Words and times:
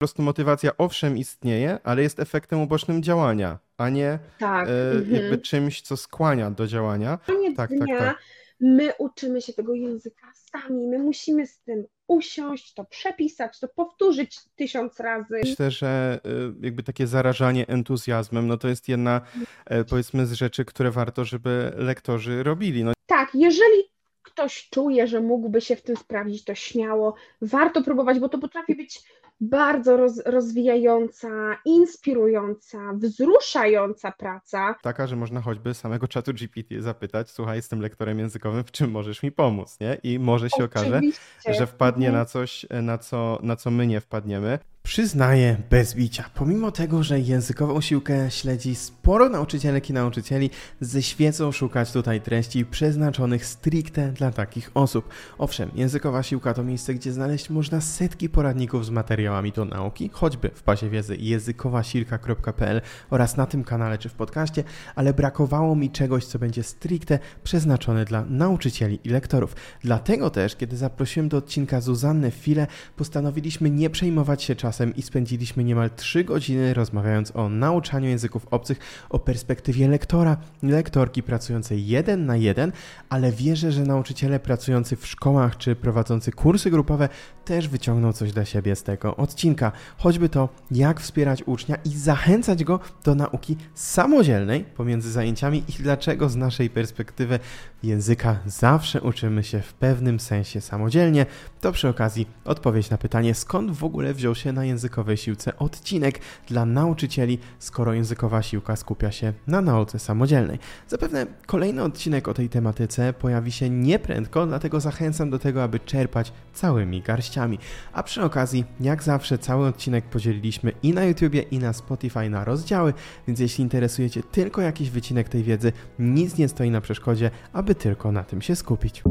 prostu 0.00 0.22
motywacja 0.22 0.76
owszem 0.78 1.18
istnieje, 1.18 1.78
ale 1.84 2.02
jest 2.02 2.20
efektem 2.20 2.60
ubocznym 2.60 3.02
działania, 3.02 3.58
a 3.76 3.88
nie 3.88 4.18
Tak. 4.38 4.68
e, 4.68 4.90
Mhm. 4.92 5.14
jakby 5.14 5.38
czymś, 5.38 5.82
co 5.82 5.96
skłania 5.96 6.50
do 6.50 6.66
działania. 6.66 7.18
koniec 7.26 7.56
Tak, 7.56 7.70
tak, 7.70 7.78
dnia 7.78 7.98
tak. 7.98 8.18
my 8.60 8.92
uczymy 8.98 9.42
się 9.42 9.52
tego 9.52 9.74
języka 9.74 10.26
sami. 10.34 10.86
My 10.86 10.98
musimy 10.98 11.46
z 11.46 11.60
tym 11.60 11.84
usiąść, 12.06 12.74
to 12.74 12.84
przepisać, 12.84 13.60
to 13.60 13.68
powtórzyć 13.68 14.38
tysiąc 14.56 15.00
razy. 15.00 15.40
Myślę, 15.44 15.70
że 15.70 16.20
y, 16.26 16.64
jakby 16.66 16.82
takie 16.82 17.06
zarażanie 17.06 17.66
entuzjazmem, 17.68 18.46
no 18.46 18.56
to 18.56 18.68
jest 18.68 18.88
jedna 18.88 19.20
e, 19.66 19.84
powiedzmy 19.84 20.26
z 20.26 20.32
rzeczy, 20.32 20.64
które 20.64 20.90
warto, 20.90 21.24
żeby 21.24 21.72
lektorzy 21.76 22.42
robili. 22.42 22.84
No 22.84 22.92
Tak, 23.06 23.28
jeżeli 23.34 23.82
ktoś 24.22 24.68
czuje, 24.70 25.06
że 25.06 25.20
mógłby 25.20 25.60
się 25.60 25.76
w 25.76 25.82
tym 25.82 25.96
sprawdzić, 25.96 26.44
to 26.44 26.54
śmiało, 26.54 27.14
warto 27.42 27.82
próbować, 27.82 28.18
bo 28.18 28.28
to 28.28 28.38
potrafi 28.38 28.74
być 28.74 29.02
bardzo 29.40 29.96
roz, 29.96 30.22
rozwijająca, 30.26 31.28
inspirująca, 31.64 32.78
wzruszająca 32.94 34.12
praca. 34.12 34.74
taka, 34.82 35.06
że 35.06 35.16
można 35.16 35.40
choćby 35.40 35.74
samego 35.74 36.08
czatu 36.08 36.32
GPT 36.34 36.82
zapytać, 36.82 37.30
słuchaj, 37.30 37.56
jestem 37.56 37.80
lektorem 37.80 38.18
językowym, 38.18 38.64
w 38.64 38.70
czym 38.70 38.90
możesz 38.90 39.22
mi 39.22 39.32
pomóc, 39.32 39.80
nie? 39.80 39.98
I 40.02 40.18
może 40.18 40.50
się 40.50 40.64
okaże, 40.64 40.96
Oczywiście. 40.96 41.54
że 41.54 41.66
wpadnie 41.66 42.06
Mhm. 42.06 42.22
na 42.22 42.24
coś, 42.26 42.66
na 42.82 42.98
co, 42.98 43.38
na 43.42 43.56
co 43.56 43.70
my 43.70 43.86
nie 43.86 44.00
wpadniemy. 44.00 44.58
Przyznaję 44.82 45.56
bez 45.70 45.94
bicia. 45.94 46.24
Pomimo 46.34 46.72
tego, 46.72 47.02
że 47.02 47.20
językową 47.20 47.80
siłkę 47.80 48.30
śledzi 48.30 48.74
sporo 48.74 49.28
nauczycielek 49.28 49.90
i 49.90 49.92
nauczycieli, 49.92 50.50
ze 50.80 51.02
świecą 51.02 51.52
szukać 51.52 51.92
tutaj 51.92 52.20
treści 52.20 52.64
przeznaczonych 52.64 53.46
stricte 53.46 54.12
dla 54.12 54.30
takich 54.30 54.70
osób. 54.74 55.08
Owszem, 55.38 55.70
językowa 55.74 56.22
siłka 56.22 56.54
to 56.54 56.64
miejsce, 56.64 56.94
gdzie 56.94 57.12
znaleźć 57.12 57.50
można 57.50 57.80
setki 57.80 58.28
poradników 58.28 58.86
z 58.86 58.90
materiałami 58.90 59.52
do 59.52 59.64
nauki, 59.64 60.10
choćby 60.12 60.50
w 60.54 60.64
bazie 60.64 60.90
wiedzy 60.90 61.16
językowasilka.pl 61.16 62.80
oraz 63.10 63.36
na 63.36 63.46
tym 63.46 63.64
kanale 63.64 63.98
czy 63.98 64.08
w 64.08 64.14
podcaście, 64.14 64.64
ale 64.94 65.14
brakowało 65.14 65.76
mi 65.76 65.90
czegoś, 65.90 66.24
co 66.24 66.38
będzie 66.38 66.62
stricte 66.62 67.18
przeznaczone 67.44 68.04
dla 68.04 68.24
nauczycieli 68.24 69.00
i 69.04 69.08
lektorów. 69.08 69.56
Dlatego 69.82 70.30
też, 70.30 70.56
kiedy 70.56 70.76
zaprosiłem 70.76 71.28
do 71.28 71.36
odcinka 71.36 71.80
Zuzannę 71.80 72.30
File, 72.30 72.66
postanowiliśmy 72.96 73.70
nie 73.70 73.90
przejmować 73.90 74.42
się 74.42 74.56
czasem 74.56 74.69
i 74.96 75.02
spędziliśmy 75.02 75.64
niemal 75.64 75.90
3 75.96 76.24
godziny 76.24 76.74
rozmawiając 76.74 77.36
o 77.36 77.48
nauczaniu 77.48 78.08
języków 78.08 78.46
obcych, 78.50 78.78
o 79.10 79.18
perspektywie 79.18 79.88
lektora, 79.88 80.36
lektorki 80.62 81.22
pracującej 81.22 81.86
jeden 81.86 82.26
na 82.26 82.36
jeden, 82.36 82.72
ale 83.08 83.32
wierzę, 83.32 83.72
że 83.72 83.82
nauczyciele 83.82 84.40
pracujący 84.40 84.96
w 84.96 85.06
szkołach 85.06 85.56
czy 85.56 85.76
prowadzący 85.76 86.32
kursy 86.32 86.70
grupowe 86.70 87.08
też 87.44 87.68
wyciągną 87.68 88.12
coś 88.12 88.32
dla 88.32 88.44
siebie 88.44 88.76
z 88.76 88.82
tego 88.82 89.16
odcinka. 89.16 89.72
Choćby 89.96 90.28
to, 90.28 90.48
jak 90.70 91.00
wspierać 91.00 91.42
ucznia 91.46 91.76
i 91.84 91.88
zachęcać 91.88 92.64
go 92.64 92.80
do 93.04 93.14
nauki 93.14 93.56
samodzielnej 93.74 94.64
pomiędzy 94.64 95.12
zajęciami 95.12 95.62
i 95.68 95.82
dlaczego 95.82 96.28
z 96.28 96.36
naszej 96.36 96.70
perspektywy 96.70 97.38
języka 97.82 98.38
zawsze 98.46 99.00
uczymy 99.00 99.44
się 99.44 99.60
w 99.60 99.74
pewnym 99.74 100.20
sensie 100.20 100.60
samodzielnie. 100.60 101.26
To 101.60 101.72
przy 101.72 101.88
okazji 101.88 102.26
odpowiedź 102.44 102.90
na 102.90 102.98
pytanie, 102.98 103.34
skąd 103.34 103.70
w 103.70 103.84
ogóle 103.84 104.14
wziął 104.14 104.34
się 104.34 104.52
na 104.52 104.59
językowej 104.64 105.16
siłce 105.16 105.56
odcinek 105.58 106.20
dla 106.46 106.66
nauczycieli, 106.66 107.38
skoro 107.58 107.92
językowa 107.92 108.42
siłka 108.42 108.76
skupia 108.76 109.12
się 109.12 109.32
na 109.46 109.60
nauce 109.60 109.98
samodzielnej. 109.98 110.58
Zapewne 110.88 111.26
kolejny 111.46 111.82
odcinek 111.82 112.28
o 112.28 112.34
tej 112.34 112.48
tematyce 112.48 113.12
pojawi 113.12 113.52
się 113.52 113.70
nieprędko, 113.70 114.46
dlatego 114.46 114.80
zachęcam 114.80 115.30
do 115.30 115.38
tego, 115.38 115.62
aby 115.62 115.80
czerpać 115.80 116.32
całymi 116.54 117.02
garściami. 117.02 117.58
A 117.92 118.02
przy 118.02 118.22
okazji, 118.22 118.64
jak 118.80 119.02
zawsze, 119.02 119.38
cały 119.38 119.66
odcinek 119.66 120.04
podzieliliśmy 120.04 120.72
i 120.82 120.92
na 120.92 121.04
YouTubie, 121.04 121.42
i 121.42 121.58
na 121.58 121.72
Spotify 121.72 122.30
na 122.30 122.44
rozdziały, 122.44 122.94
więc 123.26 123.40
jeśli 123.40 123.62
interesujecie 123.62 124.22
tylko 124.22 124.60
jakiś 124.60 124.90
wycinek 124.90 125.28
tej 125.28 125.42
wiedzy, 125.42 125.72
nic 125.98 126.38
nie 126.38 126.48
stoi 126.48 126.70
na 126.70 126.80
przeszkodzie, 126.80 127.30
aby 127.52 127.74
tylko 127.74 128.12
na 128.12 128.24
tym 128.24 128.42
się 128.42 128.56
skupić. 128.56 129.02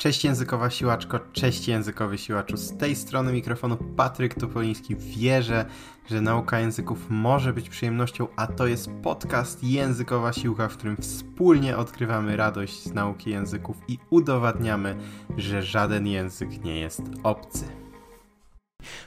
Cześć 0.00 0.24
językowa 0.24 0.70
siłaczko, 0.70 1.20
cześć 1.32 1.68
językowy 1.68 2.18
siłaczu. 2.18 2.56
Z 2.56 2.76
tej 2.78 2.96
strony 2.96 3.32
mikrofonu 3.32 3.76
Patryk 3.76 4.34
Topoliński. 4.34 4.96
Wierzę, 4.96 5.64
że 6.10 6.20
nauka 6.20 6.60
języków 6.60 7.06
może 7.10 7.52
być 7.52 7.68
przyjemnością, 7.68 8.26
a 8.36 8.46
to 8.46 8.66
jest 8.66 8.90
podcast 9.02 9.64
Językowa 9.64 10.32
Siłka, 10.32 10.68
w 10.68 10.76
którym 10.76 10.96
wspólnie 10.96 11.76
odkrywamy 11.76 12.36
radość 12.36 12.82
z 12.82 12.94
nauki 12.94 13.30
języków 13.30 13.76
i 13.88 13.98
udowadniamy, 14.10 14.96
że 15.36 15.62
żaden 15.62 16.06
język 16.06 16.64
nie 16.64 16.80
jest 16.80 17.02
obcy. 17.22 17.89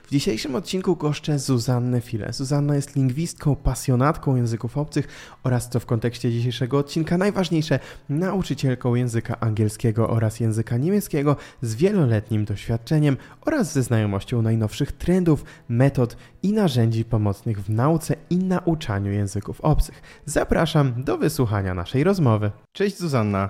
W 0.04 0.12
dzisiejszym 0.12 0.56
odcinku 0.56 0.96
goszczę 0.96 1.40
Zuzannę 1.40 2.02
File. 2.02 2.34
Zuzanna 2.34 2.76
jest 2.76 2.96
lingwistką, 2.96 3.56
pasjonatką 3.56 4.36
języków 4.36 4.78
obcych 4.78 5.08
oraz, 5.44 5.70
co 5.70 5.80
w 5.80 5.86
kontekście 5.86 6.32
dzisiejszego 6.32 6.78
odcinka 6.78 7.18
najważniejsze, 7.18 7.80
nauczycielką 8.10 8.96
języka 8.96 9.40
angielskiego 9.40 10.10
oraz 10.10 10.40
języka 10.40 10.78
niemieckiego 10.78 11.36
z 11.62 11.76
wieloletnim 11.76 12.46
doświadczeniem 12.46 13.18
oraz 13.42 13.74
ze 13.74 13.84
znajomością 13.84 14.42
najnowszych 14.42 14.92
trendów, 14.92 15.46
metod 15.70 16.18
i 16.44 16.54
narzędzi 16.54 17.06
pomocnych 17.06 17.64
w 17.64 17.70
nauce 17.70 18.16
i 18.30 18.38
nauczaniu 18.38 19.12
języków 19.12 19.62
obcych. 19.62 20.02
Zapraszam 20.26 21.04
do 21.04 21.18
wysłuchania 21.18 21.74
naszej 21.74 22.04
rozmowy. 22.04 22.52
Cześć 22.72 22.98
Zuzanna. 23.00 23.50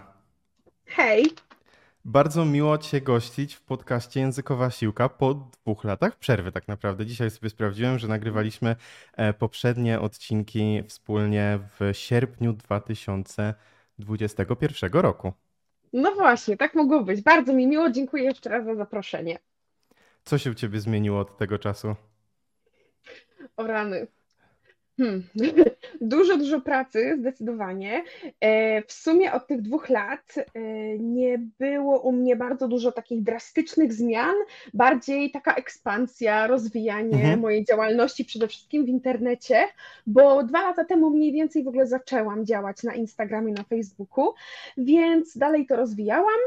Hej, 0.86 1.26
Bardzo 2.06 2.46
miło 2.46 2.78
Cię 2.78 3.02
gościć 3.02 3.56
w 3.56 3.62
podcaście 3.62 4.20
Językowa 4.20 4.70
Siłka 4.70 5.10
po 5.10 5.34
dwóch 5.34 5.84
latach 5.84 6.18
przerwy 6.18 6.52
tak 6.52 6.68
naprawdę. 6.68 7.06
Dzisiaj 7.06 7.32
sobie 7.32 7.50
sprawdziłem, 7.50 8.00
że 8.00 8.08
nagrywaliśmy 8.08 8.76
e, 9.14 9.34
poprzednie 9.34 10.00
odcinki 10.00 10.84
wspólnie 10.88 11.60
w 11.80 11.90
sierpniu 11.94 12.54
2021 12.54 14.92
roku. 14.92 15.34
no 15.94 16.12
właśnie, 16.16 16.58
tak 16.58 16.76
mogło 16.76 17.04
być. 17.04 17.22
Bardzo 17.22 17.54
mi 17.54 17.68
miło, 17.68 17.90
dziękuję 17.90 18.24
jeszcze 18.24 18.50
raz 18.50 18.66
za 18.66 18.76
zaproszenie. 18.76 19.40
Co 20.24 20.38
się 20.38 20.52
u 20.52 20.54
Ciebie 20.54 20.80
zmieniło 20.80 21.20
od 21.20 21.38
tego 21.38 21.60
czasu? 21.60 21.96
O 23.58 23.68
rany. 23.68 24.08
Hmm. 24.98 25.24
Dużo, 26.02 26.38
dużo 26.38 26.62
pracy, 26.62 27.16
zdecydowanie. 27.20 28.04
E, 28.42 28.82
W 28.82 28.92
sumie 28.92 29.34
od 29.34 29.48
tych 29.48 29.62
dwóch 29.62 29.90
lat 29.90 30.36
e, 30.38 30.62
nie 31.00 31.40
było 31.60 32.00
u 32.00 32.12
mnie 32.12 32.36
bardzo 32.36 32.68
dużo 32.68 32.92
takich 32.92 33.24
drastycznych 33.24 33.94
zmian, 33.94 34.36
bardziej 34.74 35.32
taka 35.32 35.56
ekspansja, 35.56 36.48
rozwijanie 36.48 37.16
Mhm. 37.18 37.40
mojej 37.40 37.66
działalności 37.66 38.26
przede 38.26 38.48
wszystkim 38.48 38.86
w 38.86 38.90
internecie, 38.90 39.64
bo 40.08 40.44
dwa 40.44 40.62
lata 40.62 40.86
temu 40.86 41.10
mniej 41.10 41.32
więcej 41.32 41.64
w 41.64 41.68
ogóle 41.68 41.88
zaczęłam 41.88 42.46
działać 42.46 42.84
na 42.84 42.94
Instagramie, 42.94 43.54
na 43.54 43.64
Facebooku, 43.64 44.34
więc 44.78 45.38
dalej 45.38 45.66
to 45.66 45.76
rozwijałam. 45.76 46.40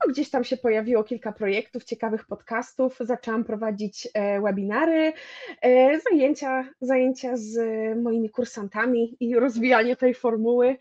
No, 0.00 0.12
gdzieś 0.12 0.30
tam 0.30 0.44
się 0.44 0.56
pojawiło 0.56 1.04
kilka 1.04 1.32
projektów, 1.32 1.84
ciekawych 1.84 2.26
podcastów, 2.26 2.96
zaczęłam 3.00 3.44
prowadzić 3.44 4.08
e, 4.14 4.40
webinary, 4.40 5.12
e, 5.62 6.00
zajęcia, 6.00 6.68
zajęcia 6.80 7.36
z 7.36 7.58
moimi 8.02 8.30
kursantami 8.30 9.16
i 9.20 9.34
rozwijanie 9.36 9.96
tej 9.96 10.14
formuły. 10.14 10.76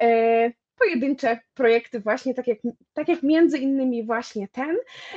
E, 0.00 0.52
Pojedyncze 0.78 1.38
projekty, 1.54 2.00
właśnie 2.00 2.34
tak 2.34 2.46
jak, 2.46 2.58
tak 2.92 3.08
jak 3.08 3.22
między 3.22 3.58
innymi 3.58 4.06
właśnie 4.06 4.48
ten. 4.48 4.76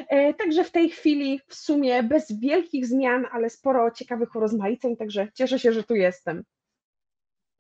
E, 0.10 0.34
Także 0.34 0.64
w 0.64 0.72
tej 0.72 0.90
chwili 0.90 1.40
w 1.48 1.56
sumie 1.56 2.04
bez 2.04 2.40
wielkich 2.40 2.86
zmian, 2.86 3.26
ale 3.32 3.50
sporo 3.50 3.92
ciekawych 3.92 4.36
urozmaiceń, 4.36 4.98
także 4.98 5.28
cieszę 5.34 5.60
się, 5.60 5.72
że 5.72 5.84
tu 5.84 5.96
jestem. 5.96 6.44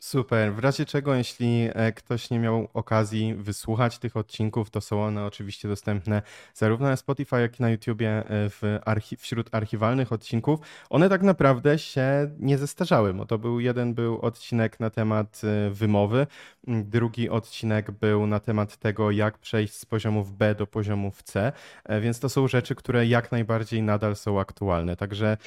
Super. 0.03 0.53
W 0.53 0.59
razie 0.59 0.85
czego, 0.85 1.16
jeśli 1.16 1.69
e, 1.73 1.91
ktoś 1.91 2.29
nie 2.29 2.39
miał 2.39 2.67
okazji 2.73 3.35
wysłuchać 3.35 4.00
tych 4.00 4.17
odcinków, 4.17 4.69
to 4.69 4.81
są 4.81 5.03
one 5.03 5.25
oczywiście 5.25 5.67
dostępne 5.67 6.22
zarówno 6.53 6.88
na 6.88 6.95
Spotify, 6.95 7.35
jak 7.41 7.59
i 7.59 7.64
na 7.64 7.70
YouTubie 7.70 8.09
e, 8.09 8.23
w 8.49 8.61
archi- 8.85 9.16
wśród 9.17 9.55
archiwalnych 9.55 10.11
odcinków. 10.11 10.59
One 10.90 11.09
tak 11.09 11.22
naprawdę 11.22 11.79
się 11.79 12.31
nie 12.40 12.58
zestarzały, 12.58 13.14
bo 13.14 13.26
to 13.26 13.37
był 13.37 13.59
jeden 13.59 13.93
był 13.93 14.20
odcinek 14.22 14.79
na 14.79 14.90
temat 14.90 15.41
e, 15.43 15.70
wymowy, 15.70 16.28
drugi 16.67 17.29
odcinek 17.29 17.91
był 17.91 18.28
na 18.28 18.40
temat 18.40 18.78
tego, 18.78 19.11
jak 19.11 19.37
przejść 19.37 19.73
z 19.73 19.85
poziomów 19.85 20.37
B 20.37 20.55
do 20.55 20.67
poziomów 20.67 21.23
C, 21.23 21.52
więc 22.02 22.20
to 22.20 22.29
są 22.29 22.47
rzeczy, 22.47 22.76
które 22.76 23.05
jak 23.05 23.31
najbardziej 23.31 23.84
nadal 23.84 24.16
są 24.16 24.40
aktualne. 24.40 24.96
Także 24.96 25.37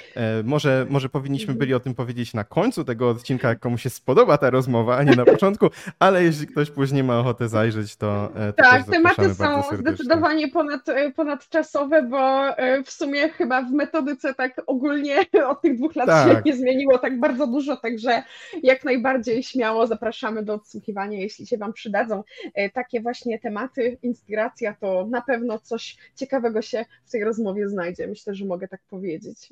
może, 0.44 0.87
może 0.90 1.08
powinniśmy 1.08 1.55
byli 1.55 1.75
o 1.75 1.81
tym 1.81 1.94
powiedzieć 1.94 2.34
na 2.34 2.44
końcu 2.44 2.84
tego 2.84 3.08
odcinka, 3.08 3.49
jak 3.49 3.61
komuś 3.61 3.82
się 3.82 3.90
spodoba 3.90 4.38
ta 4.44 4.50
rozmowa, 4.50 4.96
a 4.96 5.02
nie 5.02 5.17
na 5.17 5.25
początku, 5.25 5.67
ale 5.99 6.25
jeśli 6.25 6.46
ktoś 6.46 6.70
później 6.70 7.05
ma 7.05 7.19
ochotę 7.19 7.49
zajrzeć, 7.49 7.96
to, 7.96 8.31
e, 8.37 8.52
to 8.52 8.62
Tak, 8.62 8.87
tematy 8.87 9.35
są 9.35 9.62
zdecydowanie 9.76 10.49
ponad, 10.49 10.88
e, 10.88 11.11
ponadczasowe, 11.11 12.02
bo 12.02 12.49
e, 12.58 12.82
w 12.82 12.91
sumie 12.91 13.29
chyba 13.29 13.62
w 13.62 13.70
metodyce 13.70 14.35
tak 14.35 14.62
ogólnie 14.67 15.17
od 15.52 15.62
tych 15.62 15.76
dwóch 15.76 15.96
lat 15.96 16.29
się 16.29 16.35
Tak. 16.35 16.44
nie 16.44 16.56
zmieniło 16.56 16.99
tak 16.99 17.20
bardzo 17.20 17.46
dużo, 17.46 17.76
także 17.76 18.23
jak 18.62 18.85
najbardziej 18.85 19.43
śmiało 19.43 19.87
zapraszamy 19.87 20.43
do 20.43 20.55
odsłuchiwania, 20.55 21.20
jeśli 21.20 21.46
się 21.46 21.58
Wam 21.58 21.73
przydadzą 21.73 22.25
takie 22.73 23.00
właśnie 23.00 23.38
tematy, 23.38 23.99
inspiracja, 24.02 24.75
to 24.81 25.06
na 25.11 25.23
pewno 25.23 25.58
coś 25.58 25.96
ciekawego 26.17 26.62
się 26.62 26.85
w 27.05 27.11
tej 27.11 27.25
rozmowie 27.25 27.69
znajdzie. 27.69 28.06
Myślę, 28.06 28.35
że 28.35 28.44
mogę 28.44 28.69
tak 28.69 28.81
powiedzieć. 28.91 29.49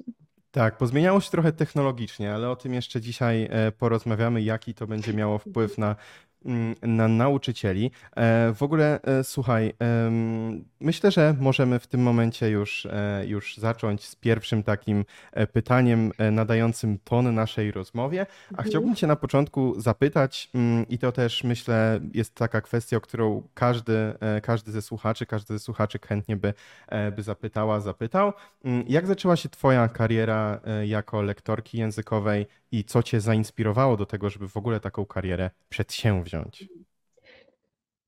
Tak, 0.52 0.76
pozmieniało 0.76 1.20
się 1.20 1.30
trochę 1.30 1.52
technologicznie, 1.52 2.34
ale 2.34 2.50
o 2.50 2.56
tym 2.56 2.74
jeszcze 2.74 3.00
dzisiaj 3.00 3.48
e, 3.50 3.72
porozmawiamy, 3.72 4.42
jaki 4.42 4.74
to 4.74 4.86
będzie 4.86 5.14
miało 5.14 5.38
wpływ 5.38 5.78
na, 5.78 5.96
na 6.82 7.08
nauczycieli. 7.08 7.90
E, 8.16 8.52
W 8.54 8.62
ogóle, 8.62 9.00
e, 9.02 9.24
słuchaj, 9.24 9.72
myślę, 10.80 11.10
że 11.10 11.34
możemy 11.40 11.78
w 11.78 11.86
tym 11.86 12.02
momencie 12.02 12.50
już, 12.50 12.86
e, 12.86 13.24
już 13.26 13.56
zacząć 13.56 14.04
z 14.08 14.16
pierwszym 14.16 14.62
takim 14.62 15.04
pytaniem 15.52 16.12
nadającym 16.32 16.98
ton 17.04 17.34
naszej 17.34 17.72
rozmowie. 17.72 18.26
A 18.48 18.50
Mhm. 18.50 18.68
chciałbym 18.68 18.94
Cię 18.94 19.06
na 19.06 19.16
początku 19.16 19.80
zapytać, 19.80 20.50
mm, 20.54 20.88
i 20.88 20.98
to 20.98 21.12
też 21.12 21.44
myślę 21.44 22.00
jest 22.14 22.34
taka 22.34 22.60
kwestia, 22.60 22.96
o 22.96 23.00
którą 23.00 23.42
każdy, 23.54 24.14
każdy 24.42 24.72
ze 24.72 24.82
słuchaczy, 24.82 25.26
każdy 25.26 25.54
ze 25.54 25.58
słuchaczek 25.60 26.06
chętnie 26.06 26.36
by, 26.36 26.54
by 27.16 27.22
zapytała, 27.22 27.80
zapytał. 27.80 28.32
Mm, 28.64 28.84
Jak 28.88 29.06
zaczęła 29.06 29.36
się 29.36 29.48
Twoja 29.48 29.88
kariera 29.88 30.60
jako 30.84 31.22
lektorki 31.22 31.78
językowej 31.78 32.46
i 32.72 32.84
co 32.84 33.02
Cię 33.02 33.20
zainspirowało 33.20 33.96
do 33.96 34.06
tego, 34.06 34.30
żeby 34.30 34.48
w 34.48 34.56
ogóle 34.56 34.80
taką 34.80 35.06
karierę 35.06 35.50
przedsięwziąć? 35.68 36.68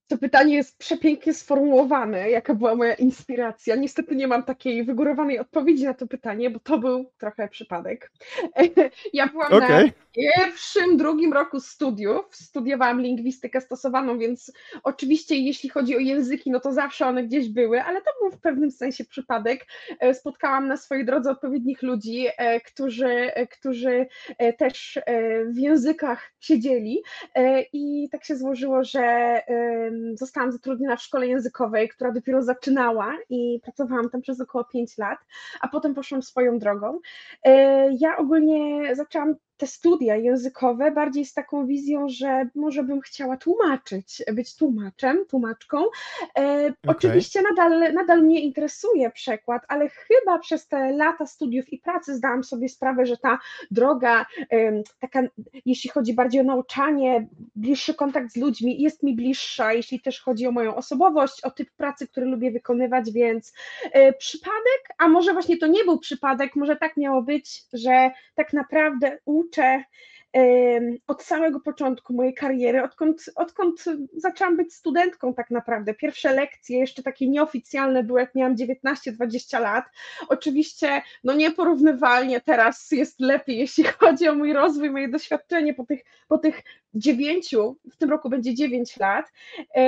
To 0.08 0.18
pytanie 0.18 0.54
jest 0.54 0.78
przepięknie 0.78 1.34
sformułowane, 1.34 2.30
jaka 2.30 2.54
była 2.54 2.74
moja 2.74 2.94
inspiracja. 2.94 3.76
Niestety 3.76 4.16
nie 4.16 4.28
mam 4.28 4.42
takiej 4.42 4.84
wygórowanej 4.84 5.38
odpowiedzi 5.38 5.84
na 5.84 5.94
to 5.94 6.06
pytanie, 6.06 6.50
bo 6.50 6.60
to 6.60 6.78
był 6.78 7.10
trochę 7.18 7.48
przypadek. 7.48 8.10
Ja 9.12 9.26
byłam 9.26 9.50
na 9.50 9.64
Okej. 9.64 9.92
pierwszym, 10.12 10.96
drugim 10.96 11.32
roku 11.32 11.60
studiów. 11.60 12.24
Studiowałam 12.30 13.00
lingwistykę 13.00 13.60
stosowaną, 13.60 14.18
więc 14.18 14.52
oczywiście 14.82 15.36
jeśli 15.36 15.68
chodzi 15.68 15.96
o 15.96 15.98
języki, 15.98 16.50
no 16.50 16.60
to 16.60 16.72
zawsze 16.72 17.06
one 17.06 17.24
gdzieś 17.24 17.48
były, 17.48 17.82
ale 17.82 18.00
to 18.00 18.10
był 18.20 18.30
w 18.30 18.40
pewnym 18.40 18.70
sensie 18.70 19.04
przypadek. 19.04 19.66
E, 20.00 20.14
Spotkałam 20.14 20.68
na 20.68 20.76
swojej 20.76 21.04
drodze 21.04 21.30
odpowiednich 21.30 21.82
ludzi, 21.82 22.26
e, 22.36 22.60
którzy, 22.60 23.08
e, 23.08 23.46
którzy 23.46 24.06
też 24.58 24.98
w 25.46 25.58
językach 25.58 26.32
siedzieli 26.40 27.02
I 27.72 28.08
tak 28.12 28.24
się 28.24 28.36
złożyło, 28.36 28.84
że 28.84 29.40
zostałam 30.14 30.52
zatrudniona 30.52 30.96
w 30.96 31.02
szkole 31.02 31.26
językowej, 31.26 31.88
która 31.88 32.12
dopiero 32.12 32.43
zaczynała 32.43 33.17
i 33.31 33.61
pracowałam 33.62 34.11
tam 34.11 34.20
przez 34.20 34.41
około 34.41 34.64
5 34.64 34.99
lat, 34.99 35.19
a 35.61 35.69
potem 35.69 35.94
poszłam 35.94 36.23
swoją 36.23 36.58
drogą. 36.58 37.00
E, 37.44 37.88
Ja 37.93 38.17
ogólnie 38.17 38.96
zaczęłam 38.96 39.35
te 39.56 39.66
studia 39.66 40.16
językowe 40.16 40.90
bardziej 40.90 41.24
z 41.24 41.34
taką 41.34 41.66
wizją, 41.66 42.08
że 42.08 42.48
może 42.54 42.82
bym 42.82 43.00
chciała 43.00 43.36
tłumaczyć, 43.36 44.22
być 44.32 44.56
tłumaczem, 44.56 45.24
tłumaczką. 45.26 45.84
E, 46.38 46.72
Oczywiście 46.86 47.42
nadal, 47.42 47.94
nadal 47.94 48.22
mnie 48.22 48.40
interesuje 48.40 49.10
przekład, 49.10 49.62
ale 49.68 49.88
chyba 49.88 50.38
przez 50.38 50.68
te 50.68 50.92
lata 50.92 51.26
studiów 51.26 51.72
i 51.72 51.78
pracy 51.78 52.14
zdałam 52.14 52.44
sobie 52.44 52.68
sprawę, 52.68 53.06
że 53.06 53.16
ta 53.16 53.38
droga, 53.70 54.26
em, 54.50 54.82
taka, 55.00 55.22
jeśli 55.66 55.90
chodzi 55.90 56.14
bardziej 56.14 56.40
o 56.40 56.44
nauczanie, 56.44 57.28
bliższy 57.56 57.94
kontakt 57.94 58.32
z 58.32 58.36
ludźmi, 58.36 58.82
jest 58.82 59.02
mi 59.02 59.14
bliższa, 59.16 59.72
jeśli 59.72 60.00
też 60.00 60.20
chodzi 60.20 60.46
o 60.46 60.52
moją 60.52 60.74
osobowość, 60.74 61.44
o 61.44 61.50
typ 61.50 61.70
pracy, 61.76 62.08
który 62.08 62.26
lubię 62.26 62.50
wykonywać, 62.50 63.10
więc 63.10 63.52
e, 63.92 64.12
przypadek, 64.12 64.88
a 64.98 65.08
może 65.08 65.32
właśnie 65.32 65.58
to 65.58 65.66
nie 65.66 65.84
był 65.84 65.98
przypadek, 65.98 66.56
może 66.56 66.76
tak 66.76 66.96
miało 66.96 67.22
być, 67.22 67.64
że 67.72 68.10
tak 68.34 68.52
naprawdę 68.52 69.18
uczę 69.24 69.53
em, 69.62 70.96
od 71.06 71.22
samego 71.22 71.60
początku 71.60 72.14
mojej 72.14 72.34
kariery, 72.34 72.82
odkąd, 72.82 73.24
odkąd 73.36 73.84
zaczęłam 74.16 74.56
być 74.56 74.74
studentką 74.74 75.34
tak 75.34 75.50
naprawdę. 75.50 75.94
Pierwsze 75.94 76.32
lekcje, 76.32 76.78
jeszcze 76.78 77.02
takie 77.02 77.28
nieoficjalne 77.28 78.02
były, 78.02 78.20
jak 78.20 78.34
miałam 78.34 78.56
19-20 78.56 79.60
lat. 79.60 79.84
Oczywiście, 80.28 81.02
no 81.24 81.32
nieporównywalnie 81.32 82.40
teraz 82.40 82.90
jest 82.90 83.20
lepiej, 83.20 83.58
jeśli 83.58 83.84
chodzi 83.84 84.28
o 84.28 84.34
mój 84.34 84.52
rozwój, 84.52 84.90
moje 84.90 85.08
doświadczenie 85.08 85.74
po 85.74 85.84
tych, 85.84 86.00
po 86.28 86.38
tych 86.38 86.62
dziewięciu, 86.94 87.76
w 87.93 87.96
tym 87.96 88.11
roku 88.11 88.31
będzie 88.31 88.55
9 88.55 88.96
lat, 88.96 89.32
e, 89.76 89.81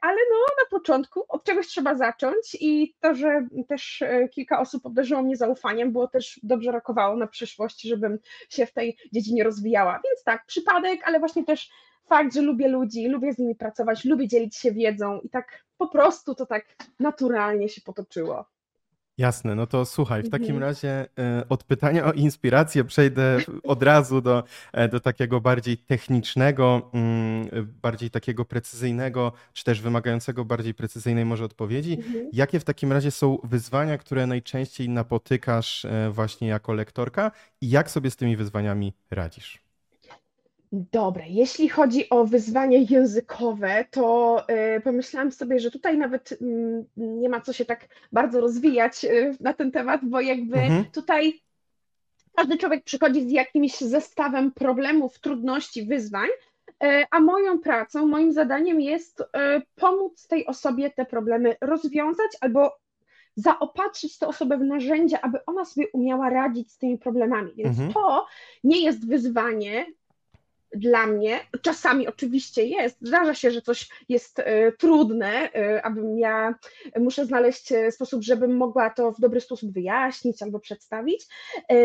ale 0.00 0.16
no 0.30 0.36
na 0.36 0.78
początku 0.78 1.24
od 1.28 1.44
czegoś 1.44 1.66
trzeba 1.66 1.94
zacząć 1.94 2.56
i 2.60 2.94
to, 3.00 3.14
że 3.14 3.46
też 3.68 4.02
e, 4.02 4.28
kilka 4.28 4.60
osób 4.60 4.86
obdarzyło 4.86 5.22
mnie 5.22 5.36
zaufaniem, 5.36 5.92
było 5.92 6.08
też 6.08 6.40
dobrze 6.42 6.72
rokowało 6.72 7.16
na 7.16 7.26
przyszłość, 7.26 7.82
żebym 7.82 8.18
się 8.48 8.66
w 8.66 8.72
tej 8.72 8.96
dziedzinie 9.12 9.44
rozwijała. 9.44 9.92
Więc 9.92 10.24
tak, 10.24 10.46
przypadek, 10.46 11.00
ale 11.04 11.18
właśnie 11.18 11.44
też 11.44 11.70
fakt, 12.08 12.34
że 12.34 12.42
lubię 12.42 12.68
ludzi, 12.68 13.08
lubię 13.08 13.32
z 13.32 13.38
nimi 13.38 13.54
pracować, 13.54 14.04
lubię 14.04 14.28
dzielić 14.28 14.56
się 14.56 14.72
wiedzą 14.72 15.20
i 15.20 15.28
tak 15.28 15.64
po 15.78 15.88
prostu 15.88 16.34
to 16.34 16.46
tak 16.46 16.64
naturalnie 17.00 17.68
się 17.68 17.80
potoczyło. 17.80 18.44
Jasne, 19.18 19.54
no 19.54 19.66
to 19.66 19.84
słuchaj, 19.84 20.22
w 20.22 20.30
takim 20.30 20.46
Mhm. 20.54 20.62
razie 20.62 21.06
e, 21.18 21.44
od 21.48 21.64
pytania 21.64 22.04
o 22.04 22.12
inspirację 22.12 22.84
przejdę 22.84 23.38
od 23.62 23.82
razu 23.82 24.20
do, 24.20 24.44
e, 24.72 24.88
do 24.88 25.00
takiego 25.00 25.40
bardziej 25.40 25.78
technicznego, 25.78 26.90
mm, 26.94 27.48
bardziej 27.82 28.10
takiego 28.10 28.44
precyzyjnego, 28.44 29.32
czy 29.52 29.64
też 29.64 29.80
wymagającego 29.80 30.44
bardziej 30.44 30.74
precyzyjnej 30.74 31.24
może 31.24 31.44
odpowiedzi. 31.44 31.92
Mhm. 31.94 32.28
Jakie 32.32 32.60
w 32.60 32.64
takim 32.64 32.92
razie 32.92 33.10
są 33.10 33.38
wyzwania, 33.44 33.98
które 33.98 34.26
najczęściej 34.26 34.88
napotykasz 34.88 35.84
e, 35.84 36.10
właśnie 36.10 36.48
jako 36.48 36.72
lektorka 36.72 37.30
i 37.60 37.70
jak 37.70 37.90
sobie 37.90 38.10
z 38.10 38.16
tymi 38.16 38.36
wyzwaniami 38.36 38.94
radzisz? 39.10 39.61
Dobra, 40.72 41.24
jeśli 41.28 41.68
chodzi 41.68 42.10
o 42.10 42.24
wyzwania 42.24 42.78
językowe, 42.90 43.84
to 43.90 44.36
y, 44.76 44.80
pomyślałam 44.80 45.32
sobie, 45.32 45.60
że 45.60 45.70
tutaj 45.70 45.98
nawet 45.98 46.38
mm, 46.42 46.84
nie 46.96 47.28
ma 47.28 47.40
co 47.40 47.52
się 47.52 47.64
tak 47.64 47.88
bardzo 48.12 48.40
rozwijać 48.40 49.04
y, 49.04 49.36
na 49.40 49.52
ten 49.52 49.72
temat, 49.72 50.00
bo 50.04 50.20
jakby 50.20 50.56
Mhm. 50.56 50.84
tutaj 50.84 51.40
każdy 52.36 52.58
człowiek 52.58 52.84
przychodzi 52.84 53.28
z 53.28 53.30
jakimś 53.30 53.78
zestawem 53.78 54.52
problemów, 54.52 55.18
trudności, 55.20 55.86
wyzwań, 55.86 56.28
y, 56.84 57.04
a 57.10 57.20
moją 57.20 57.58
pracą, 57.58 58.06
moim 58.06 58.32
zadaniem 58.32 58.80
jest 58.80 59.22
pomóc 59.74 60.26
tej 60.26 60.46
osobie 60.46 60.90
te 60.90 61.04
problemy 61.04 61.56
rozwiązać 61.60 62.30
albo 62.40 62.76
zaopatrzyć 63.36 64.18
tę 64.18 64.26
osobę 64.28 64.58
w 64.58 64.64
narzędzia, 64.64 65.18
aby 65.22 65.44
ona 65.46 65.64
sobie 65.64 65.86
umiała 65.92 66.30
radzić 66.30 66.72
z 66.72 66.78
tymi 66.78 66.98
problemami. 66.98 67.52
Więc 67.56 67.78
Mhm. 67.78 67.92
to 67.92 68.26
nie 68.64 68.84
jest 68.84 69.08
wyzwanie 69.08 69.86
dla 70.74 71.06
mnie. 71.06 71.40
Czasami 71.62 72.08
oczywiście 72.08 72.66
jest, 72.66 72.96
zdarza 73.00 73.34
się, 73.34 73.50
że 73.50 73.62
coś 73.62 73.88
jest 74.08 74.38
e, 74.38 74.72
trudne, 74.72 75.52
e, 75.52 75.82
abym 75.82 76.18
ja 76.18 76.54
muszę 77.00 77.26
znaleźć 77.26 77.72
e, 77.72 77.92
sposób, 77.92 78.22
żebym 78.22 78.56
mogła 78.56 78.90
to 78.90 79.12
w 79.12 79.20
dobry 79.20 79.40
sposób 79.40 79.72
wyjaśnić 79.72 80.42
albo 80.42 80.60
przedstawić. 80.60 81.26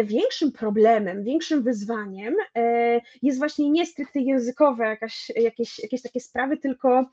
Większym 0.04 0.52
problemem, 0.52 1.24
większym 1.24 1.64
wyzwaniem 1.64 2.36
jest 3.22 3.40
właśnie 3.40 3.70
nie 3.70 3.86
stricte 3.86 4.20
językowe, 4.20 4.86
jakaś, 4.86 5.32
jakieś, 5.36 5.80
jakieś 5.80 6.02
takie 6.02 6.20
sprawy, 6.20 6.58
tylko 6.58 7.06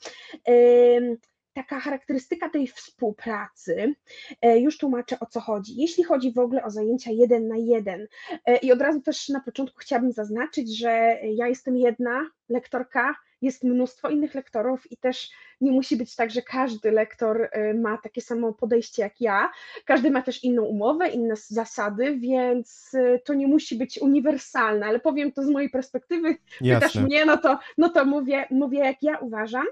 taka 1.54 1.80
charakterystyka 1.80 2.48
tej 2.50 2.66
współpracy. 2.66 3.94
E, 4.42 4.58
Już 4.58 4.78
tłumaczę 4.78 5.20
o 5.20 5.26
co 5.26 5.40
chodzi. 5.40 5.72
Jeśli 5.76 6.04
chodzi 6.04 6.32
w 6.32 6.38
ogóle 6.38 6.64
o 6.64 6.70
zajęcia 6.70 7.10
jeden 7.10 7.48
na 7.48 7.56
jeden, 7.56 8.06
E, 8.46 8.56
I 8.56 8.72
od 8.72 8.80
razu 8.80 9.00
też 9.00 9.28
na 9.28 9.40
początku 9.40 9.78
chciałabym 9.78 10.12
zaznaczyć, 10.12 10.78
że 10.78 11.18
ja 11.22 11.48
jestem 11.48 11.76
jedna 11.76 12.30
lektorka, 12.48 13.14
jest 13.42 13.64
mnóstwo 13.64 14.08
innych 14.08 14.34
lektorów 14.34 14.92
i 14.92 14.96
też 14.96 15.30
nie 15.60 15.72
musi 15.72 15.96
być 15.96 16.16
tak, 16.16 16.30
że 16.30 16.42
każdy 16.42 16.90
lektor 16.90 17.48
e, 17.52 17.74
ma 17.74 17.98
takie 17.98 18.20
samo 18.20 18.52
podejście 18.52 19.02
jak 19.02 19.20
ja. 19.20 19.50
Każdy 19.84 20.10
ma 20.10 20.22
też 20.22 20.44
inną 20.44 20.62
umowę, 20.62 21.08
inne 21.08 21.34
zasady, 21.36 22.16
więc 22.16 22.90
e, 22.94 23.18
to 23.18 23.34
nie 23.34 23.46
musi 23.46 23.76
być 23.76 23.98
uniwersalne, 23.98 24.86
ale 24.86 25.00
powiem 25.00 25.32
to 25.32 25.42
z 25.42 25.48
mojej 25.50 25.70
perspektywy. 25.70 26.34
Pytasz 26.58 26.82
Jasne. 26.82 27.02
mnie, 27.02 27.24
no 27.24 27.36
to, 27.36 27.58
no 27.78 27.88
to 27.88 28.04
mówię, 28.04 28.46
mówię 28.50 28.78
jak 28.78 29.02
ja 29.02 29.18
uważam. 29.18 29.66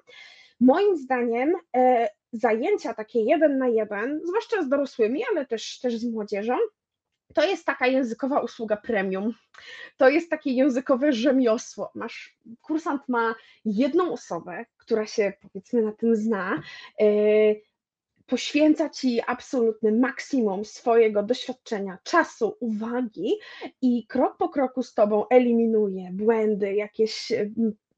Moim 0.63 0.97
zdaniem 0.97 1.53
e, 1.77 2.09
zajęcia 2.33 2.95
takie 2.95 3.21
jeden 3.21 3.59
na 3.59 3.69
jeden, 3.69 4.21
zwłaszcza 4.25 4.63
z 4.63 4.69
dorosłymi, 4.69 5.23
ale 5.31 5.47
też, 5.47 5.81
też 5.81 5.97
z 5.97 6.05
młodzieżą, 6.05 6.57
to 7.35 7.45
jest 7.45 7.67
taka 7.67 7.87
językowa 7.87 8.41
usługa 8.41 8.77
premium. 8.77 9.35
To 9.97 10.09
jest 10.09 10.31
takie 10.31 10.51
językowe 10.51 11.13
rzemiosło. 11.13 11.91
Masz, 11.95 12.39
kursant 12.61 13.09
ma 13.09 13.35
jedną 13.65 14.13
osobę, 14.13 14.65
która 14.77 15.07
się 15.07 15.33
powiedzmy 15.41 15.83
na 15.83 15.93
tym 15.93 16.17
zna. 16.17 16.63
e, 17.01 17.05
poświęca 18.27 18.89
ci 18.89 19.21
absolutny 19.27 19.93
maksimum 19.93 20.65
swojego 20.65 21.23
doświadczenia, 21.23 21.99
czasu, 22.03 22.57
uwagi 22.61 23.33
i 23.83 24.07
krok 24.07 24.37
po 24.37 24.49
kroku 24.49 24.83
z 24.83 24.95
tobą 24.95 25.29
eliminuje 25.29 26.11
błędy, 26.13 26.75
jakieś 26.75 27.33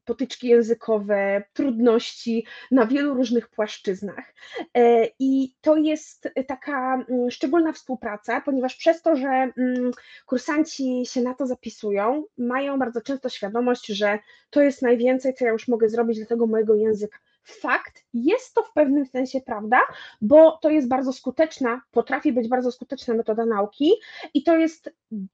potyczki 0.04 0.48
językowe, 0.48 1.42
trudności 1.52 2.46
na 2.70 2.86
wielu 2.86 3.14
różnych 3.14 3.48
płaszczyznach. 3.48 4.34
E, 4.76 5.08
I 5.18 5.54
to 5.60 5.76
jest 5.76 6.28
taka 6.46 7.04
mm, 7.08 7.30
szczególna 7.30 7.72
współpraca, 7.72 8.40
ponieważ 8.40 8.76
przez 8.76 9.02
to, 9.02 9.16
że 9.16 9.28
mm, 9.28 9.90
kursanci 10.26 11.06
się 11.06 11.20
na 11.20 11.34
to 11.34 11.46
zapisują, 11.46 12.24
mają 12.38 12.78
bardzo 12.78 13.00
często 13.00 13.28
świadomość, 13.28 13.86
że 13.86 14.18
to 14.50 14.62
jest 14.62 14.82
najwięcej, 14.82 15.34
co 15.34 15.44
ja 15.44 15.50
już 15.50 15.68
mogę 15.68 15.88
zrobić 15.88 16.18
dla 16.18 16.26
tego 16.26 16.46
mojego 16.46 16.74
języka. 16.74 17.18
Fakt, 17.44 18.04
jest 18.14 18.54
to 18.54 18.62
w 18.62 18.72
pewnym 18.72 19.06
sensie 19.06 19.40
prawda, 19.40 19.80
bo 20.20 20.58
to 20.62 20.70
jest 20.70 20.88
bardzo 20.88 21.12
skuteczna, 21.12 21.80
potrafi 21.90 22.32
być 22.32 22.48
bardzo 22.48 22.72
skuteczna 22.72 23.14
metoda 23.14 23.46
nauki 23.46 23.92
i 24.34 24.42
to 24.42 24.56
jest 24.56 24.90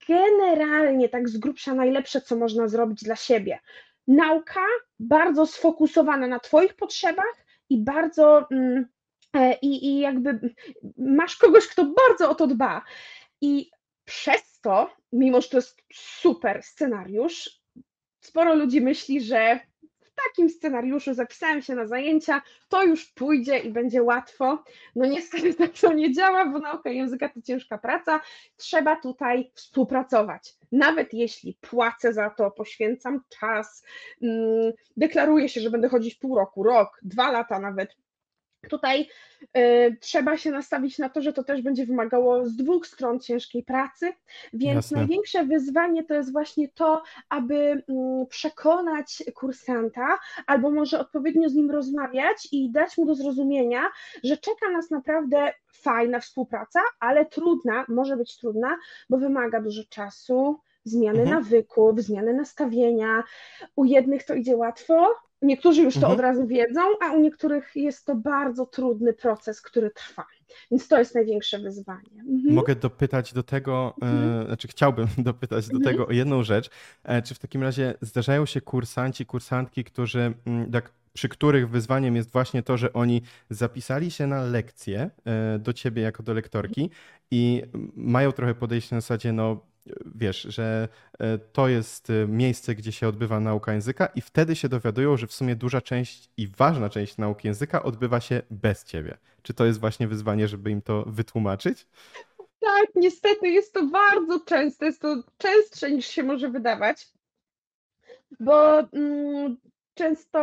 generalnie 0.07 1.09
tak 1.09 1.29
z 1.29 1.37
grubsza 1.37 1.73
najlepsze, 1.73 2.21
co 2.21 2.35
można 2.35 2.67
zrobić 2.67 3.03
dla 3.03 3.15
siebie 3.15 3.59
nauka 4.07 4.65
bardzo 4.99 5.47
sfokusowana 5.47 6.27
na 6.27 6.39
Twoich 6.39 6.73
potrzebach 6.73 7.45
i 7.69 7.83
bardzo 7.83 8.47
mm, 8.51 8.85
e, 9.33 9.53
i, 9.61 9.85
i 9.85 9.99
jakby 9.99 10.53
masz 10.97 11.35
kogoś, 11.35 11.67
kto 11.67 11.85
bardzo 11.85 12.29
o 12.29 12.35
to 12.35 12.47
dba. 12.47 12.81
I 13.41 13.71
przez 14.05 14.59
to, 14.61 14.95
mimo 15.11 15.41
że 15.41 15.49
to 15.49 15.57
jest 15.57 15.81
super 15.93 16.63
scenariusz, 16.63 17.61
sporo 18.19 18.55
ludzi 18.55 18.81
myśli, 18.81 19.21
że 19.21 19.59
takim 20.27 20.49
scenariuszu 20.49 21.13
zapisałem 21.13 21.61
się 21.61 21.75
na 21.75 21.87
zajęcia, 21.87 22.41
to 22.69 22.83
już 22.83 23.05
pójdzie 23.05 23.57
i 23.57 23.69
będzie 23.69 24.03
łatwo. 24.03 24.63
No 24.95 25.05
niestety 25.05 25.53
tak 25.61 25.71
to 25.71 25.93
nie 25.93 26.13
działa, 26.13 26.45
bo 26.45 26.59
nauka 26.59 26.89
języka 26.89 27.29
to 27.29 27.41
ciężka 27.41 27.77
praca. 27.77 28.21
Trzeba 28.57 28.95
tutaj 28.95 29.51
współpracować. 29.53 30.53
Nawet 30.71 31.13
jeśli 31.13 31.57
płacę 31.61 32.13
za 32.13 32.29
to, 32.29 32.51
poświęcam 32.51 33.21
czas, 33.39 33.83
mm, 34.21 34.71
deklaruję 34.97 35.49
się, 35.49 35.61
że 35.61 35.69
będę 35.69 35.89
chodzić 35.89 36.15
pół 36.15 36.35
roku, 36.35 36.63
rok, 36.63 36.99
dwa 37.03 37.31
lata 37.31 37.59
nawet, 37.59 37.95
Tutaj 38.69 39.09
y, 39.57 39.97
trzeba 39.99 40.37
się 40.37 40.51
nastawić 40.51 40.99
na 40.99 41.09
to, 41.09 41.21
że 41.21 41.33
to 41.33 41.43
też 41.43 41.61
będzie 41.61 41.85
wymagało 41.85 42.45
z 42.45 42.55
dwóch 42.55 42.87
stron 42.87 43.19
ciężkiej 43.19 43.63
pracy, 43.63 44.13
więc 44.53 44.75
Jasne. 44.75 44.97
największe 44.97 45.45
wyzwanie 45.45 46.03
to 46.03 46.13
jest 46.13 46.31
właśnie 46.31 46.69
to, 46.69 47.03
aby 47.29 47.55
y, 47.55 47.83
przekonać 48.29 49.23
kursanta, 49.35 50.19
albo 50.47 50.71
może 50.71 50.99
odpowiednio 50.99 51.49
z 51.49 51.53
nim 51.53 51.71
rozmawiać 51.71 52.47
i 52.51 52.71
dać 52.71 52.97
mu 52.97 53.05
do 53.05 53.15
zrozumienia, 53.15 53.81
że 54.23 54.37
czeka 54.37 54.69
nas 54.73 54.91
naprawdę 54.91 55.53
fajna 55.73 56.19
współpraca, 56.19 56.79
ale 56.99 57.25
trudna, 57.25 57.85
może 57.87 58.17
być 58.17 58.37
trudna, 58.37 58.77
bo 59.09 59.17
wymaga 59.17 59.61
dużo 59.61 59.81
czasu, 59.89 60.59
zmiany 60.83 61.21
mhm. 61.21 61.39
nawyków, 61.39 62.01
zmiany 62.01 62.33
nastawienia. 62.33 63.23
U 63.75 63.85
jednych 63.85 64.23
to 64.23 64.35
idzie 64.35 64.55
łatwo, 64.55 65.15
Niektórzy 65.41 65.81
już 65.81 65.93
to 65.93 65.99
mhm. 65.99 66.13
od 66.13 66.19
razu 66.19 66.47
wiedzą, 66.47 66.81
a 67.01 67.11
u 67.11 67.19
niektórych 67.19 67.71
jest 67.75 68.05
to 68.05 68.15
bardzo 68.15 68.65
trudny 68.65 69.13
proces, 69.13 69.61
który 69.61 69.91
trwa. 69.91 70.25
Więc 70.71 70.87
to 70.87 70.99
jest 70.99 71.15
największe 71.15 71.59
wyzwanie. 71.59 72.19
Mhm. 72.19 72.55
Mogę 72.55 72.75
dopytać 72.75 73.33
do 73.33 73.43
tego, 73.43 73.93
e, 74.01 74.05
mhm. 74.05 74.41
e, 74.41 74.45
znaczy 74.45 74.67
chciałbym 74.67 75.07
dopytać 75.17 75.67
do 75.67 75.77
mhm. 75.77 75.91
tego 75.93 76.07
o 76.07 76.11
jedną 76.11 76.43
rzecz. 76.43 76.69
E, 77.03 77.21
czy 77.21 77.35
w 77.35 77.39
takim 77.39 77.63
razie 77.63 77.93
zdarzają 78.01 78.45
się 78.45 78.61
kursanci, 78.61 79.25
kursantki, 79.25 79.83
którzy, 79.83 80.33
mm, 80.45 80.71
przy 81.13 81.29
których 81.29 81.69
wyzwaniem 81.69 82.15
jest 82.15 82.31
właśnie 82.31 82.63
to, 82.63 82.77
że 82.77 82.93
oni 82.93 83.21
zapisali 83.49 84.11
się 84.11 84.27
na 84.27 84.43
lekcję 84.43 85.09
e, 85.25 85.59
do 85.59 85.73
ciebie 85.73 86.01
jako 86.01 86.23
do 86.23 86.33
lektorki 86.33 86.89
i 87.31 87.63
mają 87.95 88.31
trochę 88.31 88.55
podejście 88.55 88.95
na 88.95 89.01
zasadzie, 89.01 89.33
no 89.33 89.70
wiesz, 90.15 90.41
że 90.41 90.87
e, 91.19 91.37
to 91.37 91.67
jest 91.67 92.09
e, 92.09 92.27
miejsce, 92.27 92.75
gdzie 92.75 92.91
się 92.91 93.07
odbywa 93.07 93.39
nauka 93.39 93.73
języka 93.73 94.05
i 94.05 94.21
wtedy 94.21 94.55
się 94.55 94.69
dowiadują, 94.69 95.17
że 95.17 95.27
w 95.27 95.33
sumie 95.33 95.55
duża 95.55 95.81
część 95.81 96.29
i 96.37 96.47
ważna 96.47 96.89
część 96.89 97.17
nauki 97.17 97.47
języka 97.47 97.83
odbywa 97.83 98.21
się 98.21 98.41
bez 98.51 98.83
ciebie. 98.83 99.17
Czy 99.41 99.53
to 99.53 99.65
jest 99.65 99.79
właśnie 99.79 100.07
wyzwanie, 100.07 100.47
żeby 100.47 100.71
im 100.71 100.81
to 100.81 101.03
wytłumaczyć? 101.07 101.87
Tak, 102.59 102.89
niestety 102.95 103.49
jest 103.49 103.73
to 103.73 103.87
bardzo 103.87 104.39
częste, 104.39 104.85
jest 104.85 105.01
to 105.01 105.23
częstsze 105.37 105.91
niż 105.91 106.07
się 106.07 106.23
może 106.23 106.49
wydawać, 106.49 107.07
bo 108.39 108.79
mm, 108.79 109.57
często, 109.93 110.41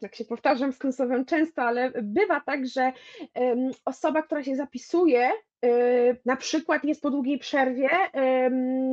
jak 0.00 0.14
się 0.14 0.24
powtarzam 0.24 0.72
z 0.72 0.78
tym 0.78 0.92
często, 1.26 1.62
ale 1.62 1.92
bywa 2.02 2.40
tak, 2.40 2.66
że 2.66 2.92
osoba, 3.84 4.22
która 4.22 4.44
się 4.44 4.56
zapisuje 4.56 5.30
na 6.24 6.36
przykład 6.36 6.84
jest 6.84 7.02
po 7.02 7.10
długiej 7.10 7.38
przerwie, 7.38 7.88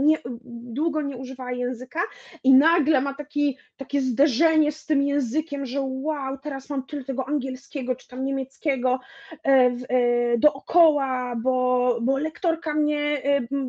nie, 0.03 0.17
długo 0.46 1.01
nie 1.01 1.17
używała 1.17 1.51
języka 1.51 2.00
i 2.43 2.53
nagle 2.53 3.01
ma 3.01 3.13
taki, 3.13 3.58
takie 3.77 4.01
zderzenie 4.01 4.72
z 4.72 4.86
tym 4.86 5.03
językiem, 5.03 5.65
że 5.65 5.82
wow, 5.82 6.38
teraz 6.38 6.70
mam 6.70 6.86
tyle 6.86 7.03
tego 7.03 7.27
angielskiego 7.27 7.96
czy 7.96 8.08
tam 8.08 8.25
niemieckiego 8.25 9.00
e, 9.32 9.50
e, 9.50 10.38
dookoła, 10.38 11.36
bo, 11.36 11.98
bo 12.01 12.17
lektorka 12.17 12.74
mnie 12.74 13.22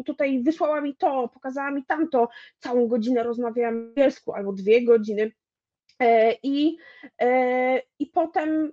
tutaj 0.07 0.43
wysłała 0.43 0.81
mi 0.81 0.97
to, 0.97 1.29
pokazała 1.29 1.71
mi 1.71 1.85
tamto, 1.85 2.29
całą 2.59 2.87
godzinę 2.89 3.23
rozmawiałam 3.23 3.75
angielsku 3.75 4.33
albo 4.33 4.53
dwie 4.53 4.85
godziny. 4.85 5.33
E, 6.01 6.35
I, 6.43 6.77
I 7.99 8.07
potem 8.07 8.73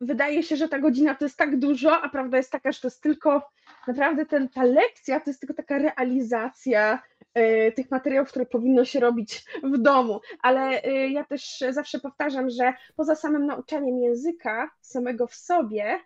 wydaje 0.00 0.42
się, 0.42 0.56
że 0.56 0.68
ta 0.68 0.78
godzina 0.78 1.14
to 1.14 1.24
jest 1.24 1.38
tak 1.38 1.58
dużo, 1.58 2.00
a 2.02 2.08
prawda 2.08 2.36
jest 2.36 2.52
taka, 2.52 2.72
że 2.72 2.80
to 2.80 2.86
jest 2.86 3.02
tylko 3.02 3.50
naprawdę 3.86 4.26
ten, 4.26 4.48
ta 4.48 4.64
lekcja 4.64 5.20
to 5.20 5.30
jest 5.30 5.40
tylko 5.40 5.54
taka 5.54 5.78
realizacja 5.78 7.02
y, 7.38 7.72
tych 7.72 7.90
materiałów, 7.90 8.28
które 8.28 8.46
powinno 8.46 8.84
się 8.84 9.00
robić 9.00 9.44
w 9.62 9.78
domu. 9.78 10.20
Ale 10.42 10.84
y, 10.84 11.08
ja 11.08 11.24
też 11.24 11.64
zawsze 11.70 12.00
powtarzam, 12.00 12.50
że 12.50 12.72
poza 12.96 13.14
samym 13.14 13.46
nauczaniem 13.46 13.98
języka 13.98 14.70
samego 14.80 15.26
w 15.26 15.34
sobie, 15.34 16.00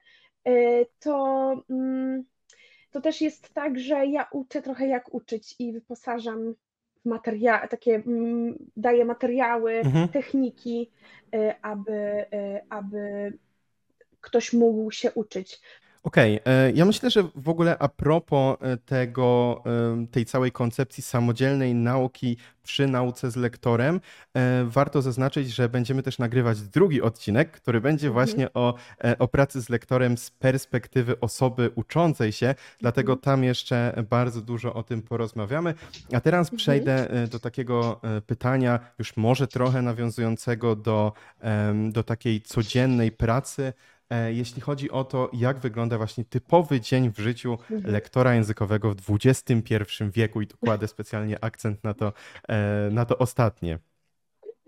y, 0.49 0.87
to, 0.99 1.53
mm, 1.71 2.25
to 2.91 3.01
też 3.01 3.21
jest 3.21 3.55
tak, 3.55 3.79
że 3.79 4.07
ja 4.07 4.29
uczę 4.33 4.63
trochę 4.63 4.87
jak 4.87 5.15
uczyć 5.15 5.55
i 5.59 5.73
wyposażam 5.73 6.55
w 7.05 7.09
materiały, 7.09 7.69
takie 7.69 7.95
mm, 7.95 8.55
daję 8.77 9.05
materiały, 9.05 9.73
mhm. 9.73 10.09
techniki, 10.09 10.91
aby, 11.63 12.27
aby 12.69 13.33
ktoś 14.23 14.52
mógł 14.52 14.91
się 14.91 15.12
uczyć. 15.12 15.61
Okej, 16.02 16.41
okay. 16.41 16.52
E, 16.55 16.73
ja 16.73 16.85
myślę, 16.85 17.11
że 17.11 17.25
w 17.35 17.49
ogóle 17.49 17.79
a 17.79 17.88
propos 17.88 18.57
e, 18.61 18.76
tego, 18.76 19.62
e, 19.67 20.07
tej 20.07 20.25
całej 20.25 20.52
koncepcji 20.52 21.02
samodzielnej 21.02 21.75
nauki 21.75 22.37
przy 22.62 22.87
nauce 22.87 23.31
z 23.31 23.37
lektorem, 23.37 24.00
warto 24.64 25.02
zaznaczyć, 25.02 25.49
że 25.49 25.69
będziemy 25.69 26.02
też 26.02 26.19
nagrywać 26.19 26.61
drugi 26.61 27.02
odcinek, 27.02 27.50
który 27.50 27.81
będzie 27.81 28.07
mhm. 28.07 28.12
właśnie 28.12 28.52
o, 28.52 28.75
o 29.19 29.29
pracy 29.29 29.62
z 29.62 29.69
lektorem 29.69 30.19
z 30.19 30.31
perspektywy 30.31 31.21
osoby 31.21 31.71
uczącej 31.75 32.33
się, 32.33 32.55
dlatego 32.81 33.12
mhm. 33.12 33.25
tam 33.25 33.45
jeszcze 33.45 34.05
bardzo 34.11 34.41
dużo 34.41 34.75
o 34.75 34.83
tym 34.83 35.02
porozmawiamy. 35.02 35.75
A 36.12 36.21
teraz 36.21 36.47
mhm. 36.47 36.59
przejdę 36.59 37.09
do 37.31 37.38
takiego 37.38 38.00
pytania, 38.26 38.81
już 38.99 39.17
może 39.17 39.49
trochę 39.49 39.83
nawiązującego 39.83 40.76
do, 40.76 41.12
do 41.91 42.02
takiej 42.02 42.43
codziennej 42.43 43.12
pracy 43.12 43.73
E, 43.73 43.73
jeśli 44.33 44.62
chodzi 44.62 44.90
o 44.90 45.04
to, 45.04 45.31
jak 45.33 45.59
wygląda 45.59 45.99
właśnie 45.99 46.25
typowy 46.25 46.81
dzień 46.81 47.12
w 47.12 47.19
życiu 47.19 47.59
mhm. 47.71 47.92
lektora 47.92 48.35
językowego 48.35 48.95
w 48.95 49.16
XXI 49.25 49.85
wieku 50.12 50.40
i 50.40 50.47
tu 50.47 50.57
kładę 50.64 50.88
specjalnie 50.88 51.45
akcent 51.45 51.85
na 51.85 51.95
to, 51.95 52.12
e, 52.49 52.88
na 52.92 53.04
to 53.04 53.19
ostatnie. 53.19 53.78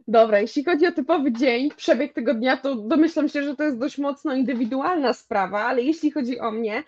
Dobra, 0.09 0.41
jeśli 0.41 0.65
chodzi 0.65 0.87
o 0.87 0.93
typowy 0.93 1.33
dzień, 1.33 1.71
przebieg 1.77 2.13
tego 2.13 2.35
dnia, 2.35 2.57
to 2.57 2.75
domyślam 2.75 3.29
się, 3.29 3.43
że 3.43 3.57
to 3.57 3.63
jest 3.63 3.79
dość 3.79 3.99
mocno 3.99 4.35
indywidualna 4.35 5.13
sprawa, 5.13 5.65
ale 5.65 5.83
jeśli 5.83 6.11
chodzi 6.11 6.41
o 6.41 6.51
mnie, 6.51 6.83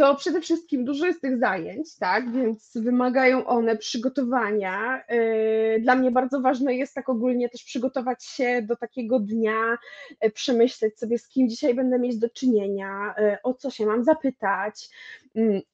to 0.00 0.14
przede 0.14 0.40
wszystkim 0.40 0.84
dużo 0.84 1.06
jest 1.06 1.20
tych 1.20 1.38
zajęć, 1.38 1.96
tak, 1.98 2.32
więc 2.32 2.70
wymagają 2.74 3.46
one 3.46 3.76
przygotowania. 3.76 5.04
Yy, 5.08 5.80
dla 5.80 5.94
mnie 5.94 6.10
bardzo 6.10 6.40
ważne 6.40 6.74
jest 6.74 6.94
tak 6.94 7.08
ogólnie 7.08 7.48
też 7.48 7.64
przygotować 7.64 8.24
się 8.24 8.62
do 8.62 8.76
takiego 8.76 9.18
dnia, 9.18 9.78
yy, 10.22 10.30
przemyśleć 10.30 10.98
sobie, 10.98 11.18
z 11.18 11.28
kim 11.28 11.48
dzisiaj 11.48 11.74
będę 11.74 11.98
mieć 11.98 12.18
do 12.18 12.30
czynienia, 12.30 13.14
yy, 13.18 13.36
o 13.42 13.54
co 13.54 13.70
się 13.70 13.86
mam 13.86 14.04
zapytać. 14.04 14.88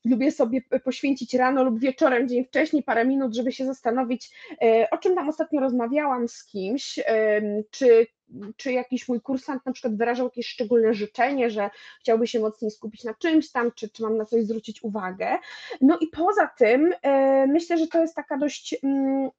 Lubię 0.04 0.32
sobie 0.32 0.60
poświęcić 0.84 1.34
rano 1.34 1.64
lub 1.64 1.80
wieczorem, 1.80 2.28
dzień 2.28 2.44
wcześniej, 2.44 2.82
parę 2.82 3.04
minut, 3.04 3.34
żeby 3.34 3.52
się 3.52 3.66
zastanowić, 3.66 4.30
o 4.90 4.98
czym 4.98 5.14
tam 5.14 5.28
ostatnio 5.28 5.60
rozmawiałam 5.60 6.28
z 6.28 6.44
kimś, 6.44 6.98
czy 7.70 8.06
czy 8.56 8.72
jakiś 8.72 9.08
mój 9.08 9.20
kursant 9.20 9.66
na 9.66 9.72
przykład 9.72 9.96
wyrażał 9.96 10.26
jakieś 10.26 10.46
szczególne 10.46 10.94
życzenie, 10.94 11.50
że 11.50 11.70
chciałby 12.00 12.26
się 12.26 12.40
mocniej 12.40 12.70
skupić 12.70 13.04
na 13.04 13.14
czymś 13.14 13.50
tam, 13.50 13.72
czy, 13.72 13.88
czy 13.88 14.02
mam 14.02 14.16
na 14.16 14.24
coś 14.24 14.44
zwrócić 14.44 14.84
uwagę. 14.84 15.38
No 15.80 15.98
i 16.00 16.06
poza 16.06 16.46
tym 16.58 16.94
e, 17.02 17.46
myślę, 17.46 17.78
że 17.78 17.86
to 17.86 18.00
jest 18.00 18.14
taka 18.14 18.38
dość 18.38 18.76
mm, 18.82 19.30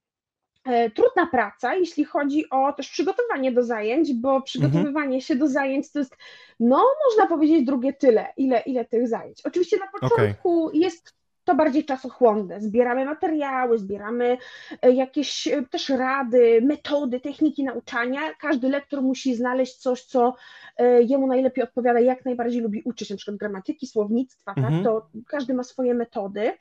e, 0.66 0.90
trudna 0.90 1.28
praca, 1.28 1.76
jeśli 1.76 2.06
chodzi 2.06 2.50
o 2.50 2.74
też 2.74 2.90
przygotowanie 2.90 3.52
do 3.52 3.64
zajęć, 3.64 4.14
bo 4.14 4.42
przygotowywanie 4.42 5.22
się 5.22 5.36
do 5.36 5.48
zajęć 5.48 5.92
to 5.92 6.00
jest, 6.00 6.18
no 6.60 6.86
można 7.10 7.28
powiedzieć, 7.28 7.66
drugie 7.66 7.94
tyle, 7.94 8.34
ile, 8.38 8.62
ile 8.62 8.86
tych 8.86 9.08
zajęć. 9.08 9.42
Oczywiście 9.46 9.78
na 9.78 9.88
początku 10.00 10.72
jest 10.74 11.18
to 11.48 11.56
bardziej 11.56 11.86
czasochłonne. 11.86 12.62
Zbieramy 12.62 13.06
materiały, 13.06 13.78
zbieramy 13.78 14.38
e, 14.82 14.92
jakieś 14.92 15.48
e, 15.48 15.64
też 15.64 15.90
rady, 15.90 16.62
metody, 16.62 17.20
techniki 17.20 17.64
nauczania. 17.64 18.22
Każdy 18.40 18.70
lektor 18.70 19.02
musi 19.02 19.36
znaleźć 19.36 19.76
coś, 19.76 20.04
co 20.04 20.36
e, 20.78 21.02
jemu 21.04 21.28
najlepiej 21.28 21.64
odpowiada, 21.64 22.00
jak 22.00 22.26
najbardziej 22.26 22.62
lubi 22.62 22.82
uczyć, 22.86 23.10
na 23.10 23.16
przykład 23.16 23.38
gramatyki, 23.38 23.88
słownictwa, 23.88 24.54
tak? 24.54 24.58
mhm. 24.58 24.84
tak? 24.84 24.94
to 24.94 25.10
każdy 25.28 25.54
ma 25.54 25.64
swoje 25.64 25.94
metody. 25.94 26.52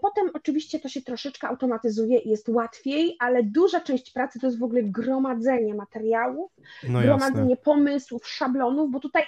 Potem 0.00 0.30
oczywiście 0.34 0.80
to 0.80 0.88
się 0.88 1.02
troszeczkę 1.02 1.48
automatyzuje 1.48 2.18
i 2.18 2.28
jest 2.28 2.48
łatwiej, 2.48 3.16
ale 3.18 3.42
duża 3.42 3.80
część 3.80 4.12
pracy 4.12 4.40
to 4.40 4.46
jest 4.46 4.58
w 4.58 4.62
ogóle 4.62 4.82
gromadzenie 4.82 5.74
materiałów, 5.74 6.52
no 6.88 7.00
gromadzenie 7.00 7.56
pomysłów, 7.56 8.28
szablonów, 8.28 8.90
bo 8.90 9.00
tutaj 9.00 9.22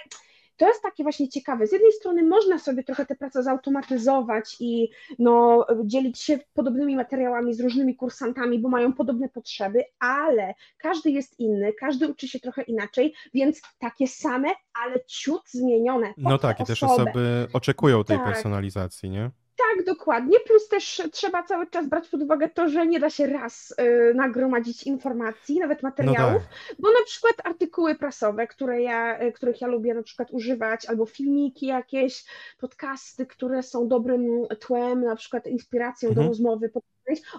to 0.59 0.67
jest 0.67 0.83
takie 0.83 1.03
właśnie 1.03 1.29
ciekawe. 1.29 1.67
Z 1.67 1.71
jednej 1.71 1.91
strony 1.91 2.23
można 2.23 2.59
sobie 2.59 2.83
trochę 2.83 3.05
tę 3.05 3.15
pracę 3.15 3.43
zautomatyzować 3.43 4.57
i 4.59 4.89
no, 5.19 5.65
dzielić 5.83 6.19
się 6.19 6.39
podobnymi 6.53 6.95
materiałami 6.95 7.53
z 7.53 7.59
różnymi 7.59 7.95
kursantami, 7.95 8.59
bo 8.59 8.69
mają 8.69 8.93
podobne 8.93 9.29
potrzeby, 9.29 9.83
ale 9.99 10.53
każdy 10.77 11.11
jest 11.11 11.39
inny, 11.39 11.73
każdy 11.73 12.07
uczy 12.07 12.27
się 12.27 12.39
trochę 12.39 12.61
inaczej, 12.61 13.13
więc 13.33 13.61
takie 13.79 14.07
same, 14.07 14.49
ale 14.83 15.05
ciut 15.05 15.41
zmienione. 15.49 16.13
No 16.17 16.37
tak, 16.37 16.59
i 16.59 16.63
też 16.65 16.83
osoby 16.83 17.47
oczekują 17.53 18.03
tej 18.03 18.17
tak. 18.17 18.25
personalizacji, 18.25 19.09
nie? 19.09 19.31
Tak, 19.75 19.85
dokładnie. 19.85 20.39
Plus 20.39 20.67
też 20.67 21.01
trzeba 21.11 21.43
cały 21.43 21.67
czas 21.67 21.87
brać 21.87 22.09
pod 22.09 22.21
uwagę 22.21 22.49
to, 22.49 22.69
że 22.69 22.87
nie 22.87 22.99
da 22.99 23.09
się 23.09 23.27
raz 23.27 23.71
y, 23.71 24.13
nagromadzić 24.13 24.83
informacji, 24.83 25.59
nawet 25.59 25.83
materiałów, 25.83 26.43
no 26.43 26.49
tak. 26.69 26.75
bo 26.79 26.87
na 26.91 27.05
przykład 27.05 27.33
artykuły 27.43 27.95
prasowe, 27.95 28.47
które 28.47 28.81
ja, 28.81 29.21
y, 29.23 29.31
których 29.31 29.61
ja 29.61 29.67
lubię 29.67 29.93
na 29.93 30.03
przykład 30.03 30.31
używać, 30.31 30.85
albo 30.85 31.05
filmiki 31.05 31.65
jakieś, 31.65 32.25
podcasty, 32.59 33.25
które 33.25 33.63
są 33.63 33.87
dobrym 33.87 34.47
tłem, 34.59 35.03
na 35.03 35.15
przykład 35.15 35.47
inspiracją 35.47 36.09
mhm. 36.09 36.25
do 36.25 36.31
rozmowy, 36.31 36.69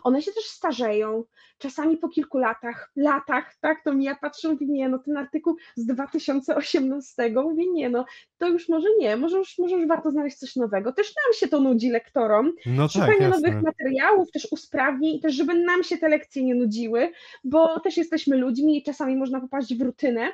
one 0.02 0.22
się 0.22 0.32
też 0.32 0.44
starzeją, 0.44 1.24
czasami 1.58 1.96
po 1.96 2.08
kilku 2.08 2.38
latach, 2.38 2.92
latach, 2.96 3.54
tak, 3.60 3.84
to 3.84 3.94
mi 3.94 4.04
ja 4.04 4.14
patrzę, 4.14 4.48
mówię, 4.48 4.66
nie, 4.66 4.88
no 4.88 4.98
ten 4.98 5.16
artykuł 5.16 5.56
z 5.76 5.86
2018, 5.86 7.30
mówię, 7.30 7.66
nie, 7.72 7.90
no, 7.90 8.04
to 8.38 8.48
już 8.48 8.68
może 8.68 8.88
nie, 8.98 9.16
może 9.16 9.38
już, 9.38 9.58
może 9.58 9.76
już 9.76 9.88
warto 9.88 10.10
znaleźć 10.10 10.36
coś 10.36 10.56
nowego. 10.56 10.92
Też 10.92 11.06
nam 11.06 11.34
się 11.34 11.48
to 11.48 11.60
nudzi 11.60 11.90
lektorom, 11.90 12.52
no 12.66 12.82
tak, 12.82 12.92
szukanie 12.92 13.30
tak, 13.30 13.30
nowych 13.30 13.62
materiałów, 13.62 14.30
też 14.30 14.48
usprawnień 14.50 15.16
i 15.16 15.20
też, 15.20 15.34
żeby 15.34 15.54
nam 15.54 15.84
się 15.84 15.98
te 15.98 16.08
lekcje 16.08 16.44
nie 16.44 16.54
nudziły, 16.54 17.12
bo 17.44 17.80
też 17.80 17.96
jesteśmy 17.96 18.36
ludźmi 18.36 18.78
i 18.78 18.82
czasami 18.82 19.16
można 19.16 19.40
popaść 19.40 19.74
w 19.74 19.82
rutynę, 19.82 20.32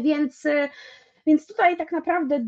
więc 0.00 0.44
więc 1.26 1.46
tutaj 1.46 1.76
tak 1.76 1.92
naprawdę 1.92 2.44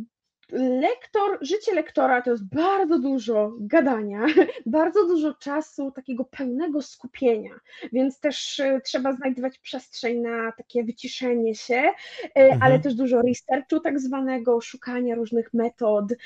lektor, 0.52 1.38
życie 1.40 1.74
lektora 1.74 2.22
to 2.22 2.30
jest 2.30 2.44
bardzo 2.44 2.98
dużo 2.98 3.52
gadania, 3.60 4.26
bardzo 4.66 5.06
dużo 5.06 5.34
czasu 5.34 5.90
takiego 5.90 6.24
pełnego 6.24 6.82
skupienia, 6.82 7.50
więc 7.92 8.20
też 8.20 8.60
e, 8.60 8.80
trzeba 8.80 9.12
znajdować 9.12 9.58
przestrzeń 9.58 10.20
na 10.20 10.52
takie 10.52 10.84
wyciszenie 10.84 11.54
się, 11.54 11.74
e, 11.74 11.92
mhm. 12.34 12.62
ale 12.62 12.78
też 12.80 12.94
dużo 12.94 13.22
researchu 13.22 13.80
tak 13.80 14.00
zwanego, 14.00 14.60
szukania 14.60 15.14
różnych 15.14 15.54
metod, 15.54 16.12
e, 16.12 16.16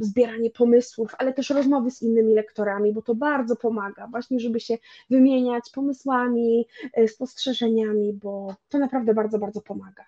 zbieranie 0.00 0.50
pomysłów, 0.50 1.14
ale 1.18 1.32
też 1.32 1.50
rozmowy 1.50 1.90
z 1.90 2.02
innymi 2.02 2.34
lektorami, 2.34 2.92
bo 2.92 3.02
to 3.02 3.14
bardzo 3.14 3.56
pomaga 3.56 4.06
właśnie, 4.06 4.40
żeby 4.40 4.60
się 4.60 4.78
wymieniać 5.10 5.70
pomysłami, 5.74 6.66
spostrzeżeniami, 7.06 8.12
bo 8.12 8.54
to 8.68 8.78
naprawdę 8.78 9.14
bardzo, 9.14 9.38
bardzo 9.38 9.60
pomaga. 9.60 10.04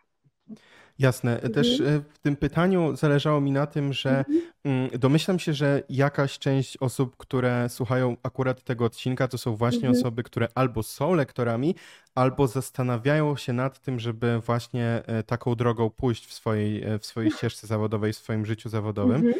Jasne. 0.98 1.38
Też 1.38 1.80
mhm. 1.80 1.98
e, 1.98 2.00
w 2.14 2.18
tym 2.18 2.36
pytaniu 2.36 2.96
zależało 2.96 3.40
mi 3.40 3.52
na 3.52 3.66
tym, 3.66 3.92
że 3.92 4.18
mhm. 4.18 4.40
mm, 4.64 4.90
domyślam 4.98 5.38
się, 5.38 5.54
że 5.54 5.82
jakaś 5.88 6.38
część 6.38 6.76
osób, 6.76 7.16
które 7.16 7.68
słuchają 7.68 8.16
akurat 8.22 8.62
tego 8.62 8.84
odcinka, 8.84 9.28
to 9.28 9.38
są 9.38 9.56
właśnie 9.56 9.88
mhm. 9.88 10.00
osoby, 10.00 10.22
które 10.22 10.48
albo 10.54 10.82
są 10.82 11.14
lektorami, 11.14 11.74
albo 12.14 12.46
zastanawiają 12.46 13.36
się 13.36 13.52
nad 13.52 13.80
tym, 13.80 14.00
żeby 14.00 14.40
właśnie 14.40 15.02
e, 15.06 15.22
taką 15.22 15.54
drogą 15.54 15.90
pójść 15.90 16.26
w 16.26 16.32
swojej, 16.32 16.82
e, 16.82 16.98
w 16.98 17.06
swojej 17.06 17.30
ścieżce 17.30 17.66
zawodowej, 17.66 18.12
w 18.12 18.16
swoim 18.16 18.46
życiu 18.46 18.68
zawodowym. 18.68 19.34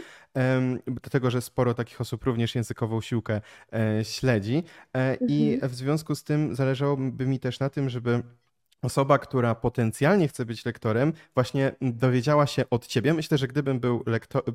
Dlatego, 0.87 1.30
że 1.30 1.40
sporo 1.40 1.75
takich 1.75 2.00
osób 2.00 2.25
również 2.25 2.54
językową 2.54 3.00
siłkę 3.00 3.40
śledzi. 4.02 4.62
I 5.28 5.59
w 5.62 5.75
związku 5.75 6.14
z 6.14 6.25
tym 6.25 6.54
zależałoby 6.54 7.26
mi 7.26 7.38
też 7.38 7.61
na 7.61 7.71
tym, 7.71 7.90
żeby 7.90 8.23
osoba, 8.82 9.18
która 9.18 9.54
potencjalnie 9.54 10.28
chce 10.28 10.44
być 10.44 10.64
lektorem, 10.64 11.12
właśnie 11.34 11.72
dowiedziała 11.80 12.46
się 12.46 12.64
od 12.70 12.86
ciebie. 12.86 13.14
Myślę, 13.14 13.38
że 13.38 13.48
gdybym 13.48 13.80
był 13.80 14.04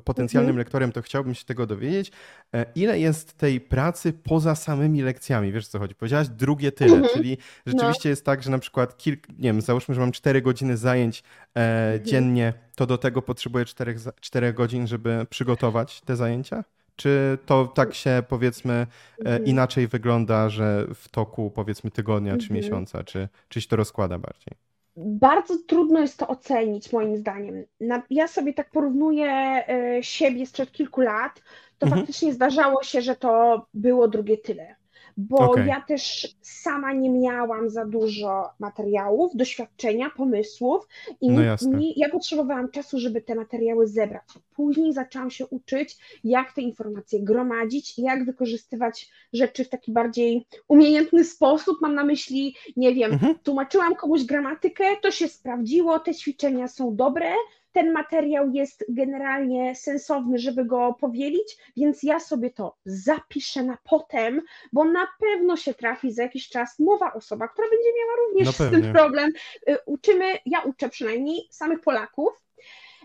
potencjalnym 0.04 0.50
mhm. 0.50 0.58
lektorem, 0.58 0.92
to 0.92 1.02
chciałbym 1.02 1.34
się 1.34 1.44
tego 1.44 1.66
dowiedzieć. 1.66 2.12
E, 2.54 2.66
ile 2.74 2.98
jest 2.98 3.38
tej 3.38 3.60
pracy 3.60 4.12
poza 4.12 4.54
samymi 4.54 5.02
lekcjami? 5.02 5.52
Wiesz 5.52 5.68
co 5.68 5.78
chodzi? 5.78 5.94
Powiedziałaś 5.94 6.28
drugie 6.28 6.72
tyle, 6.72 6.96
mhm. 6.96 7.14
czyli 7.14 7.38
rzeczywiście 7.66 8.08
no. 8.08 8.10
jest 8.10 8.24
tak, 8.24 8.42
że 8.42 8.50
na 8.50 8.58
przykład 8.58 8.96
kilk, 8.96 9.28
nie 9.28 9.36
wiem, 9.36 9.60
załóżmy, 9.60 9.94
że 9.94 10.00
mam 10.00 10.12
4 10.12 10.42
godziny 10.42 10.76
zajęć 10.76 11.22
e, 11.54 11.60
mhm. 11.60 12.04
dziennie, 12.04 12.52
to 12.74 12.86
do 12.86 12.98
tego 12.98 13.22
potrzebuję 13.22 13.64
4, 13.64 13.96
4 14.20 14.52
godzin, 14.52 14.86
żeby 14.86 15.26
przygotować 15.30 16.00
te 16.00 16.16
zajęcia? 16.16 16.64
Czy 16.98 17.38
to 17.46 17.66
tak 17.66 17.94
się 17.94 18.22
powiedzmy 18.28 18.72
e, 18.74 18.86
mhm. 19.18 19.44
inaczej 19.44 19.88
wygląda, 19.88 20.48
że 20.48 20.86
w 20.94 21.08
toku 21.08 21.50
powiedzmy 21.50 21.90
tygodnia 21.90 22.32
czy 22.36 22.42
mhm. 22.42 22.60
miesiąca, 22.60 23.04
czy, 23.04 23.28
czy 23.48 23.60
się 23.60 23.68
to 23.68 23.76
rozkłada 23.76 24.18
bardziej? 24.18 24.54
Bardzo 24.96 25.54
trudno 25.66 26.00
jest 26.00 26.18
to 26.18 26.28
ocenić, 26.28 26.92
moim 26.92 27.16
zdaniem. 27.16 27.64
Ja 28.10 28.28
sobie 28.28 28.54
tak 28.54 28.70
porównuję 28.70 29.28
e, 29.28 30.02
siebie 30.02 30.46
sprzed 30.46 30.72
kilku 30.72 31.00
lat, 31.00 31.42
to 31.78 31.86
mhm. 31.86 32.00
faktycznie 32.00 32.32
zdarzało 32.32 32.82
się, 32.82 33.02
że 33.02 33.16
to 33.16 33.66
było 33.74 34.08
drugie 34.08 34.38
tyle 34.38 34.77
bo 35.18 35.36
okay. 35.36 35.66
ja 35.66 35.80
też 35.80 36.34
sama 36.42 36.92
nie 36.92 37.10
miałam 37.10 37.70
za 37.70 37.84
dużo 37.84 38.50
materiałów, 38.58 39.36
doświadczenia, 39.36 40.10
pomysłów 40.10 40.88
i 41.20 41.30
no 41.30 41.56
mi, 41.70 41.94
ja 41.96 42.08
potrzebowałam 42.08 42.70
czasu, 42.70 42.98
żeby 42.98 43.20
te 43.20 43.34
materiały 43.34 43.86
zebrać. 43.86 44.22
Później 44.54 44.92
zaczęłam 44.92 45.30
się 45.30 45.46
uczyć, 45.46 45.96
jak 46.24 46.52
te 46.52 46.60
informacje 46.60 47.22
gromadzić, 47.22 47.98
jak 47.98 48.24
wykorzystywać 48.24 49.10
rzeczy 49.32 49.64
w 49.64 49.68
taki 49.68 49.92
bardziej 49.92 50.46
umiejętny 50.68 51.24
sposób. 51.24 51.78
Mam 51.80 51.94
na 51.94 52.04
myśli, 52.04 52.56
nie 52.76 52.94
wiem, 52.94 53.12
mhm. 53.12 53.38
tłumaczyłam 53.38 53.94
komuś 53.94 54.24
gramatykę, 54.24 54.84
to 55.02 55.10
się 55.10 55.28
sprawdziło, 55.28 55.98
te 55.98 56.14
ćwiczenia 56.14 56.68
są 56.68 56.96
dobre, 56.96 57.32
ten 57.78 57.92
materiał 57.92 58.50
jest 58.50 58.84
generalnie 58.88 59.74
sensowny, 59.74 60.38
żeby 60.38 60.64
go 60.64 60.96
powielić, 61.00 61.56
więc 61.76 62.02
ja 62.02 62.20
sobie 62.20 62.50
to 62.50 62.76
zapiszę 62.84 63.62
na 63.62 63.78
potem, 63.84 64.42
bo 64.72 64.84
na 64.84 65.06
pewno 65.20 65.56
się 65.56 65.74
trafi 65.74 66.12
za 66.12 66.22
jakiś 66.22 66.48
czas 66.48 66.78
nowa 66.78 67.12
osoba, 67.12 67.48
która 67.48 67.68
będzie 67.70 67.88
miała 67.98 68.28
również 68.28 68.46
no 68.46 68.66
z 68.66 68.70
tym 68.70 68.92
problem. 68.92 69.30
Y, 69.68 69.76
uczymy, 69.86 70.24
ja 70.46 70.60
uczę 70.60 70.88
przynajmniej 70.88 71.48
samych 71.50 71.80
Polaków, 71.80 72.32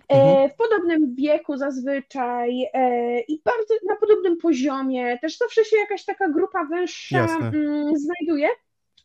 e, 0.10 0.16
mhm. 0.16 0.50
w 0.50 0.56
podobnym 0.56 1.16
wieku 1.16 1.58
zazwyczaj 1.58 2.70
e, 2.74 3.20
i 3.20 3.42
bardzo 3.46 3.74
na 3.88 3.96
podobnym 3.96 4.38
poziomie. 4.38 5.20
Też 5.22 5.38
zawsze 5.38 5.66
się 5.66 5.78
jakaś 5.78 6.06
taka 6.06 6.30
grupa 6.30 6.66
węższa 6.66 7.26
mm, 7.40 7.94
znajduje. 7.98 8.50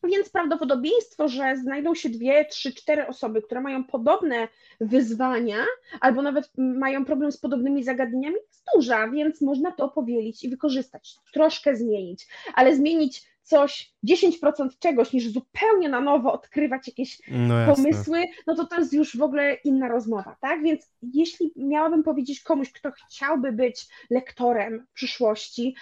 Więc 0.04 0.28
prawdopodobieństwo, 0.30 1.28
że 1.28 1.56
znajdą 1.56 1.94
się 1.94 2.08
dwie, 2.08 2.44
trzy, 2.44 2.74
cztery 2.74 3.06
osoby, 3.06 3.42
które 3.42 3.60
mają 3.60 3.84
podobne 3.84 4.48
wyzwania, 4.80 5.64
albo 6.00 6.22
nawet 6.22 6.50
mają 6.58 7.04
problem 7.04 7.32
z 7.32 7.38
podobnymi 7.38 7.84
zagadnieniami, 7.84 8.36
jest 8.48 8.64
duża, 8.74 9.08
więc 9.08 9.40
można 9.40 9.72
to 9.72 9.84
opowielić 9.84 10.44
i 10.44 10.50
wykorzystać, 10.50 11.16
troszkę 11.32 11.76
zmienić, 11.76 12.26
ale 12.54 12.76
zmienić 12.76 13.22
coś, 13.48 13.92
10% 14.08 14.68
czegoś, 14.78 15.12
niż 15.12 15.28
zupełnie 15.28 15.88
na 15.88 16.00
nowo 16.00 16.32
odkrywać 16.32 16.88
jakieś 16.88 17.18
no 17.28 17.74
pomysły, 17.74 18.22
no 18.46 18.54
to 18.54 18.66
to 18.66 18.78
jest 18.78 18.92
już 18.92 19.16
w 19.16 19.22
ogóle 19.22 19.54
inna 19.54 19.88
rozmowa, 19.88 20.36
tak? 20.40 20.62
Więc 20.62 20.90
jeśli 21.02 21.52
miałabym 21.56 22.02
powiedzieć 22.02 22.42
komuś, 22.42 22.72
kto 22.72 22.90
chciałby 22.90 23.52
być 23.52 23.86
lektorem 24.10 24.86
w 24.90 24.92
przyszłości, 24.92 25.74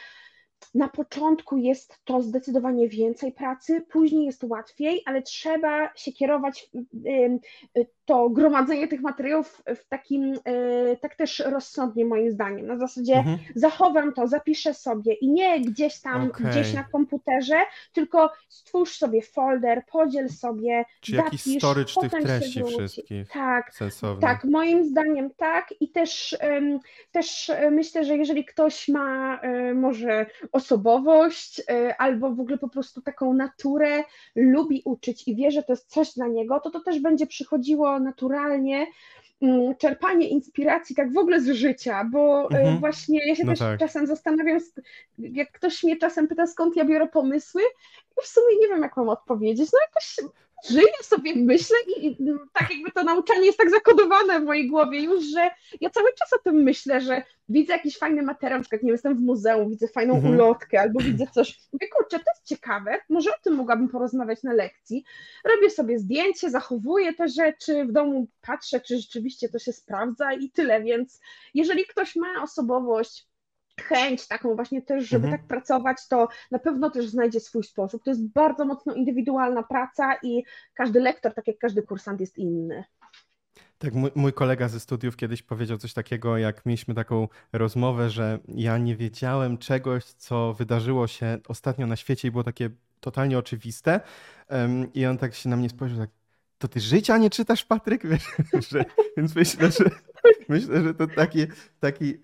na 0.74 0.88
początku 0.88 1.56
jest 1.56 1.98
to 2.04 2.22
zdecydowanie 2.22 2.88
więcej 2.88 3.32
pracy, 3.32 3.84
później 3.88 4.26
jest 4.26 4.44
łatwiej, 4.44 5.02
ale 5.06 5.22
trzeba 5.22 5.94
się 5.94 6.12
kierować 6.12 6.70
to 8.04 8.30
gromadzenie 8.30 8.88
tych 8.88 9.00
materiałów 9.00 9.62
w 9.66 9.88
takim, 9.88 10.34
e, 10.44 10.96
tak 10.96 11.14
też 11.14 11.42
rozsądnie 11.46 12.04
moim 12.04 12.30
zdaniem. 12.30 12.66
Na 12.66 12.78
zasadzie 12.78 13.14
mhm. 13.14 13.38
zachowam 13.54 14.12
to, 14.12 14.28
zapiszę 14.28 14.74
sobie 14.74 15.14
i 15.14 15.28
nie 15.28 15.60
gdzieś 15.60 16.00
tam, 16.00 16.30
okay. 16.30 16.50
gdzieś 16.50 16.74
na 16.74 16.84
komputerze, 16.84 17.56
tylko 17.92 18.32
stwórz 18.48 18.98
sobie 18.98 19.22
folder, 19.22 19.82
podziel 19.92 20.28
sobie, 20.28 20.84
Czy 21.00 21.16
zapisz, 21.16 21.46
jakiś 21.46 21.58
storage 21.58 21.92
tych 22.00 22.22
treści 22.22 22.64
wszystkich 22.64 23.28
tak, 23.28 23.74
sensownych. 23.74 24.20
Tak, 24.20 24.44
moim 24.44 24.84
zdaniem 24.84 25.30
tak 25.36 25.74
i 25.80 25.90
też, 25.90 26.38
też 27.12 27.50
myślę, 27.70 28.04
że 28.04 28.16
jeżeli 28.16 28.44
ktoś 28.44 28.88
ma 28.88 29.40
może 29.74 30.26
osobowość, 30.52 31.61
y, 31.61 31.96
albo 31.98 32.30
w 32.30 32.40
ogóle 32.40 32.59
po 32.59 32.68
prostu 32.68 33.02
taką 33.02 33.35
naturę, 33.35 34.04
lubi 34.37 34.82
uczyć 34.85 35.28
i 35.28 35.37
wie, 35.37 35.50
że 35.50 35.62
to 35.62 35.72
jest 35.72 35.90
coś 35.90 36.14
dla 36.14 36.26
niego, 36.26 36.61
to 36.61 36.70
to 36.70 36.80
też 36.80 37.00
będzie 37.00 37.26
przychodziło 37.26 38.00
naturalnie 38.00 38.87
Mm, 39.42 39.76
czerpanie 39.76 40.28
inspiracji 40.28 40.96
tak 40.96 41.12
w 41.12 41.18
ogóle 41.18 41.40
z 41.40 41.50
życia, 41.50 42.04
bo 42.12 42.50
e, 42.50 42.59
mhm. 42.59 42.78
właśnie 42.78 43.28
ja 43.28 43.35
się 43.35 43.44
no 43.44 43.52
też 43.52 43.59
tak. 43.59 43.80
czasem 43.80 44.06
zastanawiam, 44.06 44.59
jak 45.18 45.52
ktoś 45.52 45.85
mnie 45.85 45.96
czasem 45.96 46.28
pyta, 46.28 46.46
skąd 46.46 46.76
ja 46.76 46.85
biorę 46.85 47.09
pomysły, 47.09 47.62
i 48.18 48.22
w 48.22 48.26
sumie 48.26 48.56
nie 48.61 48.68
wiem, 48.68 48.82
jak 48.82 48.96
mam 48.96 49.09
odpowiedzieć. 49.09 49.70
No 49.72 49.78
jakoś 49.87 50.16
żyję 50.70 50.92
sobie, 51.02 51.33
myślę 51.37 51.76
i, 51.96 52.07
i 52.07 52.16
tak 52.52 52.70
jakby 52.70 52.92
to 52.92 53.05
nauczanie 53.05 53.46
jest 53.46 53.59
tak 53.59 53.70
zakodowane 53.70 54.40
w 54.40 54.44
mojej 54.44 54.68
głowie 54.68 55.00
już, 55.00 55.24
że 55.24 55.50
ja 55.81 55.90
cały 55.90 56.12
czas 56.12 56.33
o 56.33 56.38
tym 56.38 56.55
myślę, 56.55 57.00
że 57.00 57.22
widzę 57.48 57.72
jakiś 57.72 57.98
fajny 57.98 58.22
materiał, 58.22 58.59
na 58.59 58.62
przykład 58.62 58.83
nie 58.83 58.92
jestem 58.92 59.16
w 59.16 59.20
muzeum, 59.20 59.70
widzę 59.70 59.88
fajną 59.88 60.14
mhm. 60.14 60.35
ulotkę 60.35 60.81
albo 60.81 61.00
widzę 61.00 61.26
coś, 61.35 61.59
mówię, 61.72 61.88
kurczę, 61.88 62.18
to 62.18 62.24
jest 62.35 62.44
ciekawe, 62.44 62.98
może 63.09 63.31
o 63.31 63.42
tym 63.42 63.55
mogłabym 63.55 63.88
porozmawiać 63.88 64.42
na 64.42 64.52
lekcji. 64.52 65.05
Robię 65.44 65.70
sobie 65.70 65.98
zdjęcie, 65.98 66.50
zachowuję 66.50 67.14
te 67.14 67.29
rzeczy, 67.29 67.85
w 67.85 67.92
domu 67.92 68.26
patrzę, 68.40 68.81
czy 68.81 68.98
rzeczywiście 68.98 69.48
to 69.48 69.59
się 69.59 69.72
sprawdza 69.72 70.33
i 70.33 70.50
tyle, 70.50 70.83
więc 70.83 71.20
jeżeli 71.55 71.87
ktoś 71.87 72.16
ma 72.16 72.42
osobowość, 72.42 73.26
chęć 73.80 74.28
taką 74.28 74.54
właśnie 74.54 74.82
też, 74.82 75.08
żeby 75.08 75.26
mhm. 75.26 75.40
tak 75.40 75.48
pracować, 75.48 76.08
to 76.08 76.28
na 76.50 76.58
pewno 76.58 76.90
też 76.90 77.08
znajdzie 77.08 77.40
swój 77.40 77.64
sposób. 77.64 78.04
To 78.04 78.10
jest 78.10 78.26
bardzo 78.26 78.64
mocno 78.64 78.94
indywidualna 78.94 79.62
praca 79.62 80.16
i 80.22 80.44
każdy 80.74 81.00
lektor, 81.00 81.34
tak 81.34 81.46
jak 81.46 81.58
każdy 81.58 81.82
kursant 81.82 82.20
jest 82.20 82.38
inny. 82.38 82.84
Tak, 83.78 83.94
mój, 83.94 84.10
mój, 84.14 84.32
kolega 84.32 84.68
ze 84.68 84.80
studiów 84.80 85.16
kiedyś 85.16 85.42
powiedział 85.42 85.78
coś 85.78 85.92
takiego, 85.92 86.38
jak 86.38 86.66
mieliśmy 86.66 86.94
taką 86.94 87.28
rozmowę, 87.52 88.10
że 88.10 88.38
ja 88.48 88.78
nie 88.78 88.96
wiedziałem 88.96 89.58
czegoś, 89.58 90.04
co 90.04 90.54
wydarzyło 90.54 91.06
się 91.06 91.38
ostatnio 91.48 91.86
na 91.86 91.96
świecie 91.96 92.28
i 92.28 92.30
było 92.30 92.44
takie 92.44 92.70
totalnie 93.00 93.38
oczywiste. 93.38 94.00
Um, 94.50 94.92
I 94.92 95.06
on 95.06 95.18
tak 95.18 95.34
się 95.34 95.48
na 95.48 95.56
mnie 95.56 95.68
spojrzał, 95.68 95.98
tak, 95.98 96.10
to 96.58 96.68
ty 96.68 96.80
życia 96.80 97.18
nie 97.18 97.30
czytasz, 97.30 97.64
Patryk? 97.64 98.02
Wiesz, 98.52 98.68
że, 98.68 98.84
więc 99.16 99.34
myślę, 99.34 99.70
że 99.70 99.90
Myślę, 100.48 100.82
że 100.82 100.94
to 100.94 101.06
taki, 101.06 101.46
taki, 101.80 102.14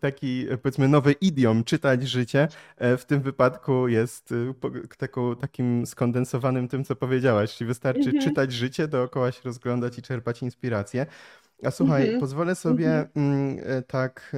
taki 0.00 0.46
powiedzmy 0.62 0.88
nowy 0.88 1.12
idiom, 1.12 1.64
czytać 1.64 2.08
życie, 2.08 2.48
e, 2.76 2.96
w 2.96 3.04
tym 3.04 3.20
wypadku 3.20 3.88
jest 3.88 4.32
e, 4.32 4.96
taką, 4.98 5.36
takim 5.36 5.86
skondensowanym 5.86 6.68
tym, 6.68 6.84
co 6.84 6.96
powiedziałaś. 6.96 7.56
Czyli 7.56 7.68
wystarczy 7.68 8.10
mhm. 8.10 8.24
czytać 8.24 8.52
życie, 8.52 8.88
dookoła 8.88 9.32
się 9.32 9.40
rozglądać 9.44 9.98
i 9.98 10.02
czerpać 10.02 10.42
inspirację. 10.42 11.06
A 11.64 11.70
słuchaj, 11.70 12.02
mhm. 12.02 12.20
pozwolę 12.20 12.54
sobie 12.54 12.98
mhm. 12.98 13.58
E, 13.66 13.82
tak, 13.82 14.36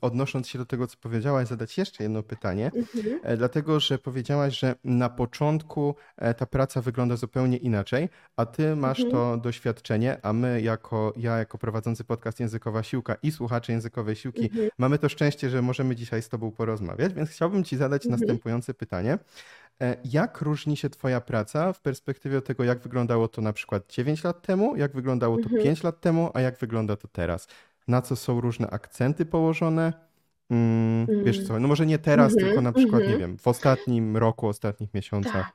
odnosząc 0.00 0.48
się 0.48 0.58
do 0.58 0.66
tego, 0.66 0.86
co 0.86 0.96
powiedziałaś, 1.00 1.48
zadać 1.48 1.78
jeszcze 1.78 2.02
jedno 2.02 2.22
pytanie, 2.22 2.70
mhm. 2.74 3.20
E, 3.22 3.36
dlatego 3.36 3.80
że 3.80 3.98
powiedziałaś, 3.98 4.58
że 4.58 4.74
na 4.84 5.08
początku 5.08 5.94
e, 6.16 6.34
ta 6.34 6.46
praca 6.46 6.80
wygląda 6.80 7.16
zupełnie 7.16 7.56
inaczej, 7.56 8.08
a 8.36 8.46
ty 8.46 8.76
masz 8.76 9.00
mhm. 9.00 9.12
to 9.12 9.36
doświadczenie, 9.36 10.18
a 10.22 10.32
my 10.32 10.62
jako, 10.62 11.12
ja 11.16 11.38
jako 11.38 11.58
prowadzący 11.58 12.04
podcast 12.04 12.40
Językowa 12.40 12.82
Siłka 12.82 13.16
i 13.22 13.32
słuchacze 13.32 13.72
Językowej 13.72 14.16
Siłki 14.16 14.44
mhm. 14.44 14.70
mamy 14.78 14.98
to 14.98 15.08
szczęście, 15.08 15.50
że 15.50 15.62
możemy 15.62 15.96
dzisiaj 15.96 16.22
z 16.22 16.28
tobą 16.28 16.50
porozmawiać, 16.50 17.14
więc 17.14 17.30
chciałbym 17.30 17.64
ci 17.64 17.76
zadać 17.76 18.04
następujące 18.04 18.74
pytanie. 18.74 19.18
E, 19.80 19.96
jak 20.04 20.40
różni 20.40 20.76
się 20.76 20.90
Twoja 20.90 21.20
praca 21.20 21.72
w 21.72 21.80
perspektywie 21.80 22.42
tego, 22.42 22.64
jak 22.64 22.78
wyglądało 22.78 23.28
to 23.28 23.42
na 23.42 23.52
przykład 23.52 23.92
9 23.92 24.24
lat 24.24 24.42
temu, 24.42 24.76
jak 24.76 24.92
wyglądało 24.92 25.36
to 25.36 25.42
mhm. 25.42 25.62
5 25.62 25.82
lat 25.82 26.00
temu, 26.00 26.30
a 26.34 26.40
jak 26.40 26.58
wygląda 26.58 26.96
to 26.96 27.08
teraz? 27.08 27.48
Na 27.88 28.02
co 28.02 28.16
są 28.16 28.40
różne 28.40 28.70
akcenty 28.70 29.26
położone? 29.26 29.92
Mm, 30.50 31.06
mm. 31.08 31.24
Wiesz 31.24 31.46
co, 31.46 31.60
no 31.60 31.68
może 31.68 31.86
nie 31.86 31.98
teraz, 31.98 32.32
mm 32.32 32.44
-hmm, 32.44 32.46
tylko 32.46 32.62
na 32.62 32.72
przykład, 32.72 33.02
-hmm. 33.02 33.08
nie 33.08 33.18
wiem, 33.18 33.38
w 33.38 33.48
ostatnim 33.48 34.16
roku, 34.16 34.48
ostatnich 34.48 34.94
miesiącach. 34.94 35.32
Tak. 35.32 35.52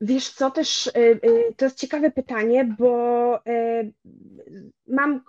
Wiesz 0.00 0.30
co, 0.30 0.50
też 0.50 0.86
y, 0.86 0.90
y, 0.96 1.54
to 1.56 1.64
jest 1.64 1.78
ciekawe 1.78 2.10
pytanie, 2.10 2.76
bo 2.78 3.40
y, 3.46 3.92
mam 4.86 5.20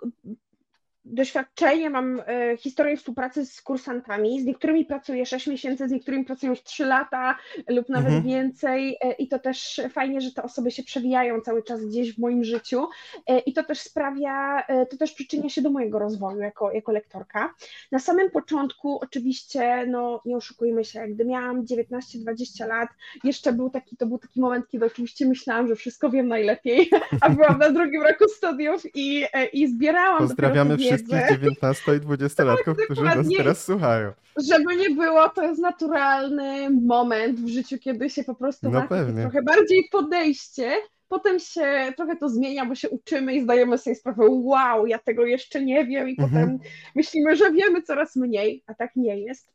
doświadczenie, 1.10 1.90
mam 1.90 2.22
e, 2.26 2.56
historię 2.56 2.96
współpracy 2.96 3.46
z 3.46 3.62
kursantami. 3.62 4.42
Z 4.42 4.44
niektórymi 4.44 4.84
pracuję 4.84 5.26
6 5.26 5.46
miesięcy, 5.46 5.88
z 5.88 5.90
niektórymi 5.92 6.24
pracuję 6.24 6.50
już 6.50 6.62
3 6.62 6.84
lata 6.84 7.38
lub 7.68 7.88
nawet 7.88 8.12
mhm. 8.12 8.24
więcej. 8.24 8.96
E, 9.00 9.12
I 9.12 9.28
to 9.28 9.38
też 9.38 9.80
fajnie, 9.90 10.20
że 10.20 10.32
te 10.32 10.42
osoby 10.42 10.70
się 10.70 10.82
przewijają 10.82 11.40
cały 11.40 11.62
czas 11.62 11.84
gdzieś 11.84 12.14
w 12.14 12.18
moim 12.18 12.44
życiu. 12.44 12.86
E, 13.26 13.38
I 13.38 13.52
to 13.52 13.62
też 13.62 13.80
sprawia, 13.80 14.62
to 14.90 14.96
też 14.96 15.12
przyczynia 15.12 15.48
się 15.48 15.62
do 15.62 15.70
mojego 15.70 15.98
rozwoju 15.98 16.40
jako, 16.40 16.72
jako 16.72 16.92
lektorka. 16.92 17.54
Na 17.92 17.98
samym 17.98 18.30
początku, 18.30 18.98
oczywiście, 19.02 19.86
no 19.86 20.20
nie 20.24 20.36
oszukujmy 20.36 20.84
się, 20.84 21.08
gdy 21.08 21.24
miałam 21.24 21.64
19-20 21.64 22.68
lat, 22.68 22.88
jeszcze 23.24 23.52
był 23.52 23.70
taki, 23.70 23.96
to 23.96 24.06
był 24.06 24.18
taki 24.18 24.40
moment, 24.40 24.68
kiedy 24.68 24.86
oczywiście 24.86 25.26
myślałam, 25.26 25.68
że 25.68 25.76
wszystko 25.76 26.10
wiem 26.10 26.28
najlepiej, 26.28 26.90
a 27.20 27.30
byłam 27.30 27.58
na 27.58 27.70
drugim 27.70 28.02
roku 28.02 28.24
studiów 28.28 28.82
i, 28.94 29.24
i 29.52 29.68
zbierałam. 29.68 30.18
Pozdrawiamy 30.18 30.78
wszystkich 30.78 30.99
19 31.08 31.96
i 31.96 32.00
20-latków, 32.00 32.76
tak, 32.76 32.84
którzy 32.84 33.02
nas 33.02 33.26
teraz 33.36 33.64
słuchają. 33.64 34.12
Żeby 34.48 34.76
nie 34.76 34.90
było, 34.90 35.28
to 35.28 35.42
jest 35.42 35.60
naturalny 35.60 36.70
moment 36.70 37.40
w 37.40 37.48
życiu, 37.48 37.78
kiedy 37.78 38.10
się 38.10 38.24
po 38.24 38.34
prostu 38.34 38.70
no 38.70 38.80
ma 38.80 38.86
trochę 38.86 39.42
bardziej 39.42 39.88
podejście. 39.92 40.72
Potem 41.08 41.38
się 41.38 41.92
trochę 41.96 42.16
to 42.16 42.28
zmienia, 42.28 42.66
bo 42.66 42.74
się 42.74 42.88
uczymy 42.88 43.34
i 43.34 43.42
zdajemy 43.42 43.78
sobie 43.78 43.96
sprawę, 43.96 44.26
wow, 44.28 44.86
ja 44.86 44.98
tego 44.98 45.26
jeszcze 45.26 45.64
nie 45.64 45.86
wiem, 45.86 46.08
i 46.08 46.10
mhm. 46.10 46.30
potem 46.30 46.58
myślimy, 46.94 47.36
że 47.36 47.52
wiemy 47.52 47.82
coraz 47.82 48.16
mniej, 48.16 48.64
a 48.66 48.74
tak 48.74 48.96
nie 48.96 49.20
jest. 49.20 49.52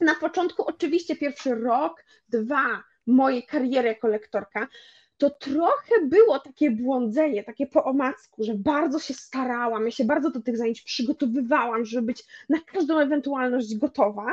Na 0.00 0.14
początku, 0.14 0.62
oczywiście, 0.66 1.16
pierwszy 1.16 1.54
rok, 1.54 2.04
dwa 2.28 2.82
mojej 3.06 3.42
kariery 3.42 3.88
jako 3.88 4.08
lektorka, 4.08 4.68
to 5.20 5.30
trochę 5.30 5.94
było 6.02 6.38
takie 6.38 6.70
błądzenie, 6.70 7.44
takie 7.44 7.66
po 7.66 7.84
omacku, 7.84 8.44
że 8.44 8.54
bardzo 8.54 8.98
się 8.98 9.14
starałam, 9.14 9.84
ja 9.84 9.90
się 9.90 10.04
bardzo 10.04 10.30
do 10.30 10.40
tych 10.40 10.56
zajęć 10.56 10.82
przygotowywałam, 10.82 11.84
żeby 11.84 12.06
być 12.06 12.24
na 12.48 12.58
każdą 12.60 12.98
ewentualność 12.98 13.76
gotowa. 13.76 14.26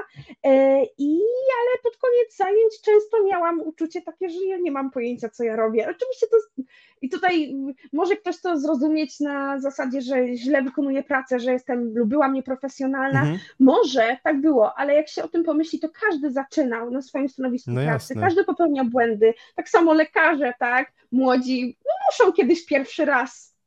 E, 0.43 0.83
I 0.97 1.21
ale 1.59 1.77
pod 1.83 1.97
koniec 1.97 2.37
zajęć 2.37 2.81
często 2.81 3.23
miałam 3.25 3.61
uczucie 3.61 4.01
takie, 4.01 4.29
że 4.29 4.45
ja 4.45 4.57
nie 4.57 4.71
mam 4.71 4.91
pojęcia, 4.91 5.29
co 5.29 5.43
ja 5.43 5.55
robię. 5.55 5.89
Oczywiście 5.89 6.27
to 6.27 6.63
i 7.01 7.09
tutaj 7.09 7.55
może 7.93 8.15
ktoś 8.15 8.41
to 8.41 8.59
zrozumieć 8.59 9.19
na 9.19 9.59
zasadzie, 9.59 10.01
że 10.01 10.27
źle 10.35 10.61
wykonuję 10.61 11.03
pracę, 11.03 11.39
że 11.39 11.51
jestem 11.51 11.93
lub 11.97 12.09
byłam 12.09 12.33
nieprofesjonalna. 12.33 13.19
Mhm. 13.19 13.39
Może 13.59 14.17
tak 14.23 14.41
było, 14.41 14.79
ale 14.79 14.95
jak 14.95 15.07
się 15.07 15.23
o 15.23 15.27
tym 15.27 15.43
pomyśli, 15.43 15.79
to 15.79 15.87
każdy 16.09 16.31
zaczynał 16.31 16.91
na 16.91 17.01
swoim 17.01 17.29
stanowisku 17.29 17.71
no 17.71 17.81
pracy, 17.81 18.13
jasne. 18.13 18.21
każdy 18.21 18.43
popełnia 18.43 18.83
błędy. 18.83 19.33
Tak 19.55 19.69
samo 19.69 19.93
lekarze, 19.93 20.53
tak, 20.59 20.76
młodzi 21.11 21.77
no, 21.85 21.91
muszą 22.11 22.33
kiedyś 22.33 22.65
pierwszy 22.65 23.05
raz 23.05 23.57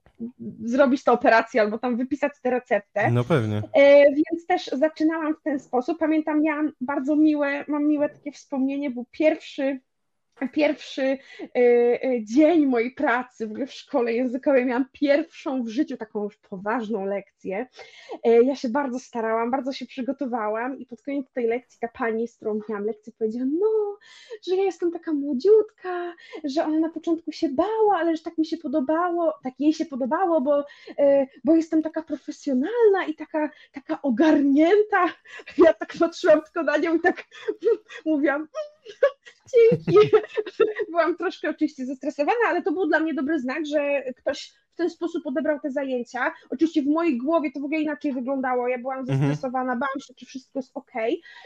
zrobić 0.65 1.05
tę 1.05 1.13
operację 1.13 1.61
albo 1.61 1.79
tam 1.79 1.97
wypisać 1.97 2.33
tę 2.43 2.51
receptę. 2.51 3.11
No 3.11 3.25
pewnie. 3.25 3.63
E, 3.73 4.05
więc 4.15 4.47
też 4.47 4.67
zaczynałam 4.67 5.35
w 5.35 5.43
ten 5.43 5.61
sposób. 5.61 5.99
Pamiętam, 5.99 6.43
miałam 6.43 6.73
bardzo 6.81 7.17
miłe, 7.17 7.65
mam 7.69 7.87
miłe 7.87 8.09
takie 8.09 8.33
wspomnienie, 8.33 8.91
był 8.91 9.07
pierwszy 9.11 9.81
pierwszy 10.49 11.03
y, 11.03 11.19
y, 11.57 12.25
dzień 12.25 12.67
mojej 12.67 12.91
pracy 12.91 13.47
w, 13.47 13.67
w 13.67 13.73
szkole 13.73 14.13
językowej, 14.13 14.67
miałam 14.67 14.87
pierwszą 14.93 15.63
w 15.63 15.69
życiu 15.69 15.97
taką 15.97 16.25
już 16.25 16.37
poważną 16.37 17.05
lekcję. 17.05 17.67
Y, 18.27 18.45
ja 18.45 18.57
się 18.57 18.69
bardzo 18.69 18.99
starałam, 18.99 19.51
bardzo 19.51 19.73
się 19.73 19.87
przygotowałam 19.87 20.79
i 20.79 20.87
pod 20.87 21.03
koniec 21.03 21.33
tej 21.33 21.47
lekcji 21.47 21.79
ta 21.81 21.89
pani, 21.89 22.29
z 22.29 22.37
którą 22.37 22.61
miałam 22.69 22.85
lekcję, 22.85 23.13
powiedziała, 23.19 23.47
no, 23.61 23.99
że 24.49 24.57
ja 24.57 24.63
jestem 24.63 24.91
taka 24.91 25.13
młodziutka, 25.13 26.15
że 26.45 26.65
ona 26.65 26.79
na 26.79 26.89
początku 26.89 27.33
się 27.33 27.49
bała, 27.49 27.97
ale 27.99 28.17
że 28.17 28.23
tak 28.23 28.39
mi 28.39 28.47
się 28.47 28.57
podobało, 28.57 29.35
tak 29.43 29.55
jej 29.59 29.73
się 29.73 29.85
podobało, 29.87 30.41
bo, 30.41 30.65
bo 31.45 31.57
jestem 31.57 31.83
taka 31.83 32.03
profesjonalna 32.03 33.05
i 33.09 33.15
taka, 33.15 33.51
taka 33.73 34.03
ogarnięta. 34.03 35.05
Ja 35.59 35.75
tak 35.75 35.93
patrzyłam 35.99 36.43
tylko 36.43 36.63
na 36.63 36.77
nią 36.77 36.97
i 36.97 37.01
tak 37.01 37.25
mówiłam, 38.07 38.49
dzięki. 39.53 40.11
Byłam 40.91 41.17
troszkę 41.17 41.51
oczywiście 41.51 41.87
zestresowana, 41.87 42.49
ale 42.49 42.63
to 42.63 42.73
był 42.73 42.87
dla 42.87 43.01
mnie 43.01 43.15
dobry 43.15 43.41
znak, 43.41 43.67
że 43.67 44.03
ktoś 44.17 44.53
w 44.73 44.77
ten 44.77 44.91
sposób 44.91 45.27
odebrał 45.27 45.61
te 45.61 45.71
zajęcia. 45.71 46.33
Oczywiście 46.51 46.83
w 46.83 46.87
mojej 46.87 47.19
głowie 47.19 47.51
to 47.53 47.61
w 47.61 47.65
ogóle 47.65 47.81
inaczej 47.81 48.13
wyglądało. 48.13 48.69
Ja 48.69 48.79
byłam 48.79 48.99
mhm. 48.99 49.19
zestresowana, 49.19 49.73
bałam 49.73 50.01
się, 50.01 50.15
czy 50.15 50.27
wszystko 50.27 50.59
jest 50.59 50.71
ok. 50.75 50.93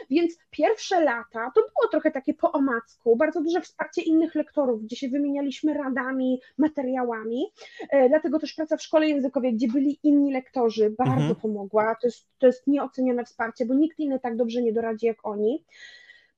Więc 0.09 0.37
pierwsze 0.49 1.01
lata 1.01 1.51
to 1.55 1.61
było 1.61 1.91
trochę 1.91 2.11
takie 2.11 2.33
po 2.33 2.51
omacku, 2.51 3.15
bardzo 3.15 3.41
duże 3.41 3.61
wsparcie 3.61 4.01
innych 4.01 4.35
lektorów, 4.35 4.83
gdzie 4.83 4.95
się 4.95 5.09
wymienialiśmy 5.09 5.73
radami, 5.73 6.41
materiałami. 6.57 7.45
E, 7.89 8.09
dlatego 8.09 8.39
też 8.39 8.53
praca 8.53 8.77
w 8.77 8.81
szkole 8.81 9.07
językowej, 9.07 9.55
gdzie 9.55 9.67
byli 9.67 9.99
inni 10.03 10.33
lektorzy, 10.33 10.95
bardzo 10.97 11.13
mhm. 11.13 11.35
pomogła. 11.35 11.95
To 12.01 12.07
jest, 12.07 12.27
to 12.37 12.47
jest 12.47 12.67
nieocenione 12.67 13.25
wsparcie, 13.25 13.65
bo 13.65 13.73
nikt 13.73 13.99
inny 13.99 14.19
tak 14.19 14.35
dobrze 14.35 14.61
nie 14.61 14.73
doradzi 14.73 15.05
jak 15.05 15.17
oni. 15.27 15.65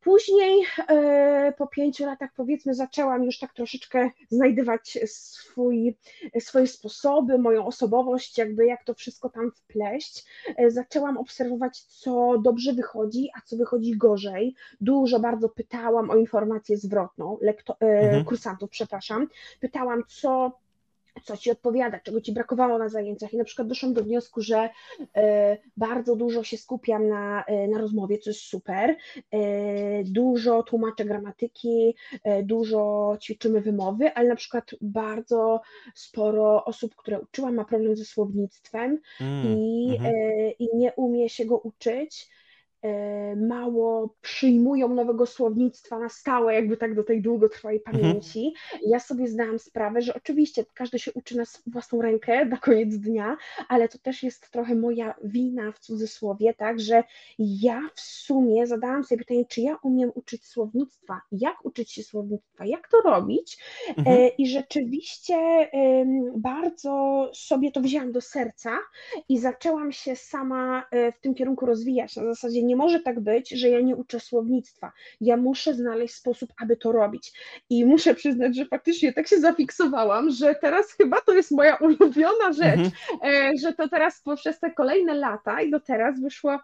Później 0.07 0.65
e, 0.89 1.53
po 1.57 1.67
pięciu 1.67 2.05
latach 2.05 2.29
powiedzmy 2.35 2.75
zaczęłam 2.75 3.23
już 3.23 3.39
tak 3.39 3.53
troszeczkę 3.53 4.09
znajdywać 4.29 4.99
swój, 5.05 5.97
swoje 6.39 6.67
sposoby, 6.67 7.37
moją 7.37 7.65
osobowość, 7.65 8.37
jakby 8.37 8.65
jak 8.65 8.83
to 8.83 8.93
wszystko 8.93 9.29
tam 9.29 9.51
wpleść. 9.51 10.25
E, 10.57 10.71
zaczęłam 10.71 11.17
obserwować, 11.17 11.81
co 11.81 12.37
dobrze 12.37 12.73
wychodzi, 12.73 13.29
a 13.37 13.41
co 13.41 13.57
wychodzi 13.57 13.97
gorzej. 13.97 14.55
Dużo 14.81 15.19
bardzo 15.19 15.49
pytałam 15.49 16.09
o 16.09 16.15
informację 16.15 16.77
zwrotną, 16.77 17.37
lekto, 17.41 17.77
e, 17.81 17.85
mhm. 17.85 18.25
kursantów, 18.25 18.69
przepraszam. 18.69 19.27
Pytałam, 19.59 20.03
co 20.07 20.59
co 21.23 21.37
ci 21.37 21.51
odpowiada, 21.51 21.99
czego 21.99 22.21
ci 22.21 22.31
brakowało 22.31 22.77
na 22.77 22.89
zajęciach. 22.89 23.33
I 23.33 23.37
na 23.37 23.43
przykład 23.43 23.67
doszłam 23.67 23.93
do 23.93 24.03
wniosku, 24.03 24.41
że 24.41 24.69
e, 25.15 25.57
bardzo 25.77 26.15
dużo 26.15 26.43
się 26.43 26.57
skupiam 26.57 27.07
na, 27.07 27.43
e, 27.45 27.67
na 27.67 27.77
rozmowie, 27.77 28.17
co 28.17 28.29
jest 28.29 28.41
super. 28.41 28.95
E, 29.31 30.03
dużo 30.03 30.63
tłumaczę 30.63 31.05
gramatyki, 31.05 31.95
dużo 32.43 33.17
ćwiczymy 33.21 33.61
wymowy, 33.61 34.13
ale 34.13 34.29
na 34.29 34.35
przykład 34.35 34.71
bardzo 34.81 35.61
sporo 35.95 36.65
osób, 36.65 36.95
które 36.95 37.19
uczyłam, 37.19 37.55
ma 37.55 37.65
problem 37.65 37.95
ze 37.95 38.05
słownictwem 38.05 38.99
mm, 39.21 39.57
i, 39.57 39.97
mm 39.99 40.07
i 40.59 40.77
nie 40.77 40.93
umie 40.93 41.29
się 41.29 41.45
go 41.45 41.57
uczyć 41.57 42.29
mało 43.35 44.15
przyjmują 44.21 44.89
nowego 44.89 45.25
słownictwa 45.25 45.99
na 45.99 46.09
stałe, 46.09 46.53
jakby 46.53 46.77
tak 46.77 46.95
do 46.95 47.03
tej 47.03 47.21
długotrwałej 47.21 47.77
mhm. 47.77 47.97
pamięci. 47.97 48.53
Mhm. 48.73 48.81
Ja 48.91 48.99
sobie 48.99 49.27
zdałam 49.27 49.59
sprawę, 49.59 50.01
że 50.01 50.13
oczywiście 50.13 50.65
każdy 50.73 50.99
się 50.99 51.13
uczy 51.13 51.37
na 51.37 51.43
własną 51.67 52.01
rękę 52.01 52.45
na 52.45 52.57
koniec 52.57 52.97
dnia, 52.97 53.37
ale 53.67 53.89
to 53.89 53.97
też 53.97 54.23
jest 54.23 54.51
trochę 54.51 54.75
moja 54.75 55.15
wina 55.23 55.71
w 55.71 55.79
cudzysłowie, 55.79 56.53
tak, 56.53 56.79
że 56.79 57.03
ja 57.39 57.81
w 57.95 58.01
sumie 58.01 58.67
zadałam 58.67 59.03
sobie 59.03 59.19
pytanie, 59.19 59.45
czy 59.45 59.61
ja 59.61 59.77
umiem 59.83 60.11
uczyć 60.15 60.45
słownictwa, 60.45 61.21
jak 61.31 61.65
uczyć 61.65 61.91
się 61.91 62.03
słownictwa, 62.03 62.65
jak 62.65 62.87
to 62.87 63.01
robić 63.01 63.57
e, 63.87 63.93
mhm. 63.97 64.29
i 64.37 64.47
rzeczywiście 64.47 65.37
bardzo 66.35 67.29
sobie 67.33 67.71
to 67.71 67.81
wzięłam 67.81 68.11
do 68.11 68.21
serca 68.21 68.77
i 69.29 69.39
zaczęłam 69.39 69.91
się 69.91 70.15
sama 70.15 70.85
e, 70.91 71.11
w 71.11 71.19
tym 71.19 71.35
kierunku 71.35 71.65
rozwijać, 71.65 72.15
na 72.15 72.23
zasadzie 72.23 72.63
nie 72.63 72.75
może 72.77 72.99
tak 72.99 73.19
być, 73.19 73.49
że 73.49 73.69
ja 73.69 73.81
nie 73.81 73.95
uczę 73.95 74.19
słownictwa. 74.19 74.91
Ja 75.21 75.37
muszę 75.37 75.73
znaleźć 75.73 76.15
sposób, 76.15 76.53
aby 76.61 76.77
to 76.77 76.91
robić. 76.91 77.33
I 77.69 77.85
muszę 77.85 78.15
przyznać, 78.15 78.55
że 78.55 78.65
faktycznie 78.65 79.13
tak 79.13 79.27
się 79.27 79.39
zafiksowałam, 79.39 80.29
że 80.29 80.55
teraz 80.55 80.91
chyba 80.91 81.21
to 81.21 81.33
jest 81.33 81.51
moja 81.51 81.75
ulubiona 81.87 82.53
rzecz, 82.53 82.79
mhm. 82.79 82.91
E, 83.23 83.57
że 83.57 83.73
to 83.73 83.89
teraz 83.89 84.23
przez 84.35 84.59
te 84.59 84.71
kolejne 84.71 85.13
lata 85.13 85.61
i 85.61 85.71
do 85.71 85.79
teraz 85.79 86.21
wyszło 86.21 86.59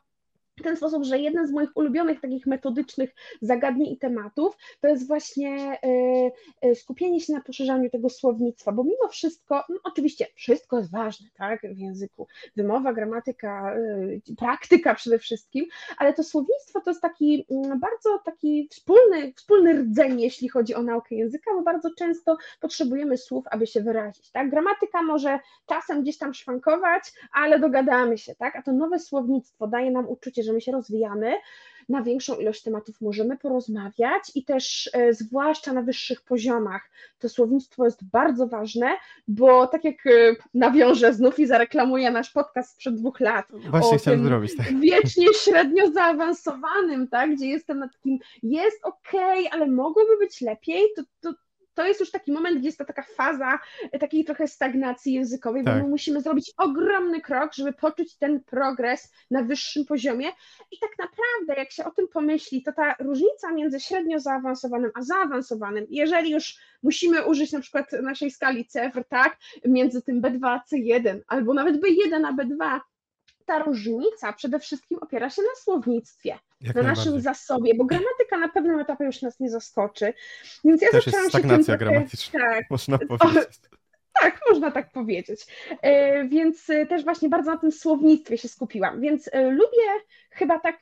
w 0.59 0.63
ten 0.63 0.77
sposób, 0.77 1.03
że 1.03 1.19
jeden 1.19 1.47
z 1.47 1.51
moich 1.51 1.69
ulubionych 1.75 2.21
takich 2.21 2.47
metodycznych 2.47 3.15
zagadnień 3.41 3.93
i 3.93 3.97
tematów 3.97 4.57
to 4.81 4.87
jest 4.87 5.07
właśnie 5.07 5.79
e, 5.83 6.31
e, 6.61 6.75
skupienie 6.75 7.19
się 7.19 7.33
na 7.33 7.41
poszerzaniu 7.41 7.89
tego 7.89 8.09
słownictwa, 8.09 8.71
bo 8.71 8.83
mimo 8.83 9.07
wszystko, 9.09 9.63
no 9.69 9.75
oczywiście 9.83 10.27
wszystko 10.35 10.77
jest 10.77 10.91
ważne, 10.91 11.27
tak, 11.37 11.61
w 11.61 11.77
języku, 11.77 12.27
wymowa, 12.55 12.93
gramatyka, 12.93 13.75
e, 13.75 14.35
praktyka 14.37 14.95
przede 14.95 15.19
wszystkim, 15.19 15.65
ale 15.97 16.13
to 16.13 16.23
słownictwo 16.23 16.81
to 16.81 16.91
jest 16.91 17.01
taki 17.01 17.45
mm, 17.51 17.79
bardzo 17.79 18.19
taki 18.25 18.67
wspólny, 18.71 19.33
wspólny 19.35 19.73
rdzeń, 19.73 20.21
jeśli 20.21 20.49
chodzi 20.49 20.75
o 20.75 20.83
naukę 20.83 21.15
języka, 21.15 21.51
bo 21.53 21.61
bardzo 21.61 21.89
często 21.97 22.37
potrzebujemy 22.59 23.17
słów, 23.17 23.45
aby 23.51 23.67
się 23.67 23.81
wyrazić, 23.81 24.31
tak, 24.31 24.49
gramatyka 24.49 25.01
może 25.01 25.39
czasem 25.65 26.01
gdzieś 26.01 26.17
tam 26.17 26.33
szwankować, 26.33 27.13
ale 27.33 27.59
dogadamy 27.59 28.17
się, 28.17 28.35
tak, 28.35 28.55
a 28.55 28.61
to 28.61 28.71
nowe 28.71 28.99
słownictwo 28.99 29.67
daje 29.67 29.91
nam 29.91 30.09
uczucie, 30.09 30.42
że 30.43 30.53
my 30.53 30.61
się 30.61 30.71
rozwijamy, 30.71 31.35
na 31.89 32.01
większą 32.01 32.35
ilość 32.35 32.63
tematów 32.63 33.01
możemy 33.01 33.37
porozmawiać 33.37 34.31
i 34.35 34.43
też 34.43 34.89
e, 34.93 35.13
zwłaszcza 35.13 35.73
na 35.73 35.81
wyższych 35.81 36.21
poziomach 36.21 36.89
to 37.19 37.29
słownictwo 37.29 37.85
jest 37.85 38.03
bardzo 38.03 38.47
ważne, 38.47 38.87
bo 39.27 39.67
tak 39.67 39.83
jak 39.83 40.07
e, 40.07 40.35
nawiążę 40.53 41.13
znów 41.13 41.39
i 41.39 41.45
zareklamuję 41.45 42.11
nasz 42.11 42.29
podcast 42.29 42.73
sprzed 42.73 42.95
dwóch 42.95 43.19
lat 43.19 43.45
Właśnie 43.69 43.97
chciałem 43.97 44.23
zrobić, 44.23 44.57
tak. 44.57 44.79
wiecznie 44.79 45.27
średnio 45.43 45.91
zaawansowanym, 45.91 47.07
tak, 47.07 47.35
gdzie 47.35 47.47
jestem 47.47 47.79
na 47.79 47.89
takim 47.89 48.19
jest 48.43 48.79
ok, 48.83 49.11
ale 49.51 49.67
mogłoby 49.67 50.17
być 50.17 50.41
lepiej, 50.41 50.81
to, 50.95 51.03
to 51.21 51.33
to 51.73 51.87
jest 51.87 51.99
już 51.99 52.11
taki 52.11 52.31
moment, 52.31 52.57
gdzie 52.57 52.67
jest 52.67 52.77
to 52.77 52.85
taka 52.85 53.03
faza 53.03 53.59
takiej 53.99 54.25
trochę 54.25 54.47
stagnacji 54.47 55.13
językowej, 55.13 55.63
tak. 55.63 55.75
bo 55.75 55.83
my 55.83 55.89
musimy 55.89 56.21
zrobić 56.21 56.51
ogromny 56.57 57.21
krok, 57.21 57.53
żeby 57.53 57.73
poczuć 57.73 58.17
ten 58.17 58.43
progres 58.43 59.13
na 59.31 59.43
wyższym 59.43 59.85
poziomie. 59.85 60.27
I 60.71 60.79
tak 60.81 60.91
naprawdę, 60.99 61.61
jak 61.61 61.71
się 61.71 61.85
o 61.85 61.91
tym 61.91 62.07
pomyśli, 62.07 62.63
to 62.63 62.73
ta 62.73 62.95
różnica 62.99 63.51
między 63.51 63.79
średnio 63.79 64.19
zaawansowanym 64.19 64.91
a 64.95 65.01
zaawansowanym, 65.01 65.85
jeżeli 65.89 66.31
już 66.31 66.57
musimy 66.83 67.25
użyć 67.25 67.51
na 67.51 67.59
przykład 67.59 67.91
naszej 67.91 68.31
skali 68.31 68.65
cyfr, 68.65 69.03
tak, 69.09 69.37
między 69.65 70.01
tym 70.01 70.21
B2 70.21 70.47
a 70.47 70.63
C1, 70.71 71.19
albo 71.27 71.53
nawet 71.53 71.75
B1 71.75 72.25
a 72.25 72.33
B2, 72.33 72.79
ta 73.45 73.59
różnica 73.59 74.33
przede 74.33 74.59
wszystkim 74.59 74.97
opiera 75.01 75.29
się 75.29 75.41
na 75.41 75.61
słownictwie, 75.63 76.39
Jak 76.61 76.75
na 76.75 76.83
naszym 76.83 77.21
zasobie, 77.21 77.73
bo 77.75 77.85
gramatyka 77.85 78.37
na 78.39 78.49
pewnym 78.49 78.79
etapie 78.79 79.05
już 79.05 79.21
nas 79.21 79.39
nie 79.39 79.49
zaskoczy. 79.49 80.13
Więc 80.65 80.81
ja 80.81 80.89
Też 80.91 81.05
zaczęłam 81.05 81.23
jest 81.23 81.35
stagnacja 81.35 81.73
się 81.73 81.77
tym 81.79 81.87
gramatyczna, 81.87 82.39
tak, 82.39 82.69
można 82.69 82.97
powiedzieć. 82.97 83.59
Tak, 84.21 84.39
można 84.49 84.71
tak 84.71 84.91
powiedzieć. 84.91 85.45
E, 85.81 86.27
więc 86.27 86.69
e, 86.69 86.85
też 86.85 87.03
właśnie 87.03 87.29
bardzo 87.29 87.51
na 87.51 87.57
tym 87.57 87.71
słownictwie 87.71 88.37
się 88.37 88.47
skupiłam. 88.47 89.01
Więc 89.01 89.29
e, 89.31 89.49
lubię 89.51 89.87
chyba 90.29 90.59
tak 90.59 90.79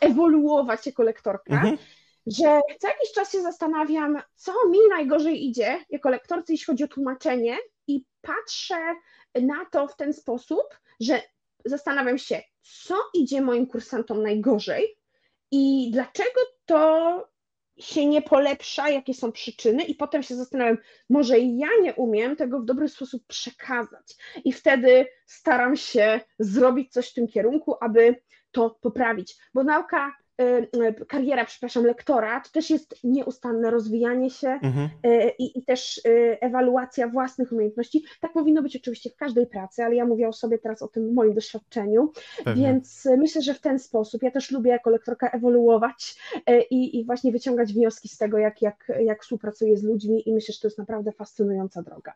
ewoluować 0.00 0.86
jako 0.86 1.02
lektorka, 1.02 1.54
mhm. 1.54 1.78
że 2.26 2.60
co 2.78 2.88
jakiś 2.88 3.12
czas 3.14 3.32
się 3.32 3.42
zastanawiam, 3.42 4.22
co 4.34 4.52
mi 4.68 4.78
najgorzej 4.90 5.46
idzie 5.46 5.78
jako 5.90 6.10
lektorce, 6.10 6.52
jeśli 6.52 6.66
chodzi 6.66 6.84
o 6.84 6.88
tłumaczenie, 6.88 7.56
i 7.88 8.04
patrzę 8.20 8.94
na 9.42 9.64
to 9.64 9.88
w 9.88 9.96
ten 9.96 10.12
sposób, 10.12 10.78
że 11.00 11.22
zastanawiam 11.64 12.18
się, 12.18 12.42
co 12.62 12.94
idzie 13.14 13.40
moim 13.40 13.66
kursantom 13.66 14.22
najgorzej 14.22 14.96
i 15.50 15.90
dlaczego 15.92 16.40
to 16.66 17.28
się 17.78 18.06
nie 18.06 18.22
polepsza, 18.22 18.88
jakie 18.88 19.14
są 19.14 19.32
przyczyny, 19.32 19.84
i 19.84 19.94
potem 19.94 20.22
się 20.22 20.36
zastanawiam, 20.36 20.78
może 21.10 21.38
ja 21.38 21.68
nie 21.82 21.94
umiem 21.94 22.36
tego 22.36 22.60
w 22.60 22.64
dobry 22.64 22.88
sposób 22.88 23.26
przekazać. 23.26 24.16
I 24.44 24.52
wtedy 24.52 25.06
staram 25.26 25.76
się 25.76 26.20
zrobić 26.38 26.92
coś 26.92 27.10
w 27.10 27.14
tym 27.14 27.28
kierunku, 27.28 27.76
aby 27.80 28.22
to 28.50 28.70
poprawić, 28.70 29.36
bo 29.54 29.64
nauka 29.64 30.12
kariera, 31.08 31.44
przepraszam, 31.44 31.84
lektora, 31.84 32.40
to 32.40 32.50
też 32.50 32.70
jest 32.70 33.04
nieustanne 33.04 33.70
rozwijanie 33.70 34.30
się 34.30 34.48
mhm. 34.48 34.88
Y, 35.06 35.32
i, 35.38 35.58
i, 35.58 35.62
też 35.62 36.00
ewaluacja 36.40 37.08
własnych 37.08 37.52
umiejętności. 37.52 38.04
Tak 38.20 38.32
powinno 38.32 38.62
być 38.62 38.76
oczywiście 38.76 39.10
w 39.10 39.16
każdej 39.16 39.46
pracy, 39.46 39.84
ale 39.84 39.94
ja 39.94 40.04
mówię 40.04 40.28
o 40.28 40.32
sobie 40.32 40.58
teraz 40.58 40.82
o 40.82 40.88
tym 40.88 41.14
moim 41.14 41.34
doświadczeniu, 41.34 42.12
Pewnie. 42.44 42.66
więc 42.66 43.08
myślę, 43.18 43.42
że 43.42 43.54
w 43.54 43.60
ten 43.60 43.78
sposób 43.78 44.22
ja 44.22 44.30
też 44.30 44.50
lubię 44.50 44.70
jako 44.70 44.90
lektorka 44.90 45.30
ewoluować 45.30 46.18
i, 46.70 46.98
i 46.98 47.04
właśnie 47.04 47.32
wyciągać 47.32 47.72
wnioski 47.72 48.08
z 48.08 48.18
tego, 48.18 48.38
jak, 48.38 48.62
jak, 48.62 48.92
jak 49.00 49.22
współpracuję 49.22 49.76
z 49.76 49.82
ludźmi 49.82 50.28
i 50.28 50.34
myślę, 50.34 50.52
że 50.54 50.60
to 50.60 50.66
jest 50.66 50.78
naprawdę 50.78 51.12
fascynująca 51.12 51.82
droga. 51.82 52.12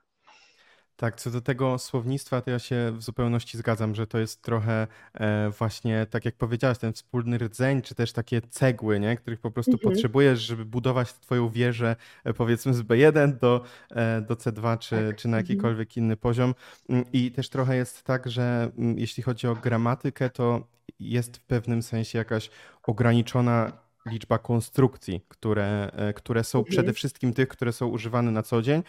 Tak, 1.03 1.17
co 1.17 1.31
do 1.31 1.41
tego 1.41 1.79
słownictwa, 1.79 2.41
to 2.41 2.51
ja 2.51 2.59
się 2.59 2.93
w 2.97 3.03
zupełności 3.03 3.59
zgadzam, 3.59 3.95
że 3.95 4.07
to 4.07 4.19
jest 4.19 4.43
trochę 4.43 4.87
e, 5.15 5.51
właśnie, 5.51 6.07
tak 6.11 6.25
jak 6.25 6.35
powiedziałaś, 6.35 6.79
ten 6.79 6.93
wspólny 6.93 7.39
rdzeń, 7.39 7.83
czy 7.83 7.95
też 7.95 8.13
takie 8.13 8.41
cegły, 8.41 9.01
nie? 9.01 9.17
których 9.17 9.41
po 9.41 9.51
prostu 9.51 9.73
mhm. 9.73 9.93
potrzebujesz, 9.93 10.41
żeby 10.41 10.65
budować 10.65 11.13
twoją 11.13 11.49
wieżę, 11.49 11.97
e, 12.25 12.35
powiedzmy 12.35 12.75
z 12.75 12.83
B1 12.83 13.39
do, 13.39 13.65
e, 13.91 14.21
do 14.21 14.35
C2, 14.35 14.79
czy, 14.79 15.07
tak. 15.09 15.17
czy 15.17 15.29
na 15.29 15.37
mhm. 15.37 15.47
jakikolwiek 15.47 15.89
mhm. 15.89 16.05
inny 16.05 16.17
poziom. 16.17 16.55
Mm, 16.89 17.05
I 17.13 17.31
też 17.33 17.49
trochę 17.49 17.77
jest 17.77 18.03
tak, 18.03 18.31
że 18.31 18.71
mm, 18.79 18.99
jeśli 18.99 19.23
chodzi 19.23 19.47
o 19.47 19.55
gramatykę, 19.55 20.31
to 20.31 20.67
jest 21.01 21.37
w 21.37 21.41
pewnym 21.41 21.83
sensie 21.83 22.19
jakaś 22.19 22.51
ograniczona 22.83 23.73
liczba 24.07 24.39
konstrukcji, 24.39 25.21
które, 25.29 25.91
które 26.17 26.45
są 26.45 26.59
mhm. 26.59 26.73
przede 26.73 26.93
wszystkim 26.93 27.35
tych, 27.35 27.49
które 27.49 27.73
są 27.73 27.87
używane 27.87 28.31
na 28.31 28.43
co 28.43 28.63
dzień, 28.63 28.83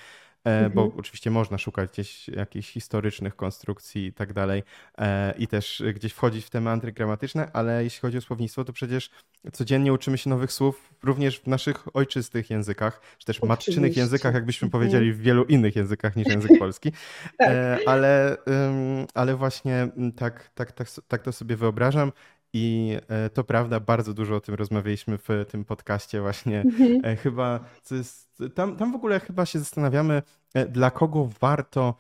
bo 0.46 0.82
mhm. 0.84 1.00
oczywiście 1.00 1.32
można 1.32 1.58
szukać 1.58 1.92
gdzieś 1.92 2.28
jakichś 2.28 2.70
historycznych 2.70 3.36
konstrukcji 3.36 4.06
i 4.06 4.14
tak 4.14 4.34
dalej 4.34 4.64
e, 4.98 5.34
i 5.38 5.48
też 5.48 5.84
gdzieś 5.96 6.14
wchodzić 6.14 6.46
w 6.46 6.50
tematy 6.50 6.92
gramatyczne, 6.92 7.52
ale 7.54 7.84
jeśli 7.84 8.02
chodzi 8.02 8.18
o 8.18 8.22
słownictwo, 8.22 8.66
to 8.66 8.74
przecież 8.74 9.10
codziennie 9.54 9.94
uczymy 9.94 10.18
się 10.18 10.30
nowych 10.30 10.52
słów 10.52 10.90
również 11.04 11.40
w 11.40 11.48
naszych 11.48 11.96
ojczystych 11.96 12.50
językach, 12.50 13.02
czy 13.18 13.26
też 13.26 13.38
oczywiście. 13.38 13.48
matczynych 13.48 13.98
językach, 13.98 14.34
jakbyśmy 14.34 14.66
mhm. 14.66 14.72
powiedzieli 14.82 15.14
w 15.14 15.22
wielu 15.22 15.44
innych 15.44 15.76
językach 15.76 16.16
niż 16.16 16.28
język 16.28 16.60
polski, 16.60 16.92
tak. 17.38 17.50
E, 17.50 17.78
ale, 17.86 18.38
ale 19.14 19.36
właśnie 19.36 19.88
tak, 20.16 20.50
tak, 20.56 20.72
tak, 20.72 20.88
tak 21.08 21.22
to 21.22 21.32
sobie 21.32 21.56
wyobrażam 21.56 22.12
i 22.54 22.98
e, 23.08 23.30
to 23.30 23.44
prawda, 23.44 23.80
bardzo 23.80 24.14
dużo 24.14 24.36
o 24.36 24.42
tym 24.42 24.56
rozmawialiśmy 24.56 25.18
w 25.18 25.28
tym 25.52 25.66
podcaście 25.66 26.22
właśnie. 26.22 26.62
Mhm. 26.62 27.18
Chyba 27.18 27.60
jest, 27.92 28.44
tam, 28.56 28.76
tam 28.76 28.92
w 28.92 28.96
ogóle 28.96 29.20
chyba 29.20 29.46
się 29.46 29.60
zastanawiamy, 29.60 30.22
dla 30.70 30.92
kogo 30.92 31.30
warto 31.40 31.96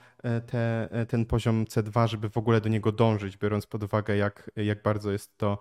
te, 0.51 0.89
ten 1.07 1.25
poziom 1.25 1.65
C2, 1.65 2.07
żeby 2.07 2.29
w 2.29 2.37
ogóle 2.37 2.61
do 2.61 2.69
niego 2.69 2.91
dążyć, 2.91 3.37
biorąc 3.37 3.65
pod 3.65 3.83
uwagę, 3.83 4.17
jak, 4.17 4.51
jak 4.55 4.81
bardzo 4.81 5.11
jest 5.11 5.37
to 5.37 5.57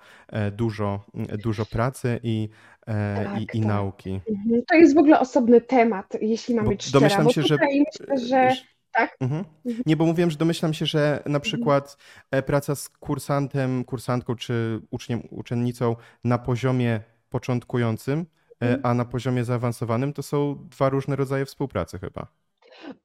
dużo, 0.53 1.05
dużo 1.43 1.67
pracy 1.67 2.21
i, 2.23 2.49
tak, 2.87 3.41
i, 3.41 3.43
i 3.43 3.47
tak. 3.47 3.69
nauki. 3.69 4.21
Mhm. 4.31 4.63
To 4.69 4.75
jest 4.75 4.95
w 4.95 4.99
ogóle 4.99 5.21
osobny 5.21 5.61
temat, 5.61 6.17
jeśli 6.21 6.55
mam 6.55 6.69
być 6.69 6.85
szczera. 6.85 7.01
Domyślam 7.01 7.31
się, 7.31 7.43
że, 7.43 7.59
myślę, 8.01 8.19
że 8.19 8.53
tak? 8.93 9.17
Mhm. 9.21 9.45
mhm. 9.67 9.83
Nie, 9.87 9.97
bo 9.97 10.07
mówiłem, 10.07 10.31
że 10.31 10.37
domyślam 10.37 10.75
się, 10.75 10.87
że 10.87 11.01
na 11.01 11.17
mhm. 11.17 11.41
przykład 11.41 11.97
mhm. 12.25 12.43
praca 12.43 12.75
z 12.75 12.89
kursantem, 12.89 13.85
kursantką 13.85 14.35
czy 14.37 14.81
uczniem, 14.91 15.23
uczennicą 15.31 15.97
na 16.25 16.39
poziomie 16.39 17.01
początkującym, 17.31 18.19
e, 18.21 18.25
mhm. 18.61 18.81
a 18.83 18.95
na 18.95 19.05
poziomie 19.05 19.45
zaawansowanym 19.45 20.13
to 20.13 20.23
są 20.23 20.69
dwa 20.71 20.89
różne 20.89 21.17
rodzaje 21.17 21.45
współpracy 21.45 21.99
chyba. 21.99 22.27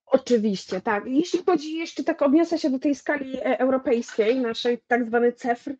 Oczywiście, 0.06 0.82
tak. 0.82 1.06
Jeśli 1.08 1.39
chodzi 1.45 1.78
jeszcze 1.78 2.04
tak, 2.04 2.21
odniosę 2.21 2.58
się 2.58 2.69
do 2.69 2.80
tej 2.80 2.95
skali 2.95 3.38
e, 3.38 3.60
europejskiej, 3.60 4.39
naszej 4.39 4.78
tak 4.88 5.06
zwanej 5.06 5.34
CEFR, 5.34 5.76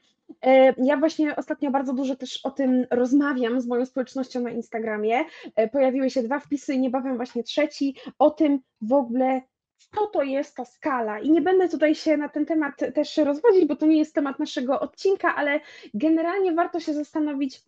ja 0.78 0.98
właśnie 0.98 1.36
ostatnio 1.36 1.72
bardzo 1.72 1.94
dużo 1.94 2.16
też 2.16 2.46
o 2.46 2.52
tym 2.52 2.86
rozmawiam 2.92 3.62
z 3.62 3.68
moją 3.68 3.86
społecznością 3.86 4.42
na 4.42 4.50
Instagramie. 4.50 5.26
Pojawiły 5.72 6.10
się 6.10 6.24
dwa 6.24 6.40
wpisy, 6.40 6.78
niebawem 6.78 7.16
właśnie 7.16 7.44
trzeci, 7.44 7.96
o 8.20 8.30
tym 8.30 8.60
w 8.82 8.94
ogóle, 8.94 9.42
co 9.78 10.08
to 10.08 10.24
jest 10.24 10.56
ta 10.56 10.66
skala. 10.66 11.20
I 11.20 11.32
nie 11.32 11.42
będę 11.42 11.70
tutaj 11.70 11.96
się 11.96 12.18
na 12.18 12.30
ten 12.30 12.46
temat 12.46 12.74
też 12.96 13.18
rozwodzić, 13.18 13.66
bo 13.66 13.76
to 13.76 13.86
nie 13.86 13.98
jest 13.98 14.16
temat 14.16 14.40
naszego 14.40 14.80
odcinka, 14.80 15.36
ale 15.36 15.60
generalnie 15.94 16.54
warto 16.54 16.80
się 16.80 16.94
zastanowić, 16.94 17.62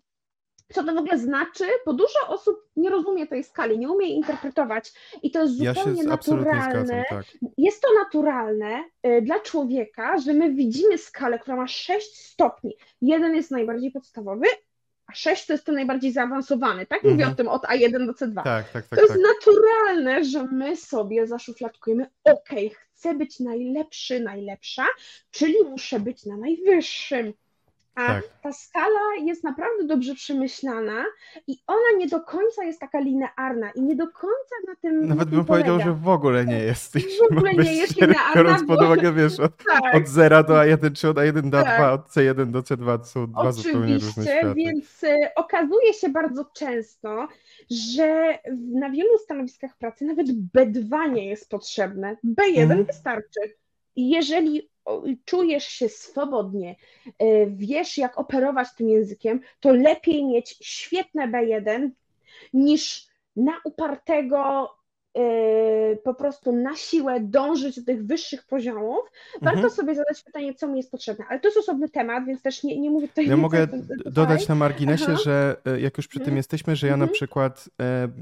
co 0.73 0.83
to 0.83 0.93
w 0.93 0.97
ogóle 0.97 1.17
znaczy, 1.17 1.63
bo 1.85 1.93
dużo 1.93 2.27
osób 2.27 2.69
nie 2.75 2.89
rozumie 2.89 3.27
tej 3.27 3.43
skali, 3.43 3.79
nie 3.79 3.89
umie 3.89 4.07
jej 4.07 4.17
interpretować 4.17 4.93
i 5.23 5.31
to 5.31 5.41
jest 5.41 5.57
zupełnie 5.57 6.03
ja 6.03 6.09
naturalne. 6.09 6.85
Zgadzam, 6.85 7.03
tak. 7.09 7.25
Jest 7.57 7.81
to 7.81 7.87
naturalne 8.03 8.83
y, 9.07 9.21
dla 9.21 9.39
człowieka, 9.39 10.17
że 10.17 10.33
my 10.33 10.53
widzimy 10.53 10.97
skalę, 10.97 11.39
która 11.39 11.57
ma 11.57 11.67
6 11.67 12.25
stopni. 12.25 12.77
Jeden 13.01 13.35
jest 13.35 13.51
najbardziej 13.51 13.91
podstawowy, 13.91 14.45
a 15.09 15.15
6 15.15 15.45
to 15.45 15.53
jest 15.53 15.65
ten 15.65 15.75
najbardziej 15.75 16.11
zaawansowany, 16.11 16.85
tak? 16.85 17.03
Mówię 17.03 17.13
mhm. 17.13 17.31
o 17.31 17.35
tym 17.35 17.47
od 17.47 17.63
A1 17.63 18.05
do 18.05 18.13
C2. 18.13 18.43
Tak, 18.43 18.71
tak, 18.71 18.87
tak. 18.87 18.99
To 18.99 19.07
tak. 19.07 19.09
jest 19.09 19.21
naturalne, 19.21 20.23
że 20.23 20.43
my 20.43 20.77
sobie 20.77 21.27
zaszufladkujemy, 21.27 22.05
ok, 22.23 22.49
chcę 22.93 23.13
być 23.13 23.39
najlepszy, 23.39 24.19
najlepsza, 24.19 24.85
czyli 25.31 25.55
muszę 25.69 25.99
być 25.99 26.25
na 26.25 26.37
najwyższym. 26.37 27.33
A 27.99 28.07
tak. 28.07 28.23
ta 28.41 28.53
skala 28.53 28.99
jest 29.23 29.43
naprawdę 29.43 29.83
dobrze 29.83 30.15
przemyślana 30.15 31.05
i 31.47 31.57
ona 31.67 31.97
nie 31.97 32.07
do 32.07 32.19
końca 32.19 32.63
jest 32.63 32.79
taka 32.79 32.99
linearna 32.99 33.71
i 33.71 33.81
nie 33.81 33.95
do 33.95 34.07
końca 34.07 34.55
na 34.67 34.75
tym. 34.75 35.07
Nawet 35.07 35.17
na 35.17 35.25
tym 35.25 35.35
bym 35.35 35.45
polega. 35.45 35.67
powiedział, 35.67 35.87
że 35.87 36.01
w 36.01 36.07
ogóle 36.07 36.45
nie 36.45 36.59
jest. 36.59 36.97
W 36.97 37.31
ogóle 37.31 37.53
nie 37.53 37.75
jest 37.75 38.01
linearna. 38.01 38.35
Biorąc 38.35 38.67
pod 38.67 38.81
uwagę, 38.81 39.13
wiesz, 39.13 39.39
od, 39.39 39.51
tak. 39.81 39.95
od 39.95 40.07
0 40.07 40.43
do 40.43 40.53
A1 40.53 40.93
czy 40.93 41.09
od 41.09 41.17
A1 41.17 41.49
do 41.49 41.57
A2, 41.57 41.63
tak. 41.63 41.93
od 41.93 42.07
C1 42.07 42.51
do 42.51 42.59
C2 42.59 42.99
to 42.99 43.05
są 43.05 43.27
dwa 43.27 43.51
zupełnie 43.51 43.93
różne 43.93 44.23
światy. 44.23 44.53
więc 44.55 45.03
y, 45.03 45.15
okazuje 45.35 45.93
się 45.93 46.09
bardzo 46.09 46.45
często, 46.55 47.27
że 47.71 48.39
na 48.73 48.89
wielu 48.89 49.17
stanowiskach 49.17 49.77
pracy 49.77 50.05
nawet 50.05 50.27
B2 50.27 51.11
nie 51.11 51.29
jest 51.29 51.49
potrzebne. 51.49 52.17
B1 52.25 52.61
mhm. 52.61 52.85
wystarczy. 52.85 53.39
Jeżeli 53.95 54.69
czujesz 55.25 55.67
się 55.67 55.89
swobodnie, 55.89 56.75
e, 57.19 57.45
wiesz 57.47 57.97
jak 57.97 58.19
operować 58.19 58.67
tym 58.77 58.89
językiem, 58.89 59.41
to 59.59 59.73
lepiej 59.73 60.25
mieć 60.25 60.57
świetne 60.61 61.27
B1 61.27 61.89
niż 62.53 63.07
na 63.35 63.61
upartego 63.63 64.69
po 66.03 66.13
prostu 66.13 66.51
na 66.51 66.75
siłę 66.75 67.19
dążyć 67.19 67.79
do 67.79 67.85
tych 67.85 68.05
wyższych 68.05 68.43
poziomów, 68.43 68.99
warto 69.41 69.59
mhm. 69.59 69.73
sobie 69.73 69.95
zadać 69.95 70.23
pytanie, 70.23 70.53
co 70.53 70.67
mi 70.67 70.77
jest 70.77 70.91
potrzebne. 70.91 71.25
Ale 71.29 71.39
to 71.39 71.47
jest 71.47 71.57
osobny 71.57 71.89
temat, 71.89 72.25
więc 72.25 72.41
też 72.41 72.63
nie, 72.63 72.79
nie 72.79 72.89
mówię 72.89 73.07
tutaj... 73.07 73.27
Ja 73.27 73.37
mogę 73.37 73.67
dodać 74.05 74.47
na 74.47 74.55
marginesie, 74.55 75.05
Aha. 75.07 75.17
że 75.23 75.55
e, 75.65 75.79
jak 75.79 75.97
już 75.97 76.07
przy 76.07 76.19
tym 76.19 76.23
mhm. 76.23 76.37
jesteśmy, 76.37 76.75
że 76.75 76.87
ja 76.87 76.97
na 76.97 77.03
mhm. 77.03 77.13
przykład 77.13 77.69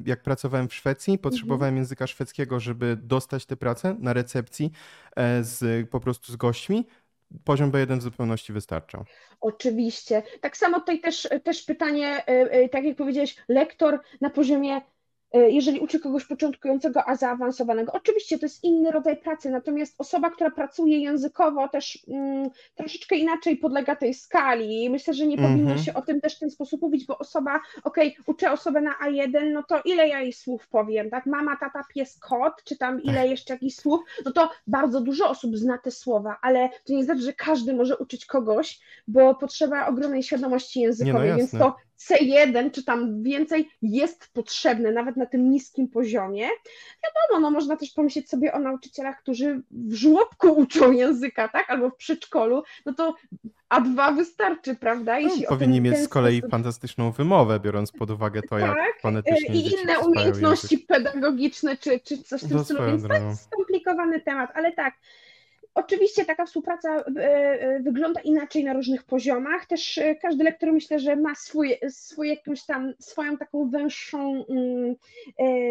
jak 0.06 0.24
pracowałem 0.24 0.68
w 0.68 0.74
Szwecji, 0.74 1.18
potrzebowałem 1.18 1.74
mhm. 1.74 1.78
języka 1.78 2.08
szwedzkiego, 2.08 2.60
żeby 2.60 2.98
dostać 3.04 3.46
tę 3.46 3.58
pracę 3.58 3.96
na 4.00 4.14
recepcji 4.14 4.72
z, 5.42 5.90
po 5.90 6.00
prostu 6.00 6.32
z 6.32 6.36
gośćmi, 6.36 6.88
poziom 7.44 7.72
B1 7.72 8.00
w 8.00 8.02
zupełności 8.02 8.54
wystarczał. 8.54 9.06
Oczywiście. 9.42 10.24
Tak 10.42 10.58
samo 10.58 10.80
tutaj 10.80 11.00
też, 11.00 11.30
też 11.44 11.64
pytanie, 11.64 12.24
tak 12.72 12.84
jak 12.84 12.98
powiedziałeś, 12.98 13.36
lektor 13.48 14.00
na 14.22 14.30
poziomie 14.30 14.82
E, 14.82 14.82
jeżeli 15.34 15.80
uczy 15.80 16.00
kogoś 16.00 16.26
początkującego, 16.26 17.10
a 17.10 17.16
zaawansowanego. 17.16 17.92
Oczywiście 17.92 18.40
to 18.40 18.46
jest 18.46 18.64
inny 18.64 18.92
rodzaj 18.92 19.18
pracy, 19.18 19.50
natomiast 19.50 19.96
osoba, 19.98 20.30
która 20.30 20.52
pracuje 20.52 21.00
językowo 21.00 21.68
też 21.68 22.00
mm, 22.08 22.50
troszeczkę 22.76 23.16
inaczej 23.16 23.58
podlega 23.58 23.96
tej 23.96 24.14
skali 24.14 24.88
myślę, 24.90 25.14
że 25.14 25.28
nie 25.28 25.38
mm 25.38 25.46
-hmm. 25.46 25.54
powinno 25.54 25.78
się 25.78 25.94
o 25.94 26.02
tym 26.02 26.22
też 26.22 26.36
w 26.36 26.40
ten 26.40 26.52
sposób 26.52 26.82
mówić, 26.82 27.06
bo 27.06 27.18
osoba, 27.18 27.60
okej, 27.84 28.12
okay, 28.12 28.24
uczę 28.28 28.52
osobę 28.52 28.82
na 28.82 28.96
A1, 29.06 29.52
no 29.54 29.64
to 29.64 29.82
ile 29.86 30.08
ja 30.08 30.22
jej 30.22 30.34
słów 30.34 30.68
powiem, 30.68 31.10
tak? 31.10 31.26
Mama, 31.26 31.58
tata, 31.58 31.84
pies, 31.94 32.20
kot, 32.20 32.64
czy 32.64 32.78
tam 32.78 33.04
ile 33.04 33.28
jeszcze 33.28 33.54
jakichś 33.54 33.76
słów, 33.76 34.02
no 34.26 34.32
to 34.32 34.50
bardzo 34.68 35.02
dużo 35.02 35.30
osób 35.30 35.58
zna 35.58 35.78
te 35.78 35.92
słowa, 35.92 36.38
ale 36.42 36.70
to 36.86 36.94
nie 36.94 37.04
znaczy, 37.04 37.22
że 37.22 37.34
każdy 37.34 37.74
może 37.74 37.98
uczyć 37.98 38.26
kogoś, 38.26 38.80
bo 39.08 39.36
potrzeba 39.36 39.88
ogromnej 39.88 40.24
świadomości 40.24 40.82
językowej, 40.82 41.30
no 41.30 41.38
więc 41.38 41.52
to 41.52 41.76
C1 41.98 42.72
czy 42.72 42.84
tam 42.84 43.24
więcej 43.24 43.70
jest 43.82 44.34
potrzebne, 44.34 44.92
nawet 44.92 45.18
na 45.18 45.26
tym 45.26 45.52
niskim 45.52 45.88
poziomie. 45.88 46.48
Wiadomo, 47.04 47.42
no 47.42 47.52
można 47.52 47.78
też 47.78 47.92
pomyśleć 47.92 48.30
sobie 48.30 48.54
o 48.54 48.60
nauczycielach, 48.60 49.20
którzy 49.20 49.62
w 49.72 49.94
żłobku 49.94 50.48
uczą 50.48 50.92
języka, 50.92 51.48
tak, 51.48 51.70
albo 51.70 51.90
w 51.90 51.96
przedszkolu, 51.96 52.64
no 52.86 52.94
to 52.94 53.16
A2 53.70 54.16
wystarczy, 54.16 54.76
prawda? 54.76 55.20
Jeśli 55.20 55.42
no, 55.42 55.50
powinni 55.50 55.82
mieć 55.82 55.98
z 55.98 56.08
kolei 56.08 56.38
sposób... 56.38 56.52
fantastyczną 56.52 57.12
wymowę, 57.12 57.60
biorąc 57.60 57.92
pod 57.92 58.12
uwagę 58.12 58.42
to, 58.42 58.60
jak 58.60 58.76
tak, 58.76 59.02
fonetycznie 59.02 59.56
I 59.56 59.82
inne 59.82 60.00
umiejętności 60.00 60.76
język. 60.76 60.88
pedagogiczne, 60.88 61.78
czy, 61.78 62.00
czy 62.00 62.24
coś 62.24 62.44
w 62.44 62.50
tym 62.50 62.64
stylu, 62.64 62.86
więc 62.86 63.08
to 63.08 63.14
jest 63.14 63.44
skomplikowany 63.44 64.22
temat, 64.22 64.52
ale 64.56 64.72
tak, 64.72 64.94
Oczywiście 65.78 66.26
taka 66.26 66.46
współpraca 66.46 66.96
e, 66.96 67.02
e, 67.02 67.80
wygląda 67.80 68.22
inaczej 68.22 68.64
na 68.64 68.74
różnych 68.74 69.04
poziomach. 69.04 69.66
Też 69.66 69.98
e, 69.98 70.16
każdy 70.16 70.44
lektor 70.44 70.74
myślę, 70.74 71.00
że 71.00 71.16
ma 71.16 71.36
swój, 71.36 71.76
swój 71.90 72.30
jakąś 72.30 72.66
tam, 72.66 72.94
swoją 73.00 73.38
taką 73.38 73.70
węższą 73.70 74.46
mm, 74.50 74.96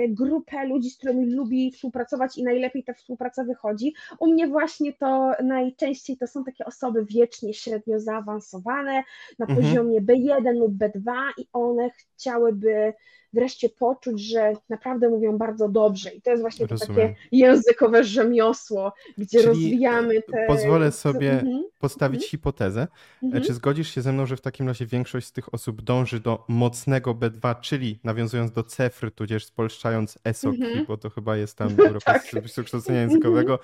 grupę 0.08 0.66
ludzi, 0.66 0.90
z 0.90 0.98
którymi 0.98 1.26
lubi 1.26 1.70
współpracować 1.70 2.38
i 2.38 2.44
najlepiej 2.44 2.84
ta 2.84 2.92
współpraca 2.92 3.44
wychodzi. 3.44 3.94
U 4.18 4.26
mnie 4.26 4.48
właśnie 4.48 4.92
to 4.92 5.32
najczęściej 5.42 6.16
to 6.16 6.26
są 6.26 6.44
takie 6.44 6.64
osoby 6.64 7.04
wiecznie 7.04 7.54
średnio 7.54 8.00
zaawansowane 8.00 9.02
na 9.38 9.46
mhm. 9.46 9.62
poziomie 9.62 10.00
B1 10.00 10.58
lub 10.58 10.72
B2 10.72 11.12
i 11.38 11.46
one 11.52 11.90
chciałyby 11.90 12.92
wreszcie 13.36 13.68
poczuć, 13.68 14.20
że 14.20 14.52
naprawdę 14.68 15.08
mówią 15.08 15.38
bardzo 15.38 15.68
dobrze. 15.68 16.10
I 16.10 16.22
to 16.22 16.30
jest 16.30 16.42
właśnie 16.42 16.68
to 16.68 16.78
takie 16.78 17.14
językowe 17.32 18.04
rzemiosło, 18.04 18.92
gdzie 19.18 19.38
Czyli 19.38 19.46
rozwijamy 19.46 20.22
te. 20.22 20.46
Pozwolę 20.46 20.92
sobie 20.92 21.32
mhm. 21.32 21.64
postawić 21.78 22.18
mhm. 22.18 22.30
hipotezę. 22.30 22.88
Mhm. 23.22 23.44
Czy 23.44 23.54
zgodzisz 23.54 23.94
się 23.94 24.02
ze 24.02 24.12
mną, 24.12 24.26
że 24.26 24.36
w 24.36 24.40
takim 24.40 24.68
razie 24.68 24.86
większość 24.86 25.26
z 25.26 25.32
tych 25.32 25.54
osób 25.54 25.82
dąży 25.82 26.20
do 26.20 26.44
mocnego 26.48 27.14
B2, 27.14 27.60
czyli 27.60 27.98
nawiązując 28.04 28.52
do 28.52 28.62
cefry, 28.62 29.10
tudzież 29.10 29.44
spolszczając 29.44 30.18
ESOK, 30.24 30.54
mhm. 30.54 30.86
bo 30.86 30.96
to 30.96 31.10
chyba 31.10 31.36
jest 31.36 31.58
tam 31.58 31.68
Europejski 31.78 32.36
tak. 32.56 32.64
kształcenia 32.64 33.00
językowego. 33.00 33.58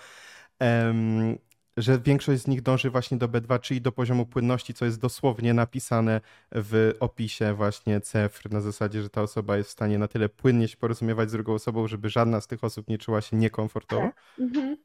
Um, 0.61 1.38
że 1.76 1.98
większość 1.98 2.42
z 2.42 2.46
nich 2.46 2.62
dąży 2.62 2.90
właśnie 2.90 3.18
do 3.18 3.28
B2, 3.28 3.61
czyli 3.61 3.80
do 3.80 3.92
poziomu 3.92 4.26
płynności, 4.26 4.74
co 4.74 4.85
jest 4.85 5.00
dosłownie 5.00 5.54
napisane 5.54 6.20
w 6.52 6.94
opisie 7.00 7.54
właśnie 7.54 8.00
CEFR, 8.00 8.50
na 8.50 8.61
zasadzie, 8.61 9.02
że 9.02 9.11
ta 9.11 9.22
osoba 9.22 9.56
jest 9.56 9.68
w 9.68 9.72
stanie 9.72 9.98
na 9.98 10.08
tyle 10.08 10.28
płynnie 10.28 10.68
się 10.68 10.76
porozumiewać 10.76 11.28
z 11.28 11.32
drugą 11.32 11.54
osobą, 11.54 11.88
żeby 11.88 12.08
żadna 12.08 12.40
z 12.40 12.46
tych 12.46 12.64
osób 12.64 12.88
nie 12.88 12.98
czuła 12.98 13.20
się 13.20 13.37
niekomfortowo? 13.37 14.02
Tak. 14.02 14.14
Mhm. 14.38 14.76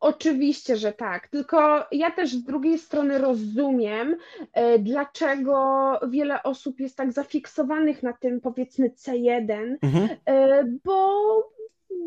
Oczywiście, 0.00 0.76
że 0.76 0.92
tak. 0.92 1.28
Tylko 1.28 1.86
ja 1.92 2.10
też 2.10 2.32
z 2.32 2.44
drugiej 2.44 2.78
strony 2.78 3.18
rozumiem, 3.18 4.16
e, 4.52 4.78
dlaczego 4.78 5.92
wiele 6.10 6.42
osób 6.42 6.80
jest 6.80 6.96
tak 6.96 7.12
zafiksowanych 7.12 8.02
na 8.02 8.12
tym 8.12 8.40
powiedzmy 8.40 8.90
C1, 8.90 9.76
mhm. 9.82 10.08
E, 10.26 10.64
bo 10.84 11.57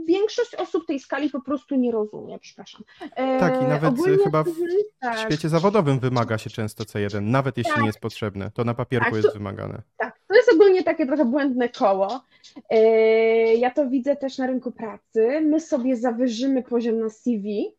większość 0.07 0.55
osób 0.55 0.87
tej 0.87 0.99
skali 0.99 1.29
po 1.29 1.41
prostu 1.41 1.75
nie 1.75 1.91
rozumie, 1.91 2.39
przepraszam. 2.39 2.83
E, 3.15 3.39
tak, 3.39 3.61
i 3.61 3.65
nawet 3.65 3.93
ogólnie, 3.93 4.17
chyba 4.23 4.43
w 4.43 5.19
świecie 5.25 5.49
zawodowym 5.49 5.99
wymaga 5.99 6.37
się 6.37 6.49
często 6.49 6.83
C1, 6.83 7.21
nawet 7.21 7.57
jeśli 7.57 7.73
tak. 7.73 7.81
nie 7.81 7.87
jest 7.87 7.99
potrzebne. 7.99 8.51
To 8.53 8.63
na 8.63 8.73
papierku 8.73 9.05
tak, 9.05 9.13
to, 9.13 9.17
jest 9.17 9.33
wymagane. 9.33 9.81
Tak, 9.97 10.19
to 10.27 10.35
jest 10.35 10.53
ogólnie 10.53 10.83
takie 10.83 11.05
trochę 11.05 11.25
błędne 11.25 11.69
koło. 11.69 12.21
E, 12.69 12.79
ja 13.55 13.71
to 13.71 13.89
widzę 13.89 14.15
też 14.15 14.37
na 14.37 14.47
rynku 14.47 14.71
pracy. 14.71 15.41
My 15.41 15.59
sobie 15.59 15.95
zawyżymy 15.95 16.63
poziom 16.63 16.99
na 16.99 17.09
CV, 17.09 17.75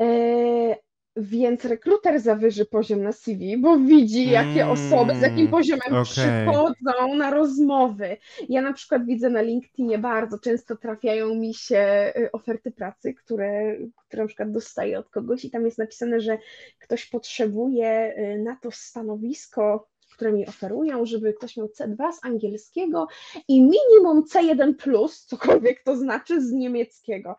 e, 0.00 0.76
Więc 1.16 1.64
rekruter 1.64 2.20
zawyży 2.20 2.64
poziom 2.66 3.02
na 3.02 3.12
CV, 3.12 3.56
bo 3.58 3.78
widzi, 3.78 4.30
jakie 4.30 4.66
osoby 4.68 5.14
z 5.16 5.20
jakim 5.20 5.38
Mm, 5.38 5.50
poziomem 5.50 5.88
okej. 5.88 6.04
przychodzą 6.04 7.14
na 7.16 7.30
rozmowy. 7.30 8.16
Ja 8.48 8.62
na 8.62 8.72
przykład 8.72 9.06
widzę 9.06 9.30
na 9.30 9.42
LinkedInie 9.42 9.98
bardzo 9.98 10.38
często 10.38 10.76
trafiają 10.76 11.34
mi 11.34 11.54
się 11.54 12.12
y, 12.16 12.32
oferty 12.32 12.70
pracy, 12.70 13.14
które, 13.14 13.76
które 14.08 14.22
na 14.22 14.26
przykład 14.26 14.50
dostaję 14.52 14.98
od 14.98 15.08
kogoś 15.08 15.44
i 15.44 15.50
tam 15.50 15.64
jest 15.64 15.78
napisane, 15.78 16.20
że 16.20 16.38
ktoś 16.78 17.06
potrzebuje 17.06 18.14
y, 18.18 18.38
na 18.38 18.56
to 18.56 18.70
stanowisko, 18.70 19.88
które 20.12 20.32
mi 20.32 20.46
oferują, 20.48 21.06
żeby 21.06 21.32
ktoś 21.32 21.56
miał 21.56 21.66
C2 21.66 22.12
z 22.12 22.24
angielskiego 22.24 23.08
i 23.48 23.62
minimum 23.62 24.24
C1+, 24.34 25.08
cokolwiek 25.26 25.82
to 25.82 25.96
znaczy, 25.96 26.40
z 26.42 26.52
niemieckiego. 26.52 27.36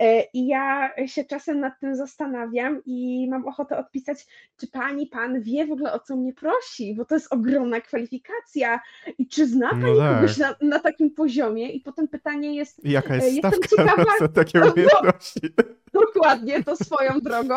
E, 0.00 0.22
I 0.32 0.46
ja 0.46 0.90
się 1.06 1.24
czasem 1.24 1.60
nad 1.60 1.80
tym 1.80 1.96
zastanawiam 1.96 2.82
i 2.86 3.26
mam 3.30 3.48
ochotę 3.48 3.78
odpisać, 3.78 4.26
czy 4.56 4.66
pani, 4.66 5.06
pan 5.06 5.42
wie 5.42 5.66
w 5.66 5.72
ogóle 5.72 5.92
o 5.92 5.98
co 5.98 6.16
mnie 6.16 6.32
prosi, 6.32 6.94
bo 6.94 7.04
to 7.04 7.14
jest 7.14 7.32
ogromna 7.32 7.80
kwalifikacja 7.80 8.80
i 9.18 9.28
czy 9.28 9.46
zna 9.46 9.70
No 9.72 9.86
pani 9.86 9.98
tak. 9.98 10.14
kogoś 10.16 10.36
na, 10.38 10.54
na 10.62 10.78
takim 10.78 11.10
poziomie? 11.10 11.70
I 11.72 11.80
potem 11.80 12.08
pytanie 12.08 12.54
jest, 12.56 12.84
Jaka 12.84 13.14
E, 13.14 13.16
jest 13.16 13.32
jestem 13.32 13.52
stawka 13.52 13.76
ciekawa- 13.82 14.18
za 14.18 14.28
takie 14.28 14.58
No, 14.64 14.72
umiejętności? 14.72 15.40
dokładnie 15.92 16.64
to 16.64 16.76
swoją 16.76 17.20
drogą, 17.20 17.54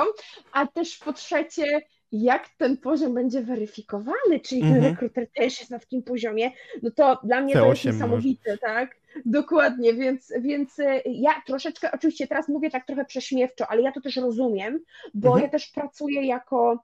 a 0.52 0.68
też 0.68 0.98
po 0.98 1.14
trzecie, 1.14 1.82
jak 2.12 2.50
ten 2.58 2.78
poziom 2.78 3.14
będzie 3.14 3.42
weryfikowany, 3.42 4.40
czyli 4.44 4.62
ten 4.62 4.74
Mhm. 4.76 4.94
rekruter 4.94 5.28
też 5.32 5.60
jest 5.60 5.72
na 5.72 5.80
takim 5.80 6.04
poziomie, 6.04 6.52
no 6.84 6.92
to 6.92 7.20
dla 7.24 7.42
mnie 7.42 7.54
to 7.54 7.60
jest 7.66 7.82
C8 7.82 7.86
może. 7.86 7.92
niesamowite, 7.94 8.58
tak? 8.58 8.96
Dokładnie, 9.26 9.94
więc, 9.94 10.34
więc 10.42 10.80
e, 10.80 11.02
ja 11.06 11.32
troszeczkę, 11.48 11.92
oczywiście 11.92 12.28
teraz 12.28 12.48
mówię 12.50 12.70
tak 12.70 12.86
trochę 12.86 13.06
prześmiewczo, 13.06 13.68
ale 13.68 13.82
ja 13.82 13.92
to 13.92 14.02
też 14.02 14.16
rozumiem, 14.16 14.80
bo 15.14 15.28
Mhm. 15.28 15.44
ja 15.46 15.50
też 15.52 15.68
pracuję 15.68 16.26
jako 16.28 16.84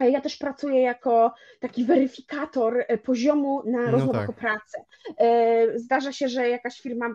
ja 0.00 0.20
też 0.20 0.36
pracuję 0.36 0.80
jako 0.82 1.34
taki 1.60 1.84
weryfikator 1.84 2.84
e, 2.88 2.98
poziomu 2.98 3.62
na 3.66 3.78
No 3.86 3.90
rozmowach 3.90 4.20
tak. 4.26 4.30
o 4.30 4.32
pracę. 4.32 4.84
E, 5.18 5.78
Zdarza 5.78 6.12
się, 6.12 6.28
że 6.28 6.48
jakaś 6.48 6.80
firma 6.80 7.06
e, 7.06 7.14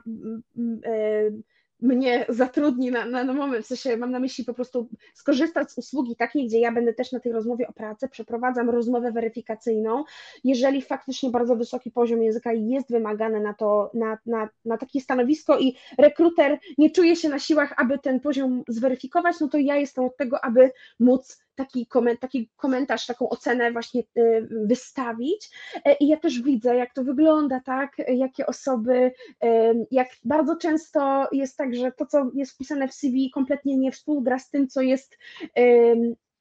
mnie 1.82 2.26
zatrudni 2.30 2.92
na, 2.92 3.06
na, 3.06 3.24
na 3.24 3.34
moment, 3.34 3.66
w 3.66 3.68
sensie 3.68 3.98
mam 3.98 4.12
na 4.12 4.20
myśli 4.20 4.46
po 4.46 4.54
prostu 4.54 4.90
skorzystać 5.14 5.72
z 5.72 5.78
usługi 5.78 6.16
takiej, 6.16 6.48
gdzie 6.48 6.60
ja 6.60 6.72
będę 6.72 6.94
też 6.94 7.12
na 7.12 7.20
tej 7.20 7.32
rozmowie 7.32 7.68
o 7.68 7.74
pracę, 7.74 8.10
przeprowadzam 8.10 8.70
rozmowę 8.70 9.12
weryfikacyjną. 9.12 10.04
Jeżeli 10.44 10.82
faktycznie 10.82 11.30
bardzo 11.30 11.56
wysoki 11.56 11.92
poziom 11.92 12.24
języka 12.24 12.54
jest 12.54 12.92
wymagany 12.92 13.40
na 13.40 13.54
to, 13.54 13.92
na, 13.94 14.18
na, 14.26 14.50
na 14.66 14.78
takie 14.78 15.02
stanowisko 15.02 15.60
i 15.60 15.76
rekruter 15.98 16.60
nie 16.78 16.92
czuje 16.92 17.16
się 17.16 17.30
na 17.30 17.40
siłach, 17.40 17.74
aby 17.78 18.00
ten 18.00 18.20
poziom 18.20 18.64
zweryfikować, 18.68 19.36
no 19.40 19.48
to 19.48 19.58
ja 19.58 19.76
jestem 19.76 20.06
od 20.06 20.18
tego, 20.18 20.46
aby 20.46 20.72
móc 21.00 21.47
taki, 21.58 21.88
komen, 21.88 22.18
taki 22.18 22.50
komentarz, 22.56 23.06
taką 23.06 23.30
ocenę 23.30 23.72
właśnie 23.72 24.02
y, 24.18 24.48
wystawić. 24.52 25.50
E, 25.86 25.94
I 25.94 26.08
ja 26.08 26.18
też 26.18 26.42
widzę, 26.42 26.76
jak 26.76 26.94
to 26.94 27.04
wygląda, 27.04 27.60
tak? 27.66 27.98
Jakie 28.08 28.46
osoby, 28.46 29.12
em, 29.40 29.86
jak 29.92 30.08
bardzo 30.24 30.56
często 30.56 31.28
jest 31.32 31.58
tak, 31.58 31.76
że 31.76 31.92
to, 31.92 32.06
co 32.06 32.32
jest 32.34 32.52
wpisane 32.52 32.88
w 32.88 32.94
CV, 32.94 33.32
kompletnie 33.32 33.78
nie 33.78 33.92
współgra 33.92 34.40
z 34.40 34.50
tym, 34.50 34.68
co 34.68 34.82
jest 34.82 35.18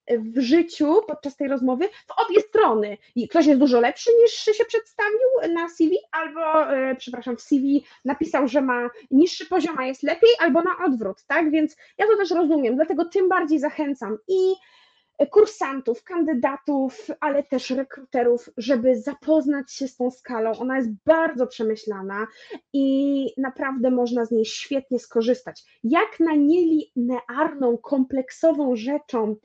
w 0.09 0.41
życiu 0.41 1.03
podczas 1.07 1.37
tej 1.37 1.49
rozmowy 1.49 1.89
w 1.89 2.27
obie 2.27 2.41
strony. 2.41 2.99
I 3.15 3.29
ktoś 3.29 3.47
jest 3.47 3.61
dużo 3.61 3.81
lepszy 3.81 4.11
niż 4.23 4.33
się 4.33 4.65
przedstawił 4.65 5.55
na 5.55 5.69
CV, 5.69 5.97
albo, 6.13 6.73
e, 6.75 6.97
przepraszam, 6.97 7.37
w 7.37 7.43
CV 7.43 7.85
napisał, 8.05 8.49
że 8.49 8.63
ma 8.63 8.91
niższy 9.11 9.47
poziom, 9.47 9.79
a 9.79 9.85
jest 9.85 10.03
lepiej, 10.03 10.31
albo 10.39 10.63
na 10.63 10.71
odwrót, 10.87 11.25
tak? 11.27 11.51
Więc 11.51 11.77
ja 11.99 12.07
to 12.07 12.17
też 12.17 12.31
rozumiem, 12.31 12.77
dlatego 12.77 13.05
tym 13.05 13.29
bardziej 13.29 13.59
zachęcam 13.59 14.19
i 14.29 14.55
kursantów, 15.31 16.03
kandydatów, 16.03 17.07
ale 17.21 17.43
też 17.43 17.71
rekruterów, 17.71 18.51
żeby 18.57 19.01
zapoznać 19.01 19.73
się 19.73 19.89
z 19.89 19.97
tą 19.97 20.11
skalą. 20.11 20.53
Ona 20.59 20.77
jest 20.77 20.91
bardzo 21.07 21.47
przemyślana 21.47 22.27
i 22.73 23.27
naprawdę 23.37 23.91
można 23.91 24.25
z 24.25 24.31
niej 24.31 24.45
świetnie 24.45 24.99
skorzystać. 24.99 25.65
Jak 25.85 26.21
na 26.21 26.35
nielinearną, 26.35 27.79
kompleksową 27.79 28.77
rzeczą, 28.77 29.37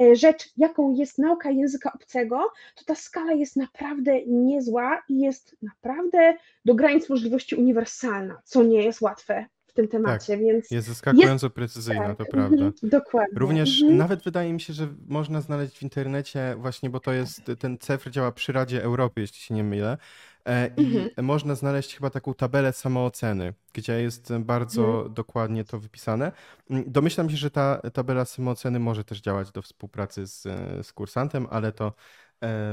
e, 0.00 0.16
rzecz, 0.16 0.52
jaką 0.56 0.94
jest 0.94 1.18
nauka 1.18 1.50
języka 1.50 1.92
obcego, 1.92 2.50
to 2.74 2.84
ta 2.84 2.94
skala 2.94 3.32
jest 3.32 3.56
naprawdę 3.56 4.26
niezła 4.26 5.02
i 5.08 5.18
jest 5.18 5.56
naprawdę 5.62 6.36
do 6.64 6.74
granic 6.74 7.08
możliwości 7.08 7.56
uniwersalna, 7.56 8.42
co 8.44 8.62
nie 8.62 8.84
jest 8.84 9.00
łatwe 9.00 9.46
tym 9.76 9.88
temacie, 9.88 10.38
więc 10.38 10.70
Jest 10.70 10.88
zaskakująco 10.88 11.50
precyzyjna, 11.50 12.08
to 12.08 12.24
tak, 12.24 12.30
prawda. 12.30 12.64
mhm, 12.64 12.72
dokładnie. 12.82 13.38
Również 13.38 13.80
mhm. 13.82 13.98
nawet 13.98 14.22
wydaje 14.22 14.52
mi 14.52 14.60
się, 14.60 14.72
że 14.72 14.88
można 15.08 15.40
znaleźć 15.40 15.78
w 15.78 15.82
internecie 15.82 16.56
właśnie, 16.58 16.90
bo 16.90 17.00
to 17.00 17.12
jest, 17.12 17.42
ten 17.58 17.78
CEFR 17.78 18.10
działa 18.10 18.32
przy 18.32 18.52
Radzie 18.52 18.82
Europy, 18.82 19.20
jeśli 19.20 19.38
się 19.38 19.54
nie 19.54 19.64
mylę, 19.64 19.98
e, 20.46 20.70
i 20.76 20.84
Mhm. 20.84 21.26
można 21.26 21.54
znaleźć 21.54 21.94
chyba 21.94 22.10
taką 22.10 22.34
tabelę 22.34 22.72
samooceny, 22.72 23.54
gdzie 23.72 24.02
jest 24.02 24.32
bardzo 24.38 24.82
Mhm. 24.82 25.14
dokładnie 25.14 25.64
to 25.64 25.78
wypisane. 25.78 26.32
Mm, 26.70 26.84
Domyślam 26.86 27.30
się, 27.30 27.36
że 27.36 27.50
ta 27.50 27.80
tabela 27.92 28.24
samooceny 28.24 28.78
może 28.78 29.04
też 29.04 29.20
działać 29.20 29.50
do 29.52 29.62
współpracy 29.62 30.26
z, 30.26 30.46
e, 30.46 30.84
z 30.84 30.92
kursantem, 30.92 31.46
ale 31.50 31.72
to 31.72 31.92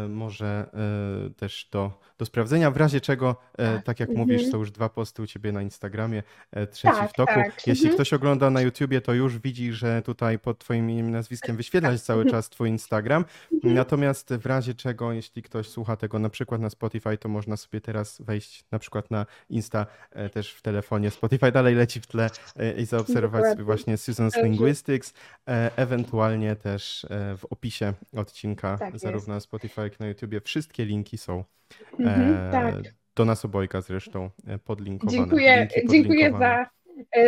może 0.10 0.70
e, 1.28 1.30
też 1.30 1.70
do, 1.72 1.92
do 2.18 2.26
sprawdzenia, 2.26 2.72
w 2.72 2.78
razie 2.78 3.02
czego, 3.02 3.36
e, 3.58 3.76
Tak, 3.76 3.84
tak 3.84 4.00
jak 4.00 4.10
mhm. 4.10 4.28
mówisz, 4.28 4.52
są 4.52 4.58
już 4.58 4.72
dwa 4.72 4.90
posty 4.90 5.22
u 5.22 5.28
ciebie 5.28 5.52
na 5.52 5.62
Instagramie, 5.62 6.24
e, 6.52 6.68
trzeci 6.68 6.96
Tak, 6.96 7.10
w 7.10 7.14
toku. 7.14 7.34
tak, 7.34 7.68
Jeśli 7.68 7.86
mhm. 7.86 7.94
ktoś 7.96 8.14
ogląda 8.14 8.50
na 8.50 8.62
YouTubie, 8.62 9.02
to 9.02 9.14
już 9.14 9.40
widzi, 9.40 9.74
że 9.74 10.02
tutaj 10.02 10.40
pod 10.40 10.60
twoim 10.60 10.90
imieniem 10.90 11.12
nazwiskiem 11.12 11.58
wyświetla 11.58 11.92
się 11.92 12.00
cały 12.00 12.26
czas 12.26 12.50
twój 12.50 12.70
Instagram. 12.70 13.26
Mhm. 13.54 13.74
Natomiast 13.74 14.34
w 14.34 14.46
razie 14.46 14.74
czego, 14.74 15.14
jeśli 15.14 15.44
ktoś 15.44 15.70
słucha 15.70 15.96
tego 15.96 16.20
na 16.20 16.30
przykład 16.30 16.62
na 16.62 16.70
Spotify, 16.70 17.18
to 17.18 17.30
można 17.30 17.58
sobie 17.58 17.82
teraz 17.82 18.22
wejść 18.22 18.66
na 18.72 18.80
przykład 18.80 19.12
na 19.12 19.26
Insta 19.50 19.86
e, 20.12 20.30
też 20.30 20.54
w 20.54 20.62
telefonie. 20.62 21.12
Spotify 21.12 21.52
dalej 21.52 21.76
leci 21.76 22.02
w 22.02 22.08
tle 22.08 22.30
e, 22.56 22.74
i 22.74 22.86
zaobserwować 22.86 23.46
sobie 23.46 23.64
właśnie 23.64 23.96
Susan's. 23.96 24.44
Linguistics, 24.44 25.14
e, 25.48 25.72
ewentualnie 25.76 26.56
też 26.56 27.06
e, 27.06 27.38
w 27.38 27.46
opisie 27.46 27.94
odcinka, 28.16 28.78
Tak 28.78 28.94
jest. 28.94 29.04
zarówno 29.04 29.34
na 29.34 29.40
Spotify, 29.54 29.82
jak 29.82 30.00
na 30.00 30.08
YouTubie. 30.08 30.42
Wszystkie 30.42 30.86
linki 30.86 31.18
są 31.18 31.44
Mhm, 32.00 32.34
e, 32.48 32.52
tak. 32.52 32.76
do 33.16 33.26
nas 33.26 33.46
obojga 33.46 33.82
zresztą 33.82 34.30
e, 34.48 34.58
podlinkowane. 34.60 35.18
Dziękuję, 35.18 35.58
Linki 35.60 35.88
dziękuję 35.92 36.30
podlinkowane. 36.30 36.66
za, 36.66 36.70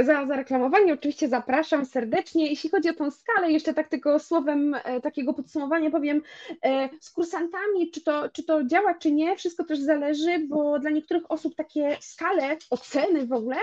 za 0.03 0.25
zareklamowanie. 0.25 0.93
Oczywiście 0.93 1.27
zapraszam 1.27 1.85
serdecznie. 1.85 2.49
Jeśli 2.49 2.69
chodzi 2.69 2.89
o 2.89 2.93
tą 2.93 3.11
skalę, 3.11 3.51
jeszcze 3.51 3.73
tak 3.73 3.89
tylko 3.89 4.19
słowem 4.19 4.75
e, 4.83 5.01
takiego 5.01 5.33
podsumowania 5.33 5.91
powiem, 5.91 6.21
e, 6.65 6.89
z 6.99 7.11
kursantami, 7.11 7.91
czy 7.91 8.01
to, 8.01 8.29
czy 8.29 8.43
to 8.43 8.63
działa, 8.63 8.93
czy 8.93 9.11
nie, 9.11 9.35
wszystko 9.35 9.63
też 9.63 9.79
zależy, 9.79 10.39
bo 10.39 10.79
dla 10.79 10.89
niektórych 10.91 11.31
osób 11.31 11.55
takie 11.55 11.97
skale, 11.99 12.57
oceny 12.69 13.27
w 13.27 13.33
ogóle 13.33 13.57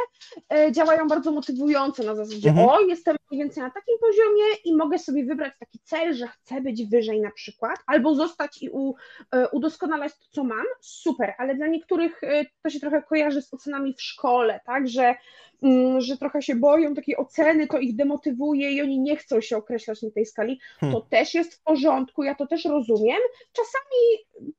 e, 0.54 0.72
działają 0.72 1.08
bardzo 1.08 1.30
motywująco 1.32 2.02
na 2.02 2.14
zasadzie, 2.14 2.48
Mhm. 2.50 2.68
o, 2.68 2.80
jestem 2.80 3.16
mniej 3.30 3.42
więcej 3.44 3.62
na 3.62 3.70
takim 3.70 3.94
poziomie 4.00 4.44
i 4.64 4.76
mogę 4.76 4.98
sobie 4.98 5.24
wybrać 5.24 5.52
taki 5.58 5.78
cel, 5.78 6.14
że 6.14 6.28
chcę 6.28 6.60
być 6.60 6.86
wyżej 6.86 7.20
na 7.20 7.30
przykład, 7.30 7.78
albo 7.86 8.14
zostać 8.14 8.62
i 8.62 8.70
u, 8.70 8.94
e, 9.32 9.48
udoskonalać 9.48 10.12
to, 10.12 10.24
co 10.30 10.44
mam, 10.44 10.64
super, 10.80 11.34
ale 11.38 11.54
dla 11.54 11.66
niektórych 11.66 12.24
e, 12.24 12.44
to 12.62 12.70
się 12.70 12.80
trochę 12.80 13.02
kojarzy 13.02 13.42
z 13.42 13.54
ocenami 13.54 13.94
w 13.94 14.02
szkole, 14.02 14.60
tak, 14.66 14.88
że, 14.88 15.14
że 15.98 16.16
trochę 16.16 16.42
się 16.42 16.56
boją 16.56 16.94
takiej 16.94 17.16
oceny, 17.16 17.66
to 17.66 17.78
ich 17.78 17.96
demotywuje 17.96 18.72
i 18.72 18.82
oni 18.82 19.00
nie 19.00 19.16
chcą 19.16 19.40
się 19.40 19.56
określać 19.56 20.02
na 20.02 20.10
tej 20.10 20.26
skali, 20.26 20.58
to 20.80 20.86
Hmm. 20.86 21.02
też 21.10 21.34
jest 21.34 21.54
w 21.54 21.62
porządku, 21.62 22.22
ja 22.22 22.34
to 22.34 22.46
też 22.46 22.64
rozumiem. 22.64 23.18
Czasami 23.52 24.52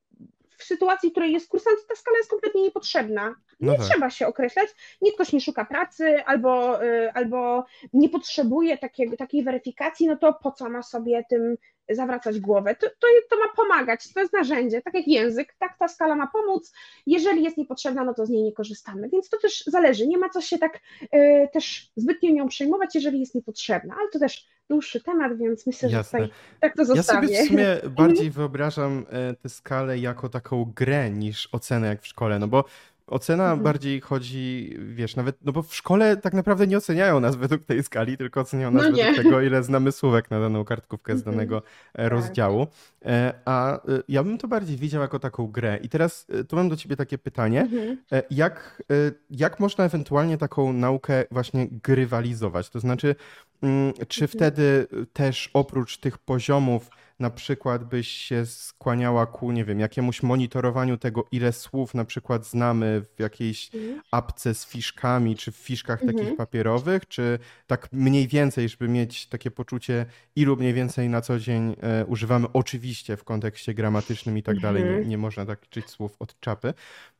w 0.63 0.67
sytuacji, 0.67 1.09
w 1.09 1.11
której 1.11 1.33
jest 1.33 1.49
kursant, 1.49 1.77
ta 1.89 1.95
skala 1.95 2.17
jest 2.17 2.29
kompletnie 2.29 2.61
niepotrzebna. 2.61 3.35
No 3.59 3.71
Nie 3.71 3.77
tak. 3.77 3.87
trzeba 3.87 4.09
się 4.09 4.27
określać, 4.27 4.67
nikt 5.01 5.15
ktoś 5.15 5.33
nie 5.33 5.41
szuka 5.41 5.65
pracy 5.65 6.23
albo, 6.25 6.83
y, 6.83 7.11
albo 7.13 7.65
nie 7.93 8.09
potrzebuje 8.09 8.77
takiego, 8.77 9.17
takiej 9.17 9.43
weryfikacji, 9.43 10.07
no 10.07 10.17
to 10.17 10.33
po 10.33 10.51
co 10.51 10.69
ma 10.69 10.83
sobie 10.83 11.23
tym 11.29 11.57
zawracać 11.89 12.39
głowę? 12.39 12.75
To, 12.75 12.87
to, 12.89 13.07
to 13.29 13.39
ma 13.39 13.45
pomagać, 13.55 14.13
to 14.13 14.19
jest 14.19 14.33
narzędzie, 14.33 14.81
tak 14.81 14.93
jak 14.93 15.07
język, 15.07 15.55
tak 15.59 15.77
ta 15.79 15.87
skala 15.87 16.15
ma 16.15 16.27
pomóc. 16.27 16.73
Jeżeli 17.05 17.43
jest 17.43 17.57
niepotrzebna, 17.57 18.03
no 18.03 18.13
to 18.13 18.25
z 18.25 18.29
niej 18.29 18.43
nie 18.43 18.53
korzystamy, 18.53 19.09
więc 19.09 19.29
to 19.29 19.37
też 19.37 19.63
zależy. 19.67 20.07
Nie 20.07 20.17
ma 20.17 20.29
co 20.29 20.41
się 20.41 20.57
tak 20.57 20.79
y, 21.03 21.49
też 21.53 21.91
zbytnio 21.95 22.31
nią 22.31 22.47
przejmować, 22.47 22.95
jeżeli 22.95 23.19
jest 23.19 23.35
niepotrzebna, 23.35 23.95
ale 23.99 24.09
to 24.09 24.19
też 24.19 24.52
dłuższy 24.69 25.01
temat, 25.01 25.37
więc 25.37 25.67
myślę, 25.67 25.89
że 25.89 25.97
Jasne. 25.97 26.19
tutaj 26.19 26.35
tak 26.59 26.75
to 26.75 26.81
Ja 26.81 26.85
zostawię. 26.85 27.27
sobie 27.27 27.43
w 27.43 27.47
sumie 27.47 27.67
bardziej 27.97 28.31
wyobrażam 28.31 29.05
e, 29.09 29.33
tę 29.33 29.49
skalę 29.49 29.97
jako 29.99 30.29
taką 30.29 30.71
grę 30.75 31.11
niż 31.11 31.49
ocenę 31.51 31.87
jak 31.87 32.01
w 32.01 32.07
szkole, 32.07 32.39
no 32.39 32.47
bo 32.47 32.65
Ocena 33.13 33.43
mhm. 33.43 33.63
bardziej 33.63 34.01
chodzi, 34.01 34.75
wiesz, 34.79 35.15
nawet, 35.15 35.37
no 35.45 35.51
bo 35.51 35.61
w 35.61 35.75
szkole 35.75 36.17
tak 36.17 36.33
naprawdę 36.33 36.67
nie 36.67 36.77
oceniają 36.77 37.19
nas 37.19 37.35
według 37.35 37.65
tej 37.65 37.83
skali, 37.83 38.17
tylko 38.17 38.41
oceniają 38.41 38.71
nas 38.71 38.83
no 38.83 38.91
według 38.91 39.15
tego, 39.15 39.41
ile 39.41 39.63
znamy 39.63 39.91
słówek 39.91 40.31
na 40.31 40.39
daną 40.39 40.65
kartkówkę 40.65 41.17
z 41.17 41.19
mhm. 41.19 41.35
danego 41.35 41.57
e, 41.57 42.03
tak. 42.03 42.11
rozdziału. 42.11 42.67
E, 43.05 43.33
a 43.45 43.79
ja 44.07 44.23
bym 44.23 44.37
to 44.37 44.47
bardziej 44.47 44.77
widział 44.77 45.01
jako 45.01 45.19
taką 45.19 45.47
grę. 45.47 45.79
I 45.83 45.89
teraz 45.89 46.27
tu 46.47 46.55
mam 46.55 46.69
do 46.69 46.75
ciebie 46.75 46.95
takie 46.95 47.17
pytanie. 47.17 47.61
Mhm. 47.61 47.97
Jak, 48.31 48.83
jak 49.29 49.59
można 49.59 49.83
ewentualnie 49.83 50.37
taką 50.37 50.73
naukę 50.73 51.25
właśnie 51.31 51.67
grywalizować? 51.83 52.69
To 52.69 52.79
znaczy, 52.79 53.15
mm, 53.61 53.93
czy 54.07 54.27
wtedy 54.27 54.87
też 55.13 55.49
oprócz 55.53 55.97
tych 55.97 56.17
poziomów 56.17 56.89
na 57.19 57.29
przykład 57.29 57.83
byś 57.83 58.07
się 58.07 58.45
skłaniała 58.45 59.25
ku, 59.25 59.51
nie 59.51 59.65
wiem, 59.65 59.79
jakiemuś 59.79 60.23
monitorowaniu 60.23 60.97
tego, 60.97 61.25
ile 61.31 61.53
słów 61.53 61.93
na 61.93 62.05
przykład 62.05 62.45
znamy 62.45 63.01
w 63.15 63.19
jakiejś 63.19 63.75
mhm. 63.75 64.01
apce 64.11 64.53
z 64.53 64.65
fiszkami, 64.65 65.35
czy 65.35 65.51
w 65.51 65.55
fiszkach 65.55 66.01
mhm. 66.01 66.17
takich 66.17 66.37
papierowych, 66.37 67.07
czy 67.07 67.39
tak 67.67 67.87
mniej 67.91 68.27
więcej, 68.27 68.69
żeby 68.69 68.87
mieć 68.87 69.27
takie 69.27 69.51
poczucie, 69.51 70.05
ilu 70.35 70.55
mniej 70.55 70.73
więcej 70.73 71.09
na 71.09 71.21
co 71.21 71.39
dzień 71.39 71.75
e, 71.81 72.05
używamy, 72.05 72.47
oczywiście 72.53 73.17
w 73.17 73.23
kontekście 73.23 73.73
gramatycznym 73.73 74.37
i 74.37 74.43
tak 74.43 74.59
dalej, 74.59 74.83
nie, 74.83 74.89
mhm. 74.89 75.09
nie 75.09 75.17
można 75.17 75.45
tak 75.45 75.61
liczyć 75.61 75.89
słów 75.89 76.15
od 76.19 76.39
czapy, 76.39 76.73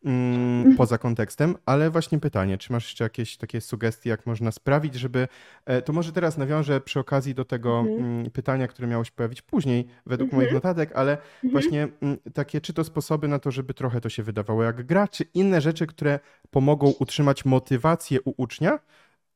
mm, 0.06 0.58
mhm. 0.58 0.78
poza 0.78 0.98
kontekstem, 0.98 1.56
ale 1.66 1.90
właśnie 1.90 2.20
pytanie, 2.20 2.58
czy 2.58 2.72
masz 2.72 2.86
jeszcze 2.86 3.04
jakieś 3.04 3.38
takie 3.38 3.62
sugestie, 3.62 4.10
jak 4.10 4.26
można 4.26 4.52
sprawić, 4.52 4.96
żeby, 4.96 5.28
e, 5.66 5.82
to 5.82 5.94
może 5.94 6.12
teraz 6.12 6.38
nawiążę 6.38 6.82
przy 6.82 7.00
okazji 7.00 7.36
do 7.36 7.46
tego 7.46 7.80
mhm. 7.80 8.00
mm, 8.00 8.32
pytania, 8.32 8.68
które 8.68 8.88
miało 8.88 9.04
się 9.04 9.12
pojawić 9.12 9.42
później, 9.42 9.88
według 10.06 10.28
mhm. 10.28 10.42
moich 10.42 10.54
notatek, 10.54 10.92
ale 10.96 11.12
mhm. 11.12 11.52
właśnie 11.52 11.88
mm, 12.02 12.18
takie 12.34 12.62
czy 12.62 12.74
to 12.74 12.84
sposoby 12.84 13.28
na 13.28 13.40
to, 13.40 13.52
żeby 13.52 13.74
trochę 13.74 14.02
to 14.02 14.10
się 14.10 14.24
wydawało 14.24 14.64
jak 14.64 14.86
gra, 14.86 15.08
czy 15.08 15.26
inne 15.34 15.62
rzeczy, 15.62 15.88
które 15.88 16.20
pomogą 16.52 16.94
utrzymać 17.00 17.46
motywację 17.46 18.22
u 18.22 18.34
ucznia. 18.38 18.80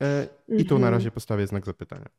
E, 0.01 0.27
I 0.47 0.65
tu 0.65 0.73
na 0.73 0.87
mhm. 0.87 0.93
razie 0.93 1.11
postawię 1.11 1.47
znak 1.47 1.65
zapytania. 1.65 2.09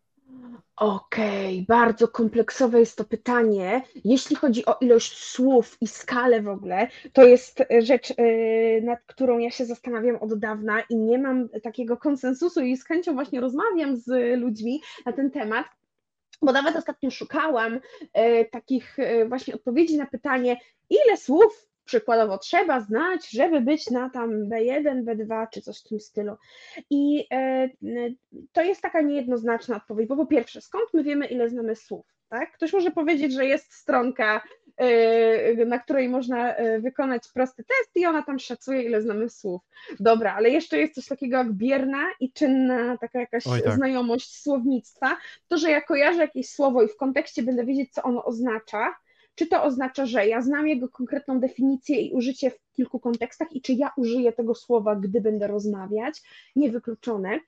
Okej, 0.81 1.55
okay, 1.55 1.77
bardzo 1.79 2.09
kompleksowe 2.09 2.81
jest 2.81 2.99
to 2.99 3.05
pytanie. 3.05 3.83
Jeśli 4.05 4.37
chodzi 4.37 4.67
o 4.67 4.77
ilość 4.81 5.19
słów 5.19 5.77
i 5.81 5.87
skalę 5.87 6.43
w 6.43 6.49
ogóle, 6.49 6.89
to 7.13 7.25
jest 7.25 7.63
rzecz, 7.79 8.11
e, 8.11 8.25
nad 8.81 8.99
którą 9.07 9.39
ja 9.39 9.51
się 9.51 9.65
zastanawiam 9.67 10.17
od 10.17 10.39
dawna 10.39 10.81
i 10.81 10.97
nie 10.97 11.19
mam 11.19 11.49
takiego 11.63 11.97
konsensusu 11.97 12.61
i 12.61 12.77
z 12.77 12.85
chęcią 12.85 13.15
właśnie 13.15 13.41
rozmawiam 13.41 13.97
z 13.97 14.39
ludźmi 14.41 14.81
na 15.07 15.13
ten 15.13 15.31
temat. 15.31 15.67
Bo 16.43 16.53
nawet 16.53 16.77
ostatnio 16.77 17.11
szukałam 17.11 17.81
e, 18.13 18.45
takich 18.45 18.99
e, 18.99 19.29
właśnie 19.29 19.55
odpowiedzi 19.55 19.97
na 19.97 20.07
pytanie, 20.07 20.57
ile 20.91 21.17
słów 21.17 21.69
przykładowo 21.85 22.39
trzeba 22.39 22.81
znać, 22.81 23.31
żeby 23.31 23.61
być 23.61 23.91
na 23.91 24.11
tam 24.11 24.49
B1, 24.49 25.05
B2 25.05 25.47
czy 25.53 25.63
coś 25.63 25.81
w 25.81 25.89
tym 25.89 26.01
stylu. 26.01 26.37
I 26.91 27.27
e, 27.33 27.69
to 28.53 28.63
jest 28.63 28.83
taka 28.83 29.01
niejednoznaczna 29.01 29.77
odpowiedź, 29.77 30.09
bo 30.09 30.17
po 30.17 30.27
pierwsze, 30.27 30.61
skąd 30.61 30.85
my 30.95 31.05
wiemy, 31.05 31.27
ile 31.27 31.49
znamy 31.49 31.77
słów? 31.77 32.07
Tak? 32.29 32.53
Ktoś 32.53 32.73
może 32.73 32.91
powiedzieć, 32.91 33.33
że 33.33 33.47
jest 33.47 33.73
stronka, 33.73 34.43
na 35.67 35.79
której 35.79 36.09
można 36.09 36.55
e, 36.55 36.81
wykonać 36.81 37.23
prosty 37.35 37.65
test 37.65 37.91
i 37.97 38.07
ona 38.07 38.23
tam 38.23 38.39
szacuje, 38.39 38.83
ile 38.83 39.03
znamy 39.03 39.29
słów. 39.29 39.63
Dobra, 40.01 40.35
ale 40.35 40.51
jeszcze 40.51 40.79
jest 40.79 40.95
coś 40.95 41.07
takiego 41.07 41.37
jak 41.37 41.53
bierna 41.53 42.05
i 42.21 42.33
czynna 42.33 42.99
taka 42.99 43.21
jakaś 43.21 43.47
Oj, 43.47 43.63
tak. 43.63 43.75
znajomość 43.75 44.43
słownictwa. 44.43 45.17
To, 45.49 45.59
że 45.59 45.71
ja 45.71 45.81
kojarzę 45.81 46.21
jakieś 46.21 46.51
słowo 46.51 46.83
i 46.83 46.89
w 46.89 46.97
kontekście 46.97 47.43
będę 47.43 47.65
wiedzieć, 47.65 47.93
co 47.93 48.03
ono 48.03 48.25
oznacza, 48.25 48.95
czy 49.35 49.47
to 49.47 49.63
oznacza, 49.63 50.07
że 50.07 50.27
ja 50.27 50.43
znam 50.43 50.69
jego 50.69 50.89
konkretną 50.89 51.41
definicję 51.41 52.01
i 52.01 52.13
użycie 52.13 52.51
w 52.51 52.59
kilku 52.73 53.01
kontekstach 53.01 53.53
i 53.53 53.63
czy 53.63 53.73
ja 53.73 53.91
użyję 53.97 54.33
tego 54.33 54.55
słowa, 54.55 54.97
gdy 54.97 55.21
będę 55.21 55.47
rozmawiać, 55.47 56.23
niewykluczone 56.57 57.41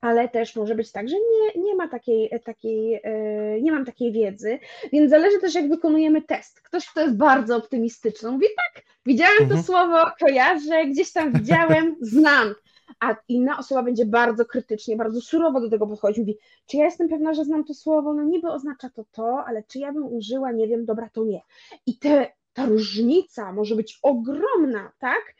ale 0.00 0.28
też 0.28 0.56
może 0.56 0.74
być 0.74 0.92
tak, 0.92 1.08
że 1.08 1.16
nie, 1.16 1.62
nie 1.62 1.74
ma 1.74 1.88
takiej, 1.88 2.30
takiej, 2.44 3.00
e, 3.02 3.60
nie 3.60 3.72
mam 3.72 3.84
takiej 3.84 4.12
wiedzy, 4.12 4.58
więc 4.92 5.10
zależy 5.10 5.38
też 5.40 5.54
jak 5.54 5.68
wykonujemy 5.68 6.22
test. 6.22 6.60
Ktoś, 6.60 6.86
kto 6.86 7.00
jest 7.00 7.16
bardzo 7.16 7.56
optymistyczny, 7.56 8.30
mówi 8.30 8.46
tak, 8.56 8.84
widziałem 9.06 9.42
mhm. 9.42 9.60
to 9.60 9.66
słowo, 9.66 10.10
kojarzę, 10.20 10.86
gdzieś 10.86 11.12
tam 11.12 11.32
widziałem, 11.32 11.96
znam, 12.00 12.54
a 13.00 13.16
inna 13.28 13.58
osoba 13.58 13.82
będzie 13.82 14.06
bardzo 14.06 14.44
krytycznie, 14.44 14.96
bardzo 14.96 15.20
surowo 15.20 15.60
do 15.60 15.70
tego 15.70 15.86
podchodzić, 15.86 16.18
mówi, 16.18 16.38
czy 16.66 16.76
ja 16.76 16.84
jestem 16.84 17.08
pewna, 17.08 17.34
że 17.34 17.44
znam 17.44 17.64
to 17.64 17.74
słowo, 17.74 18.14
no 18.14 18.22
niby 18.22 18.50
oznacza 18.50 18.90
to 18.90 19.04
to, 19.12 19.44
ale 19.46 19.62
czy 19.62 19.78
ja 19.78 19.92
bym 19.92 20.12
użyła, 20.12 20.52
nie 20.52 20.68
wiem, 20.68 20.84
dobra, 20.84 21.08
to 21.12 21.24
nie. 21.24 21.40
I 21.86 21.98
te 21.98 22.32
ta 22.56 22.66
różnica 22.66 23.52
może 23.52 23.76
być 23.76 23.98
ogromna, 24.02 24.92
tak? 24.98 25.34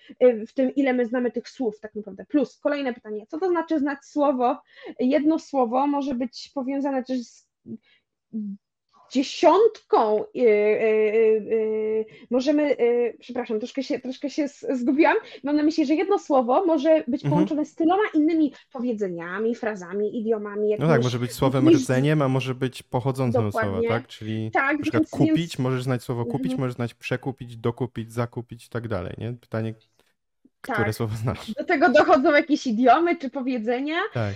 W 0.49 0.53
tym, 0.53 0.75
ile 0.75 0.93
my 0.93 1.07
znamy 1.07 1.31
tych 1.31 1.49
słów, 1.49 1.81
tak 1.81 1.95
naprawdę. 1.95 2.25
Plus 2.27 2.59
kolejne 2.59 2.95
pytanie, 2.95 3.27
co 3.27 3.39
to 3.39 3.49
znaczy 3.49 3.79
znać 3.79 3.99
słowo? 4.05 4.59
Jedno 4.99 5.39
słowo 5.39 5.87
może 5.87 6.14
być 6.14 6.51
powiązane 6.55 7.05
też 7.05 7.21
z 7.27 7.49
dziesiątką 9.13 10.25
y, 10.25 10.41
y, 10.41 10.43
y, 10.45 12.05
możemy, 12.31 12.77
przepraszam, 13.21 13.59
troszkę 13.59 13.83
się, 13.83 13.99
troszkę 13.99 14.31
się 14.31 14.49
zgubiłam, 14.49 15.17
mam 15.45 15.57
na 15.57 15.63
myśli, 15.63 15.87
że 15.87 15.95
jedno 15.95 16.19
słowo 16.19 16.67
może 16.67 17.05
być 17.09 17.25
mhm. 17.25 17.31
połączone 17.31 17.65
z 17.65 17.75
tyloma 17.75 18.03
innymi 18.15 18.53
powiedzeniami, 18.73 19.55
frazami, 19.55 20.19
idiomami. 20.19 20.71
Jakimiś, 20.71 20.89
no 20.89 20.95
tak, 20.95 21.03
może 21.03 21.19
być 21.19 21.33
słowem 21.33 21.65
jakimiś... 21.65 21.83
rdzeniem, 21.83 22.23
a 22.23 22.29
może 22.29 22.55
być 22.55 22.83
pochodzącym 22.83 23.47
od 23.47 23.53
słowa, 23.53 23.81
tak? 23.89 24.07
Czyli 24.07 24.51
tak, 24.51 24.77
na 24.77 24.83
przykład 24.83 25.03
więc, 25.03 25.11
kupić, 25.11 25.37
więc... 25.37 25.59
możesz 25.59 25.83
znać 25.83 26.03
słowo 26.03 26.25
kupić, 26.25 26.53
mhm. 26.53 26.61
możesz 26.61 26.75
znać 26.75 26.95
przekupić, 26.95 27.57
dokupić, 27.57 28.13
zakupić 28.13 28.67
i 28.67 28.69
tak 28.69 28.89
dalej, 28.89 29.15
nie? 29.19 29.33
Pytanie, 29.33 29.75
które 30.61 30.85
tak. 30.85 30.95
słowo 30.95 31.17
znasz. 31.17 31.53
Do 31.53 31.65
tego 31.65 31.89
dochodzą 31.89 32.33
jakieś 32.33 32.67
idiomy 32.67 33.17
czy 33.17 33.31
powiedzenia. 33.31 33.97
Tak. 34.15 34.35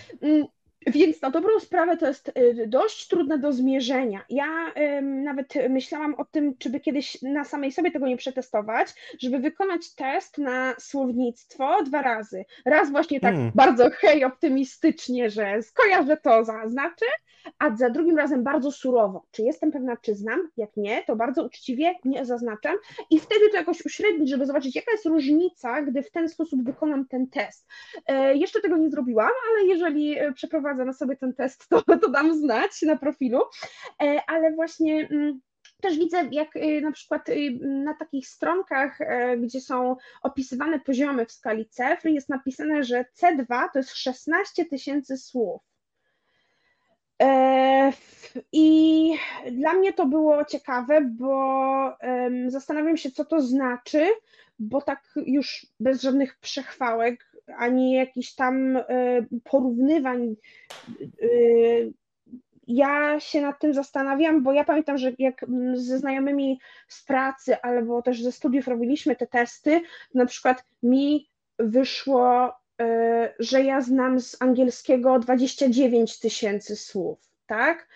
Więc 0.87 1.23
na 1.23 1.31
dobrą 1.31 1.61
sprawę 1.61 1.97
to 1.97 2.07
jest 2.07 2.29
y, 2.29 2.67
dość 2.69 3.09
trudne 3.09 3.39
do 3.39 3.53
zmierzenia. 3.53 4.25
Ja 4.29 4.73
nawet 5.03 5.55
myślałam 5.71 6.15
o 6.15 6.25
tym, 6.25 6.57
czy 6.59 6.71
by 6.71 6.81
kiedyś 6.81 7.23
na 7.23 7.45
samej 7.45 7.73
sobie 7.73 7.91
tego 7.91 8.07
nie 8.07 8.17
przetestować, 8.17 8.89
żeby 9.19 9.39
wykonać 9.39 9.95
test 9.95 10.39
na 10.39 10.75
słownictwo 10.79 11.83
dwa 11.83 12.03
razy. 12.03 12.45
Raz 12.65 12.91
właśnie 12.91 13.21
tak 13.21 13.35
hmm. 13.35 13.53
bardzo 13.55 13.91
hej 13.91 14.25
optymistycznie, 14.25 15.31
że 15.31 15.63
skojarzę 15.63 16.17
to, 16.17 16.45
zaznaczę, 16.45 17.07
a 17.59 17.77
za 17.77 17.91
drugim 17.91 18.17
razem 18.17 18.43
bardzo 18.43 18.73
surowo. 18.73 19.27
Czy 19.31 19.43
jestem 19.43 19.73
pewna, 19.73 19.97
czy 19.97 20.15
znam? 20.15 20.49
Jak 20.57 20.77
nie, 20.77 21.03
to 21.05 21.17
bardzo 21.17 21.45
uczciwie 21.45 21.95
nie 22.05 22.27
zaznaczam 22.27 22.77
i 23.11 23.21
wtedy 23.21 23.51
to 23.51 23.57
jakoś 23.57 23.85
uśrednić, 23.85 24.31
żeby 24.31 24.47
zobaczyć, 24.47 24.77
jaka 24.77 24.93
jest 24.93 25.07
różnica, 25.07 25.83
gdy 25.83 26.03
w 26.03 26.11
ten 26.11 26.29
sposób 26.29 26.65
wykonam 26.65 27.07
ten 27.07 27.27
test. 27.27 27.69
E, 28.07 28.37
jeszcze 28.37 28.61
tego 28.61 28.77
nie 28.77 28.91
zrobiłam, 28.91 29.31
ale 29.51 29.67
jeżeli 29.67 30.19
e, 30.19 30.33
przeprowadzę 30.33 30.70
na 30.75 30.93
sobie 30.93 31.17
ten 31.17 31.35
test, 31.35 31.69
to, 31.69 31.83
to 31.83 32.09
dam 32.11 32.35
znać 32.35 32.83
na 32.83 32.97
profilu, 32.97 33.41
e, 34.03 34.21
ale 34.27 34.53
właśnie. 34.53 35.09
Mm, 35.11 35.41
też 35.83 35.99
widzę, 35.99 36.29
jak 36.31 36.49
na 36.83 36.93
przykład 36.93 37.27
na 37.61 37.95
takich 37.95 38.29
stronkach, 38.29 38.99
gdzie 39.39 39.61
są 39.61 39.97
opisywane 40.23 40.81
poziomy 40.81 41.27
w 41.27 41.33
skali 41.33 41.69
cyfr, 41.69 42.09
jest 42.09 42.29
napisane, 42.29 42.85
że 42.85 43.05
C2 43.23 43.69
to 43.73 43.79
jest 43.79 43.97
16 43.97 44.65
tysięcy 44.65 45.17
słów. 45.17 45.63
E, 47.23 47.93
I 48.53 49.15
dla 49.53 49.73
mnie 49.73 49.93
to 49.93 50.07
było 50.07 50.45
ciekawe, 50.45 51.01
bo 51.01 51.97
zastanawiam 52.49 52.97
się, 52.97 53.11
co 53.11 53.25
to 53.25 53.41
znaczy, 53.41 54.07
bo 54.59 54.83
tak 54.83 55.03
już 55.17 55.67
bez 55.81 56.03
żadnych 56.03 56.39
przechwałek, 56.39 57.30
ani 57.59 57.93
jakichś 57.93 58.35
tam 58.35 58.77
e, 58.77 58.83
porównywań. 59.45 60.37
E, 61.23 61.27
ja 62.67 63.21
się 63.21 63.41
nad 63.41 63.61
tym 63.61 63.75
zastanawiam, 63.75 64.43
bo 64.43 64.53
ja 64.53 64.65
pamiętam, 64.65 64.99
że 64.99 65.13
jak 65.19 65.47
ze 65.75 65.99
znajomymi 65.99 66.61
z 66.89 67.05
pracy 67.05 67.61
albo 67.63 68.03
też 68.03 68.23
ze 68.23 68.33
studiów 68.33 68.69
robiliśmy 68.69 69.17
te 69.17 69.27
testy, 69.27 69.81
na 70.15 70.27
przykład 70.27 70.65
mi 70.83 71.29
wyszło 71.59 72.53
E, 72.81 73.35
że 73.39 73.63
ja 73.63 73.81
znam 73.81 74.21
z 74.21 74.43
angielskiego 74.43 75.19
29 75.19 76.19
tysięcy 76.19 76.77
słów, 76.77 77.19
tak? 77.47 77.89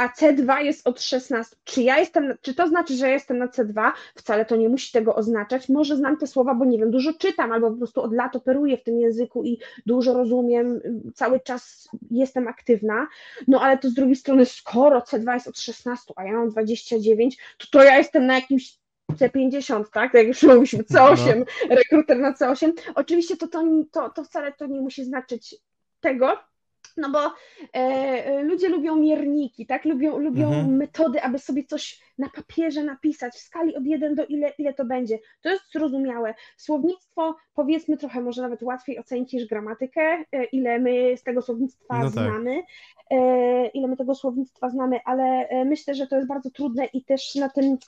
A 0.00 0.08
C2 0.08 0.58
jest 0.58 0.86
od 0.86 1.02
16. 1.02 1.56
Czy 1.64 1.82
ja 1.82 1.98
jestem, 1.98 2.34
czy 2.42 2.54
to 2.54 2.68
znaczy, 2.68 2.96
że 2.96 3.06
ja 3.06 3.12
jestem 3.12 3.38
na 3.38 3.46
C2? 3.46 3.92
Wcale 4.14 4.44
to 4.44 4.56
nie 4.56 4.68
musi 4.68 4.92
tego 4.92 5.14
oznaczać. 5.14 5.68
Może 5.68 5.96
znam 5.96 6.16
te 6.16 6.26
słowa, 6.26 6.54
bo 6.54 6.64
nie 6.64 6.78
wiem, 6.78 6.90
dużo 6.90 7.12
czytam, 7.12 7.52
albo 7.52 7.70
po 7.70 7.76
prostu 7.76 8.02
od 8.02 8.12
lat 8.12 8.36
operuję 8.36 8.76
w 8.76 8.82
tym 8.82 9.00
języku 9.00 9.44
i 9.44 9.58
dużo 9.86 10.14
rozumiem, 10.14 10.80
cały 11.14 11.40
czas 11.40 11.88
jestem 12.10 12.48
aktywna. 12.48 13.06
No 13.48 13.60
ale 13.60 13.78
to 13.78 13.88
z 13.88 13.94
drugiej 13.94 14.16
strony, 14.16 14.46
skoro 14.46 14.98
C2 14.98 15.32
jest 15.34 15.48
od 15.48 15.58
16, 15.58 16.12
a 16.16 16.24
ja 16.24 16.32
mam 16.32 16.50
29, 16.50 17.38
to 17.58 17.66
to 17.70 17.84
ja 17.84 17.98
jestem 17.98 18.26
na 18.26 18.34
jakimś 18.34 18.78
C50, 19.12 19.84
tak? 19.92 20.14
Jak 20.14 20.26
już 20.26 20.42
mówiliśmy, 20.42 20.82
C8, 20.82 21.38
no. 21.38 21.76
rekruter 21.76 22.18
na 22.18 22.32
C8. 22.32 22.72
Oczywiście 22.94 23.36
to, 23.36 23.48
to, 23.48 23.64
to, 23.92 24.10
to 24.10 24.24
wcale 24.24 24.52
to 24.52 24.66
nie 24.66 24.80
musi 24.80 25.04
znaczyć 25.04 25.56
tego, 26.00 26.49
no 26.96 27.10
bo 27.10 27.34
e, 27.72 28.42
ludzie 28.42 28.68
lubią 28.68 28.96
mierniki, 28.96 29.66
tak? 29.66 29.84
Lubią, 29.84 30.18
lubią 30.18 30.46
mhm. 30.48 30.76
metody, 30.76 31.22
aby 31.22 31.38
sobie 31.38 31.64
coś 31.64 32.00
na 32.20 32.28
papierze 32.28 32.84
napisać 32.84 33.34
w 33.34 33.38
skali 33.38 33.76
od 33.76 33.86
1 33.86 34.14
do 34.14 34.26
ile, 34.26 34.52
ile 34.58 34.74
to 34.74 34.84
będzie. 34.84 35.18
To 35.42 35.48
jest 35.50 35.72
zrozumiałe. 35.72 36.34
Słownictwo 36.56 37.36
powiedzmy 37.54 37.96
trochę 37.96 38.20
może 38.20 38.42
nawet 38.42 38.62
łatwiej 38.62 38.98
ocenić 38.98 39.32
niż 39.32 39.46
gramatykę, 39.46 40.24
e, 40.32 40.44
ile 40.44 40.78
my 40.78 41.16
z 41.16 41.22
tego 41.22 41.42
słownictwa 41.42 41.98
no 41.98 42.04
tak. 42.04 42.12
znamy, 42.12 42.62
e, 43.10 43.66
ile 43.66 43.88
my 43.88 43.96
tego 43.96 44.14
słownictwa 44.14 44.70
znamy, 44.70 45.00
ale 45.04 45.48
e, 45.48 45.64
myślę, 45.64 45.94
że 45.94 46.06
to 46.06 46.16
jest 46.16 46.28
bardzo 46.28 46.50
trudne 46.50 46.84
i 46.84 47.04
też 47.04 47.34
na 47.34 47.48
tym 47.48 47.78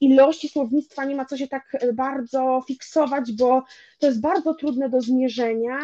ilości 0.00 0.48
słownictwa 0.48 1.04
nie 1.04 1.16
ma 1.16 1.24
co 1.24 1.36
się 1.36 1.48
tak 1.48 1.76
bardzo 1.94 2.62
fiksować, 2.66 3.32
bo 3.32 3.62
to 3.98 4.06
jest 4.06 4.20
bardzo 4.20 4.54
trudne 4.54 4.88
do 4.88 5.00
zmierzenia 5.00 5.78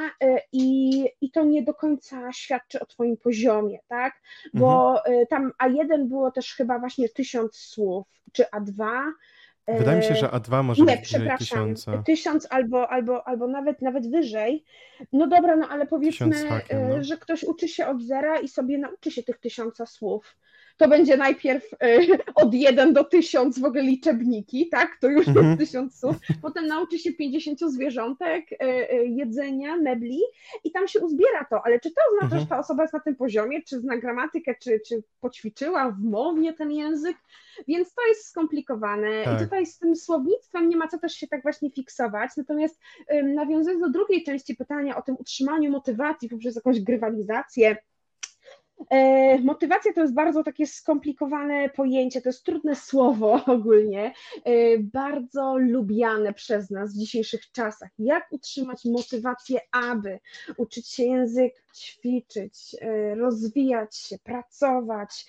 i, 0.53 0.91
i 1.21 1.31
to 1.31 1.45
nie 1.45 1.63
do 1.63 1.75
końca 1.75 2.33
świadczy 2.33 2.81
o 2.81 2.87
Twoim 2.87 3.17
poziomie, 3.17 3.79
tak? 3.89 4.21
Bo 4.55 4.99
mhm. 4.99 5.27
tam 5.27 5.53
A1 5.63 6.05
było 6.05 6.31
też 6.31 6.55
chyba 6.55 6.79
właśnie 6.79 7.09
tysiąc 7.09 7.57
słów, 7.57 7.86
czy 8.33 8.43
A2, 8.43 8.87
Wydaje 9.69 9.99
mi 9.99 10.05
się, 10.05 10.15
że 10.15 10.27
A2 10.27 10.65
może 10.65 10.85
nie, 10.85 10.97
być 10.97 11.05
przepraszam, 11.05 11.39
tysiąca. 11.39 12.03
Tysiąc 12.03 12.47
albo, 12.51 12.89
albo, 12.91 13.29
albo 13.29 13.47
nawet, 13.47 13.83
nawet 13.83 14.11
wyżej. 14.11 14.65
No 15.13 15.27
dobra, 15.27 15.57
no 15.57 15.69
ale 15.69 15.87
powiedzmy, 15.87 16.49
hakiem, 16.49 16.89
no. 16.89 17.05
że 17.05 17.17
ktoś 17.17 17.45
uczy 17.45 17.69
się 17.69 17.87
od 17.87 18.03
zera 18.03 18.41
i 18.41 18.49
sobie 18.49 18.79
nauczy 18.79 19.11
się 19.11 19.23
tych 19.23 19.39
tysiąca 19.39 19.87
słów 19.87 20.37
to 20.77 20.89
będzie 20.89 21.17
najpierw 21.17 21.73
y, 21.73 21.77
od 22.35 22.55
1 22.55 22.93
do 22.93 23.05
1000 23.05 23.59
w 23.59 23.65
ogóle 23.65 23.83
liczebniki, 23.83 24.69
tak? 24.69 24.99
To 25.01 25.09
już 25.09 25.29
mhm. 25.29 25.47
jest 25.47 25.59
1000 25.59 26.01
słów. 26.01 26.17
Potem 26.43 26.67
nauczy 26.67 26.99
się 26.99 27.13
50 27.13 27.61
zwierzątek, 27.61 28.53
y, 28.53 28.57
y, 28.93 29.07
jedzenia, 29.07 29.77
mebli 29.77 30.21
i 30.65 30.71
tam 30.71 30.89
się 30.89 31.01
uzbiera 31.01 31.47
to. 31.51 31.63
Ale 31.65 31.81
czy 31.81 31.91
to 31.91 32.01
oznacza, 32.13 32.25
mhm. 32.25 32.41
że 32.41 32.47
ta 32.47 32.59
osoba 32.59 32.83
jest 32.83 32.95
na 32.95 33.01
tym 33.01 33.17
poziomie, 33.17 33.63
czy 33.63 33.81
zna 33.81 33.97
gramatykę, 33.97 34.55
czy, 34.63 34.81
czy 34.89 35.03
poćwiczyła 35.21 35.91
w 35.91 36.01
mowie 36.01 36.53
ten 36.53 36.71
język? 36.71 37.17
Więc 37.69 37.95
to 37.95 38.07
jest 38.09 38.29
skomplikowane. 38.29 39.25
Tak. 39.25 39.41
I 39.41 39.45
tutaj 39.45 39.67
z 39.67 39.79
tym 39.79 39.97
słownictwem 39.97 40.69
nie 40.69 40.77
ma 40.77 40.89
co 40.89 40.99
też 40.99 41.15
się 41.15 41.27
tak 41.27 41.43
właśnie 41.43 41.71
fiksować. 41.71 42.31
Natomiast 42.37 42.81
nawiązując 43.25 43.83
do 43.83 43.91
drugiej 43.91 44.25
części 44.25 44.57
pytania 44.57 44.97
o 44.97 45.03
tym 45.03 45.17
utrzymaniu 45.19 45.71
motywacji 45.71 46.29
poprzez 46.29 46.57
jakąś 46.57 46.81
grywalizację, 46.81 47.77
motywacja 49.43 49.93
to 49.93 50.01
jest 50.01 50.15
bardzo 50.15 50.43
takie 50.43 50.67
skomplikowane 50.67 51.69
pojęcie, 51.69 52.23
to 52.23 52.29
jest 52.29 52.45
trudne 52.45 52.75
słowo 52.77 53.41
ogólnie, 53.57 54.15
e, 54.45 54.79
bardzo 54.79 55.57
lubiane 55.59 56.33
przez 56.33 56.71
nas 56.71 56.95
w 56.95 56.99
dzisiejszych 56.99 57.51
czasach. 57.53 57.91
Jak 57.99 58.33
utrzymać 58.33 58.85
motywację, 58.85 59.61
aby 59.73 60.19
uczyć 60.57 60.89
się 60.89 61.03
języka, 61.03 61.66
ćwiczyć, 61.79 62.77
e, 62.81 63.15
rozwijać 63.15 63.97
się, 63.97 64.19
pracować, 64.19 65.27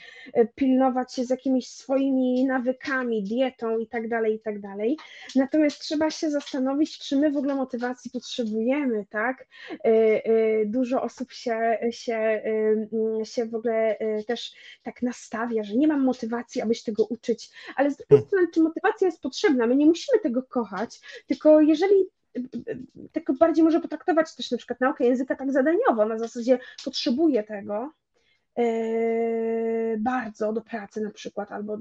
pilnować 0.55 1.13
się 1.13 1.25
z 1.25 1.29
jakimiś 1.29 1.67
swoimi 1.67 2.45
nawykami, 2.45 3.23
dietą 3.23 3.77
itd., 3.77 4.09
tak 4.09 4.31
itd. 4.31 4.61
Tak 4.61 4.77
Natomiast 5.35 5.79
trzeba 5.79 6.09
się 6.09 6.29
zastanowić, 6.29 6.99
czy 6.99 7.17
my 7.17 7.31
w 7.31 7.37
ogóle 7.37 7.55
motywacji 7.55 8.11
potrzebujemy, 8.11 9.05
tak? 9.09 9.47
Dużo 10.65 11.01
osób 11.01 11.31
się, 11.31 11.77
się, 11.91 12.41
się 13.23 13.45
w 13.45 13.55
ogóle 13.55 13.97
też 14.27 14.53
tak 14.83 15.01
nastawia, 15.01 15.63
że 15.63 15.75
nie 15.75 15.87
mam 15.87 16.03
motywacji, 16.03 16.61
aby 16.61 16.75
się 16.75 16.83
tego 16.83 17.05
uczyć, 17.05 17.49
ale 17.75 17.91
z 17.91 17.97
drugiej 17.97 18.07
hmm. 18.09 18.27
strony, 18.27 18.47
czy 18.53 18.61
motywacja 18.61 19.07
jest 19.07 19.21
potrzebna? 19.21 19.67
My 19.67 19.75
nie 19.75 19.85
musimy 19.85 20.19
tego 20.19 20.43
kochać, 20.43 20.99
tylko 21.27 21.61
jeżeli 21.61 22.05
tylko 23.11 23.33
bardziej 23.33 23.63
może 23.63 23.79
potraktować 23.79 24.35
też 24.35 24.51
na 24.51 24.57
przykład 24.57 24.81
naukę 24.81 25.05
języka 25.05 25.35
tak 25.35 25.51
zadaniowo, 25.51 26.05
na 26.05 26.19
zasadzie 26.19 26.59
potrzebuję 26.85 27.43
tego, 27.43 27.91
bardzo 29.97 30.53
do 30.53 30.61
pracy 30.61 31.01
na 31.01 31.11
przykład, 31.11 31.51
albo 31.51 31.77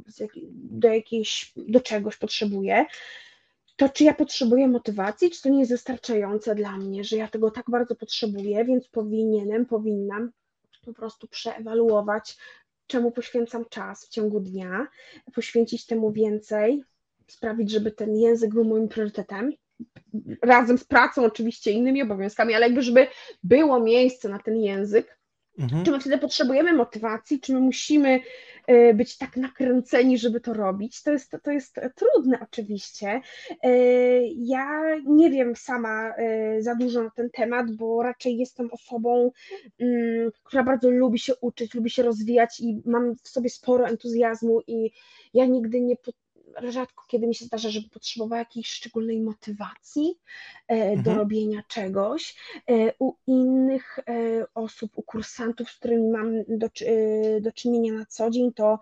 do 0.55 0.89
jakiejś, 0.89 1.53
do 1.57 1.81
czegoś 1.81 2.17
potrzebuję, 2.17 2.87
to 3.77 3.89
czy 3.89 4.05
ja 4.05 4.15
potrzebuję 4.15 4.69
motywacji, 4.69 5.31
czy 5.31 5.43
to 5.43 5.49
nie 5.49 5.59
jest 5.59 5.71
wystarczające 5.71 6.55
dla 6.55 6.77
mnie, 6.77 7.05
że 7.05 7.17
ja 7.17 7.29
tego 7.29 7.51
tak 7.51 7.71
bardzo 7.71 7.95
potrzebuję, 7.95 8.65
więc 8.65 8.89
powinienem, 8.89 9.67
powinnam 9.67 10.33
po 10.85 10.93
prostu 10.93 11.29
przeewaluować, 11.29 12.37
czemu 12.87 13.11
poświęcam 13.11 13.65
czas 13.71 14.07
w 14.07 14.09
ciągu 14.09 14.41
dnia, 14.41 14.87
poświęcić 15.35 15.87
temu 15.87 16.13
więcej, 16.13 16.85
sprawić, 17.27 17.71
żeby 17.71 17.91
ten 17.91 18.17
język 18.17 18.55
był 18.55 18.65
moim 18.65 18.89
priorytetem. 18.89 19.53
Razem 20.43 20.79
z 20.79 20.85
pracą, 20.85 21.25
oczywiście 21.25 21.71
innymi 21.71 22.03
obowiązkami, 22.03 22.55
ale 22.55 22.67
jakby, 22.67 22.83
żeby 22.83 23.07
było 23.43 23.81
miejsce 23.81 24.29
na 24.29 24.39
ten 24.39 24.57
język, 24.57 25.17
Mhm. 25.59 25.85
Czy 25.85 25.91
my 25.91 26.01
wtedy 26.01 26.19
potrzebujemy 26.19 26.73
motywacji, 26.73 27.41
czy 27.41 27.53
my 27.53 27.61
musimy 27.61 28.21
e, 28.67 28.95
być 28.95 29.19
tak 29.19 29.37
nakręceni, 29.37 30.19
żeby 30.19 30.41
to 30.41 30.53
robić? 30.53 31.03
To 31.03 31.13
jest, 31.13 31.37
to 31.43 31.51
jest 31.51 31.81
trudne 31.95 32.39
oczywiście. 32.43 33.21
E, 33.63 33.71
ja 34.27 34.97
nie 35.07 35.31
wiem 35.31 35.57
sama 35.57 36.15
e, 36.17 36.63
za 36.63 36.75
dużo 36.75 37.03
na 37.03 37.11
ten 37.11 37.31
temat, 37.31 37.77
bo 37.77 38.03
raczej 38.03 38.39
jestem 38.39 38.71
osobą, 38.73 39.31
mm, 39.79 40.31
która 40.45 40.63
bardzo 40.63 40.91
lubi 40.91 41.19
się 41.19 41.33
uczyć, 41.41 41.75
lubi 41.75 41.91
się 41.91 42.03
rozwijać 42.03 42.61
i 42.61 42.83
mam 42.85 43.15
w 43.23 43.29
sobie 43.29 43.51
sporo 43.51 43.89
entuzjazmu 43.89 44.61
i 44.67 44.91
ja 45.35 45.47
nigdy 45.47 45.81
nie, 45.81 45.97
rzadko 46.69 47.07
kiedy 47.09 47.27
mi 47.27 47.35
się 47.35 47.45
zdarza, 47.45 47.71
żeby 47.71 47.89
potrzebowała 47.89 48.39
jakiejś 48.39 48.67
szczególnej 48.67 49.21
motywacji 49.21 50.19
e, 50.69 50.73
mhm. 50.73 51.03
do 51.03 51.15
robienia 51.15 51.63
czegoś. 51.69 52.37
E, 52.71 52.93
u 52.99 53.13
innych 53.27 53.99
e, 53.99 54.03
osób, 54.55 54.93
u 54.95 55.03
kursantów, 55.03 55.71
z 55.71 55.79
którymi 55.79 56.11
mam 56.11 56.33
do, 56.49 56.69
do 57.41 57.53
czynienia 57.53 57.93
na 57.93 58.07
co 58.07 58.31
dzień, 58.31 58.53
to 58.53 58.79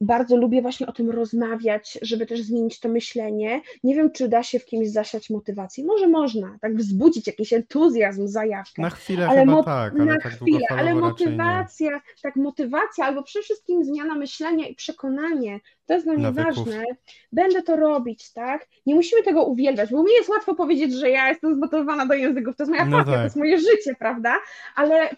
bardzo 0.00 0.36
lubię 0.36 0.62
właśnie 0.62 0.86
o 0.86 0.92
tym 0.92 1.10
rozmawiać, 1.10 1.98
żeby 2.02 2.26
też 2.26 2.42
zmienić 2.42 2.80
to 2.80 2.88
myślenie. 2.88 3.60
Nie 3.84 3.94
wiem, 3.94 4.12
czy 4.12 4.28
da 4.28 4.42
się 4.42 4.58
w 4.58 4.64
kimś 4.64 4.88
zasiać 4.88 5.30
motywację. 5.30 5.84
Może 5.84 6.08
można, 6.08 6.58
tak 6.60 6.76
wzbudzić 6.76 7.26
jakiś 7.26 7.52
entuzjazm, 7.52 8.28
zajawkę. 8.28 8.82
Na 8.82 8.90
chwilę 8.90 9.28
ale 9.28 9.62
tak, 9.64 9.94
ale 9.94 10.04
na 10.04 10.18
tak 10.18 10.32
chwilę, 10.32 10.66
ale 10.70 10.94
motywacja, 10.94 12.00
tak 12.22 12.36
motywacja 12.36 13.04
albo 13.04 13.22
przede 13.22 13.42
wszystkim 13.42 13.84
zmiana 13.84 14.14
myślenia 14.14 14.66
i 14.66 14.74
przekonanie, 14.74 15.60
to 15.86 15.94
jest 15.94 16.06
dla 16.06 16.14
mnie 16.14 16.32
ważne. 16.32 16.84
Będę 17.32 17.62
to 17.62 17.76
robić, 17.76 18.32
tak? 18.32 18.66
Nie 18.86 18.94
musimy 18.94 19.22
tego 19.22 19.44
uwielbiać, 19.44 19.90
bo 19.90 20.02
mi 20.02 20.12
jest 20.12 20.28
łatwo 20.28 20.54
powiedzieć, 20.54 20.94
że 20.94 21.10
ja 21.10 21.28
jestem 21.28 21.54
zmotywowana 21.54 22.06
do 22.06 22.14
języków, 22.14 22.56
to 22.56 22.62
jest 22.62 22.70
moja 22.70 22.84
no 22.84 22.98
pasja, 22.98 23.12
tak. 23.12 23.20
to 23.20 23.24
jest 23.24 23.36
moje 23.36 23.58
życie, 23.58 23.94
prawda? 23.98 24.36
Ale 24.76 25.10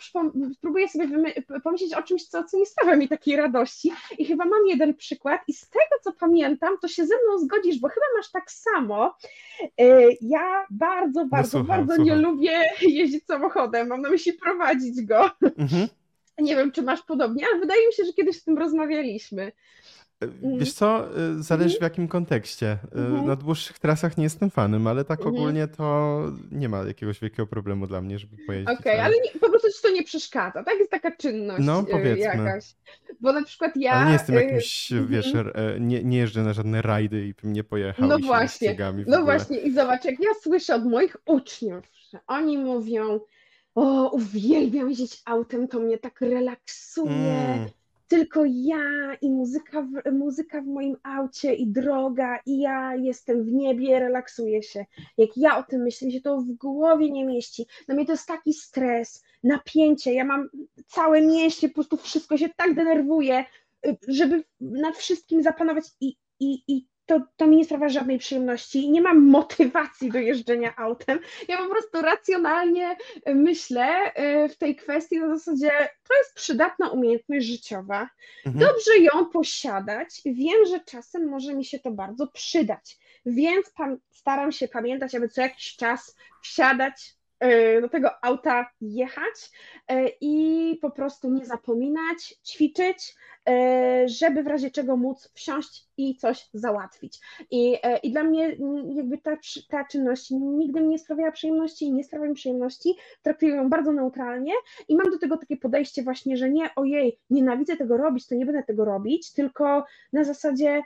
spróbuję 0.55 0.89
sobie 0.89 1.09
pomyśleć 1.65 1.95
o 1.95 2.03
czymś, 2.03 2.25
co, 2.25 2.45
co 2.45 2.59
nie 2.59 2.67
sprawia 2.67 2.97
mi 2.97 3.09
takiej 3.09 3.37
radości 3.37 3.93
i 4.19 4.25
chyba 4.25 4.45
mam 4.45 4.67
jeden 4.67 4.95
przykład 4.95 5.41
i 5.49 5.53
z 5.53 5.71
tego, 5.71 6.03
co 6.05 6.13
pamiętam, 6.13 6.79
to 6.83 6.89
się 6.89 7.07
ze 7.07 7.15
mną 7.15 7.39
zgodzisz, 7.39 7.81
bo 7.81 7.89
chyba 7.89 8.07
masz 8.17 8.31
tak 8.31 8.51
samo. 8.51 9.17
Y, 9.63 10.17
ja 10.21 10.67
bardzo, 10.71 11.21
no 11.21 11.29
bardzo, 11.29 11.59
no, 11.59 11.65
słucham, 11.65 11.67
bardzo 11.67 11.95
słucham. 11.95 12.05
nie 12.05 12.27
lubię 12.27 12.63
jeździć 12.83 13.27
samochodem, 13.27 13.89
mam 13.89 14.03
na 14.03 14.11
myśli 14.11 14.33
prowadzić 14.33 15.03
go. 15.03 15.31
Mhm. 15.59 15.89
Nie 16.39 16.57
wiem, 16.57 16.73
czy 16.73 16.83
masz 16.83 17.03
podobnie, 17.03 17.47
ale 17.51 17.61
wydaje 17.61 17.87
mi 17.87 17.93
się, 17.93 18.05
że 18.05 18.13
kiedyś 18.13 18.37
z 18.37 18.45
tym 18.45 18.59
rozmawialiśmy. 18.59 19.53
Mm. 20.21 20.59
Wiesz 20.59 20.73
co, 20.73 21.09
y, 21.39 21.43
zależy 21.43 21.75
w 21.75 21.77
mhm. 21.77 21.93
jakim 21.93 22.09
kontekście. 22.09 22.79
Y, 22.85 22.99
mhm. 22.99 23.27
Na 23.27 23.37
dłuższych 23.37 23.79
trasach 23.79 24.17
nie 24.17 24.25
jestem 24.25 24.51
fanem, 24.51 24.87
ale 24.87 25.05
tak 25.05 25.19
mhm. 25.19 25.37
ogólnie 25.37 25.69
to 25.69 26.23
nie 26.53 26.69
ma 26.69 26.83
jakiegoś 26.83 27.21
wielkiego 27.21 27.47
problemu 27.47 27.87
dla 27.87 28.01
mnie, 28.01 28.19
żeby 28.19 28.37
pojeździć. 28.47 28.79
Okej, 28.79 28.93
okay, 28.93 29.05
ale 29.05 29.15
nie, 29.15 29.41
po 29.41 29.51
prostu 29.51 29.69
ci 29.73 29.83
to 29.83 29.91
nie 29.91 30.03
przeszkadza, 30.03 30.65
tak? 30.65 30.79
Jest 30.79 30.91
taka 30.91 31.17
czynność 31.17 31.67
no, 31.67 31.81
y, 31.81 31.85
powiedzmy. 31.85 32.25
jakaś. 32.25 32.75
Bo 33.21 33.33
na 33.33 33.43
przykład 33.43 33.77
ja... 33.77 33.93
Ale 33.93 34.07
nie 34.07 34.13
jestem 34.13 34.35
jakimś, 34.35 34.93
wiesz, 35.09 35.33
nie, 35.81 36.05
nie 36.05 36.19
jeżdżę 36.19 36.43
na 36.43 36.53
żadne 36.53 36.83
rajdy 36.83 37.27
i 37.27 37.35
bym 37.35 37.53
nie 37.53 37.65
pojechał 37.65 38.09
No 38.09 38.19
właśnie, 38.19 38.77
no 39.07 39.23
właśnie 39.23 39.59
i 39.59 39.73
zobacz, 39.73 40.05
jak 40.05 40.21
ja 40.21 40.31
słyszę 40.43 40.75
od 40.75 40.85
moich 40.85 41.17
uczniów, 41.27 41.85
że 42.13 42.19
oni 42.27 42.59
mówią 42.59 43.21
o, 43.75 44.11
uwielbiam 44.11 44.89
jeździć 44.89 45.23
autem, 45.25 45.69
to 45.69 45.79
mnie 45.79 45.99
tak 45.99 46.21
relaksuje, 46.21 47.11
mm 47.11 47.69
tylko 48.09 48.45
ja 48.45 49.15
i 49.21 49.31
muzyka 49.31 49.83
w, 49.83 50.13
muzyka 50.13 50.61
w 50.61 50.67
moim 50.67 50.97
aucie 51.03 51.55
i 51.55 51.67
droga 51.67 52.39
i 52.47 52.59
ja 52.59 52.95
jestem 52.95 53.45
w 53.45 53.53
niebie, 53.53 53.99
relaksuję 53.99 54.63
się. 54.63 54.85
Jak 55.19 55.31
ja 55.37 55.59
o 55.59 55.63
tym 55.63 55.83
myślę, 55.83 56.11
się 56.11 56.21
to 56.21 56.41
w 56.41 56.53
głowie 56.53 57.11
nie 57.11 57.25
mieści. 57.25 57.67
Na 57.89 57.95
mnie 57.95 58.07
to 58.07 58.13
jest 58.13 58.29
taki 58.29 58.53
stres, 58.53 59.25
napięcie, 59.43 60.15
ja 60.15 60.25
mam 60.25 60.49
całe 60.87 61.21
mieście, 61.21 61.69
po 61.69 61.75
prostu 61.75 61.97
wszystko 61.97 62.37
się 62.37 62.49
tak 62.57 62.75
denerwuje, 62.75 63.45
y, 63.87 63.97
żeby 64.09 64.45
nad 64.61 64.97
wszystkim 64.97 65.43
zapanować 65.43 65.85
i, 66.01 66.17
i, 66.41 66.63
i 66.69 66.87
to, 67.07 67.21
to 67.37 67.47
mi 67.47 67.57
nie 67.57 67.65
sprawia 67.65 67.89
żadnej 67.89 68.19
przyjemności. 68.19 68.91
Nie 68.91 69.03
mam 69.03 69.27
motywacji 69.27 70.11
do 70.11 70.19
jeżdżenia 70.19 70.75
autem. 70.77 71.19
Ja 71.49 71.59
po 71.59 71.69
prostu 71.69 72.03
racjonalnie 72.03 72.97
myślę 73.27 74.13
y, 74.45 74.49
w 74.49 74.57
tej 74.57 74.77
kwestii 74.77 75.19
na 75.19 75.39
zasadzie, 75.39 75.71
to 76.09 76.17
jest 76.17 76.35
przydatna 76.35 76.89
umiejętność 76.89 77.47
życiowa. 77.47 78.09
Mhm. 78.47 78.67
Dobrze 78.67 78.99
ją 78.99 79.27
posiadać. 79.27 80.23
Wiem, 80.25 80.67
że 80.67 80.81
czasem 80.81 81.29
może 81.29 81.55
mi 81.55 81.65
się 81.65 81.79
to 81.79 81.91
bardzo 81.91 82.27
przydać. 82.27 82.99
Więc 83.27 83.73
staram 84.11 84.53
się 84.53 84.69
pamiętać, 84.69 85.15
aby 85.15 85.29
co 85.29 85.41
jakiś 85.41 85.77
czas 85.77 86.17
wsiadać 86.43 87.16
do 87.81 87.89
tego 87.89 88.25
auta 88.25 88.71
jechać 88.81 89.51
e, 89.89 90.09
i 90.21 90.79
po 90.83 90.91
prostu 90.91 91.31
nie 91.31 91.47
zapominać, 91.47 92.35
ćwiczyć, 92.47 93.15
e, 93.49 94.09
żeby 94.09 94.43
w 94.43 94.47
razie 94.47 94.71
czego 94.71 94.97
móc 94.97 95.31
wsiąść 95.35 95.87
i 95.97 96.17
coś 96.17 96.49
załatwić. 96.55 97.21
I, 97.51 97.79
i 98.03 98.13
dla 98.13 98.23
mnie 98.23 98.57
jakby 98.95 99.19
ta, 99.19 99.37
ta 99.69 99.85
czynność 99.85 100.31
nigdy 100.31 100.81
mi 100.81 100.89
nie 100.89 100.99
sprawiała 100.99 101.33
przyjemności 101.33 101.85
i 101.85 101.93
nie 101.93 102.05
sprawia 102.05 102.27
mi 102.27 102.35
przyjemności, 102.35 102.95
traktuję 103.23 103.55
ją 103.55 103.69
bardzo 103.69 103.93
neutralnie 103.93 104.53
i 104.89 104.97
mam 104.97 105.11
do 105.11 105.19
tego 105.19 105.37
takie 105.37 105.57
podejście 105.57 106.03
właśnie, 106.03 106.37
że 106.37 106.51
nie 106.51 106.75
ojej, 106.77 107.19
nienawidzę 107.31 107.77
tego 107.77 107.97
robić, 107.97 108.27
to 108.27 108.35
nie 108.35 108.47
będę 108.47 108.63
tego 108.63 108.85
robić, 108.85 109.33
tylko 109.33 109.85
na 110.13 110.25
zasadzie 110.25 110.83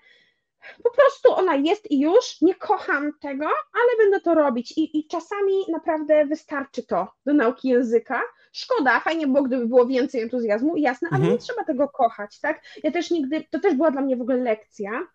po 0.83 0.91
prostu 0.91 1.33
ona 1.33 1.55
jest 1.55 1.91
i 1.91 2.01
już, 2.01 2.41
nie 2.41 2.55
kocham 2.55 3.13
tego, 3.21 3.47
ale 3.47 3.97
będę 3.99 4.21
to 4.21 4.35
robić 4.35 4.73
i, 4.79 4.99
i 4.99 5.07
czasami 5.07 5.55
naprawdę 5.69 6.27
wystarczy 6.27 6.87
to 6.87 7.09
do 7.27 7.35
nauki 7.35 7.69
języka. 7.69 8.23
Szkoda, 8.53 9.01
fajnie 9.01 9.27
było, 9.27 9.43
gdyby 9.43 9.67
było 9.67 9.87
więcej 9.87 10.23
entuzjazmu, 10.23 10.77
jasne, 10.77 11.09
ale 11.09 11.19
mhm. 11.19 11.33
nie 11.33 11.39
trzeba 11.39 11.65
tego 11.65 11.89
kochać, 11.89 12.41
tak? 12.41 12.63
Ja 12.83 12.91
też 12.91 13.11
nigdy, 13.11 13.45
to 13.51 13.61
też 13.61 13.75
była 13.75 13.91
dla 13.91 14.01
mnie 14.01 14.17
w 14.17 14.21
ogóle 14.21 14.37
lekcja, 14.37 15.07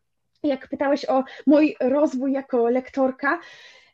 jak 0.43 0.67
pytałeś 0.67 1.09
o 1.09 1.23
mój 1.45 1.75
rozwój 1.79 2.31
jako 2.31 2.69
lektorka, 2.69 3.39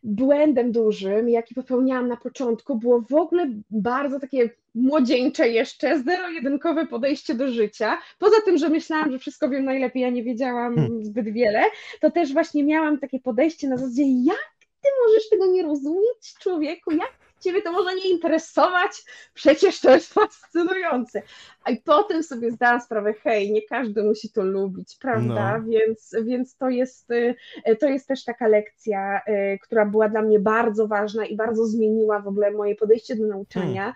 błędem 0.03 0.71
dużym, 0.71 1.29
jaki 1.29 1.55
popełniałam 1.55 2.07
na 2.07 2.17
początku, 2.17 2.75
było 2.75 3.01
w 3.01 3.13
ogóle 3.13 3.47
bardzo 3.71 4.19
takie 4.19 4.49
młodzieńcze 4.75 5.49
jeszcze, 5.49 5.99
zero-jedynkowe 6.03 6.87
podejście 6.87 7.35
do 7.35 7.47
życia. 7.47 7.97
Poza 8.19 8.41
tym, 8.45 8.57
że 8.57 8.69
myślałam, 8.69 9.11
że 9.11 9.19
wszystko 9.19 9.49
wiem 9.49 9.65
najlepiej, 9.65 10.01
ja 10.01 10.09
nie 10.09 10.23
wiedziałam 10.23 10.75
hmm. 10.75 11.05
zbyt 11.05 11.33
wiele, 11.33 11.63
to 11.99 12.11
też 12.11 12.33
właśnie 12.33 12.63
miałam 12.63 12.99
takie 12.99 13.19
podejście 13.19 13.67
na 13.67 13.77
zasadzie, 13.77 14.03
jak 14.23 14.51
ty 14.81 14.89
możesz 15.05 15.29
tego 15.29 15.45
nie 15.45 15.63
rozumieć, 15.63 16.33
człowieku, 16.39 16.91
jak 16.91 17.20
ciebie 17.41 17.61
to 17.61 17.71
może 17.71 17.95
nie 17.95 18.09
interesować, 18.09 18.91
przecież 19.33 19.79
to 19.79 19.91
jest 19.91 20.13
fascynujące. 20.13 21.21
A 21.63 21.71
i 21.71 21.77
potem 21.77 22.23
sobie 22.23 22.51
zdałam 22.51 22.81
sprawę, 22.81 23.13
hej, 23.13 23.51
nie 23.51 23.61
każdy 23.61 24.03
musi 24.03 24.29
to 24.29 24.43
lubić, 24.43 24.97
prawda? 25.01 25.57
No. 25.57 25.65
Więc, 25.65 26.15
więc 26.23 26.55
to, 26.55 26.69
jest, 26.69 27.11
y, 27.11 27.35
to 27.79 27.87
jest 27.87 28.07
też 28.07 28.23
taka 28.23 28.47
lekcja, 28.47 29.21
y, 29.27 29.59
która 29.61 29.85
była 29.85 30.09
dla 30.09 30.21
mnie 30.21 30.39
bardzo 30.39 30.87
ważna 30.87 31.25
i 31.25 31.35
bardzo 31.35 31.65
zmieniła 31.65 32.19
w 32.19 32.27
ogóle 32.27 32.51
moje 32.51 32.75
podejście 32.75 33.15
do 33.15 33.27
nauczania. 33.27 33.81
Hmm 33.81 33.93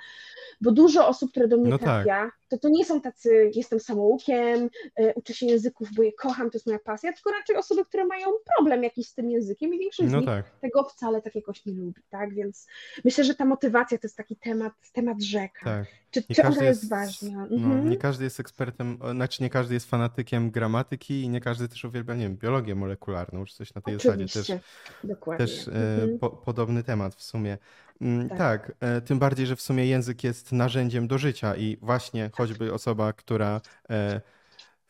bo 0.61 0.71
dużo 0.71 1.07
osób, 1.07 1.31
które 1.31 1.47
do 1.47 1.57
mnie 1.57 1.69
no 1.69 1.77
tak. 1.77 1.85
trafia, 1.85 2.23
tak. 2.23 2.33
To 2.47 2.57
to 2.57 2.69
nie 2.69 2.85
są 2.85 3.01
tacy, 3.01 3.51
jestem 3.55 3.79
samoukiem, 3.79 4.69
y, 4.99 5.13
uczę 5.15 5.33
się 5.33 5.45
języków, 5.45 5.89
bo 5.95 6.03
je 6.03 6.13
kocham, 6.13 6.49
to 6.51 6.57
jest 6.57 6.67
moja 6.67 6.79
pasja, 6.79 7.13
tylko 7.13 7.31
raczej 7.31 7.55
osoby, 7.55 7.85
które 7.85 8.05
mają 8.05 8.27
problem 8.55 8.83
jakiś 8.83 9.07
z 9.07 9.13
tym 9.13 9.31
językiem 9.31 9.73
i 9.73 9.79
większość 9.79 10.11
no 10.11 10.17
z 10.17 10.21
nich 10.21 10.29
tak. 10.29 10.59
tego 10.61 10.83
wcale 10.83 11.21
tak 11.21 11.35
jakoś 11.35 11.65
nie 11.65 11.73
lubi, 11.73 12.01
tak, 12.09 12.33
więc 12.33 12.67
myślę, 13.05 13.23
że 13.23 13.35
ta 13.35 13.45
motywacja 13.45 13.97
to 13.97 14.07
jest 14.07 14.17
taki 14.17 14.35
temat, 14.35 14.73
temat 14.93 15.23
rzeka. 15.23 15.65
Tak. 15.65 15.87
Czy, 16.11 16.35
czy 16.35 16.41
ona 16.41 16.49
jest, 16.49 16.59
jest 16.59 16.89
ważna? 16.89 17.47
No, 17.49 17.55
mhm. 17.55 17.89
Nie 17.89 17.97
każdy 17.97 18.23
jest 18.23 18.39
ekspertem, 18.39 18.97
znaczy 19.11 19.43
nie 19.43 19.49
każdy 19.49 19.73
jest 19.73 19.89
fanatykiem 19.89 20.51
gramatyki 20.51 21.21
i 21.21 21.29
nie 21.29 21.41
każdy 21.41 21.67
też 21.67 21.85
uwielbia, 21.85 22.15
nie 22.15 22.23
wiem, 22.23 22.37
biologię 22.37 22.75
molekularną, 22.75 23.45
czy 23.45 23.55
coś 23.55 23.73
na 23.73 23.81
tej 23.81 23.95
Oczywiście. 23.95 24.39
zasadzie. 24.39 24.59
Też, 24.59 25.09
Dokładnie. 25.09 25.45
też 25.45 25.67
e, 25.67 25.71
mhm. 25.71 26.19
po, 26.19 26.29
podobny 26.29 26.83
temat 26.83 27.15
w 27.15 27.23
sumie. 27.23 27.57
Mm, 28.01 28.29
tak. 28.29 28.37
tak, 28.37 28.71
e, 28.79 29.01
tym 29.01 29.19
bardziej, 29.19 29.45
że 29.47 29.55
w 29.55 29.61
sumie 29.61 29.85
język 29.85 30.23
jest 30.23 30.51
narzędziem 30.51 31.07
do 31.07 31.17
życia 31.17 31.55
i 31.55 31.77
właśnie 31.81 32.29
choćby 32.33 32.73
osoba, 32.73 33.13
która 33.13 33.61
e, 33.89 34.21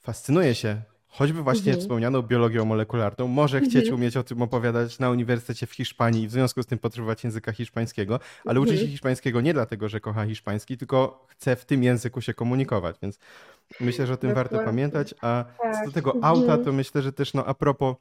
fascynuje 0.01 0.55
się 0.55 0.81
choćby 1.17 1.43
właśnie 1.43 1.71
mhm. 1.71 1.81
wspomnianą 1.81 2.21
biologią 2.21 2.65
molekularną, 2.65 3.27
może 3.27 3.61
chcieć 3.61 3.75
mhm. 3.75 3.95
umieć 3.95 4.17
o 4.17 4.23
tym 4.23 4.41
opowiadać 4.41 4.99
na 4.99 5.09
uniwersytecie 5.09 5.67
w 5.67 5.73
Hiszpanii 5.73 6.23
i 6.23 6.27
w 6.27 6.31
związku 6.31 6.63
z 6.63 6.65
tym 6.65 6.79
potrzebować 6.79 7.23
języka 7.23 7.51
hiszpańskiego, 7.51 8.19
ale 8.45 8.59
mhm. 8.59 8.67
uczy 8.67 8.77
się 8.77 8.87
hiszpańskiego 8.87 9.41
nie 9.41 9.53
dlatego, 9.53 9.89
że 9.89 9.99
kocha 9.99 10.25
hiszpański, 10.25 10.77
tylko 10.77 11.25
chce 11.29 11.55
w 11.55 11.65
tym 11.65 11.83
języku 11.83 12.21
się 12.21 12.33
komunikować, 12.33 12.95
więc 13.01 13.19
myślę, 13.79 14.07
że 14.07 14.13
o 14.13 14.17
tym 14.17 14.29
Dokładnie. 14.29 14.57
warto 14.57 14.71
pamiętać, 14.71 15.15
a 15.21 15.45
tak. 15.61 15.75
co 15.75 15.85
do 15.85 15.91
tego 15.91 16.15
auta, 16.21 16.41
mhm. 16.41 16.63
to 16.65 16.73
myślę, 16.73 17.01
że 17.01 17.13
też 17.13 17.33
no 17.33 17.45
a 17.45 17.53
propos 17.53 17.95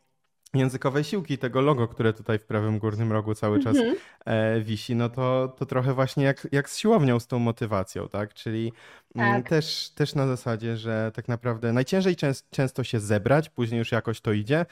językowej 0.54 1.04
siłki, 1.04 1.38
tego 1.38 1.60
logo, 1.60 1.88
które 1.88 2.12
tutaj 2.12 2.38
w 2.38 2.44
prawym 2.44 2.78
górnym 2.78 3.12
rogu 3.12 3.34
cały 3.34 3.60
czas 3.60 3.76
mm 3.76 3.94
-hmm. 3.94 3.98
e, 4.24 4.60
wisi, 4.60 4.94
no 4.94 5.08
to, 5.08 5.54
to 5.58 5.66
trochę 5.66 5.94
właśnie 5.94 6.24
jak, 6.24 6.48
jak 6.52 6.70
z 6.70 6.78
siłownią, 6.78 7.20
z 7.20 7.26
tą 7.26 7.38
motywacją, 7.38 8.08
tak? 8.08 8.34
Czyli 8.34 8.72
mm, 9.14 9.42
tak. 9.42 9.50
też, 9.50 9.90
też 9.94 10.14
na 10.14 10.26
zasadzie, 10.26 10.76
że 10.76 11.12
tak 11.14 11.28
naprawdę 11.28 11.72
najciężej 11.72 12.16
częst, 12.16 12.50
często 12.50 12.84
się 12.84 13.00
zebrać, 13.00 13.48
później 13.48 13.78
już 13.78 13.92
jakoś 13.92 14.20
to 14.20 14.32
idzie, 14.32 14.66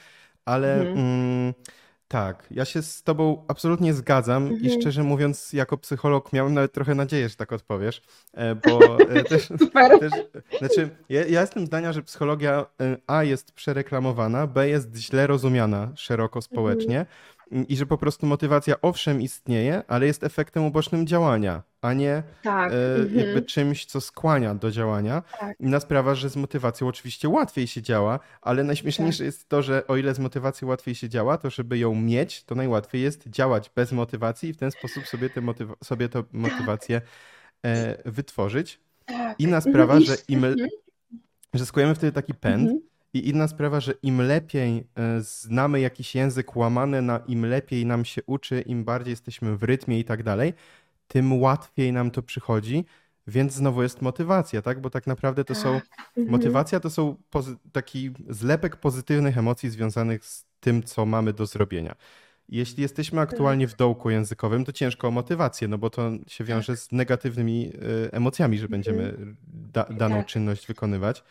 ale 0.45 0.81
mm 0.81 0.95
-hmm. 0.95 0.99
mm, 0.99 1.53
tak, 2.13 2.47
ja 2.51 2.65
się 2.65 2.81
z 2.81 3.03
Tobą 3.03 3.45
absolutnie 3.47 3.93
zgadzam 3.93 4.43
mhm. 4.43 4.61
i 4.61 4.81
szczerze 4.81 5.03
mówiąc, 5.03 5.53
jako 5.53 5.77
psycholog 5.77 6.33
miałem 6.33 6.53
nawet 6.53 6.73
trochę 6.73 6.95
nadzieję, 6.95 7.29
że 7.29 7.35
tak 7.35 7.53
odpowiesz, 7.53 8.01
e, 8.33 8.55
bo 8.55 8.99
e, 8.99 9.23
też, 9.29 9.47
też, 9.99 10.11
znaczy, 10.59 10.89
ja, 11.09 11.25
ja, 11.25 11.41
jestem 11.41 11.65
zdania, 11.65 11.93
że 11.93 12.01
psychologia 12.01 12.65
e, 12.81 12.97
A 13.07 13.23
jest 13.23 13.51
przereklamowana, 13.51 14.47
B 14.47 14.69
jest 14.69 14.95
źle 14.95 15.27
rozumiana 15.27 15.91
szeroko 15.95 16.41
społecznie. 16.41 16.99
Mhm 16.99 17.32
i 17.53 17.77
że 17.77 17.85
po 17.85 17.97
prostu 17.97 18.25
motywacja 18.25 18.81
owszem 18.81 19.21
istnieje, 19.21 19.83
ale 19.87 20.05
jest 20.05 20.23
efektem 20.23 20.65
ubocznym 20.65 21.07
działania, 21.07 21.63
a 21.81 21.93
nie 21.93 22.23
tak. 22.43 22.71
e, 22.71 22.95
mhm. 22.95 23.19
jakby 23.19 23.41
czymś, 23.41 23.85
co 23.85 24.01
skłania 24.01 24.55
do 24.55 24.71
działania. 24.71 25.23
Tak. 25.39 25.59
Inna 25.59 25.79
sprawa, 25.79 26.15
że 26.15 26.29
z 26.29 26.35
motywacją 26.35 26.87
oczywiście 26.87 27.29
łatwiej 27.29 27.67
się 27.67 27.81
działa, 27.81 28.19
ale 28.41 28.63
najśmieszniejsze 28.63 29.17
tak. 29.17 29.25
jest 29.25 29.49
to, 29.49 29.61
że 29.61 29.87
o 29.87 29.97
ile 29.97 30.13
z 30.13 30.19
motywacją 30.19 30.67
łatwiej 30.67 30.95
się 30.95 31.09
działa, 31.09 31.37
to 31.37 31.49
żeby 31.49 31.77
ją 31.77 31.95
mieć, 31.95 32.43
to 32.43 32.55
najłatwiej 32.55 33.01
jest 33.01 33.27
działać 33.27 33.71
bez 33.75 33.91
motywacji 33.91 34.49
i 34.49 34.53
w 34.53 34.57
ten 34.57 34.71
sposób 34.71 35.07
sobie, 35.07 35.29
te 35.29 35.41
motywa- 35.41 35.83
sobie 35.83 36.09
tę 36.09 36.23
motywację 36.31 37.01
e, 37.65 38.11
wytworzyć. 38.11 38.79
Tak. 39.05 39.39
Inna 39.39 39.61
sprawa, 39.61 39.99
że 39.99 40.15
im, 40.27 40.45
mhm. 40.45 40.69
że 41.53 41.65
skujemy 41.65 41.95
wtedy 41.95 42.11
taki 42.11 42.33
pęd, 42.33 42.61
mhm 42.69 42.92
i 43.13 43.29
inna 43.29 43.47
sprawa, 43.47 43.79
że 43.79 43.93
im 44.03 44.21
lepiej 44.21 44.77
e, 44.77 45.21
znamy 45.21 45.79
jakiś 45.79 46.15
język 46.15 46.55
łamany, 46.55 47.01
na 47.01 47.17
im 47.27 47.45
lepiej 47.45 47.85
nam 47.85 48.05
się 48.05 48.21
uczy, 48.25 48.61
im 48.61 48.83
bardziej 48.83 49.11
jesteśmy 49.11 49.57
w 49.57 49.63
rytmie 49.63 49.99
i 49.99 50.03
tak 50.03 50.23
dalej, 50.23 50.53
tym 51.07 51.41
łatwiej 51.41 51.93
nam 51.93 52.11
to 52.11 52.21
przychodzi, 52.21 52.85
więc 53.27 53.53
znowu 53.53 53.83
jest 53.83 54.01
motywacja, 54.01 54.61
tak? 54.61 54.81
Bo 54.81 54.89
tak 54.89 55.07
naprawdę 55.07 55.43
to 55.43 55.55
są. 55.55 55.73
Tak. 55.73 56.07
Mhm. 56.07 56.29
Motywacja 56.29 56.79
to 56.79 56.89
są 56.89 57.15
taki 57.71 58.11
zlepek 58.29 58.75
pozytywnych 58.75 59.37
emocji 59.37 59.69
związanych 59.69 60.25
z 60.25 60.45
tym, 60.59 60.83
co 60.83 61.05
mamy 61.05 61.33
do 61.33 61.45
zrobienia. 61.45 61.95
Jeśli 62.49 62.81
jesteśmy 62.81 63.21
aktualnie 63.21 63.67
w 63.67 63.75
dołku 63.75 64.09
językowym, 64.09 64.65
to 64.65 64.71
ciężko 64.71 65.07
o 65.07 65.11
motywację, 65.11 65.67
no 65.67 65.77
bo 65.77 65.89
to 65.89 66.11
się 66.27 66.43
wiąże 66.43 66.73
tak. 66.73 66.79
z 66.79 66.91
negatywnymi 66.91 67.71
e, 68.07 68.13
emocjami, 68.13 68.57
że 68.57 68.67
będziemy 68.67 69.03
mhm. 69.03 69.35
da 69.47 69.83
daną 69.83 70.17
tak. 70.17 70.25
czynność 70.25 70.67
wykonywać. 70.67 71.23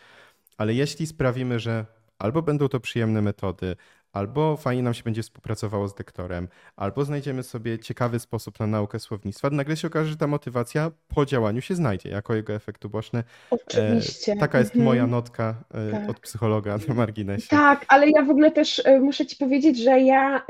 Ale 0.62 0.74
jeśli 0.74 1.06
sprawimy, 1.06 1.58
że 1.58 1.86
albo 2.18 2.42
będą 2.42 2.68
to 2.68 2.80
przyjemne 2.80 3.22
metody, 3.22 3.76
albo 4.12 4.56
fajnie 4.56 4.82
nam 4.82 4.94
się 4.94 5.02
będzie 5.02 5.22
współpracowało 5.22 5.88
z 5.88 5.98
lektorem, 5.98 6.48
albo 6.76 7.04
znajdziemy 7.04 7.42
sobie 7.42 7.78
ciekawy 7.78 8.18
sposób 8.18 8.60
na 8.60 8.66
naukę 8.66 8.98
słownictwa, 8.98 9.50
nagle 9.50 9.76
się 9.76 9.88
okaże, 9.88 10.10
że 10.10 10.16
ta 10.16 10.26
motywacja 10.26 10.90
po 11.08 11.26
działaniu 11.26 11.60
się 11.60 11.74
znajdzie 11.74 12.08
jako 12.08 12.34
jego 12.34 12.52
efekt 12.52 12.84
uboczny. 12.84 13.18
E, 13.18 13.24
Oczywiście. 13.50 14.32
E, 14.32 14.36
taka 14.36 14.58
jest 14.58 14.70
mhm. 14.70 14.84
moja 14.84 15.06
notka 15.06 15.54
e, 15.74 15.90
tak. 15.90 16.10
od 16.10 16.20
psychologa 16.20 16.78
na 16.88 16.94
marginesie. 16.94 17.48
Tak, 17.48 17.84
ale 17.88 18.10
ja 18.10 18.22
w 18.22 18.30
ogóle 18.30 18.50
też 18.50 18.82
e, 18.84 19.00
muszę 19.00 19.26
ci 19.26 19.36
powiedzieć, 19.36 19.78
że 19.78 20.00
ja, 20.00 20.46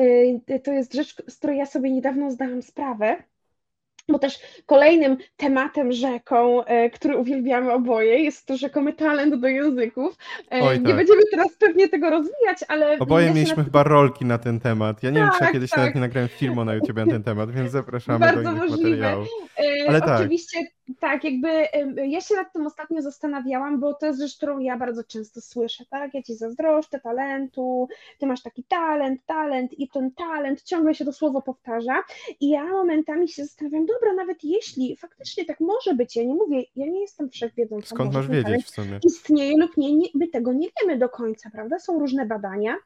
e, 0.48 0.58
to 0.58 0.72
jest 0.72 0.94
rzecz, 0.94 1.16
z 1.28 1.36
której 1.36 1.58
ja 1.58 1.66
sobie 1.66 1.90
niedawno 1.90 2.30
zdałam 2.30 2.62
sprawę, 2.62 3.16
bo 4.08 4.18
też 4.18 4.38
kolejnym 4.66 5.16
tematem, 5.36 5.92
rzeką, 5.92 6.64
e, 6.64 6.90
który 6.90 7.16
uwielbiamy 7.16 7.72
oboje, 7.72 8.18
jest 8.18 8.46
to 8.46 8.56
rzekomy 8.56 8.92
talent 8.92 9.34
do 9.34 9.48
języków. 9.48 10.16
E, 10.52 10.60
Oj, 10.62 10.80
nie 10.80 10.86
tak. 10.86 10.96
będziemy 10.96 11.22
teraz 11.30 11.56
pewnie 11.58 11.88
tego 11.88 12.10
rozwijać, 12.10 12.58
ale. 12.68 12.98
Oboje 12.98 13.26
ja 13.26 13.34
mieliśmy 13.34 13.64
chyba 13.64 13.82
rolki 13.82 14.24
na 14.24 14.38
ten 14.38 14.60
temat. 14.60 15.02
Ja 15.02 15.10
nie 15.10 15.16
tak, 15.16 15.24
wiem, 15.24 15.32
czy 15.32 15.44
ja 15.44 15.46
tak, 15.46 15.52
kiedyś 15.52 15.70
tak. 15.70 15.78
nawet 15.78 15.94
nie 15.94 16.00
nagrałem 16.00 16.28
filmu 16.28 16.64
na 16.64 16.74
YouTube 16.74 16.96
na 16.96 17.06
ten 17.06 17.22
temat, 17.22 17.50
więc 17.50 17.70
zapraszamy 17.70 18.18
Bardzo 18.18 18.42
do 18.42 18.50
innych 18.50 18.70
możliwe. 18.70 18.90
materiałów. 18.90 19.28
E, 19.58 19.88
ale 19.88 20.00
tak. 20.00 20.20
Oczywiście 20.20 20.58
tak, 21.00 21.24
jakby 21.24 21.48
ja 22.08 22.20
się 22.20 22.34
nad 22.34 22.52
tym 22.52 22.66
ostatnio 22.66 23.02
zastanawiałam, 23.02 23.80
bo 23.80 23.94
to 23.94 24.06
jest 24.06 24.20
rzecz, 24.20 24.36
którą 24.36 24.58
ja 24.58 24.78
bardzo 24.78 25.04
często 25.04 25.40
słyszę, 25.40 25.84
tak? 25.90 26.14
Ja 26.14 26.22
ci 26.22 26.34
zazdroszczę 26.34 27.00
talentu, 27.00 27.88
ty 28.18 28.26
masz 28.26 28.42
taki 28.42 28.64
talent, 28.64 29.20
talent 29.26 29.78
i 29.78 29.88
ten 29.88 30.10
talent 30.10 30.62
ciągle 30.62 30.94
się 30.94 31.04
to 31.04 31.12
słowo 31.12 31.42
powtarza. 31.42 32.02
I 32.40 32.48
ja 32.48 32.64
momentami 32.64 33.28
się 33.28 33.44
zastanawiam, 33.44 33.86
dobra, 33.86 34.14
nawet 34.14 34.44
jeśli 34.44 34.96
faktycznie 34.96 35.44
tak 35.44 35.60
może 35.60 35.94
być, 35.94 36.16
ja 36.16 36.24
nie 36.24 36.34
mówię, 36.34 36.62
ja 36.76 36.86
nie 36.86 37.00
jestem 37.00 37.30
wszechwiedzącą. 37.30 37.86
Skąd 37.86 38.14
masz 38.14 38.28
wiedzieć 38.28 38.66
w 38.66 38.70
sumie? 38.70 39.00
Istnieje 39.04 39.58
lub 39.58 39.76
nie, 39.76 39.96
nie, 39.96 40.08
my 40.14 40.28
tego 40.28 40.52
nie 40.52 40.68
wiemy 40.80 40.98
do 40.98 41.08
końca, 41.08 41.50
prawda? 41.50 41.78
Są 41.78 41.98
różne 41.98 42.26
badania. 42.26 42.76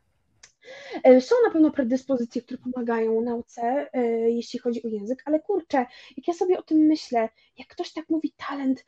E, 1.05 1.21
są 1.21 1.35
na 1.47 1.53
pewno 1.53 1.71
predyspozycje, 1.71 2.43
które 2.43 2.59
pomagają 2.59 3.21
nauce, 3.21 3.63
e, 3.93 4.07
jeśli 4.31 4.59
chodzi 4.59 4.83
o 4.83 4.89
język, 4.89 5.23
ale 5.25 5.41
kurczę, 5.41 5.87
jak 6.17 6.29
ja 6.29 6.35
sobie 6.35 6.59
o 6.59 6.63
tym 6.63 6.79
myślę, 6.79 7.29
jak 7.59 7.69
ktoś 7.69 7.93
tak 7.93 8.09
mówi 8.09 8.35
talent, 8.37 8.85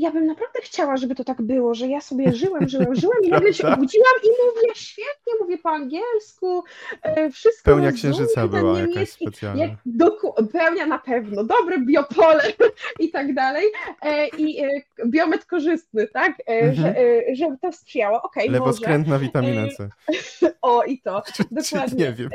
ja 0.00 0.10
bym 0.10 0.26
naprawdę 0.26 0.60
chciała, 0.62 0.96
żeby 0.96 1.14
to 1.14 1.24
tak 1.24 1.42
było, 1.42 1.74
że 1.74 1.86
ja 1.86 2.00
sobie 2.00 2.32
żyłam, 2.34 2.68
żyłam, 2.68 2.94
żyłam 3.00 3.18
i 3.24 3.28
nagle 3.28 3.54
się 3.54 3.68
obudziłam 3.68 4.12
i 4.24 4.28
mówię 4.28 4.74
świetnie, 4.74 5.32
mówię 5.40 5.58
po 5.58 5.70
angielsku, 5.70 6.64
e, 7.02 7.30
wszystko 7.30 7.64
Pełnia 7.64 7.92
księżyca 7.92 8.48
była 8.48 8.78
jakaś 8.78 8.94
niemiecki, 8.94 9.24
specjalna. 9.24 9.62
jak 9.64 9.70
doku- 9.86 10.46
pełnia 10.52 10.86
na 10.86 10.98
pewno, 10.98 11.44
dobre 11.44 11.78
biopole 11.78 12.42
i 13.00 13.10
tak 13.10 13.34
dalej 13.34 13.64
e, 14.02 14.28
i 14.28 14.64
e, 14.64 14.68
biometr 15.06 15.46
korzystny, 15.46 16.08
tak, 16.08 16.32
Mhm. 16.46 16.74
że, 16.74 16.94
żeby 17.34 17.58
to 17.58 17.72
sprzyjało, 17.72 18.22
okej, 18.22 18.48
może, 18.50 18.58
Lewoskrętna 18.60 19.18
witamina 19.18 19.66
C. 19.76 19.88
o 20.62 20.84
i 20.84 21.00
to, 21.00 21.22
dokładnie. 21.50 22.04
nie 22.04 22.12
wiem, 22.12 22.30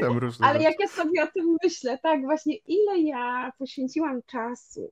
tam 0.00 0.18
różne 0.18 0.46
ale 0.46 0.58
rzeczy. 0.58 0.70
jak 0.70 0.80
ja 0.80 0.88
sobie 0.88 1.22
o 1.22 1.26
tym 1.26 1.56
myślę, 1.64 1.98
tak, 2.02 2.20
właśnie 2.22 2.54
ile 2.66 2.98
ja 2.98 3.52
poświęciłam 3.58 4.20
czasu, 4.26 4.90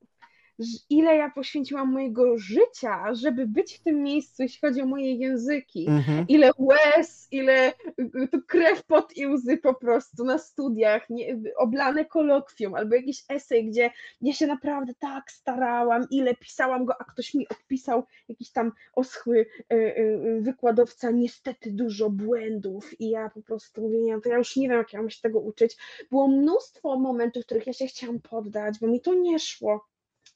ile 0.91 1.17
ja 1.17 1.31
poświęciłam 1.31 1.93
mojego 1.93 2.39
życia, 2.39 3.15
żeby 3.15 3.47
być 3.47 3.77
w 3.77 3.83
tym 3.83 4.03
miejscu, 4.03 4.43
jeśli 4.43 4.61
chodzi 4.61 4.83
o 4.83 4.87
moje 4.87 5.15
języki. 5.15 5.87
Mhm. 5.89 6.25
Ile 6.29 6.51
łez, 6.59 7.29
ile 7.31 7.73
y, 8.01 8.29
tu 8.33 8.43
krew 8.47 8.85
pod 8.85 9.17
i 9.17 9.27
łzy 9.27 9.57
po 9.57 9.75
prostu 9.75 10.25
na 10.25 10.39
studiach, 10.39 11.11
nie, 11.11 11.37
oblane 11.57 12.05
kolokwium, 12.05 12.75
albo 12.75 12.95
jakiś 12.95 13.25
esej, 13.29 13.67
gdzie 13.67 13.91
ja 14.21 14.33
się 14.33 14.47
naprawdę 14.47 14.93
tak 14.99 15.31
starałam, 15.31 16.07
ile 16.11 16.35
pisałam 16.35 16.85
go, 16.85 16.95
a 17.01 17.05
ktoś 17.05 17.35
mi 17.35 17.49
odpisał 17.49 18.05
jakiś 18.29 18.51
tam 18.51 18.73
oschły 18.93 19.47
y, 19.73 19.75
y, 19.75 20.41
wykładowca, 20.41 21.11
niestety 21.11 21.73
dużo 21.73 22.11
błędów 22.11 23.01
i 23.01 23.11
ja 23.11 23.31
po 23.31 23.43
prostu 23.43 23.83
mówię, 23.83 24.03
nie, 24.03 24.21
to 24.21 24.29
ja 24.29 24.39
już 24.39 24.57
nie 24.57 24.69
wiem, 24.69 24.79
jak 24.79 24.93
ja 24.93 25.01
mam 25.01 25.11
się 25.11 25.21
tego 25.21 25.41
uczyć. 25.41 25.77
Było 26.11 26.29
mnóstwo 26.29 26.99
momentów, 26.99 27.43
w 27.43 27.47
których 27.47 27.67
ja 27.67 27.73
się 27.73 27.87
chciałam 27.87 28.21
poddać, 28.21 28.79
bo 28.81 28.87
mi 28.87 29.01
to 29.01 29.15
nie 29.15 29.39
szło. 29.39 29.87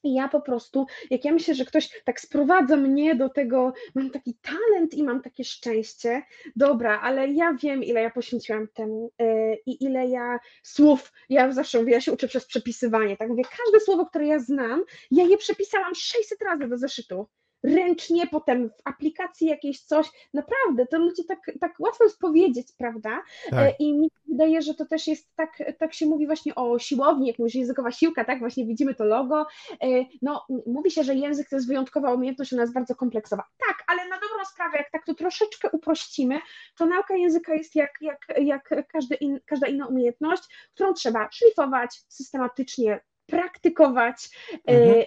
I 0.03 0.13
ja 0.13 0.27
po 0.27 0.41
prostu, 0.41 0.85
jak 1.09 1.25
ja 1.25 1.31
myślę, 1.31 1.55
że 1.55 1.65
ktoś 1.65 2.01
tak 2.03 2.21
sprowadza 2.21 2.77
mnie 2.77 3.15
do 3.15 3.29
tego, 3.29 3.73
mam 3.95 4.09
taki 4.09 4.37
talent 4.41 4.93
i 4.93 5.03
mam 5.03 5.21
takie 5.21 5.43
szczęście, 5.43 6.21
dobra, 6.55 7.01
ale 7.01 7.27
ja 7.27 7.53
wiem, 7.53 7.83
ile 7.83 8.01
ja 8.01 8.09
poświęciłam 8.09 8.67
temu 8.67 9.11
yy, 9.19 9.57
i 9.65 9.83
ile 9.83 10.07
ja 10.07 10.39
słów, 10.63 11.11
ja 11.29 11.51
zawsze 11.51 11.79
mówię, 11.79 11.93
ja 11.93 12.01
się 12.01 12.11
uczę 12.11 12.27
przez 12.27 12.45
przepisywanie, 12.45 13.17
tak 13.17 13.29
mówię, 13.29 13.43
każde 13.43 13.79
słowo, 13.79 14.05
które 14.05 14.27
ja 14.27 14.39
znam, 14.39 14.83
ja 15.11 15.23
je 15.23 15.37
przepisałam 15.37 15.95
600 15.95 16.41
razy 16.41 16.67
do 16.67 16.77
zeszytu. 16.77 17.27
Ręcznie, 17.63 18.27
potem 18.27 18.69
w 18.69 18.81
aplikacji 18.85 19.47
jakiejś 19.47 19.81
coś, 19.81 20.07
naprawdę, 20.33 20.87
to 20.87 20.97
ludzie 20.99 21.23
tak, 21.23 21.39
tak 21.61 21.73
łatwo 21.79 22.03
jest 22.03 22.19
powiedzieć, 22.19 22.67
prawda? 22.77 23.21
Tak. 23.49 23.59
E, 23.59 23.71
I 23.79 23.93
mi 23.93 24.05
się 24.05 24.21
wydaje, 24.31 24.61
że 24.61 24.73
to 24.73 24.85
też 24.85 25.07
jest 25.07 25.35
tak, 25.35 25.57
tak 25.79 25.93
się 25.93 26.05
mówi 26.05 26.25
właśnie 26.27 26.55
o 26.55 26.79
siłowni, 26.79 27.27
jak 27.27 27.39
mówisz, 27.39 27.55
językowa 27.55 27.91
siłka, 27.91 28.25
tak? 28.25 28.39
Właśnie 28.39 28.65
widzimy 28.65 28.95
to 28.95 29.05
logo. 29.05 29.45
E, 29.71 30.05
No, 30.21 30.45
mówi 30.67 30.91
się, 30.91 31.03
że 31.03 31.15
język 31.15 31.49
to 31.49 31.55
jest 31.55 31.67
wyjątkowa 31.67 32.13
umiejętność, 32.13 32.53
ona 32.53 32.61
jest 32.61 32.73
bardzo 32.73 32.95
kompleksowa. 32.95 33.43
Tak, 33.67 33.83
ale 33.87 34.09
na 34.09 34.15
dobrą 34.15 34.45
sprawę, 34.45 34.77
jak 34.77 34.91
tak 34.91 35.05
to 35.05 35.13
troszeczkę 35.13 35.69
uprościmy, 35.69 36.39
to 36.77 36.85
nauka 36.85 37.15
języka 37.15 37.53
jest 37.53 37.75
jak, 37.75 37.91
jak, 38.01 38.19
jak 38.41 38.87
każdy 38.87 39.15
in, 39.15 39.39
każda 39.45 39.67
inna 39.67 39.87
umiejętność, 39.87 40.43
którą 40.73 40.93
trzeba 40.93 41.29
szlifować 41.31 42.01
systematycznie. 42.07 42.99
Praktykować, 43.31 44.29
e, 44.53 44.57
Mhm. 44.71 45.05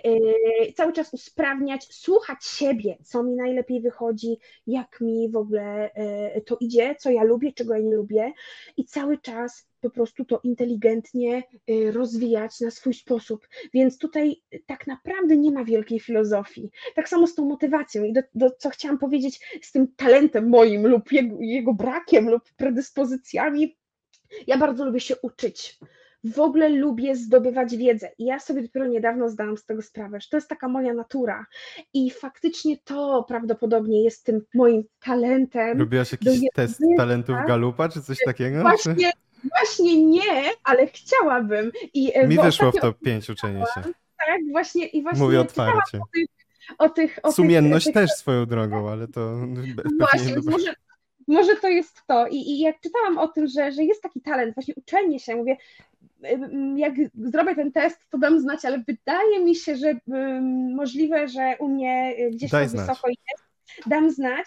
e, 0.68 0.72
cały 0.72 0.92
czas 0.92 1.14
usprawniać, 1.14 1.94
słuchać 1.94 2.44
siebie, 2.44 2.96
co 3.02 3.22
mi 3.22 3.34
najlepiej 3.34 3.80
wychodzi, 3.80 4.38
jak 4.66 5.00
mi 5.00 5.30
w 5.30 5.36
ogóle 5.36 5.92
e, 5.94 6.40
to 6.40 6.56
idzie, 6.60 6.94
co 6.98 7.10
ja 7.10 7.22
lubię, 7.22 7.52
czego 7.52 7.74
ja 7.74 7.80
nie 7.80 7.96
lubię, 7.96 8.32
i 8.76 8.84
cały 8.84 9.18
czas 9.18 9.68
po 9.80 9.90
prostu 9.90 10.24
to 10.24 10.40
inteligentnie 10.44 11.42
rozwijać 11.92 12.60
na 12.60 12.70
swój 12.70 12.94
sposób. 12.94 13.48
Więc 13.74 13.98
tutaj 13.98 14.42
tak 14.66 14.86
naprawdę 14.86 15.36
nie 15.36 15.50
ma 15.50 15.64
wielkiej 15.64 16.00
filozofii. 16.00 16.70
Tak 16.94 17.08
samo 17.08 17.26
z 17.26 17.34
tą 17.34 17.44
motywacją 17.44 18.04
i 18.04 18.12
do, 18.12 18.20
do, 18.34 18.50
co 18.50 18.70
chciałam 18.70 18.98
powiedzieć 18.98 19.40
z 19.62 19.72
tym 19.72 19.88
talentem 19.96 20.48
moim 20.48 20.86
lub 20.86 21.12
jego, 21.12 21.36
jego 21.40 21.74
brakiem 21.74 22.30
lub 22.30 22.42
predyspozycjami. 22.56 23.76
Ja 24.46 24.58
bardzo 24.58 24.84
lubię 24.84 25.00
się 25.00 25.14
uczyć. 25.22 25.78
W 26.24 26.40
ogóle 26.40 26.68
lubię 26.68 27.16
zdobywać 27.16 27.76
wiedzę. 27.76 28.10
I 28.18 28.24
ja 28.24 28.38
sobie 28.38 28.62
dopiero 28.62 28.86
niedawno 28.86 29.28
zdałam 29.28 29.56
z 29.56 29.64
tego 29.64 29.82
sprawę, 29.82 30.20
że 30.20 30.28
to 30.28 30.36
jest 30.36 30.48
taka 30.48 30.68
moja 30.68 30.94
natura. 30.94 31.46
I 31.94 32.10
faktycznie 32.10 32.76
to 32.84 33.24
prawdopodobnie 33.28 34.04
jest 34.04 34.24
tym 34.24 34.40
moim 34.54 34.84
talentem. 35.00 35.78
Robiłaś 35.78 36.10
do 36.10 36.30
jakiś 36.30 36.48
test 36.54 36.80
talentów 36.96 37.36
Galupa, 37.46 37.88
czy 37.88 38.02
coś 38.02 38.18
takiego? 38.24 38.60
Właśnie, 38.60 39.12
właśnie 39.58 40.06
nie, 40.06 40.50
ale 40.64 40.86
chciałabym. 40.86 41.70
I, 41.94 42.12
e, 42.14 42.26
Mi 42.26 42.38
wyszło 42.38 42.72
w 42.72 42.80
top 42.80 42.98
5 42.98 43.30
uczenie 43.30 43.64
się. 43.74 43.82
Tak, 44.26 44.40
właśnie 44.52 44.86
i 44.86 45.02
właśnie 45.02 45.24
Mówię 45.24 45.40
otwarcie. 45.40 46.00
o 46.78 46.88
tych. 46.88 47.18
O 47.22 47.32
Sumienność 47.32 47.84
tych, 47.84 47.94
tych, 47.94 48.02
też 48.02 48.10
swoją 48.10 48.46
drogą, 48.46 48.90
ale 48.90 49.08
to 49.08 49.36
Właśnie, 50.00 50.36
może, 50.44 50.74
może 51.26 51.56
to 51.56 51.68
jest 51.68 52.02
to. 52.06 52.26
I, 52.26 52.36
I 52.36 52.60
jak 52.60 52.80
czytałam 52.80 53.18
o 53.18 53.28
tym, 53.28 53.46
że, 53.46 53.72
że 53.72 53.84
jest 53.84 54.02
taki 54.02 54.20
talent, 54.20 54.54
właśnie 54.54 54.74
uczenie 54.74 55.20
się, 55.20 55.36
mówię, 55.36 55.56
jak 56.76 56.92
zrobię 57.14 57.54
ten 57.54 57.72
test, 57.72 58.00
to 58.10 58.18
dam 58.18 58.40
znać, 58.40 58.64
ale 58.64 58.84
wydaje 58.88 59.44
mi 59.44 59.54
się, 59.56 59.76
że 59.76 59.98
możliwe, 60.74 61.28
że 61.28 61.56
u 61.58 61.68
mnie 61.68 62.14
y, 62.18 62.30
gdzieś 62.30 62.50
Daj 62.50 62.66
to 62.66 62.76
wysoko 62.76 63.08
jest, 63.08 63.44
dam 63.86 64.10
znać, 64.10 64.46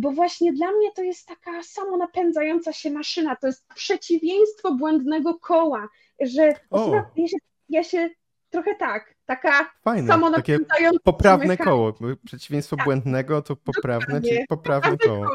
bo 0.00 0.10
właśnie 0.10 0.52
dla 0.52 0.72
mnie 0.72 0.92
to 0.96 1.02
jest 1.02 1.26
taka 1.26 1.62
samonapędzająca 1.62 2.72
się 2.72 2.90
maszyna, 2.90 3.36
to 3.36 3.46
jest 3.46 3.66
przeciwieństwo 3.74 4.74
błędnego 4.74 5.34
koła, 5.34 5.88
że 6.20 6.54
osoba, 6.70 7.10
ja, 7.16 7.28
się, 7.28 7.36
ja 7.68 7.84
się 7.84 8.10
trochę 8.50 8.74
tak, 8.74 9.14
taka 9.26 9.50
Fajne, 9.84 10.02
takie 10.02 10.06
samonapędzająca 10.06 11.00
poprawne 11.04 11.56
koło. 11.56 11.94
Przeciwieństwo 12.24 12.76
Tak. 12.76 12.84
błędnego 12.84 13.42
to 13.42 13.56
poprawne, 13.56 14.06
Dokładnie. 14.06 14.30
czyli 14.30 14.46
poprawne 14.46 14.98
koło. 14.98 15.26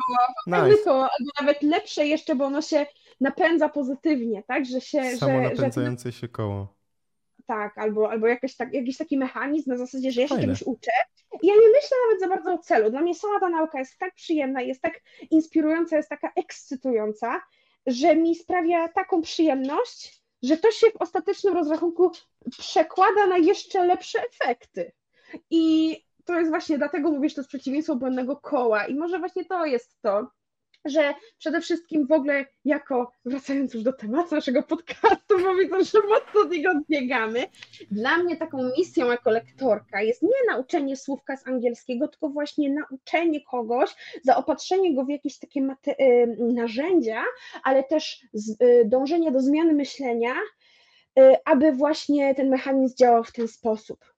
Pewne 0.45 0.69
Nice. 0.69 0.84
koło, 0.84 1.01
albo 1.01 1.31
nawet 1.41 1.61
lepsze 1.61 2.07
jeszcze, 2.07 2.36
bo 2.36 2.45
ono 2.45 2.61
się 2.61 2.86
napędza 3.24 3.69
pozytywnie, 3.69 4.43
tak? 4.47 4.65
Że 4.65 4.82
się, 4.82 5.03
Samo 5.17 5.43
że 5.43 5.49
napędzające 5.49 6.11
się 6.11 6.28
koło. 6.28 6.76
tak, 7.45 7.78
albo, 7.78 8.11
albo 8.11 8.28
jakiś, 8.28 8.55
tak, 8.55 8.74
jakiś 8.74 8.97
taki 8.97 9.17
mechanizm 9.17 9.69
na 9.69 9.78
zasadzie, 9.78 10.11
że 10.11 10.21
ja 10.21 10.28
się 10.28 10.36
Fajne. 10.36 10.43
czegoś 10.43 10.61
uczę. 10.61 10.91
I 11.41 11.47
ja 11.47 11.53
nie 11.53 11.67
myślę 11.67 11.97
nawet 12.07 12.19
za 12.19 12.28
bardzo 12.28 12.53
o 12.53 12.57
celu. 12.57 12.89
Dla 12.89 13.01
mnie 13.01 13.15
sama 13.15 13.39
ta 13.39 13.49
nauka 13.49 13.80
jest 13.80 13.97
tak 13.97 14.15
przyjemna, 14.15 14.61
jest 14.61 14.82
tak 14.82 15.01
inspirująca, 15.32 15.97
jest 15.97 16.09
taka 16.09 16.32
ekscytująca, 16.36 17.41
że 17.88 18.15
mi 18.15 18.36
sprawia 18.36 18.88
taką 18.88 19.21
przyjemność, 19.21 20.24
że 20.43 20.57
to 20.57 20.71
się 20.71 20.88
w 20.91 21.01
ostatecznym 21.01 21.53
rozrachunku 21.53 22.11
przekłada 22.59 23.28
na 23.28 23.38
jeszcze 23.38 23.86
lepsze 23.86 24.19
efekty. 24.41 24.91
I 25.49 25.97
to 26.26 26.39
jest 26.39 26.49
właśnie 26.49 26.78
dlatego 26.78 27.11
mówię, 27.11 27.30
że 27.30 27.36
to 27.36 27.41
jest 27.41 27.49
przeciwieństwo 27.49 27.95
błędnego 27.95 28.36
koła. 28.38 28.86
I 28.86 28.95
może 28.95 29.19
właśnie 29.19 29.45
to 29.45 29.65
jest 29.65 30.01
to, 30.01 30.28
że 30.86 31.13
przede 31.38 31.61
wszystkim 31.61 32.07
w 32.07 32.11
ogóle 32.11 32.45
jako, 32.65 33.11
wracając 33.25 33.73
już 33.73 33.84
do 33.84 33.93
tematu 33.93 34.36
naszego 34.36 34.63
podcastu, 34.63 35.39
bo 35.43 35.55
widzę, 35.55 35.84
że 35.84 36.07
mocno 36.09 36.41
od 36.41 36.51
niego 36.51 36.71
odbiegamy, 36.71 37.47
dla 37.91 38.17
mnie 38.17 38.38
taką 38.38 38.69
misją 38.77 39.05
jako 39.11 39.31
lektorka 39.31 40.01
jest 40.01 40.21
nie 40.21 40.51
nauczenie 40.51 40.97
słówka 40.97 41.38
z 41.38 41.47
angielskiego, 41.47 42.07
tylko 42.07 42.29
właśnie 42.29 42.69
nauczenie 42.69 43.41
kogoś, 43.41 43.95
zaopatrzenie 44.23 44.95
go 44.95 45.05
w 45.05 45.09
jakieś 45.09 45.39
takie 45.39 45.61
y, 45.61 46.38
narzędzia, 46.39 47.23
ale 47.63 47.84
też 47.84 48.23
y, 48.61 48.86
dążenie 48.86 49.31
do 49.31 49.39
zmiany 49.39 49.73
myślenia, 49.73 50.34
y, 51.19 51.36
aby 51.45 51.71
właśnie 51.71 52.36
ten 52.36 52.49
mechanizm 52.49 52.95
działał 52.95 53.23
w 53.23 53.31
ten 53.31 53.47
sposób. 53.47 54.12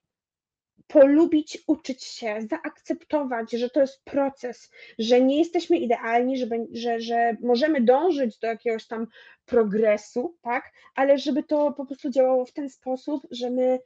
Polubić, 0.88 1.57
uczyć 1.67 2.03
się, 2.03 2.38
zaakceptować, 2.49 3.51
że 3.51 3.69
to 3.69 3.81
jest 3.81 4.03
proces, 4.03 4.71
że 4.99 5.21
nie 5.21 5.38
jesteśmy 5.38 5.77
idealni, 5.77 6.38
że, 6.38 6.47
że, 6.71 6.99
że 6.99 7.38
możemy 7.41 7.81
dążyć 7.81 8.39
do 8.39 8.47
jakiegoś 8.47 8.88
tam 8.88 9.07
progresu, 9.45 10.38
tak? 10.41 10.71
Ale 10.95 11.17
żeby 11.17 11.43
to 11.43 11.71
po 11.71 11.86
prostu 11.86 12.09
działało 12.09 12.45
w 12.45 12.53
ten 12.53 12.69
sposób, 12.69 13.27
że 13.31 13.49
my 13.49 13.79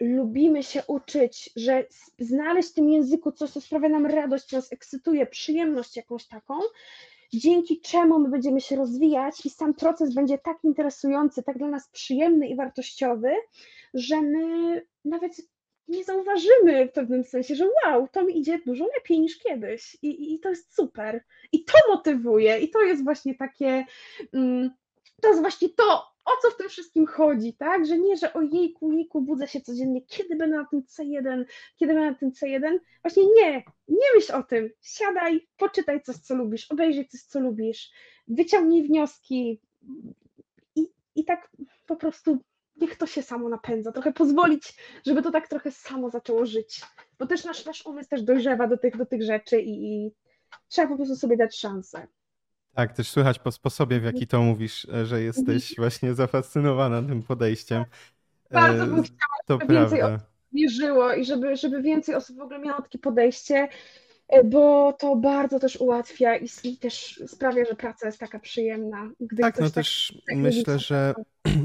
lubimy 0.00 0.62
się 0.62 0.82
uczyć, 0.86 1.50
że 1.56 1.86
znaleźć 2.18 2.70
w 2.70 2.74
tym 2.74 2.88
języku 2.88 3.32
coś, 3.32 3.50
co 3.50 3.60
sprawia 3.60 3.88
nam 3.88 4.06
radość, 4.06 4.44
co 4.44 4.56
nas 4.56 4.72
ekscytuje, 4.72 5.26
przyjemność 5.26 5.96
jakąś 5.96 6.26
taką, 6.26 6.54
dzięki 7.34 7.80
czemu 7.80 8.18
my 8.18 8.28
będziemy 8.28 8.60
się 8.60 8.76
rozwijać 8.76 9.46
i 9.46 9.50
sam 9.50 9.74
proces 9.74 10.14
będzie 10.14 10.38
tak 10.38 10.56
interesujący, 10.64 11.42
tak 11.42 11.58
dla 11.58 11.68
nas 11.68 11.88
przyjemny 11.88 12.48
i 12.48 12.56
wartościowy, 12.56 13.34
że 13.94 14.22
my 14.22 14.82
nawet 15.04 15.32
nie 15.88 16.04
zauważymy 16.04 16.88
w 16.88 16.92
pewnym 16.92 17.24
sensie, 17.24 17.54
że 17.54 17.64
wow, 17.84 18.08
to 18.12 18.24
mi 18.24 18.38
idzie 18.38 18.58
dużo 18.66 18.86
lepiej 18.94 19.20
niż 19.20 19.38
kiedyś 19.38 19.96
i, 20.02 20.34
i- 20.34 20.40
to 20.40 20.48
jest 20.50 20.74
super. 20.74 21.24
I 21.52 21.64
to 21.64 21.72
motywuje 21.88 22.58
i 22.58 22.70
to 22.70 22.80
jest 22.82 23.04
właśnie 23.04 23.34
takie, 23.34 23.84
mm, 24.32 24.70
to 25.22 25.28
jest 25.28 25.40
właśnie 25.40 25.68
to, 25.68 26.02
o 26.24 26.30
co 26.42 26.50
w 26.50 26.56
tym 26.56 26.68
wszystkim 26.68 27.06
chodzi, 27.06 27.54
tak? 27.54 27.86
Że 27.86 27.98
nie, 27.98 28.16
że 28.16 28.32
ojejku, 28.32 28.92
jejku, 28.92 29.20
budzę 29.20 29.48
się 29.48 29.60
codziennie, 29.60 30.02
kiedy 30.02 30.36
będę 30.36 30.56
na 30.56 30.64
tym 30.70 30.82
C1, 30.82 31.44
kiedy 31.76 31.94
będę 31.94 32.10
na 32.10 32.14
tym 32.14 32.30
C1. 32.30 32.78
Właśnie 33.02 33.22
nie, 33.26 33.62
nie 33.88 34.06
myśl 34.16 34.34
o 34.34 34.42
tym. 34.42 34.70
Siadaj, 34.82 35.48
poczytaj 35.56 36.02
coś, 36.02 36.16
co 36.16 36.34
lubisz, 36.34 36.70
obejrzyj 36.70 37.08
coś, 37.08 37.20
co 37.20 37.40
lubisz, 37.40 37.90
wyciągnij 38.28 38.82
wnioski 38.82 39.60
i, 40.76 40.86
i 41.14 41.24
tak 41.24 41.50
po 41.86 41.96
prostu 41.96 42.38
niech 42.76 42.96
to 42.96 43.06
się 43.06 43.22
samo 43.22 43.48
napędza. 43.48 43.92
Trochę 43.92 44.12
pozwolić, 44.12 44.74
żeby 45.06 45.22
to 45.22 45.30
tak 45.30 45.48
trochę 45.48 45.70
samo 45.70 46.10
zaczęło 46.10 46.46
żyć. 46.46 46.82
bo 47.18 47.26
też 47.26 47.44
nasz, 47.44 47.64
nasz 47.64 47.86
umysł 47.86 48.08
też 48.08 48.22
dojrzewa 48.22 48.68
do 48.68 48.78
tych, 48.78 48.96
do 48.96 49.06
tych 49.06 49.22
rzeczy 49.22 49.60
i, 49.60 50.06
i 50.06 50.12
trzeba 50.68 50.88
po 50.88 50.96
prostu 50.96 51.16
sobie 51.16 51.36
dać 51.36 51.58
szansę. 51.58 52.06
Tak, 52.74 52.92
też 52.92 53.10
słychać 53.10 53.38
po 53.38 53.52
sposobie, 53.52 54.00
w 54.00 54.04
jaki 54.04 54.26
to 54.26 54.42
mówisz, 54.42 54.86
e, 54.94 55.06
że 55.06 55.22
jesteś 55.22 55.74
właśnie 55.78 56.14
zafascynowana 56.14 57.02
tym 57.02 57.22
podejściem. 57.22 57.84
Bardzo 58.50 58.86
bym 58.86 59.02
chciała, 59.02 59.36
to 59.46 59.54
żeby 59.54 59.66
prawda. 59.66 59.96
więcej 59.96 60.02
osób 60.02 60.26
wierzyło 60.52 61.14
i 61.14 61.24
żeby, 61.24 61.56
żeby 61.56 61.82
więcej 61.82 62.14
osób 62.14 62.36
w 62.36 62.40
ogóle 62.40 62.58
miało 62.58 62.82
takie 62.82 62.98
podejście, 62.98 63.68
E, 63.68 63.68
bo 64.44 64.92
to 64.92 65.16
bardzo 65.16 65.58
też 65.58 65.76
ułatwia 65.76 66.36
i, 66.36 66.46
i 66.64 66.76
też 66.76 67.22
sprawia, 67.26 67.64
że 67.64 67.74
praca 67.74 68.06
jest 68.06 68.18
taka 68.18 68.38
przyjemna. 68.38 69.10
Gdy 69.20 69.42
tak, 69.42 69.60
no 69.60 69.66
tak, 69.66 69.74
też 69.74 70.14
tak 70.28 70.38
myślę, 70.46 70.78
że 70.78 71.14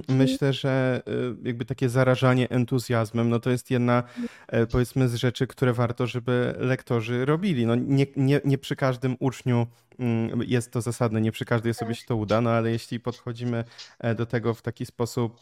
myślę, 0.07 0.53
że 0.53 1.01
jakby 1.43 1.65
takie 1.65 1.89
zarażanie 1.89 2.49
entuzjazmem, 2.49 3.29
no 3.29 3.39
to 3.39 3.49
jest 3.49 3.71
jedna 3.71 4.03
e, 4.47 4.67
powiedzmy 4.67 5.09
z 5.09 5.15
rzeczy, 5.15 5.47
które 5.47 5.73
warto, 5.73 6.07
żeby 6.07 6.53
lektorzy 6.57 7.25
robili. 7.25 7.65
No 7.65 7.75
nie, 7.75 8.07
nie, 8.15 8.41
nie 8.45 8.57
przy 8.57 8.75
każdym 8.75 9.15
uczniu 9.19 9.67
mm, 9.99 10.41
jest 10.47 10.71
to 10.71 10.81
zasadne, 10.81 11.21
nie 11.21 11.31
przy 11.31 11.45
każdej 11.45 11.71
osobie 11.71 11.95
się 11.95 12.05
to 12.07 12.15
uda, 12.15 12.41
no 12.41 12.49
ale 12.49 12.71
jeśli 12.71 12.99
podchodzimy 12.99 13.63
e, 13.99 14.15
do 14.15 14.25
tego 14.25 14.53
w 14.53 14.61
taki 14.61 14.85
sposób 14.85 15.41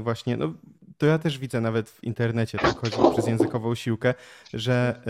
właśnie, 0.00 0.36
no 0.36 0.54
to 1.00 1.06
ja 1.06 1.18
też 1.18 1.38
widzę 1.38 1.60
nawet 1.60 1.90
w 1.90 2.04
internecie, 2.04 2.58
tak 2.58 2.76
chodzi 2.76 2.96
przez 3.12 3.26
językową 3.26 3.74
siłkę, 3.74 4.14
że 4.54 5.00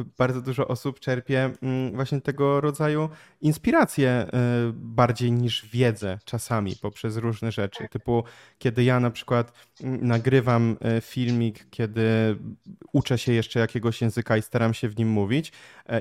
y, 0.00 0.04
bardzo 0.18 0.40
dużo 0.40 0.68
osób 0.68 1.00
czerpie 1.00 1.50
y, 1.90 1.96
właśnie 1.96 2.20
tego 2.20 2.60
rodzaju 2.60 3.08
inspiracje 3.40 4.26
y, 4.26 4.72
bardziej 4.72 5.32
niż 5.32 5.66
wiedzę 5.66 6.18
czasami 6.24 6.76
poprzez 6.76 7.16
różne 7.16 7.52
rzeczy. 7.52 7.88
Typu, 7.90 8.24
kiedy 8.58 8.84
ja 8.84 9.00
na 9.00 9.10
przykład 9.10 9.52
mm, 9.82 10.06
nagrywam 10.06 10.76
y, 10.98 11.00
filmik, 11.00 11.66
kiedy 11.70 12.36
uczę 12.92 13.18
się 13.18 13.32
jeszcze 13.32 13.60
jakiegoś 13.60 14.00
języka 14.00 14.36
i 14.36 14.42
staram 14.42 14.74
się 14.74 14.88
w 14.88 14.98
nim 14.98 15.08
mówić 15.08 15.52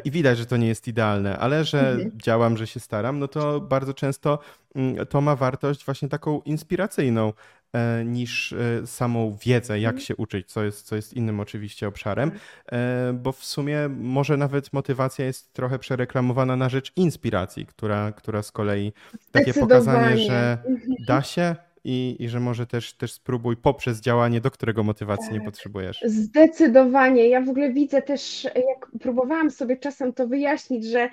i 0.04 0.12
widać, 0.12 0.38
że 0.38 0.46
to 0.46 0.58
nie 0.58 0.68
jest 0.68 0.88
idealne, 0.88 1.38
ale 1.38 1.66
że 1.66 1.90
mhm. 1.90 2.12
działam, 2.24 2.58
że 2.58 2.68
się 2.68 2.80
staram, 2.80 3.20
no 3.20 3.28
to 3.28 3.60
bardzo 3.60 3.94
często 3.94 4.40
mm, 4.76 5.06
to 5.08 5.22
ma 5.22 5.36
wartość 5.36 5.86
właśnie 5.86 6.10
taką 6.10 6.42
inspiracyjną, 6.42 7.34
E, 7.34 7.61
niż 8.06 8.54
e, 8.54 8.88
samą 8.88 9.38
wiedzę, 9.46 9.80
jak 9.80 9.94
mhm. 9.94 10.06
się 10.06 10.16
uczyć, 10.16 10.52
co 10.52 10.64
jest, 10.64 10.86
co 10.86 10.96
jest 10.96 11.14
innym 11.14 11.40
oczywiście 11.40 11.88
obszarem, 11.88 12.32
tak. 12.32 12.40
e, 12.72 13.14
bo 13.14 13.32
w 13.32 13.46
sumie 13.46 13.90
może 13.90 14.38
nawet 14.38 14.74
motywacja 14.74 15.26
jest 15.26 15.54
trochę 15.54 15.80
przereklamowana 15.80 16.56
na 16.56 16.70
rzecz 16.70 16.92
inspiracji, 16.96 17.66
która, 17.66 18.12
która 18.12 18.44
z 18.44 18.52
kolei 18.52 18.94
takie 19.32 19.54
pokazanie, 19.54 20.18
że 20.18 20.58
mhm. 20.66 20.96
da 21.08 21.22
się, 21.22 21.56
i, 21.84 22.16
i 22.20 22.30
że 22.30 22.40
może 22.40 22.68
też, 22.68 22.94
też 22.94 23.14
spróbuj 23.14 23.58
poprzez 23.58 24.02
działanie, 24.02 24.42
do 24.42 24.52
którego 24.52 24.84
motywacji 24.84 25.30
tak. 25.30 25.40
nie 25.40 25.46
potrzebujesz. 25.46 26.04
Zdecydowanie. 26.06 27.30
Ja 27.30 27.42
w 27.42 27.50
ogóle 27.50 27.74
widzę 27.74 28.02
też, 28.02 28.44
jak 28.44 28.92
próbowałam 29.02 29.52
sobie 29.52 29.78
czasem 29.78 30.14
to 30.14 30.28
wyjaśnić, 30.28 30.86
że 30.86 31.10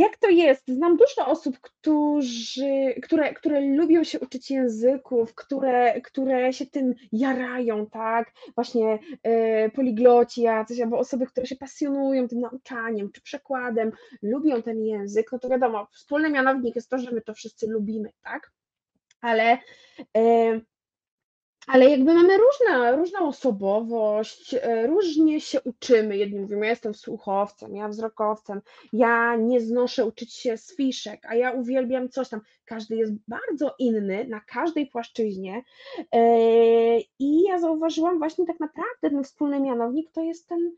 jak 0.00 0.16
to 0.16 0.28
jest? 0.28 0.68
Znam 0.68 0.96
dużo 0.96 1.26
osób, 1.26 1.60
którzy, 1.60 2.94
które, 3.02 3.34
które 3.34 3.60
lubią 3.60 4.04
się 4.04 4.20
uczyć 4.20 4.50
języków, 4.50 5.34
które, 5.34 6.00
które 6.00 6.52
się 6.52 6.66
tym 6.66 6.94
jarają, 7.12 7.86
tak? 7.86 8.32
Właśnie 8.54 8.98
y, 9.66 9.70
poligloci 9.70 10.42
jacyś, 10.42 10.80
albo 10.80 10.98
osoby, 10.98 11.26
które 11.26 11.46
się 11.46 11.56
pasjonują 11.56 12.28
tym 12.28 12.40
nauczaniem 12.40 13.12
czy 13.12 13.20
przekładem, 13.22 13.92
lubią 14.22 14.62
ten 14.62 14.84
język, 14.84 15.32
no 15.32 15.38
to 15.38 15.48
wiadomo, 15.48 15.88
wspólny 15.92 16.30
mianownik 16.30 16.76
jest 16.76 16.90
to, 16.90 16.98
że 16.98 17.10
my 17.10 17.20
to 17.20 17.34
wszyscy 17.34 17.66
lubimy, 17.66 18.10
tak? 18.22 18.52
Ale 19.20 19.58
y, 20.16 20.60
ale 21.72 21.90
jakby 21.90 22.14
mamy 22.14 22.38
różne, 22.38 22.96
różną 22.96 23.28
osobowość, 23.28 24.54
e, 24.54 24.86
różnie 24.86 25.40
się 25.40 25.60
uczymy. 25.60 26.16
Jedni 26.16 26.40
mówią, 26.40 26.58
ja 26.62 26.70
jestem 26.70 26.94
słuchowcem, 26.94 27.76
ja 27.76 27.88
wzrokowcem, 27.88 28.60
ja 28.92 29.36
nie 29.36 29.60
znoszę 29.60 30.06
uczyć 30.06 30.34
się 30.34 30.56
z 30.56 30.76
fiszek, 30.76 31.26
a 31.26 31.34
ja 31.34 31.52
uwielbiam 31.52 32.08
coś 32.08 32.28
tam. 32.28 32.40
Każdy 32.64 32.96
jest 32.96 33.12
bardzo 33.28 33.74
inny 33.78 34.26
na 34.28 34.40
każdej 34.40 34.86
płaszczyźnie. 34.86 35.62
E, 36.12 36.22
I 37.18 37.42
ja 37.42 37.58
zauważyłam 37.58 38.18
właśnie 38.18 38.46
tak 38.46 38.60
naprawdę 38.60 39.10
ten 39.10 39.24
wspólny 39.24 39.60
mianownik 39.60 40.10
to 40.12 40.22
jest 40.22 40.48
ten, 40.48 40.72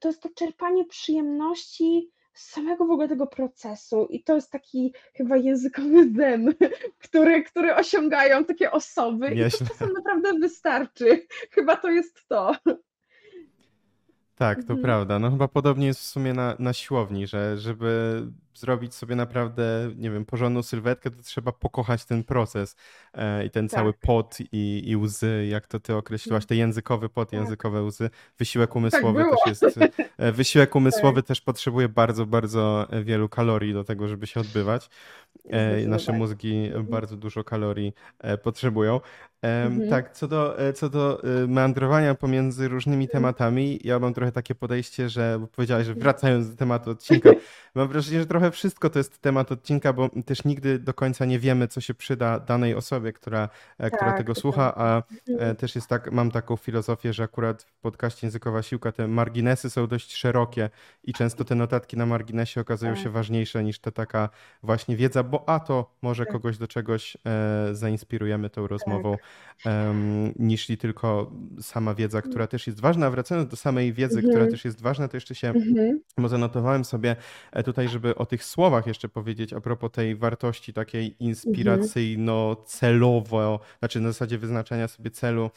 to 0.00 0.08
jest 0.08 0.22
to 0.22 0.28
czerpanie 0.34 0.84
przyjemności 0.84 2.10
z 2.34 2.50
samego 2.50 2.86
w 2.86 2.90
ogóle 2.90 3.08
tego 3.08 3.26
procesu 3.26 4.06
i 4.10 4.24
to 4.24 4.34
jest 4.34 4.50
taki 4.50 4.94
chyba 5.14 5.36
językowy 5.36 6.12
zen, 6.16 6.54
który, 7.04 7.42
który 7.42 7.74
osiągają 7.74 8.44
takie 8.44 8.70
osoby 8.70 9.30
Nieźle. 9.30 9.46
i 9.46 9.50
to 9.50 9.64
czasem 9.64 9.92
naprawdę 9.92 10.38
wystarczy. 10.38 11.26
Chyba 11.50 11.76
to 11.76 11.90
jest 11.90 12.28
to. 12.28 12.56
Tak, 14.42 14.56
to 14.56 14.62
mhm. 14.62 14.82
prawda. 14.82 15.18
No 15.18 15.30
chyba 15.30 15.48
podobnie 15.48 15.86
jest 15.86 16.00
w 16.00 16.04
sumie 16.04 16.32
na, 16.32 16.56
na 16.58 16.72
siłowni, 16.72 17.26
że 17.26 17.58
żeby 17.58 18.22
zrobić 18.54 18.94
sobie 18.94 19.16
naprawdę, 19.16 19.90
nie 19.96 20.10
wiem, 20.10 20.24
porządną 20.24 20.62
sylwetkę, 20.62 21.10
to 21.10 21.22
trzeba 21.22 21.52
pokochać 21.52 22.04
ten 22.04 22.24
proces 22.24 22.76
e, 23.14 23.44
i 23.44 23.50
ten 23.50 23.68
tak. 23.68 23.80
cały 23.80 23.92
pot 23.92 24.38
i, 24.52 24.82
i 24.86 24.96
łzy, 24.96 25.46
jak 25.50 25.66
to 25.66 25.80
ty 25.80 25.94
określiłaś, 25.94 26.46
te 26.46 26.56
językowy 26.56 27.08
pot, 27.08 27.30
tak. 27.30 27.40
językowe 27.40 27.82
łzy. 27.82 28.10
Wysiłek 28.38 28.70
tak 28.70 28.76
umysłowy 28.76 29.24
tak 29.24 29.30
też 29.30 29.46
jest, 29.46 29.78
e, 30.18 30.32
wysiłek 30.42 30.76
umysłowy 30.76 31.22
też 31.22 31.40
potrzebuje 31.40 31.88
bardzo, 31.88 32.26
bardzo 32.26 32.88
wielu 33.04 33.28
kalorii 33.28 33.72
do 33.72 33.84
tego, 33.84 34.08
żeby 34.08 34.26
się 34.26 34.40
odbywać. 34.40 34.88
E, 35.50 35.86
nasze 35.86 36.12
mózgi 36.12 36.66
mhm. 36.66 36.86
bardzo 36.86 37.16
dużo 37.16 37.44
kalorii 37.44 37.94
e, 38.18 38.38
potrzebują. 38.38 39.00
Mhm. 39.42 39.90
Tak, 39.90 40.12
co 40.12 40.28
do, 40.28 40.58
e, 40.58 40.72
co 40.72 40.88
do 40.88 41.22
meandrowania 41.48 42.14
pomiędzy 42.14 42.68
różnymi 42.68 43.04
mhm. 43.04 43.12
tematami, 43.22 43.80
ja 43.84 43.98
mam 43.98 44.14
trochę 44.14 44.31
takie 44.32 44.54
podejście, 44.54 45.08
że 45.08 45.38
bo 45.40 45.46
powiedziałaś, 45.46 45.86
że 45.86 45.94
wracając 45.94 46.50
do 46.50 46.56
tematu 46.56 46.90
odcinka, 46.90 47.30
mam 47.74 47.88
wrażenie, 47.88 48.20
że 48.20 48.26
trochę 48.26 48.50
wszystko 48.50 48.90
to 48.90 48.98
jest 48.98 49.18
temat 49.18 49.52
odcinka, 49.52 49.92
bo 49.92 50.10
też 50.26 50.44
nigdy 50.44 50.78
do 50.78 50.94
końca 50.94 51.24
nie 51.24 51.38
wiemy, 51.38 51.68
co 51.68 51.80
się 51.80 51.94
przyda 51.94 52.40
danej 52.40 52.74
osobie, 52.74 53.12
która, 53.12 53.48
tak, 53.78 53.96
która 53.96 54.12
tego 54.12 54.34
słucha, 54.34 54.74
a 54.76 55.02
też 55.58 55.74
jest 55.74 55.88
tak, 55.88 56.12
mam 56.12 56.30
taką 56.30 56.56
filozofię, 56.56 57.12
że 57.12 57.22
akurat 57.22 57.62
w 57.62 57.80
podcaście 57.80 58.26
Językowa 58.26 58.62
Siłka 58.62 58.92
te 58.92 59.08
marginesy 59.08 59.70
są 59.70 59.86
dość 59.86 60.16
szerokie 60.16 60.70
i 61.04 61.12
często 61.12 61.44
te 61.44 61.54
notatki 61.54 61.96
na 61.96 62.06
marginesie 62.06 62.60
okazują 62.60 62.94
tak. 62.94 63.02
się 63.02 63.10
ważniejsze 63.10 63.64
niż 63.64 63.78
ta 63.78 63.90
taka 63.90 64.28
właśnie 64.62 64.96
wiedza 64.96 65.22
bo 65.22 65.48
a 65.48 65.60
to 65.60 65.90
może 66.02 66.24
tak. 66.24 66.32
kogoś 66.32 66.58
do 66.58 66.68
czegoś 66.68 67.16
e, 67.26 67.74
zainspirujemy 67.74 68.50
tą 68.50 68.66
rozmową, 68.66 69.16
tak. 69.64 69.72
niż 70.38 70.66
tylko 70.78 71.32
sama 71.60 71.94
wiedza, 71.94 72.22
która 72.22 72.46
też 72.46 72.66
jest 72.66 72.80
ważna. 72.80 73.06
A 73.06 73.10
wracając 73.10 73.50
do 73.50 73.56
samej 73.56 73.92
wiedzy, 73.92 74.11
mhm. 74.18 74.34
która 74.34 74.50
też 74.50 74.64
jest 74.64 74.80
ważna, 74.80 75.08
to 75.08 75.16
jeszcze 75.16 75.34
się, 75.34 75.48
mhm. 75.48 76.00
bo 76.18 76.28
zanotowałem 76.28 76.84
sobie 76.84 77.16
e, 77.52 77.62
tutaj, 77.62 77.88
żeby 77.88 78.14
o 78.14 78.26
tych 78.26 78.44
słowach 78.44 78.86
jeszcze 78.86 79.08
powiedzieć 79.08 79.52
a 79.52 79.60
propos 79.60 79.92
tej 79.92 80.16
wartości 80.16 80.72
takiej 80.72 81.06
mhm. 81.06 81.20
inspiracyjno-celowo, 81.20 83.58
znaczy 83.78 84.00
na 84.00 84.08
zasadzie 84.08 84.38
wyznaczania 84.38 84.88
sobie 84.88 85.10
celu, 85.10 85.50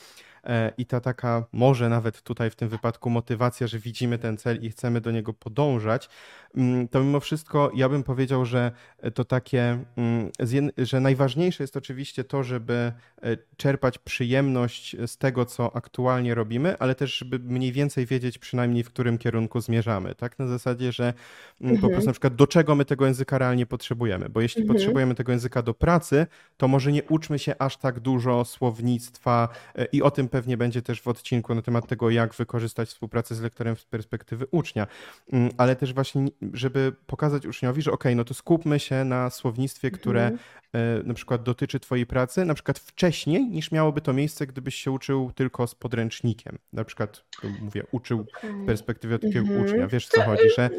i 0.77 0.85
ta 0.85 0.99
taka, 0.99 1.43
może 1.51 1.89
nawet 1.89 2.21
tutaj 2.21 2.49
w 2.49 2.55
tym 2.55 2.69
wypadku 2.69 3.09
motywacja, 3.09 3.67
że 3.67 3.79
widzimy 3.79 4.17
ten 4.17 4.37
cel 4.37 4.61
i 4.61 4.69
chcemy 4.69 5.01
do 5.01 5.11
niego 5.11 5.33
podążać, 5.33 6.09
mm, 6.55 6.87
to 6.87 7.03
mimo 7.03 7.19
wszystko 7.19 7.71
ja 7.75 7.89
bym 7.89 8.03
powiedział, 8.03 8.45
że 8.45 8.71
to 9.13 9.25
takie, 9.25 9.79
mm, 9.97 10.31
że 10.77 10.99
najważniejsze 10.99 11.63
jest 11.63 11.77
oczywiście 11.77 12.23
to, 12.23 12.43
żeby 12.43 12.73
e, 13.21 13.37
czerpać 13.57 13.97
przyjemność 13.97 14.95
z 15.07 15.17
tego, 15.17 15.45
co 15.45 15.75
aktualnie 15.75 16.35
robimy, 16.35 16.77
ale 16.79 16.95
też, 16.95 17.17
żeby 17.17 17.39
mniej 17.39 17.71
więcej 17.71 18.05
wiedzieć 18.05 18.37
przynajmniej, 18.37 18.83
w 18.83 18.87
którym 18.87 19.17
kierunku 19.17 19.61
zmierzamy. 19.61 20.15
Tak, 20.15 20.39
na 20.39 20.47
zasadzie, 20.47 20.91
że 20.91 21.13
mhm. 21.61 21.81
po 21.81 21.89
prostu 21.89 22.05
na 22.05 22.13
przykład 22.13 22.35
do 22.35 22.47
czego 22.47 22.75
my 22.75 22.85
tego 22.85 23.05
języka 23.05 23.37
realnie 23.37 23.65
potrzebujemy, 23.65 24.29
bo 24.29 24.41
jeśli 24.41 24.61
mhm. 24.61 24.77
potrzebujemy 24.77 25.15
tego 25.15 25.31
języka 25.31 25.61
do 25.61 25.73
pracy, 25.73 26.27
to 26.57 26.67
może 26.67 26.91
nie 26.91 27.03
uczmy 27.03 27.39
się 27.39 27.55
aż 27.59 27.77
tak 27.77 27.99
dużo 27.99 28.45
słownictwa 28.45 29.49
e, 29.75 29.85
i 29.85 30.01
o 30.01 30.11
tym 30.11 30.27
pewnie 30.35 30.57
będzie 30.57 30.81
też 30.81 31.01
w 31.01 31.07
odcinku 31.07 31.55
na 31.55 31.61
temat 31.61 31.87
tego, 31.87 32.09
jak 32.09 32.33
wykorzystać 32.33 32.89
współpracę 32.89 33.35
z 33.35 33.41
lektorem 33.41 33.75
z 33.75 33.85
perspektywy 33.85 34.45
ucznia, 34.51 34.87
mm, 35.31 35.49
ale 35.57 35.75
też 35.75 35.93
właśnie, 35.93 36.25
żeby 36.53 36.93
pokazać 37.07 37.45
uczniowi, 37.45 37.81
że 37.81 37.91
ok, 37.91 38.03
no 38.15 38.23
to 38.23 38.33
skupmy 38.33 38.79
się 38.79 39.03
na 39.03 39.29
słownictwie, 39.29 39.91
które 39.91 40.21
mhm. 40.21 40.39
E, 40.73 41.03
na 41.03 41.13
przykład 41.13 41.43
dotyczy 41.43 41.79
twojej 41.79 42.05
pracy, 42.05 42.45
na 42.45 42.53
przykład 42.53 42.79
wcześniej 42.79 43.45
niż 43.45 43.71
miałoby 43.71 44.01
to 44.01 44.13
miejsce, 44.13 44.47
gdybyś 44.47 44.75
się 44.75 44.91
uczył 44.91 45.31
tylko 45.35 45.67
z 45.67 45.75
podręcznikiem. 45.75 46.57
Na 46.73 46.83
przykład, 46.83 47.25
mówię, 47.61 47.83
uczył 47.91 48.25
w 48.43 48.65
perspektywie 48.65 49.19
takiego 49.19 49.39
mhm. 49.39 49.61
ucznia. 49.61 49.87
Wiesz, 49.87 50.07
co 50.07 50.21
chodzi, 50.21 50.49
że 50.57 50.69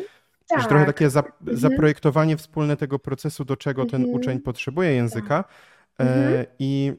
tak. 0.49 0.61
Że 0.63 0.69
trochę 0.69 0.87
takie 0.87 1.11
za, 1.11 1.21
mhm. 1.21 1.57
zaprojektowanie 1.57 2.37
wspólne 2.37 2.77
tego 2.77 2.99
procesu, 2.99 3.45
do 3.45 3.57
czego 3.57 3.87
ten 3.87 4.05
uczeń 4.05 4.41
potrzebuje 4.41 4.93
języka. 4.93 5.45
Tak. 5.97 6.07
E, 6.07 6.47
I 6.59 6.93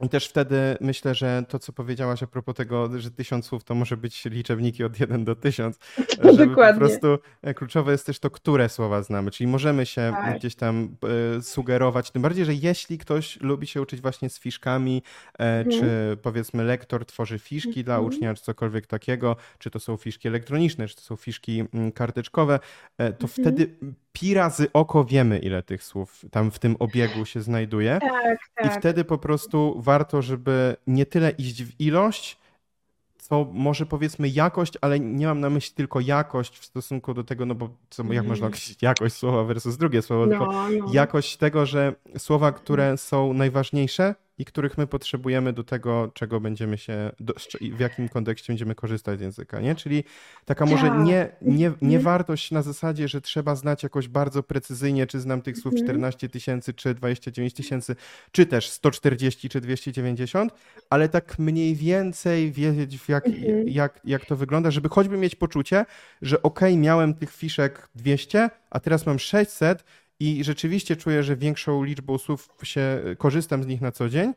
I 0.00 0.08
też 0.08 0.28
wtedy 0.28 0.56
myślę, 0.80 1.14
że 1.14 1.44
to, 1.48 1.58
co 1.58 1.72
powiedziałaś 1.72 2.22
a 2.22 2.26
propos 2.26 2.54
tego, 2.54 3.00
że 3.00 3.10
tysiąc 3.10 3.46
słów 3.46 3.64
to 3.64 3.74
może 3.74 3.96
być 3.96 4.24
liczebniki 4.24 4.84
od 4.84 5.00
1 5.00 5.24
do 5.24 5.34
1000, 5.34 5.78
żeby 6.24 6.46
Dokładnie. 6.46 6.72
po 6.72 6.78
prostu 6.78 7.18
e, 7.42 7.54
kluczowe 7.54 7.92
jest 7.92 8.06
też 8.06 8.18
to, 8.18 8.30
które 8.30 8.68
słowa 8.68 9.02
znamy, 9.02 9.30
czyli 9.30 9.48
możemy 9.48 9.86
się 9.86 10.12
tak. 10.14 10.38
gdzieś 10.38 10.54
tam 10.54 10.96
e, 11.38 11.42
sugerować, 11.42 12.10
tym 12.10 12.22
bardziej, 12.22 12.44
że 12.44 12.54
jeśli 12.54 12.98
ktoś 12.98 13.40
lubi 13.40 13.66
się 13.66 13.82
uczyć 13.82 14.00
właśnie 14.00 14.30
z 14.30 14.38
fiszkami, 14.38 15.02
e, 15.38 15.42
mhm. 15.42 15.80
czy 15.80 16.16
powiedzmy 16.22 16.64
lektor 16.64 17.06
tworzy 17.06 17.38
fiszki 17.38 17.68
mhm. 17.68 17.84
dla 17.84 18.00
ucznia, 18.00 18.34
czy 18.34 18.42
cokolwiek 18.42 18.86
takiego, 18.86 19.36
czy 19.58 19.70
to 19.70 19.80
są 19.80 19.96
fiszki 19.96 20.28
elektroniczne, 20.28 20.88
czy 20.88 20.96
to 20.96 21.02
są 21.02 21.16
fiszki 21.16 21.64
mm, 21.74 21.92
karteczkowe, 21.92 22.58
to 22.96 23.04
mhm. 23.04 23.28
wtedy 23.28 23.76
pi 24.12 24.34
razy 24.34 24.72
oko 24.72 25.04
wiemy, 25.04 25.38
ile 25.38 25.62
tych 25.62 25.84
słów 25.84 26.24
tam 26.30 26.50
w 26.50 26.58
tym 26.58 26.76
obiegu 26.78 27.24
się 27.24 27.42
znajduje. 27.42 27.98
Tak, 28.00 28.38
tak. 28.54 28.66
I 28.66 28.78
wtedy 28.78 29.04
po 29.04 29.18
prostu 29.18 29.76
warto, 29.82 30.22
żeby 30.22 30.76
nie 30.86 31.06
tyle 31.06 31.30
iść 31.30 31.62
w 31.62 31.80
ilość, 31.80 32.38
co 33.18 33.46
może 33.52 33.86
powiedzmy 33.86 34.28
jakość, 34.28 34.72
ale 34.80 35.00
nie 35.00 35.26
mam 35.26 35.40
na 35.40 35.50
myśli 35.50 35.74
tylko 35.74 36.00
jakość 36.00 36.58
w 36.58 36.64
stosunku 36.64 37.14
do 37.14 37.24
tego, 37.24 37.46
no 37.46 37.54
bo 37.54 37.68
co, 37.90 38.02
jak 38.02 38.26
można 38.26 38.46
mhm. 38.46 38.48
określić 38.48 38.82
jakość 38.82 39.14
słowa 39.14 39.44
versus 39.44 39.76
drugie 39.76 40.02
słowo, 40.02 40.26
no, 40.26 40.30
tylko 40.30 40.52
no. 40.52 40.92
jakość 40.92 41.36
tego, 41.36 41.66
że 41.66 41.94
słowa, 42.18 42.52
które 42.52 42.96
są 42.96 43.32
najważniejsze, 43.32 44.14
i 44.40 44.44
których 44.44 44.78
my 44.78 44.86
potrzebujemy 44.86 45.52
do 45.52 45.64
tego, 45.64 46.10
czego 46.14 46.40
będziemy 46.40 46.78
się, 46.78 47.10
do, 47.20 47.34
w 47.76 47.80
jakim 47.80 48.08
kontekście 48.08 48.52
będziemy 48.52 48.74
korzystać 48.74 49.18
z 49.18 49.22
języka, 49.22 49.60
nie? 49.60 49.74
Czyli 49.74 50.04
taka 50.44 50.66
może 50.66 50.90
nie, 50.90 51.28
nie, 51.42 51.58
nie 51.82 51.96
mhm. 51.96 52.02
wartość 52.02 52.50
na 52.50 52.62
zasadzie, 52.62 53.08
że 53.08 53.20
trzeba 53.20 53.54
znać 53.54 53.82
jakoś 53.82 54.08
bardzo 54.08 54.42
precyzyjnie, 54.42 55.06
czy 55.06 55.20
znam 55.20 55.42
tych 55.42 55.58
słów 55.58 55.74
14 55.74 56.16
mhm. 56.16 56.30
tysięcy, 56.30 56.74
czy 56.74 56.94
29 56.94 57.54
tysięcy, 57.54 57.96
czy 58.32 58.46
też 58.46 58.70
140, 58.70 59.48
czy 59.48 59.60
290, 59.60 60.52
ale 60.90 61.08
tak 61.08 61.38
mniej 61.38 61.74
więcej 61.74 62.52
wiedzieć, 62.52 62.98
w 62.98 63.08
jak, 63.08 63.26
mhm. 63.26 63.68
jak, 63.68 64.00
jak 64.04 64.26
to 64.26 64.36
wygląda, 64.36 64.70
żeby 64.70 64.88
choćby 64.88 65.16
mieć 65.16 65.36
poczucie, 65.36 65.84
że 66.22 66.42
ok, 66.42 66.60
miałem 66.76 67.14
tych 67.14 67.32
fiszek 67.32 67.88
200, 67.94 68.50
a 68.70 68.80
teraz 68.80 69.06
mam 69.06 69.18
600 69.18 69.84
i 70.20 70.44
rzeczywiście 70.44 70.96
czuję, 70.96 71.22
że 71.22 71.36
większą 71.36 71.84
liczbą 71.84 72.18
słów 72.18 72.48
się 72.62 73.00
korzystam 73.18 73.62
z 73.62 73.66
nich 73.66 73.80
na 73.80 73.92
co 73.92 74.08
dzień, 74.08 74.32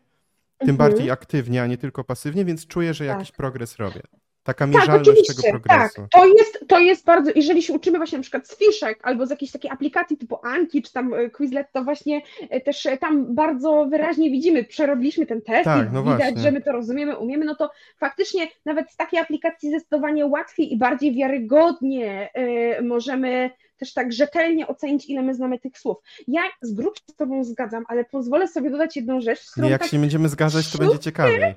tym 0.58 0.70
mhm. 0.70 0.78
bardziej 0.78 1.12
aktywnie, 1.12 1.62
a 1.62 1.68
nie 1.68 1.78
tylko 1.78 2.04
pasywnie, 2.04 2.46
więc 2.46 2.68
czuję, 2.68 2.94
że 2.94 3.06
jakiś 3.06 3.28
tak. 3.28 3.38
progres 3.38 3.78
robię. 3.78 4.02
Taka 4.44 4.66
tak, 4.66 4.76
mierzalność 4.76 5.28
tak, 5.28 5.36
tego 5.36 5.50
progresu. 5.50 6.02
Tak, 6.02 6.10
to 6.12 6.26
jest, 6.26 6.66
to 6.68 6.80
jest 6.80 7.06
bardzo, 7.06 7.32
jeżeli 7.36 7.64
się 7.64 7.74
uczymy 7.74 7.98
właśnie 7.98 8.18
na 8.18 8.22
przykład 8.22 8.48
z 8.48 8.58
fiszek 8.58 9.00
albo 9.04 9.26
z 9.26 9.30
jakiejś 9.30 9.52
takiej 9.52 9.72
aplikacji 9.72 10.18
typu 10.18 10.38
Anki 10.44 10.82
czy 10.82 10.94
tam 10.94 11.14
e, 11.14 11.30
Quizlet, 11.30 11.68
to 11.72 11.84
właśnie 11.84 12.22
e, 12.50 12.62
też 12.62 12.88
tam 13.00 13.36
bardzo 13.36 13.88
wyraźnie 13.90 14.32
widzimy, 14.32 14.64
przerobiliśmy 14.64 15.26
ten 15.26 15.42
test 15.42 15.66
tak, 15.66 15.94
no 15.94 16.04
widać, 16.04 16.20
właśnie. 16.20 16.42
że 16.42 16.52
my 16.52 16.62
to 16.62 16.72
rozumiemy, 16.72 17.18
umiemy, 17.18 17.46
no 17.46 17.56
to 17.56 17.72
faktycznie 17.98 18.48
nawet 18.66 18.92
z 18.92 18.96
takiej 18.96 19.20
aplikacji 19.20 19.70
zdecydowanie 19.70 20.26
łatwiej 20.26 20.74
i 20.74 20.78
bardziej 20.78 21.16
wiarygodnie 21.16 22.30
y, 22.80 22.84
możemy 22.84 23.52
też 23.84 23.94
tak 23.94 24.14
rzetelnie 24.14 24.68
ocenić, 24.68 25.10
ile 25.10 25.22
my 25.22 25.34
znamy 25.36 25.60
tych 25.60 25.78
słów. 25.78 25.98
Ja 26.28 26.42
z 26.62 26.74
grubsza 26.74 27.04
z 27.12 27.16
Tobą 27.16 27.44
zgadzam, 27.44 27.84
ale 27.88 28.06
pozwolę 28.06 28.48
sobie 28.48 28.70
dodać 28.70 28.96
jedną 28.96 29.22
rzecz. 29.22 29.40
Z 29.40 29.52
którą 29.52 29.70
jak 29.70 29.82
tak 29.82 29.92
się 29.92 29.98
nie 29.98 30.02
będziemy 30.02 30.30
zgadzać, 30.30 30.72
to 30.72 30.78
będzie 30.78 31.00
ciekawiej. 31.00 31.56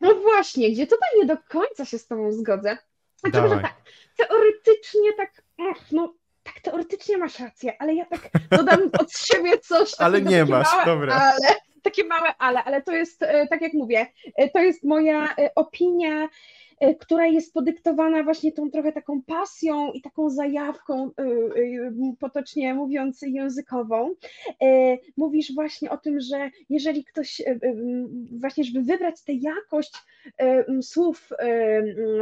No 0.00 0.14
właśnie, 0.14 0.70
gdzie 0.70 0.86
tutaj 0.86 1.08
nie 1.18 1.26
do 1.26 1.36
końca 1.48 1.84
się 1.84 1.98
z 1.98 2.06
Tobą 2.06 2.32
zgodzę. 2.32 2.78
Znaczy, 3.16 3.42
może 3.42 3.60
tak, 3.60 3.74
teoretycznie 4.16 5.12
tak, 5.16 5.42
no 5.92 6.14
tak 6.42 6.60
teoretycznie 6.62 7.18
masz 7.18 7.38
rację, 7.38 7.72
ale 7.78 7.94
ja 7.94 8.04
tak 8.04 8.30
dodam 8.50 8.80
od 9.00 9.12
siebie 9.12 9.58
coś. 9.58 9.92
ale 9.98 10.22
nie 10.22 10.44
masz, 10.44 10.72
małe, 10.72 10.84
dobra. 10.84 11.14
Ale, 11.14 11.54
takie 11.82 12.04
małe 12.04 12.34
ale, 12.38 12.64
ale 12.64 12.82
to 12.82 12.92
jest, 12.92 13.22
e, 13.22 13.46
tak 13.46 13.62
jak 13.62 13.72
mówię, 13.72 14.06
e, 14.36 14.48
to 14.50 14.58
jest 14.58 14.84
moja 14.84 15.34
e, 15.34 15.50
opinia 15.54 16.28
która 17.00 17.26
jest 17.26 17.54
podyktowana 17.54 18.22
właśnie 18.22 18.52
tą 18.52 18.70
trochę 18.70 18.92
taką 18.92 19.22
pasją 19.22 19.92
i 19.92 20.00
taką 20.00 20.30
zajawką, 20.30 21.10
e, 21.18 21.22
e, 21.22 22.14
potocznie 22.20 22.74
mówiąc, 22.74 23.22
językową. 23.22 24.14
Mówisz 25.16 25.54
właśnie 25.54 25.90
o 25.90 25.96
tym, 25.96 26.20
że 26.20 26.50
jeżeli 26.70 27.04
ktoś, 27.04 27.42
właśnie, 28.30 28.64
żeby 28.64 28.82
wybrać 28.82 29.22
tę 29.22 29.32
jakość 29.32 29.92
słów, 30.82 31.28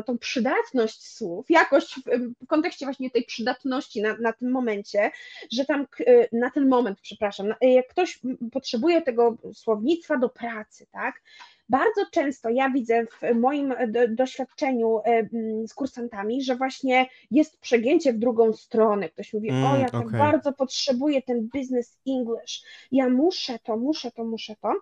tą 0.07 0.19
przydatność 0.19 1.09
słów, 1.17 1.51
jakość 1.51 2.01
w 2.43 2.47
kontekście 2.47 2.87
właśnie 2.87 3.11
tej 3.11 3.25
przydatności 3.25 4.03
na, 4.03 4.17
na 4.17 4.33
tym 4.33 4.51
momencie, 4.51 5.11
że 5.53 5.65
tam 5.65 5.87
na 6.33 6.51
ten 6.51 6.69
moment, 6.69 7.01
przepraszam, 7.01 7.55
jak 7.61 7.89
ktoś 7.89 8.21
potrzebuje 8.53 9.03
tego 9.03 9.37
słownictwa 9.55 10.17
do 10.17 10.29
pracy, 10.29 10.87
tak, 10.93 11.23
bardzo 11.69 12.03
często 12.13 12.49
ja 12.49 12.71
widzę 12.71 13.07
w 13.07 13.35
moim 13.35 13.75
doświadczeniu 14.09 15.01
e, 15.05 15.29
z 15.67 15.75
kursantami, 15.75 16.43
że 16.43 16.57
właśnie 16.57 17.07
jest 17.31 17.61
przegięcie 17.61 18.13
w 18.13 18.19
drugą 18.19 18.53
stronę. 18.53 19.09
Ktoś 19.09 19.33
mówi, 19.33 19.51
mm, 19.51 19.73
o 19.73 19.77
ja 19.77 19.89
tak 19.89 20.11
bardzo 20.11 20.53
potrzebuję 20.53 21.23
ten 21.23 21.49
business 21.55 21.99
English, 22.09 22.63
ja 22.93 23.09
muszę 23.09 23.59
to, 23.59 23.77
muszę 23.77 24.11
to, 24.11 24.25
muszę 24.25 24.57
to. 24.61 24.73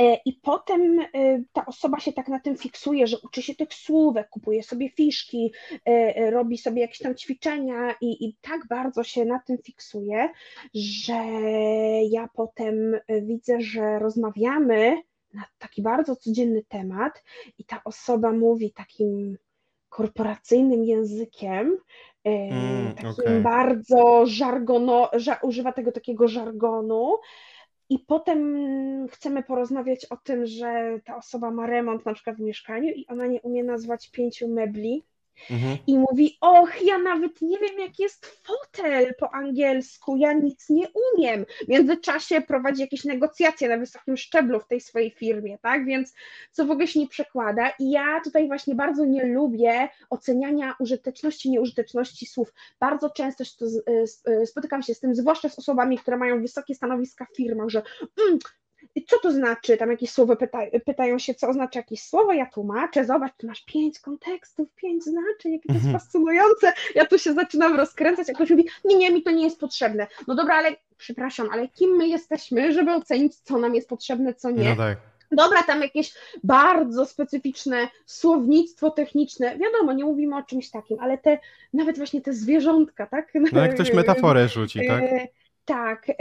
E, 0.00 0.16
I 0.24 0.32
potem 0.32 1.00
e, 1.00 1.06
ta 1.52 1.66
osoba 1.66 2.00
się 2.00 2.12
tak 2.12 2.28
na 2.28 2.40
tym 2.40 2.56
fiksuje, 2.56 3.06
że 3.06 3.16
uczy 3.24 3.42
się 3.42 3.54
tych 3.54 3.74
słówek, 3.74 4.28
kupuje 4.28 4.62
sobie 4.62 4.90
fiszki, 4.90 5.52
robi 6.30 6.58
sobie 6.58 6.82
jakieś 6.82 6.98
tam 6.98 7.14
ćwiczenia 7.14 7.94
i, 8.00 8.26
i 8.26 8.36
tak 8.40 8.60
bardzo 8.68 9.04
się 9.04 9.24
na 9.24 9.38
tym 9.38 9.58
fiksuje, 9.58 10.28
że 10.74 11.24
ja 12.10 12.28
potem 12.34 12.96
widzę, 13.22 13.60
że 13.60 13.98
rozmawiamy 13.98 15.02
na 15.36 15.44
taki 15.58 15.82
bardzo 15.82 16.16
codzienny 16.16 16.62
temat 16.68 17.24
i 17.58 17.64
ta 17.64 17.80
osoba 17.84 18.32
mówi 18.32 18.72
takim 18.72 19.38
korporacyjnym 19.88 20.84
językiem, 20.84 21.76
mm, 22.24 22.94
takim 22.94 23.10
okay. 23.10 23.40
bardzo 23.40 24.26
żargono, 24.26 25.10
ża, 25.12 25.38
używa 25.42 25.72
tego 25.72 25.92
takiego 25.92 26.28
żargonu. 26.28 27.16
I 27.88 27.98
potem 27.98 28.38
chcemy 29.10 29.42
porozmawiać 29.42 30.04
o 30.04 30.16
tym, 30.16 30.46
że 30.46 31.00
ta 31.04 31.16
osoba 31.16 31.50
ma 31.50 31.66
remont 31.66 32.06
na 32.06 32.14
przykład 32.14 32.36
w 32.36 32.40
mieszkaniu 32.40 32.92
i 32.92 33.06
ona 33.06 33.26
nie 33.26 33.40
umie 33.40 33.64
nazwać 33.64 34.10
pięciu 34.10 34.48
mebli, 34.48 35.04
Mhm. 35.50 35.78
I 35.86 35.98
mówi: 35.98 36.38
Och, 36.40 36.82
ja 36.82 36.98
nawet 36.98 37.42
nie 37.42 37.58
wiem, 37.58 37.78
jak 37.78 37.98
jest 37.98 38.26
fotel 38.26 39.14
po 39.18 39.34
angielsku, 39.34 40.16
ja 40.16 40.32
nic 40.32 40.68
nie 40.68 40.86
umiem. 41.14 41.46
W 41.64 41.68
międzyczasie 41.68 42.40
prowadzi 42.40 42.80
jakieś 42.80 43.04
negocjacje 43.04 43.68
na 43.68 43.78
wysokim 43.78 44.16
szczeblu 44.16 44.60
w 44.60 44.66
tej 44.66 44.80
swojej 44.80 45.10
firmie, 45.10 45.58
tak? 45.58 45.86
Więc 45.86 46.14
co 46.52 46.66
w 46.66 46.70
ogóle 46.70 46.86
się 46.86 47.00
nie 47.00 47.08
przekłada. 47.08 47.72
I 47.78 47.90
ja 47.90 48.20
tutaj 48.24 48.46
właśnie 48.46 48.74
bardzo 48.74 49.04
nie 49.04 49.24
lubię 49.24 49.88
oceniania 50.10 50.74
użyteczności, 50.80 51.50
nieużyteczności 51.50 52.26
słów. 52.26 52.52
Bardzo 52.80 53.10
często 53.10 53.44
spotykam 54.44 54.82
się 54.82 54.94
z 54.94 55.00
tym, 55.00 55.14
zwłaszcza 55.14 55.48
z 55.48 55.58
osobami, 55.58 55.98
które 55.98 56.16
mają 56.16 56.42
wysokie 56.42 56.74
stanowiska 56.74 57.26
w 57.32 57.36
firmach, 57.36 57.68
że 57.68 57.82
mm, 58.28 58.38
co 59.04 59.18
to 59.18 59.32
znaczy? 59.32 59.76
Tam 59.76 59.90
jakieś 59.90 60.10
słowo 60.10 60.36
pyta, 60.36 60.58
pytają 60.84 61.18
się, 61.18 61.34
co 61.34 61.48
oznacza 61.48 61.78
jakieś 61.78 62.02
słowo, 62.02 62.32
ja 62.32 62.46
tłumaczę, 62.46 63.04
zobacz, 63.04 63.32
tu 63.36 63.46
masz 63.46 63.64
pięć 63.64 64.00
kontekstów, 64.00 64.68
pięć 64.74 65.04
znaczeń, 65.04 65.52
jakie 65.52 65.68
to 65.68 65.74
jest 65.74 65.86
mhm. 65.86 66.00
fascynujące. 66.00 66.72
Ja 66.94 67.06
tu 67.06 67.18
się 67.18 67.32
zaczynam 67.32 67.76
rozkręcać, 67.76 68.28
jak 68.28 68.36
ktoś 68.36 68.50
mówi, 68.50 68.68
nie, 68.84 68.96
nie, 68.96 69.10
mi 69.10 69.22
to 69.22 69.30
nie 69.30 69.44
jest 69.44 69.60
potrzebne. 69.60 70.06
No 70.28 70.34
dobra, 70.34 70.54
ale 70.54 70.76
przepraszam, 70.98 71.48
ale 71.52 71.68
kim 71.68 71.90
my 71.90 72.08
jesteśmy, 72.08 72.72
żeby 72.72 72.94
ocenić, 72.94 73.36
co 73.36 73.58
nam 73.58 73.74
jest 73.74 73.88
potrzebne, 73.88 74.34
co 74.34 74.50
nie? 74.50 74.70
No 74.70 74.76
tak. 74.76 74.98
Dobra, 75.32 75.62
tam 75.62 75.82
jakieś 75.82 76.14
bardzo 76.44 77.06
specyficzne 77.06 77.88
słownictwo 78.06 78.90
techniczne, 78.90 79.58
wiadomo, 79.58 79.92
nie 79.92 80.04
mówimy 80.04 80.36
o 80.36 80.42
czymś 80.42 80.70
takim, 80.70 81.00
ale 81.00 81.18
te, 81.18 81.38
nawet 81.72 81.96
właśnie 81.96 82.20
te 82.20 82.32
zwierzątka, 82.32 83.06
tak? 83.06 83.32
No 83.34 83.60
jak 83.60 83.74
ktoś 83.74 83.92
metaforę 83.92 84.48
rzuci, 84.48 84.80
tak? 84.88 85.02
Tak, 85.66 86.10
e, 86.10 86.14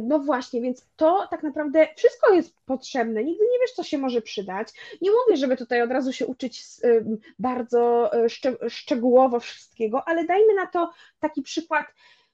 no 0.00 0.18
właśnie, 0.18 0.60
więc 0.60 0.86
to 0.96 1.26
tak 1.30 1.42
naprawdę 1.42 1.88
wszystko 1.96 2.34
jest 2.34 2.56
potrzebne. 2.66 3.24
Nigdy 3.24 3.44
nie 3.52 3.58
wiesz, 3.60 3.72
co 3.72 3.82
się 3.82 3.98
może 3.98 4.22
przydać. 4.22 4.68
Nie 5.02 5.10
mówię, 5.10 5.36
żeby 5.36 5.56
tutaj 5.56 5.82
od 5.82 5.90
razu 5.90 6.12
się 6.12 6.26
uczyć 6.26 6.62
e, 6.84 6.88
bardzo 7.38 8.10
e, 8.12 8.28
szczegółowo 8.70 9.40
wszystkiego, 9.40 10.08
ale 10.08 10.24
dajmy 10.24 10.54
na 10.54 10.66
to 10.66 10.90
taki 11.20 11.42
przykład, 11.42 11.86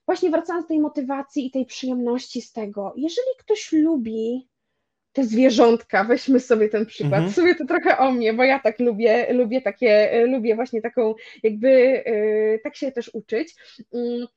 właśnie 0.05 0.29
wracając 0.29 0.65
do 0.65 0.67
tej 0.67 0.79
motywacji 0.79 1.47
i 1.47 1.51
tej 1.51 1.65
przyjemności 1.65 2.41
z 2.41 2.51
tego. 2.51 2.93
Jeżeli 2.95 3.29
ktoś 3.37 3.71
lubi 3.71 4.49
te 5.13 5.23
zwierzątka, 5.23 6.03
weźmy 6.03 6.39
sobie 6.39 6.69
ten 6.69 6.85
przykład, 6.85 7.13
mhm. 7.13 7.31
sobie 7.31 7.55
to 7.55 7.65
trochę 7.65 7.97
o 7.97 8.11
mnie, 8.11 8.33
bo 8.33 8.43
ja 8.43 8.59
tak 8.59 8.79
lubię, 8.79 9.33
lubię 9.33 9.61
takie, 9.61 10.23
lubię 10.27 10.55
właśnie 10.55 10.81
taką, 10.81 11.15
jakby 11.43 12.03
tak 12.63 12.75
się 12.75 12.91
też 12.91 13.09
uczyć 13.13 13.55
mm, 13.93 14.27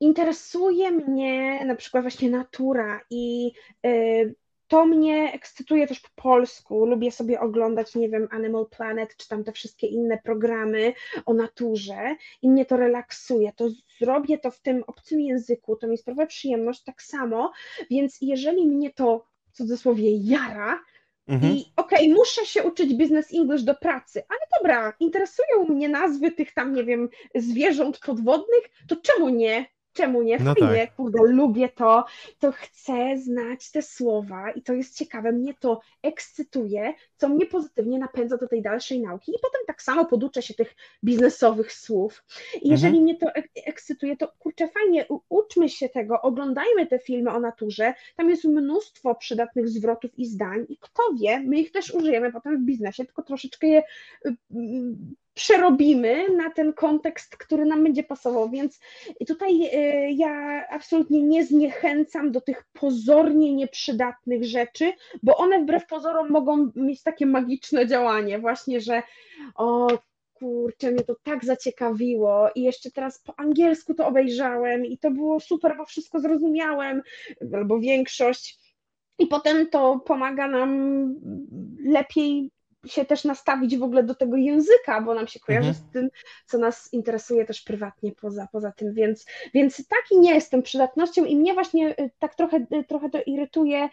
interesuje 0.00 0.90
mnie 0.90 1.64
na 1.64 1.74
przykład 1.74 2.04
właśnie 2.04 2.30
natura 2.30 3.00
i 3.10 3.52
y, 3.86 4.34
to 4.68 4.86
mnie 4.86 5.32
ekscytuje 5.32 5.86
też 5.86 6.00
po 6.00 6.22
polsku. 6.22 6.86
Lubię 6.86 7.10
sobie 7.10 7.40
oglądać, 7.40 7.94
nie 7.94 8.08
wiem, 8.08 8.28
Animal 8.30 8.66
Planet 8.66 9.16
czy 9.16 9.28
tam 9.28 9.44
te 9.44 9.52
wszystkie 9.52 9.86
inne 9.86 10.18
programy 10.24 10.92
o 11.26 11.34
naturze 11.34 12.16
i 12.42 12.50
mnie 12.50 12.64
to 12.64 12.76
relaksuje. 12.76 13.52
To 13.56 13.68
zrobię 13.98 14.38
to 14.38 14.50
w 14.50 14.60
tym 14.60 14.84
obcym 14.86 15.20
języku, 15.20 15.76
to 15.76 15.86
mi 15.86 15.98
sprawia 15.98 16.26
przyjemność 16.26 16.82
tak 16.84 17.02
samo, 17.02 17.52
więc 17.90 18.18
jeżeli 18.20 18.66
mnie 18.66 18.90
to 18.92 19.24
w 19.46 19.56
cudzysłowie 19.56 20.16
jara, 20.16 20.80
Mhm. 21.28 21.52
i 21.52 21.72
okej, 21.76 21.98
okay, 21.98 22.14
muszę 22.14 22.46
się 22.46 22.62
uczyć 22.62 22.94
business 22.94 23.34
English 23.34 23.62
do 23.62 23.74
pracy, 23.74 24.22
ale 24.28 24.40
dobra, 24.58 24.92
interesują 25.00 25.64
mnie 25.68 25.88
nazwy 25.88 26.32
tych 26.32 26.54
tam, 26.54 26.74
nie 26.74 26.84
wiem, 26.84 27.08
zwierząt 27.34 27.98
podwodnych, 27.98 28.64
to 28.88 28.96
czemu 28.96 29.28
nie? 29.28 29.66
Czemu 29.98 30.22
nie? 30.22 30.38
No 30.38 30.54
Fajnie, 30.54 30.86
tak. 30.86 30.96
kurde, 30.96 31.18
lubię 31.24 31.68
to, 31.68 32.04
to 32.38 32.52
chcę 32.52 33.18
znać 33.18 33.70
te 33.70 33.82
słowa 33.82 34.50
i 34.50 34.62
to 34.62 34.72
jest 34.72 34.96
ciekawe, 34.96 35.32
mnie 35.32 35.54
to 35.54 35.80
ekscytuje, 36.02 36.94
co 37.16 37.28
mnie 37.28 37.46
pozytywnie 37.46 37.98
napędza 37.98 38.36
do 38.36 38.48
tej 38.48 38.62
dalszej 38.62 39.00
nauki 39.00 39.32
i 39.32 39.38
potem 39.42 39.60
tak 39.66 39.82
samo 39.82 40.04
poduczę 40.04 40.42
się 40.42 40.54
tych 40.54 40.74
biznesowych 41.04 41.72
słów. 41.72 42.24
I 42.62 42.68
jeżeli 42.68 42.98
mhm. 42.98 43.02
mnie 43.02 43.16
to 43.16 43.26
ekscytuje, 43.66 44.16
to 44.16 44.28
kurczę, 44.38 44.68
fajnie, 44.68 45.06
uczmy 45.28 45.68
się 45.68 45.88
tego, 45.88 46.22
oglądajmy 46.22 46.86
te 46.86 46.98
filmy 46.98 47.30
o 47.30 47.40
naturze, 47.40 47.94
tam 48.16 48.30
jest 48.30 48.44
mnóstwo 48.44 49.14
przydatnych 49.14 49.68
zwrotów 49.68 50.18
i 50.18 50.26
zdań 50.26 50.66
i 50.68 50.76
kto 50.80 51.02
wie, 51.20 51.40
my 51.40 51.60
ich 51.60 51.72
też 51.72 51.94
użyjemy 51.94 52.32
potem 52.32 52.62
w 52.62 52.66
biznesie, 52.66 53.04
tylko 53.04 53.22
troszeczkę 53.22 53.66
je 53.66 53.82
y, 54.26 54.36
przerobimy 55.38 56.28
na 56.36 56.50
ten 56.50 56.72
kontekst, 56.72 57.36
który 57.36 57.64
nam 57.64 57.84
będzie 57.84 58.02
pasował. 58.02 58.50
Więc 58.50 58.80
tutaj 59.26 59.62
y, 59.62 60.10
ja 60.10 60.64
absolutnie 60.70 61.22
nie 61.22 61.44
zniechęcam 61.44 62.32
do 62.32 62.40
tych 62.40 62.64
pozornie 62.72 63.54
nieprzydatnych 63.54 64.44
rzeczy, 64.44 64.92
bo 65.22 65.36
one 65.36 65.62
wbrew 65.62 65.86
pozorom 65.86 66.30
mogą 66.30 66.70
mieć 66.76 67.02
takie 67.02 67.26
magiczne 67.26 67.86
działanie, 67.86 68.38
właśnie, 68.38 68.80
że 68.80 69.02
o 69.54 69.88
kurczę, 70.34 70.90
mnie 70.90 71.04
to 71.04 71.14
tak 71.22 71.44
zaciekawiło 71.44 72.48
i 72.54 72.62
jeszcze 72.62 72.90
teraz 72.90 73.22
po 73.22 73.40
angielsku 73.40 73.94
to 73.94 74.06
obejrzałem 74.06 74.86
i 74.86 74.98
to 74.98 75.10
było 75.10 75.40
super, 75.40 75.76
bo 75.76 75.84
wszystko 75.84 76.20
zrozumiałem, 76.20 77.02
albo 77.54 77.80
większość. 77.80 78.58
I 79.18 79.26
potem 79.26 79.68
to 79.68 80.00
pomaga 80.06 80.48
nam 80.48 81.14
lepiej 81.84 82.50
się 82.86 83.04
też 83.04 83.24
nastawić 83.24 83.76
w 83.76 83.82
ogóle 83.82 84.02
do 84.02 84.14
tego 84.14 84.36
języka, 84.36 85.00
bo 85.00 85.14
nam 85.14 85.28
się 85.28 85.40
kojarzy 85.40 85.68
mhm. 85.68 85.86
z 85.88 85.92
tym, 85.92 86.08
co 86.46 86.58
nas 86.58 86.92
interesuje 86.92 87.44
też 87.44 87.60
prywatnie 87.60 88.12
poza, 88.12 88.48
poza 88.52 88.72
tym, 88.72 88.94
więc, 88.94 89.26
więc 89.54 89.88
taki 89.88 90.18
nie 90.18 90.34
jestem 90.34 90.62
przydatnością 90.62 91.24
i 91.24 91.36
mnie 91.36 91.54
właśnie 91.54 91.90
y, 91.90 92.10
tak 92.18 92.34
trochę, 92.34 92.56
y, 92.56 92.84
trochę 92.84 93.10
to 93.10 93.18
irytuje, 93.26 93.88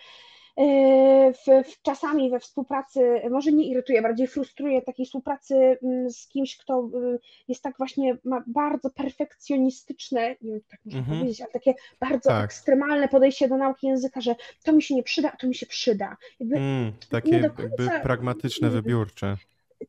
w, 0.57 1.69
w, 1.69 1.81
czasami 1.81 2.29
we 2.29 2.39
współpracy, 2.39 3.21
może 3.31 3.51
nie 3.51 3.67
irytuje, 3.67 4.01
bardziej 4.01 4.27
frustruje 4.27 4.81
takiej 4.81 5.05
współpracy 5.05 5.77
mm, 5.83 6.11
z 6.11 6.27
kimś, 6.27 6.57
kto 6.57 6.89
y, 7.15 7.19
jest 7.47 7.63
tak 7.63 7.77
właśnie, 7.77 8.17
ma 8.23 8.43
bardzo 8.47 8.89
perfekcjonistyczne, 8.89 10.35
nie 10.41 10.51
wiem, 10.51 10.61
tak 10.69 10.79
można 10.85 10.99
mhm. 10.99 11.19
powiedzieć, 11.19 11.41
ale 11.41 11.51
takie 11.51 11.73
bardzo 11.99 12.29
tak. 12.29 12.45
ekstremalne 12.45 13.07
podejście 13.07 13.47
do 13.47 13.57
nauki 13.57 13.87
języka, 13.87 14.21
że 14.21 14.35
to 14.63 14.73
mi 14.73 14.83
się 14.83 14.95
nie 14.95 15.03
przyda, 15.03 15.31
a 15.33 15.37
to 15.37 15.47
mi 15.47 15.55
się 15.55 15.65
przyda. 15.65 16.17
Jakby 16.39 16.55
mm, 16.55 16.93
takie 17.09 17.49
końca, 17.49 17.63
jakby 17.63 17.99
pragmatyczne, 18.03 18.69
wybiórcze. 18.69 19.37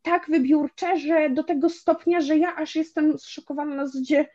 Tak 0.03 0.27
wybiórcze, 0.31 0.99
że 0.99 1.31
do 1.31 1.45
tego 1.45 1.71
stopnia, 1.71 2.21
że 2.21 2.39
ja 2.39 2.57
aż 2.57 2.77
jestem 2.77 3.19
zszokowana 3.19 3.75
na 3.75 3.87
zasadzie, 3.87 4.27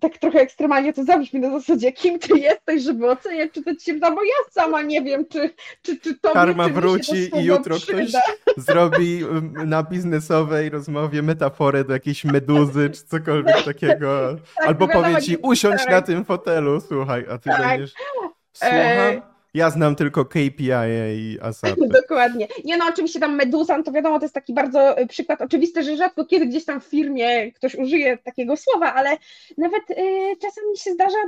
tak 0.00 0.18
trochę 0.18 0.40
ekstremalnie 0.40 0.92
to 0.92 1.04
zabrzmi 1.04 1.40
na 1.40 1.50
zasadzie, 1.50 1.92
kim 1.92 2.18
ty 2.18 2.38
jesteś, 2.38 2.82
żeby 2.82 3.10
oceniać, 3.10 3.52
czy 3.52 3.62
to 3.62 3.76
ci 3.76 3.84
się 3.84 3.94
bo 3.94 4.24
ja 4.24 4.50
sama 4.50 4.82
nie 4.82 5.02
wiem, 5.02 5.26
czy, 5.28 5.50
czy, 5.82 6.00
czy 6.00 6.18
to 6.18 6.32
Karma 6.32 6.68
wróci 6.68 7.30
i 7.36 7.44
jutro 7.44 7.76
przyda. 7.76 8.20
ktoś 8.20 8.64
zrobi 8.64 9.24
na 9.66 9.82
biznesowej 9.82 10.70
rozmowie 10.70 11.22
metaforę 11.22 11.84
do 11.84 11.92
jakiejś 11.92 12.24
meduzy, 12.24 12.90
czy 12.90 13.04
cokolwiek 13.04 13.62
takiego. 13.64 14.36
tak, 14.56 14.66
Albo 14.66 14.88
powie 14.88 15.22
ci, 15.22 15.36
usiądź 15.36 15.78
tak. 15.78 15.90
na 15.90 16.02
tym 16.02 16.24
fotelu, 16.24 16.80
słuchaj, 16.80 17.26
a 17.30 17.38
ty 17.38 17.50
tak. 17.50 17.68
będziesz... 17.68 17.92
Słucham? 18.52 19.31
Ja 19.54 19.70
znam 19.70 19.96
tylko 19.96 20.24
KPI 20.24 20.70
i 21.16 21.38
ASAP. 21.40 21.76
Dokładnie. 22.02 22.48
Nie 22.64 22.76
no, 22.76 22.84
oczywiście 22.88 23.20
tam 23.20 23.36
Medusan, 23.36 23.84
to 23.84 23.92
wiadomo, 23.92 24.18
to 24.18 24.24
jest 24.24 24.34
taki 24.34 24.54
bardzo 24.54 25.00
y, 25.00 25.06
przykład 25.06 25.42
oczywisty, 25.42 25.82
że 25.82 25.96
rzadko 25.96 26.24
kiedy 26.24 26.46
gdzieś 26.46 26.64
tam 26.64 26.80
w 26.80 26.84
firmie 26.84 27.52
ktoś 27.52 27.74
użyje 27.74 28.18
takiego 28.18 28.56
słowa, 28.56 28.94
ale 28.94 29.16
nawet 29.58 29.90
y, 29.90 30.36
czasami 30.40 30.76
się 30.78 30.90
zdarza 30.90 31.18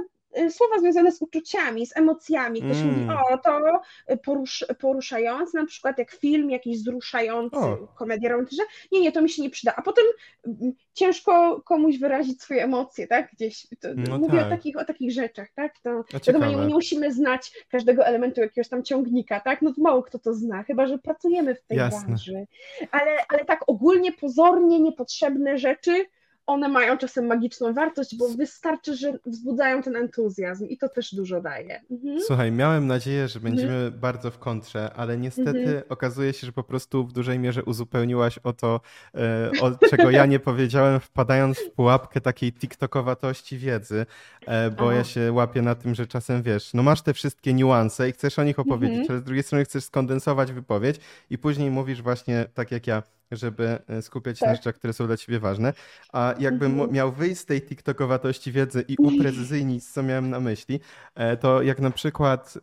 słowa 0.50 0.78
związane 0.80 1.12
z 1.12 1.22
uczuciami, 1.22 1.86
z 1.86 1.96
emocjami. 1.96 2.62
Ktoś 2.62 2.76
mm. 2.76 3.00
mówi, 3.00 3.18
o, 3.32 3.38
to 3.38 3.80
porusz, 4.24 4.64
poruszający, 4.80 5.56
na 5.56 5.66
przykład 5.66 5.98
jak 5.98 6.10
film 6.10 6.50
jakiś 6.50 6.78
wzruszający, 6.78 7.56
o. 7.56 7.76
komedia 7.76 8.30
romantyczna. 8.30 8.64
Nie, 8.92 9.00
nie, 9.00 9.12
to 9.12 9.22
mi 9.22 9.30
się 9.30 9.42
nie 9.42 9.50
przyda. 9.50 9.74
A 9.76 9.82
potem 9.82 10.04
mm, 10.46 10.72
ciężko 10.92 11.60
komuś 11.60 11.98
wyrazić 11.98 12.42
swoje 12.42 12.64
emocje, 12.64 13.06
tak? 13.06 13.30
Gdzieś. 13.32 13.66
No 13.96 14.18
mówię 14.18 14.38
tak. 14.38 14.46
o, 14.46 14.50
takich, 14.50 14.76
o 14.76 14.84
takich 14.84 15.12
rzeczach, 15.12 15.48
tak? 15.54 15.78
To, 15.78 16.04
wiadomo, 16.26 16.46
nie, 16.46 16.56
nie, 16.56 16.74
musimy 16.74 17.12
znać 17.12 17.52
każdego 17.68 18.06
elementu 18.06 18.40
jakiegoś 18.40 18.68
tam 18.68 18.82
ciągnika, 18.82 19.40
tak? 19.40 19.62
No 19.62 19.74
to 19.74 19.82
mało 19.82 20.02
kto 20.02 20.18
to 20.18 20.34
zna, 20.34 20.62
chyba 20.62 20.86
że 20.86 20.98
pracujemy 20.98 21.54
w 21.54 21.62
tej 21.62 21.78
Jasne. 21.78 22.06
branży. 22.06 22.46
Ale, 22.90 23.16
ale 23.28 23.44
tak 23.44 23.60
ogólnie, 23.66 24.12
pozornie 24.12 24.80
niepotrzebne 24.80 25.58
rzeczy 25.58 26.04
one 26.46 26.68
mają 26.68 26.98
czasem 26.98 27.26
magiczną 27.26 27.72
wartość, 27.72 28.16
bo 28.16 28.28
wystarczy, 28.28 28.96
że 28.96 29.18
wzbudzają 29.26 29.82
ten 29.82 29.96
entuzjazm 29.96 30.66
i 30.68 30.78
to 30.78 30.88
też 30.88 31.14
dużo 31.14 31.40
daje. 31.40 31.80
Mhm. 31.90 32.20
Słuchaj, 32.20 32.52
miałem 32.52 32.86
nadzieję, 32.86 33.28
że 33.28 33.40
będziemy 33.40 33.74
mhm. 33.74 34.00
bardzo 34.00 34.30
w 34.30 34.38
kontrze, 34.38 34.90
ale 34.96 35.18
niestety 35.18 35.58
mhm. 35.58 35.82
okazuje 35.88 36.32
się, 36.32 36.46
że 36.46 36.52
po 36.52 36.62
prostu 36.62 37.04
w 37.06 37.12
dużej 37.12 37.38
mierze 37.38 37.64
uzupełniłaś 37.64 38.38
o 38.38 38.52
to, 38.52 38.80
e, 39.14 39.50
o 39.60 39.88
czego 39.90 40.10
ja 40.10 40.26
nie 40.26 40.40
powiedziałem, 40.40 41.00
wpadając 41.00 41.58
w 41.58 41.70
pułapkę 41.70 42.20
takiej 42.20 42.52
tiktokowatości 42.52 43.58
wiedzy, 43.58 44.06
e, 44.46 44.70
bo 44.70 44.84
Aha. 44.84 44.94
ja 44.94 45.04
się 45.04 45.32
łapię 45.32 45.62
na 45.62 45.74
tym, 45.74 45.94
że 45.94 46.06
czasem 46.06 46.42
wiesz, 46.42 46.74
no 46.74 46.82
masz 46.82 47.02
te 47.02 47.14
wszystkie 47.14 47.54
niuanse 47.54 48.08
i 48.08 48.12
chcesz 48.12 48.38
o 48.38 48.44
nich 48.44 48.58
opowiedzieć, 48.58 48.98
mhm. 48.98 49.12
ale 49.12 49.20
z 49.20 49.24
drugiej 49.24 49.42
strony 49.42 49.64
chcesz 49.64 49.84
skondensować 49.84 50.52
wypowiedź 50.52 51.00
i 51.30 51.38
później 51.38 51.70
mówisz 51.70 52.02
właśnie 52.02 52.46
tak 52.54 52.70
jak 52.70 52.86
ja, 52.86 53.02
żeby 53.36 53.78
e, 53.88 54.02
skupiać 54.02 54.38
się 54.38 54.40
tak. 54.40 54.48
na 54.48 54.56
rzeczach, 54.56 54.74
które 54.74 54.92
są 54.92 55.06
dla 55.06 55.16
ciebie 55.16 55.38
ważne. 55.38 55.72
A 56.12 56.34
jakbym 56.38 56.72
mhm. 56.72 56.92
miał 56.92 57.12
wyjść 57.12 57.40
z 57.40 57.44
tej 57.44 57.62
tiktokowatości 57.62 58.52
wiedzy 58.52 58.84
i 58.88 58.96
uprecyzyjnić, 58.98 59.84
co 59.84 60.02
miałem 60.02 60.30
na 60.30 60.40
myśli, 60.40 60.80
e, 61.14 61.36
to 61.36 61.62
jak 61.62 61.80
na 61.80 61.90
przykład, 61.90 62.58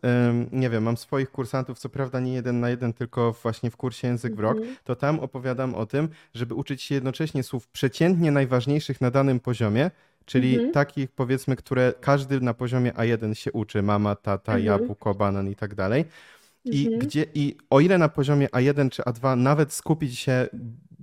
nie 0.52 0.70
wiem, 0.70 0.82
mam 0.82 0.96
swoich 0.96 1.30
kursantów, 1.30 1.78
co 1.78 1.88
prawda 1.88 2.20
nie 2.20 2.34
jeden 2.34 2.60
na 2.60 2.70
jeden, 2.70 2.92
tylko 2.92 3.32
właśnie 3.32 3.70
w 3.70 3.76
kursie 3.76 4.08
Język 4.08 4.34
w 4.34 4.40
Rok, 4.40 4.56
mhm. 4.56 4.76
to 4.84 4.96
tam 4.96 5.20
opowiadam 5.20 5.74
o 5.74 5.86
tym, 5.86 6.08
żeby 6.34 6.54
uczyć 6.54 6.82
się 6.82 6.94
jednocześnie 6.94 7.42
słów 7.42 7.68
przeciętnie 7.68 8.30
najważniejszych 8.30 9.00
na 9.00 9.10
danym 9.10 9.40
poziomie, 9.40 9.90
czyli 10.24 10.54
mhm. 10.54 10.72
takich 10.72 11.10
powiedzmy, 11.10 11.56
które 11.56 11.92
każdy 12.00 12.40
na 12.40 12.54
poziomie 12.54 12.92
A1 12.92 13.34
się 13.34 13.52
uczy, 13.52 13.82
mama, 13.82 14.16
tata, 14.16 14.52
mhm. 14.52 14.66
jabłko, 14.66 15.14
banan 15.14 15.48
i 15.48 15.56
tak 15.56 15.74
dalej. 15.74 16.04
I, 16.64 16.86
mhm. 16.86 16.98
gdzie, 16.98 17.26
I 17.34 17.56
o 17.70 17.80
ile 17.80 17.98
na 17.98 18.08
poziomie 18.08 18.48
A1 18.48 18.90
czy 18.90 19.02
A2 19.02 19.38
nawet 19.38 19.72
skupić 19.72 20.18
się 20.18 20.48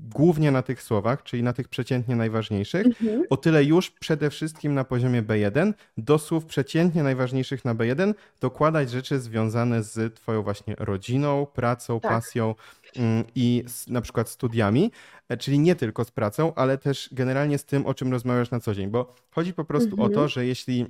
głównie 0.09 0.51
na 0.51 0.61
tych 0.61 0.83
słowach, 0.83 1.23
czyli 1.23 1.43
na 1.43 1.53
tych 1.53 1.67
przeciętnie 1.67 2.15
najważniejszych, 2.15 2.85
mhm. 2.85 3.23
o 3.29 3.37
tyle 3.37 3.63
już 3.63 3.91
przede 3.91 4.29
wszystkim 4.29 4.73
na 4.73 4.83
poziomie 4.83 5.23
B1 5.23 5.73
do 5.97 6.19
słów 6.19 6.45
przeciętnie 6.45 7.03
najważniejszych 7.03 7.65
na 7.65 7.75
B1 7.75 8.13
dokładać 8.41 8.91
rzeczy 8.91 9.19
związane 9.19 9.83
z 9.83 10.15
Twoją 10.15 10.43
właśnie 10.43 10.75
rodziną, 10.79 11.45
pracą, 11.45 11.99
tak. 11.99 12.11
pasją 12.11 12.55
mm, 12.95 13.23
i 13.35 13.63
z, 13.67 13.87
na 13.87 14.01
przykład 14.01 14.29
studiami, 14.29 14.91
e, 15.29 15.37
czyli 15.37 15.59
nie 15.59 15.75
tylko 15.75 16.05
z 16.05 16.11
pracą, 16.11 16.53
ale 16.55 16.77
też 16.77 17.09
generalnie 17.11 17.57
z 17.57 17.65
tym, 17.65 17.85
o 17.85 17.93
czym 17.93 18.11
rozmawiasz 18.11 18.51
na 18.51 18.59
co 18.59 18.75
dzień, 18.75 18.89
bo 18.89 19.15
chodzi 19.31 19.53
po 19.53 19.65
prostu 19.65 19.91
mhm. 19.91 20.11
o 20.11 20.13
to, 20.13 20.27
że 20.27 20.45
jeśli 20.45 20.85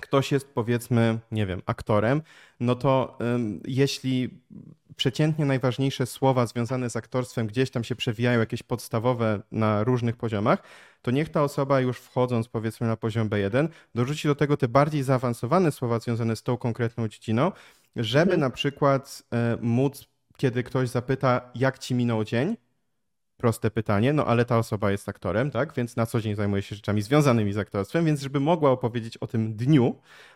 ktoś 0.00 0.32
jest 0.32 0.48
powiedzmy, 0.54 1.18
nie 1.30 1.46
wiem, 1.46 1.62
aktorem, 1.66 2.22
no 2.60 2.74
to 2.74 3.18
um, 3.20 3.60
jeśli 3.66 4.40
przeciętnie 4.96 5.44
najważniejsze 5.44 6.06
słowa 6.06 6.46
związane 6.46 6.90
z 6.90 6.96
aktorstwem 6.96 7.46
gdzieś 7.46 7.70
tam 7.70 7.84
się 7.84 7.96
przewijają, 7.96 8.40
jakieś 8.40 8.62
podstawowe 8.62 9.42
na 9.52 9.84
różnych 9.84 10.16
poziomach, 10.16 10.62
to 11.02 11.10
niech 11.10 11.28
ta 11.28 11.42
osoba 11.42 11.80
już 11.80 11.98
wchodząc 11.98 12.48
powiedzmy 12.48 12.86
na 12.86 12.96
poziom 12.96 13.28
B1, 13.28 13.68
dorzuci 13.94 14.28
do 14.28 14.34
tego 14.34 14.56
te 14.56 14.68
bardziej 14.68 15.02
zaawansowane 15.02 15.72
słowa 15.72 15.98
związane 15.98 16.36
z 16.36 16.42
tą 16.42 16.56
konkretną 16.56 17.08
dziedziną, 17.08 17.52
żeby 17.96 18.22
mhm. 18.22 18.40
na 18.40 18.50
przykład 18.50 19.22
e, 19.32 19.58
móc, 19.60 20.04
kiedy 20.36 20.62
ktoś 20.62 20.88
zapyta, 20.88 21.50
jak 21.54 21.78
ci 21.78 21.94
minął 21.94 22.24
dzień, 22.24 22.56
proste 23.44 23.70
pytanie, 23.70 24.12
no 24.12 24.26
ale 24.26 24.44
ta 24.44 24.58
osoba 24.58 24.90
jest 24.90 25.08
aktorem, 25.08 25.50
tak? 25.50 25.74
Więc 25.74 25.96
na 25.96 26.06
co 26.06 26.20
dzień 26.20 26.34
zajmuje 26.34 26.62
się 26.62 26.76
rzeczami 26.76 27.02
związanymi 27.02 27.52
z 27.52 27.58
aktorstwem, 27.58 28.04
więc 28.04 28.20
żeby 28.20 28.40
mogła 28.40 28.70
opowiedzieć 28.70 29.16
o 29.16 29.26
tym 29.26 29.54
dniu, 29.54 29.94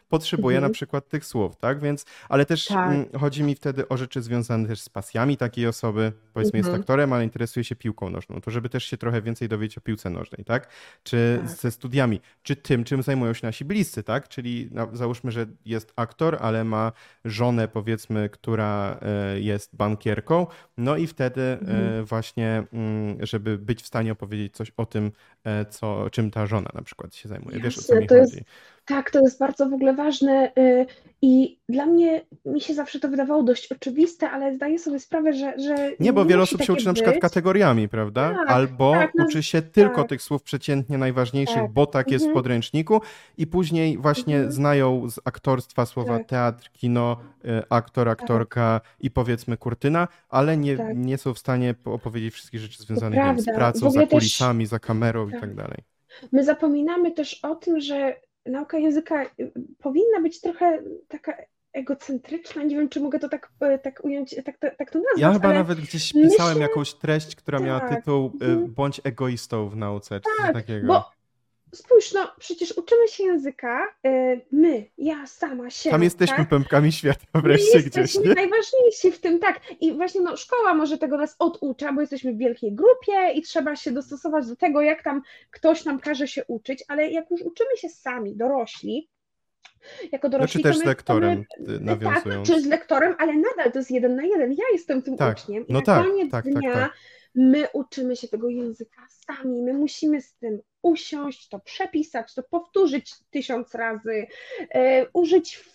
potrzebuje 0.09 0.57
mhm. 0.57 0.71
na 0.71 0.75
przykład 0.75 1.09
tych 1.09 1.25
słów, 1.25 1.57
tak? 1.57 1.81
Więc, 1.81 2.05
ale 2.29 2.47
też 2.47 2.67
tak. 2.67 2.93
Mm, 2.93 3.07
chodzi 3.21 3.43
mi 3.43 3.55
wtedy 3.55 3.89
o 3.89 3.97
rzeczy 3.97 4.23
związane 4.23 4.69
też 4.69 4.81
z 4.81 4.89
pasjami 4.89 5.37
takiej 5.37 5.67
osoby, 5.67 6.13
powiedzmy 6.33 6.59
mhm. 6.59 6.75
jest 6.75 6.83
aktorem, 6.83 7.13
ale 7.13 7.25
interesuje 7.25 7.65
się 7.65 7.77
piłką 7.77 8.11
nożną, 8.11 8.41
to 8.41 8.51
żeby 8.51 8.69
też 8.69 8.85
się 8.85 8.97
trochę 8.97 9.23
więcej 9.23 9.49
dowiedzieć 9.49 9.79
o 9.79 9.81
piłce 9.81 10.11
nożnej, 10.11 10.45
tak? 10.45 10.69
Czy 11.03 11.39
tak. 11.41 11.51
ze 11.51 11.71
studiami, 11.71 12.21
czy 12.43 12.57
tym, 12.57 12.85
czym 12.85 13.03
zajmują 13.03 13.35
się 13.35 13.47
nasi 13.47 13.65
bliscy, 13.65 14.03
tak? 14.03 14.29
Czyli 14.29 14.69
no, 14.73 14.89
załóżmy, 14.93 15.31
że 15.31 15.47
jest 15.65 15.93
aktor, 15.97 16.39
ale 16.41 16.65
ma 16.65 16.93
żonę, 17.25 17.69
powiedzmy, 17.69 18.29
która 18.29 18.99
e, 19.03 19.41
jest 19.41 19.77
bankierką, 19.77 20.47
no 20.77 20.97
i 20.97 21.07
wtedy 21.07 21.41
e, 21.41 21.59
mhm. 21.61 22.05
właśnie, 22.05 22.65
mm, 22.73 23.27
żeby 23.27 23.59
być 23.59 23.83
w 23.83 23.87
stanie 23.87 24.13
opowiedzieć 24.13 24.57
coś 24.57 24.73
o 24.77 24.87
tym, 24.87 25.13
e, 25.45 25.65
co, 25.65 26.11
czym 26.11 26.31
ta 26.31 26.47
żona 26.47 26.71
na 26.75 26.83
przykład 26.83 27.15
się 27.15 27.29
zajmuje. 27.29 27.61
Wiesz, 27.61 27.79
o 27.79 27.83
co 27.83 27.97
mi 27.97 28.07
to 28.07 28.15
chodzi? 28.15 28.37
Jest 28.37 28.49
Tak, 28.89 29.11
to 29.11 29.21
jest 29.21 29.39
bardzo 29.39 29.69
w 29.69 29.73
ogóle 29.73 29.95
ważne 29.95 30.53
y, 30.59 30.87
i 31.23 31.59
dla 31.69 31.87
mnie, 31.87 32.21
mi 32.45 32.61
się 32.61 32.75
zawsze 32.75 33.01
to 33.01 33.09
wydawało 33.09 33.43
dość 33.43 33.73
oczywiste, 33.73 34.31
ale 34.31 34.55
zdaję 34.55 34.79
sobie 34.79 35.01
sprawę, 35.01 35.33
że, 35.33 35.59
że 35.59 35.91
Nie, 36.01 36.13
bo 36.13 36.25
wiele 36.25 36.43
osób 36.43 36.63
się 36.63 36.73
uczy 36.73 36.87
na 36.87 36.93
przykład 36.93 37.15
być. 37.15 37.23
kategoriami, 37.23 37.89
prawda? 37.89 38.35
Tak, 38.35 38.51
Albo 38.51 38.93
tak, 38.93 39.11
no, 39.15 39.25
uczy 39.25 39.43
się 39.43 39.63
tylko 39.63 39.97
tak. 39.97 40.09
tych 40.09 40.23
słów 40.23 40.43
przeciętnie 40.43 40.99
najważniejszych, 40.99 41.57
Tak. 41.57 41.73
bo 41.73 41.87
tak 41.87 42.11
jest 42.11 42.25
w 42.25 42.29
Mhm. 42.29 42.35
podręczniku 42.35 43.01
i 43.39 43.47
później 43.47 43.99
właśnie 43.99 44.35
Mhm. 44.35 44.53
znają 44.53 45.11
z 45.11 45.21
aktorstwa 45.25 45.87
słowa 45.87 46.19
Tak. 46.19 46.27
teatr, 46.29 46.71
kino, 46.73 47.17
y, 47.45 47.49
aktor, 47.71 48.09
aktorka 48.09 48.81
i 49.01 49.11
powiedzmy 49.11 49.57
kurtyna, 49.57 50.09
ale 50.29 50.57
nie, 50.57 50.77
Tak. 50.77 50.97
nie 50.97 51.19
są 51.19 51.35
w 51.35 51.39
stanie 51.39 51.75
po- 51.75 51.93
opowiedzieć 51.93 52.35
wszystkich 52.35 52.61
rzeczy 52.61 52.83
związanych 52.83 53.19
wiem, 53.19 53.41
z. 53.41 53.45
W 53.47 53.55
pracą, 53.55 53.91
za 53.91 54.01
też- 54.01 54.11
kulisami, 54.11 54.67
za 54.67 54.79
kamerą 54.79 55.29
i 55.29 55.33
Tak. 55.33 55.41
tak 55.41 55.55
dalej. 55.55 55.79
My 56.33 56.45
zapominamy 56.45 57.11
też 57.13 57.45
o 57.45 57.55
tym, 57.55 57.81
że 57.81 58.17
nauka 58.49 58.79
języka 58.79 59.25
y, 59.25 59.53
powinna 59.79 60.21
być 60.23 60.41
trochę 60.41 60.83
taka 61.09 61.33
egocentryczna. 61.73 62.63
Nie 62.63 62.77
wiem, 62.77 62.89
czy 62.89 63.01
mogę 63.01 63.19
to 63.19 63.29
tak, 63.29 63.51
y, 63.75 63.79
tak 63.79 64.05
ująć, 64.05 64.35
tak, 64.45 64.59
tak, 64.59 64.77
tak 64.77 64.91
to 64.91 64.99
nazwać, 64.99 65.21
Ja 65.21 65.33
chyba 65.33 65.53
nawet 65.53 65.81
gdzieś 65.81 66.15
myślę- 66.15 66.31
pisałem 66.31 66.59
jakąś 66.59 66.95
treść, 66.95 67.37
która 67.37 67.59
miała 67.61 67.81
tak, 67.81 67.97
tytuł 67.99 68.27
y, 68.43 68.45
mhm. 68.45 68.75
Bądź 68.75 69.01
egoistą 69.05 69.69
w 69.69 69.77
nauce, 69.77 70.21
czy 70.21 70.31
coś 70.37 70.47
Tak, 70.47 70.53
takiego. 70.53 70.87
bo 70.87 71.18
spójrz, 71.75 72.13
no 72.13 72.29
przecież 72.39 72.77
uczymy 72.77 73.09
się 73.09 73.25
języka, 73.25 73.95
y, 74.07 74.41
my, 74.53 74.85
ja 74.99 75.27
sama, 75.27 75.71
się, 75.71 75.91
Tam 75.91 76.03
jesteśmy 76.03 76.37
tak? 76.37 76.49
pępkami 76.49 76.93
świata 76.93 77.27
My 77.35 77.41
wreszcie 77.43 77.79
gdzieś, 77.79 77.97
jesteśmy 77.97 78.29
nie? 78.29 78.35
najważniejsi 78.35 79.13
w 79.13 79.21
tym, 79.21 79.39
tak. 79.39 79.61
I 79.81 79.93
właśnie 79.93 80.21
no, 80.21 80.37
szkoła 80.37 80.75
może 80.75 80.99
tego 80.99 81.17
nas 81.17 81.37
oducza, 81.39 81.93
bo 81.93 82.01
jesteśmy 82.01 82.33
w 82.33 82.39
wielkiej 82.39 82.73
grupie 82.73 83.33
i 83.35 83.43
trzeba 83.43 83.77
się 83.77 83.91
dostosować 83.91 84.47
do 84.47 84.57
tego, 84.57 84.81
jak 84.81 85.03
tam 85.03 85.23
ktoś 85.51 85.85
nam 85.85 86.01
każe 86.01 86.29
się 86.29 86.45
uczyć, 86.45 86.85
ale 86.89 87.11
jak 87.11 87.31
już 87.31 87.43
uczymy 87.43 87.77
się 87.77 87.89
sami, 87.89 88.37
dorośli, 88.37 89.09
jako 90.13 90.29
No 90.29 90.33
dorośli, 90.33 90.63
czy 90.63 90.69
też 90.69 90.77
z 90.77 90.81
my, 90.81 90.87
lektorem, 90.87 91.45
to 91.45 91.73
y, 91.73 91.81
my, 91.81 91.81
nawiązując. 91.81 92.49
Tak, 92.49 92.57
czy 92.57 92.63
z 92.63 92.67
lektorem, 92.67 93.15
ale 93.19 93.33
nadal 93.37 93.73
to 93.73 93.79
jest 93.79 93.91
jeden 93.91 94.17
na 94.17 94.23
jeden. 94.23 94.53
Ja 94.53 94.65
jestem 94.73 95.03
tym 95.03 95.17
Tak, 95.17 95.39
uczniem 95.39 95.67
i 95.67 95.73
no 95.73 95.79
na 95.79 95.85
tak, 95.85 96.07
koniec 96.07 96.31
tak, 96.31 96.45
tak, 96.45 96.55
dnia 96.55 96.73
tak. 96.73 96.93
My 97.35 97.69
uczymy 97.73 98.17
się 98.17 98.29
tego 98.29 98.49
języka 98.49 99.07
sami. 99.09 99.63
My 99.63 99.75
musimy 99.75 100.21
z 100.21 100.35
tym 100.35 100.61
usiąść, 100.83 101.49
to 101.49 101.59
przepisać, 101.59 102.35
to 102.35 102.43
powtórzyć 102.43 103.15
tysiąc 103.31 103.75
razy, 103.75 104.27
e, 104.71 105.07
użyć 105.13 105.57
w 105.57 105.75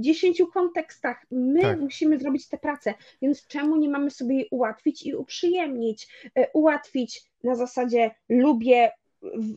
dziesięciu 0.00 0.46
kontekstach. 0.46 1.26
My 1.30 1.60
Tak. 1.60 1.80
musimy 1.80 2.18
zrobić 2.18 2.48
tę 2.48 2.58
pracę, 2.58 2.94
więc 3.22 3.46
czemu 3.46 3.76
nie 3.76 3.88
mamy 3.88 4.10
sobie 4.10 4.34
jej 4.34 4.48
ułatwić 4.50 5.06
i 5.06 5.14
uprzyjemnić? 5.14 6.08
E, 6.34 6.50
ułatwić 6.52 7.22
na 7.44 7.54
zasadzie 7.54 8.10
lubię, 8.28 8.90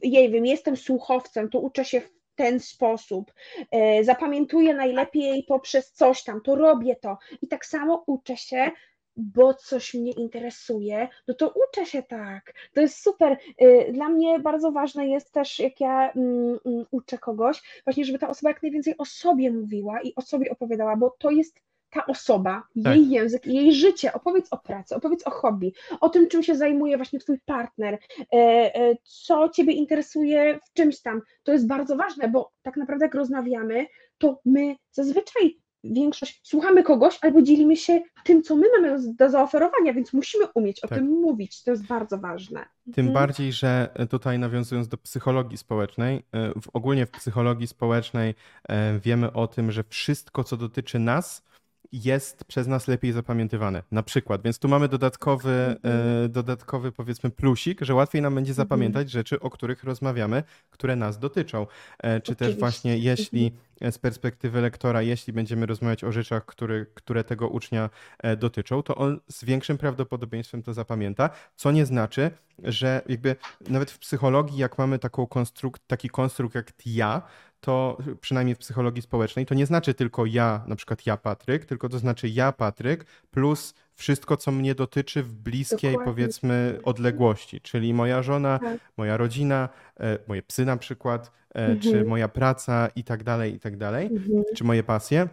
nie 0.03 0.29
wiem, 0.29 0.45
jestem 0.45 0.77
słuchowcem, 0.77 1.49
to 1.49 1.59
uczę 1.59 1.85
się 1.85 2.01
w 2.01 2.09
ten 2.35 2.59
sposób, 2.59 3.33
e, 3.71 4.03
zapamiętuję 4.03 4.73
najlepiej 4.73 5.43
poprzez 5.43 5.91
coś 5.91 6.23
tam, 6.23 6.41
to 6.41 6.55
robię 6.55 6.95
to. 6.95 7.17
I 7.41 7.47
tak 7.47 7.65
samo 7.65 8.03
uczę 8.07 8.37
się, 8.37 8.71
bo 9.17 9.53
coś 9.53 9.93
mnie 9.93 10.11
interesuje, 10.11 11.07
no 11.27 11.33
to 11.33 11.53
uczę 11.69 11.85
się 11.85 12.03
tak. 12.03 12.53
To 12.73 12.81
jest 12.81 13.03
super. 13.03 13.37
Y, 13.61 13.91
Dla 13.93 14.09
mnie 14.09 14.39
bardzo 14.39 14.71
ważne 14.71 15.07
jest 15.07 15.31
też, 15.31 15.59
jak 15.59 15.79
ja 15.79 16.11
mm, 16.11 16.59
mm, 16.65 16.85
uczę 16.91 17.17
kogoś, 17.17 17.61
właśnie, 17.83 18.05
żeby 18.05 18.19
ta 18.19 18.29
osoba 18.29 18.49
jak 18.49 18.63
najwięcej 18.63 18.97
o 18.97 19.05
sobie 19.05 19.51
mówiła 19.51 20.01
i 20.01 20.13
o 20.15 20.21
sobie 20.21 20.51
opowiadała, 20.51 20.95
bo 20.95 21.15
to 21.19 21.31
jest 21.31 21.61
ta 21.89 22.05
osoba, 22.05 22.63
Tak. 22.83 22.95
jej 22.95 23.09
język, 23.09 23.45
jej 23.45 23.73
życie. 23.73 24.13
Opowiedz 24.13 24.47
o 24.51 24.57
pracy, 24.57 24.95
opowiedz 24.95 25.27
o 25.27 25.31
hobby, 25.31 25.73
o 26.01 26.09
tym, 26.09 26.27
czym 26.27 26.43
się 26.43 26.55
zajmuje 26.55 26.97
właśnie 26.97 27.19
twój 27.19 27.39
partner, 27.39 27.97
e, 28.19 28.37
e, 28.75 28.95
co 29.03 29.49
ciebie 29.49 29.73
interesuje 29.73 30.59
w 30.65 30.73
czymś 30.73 31.01
tam. 31.01 31.21
To 31.43 31.51
jest 31.51 31.67
bardzo 31.67 31.95
ważne, 31.95 32.29
bo 32.29 32.51
tak 32.61 32.77
naprawdę 32.77 33.05
jak 33.05 33.15
rozmawiamy, 33.15 33.85
to 34.17 34.39
my 34.45 34.75
zazwyczaj 34.91 35.57
większość 35.83 36.39
słuchamy 36.43 36.83
kogoś 36.83 37.17
albo 37.21 37.41
dzielimy 37.41 37.75
się 37.77 38.01
tym, 38.23 38.43
co 38.43 38.55
my 38.55 38.67
mamy 38.77 38.97
do- 39.13 39.29
zaoferowania, 39.29 39.93
więc 39.93 40.13
musimy 40.13 40.45
umieć 40.55 40.83
o 40.83 40.87
Tak. 40.87 40.97
tym 40.97 41.07
mówić. 41.07 41.63
To 41.63 41.71
jest 41.71 41.87
bardzo 41.87 42.17
ważne. 42.17 42.65
Tym 42.93 43.07
Mhm. 43.07 43.13
bardziej, 43.13 43.51
że 43.53 43.89
e, 43.93 44.07
tutaj 44.07 44.39
nawiązując 44.39 44.87
do 44.87 44.97
psychologii 44.97 45.57
społecznej, 45.57 46.23
e, 46.31 46.49
w, 46.61 46.69
ogólnie 46.73 47.05
w 47.05 47.11
psychologii 47.11 47.67
społecznej 47.67 48.35
e, 48.69 48.99
wiemy 48.99 49.33
o 49.33 49.47
tym, 49.47 49.71
że 49.71 49.83
wszystko, 49.83 50.43
co 50.43 50.57
dotyczy 50.57 50.99
nas, 50.99 51.43
jest 51.91 52.43
przez 52.43 52.67
nas 52.67 52.87
lepiej 52.87 53.11
zapamiętywane. 53.11 53.83
Na 53.91 54.03
przykład, 54.03 54.41
więc 54.41 54.59
tu 54.59 54.67
mamy 54.67 54.87
dodatkowy, 54.87 55.75
e, 55.83 56.29
dodatkowy 56.29 56.91
powiedzmy 56.91 57.29
plusik, 57.29 57.81
że 57.81 57.93
łatwiej 57.93 58.21
nam 58.21 58.35
będzie 58.35 58.53
zapamiętać 58.53 59.11
rzeczy, 59.11 59.39
o 59.39 59.49
których 59.49 59.83
rozmawiamy, 59.83 60.43
które 60.69 60.95
nas 60.95 61.19
dotyczą. 61.19 61.67
E, 61.99 62.21
Czy 62.21 62.35
też 62.35 62.45
Oczywiście. 62.47 62.59
właśnie 62.59 62.97
jeśli 62.97 63.51
e, 63.81 63.91
z 63.91 63.97
perspektywy 63.97 64.61
lektora, 64.61 65.01
jeśli 65.01 65.33
będziemy 65.33 65.65
rozmawiać 65.65 66.03
o 66.03 66.11
rzeczach, 66.11 66.45
które, 66.45 66.85
które 66.93 67.23
tego 67.23 67.47
ucznia 67.47 67.89
e, 68.19 68.37
dotyczą, 68.37 68.83
to 68.83 68.95
on 68.95 69.19
z 69.27 69.43
większym 69.43 69.77
prawdopodobieństwem 69.77 70.63
to 70.63 70.73
zapamięta, 70.73 71.29
co 71.55 71.71
nie 71.71 71.85
znaczy, 71.85 72.31
że 72.63 73.01
jakby 73.09 73.35
nawet 73.69 73.91
w 73.91 73.99
psychologii, 73.99 74.57
jak 74.57 74.77
mamy 74.77 74.99
taką 74.99 75.23
konstruk- 75.23 75.77
taki 75.87 76.09
konstrukt 76.09 76.55
jak 76.55 76.71
ja, 76.85 77.21
to 77.59 77.97
przynajmniej 78.21 78.55
w 78.55 78.59
psychologii 78.59 79.01
społecznej, 79.01 79.45
to 79.45 79.55
nie 79.55 79.65
znaczy 79.65 79.93
tylko 79.93 80.25
ja, 80.25 80.63
na 80.67 80.75
przykład 80.75 81.05
ja 81.05 81.17
Patryk, 81.17 81.65
tylko 81.65 81.89
to 81.89 81.99
znaczy 81.99 82.29
ja 82.29 82.51
Patryk 82.51 83.05
plus 83.31 83.73
wszystko, 83.93 84.37
co 84.37 84.51
mnie 84.51 84.75
dotyczy 84.75 85.23
w 85.23 85.33
bliskiej, 85.33 85.91
Dokładnie. 85.91 86.13
powiedzmy, 86.13 86.79
odległości, 86.83 87.61
czyli 87.61 87.93
moja 87.93 88.23
żona, 88.23 88.59
Tak. 88.59 88.77
moja 88.97 89.17
rodzina, 89.17 89.69
e, 89.99 90.17
moje 90.27 90.41
psy 90.43 90.65
na 90.65 90.77
przykład, 90.77 91.31
e, 91.55 91.59
Mhm. 91.59 91.79
czy 91.79 92.05
moja 92.05 92.27
praca 92.27 92.87
i 92.95 93.03
tak 93.03 93.23
dalej, 93.23 93.55
i 93.55 93.59
tak 93.59 93.77
dalej, 93.77 94.05
Mhm. 94.07 94.43
czy 94.55 94.63
moje 94.63 94.83
pasje. 94.83 95.27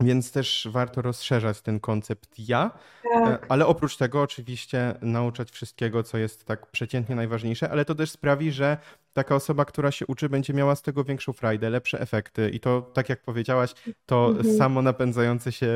Więc 0.00 0.32
też 0.32 0.68
warto 0.70 1.02
rozszerzać 1.02 1.60
ten 1.60 1.80
koncept 1.80 2.48
ja, 2.48 2.70
Tak. 3.14 3.44
E, 3.44 3.46
Ale 3.52 3.66
oprócz 3.66 3.96
tego 3.96 4.22
oczywiście 4.22 4.94
nauczać 5.02 5.50
wszystkiego, 5.50 6.02
co 6.02 6.18
jest 6.18 6.44
tak 6.44 6.66
przeciętnie 6.66 7.16
najważniejsze, 7.16 7.70
ale 7.70 7.84
to 7.84 7.94
też 7.94 8.10
sprawi, 8.10 8.52
że 8.52 8.76
taka 9.18 9.34
osoba, 9.34 9.64
która 9.64 9.90
się 9.90 10.06
uczy, 10.06 10.28
będzie 10.28 10.54
miała 10.54 10.74
z 10.74 10.82
tego 10.82 11.04
większą 11.04 11.32
frajdę, 11.32 11.70
lepsze 11.70 12.00
efekty 12.00 12.50
i 12.50 12.60
to, 12.60 12.82
tak 12.82 13.08
jak 13.08 13.22
powiedziałaś, 13.22 13.74
to 14.06 14.26
Mhm. 14.28 14.56
samo 14.56 14.82
napędzające 14.82 15.52
się 15.52 15.66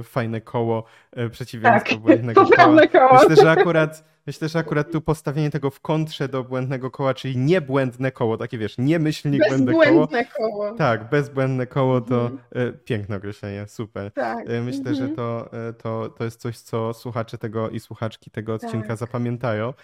y, 0.00 0.02
fajne 0.02 0.40
koło 0.40 0.84
y, 1.18 1.30
przeciwieństwo 1.30 1.90
Tak, 1.90 1.98
błędnego 2.00 2.46
koła. 2.56 2.86
koło. 2.86 3.12
Myślę, 3.28 3.36
że 3.44 3.50
akurat 3.50 4.04
myślę, 4.26 4.48
że 4.48 4.58
akurat 4.58 4.92
tu 4.92 5.00
postawienie 5.00 5.50
tego 5.50 5.70
w 5.70 5.80
kontrze 5.80 6.28
do 6.28 6.44
błędnego 6.44 6.90
koła, 6.90 7.14
czyli 7.14 7.36
niebłędne 7.36 8.10
koło, 8.12 8.36
takie 8.38 8.58
wiesz, 8.58 8.78
nie 8.78 8.98
myślnik, 8.98 9.42
błędne 9.48 9.72
koło. 9.72 10.08
Koło. 10.36 10.74
Tak, 10.74 11.10
bezbłędne 11.10 11.66
koło 11.66 12.00
to 12.00 12.30
y, 12.56 12.72
piękne 12.84 13.16
określenie, 13.16 13.66
super. 13.68 14.12
Tak. 14.12 14.46
Myślę, 14.64 14.94
że 14.94 15.04
Mhm. 15.04 15.16
to, 15.16 15.50
to, 15.82 16.08
to 16.08 16.24
jest 16.24 16.40
coś, 16.40 16.58
co 16.58 16.94
słuchacze 16.94 17.38
tego 17.38 17.70
i 17.70 17.80
słuchaczki 17.80 18.30
tego 18.30 18.54
odcinka 18.54 18.88
Tak. 18.88 18.96
zapamiętają. 18.96 19.74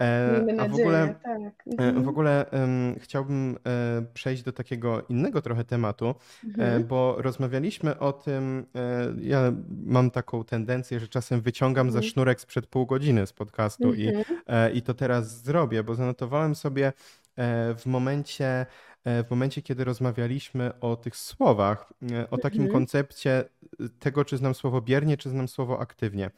E, 0.00 0.32
Miejmy 0.46 0.62
A 0.62 0.64
w 0.64 0.68
nadzieję, 0.70 0.88
ogóle, 0.88 1.14
tak. 1.22 1.38
e, 1.66 1.72
Mhm. 1.88 2.02
w 2.02 2.08
ogóle 2.08 2.50
em, 2.50 2.94
chciałbym 3.00 3.56
e, 3.66 4.02
przejść 4.14 4.42
do 4.42 4.52
takiego 4.52 5.02
innego 5.08 5.42
trochę 5.42 5.64
tematu, 5.64 6.06
e, 6.08 6.48
Mhm. 6.48 6.84
bo 6.86 7.14
rozmawialiśmy 7.18 7.98
o 7.98 8.12
tym, 8.12 8.66
e, 8.74 9.14
ja 9.20 9.52
mam 9.86 10.10
taką 10.10 10.44
tendencję, 10.44 11.00
że 11.00 11.08
czasem 11.08 11.40
wyciągam 11.40 11.90
za 11.90 11.98
Mhm. 11.98 12.10
sznurek 12.10 12.40
sprzed 12.40 12.66
pół 12.66 12.86
godziny 12.86 13.26
z 13.26 13.32
podcastu 13.32 13.94
i, 13.94 14.06
Mhm. 14.08 14.24
e, 14.46 14.70
i 14.72 14.82
to 14.82 14.94
teraz 14.94 15.42
zrobię, 15.42 15.82
bo 15.82 15.94
zanotowałem 15.94 16.54
sobie 16.54 16.92
e, 17.36 17.74
w 17.74 17.86
momencie, 17.86 18.46
e, 18.46 18.66
w 19.04 19.30
momencie, 19.30 19.62
kiedy 19.62 19.84
rozmawialiśmy 19.84 20.80
o 20.80 20.96
tych 20.96 21.16
słowach, 21.16 21.92
e, 22.12 22.30
o 22.30 22.38
takim 22.38 22.60
Mhm. 22.62 22.72
koncepcie 22.72 23.44
e, 23.80 23.88
tego, 23.98 24.24
czy 24.24 24.36
znam 24.36 24.54
słowo 24.54 24.80
biernie, 24.80 25.16
czy 25.16 25.30
znam 25.30 25.48
słowo 25.48 25.80
aktywnie. 25.80 26.30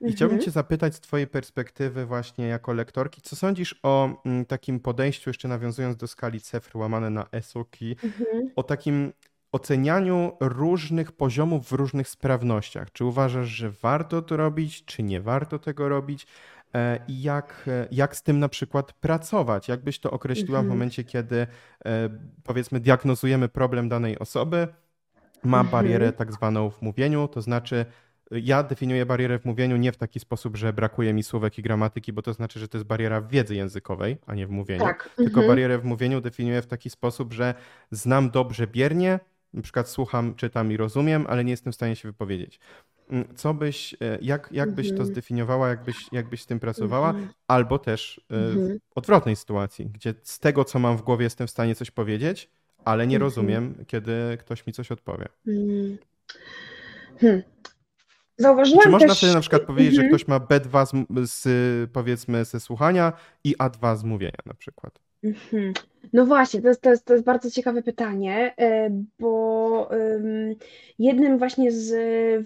I 0.00 0.12
chciałbym 0.12 0.34
Mhm. 0.34 0.44
Cię 0.44 0.50
zapytać 0.50 0.94
z 0.94 1.00
Twojej 1.00 1.26
perspektywy 1.26 2.06
właśnie 2.06 2.46
jako 2.46 2.72
lektorki, 2.72 3.20
co 3.22 3.36
sądzisz 3.36 3.80
o 3.82 4.22
mm, 4.24 4.44
takim 4.44 4.80
podejściu, 4.80 5.30
jeszcze 5.30 5.48
nawiązując 5.48 5.96
do 5.96 6.06
skali 6.06 6.40
CEFR 6.40 6.76
łamane 6.76 7.10
na 7.10 7.26
ESOKI, 7.32 7.96
Mhm. 8.04 8.50
o 8.56 8.62
takim 8.62 9.12
ocenianiu 9.52 10.32
różnych 10.40 11.12
poziomów 11.12 11.68
w 11.68 11.72
różnych 11.72 12.08
sprawnościach. 12.08 12.92
Czy 12.92 13.04
uważasz, 13.04 13.48
że 13.48 13.70
warto 13.70 14.22
to 14.22 14.36
robić, 14.36 14.84
czy 14.84 15.02
nie 15.02 15.20
warto 15.20 15.58
tego 15.58 15.88
robić? 15.88 16.26
E, 16.74 16.98
I 17.08 17.22
jak, 17.22 17.64
e, 17.68 17.88
jak 17.90 18.16
z 18.16 18.22
tym 18.22 18.38
na 18.38 18.48
przykład 18.48 18.92
pracować? 18.92 19.68
Jak 19.68 19.80
byś 19.84 19.98
to 19.98 20.10
określiła 20.10 20.58
w 20.58 20.62
Mhm. 20.64 20.68
momencie, 20.68 21.04
kiedy 21.04 21.36
e, 21.40 21.46
powiedzmy 22.44 22.80
diagnozujemy 22.80 23.48
problem 23.48 23.88
danej 23.88 24.18
osoby, 24.18 24.68
ma 25.44 25.60
Mhm. 25.60 25.72
barierę 25.72 26.12
tak 26.12 26.32
zwaną 26.32 26.70
w 26.70 26.82
mówieniu, 26.82 27.28
to 27.28 27.42
znaczy 27.42 27.86
ja 28.30 28.62
definiuję 28.62 29.06
barierę 29.06 29.38
w 29.38 29.44
mówieniu 29.44 29.76
nie 29.76 29.92
w 29.92 29.96
taki 29.96 30.20
sposób, 30.20 30.56
że 30.56 30.72
brakuje 30.72 31.12
mi 31.12 31.22
słówek 31.22 31.58
i 31.58 31.62
gramatyki, 31.62 32.12
bo 32.12 32.22
to 32.22 32.32
znaczy, 32.32 32.60
że 32.60 32.68
to 32.68 32.78
jest 32.78 32.86
bariera 32.86 33.20
w 33.20 33.28
wiedzy 33.28 33.54
językowej, 33.54 34.16
a 34.26 34.34
nie 34.34 34.46
w 34.46 34.50
mówieniu. 34.50 34.84
Tak. 34.84 35.10
Tylko 35.16 35.28
Mhm. 35.40 35.46
barierę 35.48 35.78
w 35.78 35.84
mówieniu 35.84 36.20
definiuję 36.20 36.62
w 36.62 36.66
taki 36.66 36.90
sposób, 36.90 37.32
że 37.32 37.54
znam 37.90 38.30
dobrze 38.30 38.66
biernie, 38.66 39.20
na 39.54 39.62
przykład 39.62 39.88
słucham, 39.88 40.34
czytam 40.34 40.72
i 40.72 40.76
rozumiem, 40.76 41.26
ale 41.28 41.44
nie 41.44 41.50
jestem 41.50 41.72
w 41.72 41.76
stanie 41.76 41.96
się 41.96 42.08
wypowiedzieć. 42.08 42.60
Mm, 43.10 43.24
Co 43.36 43.54
byś, 43.54 43.94
e, 43.94 44.18
jak, 44.22 44.48
jak 44.52 44.70
byś 44.74 44.86
to 44.88 44.92
Mhm. 44.92 45.08
zdefiniowała, 45.12 45.68
jak 45.68 45.84
byś, 45.84 45.96
jak 46.12 46.28
byś 46.28 46.42
z 46.42 46.46
tym 46.46 46.60
pracowała, 46.60 47.08
Mhm. 47.10 47.28
albo 47.48 47.78
też 47.78 48.20
e, 48.30 48.34
w 48.50 48.56
Mhm. 48.56 48.78
odwrotnej 48.94 49.36
sytuacji, 49.36 49.86
gdzie 49.86 50.14
z 50.22 50.38
tego, 50.38 50.64
co 50.64 50.78
mam 50.78 50.96
w 50.96 51.02
głowie, 51.02 51.24
jestem 51.24 51.46
w 51.46 51.50
stanie 51.50 51.74
coś 51.74 51.90
powiedzieć, 51.90 52.50
ale 52.84 53.06
nie 53.06 53.18
rozumiem, 53.18 53.84
kiedy 53.86 54.12
ktoś 54.40 54.66
mi 54.66 54.72
coś 54.72 54.92
odpowie. 54.92 55.28
Mm. 55.48 55.98
Hmm. 57.20 57.42
Zauważyłam 58.38 58.82
Czy 58.82 58.88
można 58.90 59.08
też... 59.08 59.18
wtedy 59.18 59.34
na 59.34 59.40
przykład 59.40 59.62
powiedzieć, 59.62 59.94
że 59.94 60.08
ktoś 60.08 60.28
ma 60.28 60.38
B2 60.40 60.86
z, 60.86 61.30
z, 61.30 61.90
powiedzmy 61.90 62.44
ze 62.44 62.60
słuchania 62.60 63.12
i 63.44 63.56
A2 63.56 63.96
z 63.96 64.04
mówienia 64.04 64.38
na 64.46 64.54
przykład? 64.54 64.98
Mhm. 65.24 65.72
No 66.12 66.26
właśnie, 66.26 66.62
to 66.62 66.68
jest, 66.68 66.80
to 66.80 66.90
jest, 66.90 67.04
to 67.04 67.12
jest 67.12 67.24
bardzo 67.24 67.50
ciekawe 67.50 67.82
pytanie, 67.82 68.54
e, 68.58 68.90
bo 69.18 69.90
ym, 69.92 70.54
jednym 70.98 71.38
właśnie 71.38 71.72
z 71.72 71.92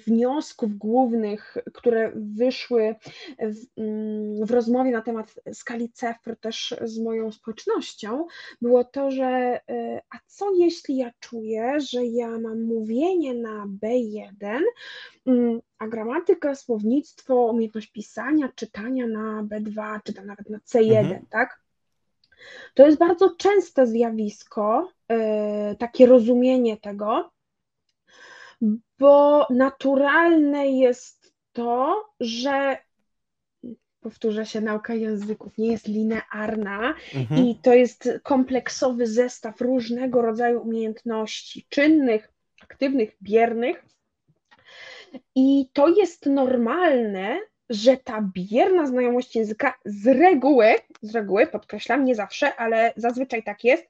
wniosków 0.02 0.78
głównych, 0.78 1.56
które 1.74 2.12
wyszły 2.14 2.94
w, 3.38 3.80
ym, 3.80 4.46
w 4.46 4.50
rozmowie 4.50 4.90
na 4.90 5.02
temat 5.02 5.34
skali 5.52 5.92
CEFR 5.92 6.36
też 6.36 6.74
z 6.82 6.98
moją 6.98 7.32
społecznością, 7.32 8.26
było 8.62 8.84
to, 8.84 9.10
że 9.10 9.60
e, 9.68 10.00
a 10.10 10.18
co 10.26 10.54
jeśli 10.54 10.96
ja 10.96 11.10
czuję, 11.20 11.80
że 11.80 12.04
ja 12.04 12.38
mam 12.38 12.62
mówienie 12.62 13.34
na 13.34 13.66
B1, 13.82 14.60
ym, 15.28 15.60
a 15.78 15.88
gramatyka, 15.88 16.54
słownictwo, 16.54 17.46
umiejętność 17.46 17.92
pisania, 17.92 18.48
czytania 18.54 19.06
na 19.06 19.42
B2, 19.42 20.00
czy 20.04 20.14
tam 20.14 20.26
nawet 20.26 20.50
na 20.50 20.58
C1, 20.58 20.98
Mhm. 20.98 21.26
tak? 21.30 21.67
To 22.74 22.86
jest 22.86 22.98
bardzo 22.98 23.30
częste 23.30 23.86
zjawisko, 23.86 24.92
e, 25.08 25.74
takie 25.74 26.06
rozumienie 26.06 26.76
tego, 26.76 27.30
bo 28.98 29.46
naturalne 29.50 30.70
jest 30.70 31.34
to, 31.52 32.04
że 32.20 32.76
powtórzę 34.00 34.46
się, 34.46 34.60
nauka 34.60 34.94
języków 34.94 35.58
nie 35.58 35.72
jest 35.72 35.88
linearna 35.88 36.94
Mhm. 37.14 37.46
i 37.46 37.56
to 37.62 37.74
jest 37.74 38.08
kompleksowy 38.22 39.06
zestaw 39.06 39.60
różnego 39.60 40.22
rodzaju 40.22 40.62
umiejętności 40.62 41.66
czynnych, 41.68 42.32
aktywnych, 42.62 43.16
biernych. 43.22 43.84
I 45.34 45.68
to 45.72 45.88
jest 45.88 46.26
normalne, 46.26 47.40
że 47.70 47.96
ta 47.96 48.30
bierna 48.34 48.86
znajomość 48.86 49.36
języka 49.36 49.74
z 49.84 50.06
reguły, 50.06 50.66
z 51.02 51.14
reguły, 51.14 51.46
podkreślam, 51.46 52.04
nie 52.04 52.14
zawsze, 52.14 52.56
ale 52.56 52.92
zazwyczaj 52.96 53.42
tak 53.42 53.64
jest, 53.64 53.88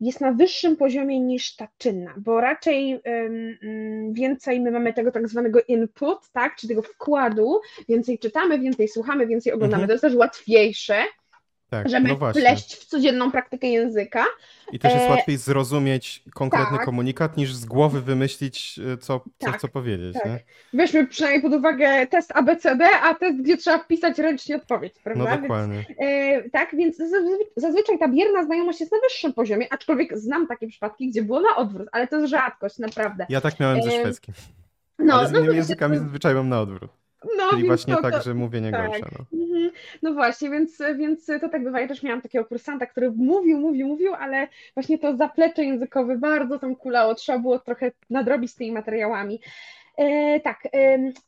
jest 0.00 0.20
na 0.20 0.32
wyższym 0.32 0.76
poziomie 0.76 1.20
niż 1.20 1.56
ta 1.56 1.68
czynna, 1.78 2.14
bo 2.16 2.40
raczej 2.40 3.00
ym, 3.26 4.14
więcej 4.14 4.60
my 4.60 4.70
mamy 4.70 4.92
tego 4.92 5.12
tak 5.12 5.28
zwanego 5.28 5.60
input, 5.68 6.18
tak, 6.32 6.56
czy 6.56 6.68
tego 6.68 6.82
wkładu, 6.82 7.60
więcej 7.88 8.18
czytamy, 8.18 8.58
więcej 8.58 8.88
słuchamy, 8.88 9.26
więcej 9.26 9.52
oglądamy. 9.52 9.82
Mhm. 9.82 9.88
To 9.88 9.92
jest 9.92 10.02
też 10.02 10.14
łatwiejsze, 10.14 11.04
Tak, 11.70 11.88
żeby 11.88 12.08
no 12.08 12.16
wpleść 12.30 12.74
w 12.76 12.84
codzienną 12.84 13.30
praktykę 13.32 13.66
języka. 13.66 14.24
I 14.72 14.78
też 14.78 14.94
jest 14.94 15.06
E, 15.06 15.10
łatwiej 15.10 15.36
zrozumieć 15.36 16.22
konkretny 16.34 16.76
tak. 16.76 16.84
komunikat, 16.86 17.36
niż 17.36 17.54
z 17.54 17.64
głowy 17.64 18.00
wymyślić, 18.02 18.80
e, 18.92 18.96
co, 18.98 19.20
co 19.38 19.46
Tak, 19.46 19.58
chcę 19.58 19.68
powiedzieć, 19.68 20.14
tak. 20.14 20.24
nie? 20.26 20.38
Weźmy 20.72 21.06
przynajmniej 21.06 21.42
pod 21.42 21.52
uwagę 21.52 22.06
test 22.06 22.32
ABCD, 22.36 22.84
a 23.02 23.14
test, 23.14 23.38
gdzie 23.42 23.56
trzeba 23.56 23.78
wpisać 23.78 24.18
ręcznie 24.18 24.56
odpowiedź, 24.56 24.94
No 24.96 25.00
prawda? 25.04 25.24
Więc 25.30 25.40
dokładnie. 25.42 25.84
E, 26.00 26.50
tak, 26.50 26.76
więc 26.76 26.98
zazwy- 26.98 27.46
zazwyczaj 27.56 27.98
ta 27.98 28.08
bierna 28.08 28.44
znajomość 28.44 28.80
jest 28.80 28.92
na 28.92 28.98
wyższym 29.08 29.32
poziomie, 29.32 29.66
aczkolwiek 29.72 30.18
znam 30.18 30.46
takie 30.46 30.68
przypadki, 30.68 31.08
gdzie 31.10 31.22
było 31.22 31.40
na 31.40 31.56
odwrót, 31.56 31.88
ale 31.92 32.06
to 32.08 32.16
jest 32.16 32.30
rzadkość, 32.30 32.78
naprawdę. 32.78 33.26
Ja 33.28 33.40
tak 33.40 33.60
miałem 33.60 33.82
ze 33.82 33.88
e, 33.88 34.00
szwedzkim, 34.00 34.34
No, 34.98 35.14
ale 35.14 35.28
z 35.28 35.32
no, 35.32 35.38
innymi 35.38 35.52
to- 35.52 35.56
językami 35.56 35.98
zazwyczaj 35.98 36.34
mam 36.34 36.48
na 36.48 36.60
odwrót. 36.60 36.90
no, 37.38 37.44
Czyli 37.50 37.62
więc 37.62 37.66
właśnie 37.66 37.94
to, 37.96 38.02
tak, 38.02 38.14
to, 38.14 38.22
że 38.22 38.34
mówienie 38.34 38.70
tak. 38.70 38.86
gorsze. 38.86 39.06
No. 39.18 39.38
No 40.02 40.12
właśnie, 40.14 40.50
więc, 40.50 40.82
więc 40.98 41.26
to 41.26 41.48
tak 41.48 41.64
bywa. 41.64 41.80
Ja 41.80 41.88
też 41.88 42.02
miałam 42.02 42.22
takiego 42.22 42.44
kursanta, 42.44 42.86
który 42.86 43.10
mówił, 43.10 43.60
mówił, 43.60 43.86
mówił, 43.88 44.14
ale 44.14 44.48
właśnie 44.74 44.98
to 44.98 45.16
zaplecze 45.16 45.64
językowe 45.64 46.18
bardzo 46.18 46.58
tam 46.58 46.76
kulało, 46.76 47.14
trzeba 47.14 47.38
było 47.38 47.58
trochę 47.58 47.92
nadrobić 48.10 48.50
z 48.50 48.54
tymi 48.54 48.72
materiałami. 48.72 49.40
E, 49.98 50.40
tak, 50.40 50.62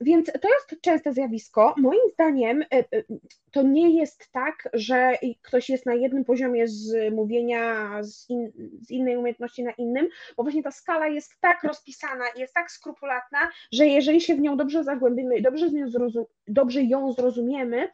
więc 0.01 0.27
to 0.27 0.49
jest 0.49 0.83
częste 0.83 1.13
zjawisko. 1.13 1.75
Moim 1.79 2.01
zdaniem 2.13 2.63
e, 2.63 2.67
e, 2.73 2.85
to 3.53 3.63
nie 3.63 3.91
jest 3.99 4.29
tak, 4.33 4.69
że 4.73 5.13
ktoś 5.43 5.69
jest 5.69 5.87
na 5.87 5.95
jednym 5.95 6.25
poziomie 6.25 6.69
z 6.69 7.15
mówienia 7.15 7.99
z, 8.03 8.31
in, 8.31 8.53
z 8.81 8.91
innej 8.91 9.17
umiejętności 9.17 9.65
na 9.65 9.73
innym, 9.73 10.09
bo 10.37 10.43
właśnie 10.43 10.63
ta 10.63 10.71
skala 10.71 11.07
jest 11.07 11.41
tak 11.41 11.65
rozpisana 11.65 12.25
i 12.37 12.41
jest 12.41 12.55
tak 12.55 12.71
skrupulatna, 12.71 13.39
że 13.73 13.87
jeżeli 13.87 14.21
się 14.21 14.35
w 14.35 14.41
nią 14.41 14.57
dobrze 14.57 14.85
zagłębimy 14.85 15.37
i 15.37 15.43
dobrze, 15.43 15.67
dobrze 16.49 16.83
ją 16.83 17.13
zrozumiemy, 17.13 17.89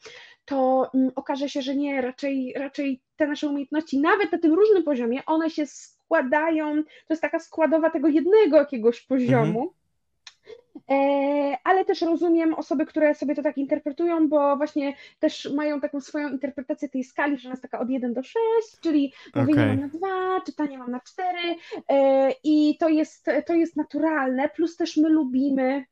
to 0.45 0.91
mm, 0.95 1.11
okaże 1.15 1.49
się, 1.49 1.63
że 1.63 1.77
nie, 1.77 2.01
raczej, 2.01 2.55
raczej 2.57 3.03
te 3.17 3.27
nasze 3.27 3.49
umiejętności, 3.49 4.01
nawet 4.01 4.33
na 4.33 4.39
tym 4.39 4.55
różnym 4.55 4.83
poziomie, 4.83 5.25
one 5.27 5.51
się 5.51 5.67
składają, 5.67 6.83
to 6.85 7.11
jest 7.11 7.23
taka 7.23 7.39
składowa 7.39 7.91
tego 7.91 8.09
jednego 8.09 8.57
jakiegoś 8.57 9.01
poziomu. 9.01 9.75
E, 9.83 9.86
ale 11.65 11.85
też 11.85 12.03
rozumiem 12.03 12.55
osoby, 12.55 12.87
które 12.87 13.15
sobie 13.15 13.35
to 13.35 13.43
tak 13.43 13.59
interpretują, 13.59 14.29
bo 14.29 14.57
właśnie 14.57 14.95
też 15.19 15.51
mają 15.55 15.81
taką 15.81 16.01
swoją 16.01 16.29
interpretację 16.29 16.89
tej 16.89 17.05
skali, 17.05 17.39
że 17.39 17.49
ona 17.49 17.53
jest 17.53 17.63
taka 17.63 17.79
od 17.79 17.91
1 17.91 18.15
do 18.15 18.23
6, 18.23 18.37
czyli 18.81 19.13
mówienie 19.35 19.63
Okej. 19.63 19.77
mam 19.77 19.81
na 19.81 19.89
2, 19.89 20.41
czytanie 20.47 20.79
mam 20.79 20.91
na 20.91 21.01
4 21.01 21.29
e, 21.89 22.31
i 22.45 22.77
to 22.81 22.89
jest, 22.89 23.27
to 23.47 23.55
jest 23.55 23.77
naturalne, 23.77 24.49
plus 24.49 24.77
też 24.77 24.97
my 24.97 25.09
lubimy, 25.09 25.85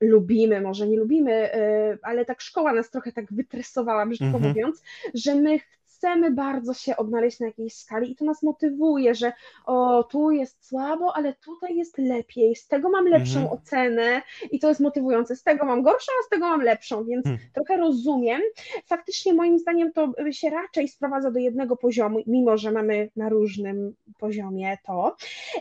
lubimy, 0.00 0.60
może 0.60 0.88
nie 0.88 0.96
lubimy, 0.96 1.32
e, 1.32 1.98
ale 2.02 2.24
tak 2.24 2.40
szkoła 2.40 2.72
nas 2.72 2.90
trochę 2.90 3.12
tak 3.12 3.32
wytresowała, 3.32 4.06
brzydko 4.06 4.26
Mhm. 4.26 4.44
mówiąc, 4.44 4.82
że 5.14 5.34
my 5.34 5.58
chcemy 6.02 6.30
bardzo 6.30 6.74
się 6.74 6.96
odnaleźć 6.96 7.40
na 7.40 7.46
jakiejś 7.46 7.74
skali 7.74 8.12
i 8.12 8.16
to 8.16 8.24
nas 8.24 8.42
motywuje, 8.42 9.14
że 9.14 9.32
o, 9.66 10.04
tu 10.04 10.30
jest 10.30 10.66
słabo, 10.66 11.16
ale 11.16 11.32
tutaj 11.34 11.76
jest 11.76 11.98
lepiej, 11.98 12.56
z 12.56 12.68
tego 12.68 12.90
mam 12.90 13.06
lepszą 13.06 13.40
Mhm. 13.40 13.58
ocenę 13.58 14.22
i 14.50 14.58
to 14.58 14.68
jest 14.68 14.80
motywujące, 14.80 15.36
z 15.36 15.42
tego 15.42 15.64
mam 15.64 15.82
gorszą, 15.82 16.12
a 16.20 16.26
z 16.26 16.28
tego 16.28 16.46
mam 16.48 16.62
lepszą, 16.62 17.04
więc 17.04 17.24
Hmm. 17.24 17.42
trochę 17.54 17.76
rozumiem. 17.76 18.42
Faktycznie 18.86 19.34
moim 19.34 19.58
zdaniem 19.58 19.92
to 19.92 20.12
się 20.30 20.50
raczej 20.50 20.88
sprowadza 20.88 21.30
do 21.30 21.38
jednego 21.38 21.76
poziomu, 21.76 22.18
mimo 22.26 22.58
że 22.58 22.72
mamy 22.72 23.10
na 23.16 23.28
różnym 23.28 23.94
poziomie 24.18 24.78
to 24.86 25.16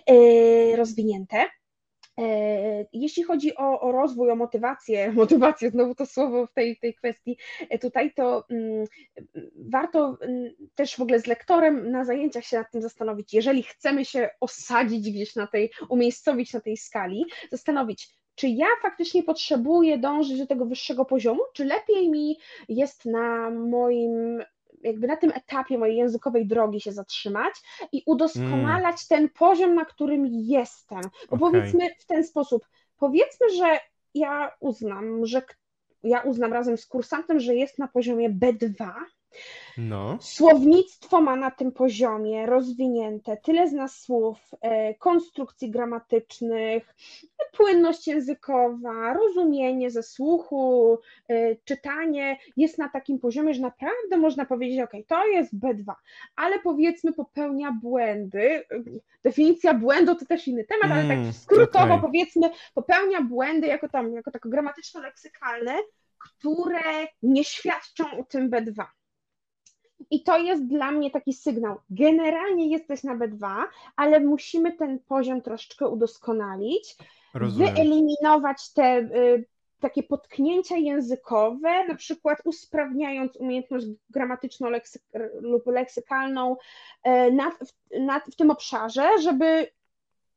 yy, 0.08 0.76
rozwinięte. 0.76 1.46
E, 2.22 2.86
Jeśli 2.94 3.24
chodzi 3.24 3.56
o, 3.56 3.82
o 3.82 3.92
rozwój, 3.92 4.32
o 4.32 4.36
motywację, 4.36 5.12
motywację, 5.22 5.70
znowu 5.70 5.96
to 5.96 6.06
słowo 6.06 6.48
w 6.48 6.54
tej, 6.54 6.78
tej 6.78 6.94
kwestii 6.94 7.38
e, 7.70 7.80
tutaj, 7.80 8.14
to 8.14 8.46
mm, 8.50 8.86
warto 9.70 10.18
mm, 10.22 10.52
też 10.76 10.96
w 10.96 11.02
ogóle 11.02 11.20
z 11.20 11.28
lektorem 11.28 11.92
na 11.92 12.06
zajęciach 12.06 12.46
się 12.46 12.58
nad 12.58 12.72
tym 12.72 12.82
zastanowić, 12.82 13.34
jeżeli 13.34 13.64
chcemy 13.64 14.06
się 14.06 14.30
osadzić 14.40 15.12
gdzieś 15.12 15.36
na 15.36 15.48
tej, 15.48 15.72
umiejscowić 15.90 16.54
na 16.54 16.60
tej 16.60 16.78
skali, 16.78 17.26
zastanowić, 17.52 18.10
czy 18.36 18.48
ja 18.48 18.68
faktycznie 18.82 19.24
potrzebuję 19.24 19.98
dążyć 19.98 20.40
do 20.40 20.48
tego 20.48 20.66
wyższego 20.66 21.06
poziomu, 21.06 21.42
czy 21.54 21.66
lepiej 21.66 22.10
mi 22.10 22.38
jest 22.70 23.06
na 23.06 23.50
moim 23.50 24.44
jakby 24.84 25.08
na 25.08 25.18
tym 25.18 25.32
etapie 25.36 25.78
mojej 25.78 25.98
językowej 25.98 26.48
drogi 26.48 26.82
się 26.82 26.92
zatrzymać 26.92 27.54
i 27.92 28.04
udoskonalać 28.06 29.08
ten 29.08 29.30
poziom, 29.30 29.76
na 29.76 29.86
którym 29.86 30.26
jestem. 30.28 31.02
Bo 31.02 31.36
Okej. 31.36 31.40
powiedzmy 31.40 31.90
w 32.00 32.06
ten 32.06 32.24
sposób, 32.24 32.66
powiedzmy, 32.98 33.50
że 33.50 33.80
ja 34.14 34.52
uznam, 34.60 35.26
że 35.26 35.42
ja 36.04 36.22
uznam 36.22 36.54
razem 36.54 36.78
z 36.78 36.86
kursantem, 36.86 37.40
że 37.40 37.56
jest 37.56 37.80
na 37.80 37.88
poziomie 37.88 38.30
B2. 38.30 38.92
No. 39.78 40.18
Słownictwo 40.22 41.22
ma 41.22 41.36
na 41.36 41.52
tym 41.52 41.72
poziomie 41.72 42.46
rozwinięte, 42.46 43.38
tyle 43.38 43.68
zna 43.68 43.88
słów, 43.88 44.38
e, 44.62 44.94
konstrukcji 44.96 45.72
gramatycznych, 45.72 46.96
płynność 47.58 48.08
językowa, 48.08 49.14
rozumienie 49.14 49.92
ze 49.92 50.04
słuchu, 50.04 50.98
e, 51.28 51.56
czytanie 51.56 52.38
jest 52.58 52.78
na 52.78 52.90
takim 52.90 53.20
poziomie, 53.20 53.54
że 53.54 53.62
naprawdę 53.62 54.18
można 54.18 54.46
powiedzieć, 54.46 54.80
ok, 54.80 54.92
to 55.08 55.28
jest 55.28 55.56
B2, 55.60 55.94
ale 56.36 56.60
powiedzmy 56.60 57.14
popełnia 57.14 57.72
błędy. 57.82 58.64
Definicja 59.24 59.74
błędu 59.74 60.16
to 60.16 60.26
też 60.26 60.48
inny 60.48 60.64
temat, 60.64 60.92
ale 60.92 61.02
Mm, 61.02 61.26
tak 61.26 61.36
skrótowo 61.36 61.86
okej. 61.94 62.02
powiedzmy, 62.02 62.50
popełnia 62.74 63.22
błędy 63.22 63.68
jako 63.68 63.90
tam, 63.90 64.14
jako 64.14 64.32
tako 64.32 64.50
gramatyczno-leksykalne, 64.50 65.74
które 66.18 67.08
nie 67.24 67.44
świadczą 67.44 68.12
o 68.20 68.24
tym 68.24 68.50
B2. 68.50 68.86
I 70.12 70.24
to 70.24 70.38
jest 70.38 70.68
dla 70.68 70.92
mnie 70.92 71.12
taki 71.12 71.34
sygnał. 71.34 71.78
Generalnie 71.90 72.68
jesteś 72.68 73.04
na 73.04 73.16
B2, 73.18 73.64
ale 73.96 74.20
musimy 74.20 74.74
ten 74.74 75.00
poziom 75.00 75.42
troszeczkę 75.42 75.88
udoskonalić, 75.90 76.96
Rozumiem. 77.34 77.76
wyeliminować 77.76 78.74
te 78.74 78.98
y, 79.00 79.46
takie 79.80 80.04
potknięcia 80.04 80.78
językowe, 80.78 81.88
na 81.88 81.96
przykład 81.96 82.40
usprawniając 82.46 83.36
umiejętność 83.36 83.86
gramatyczną 84.10 84.70
leksyk- 84.70 85.30
lub 85.42 85.68
leksykalną 85.68 86.56
y, 87.08 87.32
nad, 87.32 87.54
w, 87.54 88.00
nad, 88.00 88.24
w 88.26 88.36
tym 88.36 88.52
obszarze, 88.52 89.10
żeby, 89.22 89.68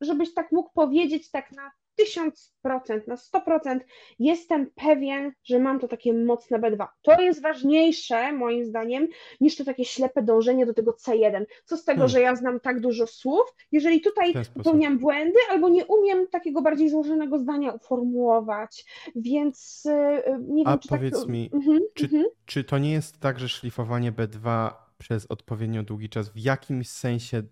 żebyś 0.01 0.33
tak 0.33 0.51
mógł 0.51 0.69
powiedzieć 0.73 1.31
tak 1.31 1.51
na 1.51 1.71
1000%, 1.99 3.07
na 3.07 3.15
100% 3.15 3.79
jestem 4.19 4.71
pewien, 4.75 5.31
że 5.43 5.59
mam 5.59 5.79
to 5.79 5.87
takie 5.87 6.13
mocne 6.13 6.59
B2. 6.59 6.87
To 7.01 7.21
jest 7.21 7.41
ważniejsze, 7.41 8.33
moim 8.33 8.65
zdaniem, 8.65 9.07
niż 9.41 9.55
to 9.55 9.65
takie 9.65 9.85
ślepe 9.85 10.21
dążenie 10.23 10.65
do 10.65 10.73
tego 10.73 10.91
C1. 10.91 11.45
Co 11.65 11.77
z 11.77 11.85
tego, 11.85 11.95
Hmm. 11.97 12.09
że 12.09 12.21
ja 12.21 12.35
znam 12.35 12.59
tak 12.59 12.79
dużo 12.79 13.07
słów, 13.07 13.55
jeżeli 13.71 14.01
tutaj 14.01 14.33
popełniam 14.55 14.99
błędy 14.99 15.39
albo 15.51 15.69
nie 15.69 15.85
umiem 15.85 16.27
takiego 16.27 16.61
bardziej 16.61 16.89
złożonego 16.89 17.39
zdania 17.39 17.71
uformułować, 17.71 18.85
więc 19.15 19.85
y, 19.85 19.89
nie 20.47 20.63
wiem, 20.63 20.73
A 20.73 20.77
czy 20.77 20.87
tak... 20.87 20.99
powiedz 20.99 21.27
mi, 21.27 21.49
Mhm, 21.53 21.79
czy, 21.93 22.03
mhm. 22.05 22.25
czy 22.45 22.63
to 22.63 22.77
nie 22.77 22.91
jest 22.91 23.19
tak, 23.19 23.39
że 23.39 23.49
szlifowanie 23.49 24.11
B2 24.11 24.71
przez 24.97 25.25
odpowiednio 25.25 25.83
długi 25.83 26.09
czas 26.09 26.29
w 26.29 26.37
jakimś 26.37 26.89
sensie 26.89 27.43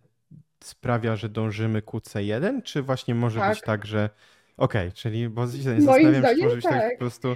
sprawia, 0.63 1.15
że 1.15 1.29
dążymy 1.29 1.81
ku 1.81 1.97
C1, 1.97 2.61
czy 2.63 2.81
właśnie 2.81 3.15
może 3.15 3.39
być 3.39 3.59
Tak. 3.59 3.65
tak, 3.65 3.85
że 3.85 4.09
okej, 4.57 4.91
czyli 4.91 5.29
bo 5.29 5.47
się 5.47 5.69
Moim 5.69 5.81
zastanawiam 5.81 6.35
czy 6.35 6.43
może 6.43 6.55
być 6.55 6.65
tak, 6.65 6.73
tak. 6.73 6.91
po 6.93 6.99
prostu 6.99 7.35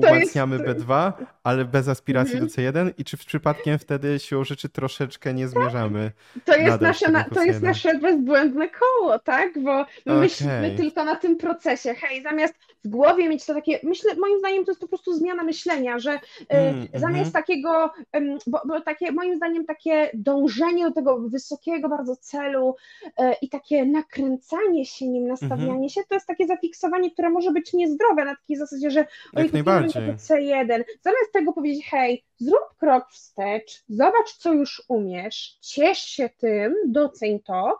To 0.00 0.14
jest... 0.14 0.36
umacniamy 0.36 0.58
B2, 0.58 1.12
ale 1.44 1.64
bez 1.64 1.88
aspiracji 1.88 2.34
Mhm. 2.38 2.48
do 2.72 2.80
C1 2.80 2.92
i 2.98 3.04
czy 3.04 3.16
przypadkiem 3.16 3.78
wtedy 3.78 4.18
siłą 4.18 4.44
rzeczy 4.44 4.68
troszeczkę 4.68 5.34
nie 5.34 5.48
zmierzamy 5.48 6.10
To 6.44 6.56
jest, 6.56 6.80
nasze, 6.80 7.10
na, 7.10 7.24
to 7.24 7.42
jest 7.42 7.60
C1? 7.60 7.62
nasze 7.62 7.98
bezbłędne 7.98 8.68
koło, 8.68 9.18
tak? 9.18 9.62
Bo 9.62 9.86
my 10.06 10.14
myślimy 10.14 10.58
Okej. 10.58 10.76
tylko 10.76 11.04
na 11.04 11.16
tym 11.16 11.36
procesie. 11.36 11.94
Hej, 11.94 12.22
zamiast 12.22 12.54
w 12.84 12.88
głowie 12.88 13.28
mieć 13.28 13.46
to 13.46 13.54
takie, 13.54 13.78
myślę, 13.82 14.14
moim 14.14 14.38
zdaniem 14.38 14.64
to 14.64 14.70
jest 14.70 14.80
po 14.80 14.88
prostu 14.88 15.14
zmiana 15.14 15.42
myślenia, 15.42 15.98
że 15.98 16.12
y, 16.12 16.18
Mm, 16.48 16.80
mhm. 16.80 17.00
zamiast 17.00 17.32
takiego, 17.32 17.90
ym, 18.16 18.38
bo, 18.46 18.60
bo 18.66 18.80
takie, 18.80 19.12
moim 19.12 19.36
zdaniem 19.36 19.64
takie 19.64 20.10
dążenie 20.14 20.84
do 20.84 20.90
tego 20.92 21.18
wysokiego 21.18 21.88
bardzo 21.88 22.16
celu 22.16 22.76
y, 23.06 23.10
i 23.42 23.48
takie 23.48 23.84
nakręcanie 23.86 24.86
się 24.86 25.08
nim, 25.08 25.26
nastawianie 25.28 25.62
Mhm. 25.70 25.88
się, 25.88 26.00
to 26.08 26.14
jest 26.14 26.26
takie 26.26 26.46
zafiksowanie, 26.46 27.10
które 27.10 27.30
może 27.30 27.50
być 27.52 27.72
niezdrowe 27.72 28.24
na 28.24 28.36
takiej 28.36 28.56
zasadzie, 28.56 28.90
że 28.90 29.06
oj, 29.36 29.44
najbardziej. 29.82 30.02
tego 30.02 30.42
C1. 30.42 30.84
Zamiast 31.02 31.32
tego 31.32 31.52
powiedzieć, 31.52 31.86
hej, 31.90 32.24
zrób 32.38 32.74
krok 32.78 33.10
wstecz, 33.10 33.82
zobacz, 33.88 34.32
co 34.38 34.52
już 34.52 34.82
umiesz, 34.88 35.58
ciesz 35.60 35.98
się 35.98 36.30
tym, 36.38 36.74
doceń 36.86 37.40
to 37.40 37.78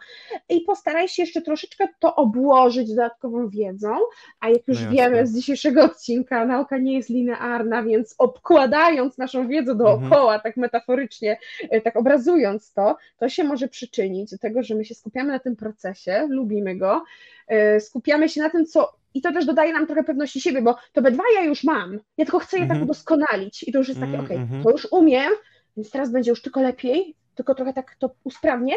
i 0.48 0.60
postaraj 0.60 1.08
się 1.08 1.22
jeszcze 1.22 1.42
troszeczkę 1.42 1.88
to 2.00 2.16
obłożyć 2.16 2.88
dodatkową 2.88 3.48
wiedzą, 3.48 3.96
a 4.40 4.48
jak 4.48 4.68
już 4.68 4.84
No 4.84 4.90
wiemy 4.90 5.26
z 5.26 5.36
dzisiejszego 5.36 5.84
odcinka, 5.84 6.46
nauka 6.46 6.78
nie 6.78 6.96
jest 6.96 7.08
linearna, 7.10 7.82
więc 7.82 8.14
obkładając 8.18 9.18
naszą 9.18 9.48
wiedzę 9.48 9.72
Mhm. 9.72 9.78
dookoła, 10.00 10.38
tak 10.38 10.56
metaforycznie, 10.56 11.38
e, 11.70 11.80
tak 11.80 11.96
obrazując 11.96 12.72
to, 12.72 12.96
to 13.18 13.28
się 13.28 13.44
może 13.44 13.68
przyczynić 13.68 14.30
do 14.30 14.38
tego, 14.38 14.62
że 14.62 14.74
my 14.74 14.84
się 14.84 14.94
skupiamy 14.94 15.32
na 15.32 15.38
tym 15.38 15.56
procesie, 15.56 16.26
lubimy 16.30 16.76
go, 16.76 17.04
e, 17.48 17.80
skupiamy 17.80 18.28
się 18.28 18.40
na 18.42 18.50
tym, 18.50 18.66
co 18.66 18.92
i 19.14 19.20
to 19.22 19.32
też 19.32 19.44
dodaje 19.46 19.72
nam 19.72 19.86
trochę 19.86 20.04
pewności 20.04 20.40
siebie, 20.40 20.62
bo 20.62 20.76
to 20.92 21.02
B2 21.02 21.18
ja 21.34 21.44
już 21.44 21.64
mam, 21.64 21.92
ja 22.18 22.24
tylko 22.24 22.38
chcę 22.38 22.56
je 22.56 22.62
tak 22.62 22.70
Mhm. 22.70 22.82
udoskonalić 22.82 23.62
i 23.62 23.72
to 23.72 23.78
już 23.78 23.88
jest 23.88 24.00
takie, 24.00 24.12
Mm, 24.12 24.24
okej, 24.24 24.36
mhm. 24.36 24.62
to 24.62 24.70
już 24.70 24.88
umiem, 24.92 25.32
więc 25.76 25.90
teraz 25.90 26.10
będzie 26.10 26.30
już 26.30 26.42
tylko 26.42 26.62
lepiej, 26.62 27.14
tylko 27.34 27.54
trochę 27.54 27.72
tak 27.72 27.94
to 27.98 28.10
usprawnię 28.24 28.74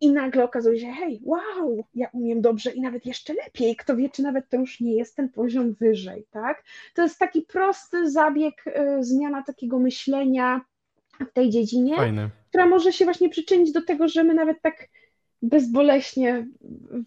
i 0.00 0.12
nagle 0.12 0.44
okazuje 0.44 0.80
się, 0.80 0.92
hej, 0.92 1.20
wow, 1.24 1.84
ja 1.94 2.08
umiem 2.12 2.40
dobrze 2.40 2.70
i 2.70 2.80
nawet 2.80 3.06
jeszcze 3.06 3.34
lepiej, 3.34 3.76
kto 3.76 3.96
wie, 3.96 4.08
czy 4.10 4.22
nawet 4.22 4.48
to 4.48 4.56
już 4.56 4.80
nie 4.80 4.94
jest 4.94 5.16
ten 5.16 5.28
poziom 5.28 5.74
wyżej, 5.74 6.26
tak? 6.30 6.64
To 6.94 7.02
jest 7.02 7.18
taki 7.18 7.42
prosty 7.42 8.10
zabieg, 8.10 8.64
y, 8.66 8.72
zmiana 9.04 9.42
takiego 9.42 9.78
myślenia 9.78 10.60
w 11.20 11.32
tej 11.32 11.50
dziedzinie, 11.50 11.96
Fajne. 11.96 12.28
która 12.48 12.66
może 12.66 12.92
się 12.92 13.04
właśnie 13.04 13.28
przyczynić 13.28 13.72
do 13.72 13.82
tego, 13.82 14.08
że 14.08 14.24
my 14.24 14.34
nawet 14.34 14.62
tak 14.62 14.88
bezboleśnie 15.48 16.46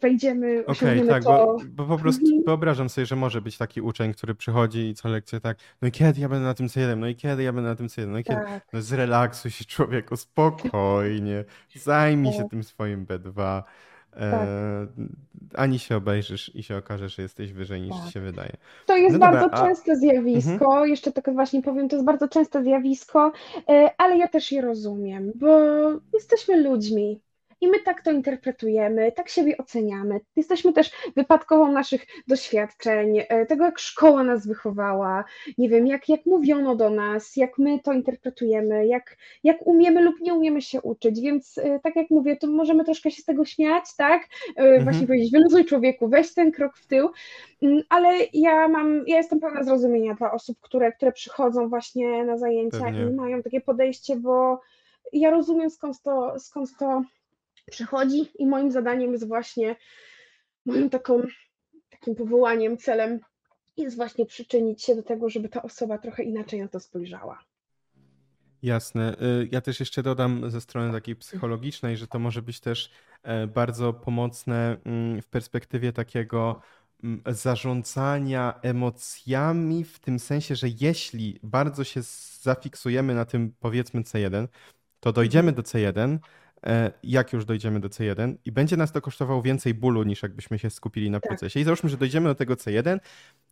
wejdziemy, 0.02 0.52
Okej, 0.52 0.66
osiągniemy 0.66 1.08
tak, 1.10 1.24
to. 1.24 1.30
bo, 1.30 1.58
bo 1.70 1.86
po 1.86 2.02
prostu 2.02 2.26
Mhm. 2.26 2.44
wyobrażam 2.46 2.90
sobie, 2.90 3.06
że 3.06 3.16
może 3.16 3.42
być 3.42 3.58
taki 3.58 3.82
uczeń, 3.82 4.14
który 4.14 4.36
przychodzi 4.36 4.80
i 4.90 4.96
co 4.96 5.10
lekcję 5.10 5.40
tak, 5.40 5.58
no 5.82 5.88
i 5.88 5.92
kiedy 5.92 6.22
ja 6.22 6.30
będę 6.30 6.46
na 6.46 6.54
tym 6.54 6.68
C1, 6.68 6.98
no 6.98 7.08
i 7.08 7.16
kiedy 7.16 7.44
ja 7.44 7.54
będę 7.54 7.70
na 7.70 7.76
tym 7.76 7.88
C1, 7.88 8.08
no 8.08 8.18
i 8.20 8.24
kiedy, 8.24 8.40
Tak, 8.42 8.68
no 8.74 8.82
zrelaksuj 8.82 9.52
się 9.52 9.66
człowieku, 9.66 10.16
spokojnie, 10.18 11.46
zajmij 11.76 12.34
się 12.34 12.42
Tak. 12.42 12.50
tym 12.52 12.64
swoim 12.64 13.06
B2, 13.06 13.34
tak. 14.12 14.24
e, 14.24 14.88
ani 15.54 15.80
się 15.80 15.96
obejrzysz 15.96 16.56
i 16.56 16.64
się 16.64 16.78
okaże, 16.78 17.10
że 17.10 17.22
jesteś 17.22 17.54
wyżej 17.54 17.82
niż 17.82 17.96
ci 17.96 18.02
Tak. 18.04 18.12
się 18.12 18.20
wydaje. 18.20 18.52
To 18.86 18.98
jest 18.98 19.14
No 19.14 19.20
dobra, 19.26 19.42
bardzo 19.42 19.56
a 19.58 19.68
częste 19.68 19.92
mhm, 19.92 20.00
zjawisko, 20.00 20.86
jeszcze 20.86 21.12
tak 21.12 21.34
właśnie 21.34 21.62
powiem, 21.62 21.90
to 21.90 21.96
jest 21.96 22.06
bardzo 22.06 22.28
częste 22.28 22.64
zjawisko, 22.64 23.32
e, 23.70 23.90
ale 23.98 24.18
ja 24.18 24.28
też 24.28 24.52
je 24.52 24.62
rozumiem, 24.62 25.32
bo 25.36 25.48
jesteśmy 26.14 26.62
ludźmi 26.64 27.20
i 27.62 27.68
my 27.68 27.80
tak 27.80 28.02
to 28.02 28.12
interpretujemy, 28.12 29.12
tak 29.12 29.30
siebie 29.30 29.58
oceniamy. 29.58 30.20
Jesteśmy 30.36 30.74
też 30.74 30.92
wypadkową 31.16 31.72
naszych 31.72 32.06
doświadczeń, 32.28 33.20
e, 33.30 33.46
tego 33.46 33.66
jak 33.66 33.80
szkoła 33.80 34.24
nas 34.24 34.48
wychowała, 34.48 35.24
nie 35.58 35.70
wiem, 35.70 35.88
jak, 35.88 36.10
jak 36.10 36.26
mówiono 36.26 36.76
do 36.76 36.90
nas, 36.90 37.36
jak 37.36 37.58
my 37.58 37.80
to 37.80 37.94
interpretujemy, 37.94 38.88
jak, 38.88 39.18
jak 39.44 39.68
umiemy 39.68 40.02
lub 40.02 40.20
nie 40.22 40.34
umiemy 40.34 40.62
się 40.62 40.82
uczyć, 40.82 41.22
więc 41.22 41.58
e, 41.58 41.80
tak 41.80 41.96
jak 41.96 42.10
mówię, 42.10 42.36
to 42.38 42.48
możemy 42.48 42.84
troszkę 42.84 43.12
się 43.12 43.22
z 43.22 43.26
tego 43.26 43.46
śmiać, 43.46 43.84
tak? 43.98 44.22
E, 44.56 44.64
Właśnie 44.84 44.90
mhm, 45.02 45.08
powiedzieć, 45.08 45.32
wyluzuj 45.32 45.66
człowieku, 45.66 46.08
weź 46.10 46.34
ten 46.34 46.52
krok 46.52 46.78
w 46.78 46.88
tył, 46.88 47.10
Mm, 47.62 47.82
Ale 47.90 48.10
ja 48.34 48.68
mam, 48.68 49.04
ja 49.08 49.18
jestem 49.18 49.40
pełna 49.40 49.64
zrozumienia 49.64 50.14
dla 50.14 50.32
osób, 50.32 50.58
które, 50.62 50.92
które 50.92 51.12
przychodzą 51.12 51.70
właśnie 51.70 52.24
na 52.26 52.38
zajęcia 52.38 52.78
i 52.78 52.82
pewnie. 52.84 53.12
mają 53.16 53.42
takie 53.44 53.62
podejście, 53.62 54.16
bo 54.16 54.62
ja 55.14 55.30
rozumiem 55.30 55.70
skąd 55.70 56.02
to, 56.02 56.40
skąd 56.40 56.70
to 56.80 57.04
przychodzi 57.70 58.32
i 58.40 58.46
moim 58.46 58.72
zadaniem 58.72 59.12
jest 59.12 59.28
właśnie, 59.28 59.76
moim 60.66 60.90
taką, 60.90 61.22
takim 61.90 62.16
powołaniem, 62.16 62.78
celem 62.78 63.20
jest 63.78 63.96
właśnie 63.96 64.26
przyczynić 64.26 64.84
się 64.84 64.96
do 64.96 65.04
tego, 65.04 65.30
żeby 65.30 65.50
ta 65.50 65.62
osoba 65.62 65.98
trochę 65.98 66.24
inaczej 66.24 66.62
na 66.62 66.68
to 66.68 66.80
spojrzała. 66.80 67.40
Jasne. 68.62 69.16
Y, 69.22 69.50
Ja 69.52 69.62
też 69.62 69.80
jeszcze 69.80 70.04
dodam 70.04 70.52
ze 70.52 70.62
strony 70.62 70.94
takiej 70.94 71.16
psychologicznej, 71.16 71.98
że 71.98 72.08
to 72.08 72.20
może 72.20 72.42
być 72.42 72.60
też 72.60 72.92
e, 73.24 73.48
bardzo 73.48 73.94
pomocne 73.94 74.78
mm, 74.86 75.22
w 75.22 75.28
perspektywie 75.28 75.94
takiego 75.94 76.62
mm, 77.04 77.22
zarządzania 77.28 78.60
emocjami, 78.62 79.84
w 79.84 80.00
tym 80.00 80.20
sensie, 80.20 80.56
że 80.56 80.68
jeśli 80.80 81.40
bardzo 81.44 81.84
się 81.84 82.02
zafiksujemy 82.42 83.16
na 83.16 83.26
tym, 83.26 83.54
powiedzmy 83.60 84.02
C1, 84.02 84.48
to 85.00 85.14
dojdziemy 85.14 85.52
do 85.52 85.62
C1, 85.62 86.14
e, 86.14 86.20
jak 87.04 87.34
już 87.34 87.46
dojdziemy 87.46 87.80
do 87.80 87.88
C1 87.88 88.36
i 88.46 88.52
będzie 88.52 88.78
nas 88.78 88.92
to 88.92 89.02
kosztowało 89.02 89.42
więcej 89.42 89.74
bólu 89.74 90.04
niż 90.04 90.24
jakbyśmy 90.24 90.60
się 90.60 90.70
skupili 90.70 91.10
na 91.10 91.20
Tak, 91.20 91.30
procesie. 91.30 91.60
I 91.60 91.64
załóżmy, 91.64 91.90
że 91.90 91.98
dojdziemy 91.98 92.30
do 92.30 92.36
tego 92.36 92.54
C1 92.54 93.00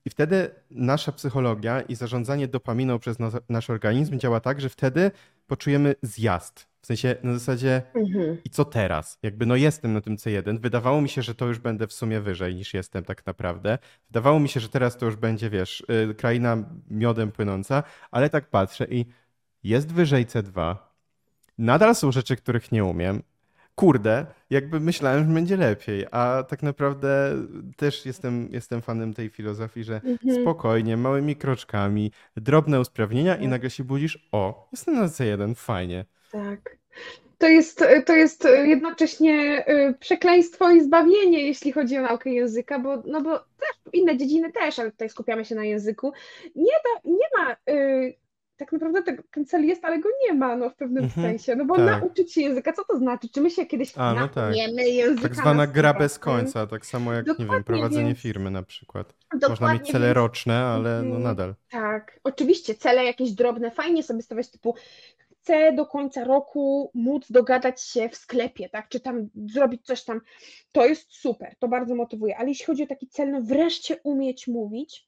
i 0.06 0.10
wtedy 0.10 0.50
nasza 0.72 1.12
psychologia 1.12 1.82
i 1.82 1.96
zarządzanie 1.96 2.48
dopaminą 2.48 3.00
przez 3.00 3.20
nas, 3.20 3.38
nasz 3.50 3.70
organizm 3.70 4.20
działa 4.20 4.40
tak, 4.40 4.62
że 4.62 4.70
wtedy 4.70 5.12
poczujemy 5.48 5.96
zjazd. 6.02 6.68
W 6.82 6.86
sensie 6.88 7.16
na 7.24 7.34
zasadzie 7.34 7.82
mhm. 7.96 8.38
i 8.46 8.50
co 8.50 8.66
teraz? 8.66 9.20
Jakby 9.24 9.46
no 9.46 9.56
jestem 9.56 9.94
na 9.94 10.02
tym 10.02 10.16
C1. 10.16 10.60
Wydawało 10.60 11.02
mi 11.02 11.10
się, 11.10 11.22
że 11.22 11.36
to 11.36 11.46
już 11.46 11.60
będę 11.60 11.88
w 11.88 11.94
sumie 11.94 12.22
wyżej 12.22 12.56
niż 12.56 12.74
jestem 12.74 13.04
tak 13.04 13.26
naprawdę. 13.26 13.78
Wydawało 14.10 14.40
mi 14.40 14.50
się, 14.50 14.60
że 14.60 14.70
teraz 14.70 14.98
to 14.98 15.06
już 15.06 15.16
będzie, 15.16 15.50
wiesz, 15.50 15.84
y, 16.12 16.16
kraina 16.16 16.58
miodem 16.90 17.32
płynąca, 17.32 17.84
ale 18.12 18.30
tak 18.30 18.50
patrzę 18.50 18.86
i 18.90 19.06
jest 19.64 19.94
wyżej 19.94 20.26
C2. 20.26 20.76
Nadal 21.58 21.96
są 21.96 22.12
rzeczy, 22.12 22.36
których 22.36 22.72
nie 22.72 22.86
umiem. 22.86 23.24
Kurde, 23.76 24.26
jakby 24.50 24.80
myślałem, 24.80 25.28
że 25.28 25.34
będzie 25.34 25.58
lepiej, 25.58 26.06
a 26.12 26.44
tak 26.50 26.64
naprawdę 26.64 27.36
też 27.78 28.06
jestem, 28.06 28.50
jestem 28.52 28.82
fanem 28.82 29.14
tej 29.14 29.30
filozofii, 29.30 29.84
że 29.84 29.96
Mhm. 30.06 30.42
spokojnie, 30.42 30.98
małymi 30.98 31.36
kroczkami, 31.36 32.12
drobne 32.38 32.80
usprawnienia 32.80 33.36
i 33.36 33.40
Tak. 33.42 33.50
nagle 33.50 33.70
się 33.70 33.84
budzisz, 33.84 34.28
o, 34.32 34.68
jestem 34.72 34.96
na 34.96 35.06
C1, 35.08 35.56
fajnie. 35.56 36.06
Tak. 36.32 36.78
To 37.38 37.48
jest, 37.48 37.84
to 38.06 38.14
jest 38.16 38.48
jednocześnie 38.66 39.66
y, 39.70 39.94
przekleństwo 40.00 40.72
i 40.72 40.82
zbawienie, 40.82 41.42
jeśli 41.48 41.72
chodzi 41.72 41.98
o 41.98 42.02
naukę 42.02 42.30
języka, 42.30 42.80
bo, 42.80 43.04
no 43.06 43.22
bo 43.22 43.40
też 43.40 43.94
inne 43.94 44.18
dziedziny 44.18 44.52
też, 44.52 44.80
ale 44.80 44.92
tutaj 44.92 45.10
skupiamy 45.10 45.46
się 45.46 45.56
na 45.56 45.64
języku. 45.64 46.14
Nie, 46.56 46.66
da, 46.84 47.10
nie 47.12 47.28
ma, 47.38 47.74
y, 47.74 48.14
tak 48.58 48.72
naprawdę 48.72 49.04
ten, 49.04 49.24
ten 49.32 49.46
cel 49.46 49.66
jest, 49.66 49.86
ale 49.86 50.00
go 50.00 50.10
nie 50.28 50.34
ma 50.34 50.56
no, 50.56 50.70
w 50.70 50.76
pewnym 50.76 51.04
Mhm, 51.04 51.28
sensie, 51.28 51.56
no 51.56 51.66
bo 51.66 51.76
tak. 51.76 51.86
nauczyć 51.86 52.34
się 52.34 52.42
języka, 52.42 52.74
co 52.74 52.84
to 52.86 52.98
znaczy? 52.98 53.30
Czy 53.30 53.42
my 53.42 53.50
się 53.52 53.66
kiedyś 53.66 53.94
A, 53.98 54.14
no 54.14 54.28
tak. 54.28 54.36
nauczymy 54.36 54.90
języka 54.90 55.22
Tak 55.22 55.38
na 55.38 55.42
zwana 55.44 55.68
gra 55.68 55.94
bez 55.94 56.20
100%? 56.20 56.20
końca, 56.20 56.68
tak 56.68 56.86
samo 56.86 57.14
jak, 57.14 57.40
nie 57.40 57.46
wiem, 57.48 57.64
Dokładnie, 57.64 57.64
prowadzenie 57.64 58.08
więc 58.08 58.20
firmy 58.20 58.52
na 58.52 58.64
przykład. 58.64 59.14
Można 59.48 59.48
dokładnie, 59.50 59.80
mieć 59.80 59.92
cele 59.92 60.06
więc 60.08 60.16
roczne, 60.16 60.66
ale 60.66 61.04
no 61.04 61.18
mhm, 61.18 61.24
nadal. 61.24 61.56
tak, 61.70 62.20
oczywiście 62.24 62.76
cele 62.76 63.06
jakieś 63.06 63.32
drobne, 63.32 63.72
fajnie 63.72 64.04
sobie 64.04 64.22
stawiać 64.22 64.50
typu 64.52 64.76
chcę 65.42 65.74
do 65.74 65.86
końca 65.86 66.24
roku 66.24 66.92
móc 66.94 67.32
dogadać 67.32 67.82
się 67.82 68.10
w 68.10 68.16
sklepie, 68.16 68.70
tak, 68.70 68.90
czy 68.90 69.00
tam 69.00 69.30
zrobić 69.46 69.86
coś 69.86 70.04
tam, 70.04 70.22
to 70.72 70.86
jest 70.86 71.14
super, 71.14 71.56
to 71.60 71.68
bardzo 71.68 71.96
motywuje, 71.96 72.38
ale 72.38 72.50
jeśli 72.50 72.66
chodzi 72.66 72.84
o 72.84 72.88
taki 72.88 73.08
cel, 73.08 73.32
no 73.32 73.42
wreszcie 73.42 73.98
umieć 74.04 74.48
mówić, 74.48 75.08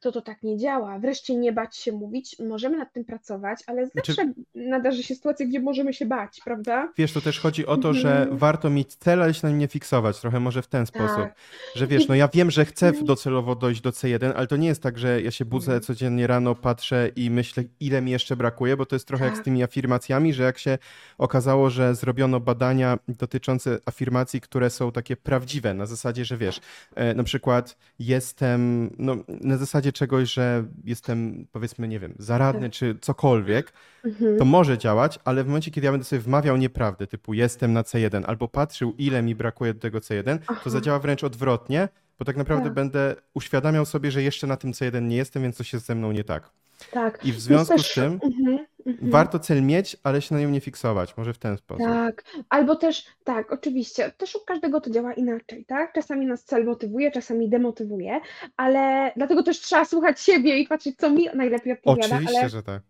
to 0.00 0.12
to 0.12 0.20
tak 0.22 0.42
nie 0.42 0.58
działa. 0.58 0.98
Wreszcie 0.98 1.36
nie 1.36 1.52
bać 1.52 1.76
się 1.76 1.92
mówić, 1.92 2.36
możemy 2.48 2.78
nad 2.78 2.92
tym 2.92 3.04
pracować, 3.04 3.60
ale 3.66 3.86
Znaczy- 3.86 4.12
zawsze 4.14 4.32
nadarzy 4.54 5.02
się 5.02 5.14
sytuacja, 5.14 5.46
gdzie 5.46 5.60
możemy 5.60 5.92
się 5.94 6.06
bać, 6.06 6.40
prawda? 6.44 6.92
Wiesz, 6.98 7.12
to 7.12 7.20
też 7.20 7.40
chodzi 7.40 7.66
o 7.66 7.76
to, 7.76 7.94
że 7.94 8.18
Mhm. 8.20 8.38
warto 8.38 8.70
mieć 8.70 8.94
cel, 8.94 9.22
ale 9.22 9.34
się 9.34 9.40
na 9.42 9.48
nim 9.48 9.58
nie 9.58 9.68
fiksować. 9.68 10.20
Trochę 10.20 10.40
może 10.40 10.62
w 10.62 10.66
ten 10.66 10.86
sposób. 10.86 11.16
Tak. 11.16 11.34
Że 11.74 11.86
wiesz, 11.86 12.08
no 12.08 12.14
ja 12.14 12.28
wiem, 12.28 12.50
że 12.50 12.64
chcę 12.64 12.92
docelowo 12.92 13.54
dojść 13.54 13.80
do 13.80 13.90
C1, 13.90 14.32
ale 14.36 14.46
to 14.46 14.56
nie 14.56 14.68
jest 14.68 14.82
tak, 14.82 14.98
że 14.98 15.22
ja 15.22 15.30
się 15.30 15.44
budzę 15.44 15.72
Mhm. 15.72 15.82
codziennie 15.82 16.26
rano, 16.26 16.54
patrzę 16.54 17.10
i 17.16 17.30
myślę, 17.30 17.64
ile 17.80 18.02
mi 18.02 18.10
jeszcze 18.10 18.36
brakuje, 18.36 18.76
bo 18.76 18.86
to 18.86 18.96
jest 18.96 19.08
trochę 19.08 19.24
jak 19.24 19.34
z 19.34 19.36
Tak. 19.36 19.44
tymi 19.44 19.62
afirmacjami, 19.62 20.32
że 20.34 20.42
jak 20.42 20.58
się 20.58 20.78
okazało, 21.18 21.70
że 21.70 21.94
zrobiono 21.94 22.40
badania 22.40 22.98
dotyczące 23.08 23.78
afirmacji, 23.86 24.40
które 24.40 24.70
są 24.70 24.92
takie 24.92 25.16
prawdziwe, 25.16 25.74
na 25.74 25.86
zasadzie, 25.86 26.24
że 26.24 26.36
wiesz, 26.36 26.60
e, 26.94 27.14
na 27.14 27.24
przykład 27.24 27.76
jestem, 27.98 28.90
no 28.98 29.16
na 29.28 29.56
zasadzie 29.56 29.85
czegoś, 29.92 30.32
że 30.32 30.64
jestem 30.84 31.46
powiedzmy, 31.52 31.88
nie 31.88 31.98
wiem, 32.00 32.14
zaradny 32.18 32.62
Tak. 32.68 32.72
czy 32.72 32.96
cokolwiek, 33.00 33.72
Mhm. 34.04 34.38
to 34.38 34.44
może 34.44 34.78
działać, 34.78 35.18
ale 35.24 35.44
w 35.44 35.46
momencie, 35.46 35.70
kiedy 35.70 35.84
ja 35.84 35.90
będę 35.90 36.04
sobie 36.04 36.20
wmawiał 36.20 36.56
nieprawdę, 36.56 37.06
typu 37.06 37.34
jestem 37.34 37.72
na 37.72 37.82
C1, 37.82 38.24
albo 38.26 38.48
patrzył, 38.48 38.94
ile 38.98 39.22
mi 39.22 39.34
brakuje 39.34 39.74
do 39.74 39.80
tego 39.80 39.98
C1, 39.98 40.38
Aha. 40.46 40.60
to 40.64 40.70
zadziała 40.70 40.98
wręcz 40.98 41.24
odwrotnie, 41.24 41.88
bo 42.18 42.24
tak 42.24 42.36
naprawdę 42.36 42.64
Tak. 42.64 42.74
będę 42.74 43.14
uświadamiał 43.34 43.86
sobie, 43.86 44.10
że 44.10 44.22
jeszcze 44.22 44.46
na 44.46 44.56
tym 44.56 44.72
C1 44.72 45.02
nie 45.08 45.16
jestem, 45.16 45.42
więc 45.42 45.56
coś 45.56 45.72
jest 45.72 45.86
ze 45.86 45.94
mną 45.94 46.12
nie 46.12 46.24
tak. 46.24 46.50
Tak. 46.90 47.24
I 47.26 47.32
w 47.32 47.40
związku 47.40 47.76
też- 47.76 47.90
z 47.90 47.94
tym 47.94 48.18
Mhm, 48.22 48.58
mhm. 48.86 49.10
warto 49.10 49.38
cel 49.38 49.62
mieć, 49.62 49.96
ale 50.02 50.22
się 50.22 50.34
na 50.34 50.40
nią 50.40 50.50
nie 50.50 50.60
fiksować. 50.60 51.16
Może 51.16 51.32
w 51.32 51.38
ten 51.38 51.56
sposób. 51.56 51.86
Tak, 51.86 52.24
albo 52.48 52.76
też, 52.76 53.06
tak, 53.24 53.52
oczywiście, 53.52 54.10
też 54.10 54.36
u 54.36 54.44
każdego 54.44 54.80
to 54.80 54.90
działa 54.90 55.12
inaczej, 55.12 55.64
tak? 55.64 55.92
Czasami 55.92 56.26
nas 56.26 56.44
cel 56.44 56.64
motywuje, 56.64 57.10
czasami 57.10 57.48
demotywuje, 57.48 58.20
ale 58.56 59.12
dlatego 59.16 59.42
też 59.42 59.60
trzeba 59.60 59.84
słuchać 59.84 60.20
siebie 60.20 60.58
i 60.58 60.66
patrzeć, 60.66 60.96
co 60.96 61.10
mi 61.10 61.28
najlepiej 61.34 61.72
odpowiada, 61.72 62.16
Oczywiście, 62.16 62.40
ale, 62.40 62.48
że 62.48 62.62
tak. 62.62 62.82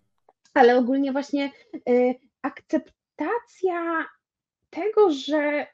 ale 0.54 0.76
ogólnie 0.76 1.12
właśnie 1.12 1.50
y, 1.88 2.14
akceptacja 2.42 4.06
tego, 4.70 5.10
że 5.10 5.66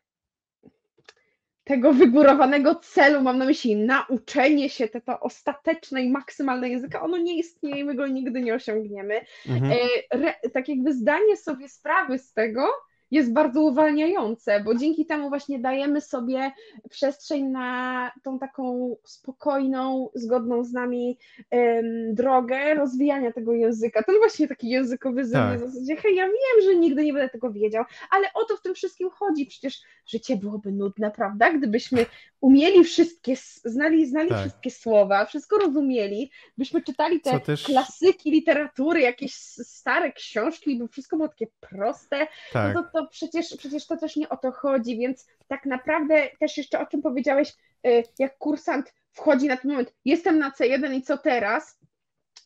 tego 1.65 1.93
wygórowanego 1.93 2.75
celu, 2.75 3.23
mam 3.23 3.39
na 3.39 3.45
myśli 3.45 3.77
nauczenie 3.77 4.71
się 4.71 4.89
tego 4.89 5.21
ostatecznej, 5.21 6.09
maksymalnej 6.09 6.73
języka, 6.73 7.03
ono 7.03 7.17
nie 7.19 7.39
istnieje 7.39 7.79
i 7.79 7.85
my 7.85 7.95
go 7.95 8.07
nigdy 8.07 8.41
nie 8.41 8.55
osiągniemy. 8.55 9.21
Mhm. 9.49 9.73
E, 9.73 9.77
re, 10.19 10.35
tak 10.53 10.69
jakby 10.69 10.95
zdanie 10.95 11.37
sobie 11.37 11.69
sprawy 11.69 12.19
z 12.19 12.33
tego 12.33 12.69
jest 13.13 13.33
bardzo 13.33 13.61
uwalniające, 13.63 14.61
bo 14.65 14.75
dzięki 14.75 15.07
temu 15.07 15.29
właśnie 15.29 15.59
dajemy 15.59 16.01
sobie 16.01 16.53
przestrzeń 16.91 17.45
na 17.45 18.11
tą 18.23 18.39
taką 18.39 18.97
spokojną, 19.05 20.09
zgodną 20.15 20.65
z 20.65 20.73
nami 20.73 21.19
em, 21.51 22.15
drogę 22.15 22.75
rozwijania 22.75 23.33
tego 23.33 23.53
języka. 23.53 24.03
Ten 24.03 24.15
właśnie 24.19 24.49
taki 24.49 24.69
językowy 24.69 25.31
Tak. 25.33 25.59
w 25.59 25.61
zasadzie, 25.61 25.97
hej, 25.97 26.17
ja 26.17 26.25
wiem, 26.27 26.65
że 26.65 26.75
nigdy 26.75 27.05
nie 27.05 27.13
będę 27.13 27.29
tego 27.29 27.53
wiedział, 27.53 27.85
ale 28.11 28.27
o 28.35 28.45
to 28.45 28.57
w 28.57 28.63
tym 28.63 28.75
wszystkim 28.75 29.11
chodzi. 29.11 29.47
Przecież 29.47 29.81
życie 30.07 30.37
byłoby 30.37 30.73
nudne, 30.73 31.11
prawda? 31.11 31.53
Gdybyśmy 31.53 32.07
umieli 32.41 32.85
wszystkie, 32.85 33.35
znali, 33.65 34.07
znali 34.07 34.29
Tak. 34.29 34.39
wszystkie 34.41 34.71
słowa, 34.71 35.25
wszystko 35.25 35.59
rozumieli, 35.59 36.31
byśmy 36.59 36.83
czytali 36.83 37.21
te 37.21 37.41
też- 37.41 37.65
klasyki 37.65 38.31
literatury, 38.31 39.01
jakieś 39.01 39.35
stare 39.35 40.13
książki, 40.13 40.77
by 40.79 40.89
wszystko 40.89 41.17
było 41.17 41.29
takie 41.29 41.47
proste, 41.61 42.27
Tak. 42.53 42.75
no 42.75 42.83
to, 42.83 42.89
to 42.93 43.02
przecież, 43.07 43.57
przecież 43.57 43.87
to 43.87 43.97
też 43.97 44.17
nie 44.17 44.29
o 44.29 44.37
to 44.37 44.53
chodzi, 44.53 44.99
więc 44.99 45.27
tak 45.49 45.67
naprawdę 45.67 46.29
też 46.41 46.57
jeszcze 46.57 46.81
o 46.81 46.87
czym 46.87 47.03
powiedziałeś, 47.03 47.53
y, 47.87 48.03
jak 48.19 48.39
kursant 48.39 48.95
wchodzi 49.13 49.47
na 49.47 49.57
ten 49.57 49.71
moment, 49.71 49.95
jestem 50.05 50.39
na 50.39 50.51
C1 50.51 50.95
i 50.95 51.03
co 51.03 51.19
teraz? 51.19 51.79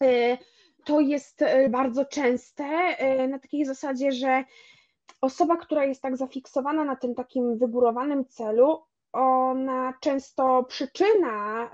Y, 0.03 0.39
To 0.85 1.01
jest 1.01 1.43
y, 1.43 1.69
bardzo 1.69 2.05
częste 2.05 2.97
na 3.29 3.39
takiej 3.39 3.65
zasadzie, 3.65 4.13
że 4.13 4.45
osoba, 5.21 5.57
która 5.57 5.85
jest 5.85 6.03
tak 6.03 6.17
zafiksowana 6.17 6.85
na 6.85 6.97
tym 6.97 7.15
takim 7.15 7.59
wygórowanym 7.59 8.25
celu, 8.27 8.83
ona 9.13 9.95
często 10.01 10.65
przyczyna 10.65 11.71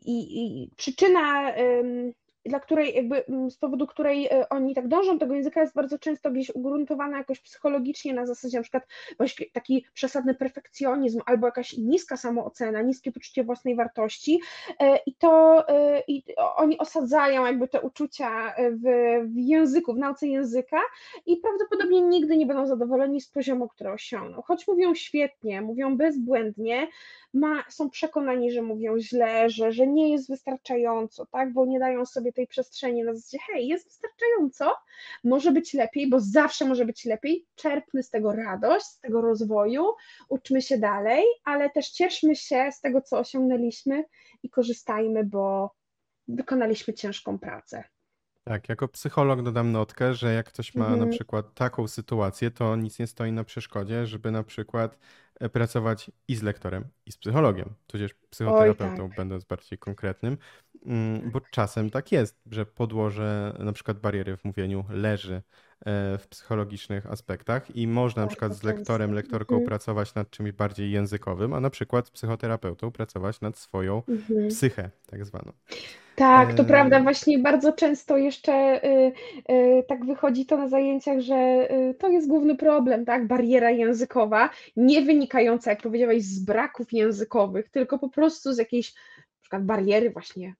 i, 0.00 0.16
i 0.64 0.70
przyczyna, 0.76 1.52
dla 2.46 2.60
której 2.60 2.94
jakby 2.94 3.26
m, 3.26 3.50
z 3.50 3.56
powodu 3.56 3.86
której 3.86 4.26
e, 4.26 4.48
oni 4.48 4.74
tak 4.74 4.88
dążą 4.88 5.18
tego 5.18 5.34
języka 5.34 5.60
jest 5.60 5.74
bardzo 5.74 5.98
często 5.98 6.30
gdzieś 6.30 6.50
ugruntowana 6.50 7.18
jakoś 7.18 7.40
psychologicznie 7.40 8.14
na 8.14 8.26
zasadzie 8.26 8.56
na 8.56 8.62
przykład 8.62 8.86
właśnie 9.16 9.46
taki 9.52 9.86
przesadny 9.94 10.34
perfekcjonizm 10.34 11.20
albo 11.26 11.46
jakaś 11.46 11.76
niska 11.78 12.16
samoocena, 12.16 12.82
niskie 12.82 13.12
poczucie 13.12 13.44
własnej 13.44 13.76
wartości 13.76 14.40
e, 14.80 14.98
i 15.06 15.14
to 15.14 15.64
e, 15.68 16.02
i 16.08 16.22
oni 16.56 16.78
osadzają 16.78 17.46
jakby 17.46 17.68
te 17.68 17.80
uczucia 17.80 18.54
w, 18.58 18.84
w 19.26 19.36
języku, 19.36 19.94
w 19.94 19.98
nauce 19.98 20.26
języka 20.26 20.80
i 21.26 21.36
prawdopodobnie 21.36 22.00
nigdy 22.00 22.36
nie 22.36 22.46
będą 22.46 22.66
zadowoleni 22.66 23.20
z 23.20 23.28
poziomu, 23.28 23.68
który 23.68 23.90
osiągną. 23.90 24.42
Choć 24.42 24.68
mówią 24.68 24.94
świetnie, 24.94 25.62
mówią 25.62 25.96
bezbłędnie, 25.96 26.88
ma, 27.34 27.64
są 27.68 27.90
przekonani, 27.90 28.52
że 28.52 28.62
mówią 28.62 28.98
źle, 28.98 29.50
że, 29.50 29.72
że 29.72 29.86
nie 29.86 30.12
jest 30.12 30.28
wystarczająco, 30.28 31.26
tak? 31.26 31.52
Bo 31.52 31.66
nie 31.66 31.78
dają 31.78 32.06
sobie 32.06 32.31
tej 32.32 32.46
przestrzeni 32.46 33.02
na 33.04 33.14
zasadzie, 33.14 33.38
hej, 33.52 33.68
jest 33.68 33.84
wystarczająco, 33.84 34.74
może 35.24 35.52
być 35.52 35.74
lepiej, 35.74 36.10
bo 36.10 36.20
zawsze 36.20 36.64
może 36.64 36.84
być 36.84 37.04
lepiej. 37.04 37.46
Czerpmy 37.54 38.02
z 38.02 38.10
tego 38.10 38.32
radość, 38.32 38.86
z 38.86 39.00
tego 39.00 39.20
rozwoju, 39.20 39.84
uczmy 40.28 40.62
się 40.62 40.78
dalej, 40.78 41.24
ale 41.44 41.70
też 41.70 41.90
cieszmy 41.90 42.36
się 42.36 42.68
z 42.72 42.80
tego, 42.80 43.00
co 43.00 43.18
osiągnęliśmy 43.18 44.04
i 44.42 44.50
korzystajmy, 44.50 45.24
bo 45.24 45.74
wykonaliśmy 46.28 46.94
ciężką 46.94 47.38
pracę. 47.38 47.84
Tak, 48.44 48.68
jako 48.68 48.88
psycholog 48.88 49.42
dodam 49.42 49.72
notkę, 49.72 50.14
że 50.14 50.34
jak 50.34 50.46
ktoś 50.46 50.74
ma 50.74 50.86
na 50.86 50.92
Mhm. 50.92 51.10
przykład 51.10 51.54
taką 51.54 51.88
sytuację, 51.88 52.50
to 52.50 52.76
nic 52.76 52.98
nie 52.98 53.06
stoi 53.06 53.32
na 53.32 53.44
przeszkodzie, 53.44 54.06
żeby 54.06 54.30
na 54.30 54.42
przykład 54.42 54.98
pracować 55.48 56.10
i 56.28 56.36
z 56.36 56.42
lektorem, 56.42 56.84
i 57.06 57.12
z 57.12 57.16
psychologiem, 57.16 57.74
tudzież 57.86 58.14
psychoterapeutą, 58.30 59.08
tak. 59.08 59.16
będąc 59.16 59.44
bardziej 59.44 59.78
konkretnym, 59.78 60.38
Mm, 60.86 61.30
bo 61.30 61.40
czasem 61.40 61.90
tak 61.90 62.12
jest, 62.12 62.40
że 62.50 62.66
podłoże 62.66 63.56
na 63.58 63.72
przykład 63.72 63.98
bariery 64.00 64.36
w 64.36 64.44
mówieniu 64.44 64.84
leży 64.88 65.34
e, 65.34 65.42
w 66.18 66.24
psychologicznych 66.28 67.06
aspektach 67.06 67.76
i 67.76 67.86
można 67.86 68.22
na 68.22 68.26
Bardzo 68.26 68.30
przykład 68.36 68.54
z 68.54 68.62
lektorem, 68.62 69.10
często. 69.10 69.14
lektorką 69.16 69.54
Mhm. 69.54 69.68
pracować 69.68 70.14
nad 70.14 70.30
czymś 70.30 70.52
bardziej 70.52 70.90
językowym, 70.90 71.54
a 71.54 71.60
na 71.60 71.70
przykład 71.70 72.06
z 72.06 72.10
psychoterapeutą 72.10 72.90
pracować 72.92 73.40
nad 73.40 73.58
swoją 73.58 74.02
Mhm. 74.08 74.48
psychę, 74.48 74.90
tak 75.06 75.24
zwaną. 75.24 75.52
Tak, 76.16 76.54
to 76.54 76.64
prawda, 76.64 77.00
właśnie 77.00 77.38
bardzo 77.38 77.72
często 77.72 78.16
jeszcze 78.16 78.84
y, 78.84 79.12
y, 79.52 79.82
tak 79.88 80.04
wychodzi 80.06 80.46
to 80.46 80.56
na 80.56 80.68
zajęciach, 80.68 81.20
że 81.20 81.68
y, 81.90 81.94
to 81.94 82.08
jest 82.08 82.28
główny 82.28 82.56
problem, 82.56 83.04
tak? 83.04 83.26
Bariera 83.26 83.70
językowa, 83.70 84.50
nie 84.76 85.02
wynikająca, 85.02 85.70
jak 85.70 85.82
powiedziałeś, 85.82 86.22
z 86.24 86.44
braków 86.44 86.92
językowych, 86.92 87.68
tylko 87.68 87.98
po 87.98 88.08
prostu 88.08 88.52
z 88.52 88.58
jakiejś 88.58 88.94
na 88.94 89.40
przykład 89.40 89.64
bariery 89.64 90.10
właśnie 90.10 90.54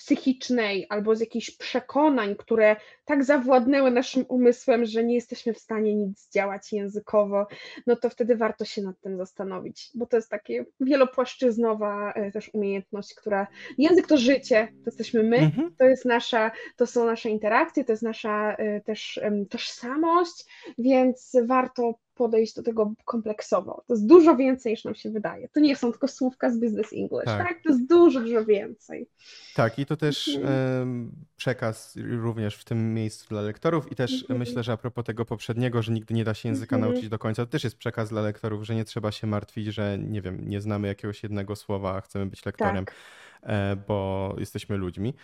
psychicznej 0.00 0.86
albo 0.88 1.16
z 1.16 1.20
jakichś 1.20 1.50
przekonań, 1.50 2.36
które 2.36 2.76
tak 3.04 3.24
zawładnęły 3.24 3.90
naszym 3.90 4.24
umysłem, 4.28 4.84
że 4.84 5.04
nie 5.04 5.14
jesteśmy 5.14 5.54
w 5.54 5.58
stanie 5.58 5.94
nic 5.94 6.30
działać 6.30 6.72
językowo, 6.72 7.46
no 7.86 7.96
to 7.96 8.10
wtedy 8.10 8.36
warto 8.36 8.64
się 8.64 8.82
nad 8.82 9.00
tym 9.00 9.16
zastanowić, 9.16 9.90
bo 9.94 10.06
to 10.06 10.16
jest 10.16 10.28
takie 10.30 10.64
wielopłaszczyznowa 10.80 12.12
e, 12.12 12.30
też 12.32 12.50
umiejętność, 12.54 13.14
która 13.14 13.46
Język 13.78 14.06
to 14.06 14.16
życie, 14.16 14.68
to 14.84 14.90
jesteśmy 14.90 15.22
my, 15.22 15.36
Mhm. 15.36 15.74
to 15.78 15.84
jest 15.84 16.04
nasza, 16.04 16.50
to 16.76 16.86
są 16.86 17.04
nasze 17.04 17.30
interakcje, 17.30 17.84
to 17.84 17.92
jest 17.92 18.02
nasza 18.02 18.54
y, 18.54 18.82
też 18.84 19.20
tożsamość, 19.50 20.44
więc 20.78 21.36
warto 21.46 21.94
podejść 22.20 22.54
do 22.54 22.62
tego 22.62 22.92
kompleksowo. 23.04 23.84
To 23.86 23.94
jest 23.94 24.06
dużo 24.06 24.36
więcej 24.36 24.72
niż 24.72 24.84
nam 24.84 24.94
się 24.94 25.10
wydaje. 25.10 25.48
To 25.48 25.60
nie 25.60 25.76
są 25.76 25.90
tylko 25.90 26.08
słówka 26.08 26.50
z 26.50 26.58
Business 26.58 26.92
English, 26.92 27.24
Tak. 27.24 27.48
tak? 27.48 27.62
To 27.62 27.68
jest 27.68 27.86
dużo, 27.86 28.20
dużo 28.20 28.44
więcej. 28.44 29.06
Tak, 29.54 29.78
i 29.78 29.86
to 29.86 29.96
też 29.96 30.28
Mhm. 30.28 31.12
przekaz 31.36 31.96
również 31.96 32.56
w 32.56 32.64
tym 32.64 32.94
miejscu 32.94 33.28
dla 33.28 33.40
lektorów 33.42 33.92
i 33.92 33.94
też 33.94 34.20
Mhm. 34.20 34.38
myślę, 34.38 34.62
że 34.62 34.72
a 34.72 34.76
propos 34.76 35.04
tego 35.04 35.24
poprzedniego, 35.24 35.82
że 35.82 35.92
nigdy 35.92 36.14
nie 36.14 36.24
da 36.24 36.34
się 36.34 36.48
języka 36.48 36.76
Mhm. 36.76 36.92
nauczyć 36.92 37.08
do 37.10 37.18
końca, 37.18 37.46
to 37.46 37.52
też 37.52 37.64
jest 37.64 37.76
przekaz 37.76 38.08
dla 38.08 38.22
lektorów, 38.22 38.62
że 38.64 38.74
nie 38.74 38.84
trzeba 38.84 39.12
się 39.12 39.26
martwić, 39.26 39.66
że 39.66 39.98
nie 39.98 40.22
wiem, 40.22 40.48
nie 40.48 40.60
znamy 40.60 40.88
jakiegoś 40.88 41.22
jednego 41.22 41.56
słowa, 41.56 41.96
a 41.96 42.00
chcemy 42.00 42.26
być 42.26 42.46
lektorem, 42.46 42.84
Tak, 42.84 42.94
e, 43.42 43.76
bo 43.88 44.34
jesteśmy 44.38 44.76
ludźmi. 44.76 45.14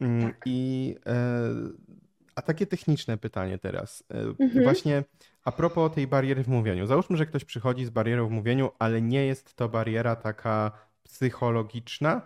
Mm, 0.00 0.22
Tak. 0.32 0.40
I 0.46 0.94
e, 1.06 1.12
a 2.36 2.42
takie 2.42 2.66
techniczne 2.66 3.18
pytanie 3.18 3.58
teraz. 3.58 4.04
E, 4.10 4.20
Mhm. 4.44 4.64
Właśnie 4.64 5.04
a 5.44 5.52
propos 5.52 5.94
tej 5.94 6.06
bariery 6.06 6.42
w 6.42 6.48
mówieniu. 6.48 6.86
Załóżmy, 6.86 7.16
że 7.16 7.26
ktoś 7.26 7.44
przychodzi 7.44 7.84
z 7.84 7.90
barierą 7.90 8.28
w 8.28 8.30
mówieniu, 8.30 8.70
ale 8.78 9.02
nie 9.02 9.26
jest 9.26 9.54
to 9.54 9.68
bariera 9.68 10.16
taka 10.16 10.72
psychologiczna, 11.02 12.22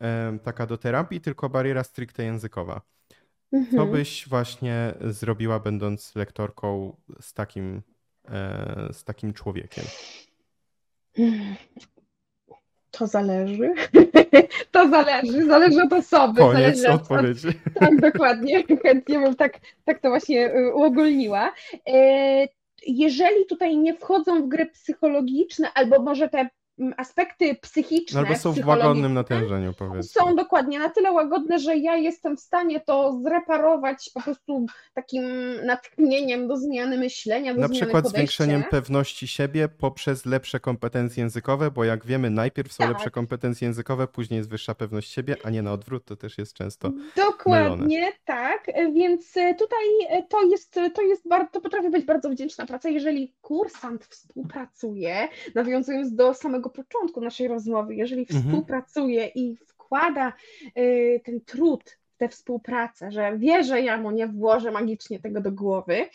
em, 0.00 0.38
taka 0.38 0.66
do 0.66 0.78
terapii, 0.78 1.20
tylko 1.20 1.48
bariera 1.48 1.84
stricte 1.84 2.24
językowa. 2.24 2.80
Co 3.50 3.56
Mhm. 3.58 3.90
byś 3.90 4.28
właśnie 4.28 4.94
zrobiła, 5.00 5.60
będąc 5.60 6.14
lektorką 6.16 6.96
z 7.20 7.32
takim, 7.34 7.82
e, 8.28 8.88
z 8.92 9.04
takim 9.04 9.32
człowiekiem? 9.32 9.84
To 12.98 13.06
zależy. 13.06 13.74
to 14.72 14.88
zależy, 14.88 15.46
zależy 15.46 15.82
od 15.82 15.92
osoby. 15.92 16.40
Koniec 16.40 16.78
zależy 16.78 17.02
odpowiedzi. 17.02 17.48
Od, 17.48 17.74
tak, 17.80 18.00
dokładnie. 18.00 18.64
Chętnie 18.82 19.18
bym 19.18 19.36
tak, 19.36 19.60
tak 19.84 20.00
to 20.00 20.08
właśnie 20.08 20.54
y, 20.56 20.74
uogólniła. 20.74 21.52
E, 21.88 22.48
jeżeli 22.86 23.46
tutaj 23.48 23.76
nie 23.76 23.94
wchodzą 23.94 24.42
w 24.42 24.48
gry 24.48 24.66
psychologiczne, 24.66 25.68
albo 25.74 26.02
może 26.02 26.28
te 26.28 26.48
aspekty 26.96 27.54
psychiczne. 27.54 28.20
Albo 28.20 28.34
są 28.34 28.52
w 28.52 28.66
łagodnym 28.66 29.14
natężeniu, 29.14 29.72
powiedzmy. 29.78 30.22
Są 30.22 30.36
dokładnie 30.36 30.78
na 30.78 30.88
tyle 30.90 31.12
łagodne, 31.12 31.58
że 31.58 31.76
ja 31.76 31.96
jestem 31.96 32.36
w 32.36 32.40
stanie 32.40 32.80
to 32.80 33.20
zreparować 33.22 34.10
po 34.14 34.22
prostu 34.22 34.66
takim 34.94 35.24
natchnieniem 35.64 36.48
do 36.48 36.56
zmiany 36.56 36.98
myślenia. 36.98 37.54
Do 37.54 37.60
na 37.60 37.68
przykład 37.68 38.04
podejścia. 38.04 38.08
zwiększeniem 38.16 38.64
pewności 38.70 39.28
siebie 39.28 39.68
poprzez 39.68 40.26
lepsze 40.26 40.60
kompetencje 40.60 41.22
językowe, 41.22 41.70
bo 41.70 41.84
jak 41.84 42.06
wiemy, 42.06 42.30
najpierw 42.30 42.72
są 42.72 42.84
Tak. 42.84 42.92
lepsze 42.92 43.10
kompetencje 43.10 43.66
językowe, 43.68 44.06
później 44.06 44.38
jest 44.38 44.50
wyższa 44.50 44.74
pewność 44.74 45.12
siebie, 45.12 45.36
a 45.44 45.50
nie 45.50 45.62
na 45.62 45.72
odwrót, 45.72 46.04
to 46.04 46.16
też 46.16 46.38
jest 46.38 46.54
często. 46.54 46.92
Dokładnie 47.16 48.12
tak, 48.24 48.66
więc 48.94 49.32
tutaj 49.34 50.22
to 50.28 50.42
jest, 50.42 50.80
to 50.94 51.02
jest 51.02 51.28
bardzo, 51.28 51.50
to 51.52 51.60
potrafi 51.60 51.90
być 51.90 52.04
bardzo 52.04 52.30
wdzięczna 52.30 52.66
praca, 52.66 52.88
jeżeli 52.88 53.34
kursant 53.40 54.04
współpracuje, 54.04 55.28
nawiązując 55.54 56.14
do 56.14 56.34
samego 56.34 56.63
początku 56.70 57.20
naszej 57.20 57.48
rozmowy, 57.48 57.94
jeżeli 57.94 58.22
Mhm. 58.22 58.42
współpracuje 58.42 59.26
i 59.26 59.56
wkłada 59.56 60.32
y, 60.78 61.20
ten 61.24 61.40
trud 61.40 61.98
tę 62.16 62.28
współpracę, 62.28 63.10
że 63.12 63.38
wie, 63.38 63.64
że 63.64 63.80
ja 63.80 63.96
mu 63.98 64.10
nie 64.10 64.26
włożę 64.26 64.70
magicznie 64.70 65.20
tego 65.20 65.40
do 65.40 65.52
głowy, 65.52 66.08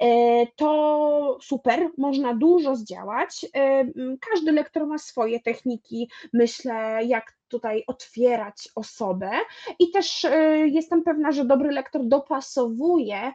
e, 0.00 0.46
to 0.56 1.38
super, 1.42 1.90
można 1.98 2.34
dużo 2.34 2.76
zdziałać. 2.76 3.46
E, 3.56 3.84
Każdy 4.30 4.52
lektor 4.52 4.86
ma 4.86 4.98
swoje 4.98 5.40
techniki, 5.40 6.10
myślę, 6.32 6.98
jak 7.04 7.40
tutaj 7.48 7.84
otwierać 7.86 8.68
osobę 8.74 9.30
i 9.78 9.90
też 9.90 10.24
e, 10.24 10.58
jestem 10.68 11.02
pewna, 11.02 11.32
że 11.32 11.44
dobry 11.44 11.70
lektor 11.70 12.04
dopasowuje 12.04 13.32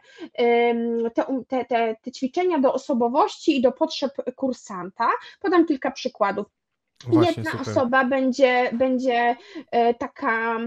te, 1.14 1.24
um- 1.28 1.44
te, 1.44 1.64
te, 1.64 1.96
te 2.02 2.12
ćwiczenia 2.12 2.58
do 2.58 2.72
osobowości 2.72 3.56
i 3.58 3.62
do 3.62 3.72
potrzeb 3.72 4.12
kursanta. 4.36 5.08
Podam 5.40 5.66
kilka 5.66 5.90
przykładów. 5.90 6.46
Właśnie, 7.06 7.32
Jedna 7.36 7.50
super. 7.50 7.68
osoba 7.68 8.04
będzie, 8.04 8.70
będzie 8.72 9.36
taka 9.98 10.58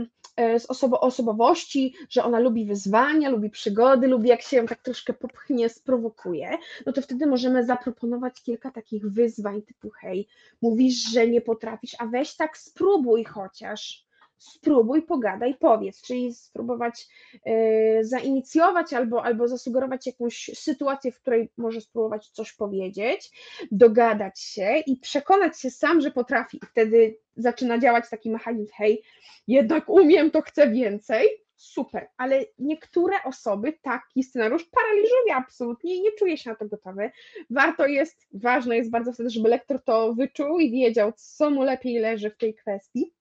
z 0.59 0.65
osobo, 0.65 1.01
osobowości, 1.01 1.93
że 2.09 2.23
ona 2.23 2.39
lubi 2.39 2.65
wyzwania, 2.65 3.29
lubi 3.29 3.49
przygody, 3.49 4.07
lubi 4.07 4.29
jak 4.29 4.41
się 4.41 4.57
ją 4.57 4.65
tak 4.65 4.81
troszkę 4.81 5.13
popchnie, 5.13 5.69
sprowokuje, 5.69 6.57
no 6.85 6.93
to 6.93 7.01
wtedy 7.01 7.27
możemy 7.27 7.65
zaproponować 7.65 8.41
kilka 8.41 8.71
takich 8.71 9.11
wyzwań 9.11 9.61
typu 9.61 9.89
hej, 9.89 10.27
mówisz, 10.61 11.11
że 11.11 11.27
nie 11.27 11.41
potrafisz, 11.41 11.95
a 11.99 12.05
weź 12.05 12.35
tak 12.35 12.57
spróbuj 12.57 13.23
chociaż. 13.23 14.08
Spróbuj, 14.39 15.01
pogadaj, 15.01 15.55
powiedz, 15.59 16.01
czyli 16.01 16.33
spróbować 16.33 17.07
e, 17.45 18.03
zainicjować 18.03 18.93
albo, 18.93 19.23
albo 19.23 19.47
zasugerować 19.47 20.07
jakąś 20.07 20.51
sytuację, 20.53 21.11
w 21.11 21.21
której 21.21 21.51
może 21.57 21.81
spróbować 21.81 22.29
coś 22.29 22.53
powiedzieć, 22.53 23.31
dogadać 23.71 24.39
się 24.39 24.77
i 24.85 24.97
przekonać 24.97 25.59
się 25.59 25.71
sam, 25.71 26.01
że 26.01 26.11
potrafi. 26.11 26.59
Wtedy 26.71 27.17
zaczyna 27.37 27.79
działać 27.79 28.09
taki 28.09 28.29
mechanizm, 28.29 28.73
hej, 28.73 29.03
jednak 29.47 29.89
umiem, 29.89 30.31
to 30.31 30.41
chcę 30.41 30.71
więcej. 30.71 31.27
Super, 31.55 32.07
ale 32.17 32.45
niektóre 32.59 33.15
osoby 33.25 33.73
taki 33.81 34.23
scenariusz 34.23 34.65
paraliżuje 34.65 35.35
absolutnie 35.35 35.95
i 35.95 36.01
nie 36.01 36.11
czuje 36.11 36.37
się 36.37 36.49
na 36.49 36.55
to 36.55 36.65
gotowy. 36.67 37.11
Warto 37.49 37.87
jest, 37.87 38.27
ważne 38.33 38.77
jest 38.77 38.89
bardzo 38.89 39.13
wtedy, 39.13 39.29
żeby 39.29 39.49
lektor 39.49 39.83
to 39.83 40.13
wyczuł 40.13 40.59
i 40.59 40.71
wiedział, 40.71 41.13
co 41.15 41.49
mu 41.49 41.63
lepiej 41.63 41.99
leży 41.99 42.29
w 42.29 42.37
tej 42.37 42.53
kwestii 42.53 43.13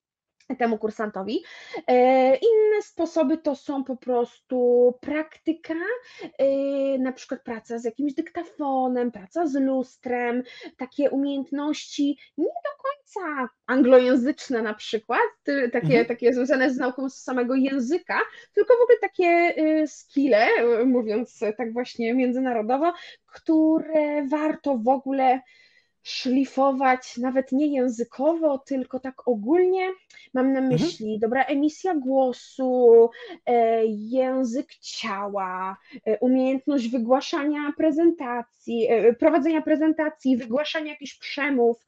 temu 0.56 0.78
kursantowi. 0.78 1.44
E, 1.86 2.36
Inne 2.36 2.82
sposoby 2.82 3.38
to 3.38 3.56
są 3.56 3.84
po 3.84 3.96
prostu 3.96 4.94
praktyka, 5.00 5.74
e, 6.38 6.98
na 6.98 7.12
przykład 7.12 7.42
praca 7.42 7.78
z 7.78 7.84
jakimś 7.84 8.14
dyktafonem, 8.14 9.12
praca 9.12 9.46
z 9.46 9.54
lustrem, 9.54 10.42
takie 10.76 11.10
umiejętności 11.10 12.18
nie 12.38 12.44
do 12.46 12.82
końca 12.82 13.48
anglojęzyczne 13.66 14.62
na 14.62 14.74
przykład, 14.74 15.20
takie, 15.72 15.86
Mhm. 15.86 16.06
takie 16.06 16.32
związane 16.34 16.70
z 16.70 16.76
nauką 16.78 17.08
samego 17.08 17.54
języka, 17.54 18.20
tylko 18.54 18.74
w 18.74 18.82
ogóle 18.82 18.98
takie 19.00 19.26
e, 19.26 19.86
skille, 19.86 20.46
mówiąc 20.86 21.40
tak 21.56 21.72
właśnie 21.72 22.14
międzynarodowo, 22.14 22.92
które 23.26 24.26
warto 24.26 24.78
w 24.78 24.88
ogóle 24.88 25.40
szlifować 26.08 27.16
nawet 27.16 27.52
nie 27.52 27.66
językowo, 27.66 28.58
tylko 28.58 29.00
tak 29.00 29.28
ogólnie. 29.28 29.90
Mam 30.34 30.52
na 30.52 30.60
myśli 30.60 31.18
dobra 31.18 31.44
emisja 31.44 31.94
głosu, 31.94 33.10
e, 33.46 33.86
język 33.86 34.74
ciała, 34.74 35.76
e, 36.06 36.18
umiejętność 36.18 36.88
wygłaszania 36.88 37.72
prezentacji, 37.76 38.86
e, 38.90 39.12
prowadzenia 39.12 39.62
prezentacji, 39.62 40.36
wygłaszania 40.36 40.90
jakichś 40.90 41.18
przemów 41.18 41.86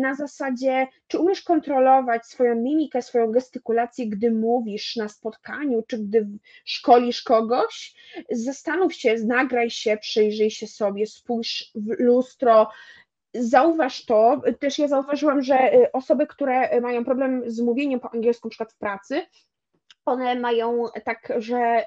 na 0.00 0.14
zasadzie, 0.14 0.86
czy 1.08 1.18
umiesz 1.18 1.42
kontrolować 1.42 2.26
swoją 2.26 2.54
mimikę, 2.54 3.02
swoją 3.02 3.30
gestykulację, 3.32 4.06
gdy 4.06 4.30
mówisz 4.30 4.96
na 4.96 5.08
spotkaniu, 5.08 5.82
czy 5.88 5.98
gdy 5.98 6.28
szkolisz 6.64 7.22
kogoś. 7.22 7.94
Zastanów 8.30 8.94
się, 8.94 9.14
nagraj 9.26 9.70
się, 9.70 9.96
przyjrzyj 9.96 10.50
się 10.50 10.66
sobie, 10.66 11.06
spójrz 11.06 11.70
w 11.74 11.94
lustro, 11.98 12.68
Zauważ 13.38 14.04
to, 14.04 14.42
też 14.60 14.78
ja 14.78 14.88
zauważyłam, 14.88 15.42
że 15.42 15.74
y, 15.74 15.92
osoby, 15.92 16.26
które 16.26 16.80
mają 16.80 17.04
problem 17.04 17.42
z 17.46 17.60
mówieniem 17.60 18.00
po 18.00 18.14
angielsku, 18.14 18.48
na 18.48 18.50
przykład 18.50 18.72
w 18.72 18.78
pracy, 18.78 19.22
one 20.04 20.34
mają 20.34 20.84
tak, 21.04 21.32
że 21.38 21.84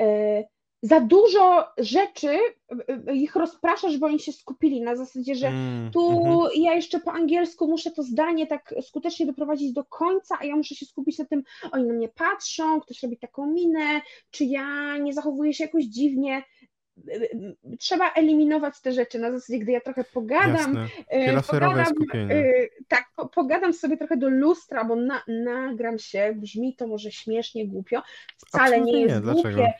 y, 0.00 0.44
za 0.82 1.00
dużo 1.00 1.66
rzeczy 1.78 2.28
y, 2.28 3.10
y, 3.10 3.14
ich 3.14 3.36
rozpraszasz, 3.36 3.98
bo 3.98 4.06
oni 4.06 4.20
się 4.20 4.32
skupili 4.32 4.80
na 4.80 4.96
zasadzie, 4.96 5.34
że 5.34 5.48
Mm, 5.48 5.90
tu 5.90 6.10
mhm. 6.10 6.50
ja 6.56 6.74
jeszcze 6.74 7.00
po 7.00 7.12
angielsku 7.12 7.68
muszę 7.68 7.90
to 7.90 8.02
zdanie 8.02 8.46
tak 8.46 8.74
skutecznie 8.82 9.26
doprowadzić 9.26 9.72
do 9.72 9.84
końca, 9.84 10.38
a 10.40 10.44
ja 10.44 10.56
muszę 10.56 10.74
się 10.74 10.86
skupić 10.86 11.18
na 11.18 11.24
tym, 11.24 11.42
oni 11.72 11.84
na 11.84 11.94
mnie 11.94 12.08
patrzą, 12.08 12.80
ktoś 12.80 13.02
robi 13.02 13.16
taką 13.18 13.46
minę, 13.46 14.00
czy 14.30 14.44
ja 14.44 14.98
nie 14.98 15.12
zachowuję 15.12 15.54
się 15.54 15.64
jakoś 15.64 15.84
dziwnie. 15.84 16.42
Trzeba 17.78 18.12
eliminować 18.12 18.80
te 18.80 18.92
rzeczy 18.92 19.18
na 19.18 19.32
zasadzie, 19.32 19.58
gdy 19.58 19.72
ja 19.72 19.80
trochę 19.80 20.04
pogadam, 20.04 20.88
Wieloserowe 21.12 21.84
pogadam, 21.98 22.30
y, 22.30 22.70
tak, 22.88 23.04
po, 23.16 23.28
pogadam 23.28 23.72
sobie 23.72 23.96
trochę 23.96 24.16
do 24.16 24.28
lustra, 24.28 24.84
bo 24.84 24.96
na, 24.96 25.22
nagram 25.28 25.98
się, 25.98 26.32
brzmi 26.36 26.76
to 26.76 26.86
może 26.86 27.10
śmiesznie, 27.12 27.66
głupio, 27.66 28.02
wcale 28.36 28.64
Absolutnie 28.64 28.92
nie 28.92 28.98
nie, 28.98 29.06
jest 29.06 29.22
dlaczego? 29.22 29.56
głupie. 29.56 29.72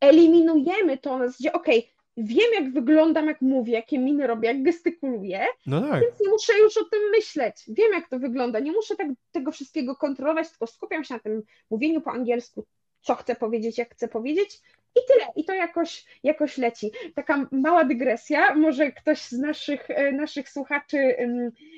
Eliminujemy 0.00 0.98
to 0.98 1.18
na 1.18 1.26
zasadzie, 1.26 1.52
okej, 1.52 1.92
wiem 2.16 2.52
jak 2.54 2.72
wyglądam, 2.72 3.26
jak 3.26 3.40
mówię, 3.40 3.72
jakie 3.72 3.98
miny 3.98 4.26
robię, 4.26 4.48
jak 4.48 4.62
gestykuluję, 4.62 5.46
No 5.66 5.80
tak. 5.80 6.00
więc 6.02 6.20
nie 6.20 6.28
muszę 6.28 6.58
już 6.58 6.76
o 6.76 6.84
tym 6.84 7.00
myśleć. 7.10 7.56
Wiem, 7.68 7.92
jak 7.92 8.08
to 8.08 8.18
wygląda. 8.18 8.58
Nie 8.58 8.72
muszę 8.72 8.96
tak, 8.96 9.06
tego 9.32 9.52
wszystkiego 9.52 9.96
kontrolować, 9.96 10.48
tylko 10.50 10.66
skupiam 10.66 11.04
się 11.04 11.14
na 11.14 11.20
tym 11.20 11.42
mówieniu 11.70 12.00
po 12.00 12.10
angielsku, 12.10 12.64
co 13.00 13.14
chcę 13.14 13.34
powiedzieć, 13.34 13.78
jak 13.78 13.94
chcę 13.94 14.08
powiedzieć. 14.08 14.60
I 14.96 15.00
tyle. 15.08 15.26
I 15.36 15.44
to 15.44 15.54
jakoś, 15.54 16.04
jakoś 16.22 16.58
leci. 16.58 16.90
Taka 17.14 17.46
mała 17.52 17.84
dygresja. 17.84 18.54
Może 18.54 18.92
ktoś 18.92 19.18
z 19.22 19.32
naszych, 19.32 19.90
e, 19.90 20.12
naszych 20.12 20.48
słuchaczy 20.48 21.16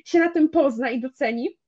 się 0.05 0.19
na 0.19 0.29
tym 0.31 0.49
pozna 0.49 0.91
i 0.91 1.01
doceni. 1.01 1.59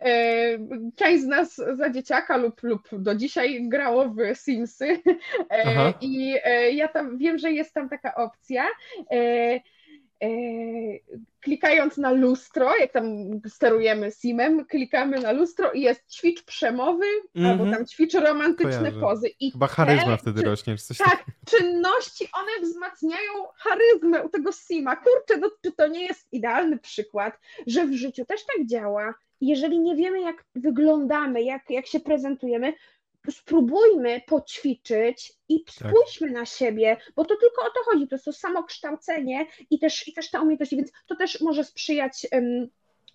E, 0.00 0.58
Część 0.96 1.22
z 1.22 1.26
nas 1.26 1.56
za 1.56 1.90
dzieciaka 1.90 2.36
lub, 2.36 2.62
lub 2.62 2.88
do 2.92 3.14
dzisiaj 3.14 3.68
grało 3.68 4.08
w 4.08 4.18
Simsy 4.34 5.02
E, 5.50 5.62
Aha. 5.66 5.92
i 6.00 6.34
ja 6.72 6.88
tam 6.88 7.18
wiem, 7.18 7.38
że 7.38 7.52
jest 7.52 7.74
tam 7.74 7.88
taka 7.88 8.14
opcja. 8.14 8.64
E, 10.22 10.28
Klikając 11.40 11.96
na 11.96 12.10
lustro, 12.10 12.76
jak 12.80 12.92
tam 12.92 13.06
sterujemy 13.48 14.10
Simem, 14.10 14.64
klikamy 14.64 15.20
na 15.20 15.32
lustro 15.32 15.72
i 15.72 15.80
jest 15.80 16.10
ćwicz 16.12 16.42
przemowy 16.44 17.04
albo 17.36 17.50
Mhm. 17.64 17.72
tam 17.72 17.86
ćwicz 17.86 18.14
romantyczne 18.14 18.78
Kojarzę. 18.78 19.00
pozy. 19.00 19.28
I 19.40 19.50
Chyba 19.52 19.68
te 19.68 19.74
charyzma 19.74 20.16
wtedy 20.16 20.40
czy- 20.42 20.46
rośnie, 20.48 20.76
czy 20.76 20.84
coś 20.84 20.98
tak, 20.98 21.24
czynności, 21.46 22.28
one 22.32 22.68
wzmacniają 22.68 23.32
charyzmę 23.56 24.24
u 24.24 24.28
tego 24.28 24.52
Sima. 24.52 24.96
Kurczę, 24.96 25.36
no, 25.40 25.50
czy 25.62 25.72
to 25.72 25.86
nie 25.88 26.06
jest 26.06 26.32
idealny 26.32 26.78
przykład, 26.78 27.38
że 27.66 27.86
w 27.86 27.92
życiu 27.92 28.24
też 28.24 28.40
tak 28.56 28.66
działa? 28.66 29.14
Jeżeli 29.40 29.78
nie 29.78 29.96
wiemy, 29.96 30.20
jak 30.20 30.44
wyglądamy, 30.54 31.42
jak, 31.42 31.70
jak 31.70 31.86
się 31.86 32.00
prezentujemy, 32.00 32.72
spróbujmy 33.32 34.20
poćwiczyć 34.26 35.32
i 35.48 35.64
Tak. 35.64 35.74
spójrzmy 35.74 36.30
na 36.30 36.46
siebie, 36.46 36.96
bo 37.16 37.24
to 37.24 37.36
tylko 37.36 37.62
o 37.62 37.70
to 37.70 37.80
chodzi, 37.84 38.08
to 38.08 38.14
jest 38.14 38.24
to 38.24 38.32
samokształcenie 38.32 39.46
i 39.70 39.78
też, 39.78 40.08
i 40.08 40.12
też 40.12 40.30
te 40.30 40.40
umiejętności, 40.40 40.76
więc 40.76 40.92
to 41.06 41.16
też 41.16 41.40
może 41.40 41.64
sprzyjać 41.64 42.26
em, 42.30 42.68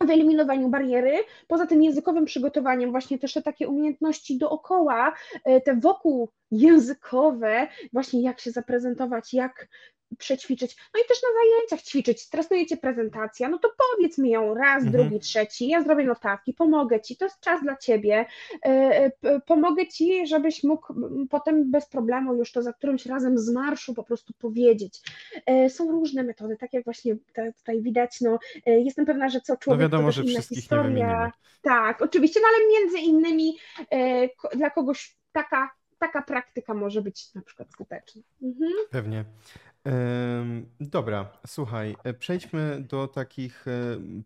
wyeliminowaniu 0.06 0.70
bariery. 0.70 1.24
Poza 1.48 1.68
tym 1.68 1.84
językowym 1.84 2.26
przygotowaniem, 2.26 2.92
właśnie 2.92 3.20
też 3.20 3.34
te 3.34 3.42
takie 3.42 3.68
umiejętności 3.68 4.38
dookoła, 4.38 5.14
e, 5.46 5.62
te 5.62 5.76
wokół 5.76 6.30
językowe, 6.52 7.68
właśnie 7.94 8.22
jak 8.22 8.40
się 8.40 8.52
zaprezentować, 8.52 9.34
jak 9.34 9.68
przećwiczyć, 10.18 10.78
no 10.94 11.02
i 11.02 11.08
też 11.08 11.18
na 11.24 11.30
zajęciach 11.42 11.82
ćwiczyć, 11.82 12.22
stresujecie 12.22 12.78
prezentacja, 12.78 13.50
no 13.50 13.58
to 13.58 13.70
powiedz 13.78 14.18
mi 14.18 14.30
ją 14.30 14.54
raz, 14.54 14.84
mhm. 14.84 14.92
drugi, 14.92 15.20
trzeci, 15.20 15.68
ja 15.68 15.84
zrobię 15.84 16.06
notatki, 16.06 16.54
pomogę 16.54 17.02
Ci, 17.02 17.18
to 17.18 17.26
jest 17.26 17.40
czas 17.40 17.62
dla 17.62 17.78
Ciebie, 17.78 18.26
pomogę 19.46 19.88
Ci, 19.88 20.28
żebyś 20.28 20.64
mógł 20.64 20.94
potem 21.30 21.72
bez 21.72 21.90
problemu 21.90 22.36
już 22.36 22.52
to 22.52 22.62
za 22.62 22.74
którymś 22.74 23.06
razem 23.06 23.38
z 23.38 23.50
marszu 23.50 23.94
po 23.94 24.04
prostu 24.04 24.34
powiedzieć. 24.34 25.02
Są 25.70 25.92
różne 25.92 26.24
metody, 26.24 26.58
tak 26.58 26.74
jak 26.74 26.84
właśnie 26.84 27.16
tutaj 27.58 27.82
widać, 27.82 28.22
no 28.22 28.40
jestem 28.66 29.06
pewna, 29.06 29.30
że 29.30 29.42
co 29.42 29.58
człowiek 29.58 29.80
no 29.80 29.86
wiadomo, 29.86 30.12
że 30.12 30.24
inna 30.24 30.42
historia. 30.42 31.32
Tak, 31.62 32.02
oczywiście, 32.02 32.40
no 32.40 32.48
ale 32.48 32.68
między 32.68 33.00
innymi 33.00 33.58
dla 34.56 34.70
kogoś 34.70 35.16
taka 35.32 35.70
taka 36.00 36.22
praktyka 36.22 36.74
może 36.74 37.02
być 37.02 37.34
na 37.34 37.42
przykład 37.42 37.72
skuteczna. 37.72 38.22
Mhm. 38.42 38.72
Pewnie. 38.92 39.26
Dobra, 40.80 41.32
słuchaj, 41.48 41.96
e, 42.04 42.14
przejdźmy 42.14 42.86
do 42.90 43.08
takich 43.08 43.68
e, 43.68 43.72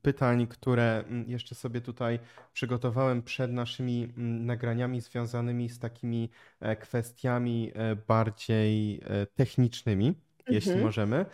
pytań, 0.02 0.48
które 0.48 1.04
mm, 1.08 1.30
jeszcze 1.30 1.56
sobie 1.56 1.82
tutaj 1.82 2.20
przygotowałem 2.54 3.24
przed 3.24 3.52
naszymi 3.52 4.04
mm, 4.18 4.46
nagraniami 4.46 5.02
związanymi 5.02 5.70
z 5.70 5.80
takimi 5.80 6.30
e, 6.60 6.76
kwestiami 6.76 7.72
bardziej 8.08 9.02
technicznymi, 9.36 10.14
jeśli 10.48 10.72
mhm. 10.72 10.86
możemy. 10.86 11.26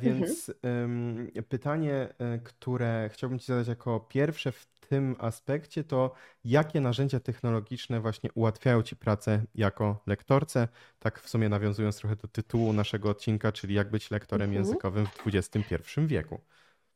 Więc 0.00 0.52
mhm. 0.62 1.28
pytanie, 1.48 2.08
które 2.44 3.10
chciałbym 3.12 3.38
Ci 3.38 3.46
zadać 3.46 3.68
jako 3.68 4.00
pierwsze 4.00 4.52
w 4.52 4.66
tym 4.88 5.16
aspekcie, 5.18 5.84
to 5.84 6.14
jakie 6.44 6.80
narzędzia 6.80 7.20
technologiczne 7.20 8.00
właśnie 8.00 8.32
ułatwiają 8.32 8.82
Ci 8.82 8.96
pracę 8.96 9.42
jako 9.54 10.02
lektorce, 10.06 10.68
tak 10.98 11.20
w 11.20 11.28
sumie 11.28 11.48
nawiązując 11.48 11.96
trochę 11.96 12.16
do 12.16 12.28
tytułu 12.28 12.72
naszego 12.72 13.10
odcinka, 13.10 13.52
czyli 13.52 13.74
jak 13.74 13.90
być 13.90 14.10
lektorem 14.10 14.50
mhm. 14.50 14.64
językowym 14.64 15.06
w 15.06 15.26
XXI 15.26 16.00
wieku. 16.06 16.40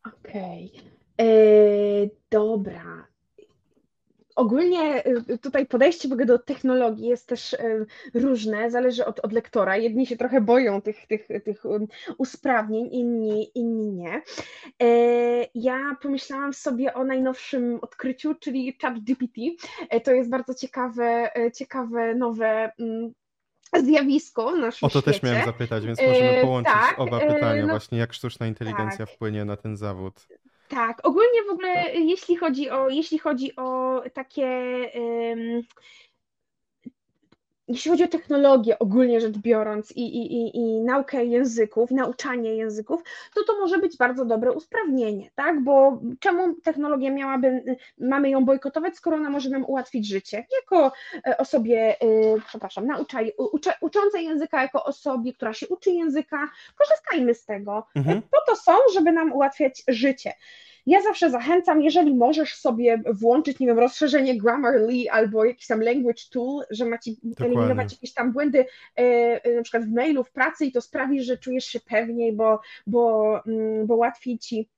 Okej. 0.06 0.72
Okay. 0.74 1.26
E, 1.26 2.08
dobra. 2.30 3.06
Ogólnie 4.38 5.06
y, 5.30 5.38
tutaj 5.38 5.66
podejście 5.66 6.08
w 6.08 6.12
ogóle 6.12 6.26
do 6.26 6.38
technologii 6.38 7.06
jest 7.08 7.26
też 7.26 7.52
y, 7.52 7.86
różne, 8.14 8.70
zależy 8.70 9.04
od, 9.04 9.20
od 9.20 9.32
lektora. 9.32 9.76
Jedni 9.76 10.06
się 10.06 10.16
trochę 10.16 10.40
boją 10.40 10.82
tych, 10.82 11.06
tych, 11.06 11.28
tych 11.44 11.64
um, 11.64 11.86
usprawnień, 12.18 12.88
inni, 12.92 13.50
inni 13.54 13.92
nie. 13.92 14.22
E, 14.82 14.86
ja 15.54 15.96
pomyślałam 16.02 16.52
sobie 16.52 16.94
o 16.94 17.04
najnowszym 17.04 17.78
odkryciu, 17.82 18.34
czyli 18.34 18.76
ChatGPT. 18.82 19.40
E, 19.90 20.00
to 20.00 20.12
jest 20.12 20.30
bardzo 20.30 20.54
ciekawe, 20.54 21.30
e, 21.36 21.52
ciekawe 21.52 22.14
nowe 22.14 22.72
mm, 22.78 23.12
zjawisko 23.84 24.52
w 24.52 24.58
naszym 24.58 24.86
O 24.86 24.90
to 24.90 25.00
świecie. 25.00 25.20
też 25.20 25.30
miałem 25.30 25.44
zapytać, 25.46 25.86
więc 25.86 26.02
możemy 26.02 26.40
połączyć 26.42 26.74
tak, 26.74 26.98
oba 26.98 27.20
pytania, 27.20 27.62
no, 27.62 27.68
właśnie 27.68 27.98
jak 27.98 28.12
sztuczna 28.12 28.46
inteligencja 28.46 29.06
tak. 29.06 29.14
wpłynie 29.14 29.44
na 29.44 29.56
ten 29.56 29.76
zawód. 29.76 30.26
Tak, 30.68 31.06
ogólnie 31.06 31.42
w 31.48 31.50
ogóle 31.50 31.94
jeśli 31.94 32.36
chodzi 32.36 32.70
o, 32.70 32.88
jeśli 32.88 33.18
chodzi 33.18 33.56
o 33.56 34.02
takie 34.14 34.46
jeśli 37.68 37.90
chodzi 37.90 38.04
o 38.04 38.08
technologię 38.08 38.78
ogólnie 38.78 39.20
rzecz 39.20 39.38
biorąc 39.38 39.92
i, 39.92 40.00
i, 40.00 40.32
i, 40.32 40.56
i 40.56 40.80
naukę 40.80 41.24
języków, 41.24 41.90
nauczanie 41.90 42.56
języków, 42.56 43.02
to 43.34 43.44
to 43.44 43.58
może 43.58 43.78
być 43.78 43.96
bardzo 43.96 44.24
dobre 44.24 44.52
usprawnienie, 44.52 45.30
tak? 45.34 45.60
Bo 45.60 46.00
czemu 46.20 46.54
technologia 46.54 47.10
miałaby, 47.10 47.76
mamy 47.98 48.30
ją 48.30 48.44
bojkotować, 48.44 48.96
skoro 48.96 49.16
ona 49.16 49.30
może 49.30 49.50
nam 49.50 49.64
ułatwić 49.64 50.08
życie? 50.08 50.46
Jako 50.62 50.92
e, 51.26 51.36
osobie, 51.36 51.96
yy, 52.02 52.40
przepraszam, 52.46 52.86
nauczaj, 52.86 53.32
ucze, 53.38 53.72
uczącej 53.80 54.24
języka, 54.24 54.62
jako 54.62 54.84
osobie, 54.84 55.32
która 55.32 55.54
się 55.54 55.68
uczy 55.68 55.90
języka, 55.90 56.48
korzystajmy 56.78 57.34
z 57.34 57.44
tego. 57.44 57.86
Mhm. 57.96 58.22
Po 58.22 58.38
to 58.46 58.56
są, 58.56 58.72
żeby 58.94 59.12
nam 59.12 59.32
ułatwiać 59.32 59.82
życie. 59.88 60.32
Ja 60.88 61.02
zawsze 61.02 61.30
zachęcam, 61.30 61.82
jeżeli 61.82 62.14
możesz 62.14 62.54
sobie 62.54 63.02
włączyć, 63.06 63.58
nie 63.58 63.66
wiem, 63.66 63.78
rozszerzenie 63.78 64.38
Grammarly 64.38 65.10
albo 65.10 65.44
jakiś 65.44 65.66
tam 65.66 65.80
language 65.80 66.22
tool, 66.32 66.64
że 66.70 66.84
ma 66.84 66.98
ci 66.98 67.16
eliminować 67.40 67.92
jakieś 67.92 68.14
tam 68.14 68.32
błędy 68.32 68.58
e, 68.98 69.02
e, 69.44 69.56
na 69.56 69.62
przykład 69.62 69.84
w 69.84 69.92
mailu, 69.92 70.24
w 70.24 70.30
pracy 70.30 70.66
i 70.66 70.72
to 70.72 70.80
sprawi, 70.80 71.22
że 71.22 71.38
czujesz 71.38 71.64
się 71.64 71.80
pewniej, 71.80 72.32
bo, 72.32 72.60
bo, 72.86 73.34
mm, 73.46 73.86
bo 73.86 73.96
łatwiej 73.96 74.38
ci 74.38 74.68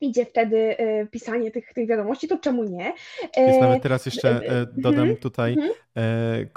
idzie 0.00 0.24
wtedy 0.24 0.78
e, 0.78 1.06
pisanie 1.06 1.50
tych, 1.50 1.72
tych 1.72 1.88
wiadomości, 1.88 2.28
to 2.28 2.38
czemu 2.38 2.64
nie? 2.64 2.92
Jest 3.36 3.60
nawet 3.60 3.82
teraz 3.82 4.06
jeszcze 4.06 4.40
dodam 4.76 5.00
mhm, 5.00 5.16
tutaj 5.16 5.52
mhm. 5.52 5.74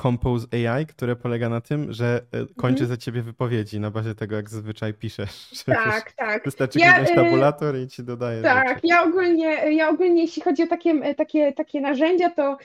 Compose 0.01 0.47
AI, 0.51 0.85
które 0.85 1.15
polega 1.15 1.49
na 1.49 1.61
tym, 1.61 1.93
że 1.93 2.21
kończy 2.57 2.83
mhm. 2.83 2.87
za 2.87 2.97
ciebie 2.97 3.21
wypowiedzi 3.21 3.79
na 3.79 3.91
bazie 3.91 4.15
tego, 4.15 4.35
jak 4.35 4.49
zazwyczaj 4.49 4.93
piszesz. 4.93 5.51
Tak, 5.65 6.11
tak. 6.11 6.43
Wystarczy 6.45 6.79
ja, 6.79 6.93
kliknąć 6.93 7.15
tabulator 7.15 7.77
i 7.77 7.87
ci 7.87 8.03
dodaje 8.03 8.41
Tak, 8.41 8.67
rzeczy. 8.69 8.79
ja 8.83 9.03
ogólnie, 9.03 9.73
ja 9.75 9.89
ogólnie 9.89 10.21
jeśli 10.21 10.41
chodzi 10.41 10.63
o 10.63 10.67
takie, 10.67 11.15
takie, 11.15 11.53
takie 11.53 11.81
narzędzia, 11.81 12.29
to, 12.29 12.57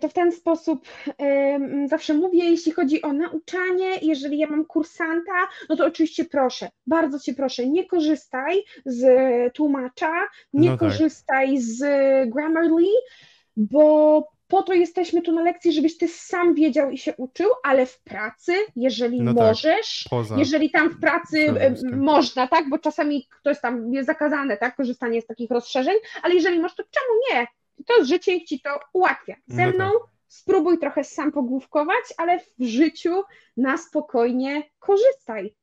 to 0.00 0.08
w 0.08 0.12
ten 0.12 0.32
sposób 0.32 0.88
zawsze 1.86 2.14
mówię, 2.14 2.44
jeśli 2.50 2.72
chodzi 2.72 3.02
o 3.02 3.12
nauczanie, 3.12 3.96
jeżeli 4.02 4.38
ja 4.38 4.46
mam 4.46 4.64
kursanta, 4.64 5.32
no 5.68 5.76
to 5.76 5.86
oczywiście 5.86 6.24
proszę, 6.24 6.68
bardzo 6.86 7.18
cię 7.18 7.34
proszę, 7.34 7.66
nie 7.66 7.86
korzystaj 7.86 8.64
z 8.84 9.04
tłumacza, 9.54 10.07
nie 10.52 10.70
no 10.70 10.76
tak. 10.76 10.88
korzystaj 10.88 11.58
z 11.58 11.80
Grammarly, 12.30 12.92
bo 13.56 14.24
po 14.48 14.62
to 14.62 14.72
jesteśmy 14.72 15.22
tu 15.22 15.32
na 15.32 15.42
lekcji, 15.42 15.72
żebyś 15.72 15.98
ty 15.98 16.08
sam 16.08 16.54
wiedział 16.54 16.90
i 16.90 16.98
się 16.98 17.14
uczył, 17.16 17.50
ale 17.64 17.86
w 17.86 18.00
pracy, 18.00 18.52
jeżeli 18.76 19.22
no 19.22 19.34
tak, 19.34 19.46
możesz, 19.46 20.04
tak, 20.10 20.38
jeżeli 20.38 20.70
tam 20.70 20.88
w 20.88 21.00
pracy 21.00 21.54
można, 21.92 22.46
tak, 22.46 22.68
bo 22.68 22.78
czasami 22.78 23.26
ktoś 23.40 23.60
tam 23.60 23.92
jest 23.92 24.06
zakazane, 24.06 24.56
tak, 24.56 24.76
korzystanie 24.76 25.22
z 25.22 25.26
takich 25.26 25.50
rozszerzeń, 25.50 25.94
ale 26.22 26.34
jeżeli 26.34 26.60
możesz, 26.60 26.76
to 26.76 26.82
czemu 26.82 27.20
nie? 27.30 27.46
To 27.86 28.04
życie 28.04 28.44
ci 28.44 28.60
to 28.60 28.80
ułatwia. 28.92 29.36
Ze 29.46 29.66
no 29.66 29.72
mną 29.72 29.84
tak. 29.84 30.10
spróbuj 30.28 30.78
trochę 30.78 31.04
sam 31.04 31.32
pogłówkować, 31.32 32.04
ale 32.16 32.38
w 32.38 32.64
życiu 32.64 33.22
na 33.56 33.78
spokojnie 33.78 34.62
korzystaj. 34.78 35.54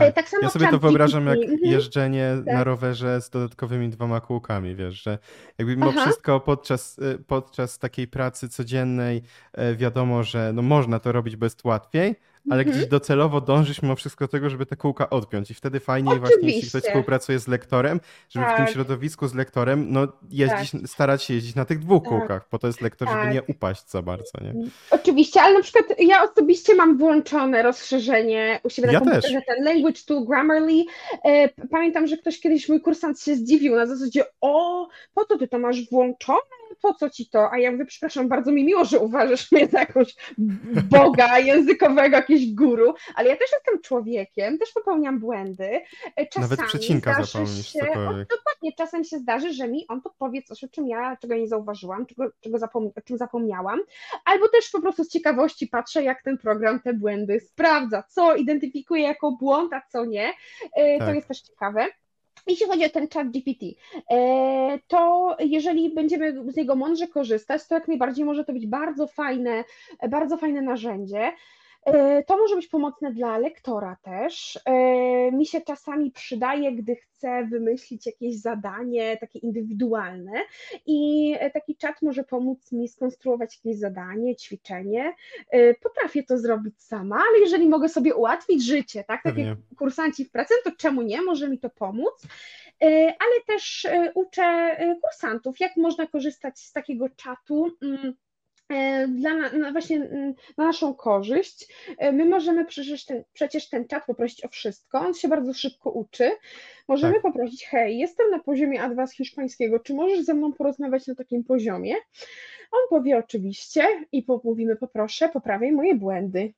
Tak. 0.00 0.14
tak 0.14 0.28
samo 0.28 0.42
ja 0.42 0.50
sobie 0.50 0.68
to 0.68 0.78
wyobrażam 0.78 1.26
jak 1.26 1.38
mhm. 1.38 1.58
jeżdżenie 1.62 2.32
tak. 2.44 2.54
na 2.54 2.64
rowerze 2.64 3.20
z 3.20 3.30
dodatkowymi 3.30 3.88
dwoma 3.88 4.20
kółkami, 4.20 4.74
wiesz, 4.74 5.02
że 5.02 5.18
jakby 5.58 5.76
mimo 5.76 5.90
Aha. 5.90 6.00
wszystko 6.00 6.40
podczas, 6.40 6.98
y, 6.98 7.18
podczas 7.26 7.78
takiej 7.78 8.08
pracy 8.08 8.48
codziennej 8.48 9.22
e, 9.52 9.74
wiadomo, 9.74 10.22
że 10.22 10.52
no 10.54 10.62
można 10.62 10.98
to 10.98 11.12
robić, 11.12 11.36
bo 11.36 11.46
jest 11.46 11.64
łatwiej, 11.64 12.16
ale 12.50 12.62
mhm. 12.62 12.76
gdzieś 12.76 12.90
docelowo 12.90 13.40
dążyć 13.40 13.82
mimo 13.82 13.96
wszystko 13.96 14.24
do 14.24 14.28
tego, 14.28 14.50
żeby 14.50 14.66
te 14.66 14.76
kółka 14.76 15.10
odpiąć. 15.10 15.50
I 15.50 15.54
wtedy 15.54 15.80
fajniej 15.80 16.14
Oczywiście. 16.14 16.34
właśnie, 16.34 16.56
jeśli 16.56 16.68
ktoś 16.68 16.82
współpracuje 16.82 17.38
z 17.38 17.48
lektorem, 17.48 18.00
żeby 18.28 18.46
tak. 18.46 18.54
w 18.54 18.56
tym 18.56 18.66
tak. 18.66 18.74
środowisku 18.74 19.28
z 19.28 19.34
lektorem 19.34 19.86
no, 19.90 20.08
jeździć, 20.30 20.70
tak. 20.70 20.80
starać 20.86 21.22
się 21.22 21.34
jeździć 21.34 21.54
na 21.54 21.64
tych 21.64 21.78
dwóch 21.78 22.02
tak. 22.02 22.12
kółkach, 22.12 22.48
po 22.48 22.58
to 22.58 22.66
jest 22.66 22.80
lektor, 22.80 23.08
żeby 23.08 23.34
nie 23.34 23.40
tak. 23.40 23.48
upaść 23.48 23.90
za 23.90 24.02
bardzo. 24.02 24.32
Nie? 24.40 24.54
Oczywiście, 24.90 25.42
ale 25.42 25.54
na 25.54 25.62
przykład 25.62 25.84
ja 25.98 26.22
osobiście 26.22 26.74
mam 26.74 26.98
włączone 26.98 27.62
rozszerzenie 27.62 28.60
u 28.62 28.70
siebie 28.70 28.86
na 28.86 28.92
ja 28.92 29.00
komputerze, 29.00 29.42
ten 29.46 29.64
Language 29.64 30.00
Tool 30.06 30.26
Grammarly. 30.26 30.84
E, 31.24 31.48
pamiętam, 31.48 32.06
że 32.06 32.16
ktoś 32.16 32.40
kiedyś, 32.40 32.68
mój 32.68 32.80
kursant 32.80 33.20
się 33.20 33.36
zdziwił 33.36 33.76
na 33.76 33.86
zasadzie, 33.86 34.24
o, 34.40 34.88
po 35.14 35.24
to 35.24 35.38
ty 35.38 35.48
to 35.48 35.58
masz 35.58 35.90
włączone? 35.90 36.65
Po 36.82 36.94
co 36.94 37.10
ci 37.10 37.28
to? 37.28 37.50
A 37.52 37.58
ja 37.58 37.72
mówię, 37.72 37.86
przepraszam, 37.86 38.28
bardzo 38.28 38.52
mi 38.52 38.64
miło, 38.64 38.84
że 38.84 38.98
uważasz 38.98 39.52
mnie 39.52 39.66
za 39.66 39.80
jakąś 39.80 40.14
boga 40.90 41.38
językowego, 41.38 42.16
jakieś 42.16 42.54
guru, 42.54 42.94
ale 43.14 43.28
ja 43.28 43.36
też 43.36 43.48
jestem 43.52 43.82
człowiekiem, 43.82 44.58
też 44.58 44.72
popełniam 44.72 45.20
błędy. 45.20 45.80
Czasami 46.16 46.50
Nawet 46.50 46.66
przecinka 46.66 47.24
zapomnisz. 47.24 47.72
Się, 47.72 47.80
o, 47.80 48.12
dokładnie, 48.12 48.72
czasem 48.76 49.04
się 49.04 49.18
zdarzy, 49.18 49.52
że 49.52 49.68
mi 49.68 49.86
on 49.88 50.02
podpowie 50.02 50.42
coś, 50.42 50.64
o 50.64 50.68
czym 50.68 50.88
ja, 50.88 51.16
czego 51.20 51.34
nie 51.34 51.48
zauważyłam, 51.48 52.06
czego, 52.06 52.30
czego 52.40 52.58
zapom 52.58 52.90
o 52.96 53.00
czym 53.00 53.18
zapomniałam, 53.18 53.80
albo 54.24 54.48
też 54.48 54.70
po 54.70 54.80
prostu 54.80 55.04
z 55.04 55.08
ciekawości 55.08 55.66
patrzę, 55.66 56.02
jak 56.02 56.22
ten 56.22 56.38
program 56.38 56.80
te 56.80 56.92
błędy 56.92 57.40
sprawdza, 57.40 58.02
co 58.08 58.36
identyfikuje 58.36 59.02
jako 59.02 59.32
błąd, 59.32 59.72
a 59.72 59.82
co 59.92 60.04
nie. 60.04 60.32
E, 60.76 60.98
tak. 60.98 61.08
To 61.08 61.14
jest 61.14 61.28
też 61.28 61.40
ciekawe. 61.40 61.86
Jeśli 62.46 62.66
chodzi 62.66 62.84
o 62.84 62.88
ten 62.88 63.08
chat 63.08 63.30
GPT, 63.30 63.66
e, 64.10 64.78
to 64.88 65.36
jeżeli 65.40 65.90
będziemy 65.90 66.52
z 66.52 66.56
niego 66.56 66.76
mądrze 66.76 67.08
korzystać, 67.08 67.66
to 67.66 67.74
jak 67.74 67.88
najbardziej 67.88 68.24
może 68.24 68.44
to 68.44 68.52
być 68.52 68.66
bardzo 68.66 69.06
fajne, 69.06 69.64
bardzo 70.10 70.36
fajne 70.36 70.62
narzędzie. 70.62 71.32
E, 71.86 72.22
to 72.24 72.38
może 72.38 72.56
być 72.56 72.66
pomocne 72.66 73.12
dla 73.12 73.38
lektora 73.38 73.96
też. 74.02 74.58
E, 74.64 74.72
mi 75.32 75.46
się 75.46 75.60
czasami 75.60 76.10
przydaje, 76.10 76.72
gdy 76.72 76.96
chcę 76.96 77.46
wymyślić 77.50 78.06
jakieś 78.06 78.40
zadanie 78.40 79.16
takie 79.16 79.38
indywidualne 79.38 80.32
i 80.86 81.34
taki 81.54 81.76
czat 81.76 82.02
może 82.02 82.24
pomóc 82.24 82.72
mi 82.72 82.88
skonstruować 82.88 83.56
jakieś 83.56 83.80
zadanie, 83.80 84.36
ćwiczenie. 84.36 85.14
E, 85.50 85.74
potrafię 85.74 86.22
to 86.22 86.38
zrobić 86.38 86.82
sama, 86.82 87.16
ale 87.30 87.38
jeżeli 87.38 87.68
mogę 87.68 87.88
sobie 87.88 88.14
ułatwić 88.14 88.64
życie, 88.64 89.04
tak, 89.04 89.22
tak 89.22 89.38
jak 89.38 89.58
kursanci 89.78 90.24
w 90.24 90.30
pracy, 90.30 90.54
to 90.64 90.70
czemu 90.78 91.02
nie? 91.02 91.22
Może 91.22 91.48
mi 91.48 91.58
to 91.58 91.70
pomóc 91.70 92.26
ale 93.18 93.42
też 93.46 93.86
uczę 94.14 94.76
kursantów, 95.02 95.60
jak 95.60 95.76
można 95.76 96.06
korzystać 96.06 96.58
z 96.58 96.72
takiego 96.72 97.08
czatu 97.08 97.70
mm, 97.82 97.98
e, 98.06 98.12
dla 99.08 99.34
na, 99.34 99.72
właśnie 99.72 99.98
na 100.56 100.64
naszą 100.64 100.94
korzyść. 100.94 101.72
E, 101.98 102.12
my 102.12 102.24
możemy 102.24 102.64
przecież 102.64 103.04
ten, 103.04 103.24
przecież 103.32 103.68
ten 103.68 103.88
czat 103.88 104.06
poprosić 104.06 104.44
o 104.44 104.48
wszystko, 104.48 104.98
on 104.98 105.14
się 105.14 105.28
bardzo 105.28 105.54
szybko 105.54 105.90
uczy. 105.90 106.30
Możemy 106.88 107.12
tak. 107.12 107.22
poprosić, 107.22 107.66
hej, 107.66 107.98
jestem 107.98 108.30
na 108.30 108.38
poziomie 108.38 108.80
A2 108.80 109.06
z 109.06 109.12
hiszpańskiego, 109.12 109.78
czy 109.78 109.94
możesz 109.94 110.24
ze 110.24 110.34
mną 110.34 110.52
porozmawiać 110.52 111.06
na 111.06 111.14
takim 111.14 111.44
poziomie? 111.44 111.94
On 112.72 112.80
powie 112.90 113.18
oczywiście 113.18 113.82
i 114.12 114.26
mówimy 114.44 114.76
poproszę, 114.76 115.28
poprawiaj 115.28 115.72
moje 115.72 115.94
błędy 115.94 116.52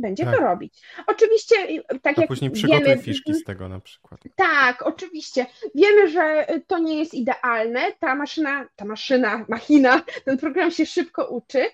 będzie 0.00 0.24
tak. 0.24 0.34
to 0.34 0.40
robić. 0.40 0.80
Oczywiście, 1.06 1.56
tak 2.02 2.18
A 2.18 2.20
jak 2.20 2.28
później 2.28 2.50
przygotuj 2.50 2.84
wiemy, 2.84 3.02
fiszki 3.02 3.34
z 3.34 3.44
tego 3.44 3.68
na 3.68 3.80
przykład. 3.80 4.20
Tak, 4.36 4.82
oczywiście. 4.82 5.46
Wiemy, 5.74 6.08
że 6.08 6.46
to 6.66 6.78
nie 6.78 6.98
jest 6.98 7.14
idealne. 7.14 7.92
Ta 7.98 8.14
maszyna, 8.14 8.68
ta 8.76 8.84
maszyna, 8.84 9.44
machina, 9.48 10.02
ten 10.24 10.38
program 10.38 10.70
się 10.70 10.86
szybko 10.86 11.26
uczy. 11.26 11.66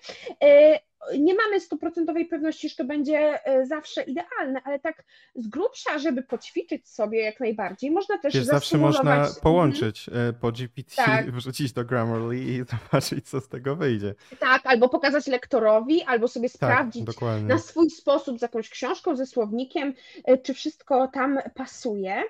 Nie 1.19 1.33
mamy 1.33 1.59
stuprocentowej 1.59 2.25
pewności, 2.25 2.69
że 2.69 2.75
to 2.75 2.85
będzie 2.85 3.45
e, 3.45 3.65
zawsze 3.65 4.03
idealne, 4.03 4.61
ale 4.63 4.79
tak 4.79 5.03
z 5.35 5.47
grubsza, 5.47 5.99
żeby 5.99 6.23
poćwiczyć 6.23 6.89
sobie 6.89 7.21
jak 7.21 7.39
najbardziej, 7.39 7.91
można 7.91 8.17
też 8.17 8.33
Wiesz, 8.33 8.45
zawsze 8.45 8.77
można 8.77 9.27
połączyć 9.41 10.09
mhm. 10.09 10.33
po 10.33 10.51
GPT, 10.51 10.95
tak. 10.95 11.31
wrzucić 11.35 11.73
do 11.73 11.85
Grammarly 11.85 12.37
i 12.37 12.63
zobaczyć, 12.71 13.29
co 13.29 13.41
z 13.41 13.47
tego 13.49 13.75
wyjdzie. 13.75 14.15
Tak, 14.39 14.61
albo 14.65 14.89
pokazać 14.89 15.27
lektorowi, 15.27 16.03
albo 16.03 16.27
sobie 16.27 16.49
tak, 16.49 16.55
sprawdzić 16.55 17.03
dokładnie. 17.03 17.47
na 17.47 17.57
swój 17.57 17.89
sposób 17.89 18.39
z 18.39 18.41
jakąś 18.41 18.69
książką, 18.69 19.15
ze 19.15 19.25
słownikiem, 19.25 19.93
e, 20.25 20.37
czy 20.37 20.53
wszystko 20.53 21.07
tam 21.07 21.39
pasuje. 21.55 22.23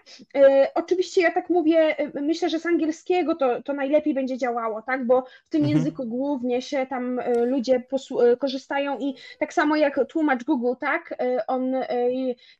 Oczywiście 0.75 1.21
ja 1.21 1.31
tak 1.31 1.49
mówię, 1.49 1.95
myślę, 2.21 2.49
że 2.49 2.59
z 2.59 2.65
angielskiego 2.65 3.35
to, 3.35 3.61
to 3.63 3.73
najlepiej 3.73 4.13
będzie 4.13 4.37
działało, 4.37 4.81
tak, 4.81 5.05
bo 5.07 5.23
w 5.45 5.49
tym 5.49 5.61
mhm. 5.61 5.77
języku 5.77 6.05
głównie 6.05 6.61
się 6.61 6.85
tam 6.89 7.21
ludzie 7.45 7.83
korzystają 8.39 8.64
korzystają 8.65 8.99
i 8.99 9.15
tak 9.39 9.53
samo 9.53 9.75
jak 9.75 9.99
tłumacz 10.09 10.43
Google, 10.43 10.73
tak, 10.79 11.11
y, 11.11 11.45
on 11.47 11.75
y, 11.75 11.85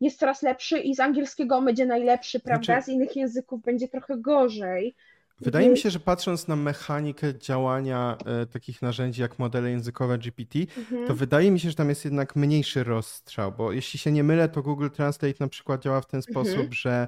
jest 0.02 0.20
coraz 0.20 0.42
lepszy 0.42 0.80
i 0.80 0.96
z 0.96 1.00
angielskiego 1.00 1.62
będzie 1.62 1.86
najlepszy, 1.86 2.40
prawda, 2.40 2.66
znaczy... 2.66 2.86
z 2.86 2.88
innych 2.88 3.16
języków 3.16 3.62
będzie 3.62 3.88
trochę 3.88 4.18
gorzej. 4.18 4.96
Wydaje 5.42 5.70
mi 5.70 5.78
się, 5.78 5.90
że 5.90 6.00
patrząc 6.00 6.48
na 6.48 6.56
mechanikę 6.56 7.38
działania 7.40 8.18
takich 8.52 8.82
narzędzi 8.82 9.22
jak 9.22 9.40
modele 9.40 9.70
językowe 9.70 10.18
GPT, 10.18 10.60
mhm. 10.60 11.08
to 11.08 11.16
wydaje 11.16 11.52
mi 11.52 11.60
się, 11.60 11.70
że 11.70 11.76
tam 11.76 11.90
jest 11.90 12.06
jednak 12.06 12.36
mniejszy 12.36 12.84
rozstrzał, 12.84 13.52
bo 13.52 13.72
jeśli 13.72 14.00
się 14.00 14.12
nie 14.12 14.24
mylę, 14.24 14.50
to 14.50 14.62
Google 14.62 14.90
Translate 14.90 15.34
na 15.40 15.48
przykład 15.48 15.82
działa 15.82 16.02
w 16.02 16.06
ten 16.06 16.22
mhm. 16.28 16.46
sposób, 16.46 16.74
że 16.74 17.08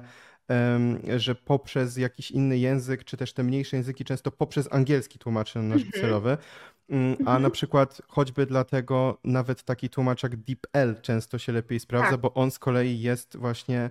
że 1.16 1.34
poprzez 1.34 1.96
jakiś 1.96 2.30
inny 2.30 2.58
język, 2.58 3.04
czy 3.04 3.16
też 3.16 3.32
te 3.32 3.42
mniejsze 3.42 3.76
języki, 3.76 4.04
często 4.04 4.30
poprzez 4.30 4.72
angielski 4.72 5.18
tłumaczy 5.18 5.58
nasz 5.58 5.82
mhm. 5.82 6.02
celowy, 6.02 6.36
a 6.90 6.94
mhm. 6.94 7.42
na 7.42 7.50
przykład 7.50 8.02
choćby 8.08 8.46
dlatego 8.46 9.18
nawet 9.24 9.62
taki 9.62 9.88
tłumacz 9.88 10.22
jak 10.22 10.36
DeepL 10.36 11.00
często 11.02 11.38
się 11.38 11.52
lepiej 11.52 11.80
sprawdza, 11.80 12.10
tak. 12.10 12.20
bo 12.20 12.34
on 12.34 12.50
z 12.50 12.58
kolei 12.58 13.00
jest 13.00 13.36
właśnie 13.36 13.90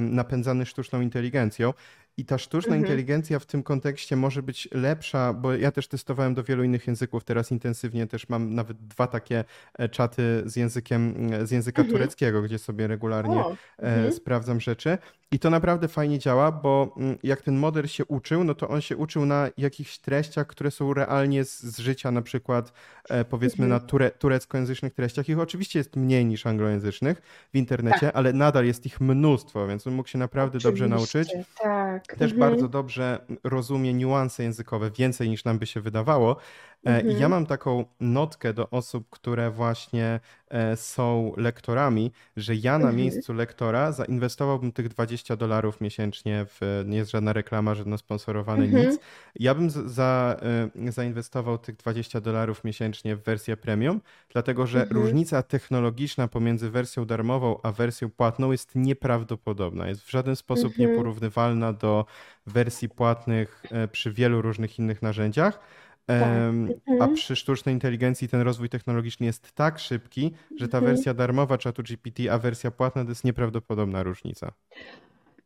napędzany 0.00 0.66
sztuczną 0.66 1.00
inteligencją. 1.00 1.72
I 2.16 2.24
ta 2.24 2.38
sztuczna 2.38 2.74
mhm. 2.74 2.82
inteligencja 2.82 3.38
w 3.38 3.46
tym 3.46 3.62
kontekście 3.62 4.16
może 4.16 4.42
być 4.42 4.68
lepsza, 4.72 5.32
bo 5.32 5.54
ja 5.54 5.72
też 5.72 5.88
testowałem 5.88 6.34
do 6.34 6.44
wielu 6.44 6.64
innych 6.64 6.86
języków. 6.86 7.24
Teraz 7.24 7.50
intensywnie 7.50 8.06
też 8.06 8.28
mam 8.28 8.54
nawet 8.54 8.86
dwa 8.86 9.06
takie 9.06 9.44
e, 9.78 9.88
czaty 9.88 10.42
z 10.46 10.56
językiem, 10.56 11.30
z 11.44 11.50
języka 11.50 11.82
mhm. 11.82 11.98
tureckiego, 11.98 12.42
gdzie 12.42 12.58
sobie 12.58 12.86
regularnie 12.86 13.36
o, 13.36 13.52
e, 13.52 13.56
mhm. 13.78 14.12
sprawdzam 14.12 14.60
rzeczy. 14.60 14.98
I 15.34 15.38
to 15.38 15.50
naprawdę 15.50 15.88
fajnie 15.88 16.18
działa, 16.18 16.52
bo 16.52 16.94
mm, 16.96 17.18
jak 17.22 17.42
ten 17.42 17.56
model 17.56 17.86
się 17.86 18.04
uczył, 18.04 18.44
no 18.44 18.54
to 18.54 18.68
on 18.68 18.80
się 18.80 18.96
uczył 18.96 19.26
na 19.26 19.48
jakichś 19.56 19.98
treściach, 19.98 20.46
które 20.46 20.70
są 20.70 20.94
realnie 20.94 21.44
z, 21.44 21.62
z 21.62 21.78
życia, 21.78 22.10
na 22.10 22.22
przykład 22.22 22.72
e, 23.08 23.24
powiedzmy 23.24 23.66
na 23.66 23.74
mhm. 23.74 23.88
ture, 23.88 24.10
tureckojęzycznych 24.10 24.94
treściach. 24.94 25.28
Ich 25.28 25.38
oczywiście 25.38 25.78
jest 25.78 25.96
mniej 25.96 26.26
niż 26.26 26.46
anglojęzycznych 26.46 27.22
w 27.52 27.56
internecie, 27.56 28.00
tak. 28.00 28.16
ale 28.16 28.32
nadal 28.32 28.66
jest 28.66 28.86
ich 28.86 29.00
mnóstwo, 29.00 29.66
więc 29.66 29.86
on 29.86 29.94
mógł 29.94 30.08
się 30.08 30.18
naprawdę 30.18 30.58
oczywiście, 30.58 30.84
dobrze 30.84 30.88
nauczyć. 30.88 31.32
Tak. 31.62 32.06
Też 32.06 32.32
mhm. 32.32 32.50
bardzo 32.50 32.68
dobrze 32.68 33.18
rozumie 33.44 33.94
niuanse 33.94 34.42
językowe, 34.42 34.90
więcej 34.90 35.28
niż 35.28 35.44
nam 35.44 35.58
by 35.58 35.66
się 35.66 35.80
wydawało. 35.80 36.36
E, 36.84 37.00
I 37.00 37.06
ja 37.06 37.12
mhm. 37.12 37.30
mam 37.30 37.46
taką 37.46 37.84
notkę 38.00 38.52
do 38.52 38.70
osób, 38.70 39.10
które 39.10 39.50
właśnie 39.50 40.20
e, 40.48 40.76
są 40.76 41.32
lektorami, 41.36 42.12
że 42.36 42.54
ja 42.54 42.72
na 42.72 42.76
mhm. 42.76 42.96
miejscu 42.96 43.32
lektora 43.32 43.92
zainwestowałbym 43.92 44.72
tych 44.72 44.88
20 44.88 45.36
dolarów 45.36 45.80
miesięcznie 45.80 46.46
w, 46.48 46.84
nie 46.86 46.96
jest 46.96 47.10
żadna 47.10 47.32
reklama, 47.32 47.74
żadne 47.74 47.98
sponsorowane 47.98 48.64
mhm. 48.64 48.86
nic. 48.86 49.00
Ja 49.34 49.54
bym 49.54 49.70
za, 49.70 50.36
e, 50.86 50.92
zainwestował 50.92 51.58
tych 51.58 51.76
20 51.76 52.20
dolarów 52.20 52.64
miesięcznie 52.64 53.16
w 53.16 53.22
wersję 53.22 53.56
premium, 53.56 54.00
dlatego 54.32 54.66
że 54.66 54.86
różnica 54.90 55.42
technologiczna 55.42 56.28
pomiędzy 56.28 56.70
wersją 56.70 57.04
darmową 57.04 57.60
a 57.62 57.72
wersją 57.72 58.10
płatną 58.10 58.52
jest 58.52 58.70
nieprawdopodobna. 58.74 59.88
Jest 59.88 60.02
w 60.02 60.10
żaden 60.10 60.36
sposób 60.36 60.78
nieporównywalna 60.78 61.72
do 61.72 62.06
wersji 62.46 62.88
płatnych 62.88 63.62
przy 63.92 64.12
wielu 64.12 64.42
różnych 64.42 64.78
innych 64.78 65.02
narzędziach. 65.02 65.60
Tak. 66.06 66.22
A 66.22 66.92
mhm. 66.92 67.14
przy 67.14 67.36
sztucznej 67.36 67.74
inteligencji 67.74 68.28
ten 68.28 68.40
rozwój 68.40 68.68
technologiczny 68.68 69.26
jest 69.26 69.52
tak 69.52 69.78
szybki, 69.78 70.32
że 70.60 70.68
ta 70.68 70.78
mhm. 70.78 70.94
wersja 70.94 71.14
darmowa 71.14 71.58
czatu 71.58 71.82
GPT, 71.82 72.32
a 72.32 72.38
wersja 72.38 72.70
płatna 72.70 73.04
to 73.04 73.08
jest 73.08 73.24
nieprawdopodobna 73.24 74.02
różnica. 74.02 74.52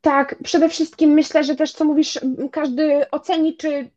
Tak, 0.09 0.35
przede 0.43 0.69
wszystkim 0.69 1.11
myślę, 1.11 1.45
że 1.45 1.57
też 1.57 1.73
co 1.73 1.85
mówisz, 1.85 2.21
każdy 2.53 3.11
oceni, 3.11 3.57
czy 3.57 3.91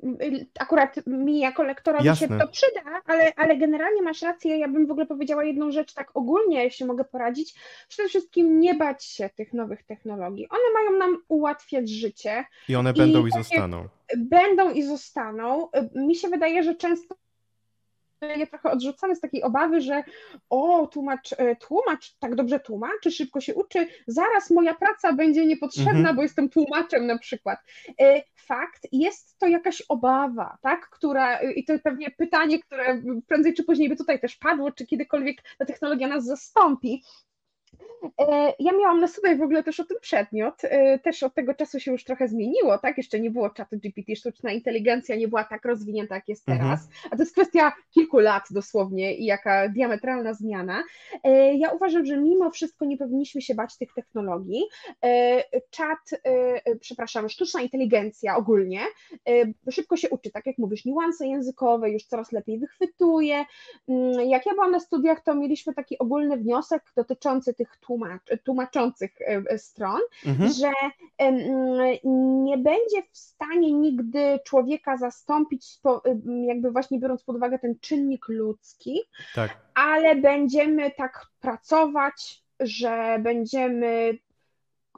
akurat 0.60 0.96
mi 1.08 1.40
jako 1.40 1.64
lektorowi 1.64 2.06
Jasne. 2.06 2.28
się 2.28 2.38
to 2.40 2.48
przyda, 2.48 3.02
ale, 3.06 3.32
ale 3.36 3.58
generalnie 3.58 4.02
masz 4.02 4.22
rację. 4.22 4.58
Ja 4.58 4.68
bym 4.68 4.88
w 4.88 4.92
ogóle 4.92 5.06
powiedziała 5.06 5.44
jedną 5.44 5.72
rzecz 5.72 5.94
tak 5.94 6.12
ogólnie, 6.14 6.64
jeśli 6.64 6.86
mogę 6.86 7.04
poradzić. 7.04 7.56
Przede 7.90 8.10
wszystkim 8.10 8.60
nie 8.60 8.74
bać 8.74 9.06
się 9.06 9.30
tych 9.30 9.54
nowych 9.54 9.84
technologii. 9.84 10.48
One 10.50 10.74
mają 10.74 11.00
nam 11.00 11.24
ułatwiać 11.28 11.90
życie. 11.90 12.46
I 12.70 12.76
one 12.76 12.94
będą 12.94 13.26
i, 13.26 13.30
i 13.30 13.32
zostaną. 13.32 13.88
Będą 14.18 14.72
i 14.72 14.84
zostaną. 14.84 15.70
Mi 15.96 16.16
się 16.16 16.28
wydaje, 16.28 16.64
że 16.64 16.76
często 16.76 17.16
je 18.22 18.48
trochę 18.48 18.72
odrzucamy 18.72 19.16
z 19.16 19.20
takiej 19.20 19.44
obawy, 19.44 19.82
że 19.82 20.04
o, 20.50 20.88
tłumacz, 20.88 21.34
e, 21.38 21.56
tłumacz 21.56 22.16
tak 22.20 22.36
dobrze 22.36 22.60
tłumaczy, 22.60 23.12
szybko 23.12 23.42
się 23.42 23.56
uczy, 23.56 23.88
zaraz 24.08 24.52
moja 24.52 24.74
praca 24.74 25.14
będzie 25.14 25.46
niepotrzebna, 25.46 25.92
mhm. 25.92 26.16
bo 26.16 26.22
jestem 26.22 26.50
tłumaczem 26.50 27.08
na 27.08 27.18
przykład. 27.18 27.60
E, 28.02 28.24
fakt, 28.36 28.88
jest 28.92 29.40
to 29.40 29.48
jakaś 29.48 29.84
obawa, 29.90 30.58
tak, 30.62 30.90
która, 30.90 31.40
e, 31.40 31.54
i 31.54 31.66
to 31.66 31.74
pewnie 31.84 32.12
pytanie, 32.12 32.60
które 32.60 33.02
prędzej 33.28 33.54
czy 33.54 33.64
później 33.64 33.90
by 33.90 33.96
tutaj 33.96 34.20
też 34.20 34.36
padło, 34.36 34.72
czy 34.72 34.86
kiedykolwiek 34.86 35.38
ta 35.58 35.66
technologia 35.66 36.08
nas 36.08 36.26
zastąpi, 36.26 37.04
ja 38.60 38.72
miałam 38.72 39.02
na 39.02 39.08
sobie 39.08 39.36
w 39.36 39.42
ogóle 39.42 39.64
też 39.64 39.80
o 39.80 39.84
tym 39.84 39.98
przedmiot, 40.02 40.56
e, 40.64 41.00
też 41.00 41.24
od 41.24 41.34
tego 41.34 41.54
czasu 41.54 41.80
się 41.80 41.92
już 41.92 42.04
trochę 42.04 42.28
zmieniło, 42.28 42.78
tak? 42.78 42.98
Jeszcze 42.98 43.20
nie 43.20 43.32
było 43.32 43.50
czatu 43.50 43.78
GPT, 43.80 44.16
sztuczna 44.16 44.52
inteligencja 44.52 45.16
nie 45.16 45.28
była 45.28 45.44
tak 45.44 45.66
rozwinięta, 45.66 46.16
jak 46.16 46.28
jest 46.28 46.50
mhm. 46.50 46.68
teraz, 46.68 46.90
a 47.12 47.16
to 47.16 47.22
jest 47.22 47.34
kwestia 47.34 47.74
kilku 47.94 48.20
lat 48.20 48.44
dosłownie 48.52 49.16
i 49.16 49.26
jaka 49.26 49.70
diametralna 49.70 50.34
zmiana. 50.34 50.84
E, 51.24 51.56
ja 51.56 51.72
uważam, 51.72 52.06
że 52.06 52.18
mimo 52.18 52.52
wszystko 52.52 52.86
nie 52.86 52.98
powinniśmy 52.98 53.42
się 53.42 53.56
bać 53.56 53.78
tych 53.78 53.94
technologii. 53.94 54.64
Czat, 55.70 56.22
przepraszam, 56.80 57.30
sztuczna 57.30 57.62
inteligencja 57.62 58.36
ogólnie 58.36 58.80
szybko 59.72 59.98
się 59.98 60.10
uczy, 60.10 60.32
tak 60.32 60.46
jak 60.46 60.58
mówisz, 60.58 60.86
niuanse 60.86 61.28
językowe 61.28 61.90
już 61.90 62.04
coraz 62.04 62.32
lepiej 62.32 62.60
wychwytuje. 62.60 63.46
Mm, 63.88 64.30
jak 64.30 64.46
ja 64.46 64.54
byłam 64.54 64.72
na 64.72 64.80
studiach, 64.80 65.24
to 65.24 65.36
mieliśmy 65.36 65.74
taki 65.74 66.00
ogólny 66.00 66.38
wniosek 66.38 66.84
dotyczący 66.96 67.54
tych 67.54 67.71
tłumacz, 67.80 68.22
tłumaczących 68.44 69.12
e, 69.22 69.58
stron, 69.58 70.00
mhm. 70.26 70.52
że 70.52 70.72
nie 72.44 72.58
będzie 72.58 73.04
w 73.12 73.18
stanie 73.18 73.74
nigdy 73.74 74.40
człowieka 74.46 74.98
zastąpić, 74.98 75.80
jakby 76.48 76.72
właśnie 76.72 77.00
biorąc 77.00 77.24
pod 77.24 77.36
uwagę 77.36 77.60
ten 77.60 77.76
czynnik 77.80 78.28
ludzki, 78.28 79.00
tak. 79.36 79.58
ale 79.74 80.16
będziemy 80.16 80.92
tak 80.92 81.26
pracować, 81.40 82.44
że 82.60 83.18
będziemy, 83.20 84.18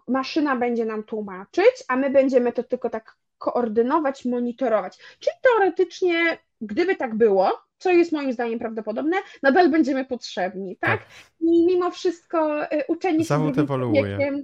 maszyna 0.08 0.56
będzie 0.56 0.86
nam 0.86 1.04
tłumaczyć, 1.04 1.84
a 1.88 1.96
my 1.96 2.10
będziemy 2.10 2.52
to 2.52 2.64
tylko 2.64 2.90
tak 2.90 3.16
koordynować, 3.38 4.26
monitorować. 4.26 4.98
Czyli 5.20 5.36
teoretycznie, 5.42 6.38
gdyby 6.62 6.96
tak 6.96 7.16
było, 7.16 7.52
co 7.84 7.92
jest 7.92 8.12
moim 8.12 8.34
zdaniem 8.34 8.60
prawdopodobne, 8.60 9.18
nadal 9.44 9.70
będziemy 9.70 10.06
potrzebni, 10.06 10.78
tak? 10.78 11.00
tak. 11.00 11.10
I 11.42 11.66
mimo 11.66 11.92
wszystko 11.92 12.64
y, 12.74 12.84
uczenie 12.88 13.20
się 13.20 13.24
Zawód 13.26 13.58
ewoluuje. 13.58 14.44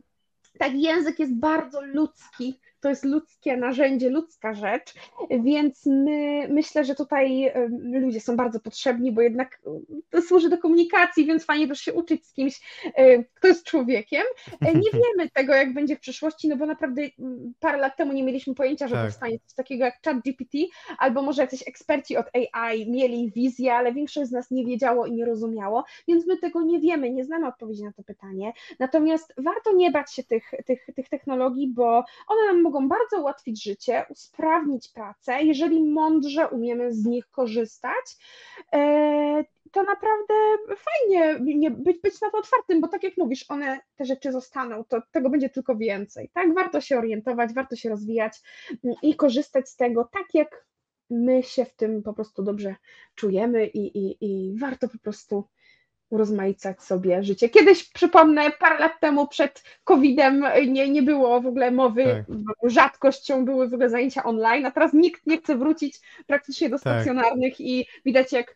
Tak, 0.59 0.73
język 0.75 1.19
jest 1.19 1.35
bardzo 1.35 1.81
ludzki 1.81 2.59
to 2.81 2.89
jest 2.89 3.05
ludzkie 3.05 3.57
narzędzie, 3.57 4.09
ludzka 4.09 4.53
rzecz, 4.53 4.93
więc 5.43 5.85
my, 5.85 6.47
myślę, 6.49 6.85
że 6.85 6.95
tutaj 6.95 7.51
ludzie 7.83 8.21
są 8.21 8.35
bardzo 8.35 8.59
potrzebni, 8.59 9.11
bo 9.11 9.21
jednak 9.21 9.61
to 10.09 10.21
służy 10.21 10.49
do 10.49 10.57
komunikacji, 10.57 11.25
więc 11.25 11.45
fajnie 11.45 11.67
też 11.67 11.79
się 11.79 11.93
uczyć 11.93 12.25
z 12.27 12.33
kimś, 12.33 12.59
kto 13.33 13.47
jest 13.47 13.63
człowiekiem. 13.63 14.23
Nie 14.61 14.91
wiemy 15.01 15.29
tego, 15.33 15.53
jak 15.53 15.73
będzie 15.73 15.95
w 15.95 15.99
przyszłości, 15.99 16.47
no 16.47 16.57
bo 16.57 16.65
naprawdę 16.65 17.01
parę 17.59 17.77
lat 17.77 17.97
temu 17.97 18.13
nie 18.13 18.23
mieliśmy 18.23 18.55
pojęcia, 18.55 18.87
że 18.87 18.95
tak. 18.95 19.05
powstanie 19.05 19.39
coś 19.39 19.55
takiego 19.55 19.85
jak 19.85 20.01
ChatGPT, 20.05 20.57
albo 20.97 21.21
może 21.21 21.41
jacyś 21.41 21.67
eksperci 21.67 22.17
od 22.17 22.25
AI 22.33 22.91
mieli 22.91 23.31
wizję, 23.31 23.73
ale 23.73 23.93
większość 23.93 24.29
z 24.29 24.31
nas 24.31 24.51
nie 24.51 24.65
wiedziało 24.65 25.05
i 25.05 25.11
nie 25.11 25.25
rozumiało, 25.25 25.83
więc 26.07 26.27
my 26.27 26.37
tego 26.37 26.61
nie 26.61 26.79
wiemy, 26.79 27.09
nie 27.09 27.25
znamy 27.25 27.47
odpowiedzi 27.47 27.83
na 27.83 27.91
to 27.91 28.03
pytanie. 28.03 28.53
Natomiast 28.79 29.33
warto 29.37 29.73
nie 29.73 29.91
bać 29.91 30.13
się 30.13 30.23
tych, 30.23 30.51
tych, 30.65 30.85
tych 30.95 31.09
technologii, 31.09 31.67
bo 31.67 32.03
one 32.27 32.45
nam 32.47 32.61
mogą 32.61 32.68
bardzo 32.71 33.21
ułatwić 33.21 33.63
życie, 33.63 34.05
usprawnić 34.09 34.89
pracę, 34.89 35.43
jeżeli 35.43 35.83
mądrze 35.83 36.47
umiemy 36.47 36.93
z 36.93 37.05
nich 37.05 37.29
korzystać 37.29 38.17
e, 38.73 39.43
to 39.71 39.83
naprawdę 39.83 40.33
fajnie 40.67 41.39
nie, 41.55 41.71
być, 41.71 42.01
być 42.01 42.21
na 42.21 42.29
to 42.29 42.37
otwartym, 42.37 42.81
bo 42.81 42.87
tak 42.87 43.03
jak 43.03 43.17
mówisz, 43.17 43.45
one, 43.49 43.79
te 43.95 44.05
rzeczy 44.05 44.31
zostaną, 44.31 44.83
to 44.83 45.01
tego 45.11 45.29
będzie 45.29 45.49
tylko 45.49 45.75
więcej, 45.75 46.29
tak? 46.33 46.53
Warto 46.53 46.81
się 46.81 46.97
orientować, 46.97 47.53
warto 47.53 47.75
się 47.75 47.89
rozwijać 47.89 48.41
i 49.01 49.15
korzystać 49.15 49.69
z 49.69 49.75
tego 49.75 50.09
tak, 50.13 50.25
jak 50.33 50.65
my 51.09 51.43
się 51.43 51.65
w 51.65 51.75
tym 51.75 52.03
po 52.03 52.13
prostu 52.13 52.43
dobrze 52.43 52.75
czujemy 53.15 53.67
i, 53.67 53.97
i, 53.97 54.17
i 54.21 54.57
warto 54.59 54.87
po 54.89 54.97
prostu 54.97 55.47
urozmaicać 56.09 56.83
sobie 56.83 57.23
życie. 57.23 57.49
Kiedyś, 57.49 57.83
przypomnę, 57.83 58.51
parę 58.51 58.79
lat 58.79 58.99
temu 58.99 59.27
przed 59.27 59.63
COVID-em 59.83 60.43
nie, 60.67 60.89
nie 60.89 61.01
było 61.01 61.41
w 61.41 61.47
ogóle 61.47 61.71
mowy, 61.71 62.25
tak. 62.27 62.71
rzadkością 62.71 63.45
były 63.45 63.69
w 63.69 63.73
ogóle 63.73 63.89
zajęcia 63.89 64.23
online, 64.23 64.65
a 64.65 64.71
teraz 64.71 64.93
nikt 64.93 65.27
nie 65.27 65.37
chce 65.37 65.57
wrócić 65.57 65.99
praktycznie 66.27 66.69
do 66.69 66.79
tak. 66.79 66.81
stacjonarnych 66.81 67.53
tak. 67.53 67.61
i 67.61 67.85
widać 68.05 68.31
jak 68.31 68.55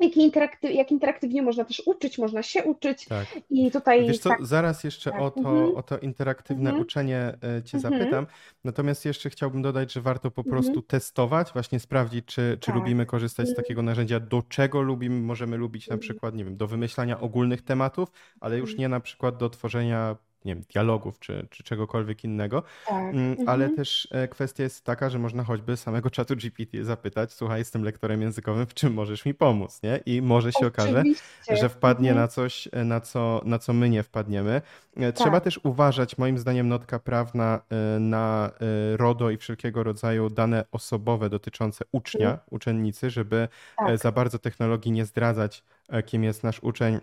jak, 0.00 0.62
jak 0.62 0.90
interaktywnie 0.90 1.42
można 1.42 1.64
też 1.64 1.82
uczyć, 1.86 2.18
można 2.18 2.42
się 2.42 2.64
uczyć. 2.64 3.04
Tak. 3.04 3.26
I 3.50 3.70
tutaj. 3.70 4.06
Wiesz 4.06 4.18
co, 4.18 4.28
tak, 4.28 4.46
zaraz 4.46 4.84
jeszcze 4.84 5.10
tak. 5.10 5.20
o, 5.20 5.30
to, 5.30 5.38
mhm. 5.38 5.76
o 5.76 5.82
to 5.82 5.98
interaktywne 5.98 6.70
mhm. 6.70 6.82
uczenie 6.82 7.18
e, 7.18 7.62
Cię 7.62 7.76
mhm. 7.76 7.80
zapytam. 7.80 8.26
Natomiast 8.64 9.04
jeszcze 9.04 9.30
chciałbym 9.30 9.62
dodać, 9.62 9.92
że 9.92 10.00
warto 10.00 10.30
po 10.30 10.44
prostu 10.44 10.70
mhm. 10.70 10.86
testować, 10.86 11.52
właśnie 11.52 11.80
sprawdzić, 11.80 12.24
czy, 12.24 12.58
czy 12.60 12.66
tak. 12.66 12.74
lubimy 12.74 13.06
korzystać 13.06 13.46
z 13.46 13.50
mhm. 13.50 13.64
takiego 13.64 13.82
narzędzia, 13.82 14.20
do 14.20 14.42
czego 14.42 14.82
lubimy. 14.82 15.20
Możemy 15.20 15.56
lubić 15.56 15.88
na 15.88 15.94
mhm. 15.94 16.00
przykład, 16.00 16.34
nie 16.34 16.44
wiem, 16.44 16.56
do 16.56 16.66
wymyślania 16.66 17.20
ogólnych 17.20 17.62
tematów, 17.62 18.08
ale 18.40 18.58
już 18.58 18.76
nie 18.76 18.88
na 18.88 19.00
przykład 19.00 19.36
do 19.36 19.50
tworzenia 19.50 20.16
nie 20.44 20.54
wiem, 20.54 20.64
dialogów 20.72 21.20
czy, 21.20 21.46
czy 21.50 21.62
czegokolwiek 21.62 22.24
innego. 22.24 22.62
Tak. 22.86 23.14
Mm, 23.14 23.36
ale 23.46 23.64
mhm. 23.64 23.76
też 23.76 24.08
e, 24.10 24.28
kwestia 24.28 24.62
jest 24.62 24.84
taka, 24.84 25.10
że 25.10 25.18
można 25.18 25.44
choćby 25.44 25.76
samego 25.76 26.10
czatu 26.10 26.36
GPT 26.36 26.84
zapytać, 26.84 27.32
słuchaj, 27.32 27.58
jestem 27.58 27.82
lektorem 27.82 28.22
językowym, 28.22 28.66
w 28.66 28.74
czym 28.74 28.94
możesz 28.94 29.24
mi 29.24 29.34
pomóc, 29.34 29.82
nie? 29.82 30.00
I 30.06 30.22
może 30.22 30.52
się 30.52 30.66
okaże, 30.66 31.02
że 31.50 31.68
wpadnie 31.68 32.10
mhm. 32.10 32.24
na 32.24 32.28
coś, 32.28 32.68
e, 32.72 32.84
na 32.84 33.00
co, 33.00 33.40
na 33.44 33.58
co 33.58 33.72
my 33.72 33.90
nie 33.90 34.02
wpadniemy. 34.02 34.62
E, 34.96 35.12
trzeba 35.12 35.30
tak. 35.30 35.44
też 35.44 35.60
uważać, 35.62 36.18
moim 36.18 36.38
zdaniem, 36.38 36.68
notka 36.68 36.98
prawna 36.98 37.60
na 38.00 38.50
RODO 38.96 39.30
i 39.30 39.36
wszelkiego 39.36 39.82
rodzaju 39.82 40.30
dane 40.30 40.64
osobowe 40.72 41.30
dotyczące 41.30 41.84
ucznia, 41.92 42.30
mhm. 42.30 42.40
uczennicy, 42.50 43.10
żeby 43.10 43.48
tak. 43.76 43.98
za 43.98 44.12
bardzo 44.12 44.38
technologii 44.38 44.92
nie 44.92 45.04
zdradzać, 45.04 45.64
kim 46.06 46.24
jest 46.24 46.42
nasz 46.42 46.60
uczeń 46.62 47.00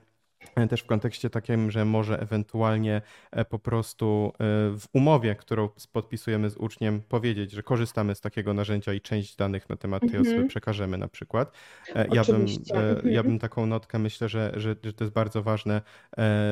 też 0.69 0.81
w 0.81 0.85
kontekście 0.85 1.29
takim, 1.29 1.71
że 1.71 1.85
może 1.85 2.19
ewentualnie 2.19 3.01
e, 3.31 3.45
po 3.45 3.59
prostu 3.59 4.31
e, 4.33 4.37
w 4.79 4.83
umowie, 4.93 5.35
którą 5.35 5.69
podpisujemy 5.91 6.49
z 6.49 6.57
uczniem, 6.57 7.01
powiedzieć, 7.09 7.51
że 7.51 7.63
korzystamy 7.63 8.15
z 8.15 8.21
takiego 8.21 8.53
narzędzia 8.53 8.93
i 8.93 9.01
część 9.01 9.35
danych 9.35 9.69
na 9.69 9.75
temat 9.75 10.01
tej 10.01 10.19
osoby 10.19 10.29
mhm. 10.29 10.47
przekażemy 10.47 10.97
na 10.97 11.07
przykład. 11.07 11.51
Ja 12.11 12.23
bym, 12.23 12.45
ja 13.03 13.23
bym 13.23 13.39
taką 13.39 13.65
notkę 13.65 13.99
myślę, 13.99 14.29
że, 14.29 14.51
że, 14.55 14.75
że 14.83 14.93
to 14.93 15.03
jest 15.03 15.13
bardzo 15.13 15.43
ważne, 15.43 15.81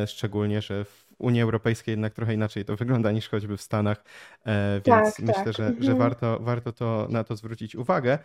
szczególnie, 0.05 0.61
że 0.61 0.85
w 0.85 1.10
Unii 1.21 1.41
Europejskiej 1.41 1.93
jednak 1.93 2.13
trochę 2.13 2.33
inaczej 2.33 2.65
to 2.65 2.75
wygląda 2.75 3.11
niż 3.11 3.29
choćby 3.29 3.57
w 3.57 3.61
Stanach, 3.61 4.03
e, 4.45 4.81
więc 4.85 5.15
tak, 5.15 5.19
myślę, 5.19 5.43
tak. 5.43 5.53
Że, 5.53 5.65
mhm. 5.65 5.83
że 5.83 5.95
warto, 5.95 6.39
warto 6.39 6.71
to, 6.71 7.07
na 7.09 7.23
to 7.23 7.35
zwrócić 7.35 7.75
uwagę. 7.75 8.19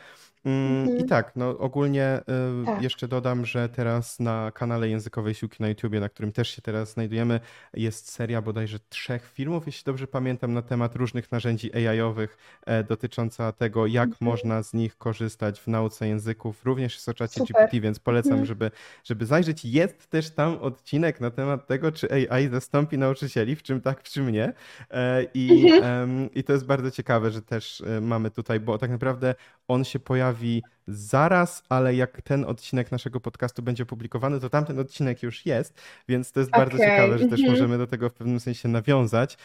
Mm, 0.44 0.82
mhm. 0.82 0.98
I 0.98 1.04
tak, 1.04 1.32
no 1.36 1.58
ogólnie 1.58 2.04
e, 2.04 2.22
tak. 2.66 2.82
jeszcze 2.82 3.08
dodam, 3.08 3.46
że 3.46 3.68
teraz 3.68 4.20
na 4.20 4.52
kanale 4.54 4.88
Językowej 4.88 5.34
Siłki 5.34 5.56
na 5.62 5.68
YouTubie, 5.68 6.00
na 6.00 6.08
którym 6.08 6.32
też 6.32 6.48
się 6.48 6.62
teraz 6.62 6.92
znajdujemy, 6.92 7.40
jest 7.74 8.10
seria 8.10 8.42
bodajże 8.42 8.78
trzech 8.88 9.30
filmów, 9.34 9.66
jeśli 9.66 9.84
dobrze 9.84 10.06
pamiętam, 10.06 10.52
na 10.52 10.62
temat 10.62 10.96
różnych 10.96 11.32
narzędzi 11.32 11.76
AI-owych 11.76 12.38
e, 12.66 12.84
dotycząca 12.84 13.52
tego, 13.52 13.86
jak 13.86 14.08
mhm. 14.08 14.30
można 14.30 14.62
z 14.62 14.74
nich 14.74 14.96
korzystać 14.96 15.60
w 15.60 15.66
nauce 15.66 16.08
języków, 16.08 16.64
również 16.64 17.00
z 17.00 17.08
oczacie 17.08 17.44
GPT, 17.44 17.80
więc 17.80 17.98
polecam, 17.98 18.32
mhm. 18.32 18.46
żeby, 18.46 18.70
żeby 19.04 19.26
zajrzeć. 19.26 19.64
Jest 19.64 20.06
też 20.06 20.30
tam 20.30 20.58
odcinek 20.58 21.20
na 21.20 21.30
temat 21.30 21.66
tego, 21.66 21.92
czy 21.92 22.28
AI 22.30 22.48
zastąpi 22.48 22.85
zastąpi 22.86 22.98
nauczycieli, 22.98 23.56
w 23.56 23.62
czym 23.62 23.80
tak, 23.80 24.02
w 24.02 24.10
czym 24.10 24.30
nie. 24.30 24.52
E, 24.90 25.26
I, 25.34 25.72
mhm. 25.72 26.30
I 26.34 26.44
to 26.44 26.52
jest 26.52 26.66
bardzo 26.66 26.90
ciekawe, 26.90 27.30
że 27.30 27.42
też 27.42 27.80
e, 27.80 28.00
mamy 28.00 28.30
tutaj, 28.30 28.60
bo 28.60 28.78
tak 28.78 28.90
naprawdę 28.90 29.34
on 29.68 29.84
się 29.84 29.98
pojawi 29.98 30.62
zaraz, 30.88 31.62
ale 31.68 31.94
jak 31.94 32.22
ten 32.22 32.44
odcinek 32.44 32.92
naszego 32.92 33.20
podcastu 33.20 33.62
będzie 33.62 33.86
publikowany, 33.86 34.40
to 34.40 34.50
tamten 34.50 34.78
odcinek 34.78 35.22
już 35.22 35.46
jest, 35.46 35.74
więc 36.08 36.32
to 36.32 36.40
jest 36.40 36.52
okay. 36.52 36.64
bardzo 36.64 36.78
ciekawe, 36.78 37.18
że 37.18 37.24
też 37.24 37.40
mhm. 37.40 37.50
możemy 37.50 37.78
do 37.78 37.86
tego 37.86 38.08
w 38.10 38.14
pewnym 38.14 38.40
sensie 38.40 38.68
nawiązać. 38.68 39.38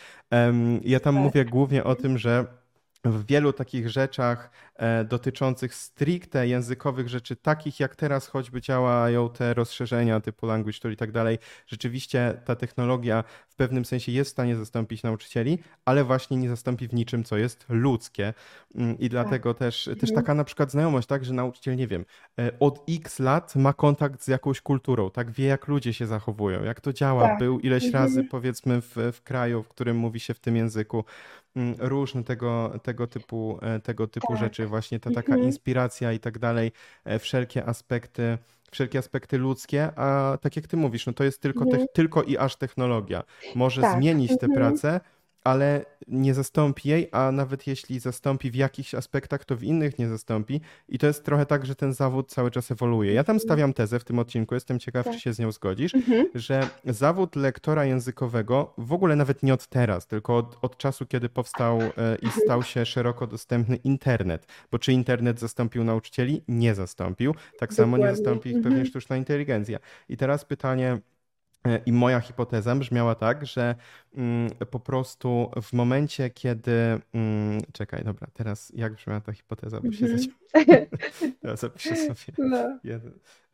Ja 0.84 1.00
tam 1.00 1.16
tak. 1.16 1.24
mówię 1.24 1.46
głównie 1.46 1.84
o 1.84 1.96
tym, 1.96 2.18
że 2.18 2.46
w 3.04 3.26
wielu 3.26 3.54
takich 3.54 3.90
rzeczach 3.90 4.52
e, 4.76 5.04
dotyczących 5.04 5.76
stricte 5.76 6.48
językowych 6.48 7.10
rzeczy, 7.10 7.36
takich 7.36 7.80
jak 7.80 7.96
teraz 7.96 8.28
choćby 8.28 8.62
działają 8.62 9.30
te 9.30 9.54
rozszerzenia 9.54 10.20
typu 10.20 10.46
language 10.46 10.80
tool 10.80 10.94
i 10.94 10.98
tak 10.98 11.12
dalej, 11.12 11.38
rzeczywiście 11.68 12.42
ta 12.46 12.56
technologia 12.56 13.24
w 13.48 13.56
pewnym 13.56 13.86
sensie 13.86 14.12
jest 14.12 14.30
w 14.30 14.34
stanie 14.34 14.56
zastąpić 14.56 15.04
nauczycieli, 15.04 15.60
ale 15.86 16.04
właśnie 16.04 16.38
nie 16.38 16.50
zastąpi 16.50 16.88
w 16.88 16.94
niczym, 16.94 17.24
co 17.24 17.38
jest 17.38 17.66
ludzkie. 17.70 18.34
Mm, 18.76 19.00
I 19.00 19.10
dlatego 19.10 19.54
tak. 19.54 19.60
też, 19.60 19.84
też 19.84 20.10
mhm. 20.10 20.16
taka 20.16 20.34
na 20.34 20.44
przykład 20.44 20.72
znajomość, 20.72 21.08
tak, 21.08 21.26
że 21.26 21.34
nauczyciel, 21.34 21.76
nie 21.76 21.88
wiem, 21.88 22.06
e, 22.40 22.52
od 22.60 22.84
x 22.90 23.20
lat 23.20 23.56
ma 23.56 23.74
kontakt 23.74 24.24
z 24.24 24.28
jakąś 24.28 24.62
kulturą, 24.62 25.12
tak, 25.12 25.32
wie 25.32 25.46
jak 25.46 25.68
ludzie 25.68 25.94
się 25.94 26.08
zachowują, 26.08 26.64
jak 26.64 26.82
to 26.82 26.94
działa, 26.94 27.28
tak. 27.28 27.40
był 27.40 27.60
ileś 27.60 27.86
mhm. 27.86 28.04
razy 28.04 28.24
powiedzmy 28.24 28.82
w, 28.82 28.96
w 29.14 29.22
kraju, 29.24 29.64
w 29.64 29.68
którym 29.68 29.98
mówi 29.98 30.20
się 30.20 30.34
w 30.34 30.40
tym 30.40 30.56
języku, 30.56 31.06
różne 31.80 32.24
tego, 32.24 32.80
tego 32.84 33.08
typu, 33.08 33.60
e, 33.62 33.80
tego 33.80 34.08
typu 34.08 34.28
tak. 34.28 34.38
rzeczy, 34.38 34.68
właśnie 34.68 35.00
ta 35.00 35.12
taka 35.12 35.32
mhm. 35.32 35.44
inspiracja 35.44 36.14
i 36.14 36.20
tak 36.20 36.40
dalej, 36.40 36.72
e, 37.06 37.20
wszelkie 37.20 37.66
aspekty 37.66 38.38
wszelkie 38.72 39.00
aspekty 39.00 39.38
ludzkie, 39.38 39.92
a 39.96 40.38
tak 40.42 40.56
jak 40.56 40.68
ty 40.68 40.78
mówisz, 40.78 41.06
no 41.06 41.14
to 41.14 41.24
jest 41.24 41.42
tylko, 41.42 41.64
mhm. 41.64 41.86
tylko 41.94 42.24
i 42.24 42.38
aż 42.38 42.56
technologia. 42.56 43.24
Może 43.56 43.82
tak. 43.82 43.98
zmienić 43.98 44.30
tę 44.30 44.46
mhm. 44.46 44.54
pracę, 44.54 45.00
ale 45.44 45.86
nie 46.08 46.34
zastąpi 46.34 46.90
jej, 46.90 47.10
a 47.12 47.32
nawet 47.32 47.68
jeśli 47.68 48.00
zastąpi 48.00 48.52
w 48.52 48.56
jakichś 48.56 48.96
aspektach, 48.96 49.46
to 49.46 49.56
w 49.56 49.64
innych 49.64 50.00
nie 50.00 50.08
zastąpi. 50.08 50.62
I 50.90 51.00
to 51.00 51.08
jest 51.08 51.26
trochę 51.26 51.46
tak, 51.46 51.66
że 51.66 51.76
ten 51.76 51.94
zawód 51.94 52.32
cały 52.32 52.52
czas 52.52 52.72
ewoluuje. 52.72 53.14
Ja 53.14 53.24
tam 53.24 53.36
mhm. 53.36 53.48
stawiam 53.48 53.74
tezę 53.74 54.00
w 54.00 54.04
tym 54.04 54.20
odcinku, 54.20 54.56
jestem 54.56 54.80
ciekaw, 54.80 55.06
tak. 55.06 55.14
czy 55.14 55.20
się 55.20 55.34
z 55.34 55.40
nią 55.40 55.52
zgodzisz, 55.52 55.96
mhm. 55.96 56.28
że 56.36 56.70
zawód 56.86 57.36
lektora 57.36 57.86
językowego 57.86 58.74
w 58.78 58.94
ogóle 58.94 59.16
nawet 59.16 59.44
nie 59.44 59.54
od 59.54 59.68
teraz, 59.68 60.08
tylko 60.08 60.38
od, 60.38 60.58
od 60.62 60.78
czasu, 60.78 61.06
kiedy 61.06 61.30
powstał 61.30 61.82
e, 61.82 61.92
i 62.22 62.30
stał 62.44 62.64
się 62.64 62.86
szeroko 62.86 63.28
dostępny 63.28 63.76
internet. 63.76 64.48
Bo 64.72 64.80
czy 64.80 64.94
internet 64.94 65.40
zastąpił 65.40 65.84
nauczycieli? 65.84 66.44
Nie 66.48 66.76
zastąpił. 66.76 67.36
Tak 67.60 67.74
samo 67.74 67.98
nie 67.98 68.16
zastąpi 68.16 68.50
ich 68.50 68.56
pewnie 68.56 68.70
mhm. 68.70 68.86
sztuczna 68.86 69.18
inteligencja. 69.18 69.80
I 70.10 70.18
teraz 70.18 70.46
pytanie 70.46 71.00
I 71.86 71.92
moja 71.92 72.20
hipoteza 72.20 72.76
brzmiała 72.76 73.16
tak, 73.16 73.46
że 73.46 73.76
mm, 74.16 74.50
po 74.72 74.80
prostu 74.80 75.52
w 75.62 75.74
momencie, 75.74 76.30
kiedy. 76.30 77.00
Mm, 77.14 77.62
czekaj, 77.74 78.04
dobra, 78.04 78.28
teraz 78.34 78.72
jak 78.76 78.94
brzmiała 78.94 79.22
ta 79.22 79.34
hipoteza, 79.34 79.82
bo 79.82 79.92
się 79.92 80.06
mm 80.06 80.18
-hmm. 80.18 81.58
zapiszę 81.62 81.96
sobie. 81.96 82.38
No. 82.38 82.80
Jeden. 82.84 83.12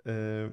E, 0.08 0.12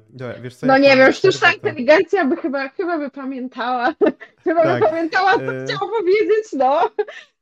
dobra, 0.08 0.34
wiesz 0.40 0.56
co, 0.56 0.66
no 0.66 0.78
nie 0.78 0.96
wiem, 0.96 1.12
sztuczna 1.12 1.52
inteligencja 1.52 2.24
by 2.24 2.36
chyba, 2.36 2.68
chyba 2.68 2.98
by 2.98 3.10
pamiętała. 3.10 3.94
chyba 4.44 4.62
tak. 4.62 4.82
by 4.82 4.88
pamiętała, 4.88 5.34
co 5.34 5.54
e... 5.54 5.64
chciała 5.64 5.90
powiedzieć, 5.98 6.52
no. 6.52 6.90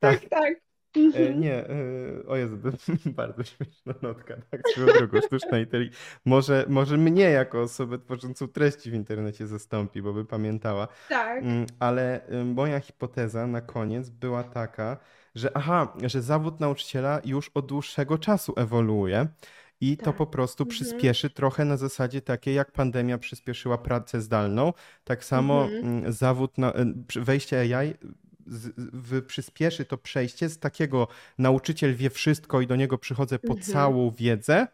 Tak, 0.00 0.20
tak. 0.20 0.28
tak. 0.28 0.54
E, 0.96 1.00
mhm. 1.00 1.40
Nie, 1.40 1.68
e, 1.68 2.26
o 2.26 2.36
Jezu, 2.36 2.56
bardzo 3.16 3.44
śmieszna 3.44 3.94
notka, 4.02 4.36
tak, 4.50 4.60
swoją 4.68 4.86
drogą, 4.86 5.20
sztuczna 5.20 5.58
inteligencja. 5.58 6.00
Może, 6.24 6.64
może 6.68 6.96
mnie 6.96 7.24
jako 7.24 7.62
osobę 7.62 7.98
tworzącą 7.98 8.48
treści 8.48 8.90
w 8.90 8.94
internecie 8.94 9.46
zastąpi, 9.46 10.02
bo 10.02 10.12
by 10.12 10.24
pamiętała. 10.24 10.88
Tak. 11.08 11.42
Mm, 11.42 11.66
ale 11.78 12.28
y, 12.32 12.44
moja 12.44 12.80
hipoteza 12.80 13.46
na 13.46 13.60
koniec 13.60 14.10
była 14.10 14.44
taka, 14.44 14.96
że 15.34 15.56
aha, 15.56 15.92
że 16.04 16.22
zawód 16.22 16.60
nauczyciela 16.60 17.20
już 17.24 17.50
od 17.54 17.66
dłuższego 17.66 18.18
czasu 18.18 18.52
ewoluuje. 18.56 19.26
I 19.80 19.96
tak. 19.96 20.04
to 20.04 20.12
po 20.12 20.26
prostu 20.26 20.62
mhm. 20.62 20.70
przyspieszy 20.70 21.30
trochę 21.30 21.64
na 21.64 21.76
zasadzie 21.76 22.20
takiej, 22.20 22.54
jak 22.54 22.72
pandemia 22.72 23.18
przyspieszyła 23.18 23.78
pracę 23.78 24.20
zdalną. 24.20 24.72
Tak 25.04 25.24
samo 25.24 25.64
mhm. 25.64 25.84
Mm, 25.84 26.12
zawód, 26.12 26.58
na, 26.58 26.72
y, 27.16 27.20
wejście 27.20 27.60
AI 27.60 27.94
z, 28.46 29.24
przyspieszy 29.26 29.84
to 29.84 29.98
przejście 29.98 30.48
z 30.48 30.58
takiego 30.58 31.08
nauczyciel 31.38 31.94
wie 31.94 32.10
wszystko 32.10 32.60
i 32.60 32.66
do 32.66 32.76
niego 32.76 32.98
przychodzę 32.98 33.38
po 33.38 33.52
mhm. 33.52 33.72
całą 33.72 34.10
wiedzę, 34.10 34.66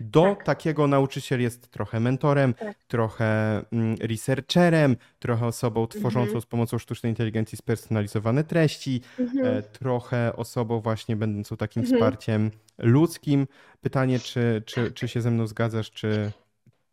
do 0.00 0.22
tak. 0.22 0.44
takiego 0.44 0.86
nauczyciel 0.86 1.40
jest 1.40 1.70
trochę 1.70 2.00
mentorem, 2.00 2.54
tak. 2.54 2.76
trochę 2.88 3.62
mm, 3.72 3.96
researcherem, 4.00 4.96
trochę 5.18 5.46
osobą 5.46 5.86
tworzącą 5.86 6.20
mhm. 6.20 6.40
z 6.40 6.46
pomocą 6.46 6.78
sztucznej 6.78 7.12
inteligencji 7.12 7.58
spersonalizowane 7.58 8.44
treści, 8.44 9.00
mhm. 9.18 9.46
e, 9.46 9.62
trochę 9.62 10.36
osobą 10.36 10.80
właśnie 10.80 11.16
będącą 11.16 11.56
takim 11.56 11.82
mhm. 11.82 11.98
wsparciem 11.98 12.50
ludzkim. 12.78 13.46
Pytanie, 13.80 14.18
czy, 14.18 14.62
czy, 14.66 14.92
czy 14.92 15.08
się 15.08 15.20
ze 15.20 15.30
mną 15.30 15.46
zgadzasz, 15.46 15.90
czy, 15.90 16.32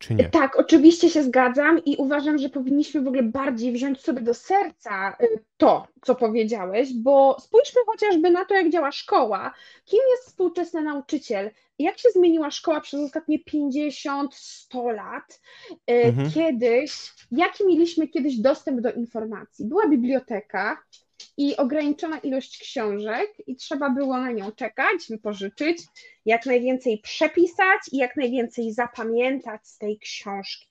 czy 0.00 0.14
nie? 0.14 0.28
Tak, 0.28 0.56
oczywiście 0.56 1.10
się 1.10 1.22
zgadzam 1.22 1.84
i 1.84 1.96
uważam, 1.96 2.38
że 2.38 2.48
powinniśmy 2.48 3.00
w 3.00 3.06
ogóle 3.06 3.22
bardziej 3.22 3.72
wziąć 3.72 4.00
sobie 4.00 4.20
do 4.20 4.34
serca 4.34 5.16
y, 5.22 5.44
to, 5.56 5.86
co 6.02 6.14
powiedziałeś, 6.14 6.92
bo 6.94 7.36
spójrzmy 7.40 7.80
chociażby 7.86 8.30
na 8.30 8.44
to, 8.44 8.54
jak 8.54 8.70
działa 8.70 8.92
szkoła. 8.92 9.54
Kim 9.84 10.00
jest 10.10 10.26
współczesny 10.26 10.82
nauczyciel? 10.82 11.50
Jak 11.78 11.98
się 11.98 12.08
zmieniła 12.10 12.50
szkoła 12.50 12.80
przez 12.80 13.00
ostatnie 13.00 13.38
50-100 13.38 14.94
lat? 14.94 15.40
Y, 15.70 15.76
mhm. 15.86 16.30
Kiedyś, 16.30 17.12
jaki 17.30 17.66
mieliśmy 17.66 18.08
kiedyś 18.08 18.36
dostęp 18.36 18.80
do 18.80 18.92
informacji? 18.92 19.64
Była 19.64 19.88
biblioteka, 19.88 20.82
i 21.40 21.56
ograniczona 21.56 22.18
ilość 22.18 22.58
książek, 22.58 23.32
i 23.46 23.56
trzeba 23.56 23.90
było 23.90 24.16
na 24.16 24.32
nią 24.32 24.52
czekać, 24.52 25.06
wypożyczyć, 25.10 25.82
jak 26.26 26.46
najwięcej 26.46 26.98
przepisać 26.98 27.80
i 27.92 27.96
jak 27.96 28.16
najwięcej 28.16 28.72
zapamiętać 28.72 29.68
z 29.68 29.78
tej 29.78 29.98
książki. 29.98 30.66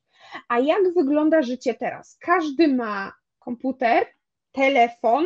A 0.47 0.59
jak 0.59 0.93
wygląda 0.95 1.41
życie 1.41 1.73
teraz? 1.73 2.17
Każdy 2.21 2.67
ma 2.67 3.13
komputer, 3.39 4.05
telefon, 4.51 5.25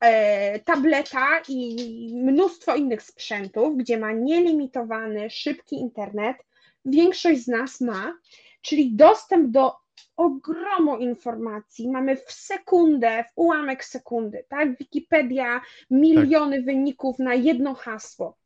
e, 0.00 0.58
tableta 0.58 1.42
i 1.48 1.76
mnóstwo 2.14 2.76
innych 2.76 3.02
sprzętów, 3.02 3.76
gdzie 3.76 3.98
ma 3.98 4.12
nielimitowany, 4.12 5.30
szybki 5.30 5.76
internet. 5.76 6.36
Większość 6.84 7.44
z 7.44 7.48
nas 7.48 7.80
ma, 7.80 8.18
czyli 8.62 8.96
dostęp 8.96 9.50
do 9.50 9.83
ogromu 10.16 10.98
informacji, 10.98 11.90
mamy 11.90 12.16
w 12.16 12.32
sekundę, 12.32 13.24
w 13.24 13.32
ułamek 13.34 13.84
sekundy, 13.84 14.44
tak? 14.48 14.78
Wikipedia, 14.78 15.60
miliony 15.90 16.56
tak. 16.56 16.64
wyników 16.64 17.18
na 17.18 17.34
jedno 17.34 17.74
hasło. 17.74 18.36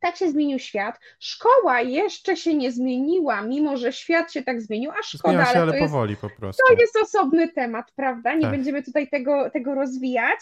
Tak 0.00 0.16
się 0.16 0.30
zmienił 0.30 0.58
świat. 0.58 1.00
Szkoła 1.18 1.80
jeszcze 1.80 2.36
się 2.36 2.54
nie 2.54 2.72
zmieniła, 2.72 3.42
mimo 3.42 3.76
że 3.76 3.92
świat 3.92 4.32
się 4.32 4.42
tak 4.42 4.62
zmienił, 4.62 4.90
a 4.90 5.02
szkoda, 5.02 5.32
Zmienia 5.32 5.44
się, 5.44 5.58
ale, 5.58 5.62
ale 5.62 5.72
to 5.72 5.78
powoli 5.78 6.10
jest, 6.10 6.22
po 6.22 6.30
prostu. 6.30 6.62
To 6.68 6.74
jest 6.80 6.96
osobny 7.02 7.48
temat, 7.48 7.92
prawda? 7.96 8.34
Nie 8.34 8.42
tak. 8.42 8.50
będziemy 8.50 8.82
tutaj 8.82 9.08
tego, 9.08 9.50
tego 9.50 9.74
rozwijać. 9.74 10.38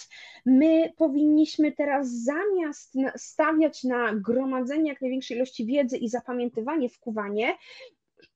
My 0.47 0.93
powinniśmy 0.97 1.73
teraz 1.73 2.11
zamiast 2.11 2.95
stawiać 3.17 3.85
na 3.85 4.15
gromadzenie 4.15 4.91
jak 4.91 5.01
największej 5.01 5.37
ilości 5.37 5.67
wiedzy 5.67 5.97
i 5.97 6.09
zapamiętywanie, 6.09 6.89
wkuwanie, 6.89 7.57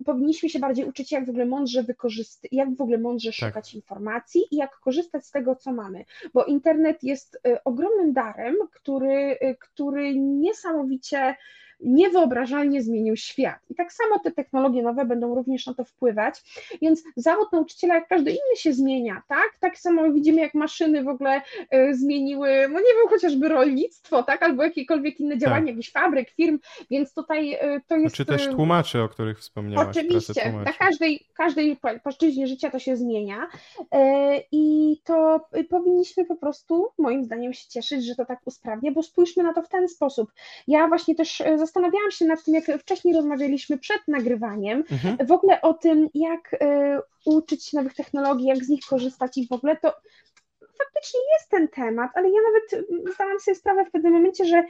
powinniśmy 0.05 0.49
się 0.49 0.59
bardziej 0.59 0.85
uczyć, 0.85 1.13
jak 1.13 1.27
w 1.27 1.29
ogóle 1.29 1.47
mądrze 1.47 1.83
wykorzystać, 1.83 2.53
jak 2.53 2.77
w 2.77 2.81
ogóle 2.81 2.99
mądrze 2.99 3.31
tak. 3.31 3.35
szukać 3.35 3.75
informacji 3.75 4.43
i 4.51 4.57
jak 4.57 4.79
korzystać 4.81 5.27
z 5.27 5.31
tego, 5.31 5.57
co 5.57 5.73
mamy. 5.73 6.05
Bo 6.35 6.45
internet 6.45 7.03
jest 7.03 7.35
y, 7.47 7.65
ogromnym 7.65 8.13
darem, 8.13 8.57
który, 8.73 9.39
y, 9.43 9.57
który 9.61 10.19
niesamowicie 10.19 11.37
niewyobrażalnie 11.81 12.83
zmienił 12.83 13.17
świat. 13.17 13.59
I 13.71 13.75
tak 13.75 13.93
samo 13.93 14.19
te 14.19 14.31
technologie 14.31 14.83
nowe 14.83 15.05
będą 15.05 15.35
również 15.35 15.67
na 15.67 15.75
to 15.75 15.85
wpływać, 15.85 16.43
więc 16.83 17.03
zawód 17.17 17.53
nauczyciela, 17.53 17.95
jak 17.95 18.09
każdy 18.09 18.31
inny 18.31 18.57
się 18.57 18.73
zmienia, 18.73 19.23
tak? 19.29 19.51
Tak 19.61 19.79
samo 19.79 20.13
widzimy, 20.13 20.41
jak 20.41 20.55
maszyny 20.55 21.03
w 21.03 21.09
ogóle 21.09 21.41
y, 21.75 21.95
zmieniły, 21.95 22.49
no 22.69 22.79
nie 22.79 22.95
wiem, 22.95 23.09
chociażby 23.09 23.49
rolnictwo, 23.49 24.23
tak? 24.23 24.43
Albo 24.43 24.63
jakiekolwiek 24.63 25.21
inne 25.21 25.39
działania, 25.39 25.67
tak. 25.67 25.69
jakichś 25.69 25.93
fabryk, 25.93 26.31
firm, 26.31 26.59
więc 26.91 27.15
tutaj 27.15 27.55
y, 27.55 27.81
to 27.89 27.97
jest... 27.97 28.15
Czy 28.15 28.25
też 28.25 28.47
y, 28.47 28.51
tłumaczy, 28.51 29.03
o 29.03 29.09
których 29.09 29.39
wspomniałaś. 29.39 29.97
Oczywiście, 29.97 30.53
na 30.53 30.73
każdej, 30.73 31.27
każdej 31.35 31.77
płaszczyźnie 32.03 32.47
życia 32.47 32.71
to 32.71 32.79
się 32.79 32.97
zmienia 32.97 33.49
i 34.53 34.97
to 35.05 35.47
powinniśmy 35.71 36.25
po 36.25 36.37
prostu, 36.37 36.89
moim 36.99 37.25
zdaniem, 37.25 37.53
się 37.53 37.69
cieszyć, 37.69 38.07
że 38.07 38.15
to 38.15 38.25
tak 38.25 38.41
usprawnia, 38.45 38.93
bo 38.93 39.03
spójrzmy 39.03 39.43
na 39.43 39.55
to 39.55 39.63
w 39.63 39.69
ten 39.69 39.89
sposób. 39.89 40.33
Ja 40.67 40.89
właśnie 40.89 41.15
też 41.15 41.43
zastanawiałam 41.67 42.11
się 42.11 42.25
nad 42.25 42.45
tym, 42.45 42.55
jak 42.55 42.65
wcześniej 42.81 43.15
rozmawialiśmy 43.15 43.79
przed 43.79 44.09
nagrywaniem, 44.09 44.85
mhm. 44.93 45.27
w 45.27 45.33
ogóle 45.33 45.61
o 45.61 45.75
tym, 45.75 46.09
jak 46.15 46.53
y, 46.53 46.59
uczyć 47.27 47.65
się 47.65 47.77
nowych 47.77 47.95
technologii, 47.95 48.47
jak 48.47 48.65
z 48.65 48.69
nich 48.69 48.85
korzystać 48.89 49.39
i 49.39 49.49
w 49.49 49.53
ogóle 49.53 49.77
to 49.77 49.95
faktycznie 50.79 51.21
jest 51.39 51.51
ten 51.51 51.69
temat, 51.69 52.11
ale 52.15 52.31
ja 52.31 52.41
nawet 52.43 52.89
zdałam 53.15 53.41
sobie 53.41 53.55
sprawę 53.55 53.85
w 53.85 53.91
pewnym 53.91 54.13
momencie, 54.13 54.45
że 54.45 54.65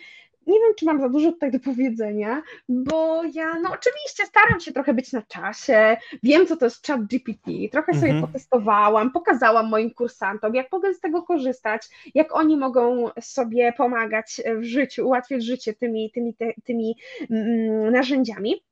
nie 0.47 0.61
wiem, 0.61 0.73
czy 0.77 0.85
mam 0.87 1.01
za 1.01 1.09
dużo 1.09 1.33
tutaj 1.33 1.51
do 1.51 1.61
powiedzenia, 1.61 2.43
bo 2.69 3.23
ja, 3.33 3.55
no 3.63 3.71
oczywiście 3.73 4.27
staram 4.27 4.61
się 4.61 4.73
trochę 4.73 4.95
być 4.95 5.13
na 5.13 5.23
czasie, 5.23 5.97
wiem, 6.23 6.47
co 6.47 6.57
to 6.57 6.65
jest 6.65 6.87
chat 6.87 7.01
GPT, 7.05 7.51
trochę 7.73 7.93
mhm. 7.93 8.01
sobie 8.01 8.27
potestowałam, 8.27 9.11
pokazałam 9.11 9.69
moim 9.69 9.91
kursantom, 9.91 10.55
jak 10.55 10.73
mogę 10.73 10.95
z 10.95 11.01
tego 11.01 11.23
korzystać, 11.23 11.89
jak 12.15 12.35
oni 12.35 12.57
mogą 12.57 13.09
sobie 13.21 13.73
pomagać 13.73 14.41
w 14.57 14.63
życiu, 14.63 15.07
ułatwiać 15.07 15.45
życie 15.45 15.75
tymi, 15.75 16.11
tymi, 16.11 16.35
te, 16.35 16.53
tymi 16.65 16.97
mm, 17.31 17.93
narzędziami, 17.93 18.65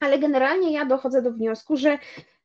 ale 0.00 0.18
generalnie 0.18 0.72
ja 0.72 0.84
dochodzę 0.84 1.22
do 1.22 1.32
wniosku, 1.32 1.76
że 1.76 1.98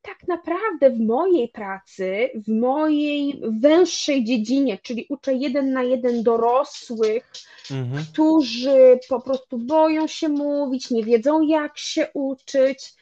tak 0.05 0.27
naprawdę 0.27 0.89
w 0.89 0.99
mojej 0.99 1.49
pracy, 1.49 2.29
w 2.35 2.59
mojej 2.59 3.41
węższej 3.61 4.23
dziedzinie, 4.23 4.77
czyli 4.77 5.05
uczę 5.09 5.33
jeden 5.33 5.73
na 5.73 5.83
jeden 5.83 6.23
dorosłych, 6.23 7.31
mhm. 7.71 8.05
którzy 8.13 8.99
po 9.09 9.21
prostu 9.21 9.57
boją 9.57 10.07
się 10.07 10.29
mówić, 10.29 10.91
nie 10.91 11.03
wiedzą 11.03 11.41
jak 11.41 11.77
się 11.77 12.07
uczyć. 12.13 12.93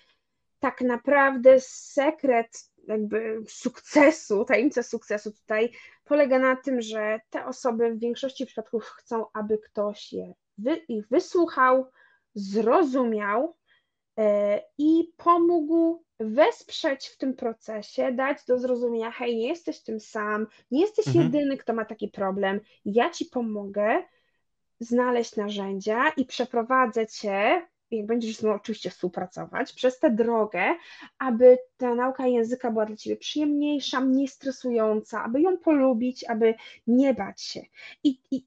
Tak 0.59 0.81
naprawdę 0.81 1.59
sekret 1.59 2.69
jakby 2.88 3.43
sukcesu, 3.47 4.45
tajemnica 4.45 4.84
sukcesu 4.84 5.31
tutaj 5.31 5.71
polega 6.03 6.39
na 6.39 6.55
tym, 6.55 6.81
że 6.81 7.19
te 7.30 7.45
osoby 7.45 7.91
w 7.91 7.99
większości 7.99 8.45
przypadków 8.45 8.84
chcą, 8.84 9.25
aby 9.34 9.57
ktoś 9.57 10.13
je 10.13 10.34
wy, 10.57 10.75
ich 10.75 11.07
wysłuchał, 11.07 11.85
zrozumiał 12.35 13.55
i 14.77 15.14
pomógł 15.18 16.03
wesprzeć 16.19 17.07
w 17.07 17.18
tym 17.18 17.34
procesie, 17.34 18.11
dać 18.11 18.38
do 18.48 18.60
zrozumienia, 18.60 19.11
hej, 19.11 19.38
nie 19.38 19.48
jesteś 19.48 19.80
tym 19.80 19.99
sam, 19.99 20.48
nie 20.72 20.81
jesteś 20.81 21.07
mhm. 21.07 21.26
jedyny, 21.26 21.57
kto 21.57 21.73
ma 21.73 21.85
taki 21.85 22.07
problem, 22.07 22.60
ja 22.85 23.10
ci 23.10 23.26
pomogę 23.26 24.03
znaleźć 24.80 25.35
narzędzia 25.35 26.10
i 26.18 26.26
przeprowadzę 26.26 27.07
cię, 27.07 27.68
jak 27.91 28.06
będziesz 28.06 28.35
z 28.35 28.44
mną 28.44 28.53
oczywiście 28.53 28.90
współpracować, 28.90 29.73
przez 29.73 29.99
tę 29.99 30.11
drogę, 30.11 30.76
aby 31.18 31.57
ta 31.77 31.95
nauka 31.95 32.27
języka 32.27 32.72
była 32.72 32.85
dla 32.85 32.95
ciebie 32.95 33.18
przyjemniejsza, 33.18 33.99
mniej 33.99 34.27
stresująca, 34.27 35.23
aby 35.23 35.41
ją 35.41 35.57
polubić, 35.57 36.23
aby 36.23 36.53
nie 36.88 37.14
bać 37.14 37.41
się. 37.41 37.61
I, 38.03 38.19
i 38.31 38.45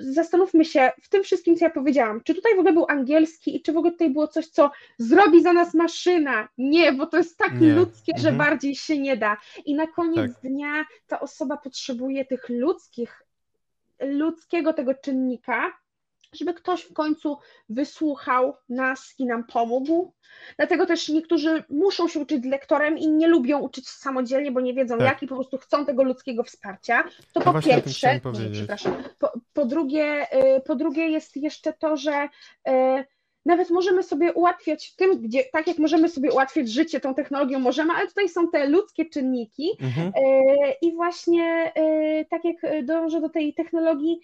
zastanówmy 0.00 0.64
się 0.64 0.90
w 1.02 1.08
tym 1.08 1.22
wszystkim, 1.22 1.56
co 1.56 1.64
ja 1.64 1.70
powiedziałam, 1.70 2.20
czy 2.24 2.34
tutaj 2.34 2.56
w 2.56 2.58
ogóle 2.58 2.72
był 2.72 2.86
angielski 2.88 3.56
i 3.56 3.62
czy 3.62 3.72
w 3.72 3.76
ogóle 3.76 3.92
tutaj 3.92 4.10
było 4.10 4.28
coś, 4.28 4.46
co 4.46 4.70
zrobi 4.98 5.42
za 5.42 5.52
nas 5.52 5.74
maszyna. 5.74 6.48
Nie, 6.58 6.92
bo 6.92 7.06
to 7.06 7.16
jest 7.16 7.38
tak 7.38 7.60
nie. 7.60 7.74
ludzkie, 7.74 8.12
że 8.16 8.28
mhm. 8.28 8.36
bardziej 8.38 8.74
się 8.74 8.98
nie 8.98 9.16
da. 9.16 9.36
I 9.64 9.74
na 9.74 9.86
koniec 9.86 10.32
tak. 10.32 10.42
dnia 10.42 10.84
ta 11.06 11.20
osoba 11.20 11.56
potrzebuje 11.56 12.24
tych 12.24 12.48
ludzkich, 12.48 13.22
ludzkiego 14.00 14.72
tego 14.72 14.94
czynnika, 14.94 15.72
żeby 16.32 16.54
ktoś 16.54 16.82
w 16.82 16.92
końcu 16.92 17.38
wysłuchał 17.68 18.56
nas 18.68 19.14
i 19.18 19.26
nam 19.26 19.44
pomógł. 19.44 20.12
Dlatego 20.56 20.86
też 20.86 21.08
niektórzy 21.08 21.64
muszą 21.70 22.08
się 22.08 22.20
uczyć 22.20 22.44
lektorem 22.44 22.98
i 22.98 23.08
nie 23.08 23.28
lubią 23.28 23.58
uczyć 23.58 23.88
samodzielnie, 23.88 24.52
bo 24.52 24.60
nie 24.60 24.74
wiedzą 24.74 24.98
tak. 24.98 25.06
jak 25.06 25.22
i 25.22 25.26
po 25.26 25.34
prostu 25.34 25.58
chcą 25.58 25.86
tego 25.86 26.02
ludzkiego 26.02 26.42
wsparcia. 26.42 27.04
To 27.32 27.40
po 27.40 27.62
pierwsze, 27.62 28.20
przepraszam, 28.52 29.04
po, 29.18 29.32
po, 29.52 29.64
drugie, 29.64 30.26
y, 30.56 30.60
po 30.60 30.74
drugie 30.74 31.08
jest 31.08 31.36
jeszcze 31.36 31.72
to, 31.72 31.96
że 31.96 32.28
y, 32.68 32.70
nawet 33.46 33.70
możemy 33.70 34.02
sobie 34.02 34.32
ułatwiać 34.32 34.88
w 34.88 34.96
tym, 34.96 35.20
gdzie 35.22 35.44
tak 35.44 35.66
jak 35.66 35.78
możemy 35.78 36.08
sobie 36.08 36.32
ułatwiać 36.32 36.68
życie 36.70 37.00
tą 37.00 37.14
technologią, 37.14 37.58
możemy, 37.58 37.92
ale 37.92 38.08
tutaj 38.08 38.28
są 38.28 38.48
te 38.48 38.68
ludzkie 38.68 39.04
czynniki 39.06 39.70
mhm. 39.80 40.08
Y, 40.08 40.12
i 40.82 40.92
właśnie 40.92 41.72
tak 42.30 42.44
jak 42.44 42.84
dążę 42.84 43.20
do 43.20 43.28
tej 43.28 43.54
technologii, 43.54 44.20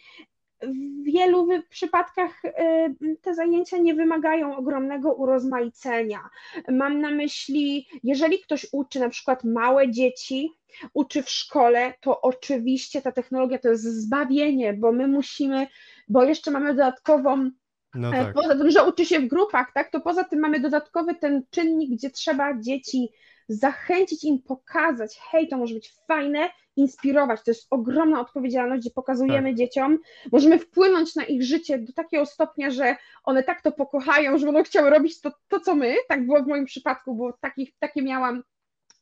w 0.63 1.05
wielu 1.05 1.49
przypadkach 1.71 2.45
y, 2.45 3.17
te 3.23 3.35
zajęcia 3.35 3.79
nie 3.79 3.95
wymagają 3.95 4.57
ogromnego 4.57 5.13
urozmaicenia. 5.15 6.21
Mam 6.69 7.01
na 7.01 7.11
myśli, 7.11 7.89
jeżeli 8.03 8.39
ktoś 8.39 8.67
uczy 8.73 9.01
na 9.01 9.09
przykład 9.09 9.45
małe 9.45 9.91
dzieci, 9.91 10.51
uczy 10.95 11.23
w 11.23 11.31
szkole, 11.31 11.95
to 12.01 12.21
oczywiście 12.21 13.03
ta 13.03 13.13
technologia 13.13 13.59
to 13.59 13.69
jest 13.69 13.85
zbawienie, 13.85 14.73
bo 14.73 14.93
my 14.93 15.09
musimy, 15.09 15.67
bo 16.09 16.25
jeszcze 16.25 16.51
mamy 16.51 16.71
dodatkową 16.71 17.51
no 17.95 18.09
e, 18.09 18.25
tak. 18.25 18.35
Poza 18.35 18.59
tym, 18.59 18.71
że 18.71 18.85
uczy 18.85 19.07
się 19.07 19.21
w 19.21 19.29
grupach, 19.29 19.73
tak, 19.75 19.91
to 19.91 20.01
poza 20.01 20.25
tym 20.25 20.41
mamy 20.41 20.61
dodatkowy 20.61 21.15
ten 21.15 21.43
czynnik, 21.51 21.91
gdzie 21.91 22.11
trzeba 22.11 22.59
dzieci 22.61 23.09
zachęcić 23.49 24.25
im, 24.25 24.43
pokazać, 24.43 25.19
hej, 25.31 25.49
to 25.49 25.57
może 25.59 25.75
być 25.75 25.93
fajne, 26.09 26.51
inspirować. 26.77 27.43
To 27.45 27.51
jest 27.51 27.67
ogromna 27.71 28.21
odpowiedzialność, 28.21 28.83
gdzie 28.83 28.91
pokazujemy 28.91 29.49
tak. 29.49 29.59
dzieciom, 29.59 29.99
możemy 30.33 30.59
wpłynąć 30.59 31.17
na 31.17 31.25
ich 31.25 31.43
życie 31.43 31.79
do 31.79 31.93
takiego 31.93 32.27
stopnia, 32.27 32.71
że 32.71 32.97
one 33.25 33.43
tak 33.43 33.63
to 33.63 33.73
pokochają, 33.73 34.39
że 34.39 34.47
będą 34.47 34.63
chciały 34.63 34.91
robić 34.91 35.21
to, 35.21 35.33
to 35.49 35.61
co 35.61 35.75
my. 35.75 35.97
Tak 36.09 36.27
było 36.27 36.43
w 36.43 36.47
moim 36.47 36.65
przypadku, 36.65 37.15
bo 37.15 37.33
takich, 37.33 37.79
takie 37.79 38.03
miałam 38.03 38.43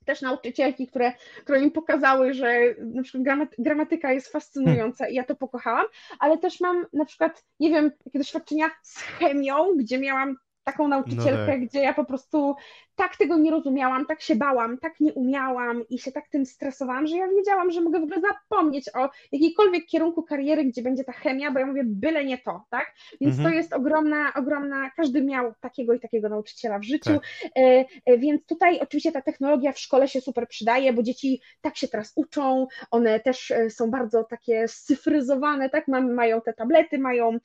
też 0.05 0.23
nauczycielki, 0.23 0.86
które, 0.86 1.12
które 1.43 1.60
mi 1.60 1.70
pokazały, 1.70 2.35
że 2.35 2.60
na 2.78 3.02
przykład 3.02 3.48
gramatyka 3.59 4.12
jest 4.12 4.32
fascynująca 4.32 5.09
i 5.09 5.14
ja 5.14 5.24
to 5.24 5.36
pokochałam, 5.36 5.86
ale 6.19 6.39
też 6.39 6.60
mam 6.60 6.86
na 6.93 7.05
przykład, 7.05 7.44
nie 7.60 7.70
wiem, 7.70 7.90
jakie 8.06 8.19
doświadczenia 8.19 8.70
z 8.82 8.98
chemią, 8.98 9.77
gdzie 9.77 9.98
miałam 9.98 10.36
taką 10.64 10.89
nauczycielkę, 10.89 11.39
no 11.39 11.47
tak. 11.47 11.60
gdzie 11.60 11.81
ja 11.82 11.94
po 11.94 12.05
prostu 12.05 12.55
tak 12.97 13.16
tego 13.16 13.36
nie 13.36 13.51
rozumiałam, 13.51 14.06
tak 14.06 14.23
się 14.23 14.36
bałam, 14.36 14.78
tak 14.78 15.01
nie 15.01 15.12
umiałam 15.12 15.89
i 15.89 15.98
się 15.98 16.12
tak 16.12 16.28
tym 16.28 16.47
stresowałam, 16.47 17.06
że 17.06 17.16
ja 17.16 17.28
wiedziałam, 17.28 17.70
że 17.70 17.81
mogę 17.81 18.01
w 18.01 18.02
ogóle 18.02 18.20
zapomnieć 18.20 18.89
o 18.94 19.10
jakiejkolwiek 19.32 19.86
kierunku 19.86 20.23
kariery, 20.23 20.64
gdzie 20.64 20.82
będzie 20.82 21.05
ta 21.05 21.12
chemia, 21.12 21.51
bo 21.51 21.59
ja 21.59 21.66
mówię, 21.66 21.82
byle 21.86 22.24
nie 22.24 22.39
to, 22.39 22.64
tak? 22.70 22.94
Więc 23.20 23.36
mhm. 23.36 23.51
to 23.51 23.56
jest 23.56 23.73
ogromna, 23.73 24.32
ogromna, 24.35 24.90
każdy 24.97 25.23
miał 25.23 25.55
takiego 25.60 25.94
i 25.94 26.01
takiego 26.01 26.28
nauczyciela 26.28 26.78
w 26.78 26.85
życiu, 26.85 27.10
tak. 27.12 27.52
E, 27.56 27.85
e, 28.06 28.19
więc 28.19 28.47
tutaj 28.47 28.81
oczywiście 28.81 29.12
ta 29.12 29.23
technologia 29.23 29.73
w 29.73 29.78
szkole 29.78 30.09
się 30.09 30.20
super 30.20 30.48
przydaje, 30.48 30.93
bo 30.93 31.02
dzieci 31.02 31.40
tak 31.60 31.77
się 31.77 31.89
teraz 31.89 32.12
uczą, 32.16 32.66
one 32.90 33.20
też 33.20 33.51
e, 33.51 33.70
są 33.70 33.90
bardzo 33.90 34.24
takie 34.24 34.69
scyfryzowane, 34.69 35.70
tak? 35.70 35.89
Mają 35.89 36.40
te 36.40 36.52
tablety, 36.52 36.98
mają 36.98 37.39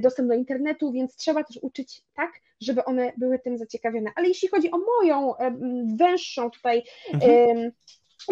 dostęp 0.00 0.28
do 0.28 0.34
internetu, 0.34 0.92
więc 0.92 1.16
trzeba 1.16 1.44
też 1.44 1.58
uczyć 1.62 2.02
tak, 2.14 2.30
żeby 2.62 2.84
one 2.84 3.12
były 3.16 3.38
tym 3.38 3.58
zaciekawione. 3.58 4.10
Ale 4.16 4.28
jeśli 4.28 4.48
chodzi 4.48 4.70
o 4.70 4.78
moją 4.78 5.34
węższą 5.96 6.50
tutaj 6.50 6.82
mhm. 7.12 7.72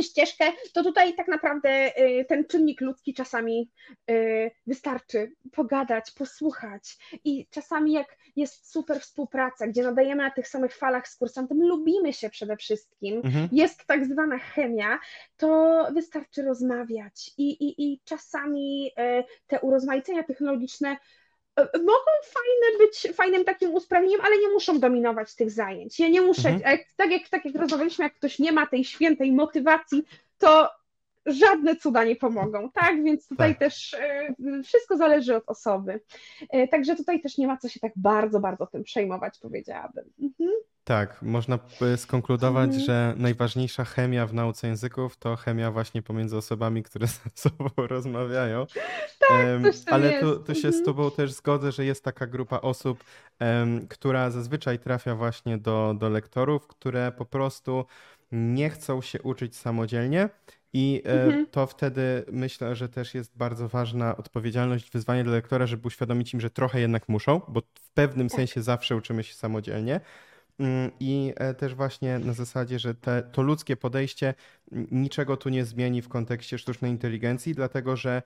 ścieżkę, 0.00 0.44
to 0.72 0.82
tutaj 0.82 1.14
tak 1.14 1.28
naprawdę 1.28 2.00
y, 2.00 2.24
ten 2.24 2.44
czynnik 2.44 2.80
ludzki 2.80 3.14
czasami 3.14 3.70
y, 4.10 4.50
wystarczy 4.66 5.32
pogadać, 5.52 6.10
posłuchać 6.10 6.98
i 7.24 7.46
czasami 7.50 7.92
jak 7.92 8.16
jest 8.36 8.72
super 8.72 9.00
współpraca, 9.00 9.66
gdzie 9.66 9.82
nadajemy 9.82 10.22
na 10.22 10.30
tych 10.30 10.48
samych 10.48 10.76
falach 10.76 11.08
z 11.08 11.16
kursantem, 11.16 11.62
lubimy 11.62 12.12
się 12.12 12.30
przede 12.30 12.56
wszystkim, 12.56 13.20
mhm. 13.24 13.48
jest 13.52 13.86
tak 13.86 14.06
zwana 14.06 14.38
chemia, 14.38 14.98
to 15.36 15.86
wystarczy 15.94 16.42
rozmawiać 16.42 17.30
i, 17.38 17.50
i, 17.50 17.92
i 17.92 18.00
czasami 18.04 18.92
y, 19.20 19.24
te 19.46 19.60
urozmaicenia 19.60 20.22
technologiczne 20.22 20.96
mogą 21.56 22.10
fajne 22.24 22.78
być 22.78 23.16
fajnym 23.16 23.44
takim 23.44 23.74
usprawnieniem, 23.74 24.20
ale 24.20 24.38
nie 24.38 24.48
muszą 24.48 24.80
dominować 24.80 25.34
tych 25.34 25.50
zajęć. 25.50 26.00
Ja 26.00 26.08
nie 26.08 26.20
muszę, 26.20 26.48
mhm. 26.48 26.78
tak, 26.96 27.10
jak, 27.10 27.28
tak 27.28 27.44
jak 27.44 27.54
rozmawialiśmy, 27.54 28.04
jak 28.04 28.14
ktoś 28.14 28.38
nie 28.38 28.52
ma 28.52 28.66
tej 28.66 28.84
świętej 28.84 29.32
motywacji, 29.32 30.04
to 30.38 30.79
żadne 31.26 31.76
cuda 31.76 32.04
nie 32.04 32.16
pomogą, 32.16 32.70
tak? 32.70 33.04
Więc 33.04 33.28
tutaj 33.28 33.50
tak. 33.50 33.58
też 33.58 33.92
y, 33.92 34.62
wszystko 34.64 34.96
zależy 34.96 35.36
od 35.36 35.44
osoby. 35.46 36.00
Y, 36.54 36.68
także 36.68 36.96
tutaj 36.96 37.20
też 37.20 37.38
nie 37.38 37.46
ma 37.46 37.56
co 37.56 37.68
się 37.68 37.80
tak 37.80 37.92
bardzo, 37.96 38.40
bardzo 38.40 38.66
tym 38.66 38.82
przejmować, 38.82 39.38
powiedziałabym. 39.38 40.04
Mhm. 40.22 40.50
Tak, 40.84 41.22
można 41.22 41.58
skonkludować, 41.96 42.66
mhm. 42.66 42.84
że 42.84 43.14
najważniejsza 43.16 43.84
chemia 43.84 44.26
w 44.26 44.34
nauce 44.34 44.68
języków 44.68 45.16
to 45.16 45.36
chemia 45.36 45.70
właśnie 45.70 46.02
pomiędzy 46.02 46.36
osobami, 46.36 46.82
które 46.82 47.06
ze 47.16 47.30
sobą 47.34 47.68
rozmawiają. 47.76 48.66
Tak, 49.28 49.46
um, 49.46 49.64
ale 49.86 50.20
tu, 50.20 50.36
tu 50.36 50.54
się 50.54 50.68
mhm. 50.68 50.74
z 50.74 50.86
Tobą 50.86 51.10
też 51.10 51.32
zgodzę, 51.32 51.72
że 51.72 51.84
jest 51.84 52.04
taka 52.04 52.26
grupa 52.26 52.60
osób, 52.60 53.04
um, 53.40 53.88
która 53.88 54.30
zazwyczaj 54.30 54.78
trafia 54.78 55.14
właśnie 55.14 55.58
do, 55.58 55.94
do 55.98 56.08
lektorów, 56.08 56.66
które 56.66 57.12
po 57.12 57.24
prostu 57.24 57.84
nie 58.32 58.70
chcą 58.70 59.02
się 59.02 59.22
uczyć 59.22 59.56
samodzielnie. 59.56 60.28
I 60.72 61.02
e, 61.04 61.24
mhm. 61.24 61.46
to 61.46 61.66
wtedy 61.66 62.24
myślę, 62.32 62.76
że 62.76 62.88
też 62.88 63.14
jest 63.14 63.36
bardzo 63.36 63.68
ważna 63.68 64.16
odpowiedzialność, 64.16 64.90
wyzwanie 64.90 65.24
dla 65.24 65.32
lektora, 65.32 65.66
żeby 65.66 65.86
uświadomić 65.86 66.34
im, 66.34 66.40
że 66.40 66.50
trochę 66.50 66.80
jednak 66.80 67.08
muszą, 67.08 67.40
bo 67.48 67.60
w 67.60 67.90
pewnym 67.90 68.28
tak. 68.28 68.36
sensie 68.36 68.62
zawsze 68.62 68.96
uczymy 68.96 69.22
się 69.24 69.34
samodzielnie. 69.34 70.00
Mm, 70.60 70.90
I 71.00 71.32
e, 71.36 71.54
też 71.54 71.74
właśnie 71.74 72.18
na 72.18 72.32
zasadzie, 72.32 72.78
że 72.78 72.94
te, 72.94 73.22
to 73.22 73.42
ludzkie 73.42 73.76
podejście 73.76 74.34
niczego 74.90 75.36
tu 75.36 75.48
nie 75.48 75.64
zmieni 75.64 76.02
w 76.02 76.08
kontekście 76.08 76.58
sztucznej 76.58 76.90
inteligencji, 76.90 77.54
dlatego 77.54 77.96
że 77.96 78.22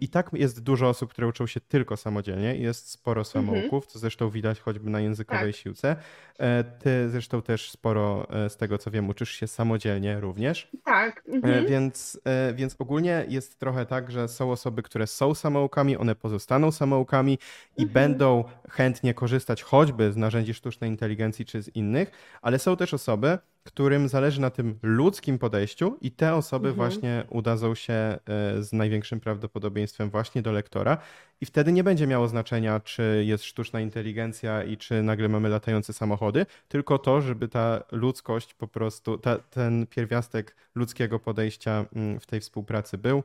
i 0.00 0.08
tak 0.08 0.30
jest 0.32 0.60
dużo 0.60 0.88
osób, 0.88 1.10
które 1.10 1.28
uczą 1.28 1.46
się 1.46 1.60
tylko 1.60 1.96
samodzielnie. 1.96 2.56
Jest 2.56 2.90
sporo 2.90 3.20
mhm. 3.20 3.46
samouków, 3.46 3.86
co 3.86 3.98
zresztą 3.98 4.30
widać 4.30 4.60
choćby 4.60 4.90
na 4.90 5.00
językowej 5.00 5.52
tak. 5.52 5.60
siłce. 5.60 5.96
E, 6.38 6.64
ty 6.64 7.10
zresztą 7.10 7.42
też 7.42 7.70
sporo, 7.70 8.26
e, 8.30 8.50
z 8.50 8.56
tego 8.56 8.78
co 8.78 8.90
wiem, 8.90 9.08
uczysz 9.08 9.30
się 9.30 9.46
samodzielnie 9.46 10.20
również. 10.20 10.70
Tak. 10.84 11.22
Mhm. 11.28 11.66
Więc, 11.66 12.20
więc 12.54 12.76
ogólnie 12.78 13.24
jest 13.28 13.58
trochę 13.58 13.86
tak, 13.86 14.10
że 14.10 14.28
są 14.28 14.52
osoby, 14.52 14.82
które 14.82 15.06
są 15.06 15.34
samoukami, 15.34 15.96
one 15.96 16.14
pozostaną 16.14 16.72
samoukami 16.72 17.38
i 17.76 17.82
mhm. 17.82 17.88
będą 17.88 18.44
chętnie 18.70 19.14
korzystać 19.14 19.62
choćby 19.62 20.12
z 20.12 20.16
narzędzi 20.16 20.54
sztucznej 20.54 20.90
inteligencji 20.90 21.44
czy 21.44 21.62
z 21.62 21.68
innych, 21.68 22.10
ale 22.42 22.58
są 22.58 22.76
też 22.76 22.94
osoby, 22.94 23.38
którym 23.68 24.08
zależy 24.08 24.40
na 24.40 24.50
tym 24.50 24.78
ludzkim 24.82 25.38
podejściu 25.38 25.98
i 26.00 26.10
te 26.10 26.34
osoby 26.34 26.68
mhm. 26.68 26.74
właśnie 26.76 27.24
udadzą 27.30 27.74
się 27.74 27.92
e, 27.92 28.18
z 28.62 28.72
największym 28.72 29.20
prawdopodobieństwem 29.20 30.10
właśnie 30.10 30.42
do 30.42 30.52
lektora 30.52 30.98
i 31.40 31.46
wtedy 31.46 31.72
nie 31.72 31.84
będzie 31.84 32.06
miało 32.06 32.28
znaczenia, 32.28 32.80
czy 32.80 33.24
jest 33.26 33.44
sztuczna 33.44 33.80
inteligencja 33.80 34.64
i 34.64 34.76
czy 34.76 35.02
nagle 35.02 35.28
mamy 35.28 35.48
latające 35.48 35.92
samochody, 35.92 36.46
tylko 36.68 36.98
to, 36.98 37.20
żeby 37.20 37.48
ta 37.48 37.82
ludzkość 37.92 38.54
po 38.54 38.68
prostu, 38.68 39.18
ta, 39.18 39.38
ten 39.38 39.86
pierwiastek 39.86 40.56
ludzkiego 40.74 41.18
podejścia 41.18 41.84
mm, 41.94 42.20
w 42.20 42.26
tej 42.26 42.40
współpracy 42.40 42.98
był. 42.98 43.22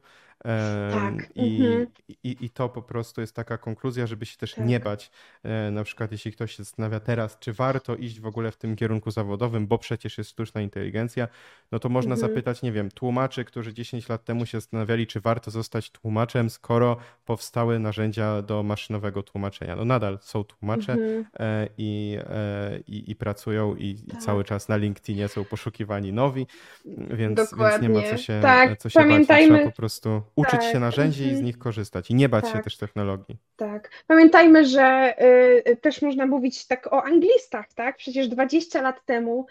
Tak. 0.92 1.32
I, 1.36 1.66
mhm. 1.66 1.88
i, 2.24 2.38
I 2.42 2.50
to 2.50 2.70
po 2.70 2.82
prostu 2.82 3.22
jest 3.22 3.36
taka 3.36 3.58
konkluzja, 3.58 4.08
żeby 4.08 4.26
się 4.26 4.38
też 4.38 4.54
tak. 4.54 4.66
nie 4.66 4.80
bać. 4.80 5.12
E, 5.44 5.72
na 5.72 5.84
przykład, 5.84 6.12
jeśli 6.12 6.32
ktoś 6.32 6.56
się 6.56 6.64
zastanawia 6.64 7.00
teraz, 7.00 7.40
czy 7.40 7.54
warto 7.54 7.96
iść 7.96 8.20
w 8.20 8.26
ogóle 8.26 8.52
w 8.52 8.58
tym 8.58 8.76
kierunku 8.76 9.12
zawodowym, 9.12 9.68
bo 9.68 9.78
przecież 9.78 10.18
jest 10.18 10.30
sztuczna 10.30 10.62
inteligencja, 10.62 11.28
no 11.72 11.80
to 11.80 11.90
można 11.90 12.14
mhm. 12.14 12.32
zapytać, 12.32 12.62
nie 12.62 12.72
wiem, 12.72 12.92
tłumaczy, 12.92 13.46
którzy 13.46 13.74
10 13.74 14.10
lat 14.10 14.26
temu 14.26 14.46
się 14.46 14.58
zastanawiali, 14.58 15.08
czy 15.08 15.20
warto 15.20 15.52
zostać 15.52 15.90
tłumaczem, 15.92 16.50
skoro 16.50 16.98
powstały 17.26 17.80
narzędzia 17.80 18.03
do 18.44 18.64
maszynowego 18.64 19.24
tłumaczenia. 19.24 19.76
No 19.76 19.86
nadal 19.86 20.18
są 20.22 20.44
tłumacze 20.44 20.92
mhm. 20.94 21.26
E, 21.40 21.68
i, 21.78 22.18
e, 22.30 22.80
i, 22.88 23.12
i, 23.12 23.16
pracują 23.16 23.76
i, 23.76 23.96
tak. 23.96 24.18
i, 24.18 24.26
cały 24.26 24.44
czas 24.44 24.70
na 24.70 24.78
LinkedInie 24.78 25.28
są 25.28 25.46
poszukiwani 25.46 26.14
nowi, 26.14 26.48
więc, 26.86 27.40
więc 27.40 27.82
nie 27.82 27.90
ma 27.90 28.02
co 28.02 28.18
się, 28.18 28.40
tak. 28.42 28.78
co 28.78 28.90
się 28.90 29.00
Pamiętajmy. 29.00 29.50
bać. 29.50 29.58
Trzeba 29.58 29.72
po 29.72 29.78
prostu 29.78 30.22
uczyć 30.36 30.60
tak. 30.60 30.72
się 30.72 30.80
narzędzi 30.80 31.22
i 31.22 31.26
z 31.26 31.28
mhm. 31.28 31.46
nich 31.46 31.58
korzystać 31.58 32.12
i 32.12 32.16
nie 32.16 32.30
bać 32.30 32.46
tak. 32.46 32.54
się 32.54 32.60
też 32.60 32.78
technologii. 32.78 33.38
Tak. 33.56 33.90
Pamiętajmy, 34.08 34.66
że 34.66 35.16
y, 35.68 35.76
też 35.76 36.02
można 36.02 36.26
mówić 36.26 36.68
tak 36.68 36.94
o 36.94 37.04
anglistach, 37.04 37.74
tak? 37.74 37.98
Przecież 37.98 38.28
20 38.28 38.82
lat 38.82 39.06
temu, 39.06 39.46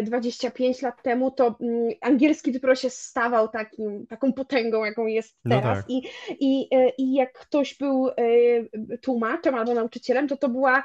y, 0.00 0.02
25 0.02 0.82
lat 0.82 1.02
temu 1.02 1.30
to 1.30 1.56
y, 1.60 1.96
angielski 2.00 2.52
dopiero 2.52 2.74
się 2.74 2.90
stawał 2.90 3.48
takim, 3.48 4.06
taką 4.06 4.32
potęgą, 4.32 4.84
jaką 4.84 5.06
jest 5.06 5.36
no 5.44 5.56
teraz. 5.56 5.76
No 5.76 5.82
tak. 5.82 5.90
I, 5.90 6.02
i, 6.40 6.68
y, 6.74 6.92
I 6.98 7.14
jak 7.14 7.32
ktoś 7.32 7.69
był 7.78 8.08
y, 8.08 8.98
tłumaczem 9.02 9.54
albo 9.54 9.74
nauczycielem, 9.74 10.28
to 10.28 10.36
to 10.36 10.48
była 10.48 10.84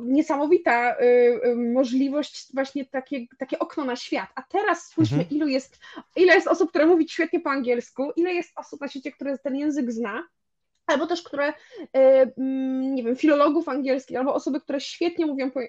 niesamowita 0.00 0.96
możliwość, 1.56 2.54
właśnie 2.54 2.84
takie, 2.84 3.26
takie 3.38 3.58
okno 3.58 3.84
na 3.84 3.96
świat. 3.96 4.28
A 4.34 4.42
teraz 4.42 4.86
spójrzmy, 4.86 5.18
mhm. 5.18 5.36
ilu 5.36 5.48
jest, 5.48 5.78
ile 6.16 6.34
jest 6.34 6.48
osób, 6.48 6.70
które 6.70 6.86
mówi 6.86 7.08
świetnie 7.08 7.40
po 7.40 7.50
angielsku, 7.50 8.12
ile 8.16 8.34
jest 8.34 8.52
osób 8.56 8.80
na 8.80 8.88
świecie, 8.88 9.12
które 9.12 9.38
ten 9.38 9.56
język 9.56 9.92
zna, 9.92 10.22
albo 10.86 11.06
też 11.06 11.22
które, 11.22 11.52
nie 12.94 13.02
wiem, 13.02 13.16
filologów 13.16 13.68
angielskich, 13.68 14.16
albo 14.16 14.34
osoby, 14.34 14.60
które 14.60 14.80
świetnie 14.80 15.26
mówią 15.26 15.50
po, 15.50 15.60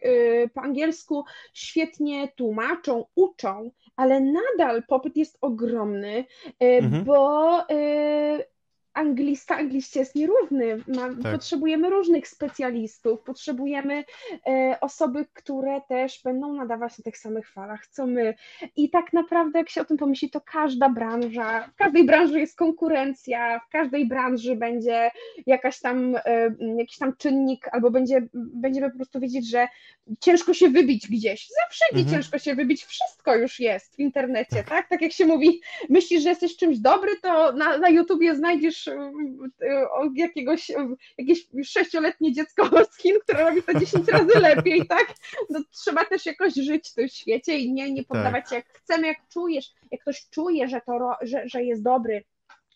po 0.54 0.62
angielsku, 0.62 1.24
świetnie 1.54 2.28
tłumaczą, 2.36 3.06
uczą, 3.16 3.72
ale 3.95 4.20
nadal 4.22 4.84
popyt 4.84 5.18
jest 5.18 5.38
ogromny, 5.41 6.26
mhm. 6.60 7.04
bo 7.04 7.52
anglista 8.98 9.56
angliście 9.56 9.99
jest 9.99 10.15
nierówny. 10.15 10.78
Ma, 10.88 11.24
tak. 11.24 11.32
Potrzebujemy 11.32 11.90
różnych 11.90 12.28
specjalistów, 12.28 13.22
potrzebujemy 13.22 14.03
e, 14.48 14.78
osoby, 14.82 15.26
które 15.34 15.82
też 15.90 16.22
będą 16.24 16.53
nadawać 16.53 16.98
na 16.98 17.03
tych 17.03 17.18
samych 17.18 17.49
falach, 17.49 17.88
co 17.88 18.07
my. 18.07 18.34
I 18.76 18.90
tak 18.90 19.14
naprawdę, 19.14 19.60
jak 19.60 19.69
się 19.69 19.82
o 19.82 19.86
tym 19.86 19.98
pomyśli, 19.98 20.30
to 20.30 20.41
każda 20.41 20.90
branża, 20.90 21.68
w 21.68 21.76
każdej 21.76 22.06
branży 22.06 22.40
jest 22.40 22.57
konkurencja, 22.57 23.60
w 23.60 23.69
każdej 23.69 24.07
branży 24.07 24.56
będzie 24.56 25.11
jakaś 25.45 25.80
tam, 25.80 26.15
e, 26.26 26.56
jakiś 26.78 26.98
tam 26.98 27.15
czynnik, 27.18 27.68
albo 27.72 27.91
będzie, 27.91 28.28
będziemy 28.34 28.90
po 28.91 28.95
prostu 28.95 29.19
wiedzieć, 29.19 29.49
że 29.49 29.68
ciężko 30.19 30.53
się 30.53 30.69
wybić 30.69 31.07
gdzieś. 31.07 31.48
Zawsze 31.64 31.86
mhm. 31.94 32.15
ciężko 32.15 32.40
się 32.40 32.56
wybić, 32.56 32.86
wszystko 32.86 33.36
już 33.36 33.60
jest 33.60 33.95
w 33.95 33.99
internecie, 33.99 34.64
tak? 34.69 34.90
Tak 34.90 35.02
jak 35.02 35.11
się 35.11 35.26
mówi, 35.26 35.61
myślisz, 35.90 36.24
że 36.24 36.30
jesteś 36.30 36.57
czymś 36.57 36.80
dobry, 36.80 37.11
to 37.22 37.52
na, 37.52 37.78
na 37.78 37.90
YouTubie 37.90 38.36
znajdziesz 38.36 38.86
wiesz, 38.88 40.15
jakiegoś, 40.15 40.72
jakieś 41.18 41.47
sześcioletnie 41.64 42.34
dziecko 42.34 42.69
z 42.91 42.97
Chin, 42.97 43.15
które 43.23 43.43
robi 43.43 43.64
to 43.64 43.73
10 43.80 44.07
razy 44.07 44.39
lepiej, 44.39 44.88
tak? 44.88 45.14
No, 45.49 45.59
trzeba 45.72 46.05
też 46.05 46.26
jakoś 46.26 46.53
żyć 46.53 46.89
w 46.89 46.93
tym 46.93 47.07
świecie 47.07 47.57
i 47.57 47.73
nie, 47.73 47.91
nie 47.91 48.03
poddawać 48.03 48.43
tak. 48.43 48.49
się, 48.49 48.55
jak 48.55 48.68
chcemy, 48.68 49.07
jak 49.07 49.18
czujesz, 49.30 49.72
jak 49.91 50.01
ktoś 50.01 50.30
czuje, 50.30 50.68
że, 50.68 50.81
to, 50.81 51.15
że, 51.22 51.43
że 51.45 51.64
jest 51.64 51.84
dobry, 51.84 52.23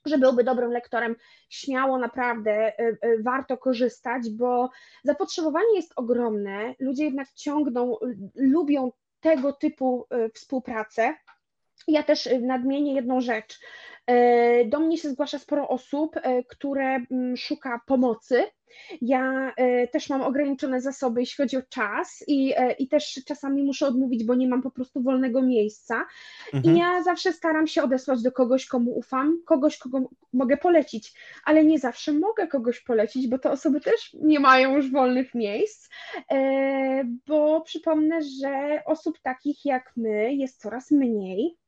że 0.06 0.18
byłby 0.18 0.44
dobrym 0.44 0.72
lektorem, 0.72 1.16
śmiało 1.50 1.98
naprawdę 1.98 2.80
y, 2.80 2.98
warto 3.24 3.58
korzystać, 3.58 4.30
bo 4.30 4.70
zapotrzebowanie 5.04 5.76
jest 5.76 5.94
ogromne. 5.96 6.76
Ludzie 6.80 7.04
jednak 7.04 7.28
ciągną, 7.36 7.98
lubią 8.36 8.92
tego 9.20 9.54
typu 9.54 10.08
współpracę. 10.34 11.16
Ja 11.88 12.04
też 12.04 12.30
nadmienię 12.42 12.94
jedną 12.94 13.22
rzecz. 13.22 13.60
Do 14.66 14.80
mnie 14.80 14.98
się 14.98 15.10
zgłasza 15.10 15.40
sporo 15.40 15.68
osób, 15.68 16.16
które 16.48 17.06
mm, 17.12 17.38
szuka 17.38 17.82
pomocy 17.88 18.44
ja 19.02 19.54
e, 19.58 19.88
też 19.88 20.10
mam 20.10 20.22
ograniczone 20.22 20.82
zasoby, 20.82 21.20
jeśli 21.20 21.44
chodzi 21.44 21.58
o 21.58 21.62
czas, 21.70 22.24
i, 22.28 22.54
e, 22.58 22.72
i 22.72 22.88
też 22.88 23.22
czasami 23.28 23.64
muszę 23.64 23.88
odmówić, 23.88 24.24
bo 24.24 24.36
nie 24.36 24.48
mam 24.48 24.62
po 24.62 24.72
prostu 24.72 25.04
wolnego 25.04 25.42
miejsca. 25.42 26.06
Mhm. 26.54 26.76
I 26.76 26.80
ja 26.80 27.04
zawsze 27.04 27.34
staram 27.34 27.68
się 27.68 27.84
odesłać 27.84 28.22
do 28.22 28.32
kogoś, 28.32 28.66
komu 28.66 28.98
ufam, 28.98 29.42
kogoś, 29.46 29.78
kogo 29.78 30.10
mogę 30.34 30.58
polecić, 30.58 31.14
ale 31.46 31.66
nie 31.66 31.80
zawsze 31.80 32.14
mogę 32.14 32.48
kogoś 32.48 32.80
polecić, 32.80 33.28
bo 33.28 33.40
te 33.40 33.52
osoby 33.52 33.82
też 33.82 34.14
nie 34.14 34.40
mają 34.40 34.76
już 34.76 34.92
wolnych 34.92 35.36
miejsc, 35.36 35.90
e, 36.32 37.04
bo 37.28 37.62
przypomnę, 37.62 38.20
że 38.22 38.82
osób 38.86 39.20
takich 39.20 39.66
jak 39.66 39.92
my 39.98 40.34
jest 40.34 40.62
coraz 40.62 40.92
mniej. 40.92 41.61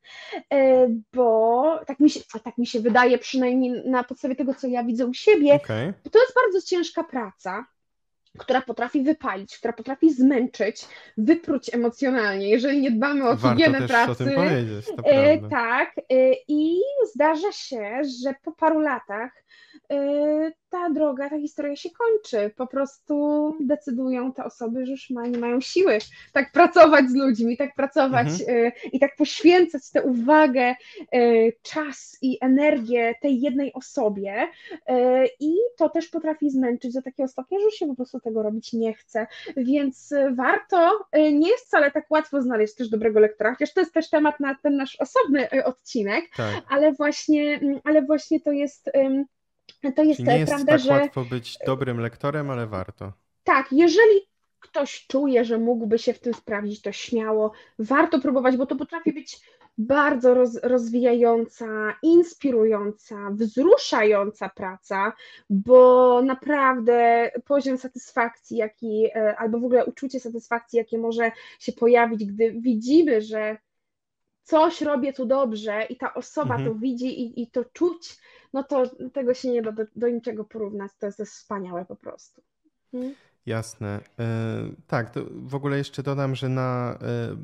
E, 0.54 0.88
bo 1.14 1.80
tak 1.88 2.00
mi, 2.00 2.10
się, 2.10 2.20
tak 2.44 2.58
mi 2.58 2.68
się 2.68 2.80
wydaje, 2.80 3.18
przynajmniej 3.18 3.72
na 3.86 4.04
podstawie 4.04 4.36
tego, 4.36 4.54
co 4.54 4.68
ja 4.68 4.84
widzę 4.84 5.06
u 5.06 5.14
siebie, 5.14 5.54
okay. 5.54 5.94
to 6.12 6.20
jest 6.20 6.34
bardzo 6.36 6.68
ciężka 6.68 7.04
praca, 7.04 7.66
która 8.38 8.62
potrafi 8.62 9.02
wypalić, 9.02 9.58
która 9.58 9.74
potrafi 9.74 10.14
zmęczyć, 10.14 10.88
wypróć 11.18 11.74
emocjonalnie, 11.74 12.50
jeżeli 12.50 12.82
nie 12.82 12.92
dbamy 12.92 13.30
o 13.30 13.38
higienę 13.38 13.88
pracy. 13.88 14.12
O 14.12 14.16
tym 14.16 14.36
powiedzieć, 14.36 14.86
to 14.86 15.04
e, 15.06 15.50
tak, 15.50 15.98
e, 15.98 16.04
i 16.48 16.82
zdarza 17.14 17.52
się, 17.52 18.02
że 18.24 18.34
po 18.44 18.52
paru 18.52 18.80
latach 18.80 19.43
ta 20.74 20.90
droga, 20.90 21.30
ta 21.30 21.40
historia 21.40 21.76
się 21.76 21.90
kończy. 21.90 22.52
Po 22.56 22.68
prostu 22.68 23.16
decydują 23.60 24.34
te 24.34 24.44
osoby, 24.44 24.86
że 24.86 24.92
już 24.92 25.10
ma, 25.10 25.28
nie 25.28 25.38
mają 25.38 25.62
siły 25.62 25.98
tak 26.34 26.52
pracować 26.52 27.10
z 27.10 27.16
ludźmi, 27.16 27.58
tak 27.58 27.76
pracować 27.76 28.28
mhm. 28.28 28.58
Y, 28.58 28.72
i 28.94 29.00
tak 29.00 29.16
poświęcać 29.16 29.92
tę 29.92 30.04
uwagę, 30.04 30.76
y, 31.16 31.54
czas 31.62 32.18
i 32.22 32.38
energię 32.42 33.16
tej 33.22 33.42
jednej 33.42 33.74
osobie. 33.74 34.48
I 35.40 35.56
to 35.78 35.90
też 35.90 36.08
potrafi 36.08 36.50
zmęczyć 36.50 36.94
do 36.94 37.02
takiego 37.02 37.28
stopnia, 37.28 37.58
że 37.60 37.78
się 37.78 37.88
po 37.88 37.96
prostu 37.96 38.20
tego 38.20 38.44
robić 38.44 38.74
nie 38.74 38.94
chce. 38.94 39.28
Więc 39.58 40.14
warto, 40.36 41.00
nie 41.14 41.50
jest 41.50 41.66
wcale 41.66 41.92
tak 41.92 42.12
łatwo 42.12 42.42
znaleźć 42.42 42.76
też 42.76 42.90
dobrego 42.90 43.20
lektora, 43.20 43.52
chociaż 43.52 43.74
to 43.74 43.80
jest 43.80 43.94
też 43.94 44.10
temat 44.10 44.40
na 44.40 44.56
ten 44.56 44.76
nasz 44.76 44.98
osobny 45.00 45.64
odcinek, 45.66 46.26
tak. 46.38 46.64
ale 46.70 46.92
właśnie, 46.94 47.60
ale 47.84 48.02
właśnie 48.02 48.40
to 48.40 48.52
jest 48.52 48.92
to 49.92 50.04
jest, 50.04 50.18
Czyli 50.18 50.30
nie 50.30 50.40
jest 50.40 50.52
prawda, 50.52 50.72
tak 50.72 50.82
że 50.82 50.92
łatwo 50.92 51.26
być 51.26 51.58
dobrym 51.66 52.00
lektorem, 52.00 52.50
ale 52.50 52.68
warto. 52.68 53.14
Tak, 53.44 53.68
jeżeli 53.72 54.22
ktoś 54.60 55.08
czuje, 55.08 55.46
że 55.46 55.58
mógłby 55.58 56.00
się 56.00 56.14
w 56.14 56.20
tym 56.20 56.34
sprawdzić, 56.34 56.82
to 56.82 56.92
śmiało 56.92 57.52
warto 57.80 58.20
próbować, 58.20 58.58
bo 58.58 58.66
to 58.66 58.76
potrafi 58.76 59.14
być 59.14 59.40
bardzo 59.78 60.34
roz, 60.34 60.60
rozwijająca, 60.64 61.96
inspirująca, 62.02 63.16
wzruszająca 63.32 64.50
praca, 64.50 65.14
bo 65.50 66.22
naprawdę 66.22 67.32
poziom 67.46 67.78
satysfakcji, 67.78 68.58
jaki, 68.58 69.06
e, 69.16 69.36
albo 69.38 69.60
w 69.60 69.64
ogóle 69.64 69.86
uczucie 69.86 70.20
satysfakcji, 70.20 70.78
jakie 70.78 70.98
może 70.98 71.32
się 71.60 71.72
pojawić, 71.72 72.26
gdy 72.26 72.52
widzimy, 72.52 73.22
że 73.22 73.58
coś 74.44 74.82
robię 74.82 75.14
tu 75.14 75.26
dobrze 75.26 75.86
i 75.90 75.96
ta 75.96 76.14
osoba 76.14 76.56
mhm. 76.56 76.70
to 76.70 76.76
widzi 76.76 77.22
i, 77.22 77.42
i 77.42 77.48
to 77.48 77.66
czuć, 77.66 78.18
no 78.54 78.64
to 78.64 78.84
tego 79.14 79.34
się 79.34 79.52
nie 79.52 79.62
da 79.62 79.72
do, 79.72 79.84
do 79.96 80.10
niczego 80.10 80.44
porównać. 80.44 80.92
To 81.00 81.06
jest, 81.06 81.18
to 81.18 81.24
jest 81.24 81.34
wspaniałe 81.34 81.86
po 81.86 81.96
prostu. 81.96 82.42
Hmm? 82.92 83.16
Jasne. 83.46 84.00
E, 84.20 84.26
tak, 84.88 85.12
w 85.32 85.56
ogóle 85.56 85.78
jeszcze 85.78 86.04
dodam, 86.04 86.36
że 86.36 86.50
na, 86.50 86.98
e, 87.02 87.36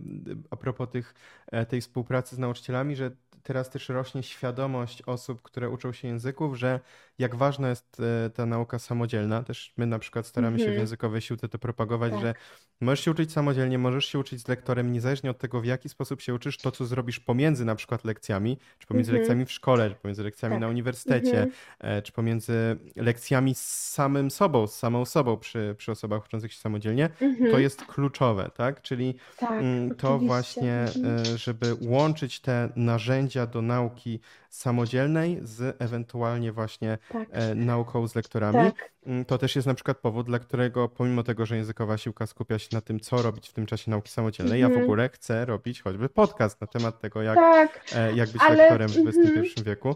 a 0.50 0.56
propos 0.56 0.90
tych, 0.90 1.14
e, 1.52 1.66
tej 1.66 1.82
współpracy 1.82 2.36
z 2.36 2.40
nauczycielami, 2.40 2.96
że 2.96 3.12
teraz 3.44 3.70
też 3.70 3.90
rośnie 3.90 4.24
świadomość 4.24 5.02
osób, 5.02 5.42
które 5.42 5.70
uczą 5.70 5.92
się 5.92 6.08
języków, 6.08 6.56
że 6.56 6.80
jak 7.20 7.36
ważna 7.36 7.70
jest 7.70 8.02
ta 8.34 8.46
nauka 8.46 8.80
samodzielna. 8.80 9.44
Też 9.44 9.74
my 9.78 9.86
na 9.86 10.00
przykład 10.00 10.28
staramy 10.28 10.58
się 10.58 10.64
w 10.64 10.68
mhm. 10.68 10.80
językowej 10.80 11.22
siłce 11.22 11.50
to 11.50 11.60
propagować, 11.60 12.12
tak. 12.12 12.22
że 12.22 12.34
możesz 12.82 13.06
się 13.06 13.12
uczyć 13.12 13.32
samodzielnie, 13.32 13.78
możesz 13.78 14.06
się 14.06 14.20
uczyć 14.20 14.42
z 14.42 14.48
lektorem, 14.48 14.92
niezależnie 14.92 15.32
od 15.32 15.38
tego, 15.38 15.62
w 15.62 15.66
jaki 15.66 15.90
sposób 15.90 16.22
się 16.22 16.34
uczysz, 16.34 16.58
to 16.58 16.72
co 16.72 16.86
zrobisz 16.86 17.20
pomiędzy 17.20 17.66
na 17.66 17.76
przykład 17.76 18.06
lekcjami, 18.06 18.58
czy 18.80 18.88
pomiędzy 18.88 19.12
mhm. 19.12 19.22
lekcjami 19.22 19.46
w 19.46 19.52
szkole, 19.52 19.90
czy 19.90 19.96
pomiędzy 19.96 20.24
lekcjami 20.24 20.54
tak. 20.54 20.62
na 20.62 20.68
uniwersytecie, 20.68 21.44
mhm. 21.44 22.04
czy 22.04 22.12
pomiędzy 22.12 22.78
lekcjami 22.96 23.56
z 23.56 23.90
samym 23.90 24.32
sobą, 24.32 24.68
z 24.68 24.76
samą 24.76 25.06
sobą 25.06 25.38
przy, 25.38 25.76
przy 25.78 25.92
osobach 25.92 26.26
uczących 26.26 26.54
się 26.54 26.60
samodzielnie, 26.60 27.10
mhm. 27.22 27.52
to 27.52 27.60
jest 27.60 27.86
kluczowe, 27.86 28.50
tak? 28.56 28.82
Czyli 28.82 29.16
tak, 29.38 29.52
mm, 29.52 29.96
to 29.96 30.08
oczywiście. 30.08 30.28
właśnie, 30.28 30.74
mhm. 30.74 31.18
e, 31.18 31.38
żeby 31.38 31.76
łączyć 31.82 32.40
te 32.40 32.70
narzędzia 32.76 33.46
do 33.46 33.62
nauki 33.62 34.20
samodzielnej 34.50 35.40
z 35.42 35.76
ewentualnie 35.82 36.52
właśnie 36.52 36.98
tak. 37.10 37.28
E, 37.32 37.56
nauką 37.56 38.08
z 38.08 38.16
lektorami. 38.16 38.72
Tak. 38.72 38.92
Mm, 39.06 39.26
to 39.26 39.38
też 39.38 39.56
jest 39.56 39.68
na 39.68 39.74
przykład 39.74 39.98
powód, 39.98 40.26
dla 40.28 40.40
którego 40.40 40.90
pomimo 40.90 41.24
tego, 41.24 41.46
że 41.46 41.58
językowa 41.58 41.98
siłka 41.98 42.28
skupia 42.28 42.60
się 42.60 42.70
na 42.72 42.82
tym, 42.82 43.00
co 43.00 43.22
robić 43.22 43.50
w 43.50 43.54
tym 43.54 43.66
czasie 43.66 43.92
nauki 43.92 44.12
samodzielnej, 44.12 44.62
ja 44.62 44.68
w 44.68 44.72
mhm. 44.72 44.86
ogóle 44.86 45.10
chcę 45.10 45.46
robić 45.46 45.82
choćby 45.82 46.10
podcast 46.10 46.62
na 46.62 46.68
temat 46.68 47.02
tego, 47.02 47.22
jak, 47.22 47.36
tak, 47.36 47.82
e, 47.96 48.14
jak 48.16 48.30
być 48.30 48.42
ale... 48.42 48.56
lektorem 48.56 48.90
w 48.90 48.98
XXI 48.98 49.20
mhm. 49.30 49.66
wieku. 49.66 49.96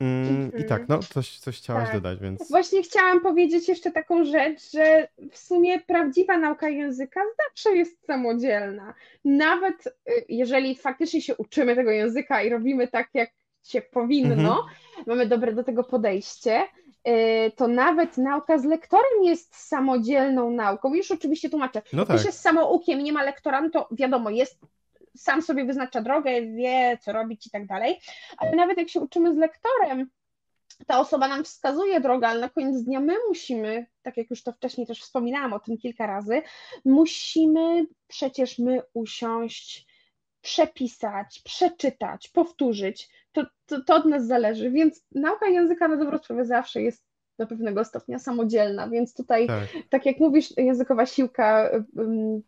Mm, 0.00 0.52
I 0.58 0.64
tak, 0.64 0.88
no, 0.88 0.98
coś, 0.98 1.38
coś 1.38 1.56
chciałaś 1.56 1.84
tak. 1.84 1.94
dodać, 1.94 2.18
więc. 2.20 2.48
Właśnie 2.50 2.82
chciałam 2.82 3.20
powiedzieć 3.20 3.68
jeszcze 3.68 3.90
taką 3.90 4.24
rzecz, 4.24 4.70
że 4.70 5.08
w 5.32 5.38
sumie 5.38 5.80
prawdziwa 5.80 6.38
nauka 6.38 6.68
języka 6.68 7.20
zawsze 7.46 7.76
jest 7.76 8.06
samodzielna. 8.06 8.94
Nawet 9.24 9.86
y, 9.86 9.92
jeżeli 10.28 10.76
faktycznie 10.76 11.22
się 11.22 11.36
uczymy 11.36 11.76
tego 11.76 11.90
języka 11.90 12.42
i 12.42 12.48
robimy 12.48 12.88
tak, 12.88 13.08
jak 13.14 13.30
się 13.64 13.82
powinno, 13.82 14.34
mhm. 14.34 14.58
mamy 15.06 15.26
dobre 15.26 15.52
do 15.52 15.64
tego 15.64 15.84
podejście, 15.84 16.62
y, 17.08 17.52
to 17.56 17.68
nawet 17.68 18.18
nauka 18.18 18.58
z 18.58 18.64
lektorem 18.64 19.22
jest 19.22 19.56
samodzielną 19.56 20.50
nauką. 20.50 20.94
Już 20.94 21.10
oczywiście 21.10 21.50
tłumaczę. 21.50 21.82
No 21.92 22.06
tak. 22.06 22.16
Ktoś 22.16 22.26
jest 22.26 22.40
samoukiem 22.40 23.04
nie 23.04 23.12
ma 23.12 23.22
lektora, 23.22 23.60
no 23.60 23.70
to 23.70 23.88
wiadomo, 23.90 24.30
jest 24.30 24.58
sam 25.16 25.42
sobie 25.42 25.64
wyznacza 25.64 26.02
drogę, 26.02 26.42
wie, 26.42 26.98
co 27.00 27.12
robić 27.12 27.46
i 27.46 27.50
tak 27.50 27.66
dalej. 27.66 28.00
Ale 28.36 28.56
nawet 28.56 28.78
jak 28.78 28.88
się 28.88 29.00
uczymy 29.00 29.34
z 29.34 29.36
lektorem, 29.36 30.10
ta 30.86 31.00
osoba 31.00 31.28
nam 31.28 31.44
wskazuje 31.44 32.00
drogę, 32.00 32.28
ale 32.28 32.40
na 32.40 32.48
koniec 32.48 32.82
dnia 32.82 33.00
my 33.00 33.14
musimy, 33.28 33.86
tak 34.02 34.16
jak 34.16 34.30
już 34.30 34.42
to 34.42 34.52
wcześniej 34.52 34.86
też 34.86 35.00
wspominałam 35.00 35.52
o 35.52 35.60
tym 35.60 35.78
kilka 35.78 36.06
razy, 36.06 36.42
musimy 36.84 37.86
przecież 38.08 38.58
my 38.58 38.82
usiąść, 38.94 39.87
przepisać, 40.48 41.40
przeczytać, 41.44 42.28
powtórzyć. 42.28 43.08
To, 43.32 43.46
to, 43.66 43.80
to 43.80 43.94
od 43.94 44.04
nas 44.04 44.26
zależy, 44.26 44.70
więc 44.70 45.04
nauka 45.14 45.46
języka 45.46 45.88
na 45.88 45.96
dobrą 45.96 46.18
sprawę 46.18 46.44
zawsze 46.44 46.82
jest 46.82 47.08
do 47.38 47.46
pewnego 47.46 47.84
stopnia 47.84 48.18
samodzielna, 48.18 48.88
więc 48.88 49.14
tutaj, 49.14 49.46
tak, 49.46 49.68
tak 49.90 50.06
jak 50.06 50.18
mówisz, 50.18 50.56
językowa 50.56 51.06
siłka 51.06 51.70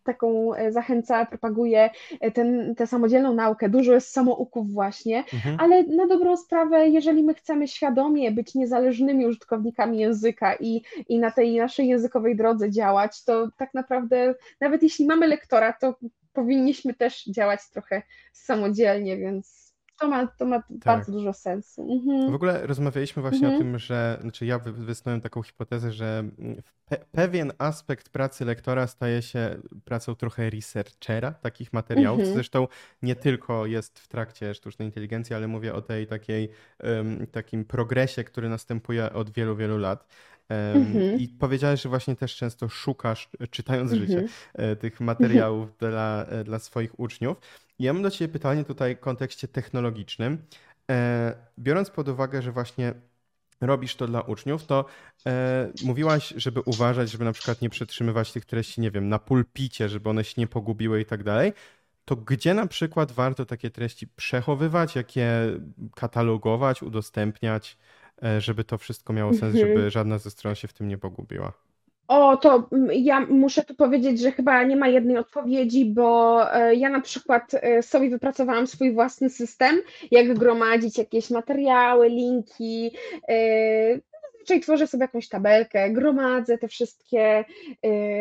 taką 0.05 0.55
e, 0.55 0.73
zachęca, 0.73 1.27
propaguje 1.27 1.91
e, 2.21 2.31
ten, 2.31 2.75
tę 2.75 2.87
samodzielną 2.87 3.35
naukę, 3.35 3.69
dużo 3.69 3.93
jest 3.93 4.13
samouków 4.13 4.73
właśnie, 4.73 5.19
mhm. 5.19 5.57
ale 5.61 5.83
na 5.83 6.07
dobrą 6.07 6.37
sprawę, 6.37 6.89
jeżeli 6.89 7.23
my 7.23 7.35
chcemy 7.35 7.69
świadomie 7.69 8.31
być 8.31 8.55
niezależnymi 8.55 9.27
użytkownikami 9.27 9.99
języka 9.99 10.55
i, 10.55 10.83
i 11.09 11.19
na 11.19 11.31
tej 11.31 11.57
naszej 11.57 11.89
językowej 11.89 12.37
drodze 12.37 12.71
działać, 12.71 13.25
to 13.25 13.49
tak 13.57 13.75
naprawdę 13.75 14.35
nawet 14.61 14.83
jeśli 14.83 15.07
mamy 15.07 15.27
lektora, 15.27 15.73
to 15.73 15.95
powinniśmy 16.33 16.95
też 16.95 17.25
działać 17.25 17.61
trochę 17.71 18.03
samodzielnie, 18.33 19.17
więc 19.17 19.60
to 20.01 20.09
ma, 20.09 20.27
to 20.27 20.47
ma 20.47 20.63
tak. 20.63 20.79
bardzo 20.85 21.13
dużo 21.13 21.33
sensu. 21.33 21.93
Mhm. 21.93 22.33
W 22.33 22.35
ogóle 22.35 22.67
rozmawialiśmy 22.67 23.23
właśnie 23.23 23.49
mhm. 23.49 23.55
o 23.55 23.59
tym, 23.59 23.79
że, 23.79 24.19
znaczy 24.21 24.47
ja 24.47 24.59
wysnułem 24.59 25.21
taką 25.21 25.43
hipotezę, 25.43 25.93
że 25.93 26.25
pe 26.89 26.97
pewien 27.13 27.53
aspekt 27.59 28.09
pracy 28.09 28.45
lektora 28.45 28.87
staje 28.87 29.23
się 29.23 29.57
pracą 29.85 30.15
trochę 30.15 30.51
researchera 30.51 31.33
takich 31.33 31.73
materiałów. 31.73 32.21
Mhm. 32.21 32.35
Zresztą 32.35 32.69
nie 33.03 33.17
tylko 33.17 33.67
jest 33.67 33.99
w 33.99 34.09
trakcie 34.09 34.55
sztucznej 34.55 34.89
inteligencji, 34.89 35.37
ale 35.37 35.49
mówię 35.49 35.75
o 35.75 35.83
tej 35.83 36.07
takiej, 36.07 36.49
um, 36.83 37.27
takim 37.27 37.65
progresie, 37.65 38.25
który 38.25 38.49
następuje 38.49 39.13
od 39.13 39.31
wielu, 39.31 39.57
wielu 39.57 39.79
lat. 39.79 40.07
Mhm. 40.51 41.19
I 41.19 41.29
powiedziałeś, 41.29 41.83
że 41.83 41.89
właśnie 41.89 42.17
też 42.17 42.37
często 42.37 42.69
szukasz, 42.69 43.29
czytając 43.51 43.93
życie, 43.93 44.19
mhm. 44.19 44.29
e, 44.55 44.77
tych 44.77 45.01
materiałów 45.01 45.79
dla, 45.79 46.25
e, 46.25 46.45
dla 46.45 46.59
swoich 46.59 47.01
uczniów. 47.01 47.37
Ja 47.81 47.93
mam 47.93 48.03
do 48.03 48.11
Ciebie 48.11 48.33
pytanie 48.33 48.65
tutaj 48.65 48.97
w 48.97 49.01
kontekście 49.01 49.49
technologicznym. 49.49 50.39
E, 50.91 51.35
biorąc 51.59 51.91
pod 51.91 52.09
uwagę, 52.09 52.43
że 52.43 52.53
właśnie 52.53 52.95
robisz 53.61 53.97
to 53.97 54.07
dla 54.07 54.21
uczniów, 54.21 54.67
to 54.67 54.85
e, 55.27 55.73
mówiłaś, 55.85 56.35
żeby 56.37 56.61
uważać, 56.61 57.11
żeby 57.11 57.25
na 57.25 57.33
przykład 57.33 57.63
nie 57.63 57.71
przetrzymywać 57.71 58.33
tych 58.33 58.45
treści, 58.45 58.81
nie 58.81 58.91
wiem, 58.91 59.09
na 59.09 59.19
pulpicie, 59.19 59.89
żeby 59.89 60.11
one 60.11 60.25
się 60.25 60.35
nie 60.39 60.47
pogubiły 60.47 61.01
i 61.01 61.05
tak 61.05 61.23
dalej. 61.23 61.53
To 62.05 62.17
gdzie 62.17 62.55
na 62.55 62.67
przykład 62.67 63.13
warto 63.13 63.47
takie 63.47 63.71
treści 63.71 64.09
przechowywać, 64.09 64.97
jakie 64.97 65.31
katalogować, 65.97 66.83
udostępniać, 66.83 67.79
e, 68.23 68.41
żeby 68.41 68.65
to 68.65 68.79
wszystko 68.79 69.13
miało 69.13 69.33
sens, 69.33 69.55
Mhm. 69.55 69.69
żeby 69.69 69.91
żadna 69.91 70.19
ze 70.19 70.31
stron 70.31 70.55
się 70.55 70.69
w 70.69 70.73
tym 70.73 70.89
nie 70.89 70.99
pogubiła? 70.99 71.70
O, 72.11 72.37
to 72.37 72.69
mm, 72.73 72.89
ja 72.93 73.21
muszę 73.21 73.65
tu 73.65 73.75
powiedzieć, 73.75 74.21
że 74.21 74.33
chyba 74.33 74.63
nie 74.63 74.77
ma 74.77 74.89
jednej 74.89 75.17
odpowiedzi, 75.17 75.85
bo 75.85 76.43
e, 76.55 76.75
ja 76.75 76.91
na 76.91 77.01
przykład 77.01 77.55
e, 77.55 77.83
sobie 77.83 78.11
wypracowałam 78.11 78.67
swój 78.67 78.93
własny 78.93 79.31
system, 79.31 79.77
jak 80.11 80.39
gromadzić 80.39 80.99
jakieś 80.99 81.31
materiały, 81.31 82.09
linki. 82.09 82.91
e, 83.29 84.11
Zazwyczaj 84.33 84.61
tworzę 84.61 84.87
sobie 84.87 85.05
jakąś 85.05 85.29
tabelkę, 85.29 85.91
gromadzę 85.91 86.59
te 86.59 86.69
wszystkie 86.69 87.45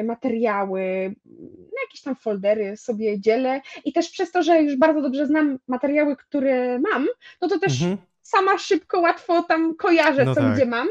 materiały, 0.04 1.16
na 1.46 1.82
jakieś 1.88 2.02
tam 2.02 2.16
foldery 2.16 2.78
sobie 2.78 3.20
dzielę 3.20 3.62
i 3.86 3.94
też 3.94 4.10
przez 4.10 4.32
to, 4.32 4.44
że 4.44 4.62
już 4.62 4.76
bardzo 4.76 5.02
dobrze 5.02 5.28
znam 5.28 5.60
materiały, 5.68 6.16
które 6.16 6.80
mam, 6.80 7.08
no 7.42 7.48
to 7.48 7.60
też 7.60 7.82
Mhm. 7.82 8.09
Sama 8.30 8.58
szybko, 8.58 9.00
łatwo 9.00 9.44
tam 9.44 9.76
kojarzę, 9.76 10.26
No 10.26 10.36
co 10.36 10.42
tak. 10.42 10.56
gdzie 10.56 10.66
mam. 10.66 10.88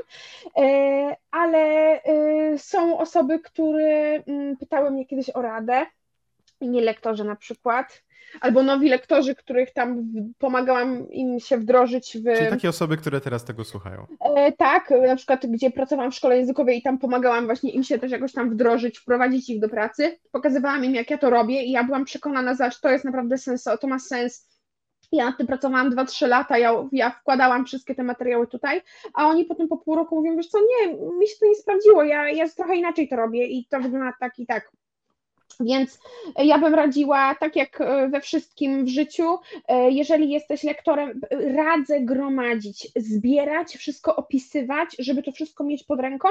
E, 0.56 1.16
ale 1.30 1.58
e, 2.02 2.58
są 2.58 2.98
osoby, 2.98 3.38
które 3.38 4.22
mm, 4.26 4.56
pytały 4.56 4.90
mnie 4.90 5.06
kiedyś 5.06 5.30
o 5.30 5.42
radę, 5.42 5.86
inni 6.60 6.80
lektorzy 6.80 7.24
na 7.24 7.36
przykład, 7.36 8.02
albo 8.40 8.62
nowi 8.62 8.88
lektorzy, 8.88 9.34
których 9.34 9.72
tam 9.72 10.12
pomagałam 10.38 11.10
im 11.10 11.40
się 11.40 11.58
wdrożyć 11.58 12.18
w. 12.18 12.36
Czyli 12.36 12.50
takie 12.50 12.68
osoby, 12.68 12.96
które 12.96 13.20
teraz 13.20 13.44
tego 13.44 13.64
słuchają. 13.64 14.06
E, 14.20 14.52
tak, 14.52 14.92
na 15.06 15.16
przykład 15.16 15.46
gdzie 15.46 15.70
pracowałam 15.70 16.12
w 16.12 16.14
szkole 16.14 16.36
językowej 16.36 16.78
i 16.78 16.82
tam 16.82 16.98
pomagałam 16.98 17.46
właśnie 17.46 17.70
im 17.70 17.84
się 17.84 17.98
też 17.98 18.12
jakoś 18.12 18.32
tam 18.32 18.50
wdrożyć, 18.50 18.98
wprowadzić 18.98 19.50
ich 19.50 19.60
do 19.60 19.68
pracy. 19.68 20.18
Pokazywałam 20.32 20.84
im, 20.84 20.94
jak 20.94 21.10
ja 21.10 21.18
to 21.18 21.30
robię 21.30 21.62
i 21.62 21.70
ja 21.70 21.84
byłam 21.84 22.04
przekonana, 22.04 22.54
że 22.54 22.70
to 22.82 22.90
jest 22.90 23.04
naprawdę 23.04 23.38
sens, 23.38 23.64
to 23.80 23.86
ma 23.86 23.98
sens. 23.98 24.48
Ja 25.12 25.24
nad 25.24 25.38
tym 25.38 25.46
pracowałam 25.46 25.90
2-3 25.90 26.28
lata, 26.28 26.58
ja, 26.58 26.88
ja 26.92 27.10
wkładałam 27.10 27.66
wszystkie 27.66 27.94
te 27.94 28.02
materiały 28.02 28.46
tutaj, 28.46 28.82
a 29.14 29.26
oni 29.26 29.44
potem 29.44 29.68
po 29.68 29.76
pół 29.76 29.94
roku 29.96 30.16
mówią, 30.16 30.36
wiesz 30.36 30.48
co, 30.48 30.58
nie, 30.60 30.92
mi 30.92 31.28
się 31.28 31.34
to 31.40 31.46
nie 31.46 31.54
sprawdziło, 31.54 32.02
ja, 32.02 32.30
ja 32.30 32.48
trochę 32.48 32.76
inaczej 32.76 33.08
to 33.08 33.16
robię 33.16 33.46
i 33.46 33.66
to 33.70 33.80
wygląda 33.80 34.12
tak 34.20 34.38
i 34.38 34.46
tak. 34.46 34.70
Więc 35.60 36.00
ja 36.36 36.58
bym 36.58 36.74
radziła, 36.74 37.34
tak 37.34 37.56
jak 37.56 37.80
e, 37.80 38.08
we 38.08 38.20
wszystkim 38.20 38.84
w 38.84 38.88
życiu, 38.88 39.38
e, 39.68 39.90
jeżeli 39.90 40.30
jesteś 40.30 40.62
lektorem, 40.62 41.20
e, 41.30 41.52
radzę 41.52 42.00
gromadzić, 42.00 42.88
zbierać, 42.96 43.76
wszystko 43.76 44.16
opisywać, 44.16 44.96
żeby 44.98 45.22
to 45.22 45.32
wszystko 45.32 45.64
mieć 45.64 45.84
pod 45.84 46.00
ręką, 46.00 46.28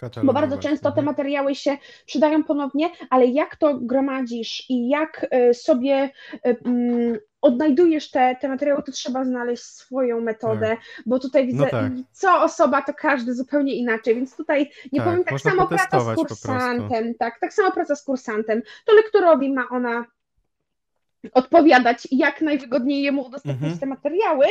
bo 0.00 0.08
bardzo 0.10 0.20
Katalogować. 0.30 0.62
często 0.62 0.92
te 0.92 1.02
materiały 1.02 1.54
się 1.54 1.76
przydają 2.06 2.44
ponownie, 2.44 2.90
ale 3.10 3.26
jak 3.26 3.56
to 3.56 3.78
gromadzisz 3.80 4.70
i 4.70 4.88
jak 4.88 5.26
e, 5.30 5.54
sobie 5.54 6.10
e, 6.44 6.56
mm, 6.64 7.18
odnajdujesz 7.40 8.10
te, 8.10 8.36
te 8.40 8.48
materiały, 8.48 8.82
to 8.82 8.92
trzeba 8.92 9.24
znaleźć 9.24 9.62
swoją 9.62 10.20
metodę, 10.20 10.76
bo 11.06 11.18
tutaj 11.18 11.46
widzę, 11.46 11.64
No 11.64 11.70
tak. 11.70 11.92
co 12.12 12.42
osoba, 12.42 12.82
to 12.82 12.94
każdy 12.94 13.34
zupełnie 13.34 13.74
inaczej, 13.74 14.14
więc 14.14 14.36
tutaj 14.36 14.70
nie 14.92 15.00
Tak, 15.00 15.08
powiem 15.08 15.24
tak 15.24 15.40
samo 15.40 15.66
praca 15.66 16.00
z 16.00 16.14
kursantem, 16.14 17.14
tak, 17.14 17.40
tak 17.40 17.54
samo 17.54 17.70
praca 17.72 17.96
z 17.96 18.04
kursantem, 18.04 18.62
to 18.84 18.94
lektorowi 18.94 19.52
ma 19.52 19.68
ona 19.70 20.04
odpowiadać, 21.34 22.08
jak 22.10 22.40
najwygodniej 22.40 23.02
jemu 23.02 23.22
udostępnić 23.26 23.62
Mhm. 23.72 23.78
te 23.80 23.86
materiały 23.86 24.46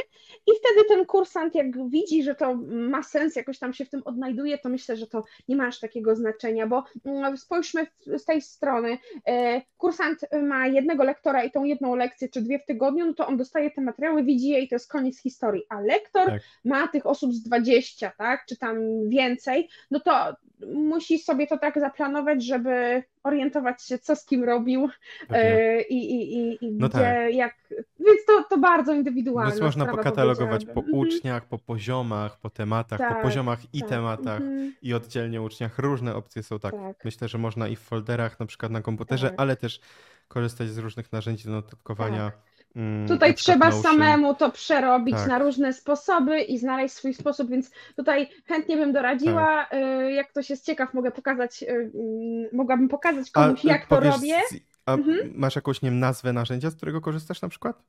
i 0.48 0.52
wtedy 0.60 0.88
ten 0.88 1.06
kursant, 1.06 1.56
jak 1.56 1.90
widzi, 1.90 2.24
że 2.24 2.36
to 2.36 2.56
ma 2.66 3.04
sens, 3.04 3.36
jakoś 3.36 3.60
tam 3.60 3.74
się 3.74 3.86
w 3.86 3.90
tym 3.90 4.02
odnajduje, 4.06 4.58
to 4.58 4.70
myślę, 4.70 4.98
że 4.98 5.08
to 5.08 5.24
nie 5.48 5.56
ma 5.56 5.68
aż 5.68 5.80
takiego 5.80 6.16
znaczenia, 6.16 6.68
bo 6.68 6.84
mm, 7.06 7.38
spójrzmy 7.38 7.88
z 8.06 8.26
tej 8.26 8.42
strony, 8.42 8.98
e, 9.28 9.62
kursant 9.78 10.20
ma 10.44 10.68
jednego 10.68 11.04
lektora 11.04 11.44
i 11.44 11.52
tą 11.52 11.64
jedną 11.64 11.96
lekcję, 11.96 12.30
czy 12.30 12.42
dwie 12.42 12.60
w 12.60 12.66
tygodniu, 12.66 13.06
no 13.06 13.14
to 13.14 13.28
on 13.28 13.38
dostaje 13.38 13.72
te 13.72 13.82
materiały, 13.82 14.24
widzi 14.24 14.48
je 14.50 14.60
i 14.62 14.68
to 14.68 14.76
jest 14.76 14.92
koniec 14.92 15.22
historii, 15.22 15.64
a 15.70 15.80
lektor 15.82 16.26
Tak. 16.26 16.42
ma 16.66 16.88
tych 16.88 17.06
osób 17.06 17.34
z 17.34 17.44
20, 17.44 18.12
tak, 18.18 18.46
czy 18.50 18.58
tam 18.58 18.78
więcej, 19.10 19.70
no 19.92 20.00
to 20.00 20.36
musi 20.74 21.20
sobie 21.20 21.48
to 21.48 21.58
tak 21.58 21.80
zaplanować, 21.80 22.46
żeby 22.46 23.04
orientować 23.26 23.84
się, 23.84 24.00
co 24.00 24.16
z 24.16 24.26
kim 24.26 24.44
robił. 24.44 24.90
E, 25.30 25.82
i, 25.82 26.14
i, 26.14 26.38
i, 26.38 26.66
i 26.66 26.72
No 26.72 26.90
gdzie, 26.90 27.00
tak. 27.00 27.34
jak. 27.34 27.56
Więc 28.00 28.26
to, 28.28 28.44
to 28.50 28.58
bardzo 28.58 28.94
indywidualna 28.94 29.52
Więc 29.52 29.62
można 29.62 29.86
pokatalogować 29.86 30.66
po. 30.66 30.80
Mhm. 30.80 30.98
uczniach, 30.98 31.46
po 31.46 31.60
poziomach, 31.60 32.40
po 32.40 32.50
tematach, 32.50 33.00
po 33.00 33.14
Tak, 33.14 33.22
poziomach 33.24 33.60
i 33.74 33.80
tak, 33.80 33.90
tematach 33.90 34.42
mhm, 34.42 34.74
i 34.82 34.94
oddzielnie 34.94 35.42
uczniach. 35.42 35.80
Różne 35.80 36.16
opcje 36.16 36.44
są 36.44 36.60
tak. 36.60 36.72
tak. 36.76 37.06
Myślę, 37.06 37.28
że 37.28 37.38
można 37.38 37.68
i 37.68 37.76
w 37.76 37.80
folderach, 37.80 38.40
na 38.40 38.46
przykład 38.46 38.72
na 38.72 38.82
komputerze, 38.82 39.30
Tak. 39.30 39.40
ale 39.40 39.56
też 39.56 39.80
korzystać 40.28 40.70
z 40.70 40.78
różnych 40.78 41.12
narzędzi 41.12 41.46
do 41.46 41.52
notatkowania. 41.52 42.32
Mm, 42.76 43.08
Tutaj 43.08 43.34
trzeba 43.36 43.66
Notion. 43.66 43.84
samemu 43.84 44.36
to 44.36 44.52
przerobić 44.52 45.16
Tak. 45.16 45.28
na 45.28 45.40
różne 45.40 45.74
sposoby 45.74 46.42
i 46.42 46.58
znaleźć 46.58 46.96
swój 46.96 47.14
sposób, 47.14 47.50
więc 47.50 47.72
tutaj 47.96 48.30
chętnie 48.46 48.78
bym 48.78 48.94
doradziła. 48.94 49.68
Tak. 49.70 49.74
y, 49.74 50.12
Jak 50.12 50.30
ktoś 50.30 50.50
jest 50.50 50.66
ciekaw, 50.66 50.94
mogę 50.94 51.12
pokazać, 51.12 51.64
y, 51.64 51.68
mm, 51.70 51.92
mogłabym 52.54 52.90
pokazać 52.90 53.28
A 53.34 53.44
komuś, 53.44 53.66
y, 53.66 53.68
jak 53.68 53.86
to 53.86 53.96
powiesz, 53.96 54.14
robię. 54.16 54.36
z- 54.52 54.56
A 54.86 54.94
Mhm. 54.94 55.32
masz 55.36 55.56
jakąś, 55.56 55.82
nie 55.82 55.90
wiem, 55.90 56.00
nazwę 56.00 56.34
narzędzia, 56.34 56.70
z 56.70 56.76
którego 56.76 57.02
korzystasz 57.02 57.42
na 57.42 57.50
przykład? 57.50 57.84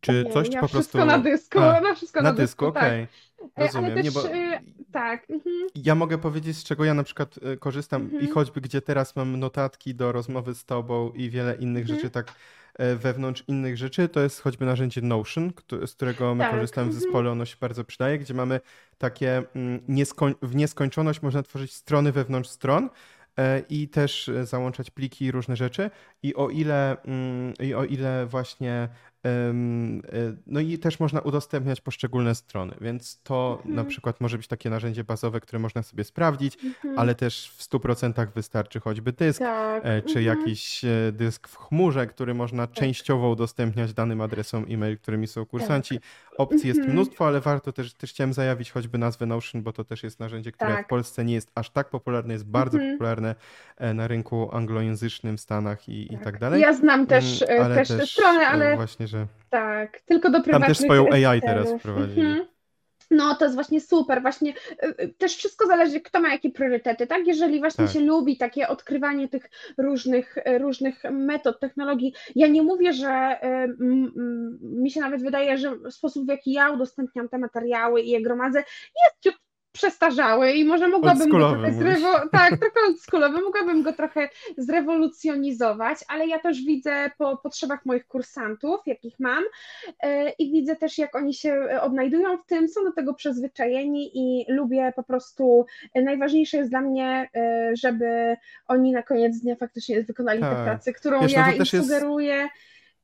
Czy 0.00 0.24
Nie, 0.24 0.32
coś, 0.32 0.48
ja 0.50 0.60
po 0.60 0.68
wszystko 0.68 0.98
prostu... 0.98 1.12
na 1.12 1.18
dysku, 1.18 1.58
A, 1.60 1.80
na 1.80 1.94
wszystko 1.94 2.22
Na 2.22 2.30
na 2.30 2.36
dysku, 2.36 2.72
tak. 2.72 2.82
okej. 2.82 3.06
E, 3.56 3.66
Rozumiem. 3.66 3.92
Ale 3.92 4.02
Nie, 4.02 4.12
też, 4.12 4.14
bo 4.14 4.28
y, 4.34 4.60
tak. 4.92 5.30
mhm. 5.30 5.54
ja 5.74 5.94
mogę 5.94 6.18
powiedzieć, 6.18 6.56
z 6.56 6.64
czego 6.64 6.84
ja 6.84 6.94
na 6.94 7.02
przykład 7.02 7.36
y, 7.38 7.56
korzystam 7.56 8.02
i 8.02 8.14
Mhm. 8.14 8.32
choćby 8.32 8.60
gdzie 8.60 8.82
teraz 8.82 9.16
mam 9.16 9.36
notatki 9.40 9.94
do 9.94 10.12
rozmowy 10.12 10.54
z 10.54 10.64
tobą 10.64 11.12
i 11.12 11.30
wiele 11.30 11.54
innych 11.56 11.82
Mhm. 11.82 11.98
rzeczy, 11.98 12.10
tak 12.10 12.32
wewnątrz 12.78 13.44
innych 13.48 13.76
rzeczy, 13.76 14.08
to 14.08 14.20
jest 14.20 14.40
choćby 14.40 14.66
narzędzie 14.66 15.00
Notion, 15.02 15.52
z 15.86 15.94
którego 15.94 16.34
my 16.34 16.44
Tak, 16.44 16.52
korzystamy 16.54 16.84
w 16.84 16.88
mhm. 16.88 17.02
zespole, 17.02 17.30
ono 17.30 17.44
się 17.44 17.56
bardzo 17.60 17.84
przydaje, 17.84 18.18
gdzie 18.18 18.34
mamy 18.34 18.60
takie 18.98 19.42
mm, 19.54 19.80
nieskoń- 19.88 20.34
w 20.42 20.54
nieskończoność 20.54 21.22
można 21.22 21.42
tworzyć 21.42 21.74
strony 21.74 22.12
wewnątrz 22.12 22.48
stron 22.48 22.90
e, 23.38 23.62
i 23.68 23.88
też 23.88 24.28
e, 24.28 24.46
załączać 24.46 24.90
pliki 24.90 25.24
i 25.24 25.30
różne 25.30 25.56
rzeczy 25.56 25.90
i 26.22 26.34
o 26.34 26.48
ile, 26.50 27.02
mm, 27.02 27.54
i 27.60 27.74
o 27.74 27.84
ile 27.84 28.26
właśnie 28.26 28.72
e, 28.72 28.88
no 30.46 30.60
i 30.60 30.78
też 30.78 31.00
można 31.00 31.20
udostępniać 31.20 31.80
poszczególne 31.80 32.34
strony, 32.34 32.74
więc 32.80 33.20
to 33.22 33.58
na 33.64 33.70
Mhm. 33.70 33.86
przykład 33.88 34.20
może 34.20 34.36
być 34.36 34.46
takie 34.48 34.70
narzędzie 34.70 35.04
bazowe, 35.04 35.40
które 35.40 35.58
można 35.58 35.82
sobie 35.82 36.04
sprawdzić, 36.04 36.64
Mhm. 36.64 36.98
ale 36.98 37.14
też 37.14 37.52
w 37.56 37.62
100% 37.62 38.32
wystarczy 38.34 38.80
choćby 38.80 39.12
dysk, 39.12 39.38
tak. 39.38 39.82
e, 39.86 40.02
czy 40.02 40.18
mhm. 40.18 40.24
jakiś 40.38 40.84
e, 40.84 40.88
dysk 41.12 41.48
w 41.48 41.56
chmurze, 41.56 42.06
który 42.06 42.34
można 42.34 42.66
częściowo 42.66 43.28
udostępniać 43.30 43.94
danym 43.94 44.20
adresom 44.20 44.66
e-mail, 44.70 44.98
którymi 44.98 45.26
są 45.26 45.46
kursanci. 45.46 46.00
Opcji 46.38 46.68
jest 46.68 46.78
Mhm. 46.80 46.96
mnóstwo, 46.96 47.26
ale 47.26 47.40
warto 47.40 47.72
też, 47.72 47.94
też 47.94 48.10
chciałem 48.10 48.32
zajawić 48.32 48.70
choćby 48.70 48.98
nazwę 48.98 49.26
Notion, 49.26 49.62
bo 49.62 49.72
to 49.72 49.84
też 49.84 50.02
jest 50.02 50.20
narzędzie, 50.20 50.52
które 50.52 50.70
Tak. 50.74 50.86
w 50.86 50.88
Polsce 50.88 51.24
nie 51.24 51.34
jest 51.34 51.50
aż 51.54 51.70
tak 51.70 51.90
popularne, 51.90 52.32
jest 52.32 52.46
bardzo 52.46 52.78
Mhm. 52.78 52.94
popularne 52.96 53.34
e, 53.76 53.94
na 53.94 54.08
rynku 54.08 54.48
anglojęzycznym 54.56 55.36
w 55.36 55.40
Stanach 55.40 55.88
i, 55.88 56.14
i 56.14 56.18
tak 56.18 56.38
dalej. 56.38 56.60
Ja 56.60 56.72
znam 56.74 57.06
też, 57.06 57.42
Mm, 57.42 57.60
e, 57.60 57.64
ale 57.64 57.74
też 57.74 57.88
te 57.88 58.06
strony, 58.06 58.40
e, 58.40 58.48
ale 58.48 58.76
Właśnie, 58.76 59.08
że 59.08 59.15
tak, 59.50 60.00
tylko 60.00 60.28
do 60.28 60.34
tam 60.34 60.42
prywatnych 60.42 60.68
też 60.68 60.78
swoją 60.78 61.10
AI 61.12 61.40
teraz 61.40 61.72
wprowadzili. 61.72 62.20
Mhm. 62.20 62.46
No, 63.10 63.34
to 63.34 63.44
jest 63.44 63.54
właśnie 63.54 63.80
super. 63.80 64.22
Właśnie 64.22 64.52
y, 64.52 65.02
y, 65.02 65.08
też 65.08 65.36
wszystko 65.36 65.66
zależy, 65.66 66.00
kto 66.00 66.20
ma 66.20 66.28
jakie 66.28 66.50
priorytety, 66.50 67.06
tak? 67.06 67.26
Jeżeli 67.26 67.58
właśnie 67.58 67.84
Tak. 67.84 67.94
się 67.94 68.00
lubi 68.00 68.36
takie 68.36 68.68
odkrywanie 68.68 69.28
tych 69.28 69.50
różnych, 69.78 70.36
y, 70.36 70.58
różnych 70.58 71.04
metod, 71.10 71.60
technologii. 71.60 72.14
Ja 72.34 72.46
nie 72.46 72.62
mówię, 72.62 72.92
że 72.92 73.38
mi 74.60 74.90
się 74.90 75.00
nawet 75.00 75.22
wydaje, 75.22 75.58
że 75.58 75.90
sposób, 75.90 76.26
w 76.26 76.28
jaki 76.28 76.52
ja 76.52 76.70
udostępniam 76.70 77.28
te 77.28 77.38
materiały 77.38 78.02
i 78.02 78.10
je 78.10 78.22
gromadzę, 78.22 78.58
jest 78.58 79.20
ciut 79.20 79.45
przestarzały 79.76 80.52
i 80.52 80.64
może 80.64 80.88
mogłabym 80.88 81.28
go 81.30 81.38
trochę 81.38 81.72
zrewo- 81.72 82.28
tak, 82.38 82.50
trochę 82.50 82.80
oldschoolowy, 82.86 83.40
mogłabym 83.40 83.82
go 83.82 83.92
trochę 83.92 84.28
zrewolucjonizować, 84.58 85.98
ale 86.08 86.26
ja 86.26 86.38
też 86.38 86.62
widzę 86.64 87.10
po 87.18 87.36
potrzebach 87.36 87.86
moich 87.86 88.06
kursantów, 88.06 88.80
jakich 88.86 89.20
mam, 89.20 89.44
e, 90.02 90.30
i 90.30 90.52
widzę 90.52 90.76
też, 90.76 90.98
jak 90.98 91.16
oni 91.16 91.34
się 91.34 91.52
e, 91.52 91.82
odnajdują 91.82 92.36
w 92.38 92.46
tym, 92.46 92.68
są 92.68 92.84
do 92.84 92.92
tego 92.92 93.14
przyzwyczajeni 93.14 94.10
i 94.14 94.44
lubię 94.52 94.92
po 94.96 95.02
prostu, 95.02 95.66
e, 95.94 96.02
najważniejsze 96.02 96.56
jest 96.56 96.70
dla 96.70 96.80
mnie, 96.80 97.30
żeby 97.72 98.36
oni 98.68 98.92
na 98.92 99.02
koniec 99.02 99.38
dnia 99.40 99.56
faktycznie 99.56 100.02
wykonali 100.02 100.40
tę 100.40 100.46
Tak. 100.50 100.64
pracę, 100.64 100.92
którą 100.92 101.20
Wiesz, 101.20 101.32
no 101.32 101.38
ja 101.40 101.46
to 101.46 101.52
im 101.52 101.58
też 101.58 101.72
jest- 101.72 101.86
sugeruję. 101.88 102.48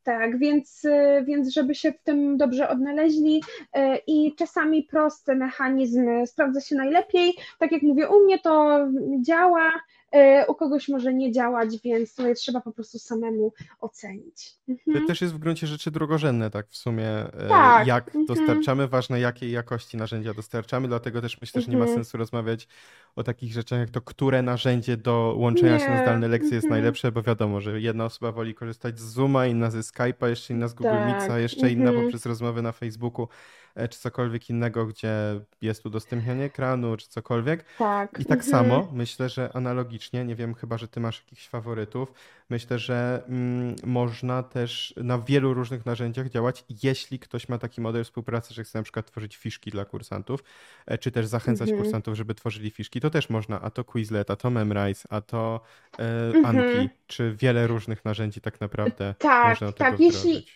Tak, 0.02 0.38
więc, 0.38 0.84
e, 0.84 1.24
więc 1.24 1.52
żeby 1.52 1.74
się 1.74 1.92
w 1.92 2.02
tym 2.02 2.36
dobrze 2.36 2.68
odnaleźli 2.68 3.42
e, 3.72 3.96
i 4.06 4.34
czasami 4.34 4.82
prosty 4.82 5.34
mechanizm 5.34 6.26
sprawdza 6.26 6.60
się 6.60 6.76
najlepiej. 6.76 7.34
Tak 7.58 7.72
jak 7.72 7.82
mówię, 7.82 8.08
u 8.08 8.24
mnie 8.24 8.38
to 8.38 8.78
działa. 9.20 9.72
E, 10.12 10.46
u 10.46 10.54
kogoś 10.54 10.88
może 10.88 11.14
nie 11.14 11.32
działać, 11.32 11.78
więc 11.84 12.14
to 12.14 12.22
trzeba 12.34 12.60
po 12.60 12.72
prostu 12.72 12.98
samemu 12.98 13.52
ocenić. 13.80 14.54
Mhm. 14.68 15.00
To 15.00 15.06
też 15.06 15.20
jest 15.20 15.34
w 15.34 15.38
gruncie 15.38 15.66
rzeczy 15.66 15.90
drugorzędne, 15.90 16.50
tak 16.50 16.68
w 16.68 16.76
sumie, 16.76 17.08
e, 17.08 17.48
tak. 17.48 17.86
jak 17.86 18.06
mhm. 18.06 18.26
dostarczamy, 18.26 18.88
ważne 18.88 19.20
jakiej 19.20 19.50
jakości 19.50 19.96
narzędzia 19.96 20.34
dostarczamy, 20.34 20.88
dlatego 20.88 21.20
też 21.20 21.40
myślę, 21.40 21.60
że 21.60 21.70
nie 21.70 21.76
ma 21.76 21.84
mhm. 21.84 21.98
sensu 21.98 22.18
rozmawiać 22.18 22.68
o 23.16 23.22
takich 23.22 23.52
rzeczach 23.52 23.78
jak 23.78 23.90
to, 23.90 24.00
które 24.00 24.42
narzędzie 24.42 24.96
do 24.96 25.34
łączenia 25.38 25.72
nie. 25.72 25.80
się 25.80 25.90
na 25.90 26.02
zdalne 26.02 26.28
lekcje 26.28 26.54
jest 26.54 26.68
najlepsze, 26.68 27.12
bo 27.12 27.22
wiadomo, 27.22 27.60
że 27.60 27.80
jedna 27.80 28.04
osoba 28.04 28.32
woli 28.32 28.54
korzystać 28.54 29.00
z 29.00 29.02
Zooma, 29.02 29.46
inna 29.46 29.70
ze 29.70 29.80
Skype'a, 29.80 30.26
jeszcze 30.26 30.54
inna 30.54 30.68
z 30.68 30.74
Google 30.74 30.90
tak. 30.90 31.22
Meet'a, 31.22 31.36
jeszcze 31.36 31.70
inna 31.70 31.92
poprzez 31.92 32.26
rozmowy 32.26 32.62
na 32.62 32.72
Facebooku. 32.72 33.28
E, 33.74 33.88
czy 33.88 33.98
cokolwiek 33.98 34.50
innego, 34.50 34.86
gdzie 34.86 35.40
jest 35.62 35.86
udostępnianie 35.86 36.44
ekranu, 36.44 36.96
czy 36.96 37.08
cokolwiek. 37.08 37.64
Tak. 37.78 38.20
I 38.20 38.24
tak 38.24 38.38
mhm. 38.38 38.50
samo 38.50 38.88
myślę, 38.92 39.28
że 39.28 39.50
analogicznie, 39.54 40.24
nie 40.24 40.36
wiem, 40.36 40.54
chyba, 40.54 40.78
że 40.78 40.88
ty 40.88 41.00
masz 41.00 41.18
jakichś 41.18 41.48
faworytów, 41.48 42.12
myślę, 42.52 42.78
że 42.78 43.22
mm, 43.28 43.76
można 43.84 44.42
też 44.42 44.94
na 44.96 45.18
wielu 45.18 45.54
różnych 45.54 45.86
narzędziach 45.86 46.28
działać, 46.28 46.64
jeśli 46.82 47.18
ktoś 47.18 47.48
ma 47.48 47.58
taki 47.58 47.80
model 47.80 48.04
współpracy, 48.04 48.54
że 48.54 48.64
chce 48.64 48.78
na 48.78 48.82
przykład 48.82 49.06
tworzyć 49.06 49.36
fiszki 49.36 49.70
dla 49.70 49.84
kursantów, 49.84 50.44
e, 50.86 50.98
czy 50.98 51.10
też 51.10 51.26
zachęcać 51.26 51.68
mhm. 51.68 51.82
kursantów, 51.82 52.14
żeby 52.14 52.34
tworzyli 52.34 52.70
fiszki, 52.70 53.00
to 53.00 53.10
też 53.10 53.30
można, 53.30 53.60
a 53.60 53.70
to 53.70 53.84
Quizlet, 53.84 54.30
a 54.30 54.36
to 54.36 54.50
Memrise, 54.50 55.08
a 55.10 55.20
to 55.20 55.60
e, 55.98 56.02
mhm. 56.36 56.46
Anki, 56.46 56.88
czy 57.06 57.36
wiele 57.38 57.66
różnych 57.66 58.04
narzędzi 58.04 58.40
tak 58.40 58.60
naprawdę 58.60 59.14
tak, 59.18 59.48
można 59.48 59.72
tak, 59.72 60.00
jeśli, 60.00 60.46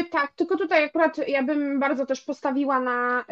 y, 0.00 0.04
tak, 0.10 0.32
tylko 0.32 0.56
tutaj 0.56 0.84
akurat 0.84 1.28
ja 1.28 1.42
bym 1.42 1.80
bardzo 1.80 2.06
też 2.06 2.20
postawiła 2.20 2.80
na 2.80 3.24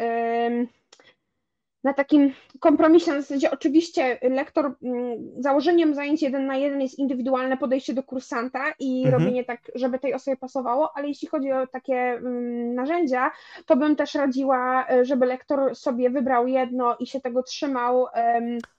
na 1.85 1.93
takim 1.93 2.33
kompromisie, 2.59 3.11
na 3.11 3.21
zasadzie 3.21 3.51
oczywiście 3.51 4.19
lektor, 4.21 4.73
mm, 4.83 5.17
założeniem 5.37 5.95
zajęcia 5.95 6.25
jeden 6.25 6.45
na 6.45 6.55
jeden 6.57 6.81
jest 6.81 6.99
indywidualne 6.99 7.57
podejście 7.57 7.93
do 7.93 8.03
kursanta 8.03 8.63
i 8.79 9.03
mhm. 9.05 9.13
robienie 9.13 9.43
tak, 9.43 9.59
żeby 9.75 9.99
tej 9.99 10.13
osobie 10.13 10.37
pasowało, 10.37 10.91
ale 10.95 11.07
jeśli 11.07 11.27
chodzi 11.27 11.51
o 11.51 11.67
takie 11.67 11.95
mm, 11.95 12.75
narzędzia, 12.75 13.31
to 13.65 13.75
bym 13.75 13.95
też 13.95 14.15
radziła, 14.15 14.87
e, 14.89 15.05
żeby 15.05 15.25
lektor 15.25 15.75
sobie 15.75 16.09
wybrał 16.09 16.47
jedno 16.47 16.95
i 16.99 17.07
się 17.07 17.21
tego 17.21 17.43
trzymał. 17.43 18.05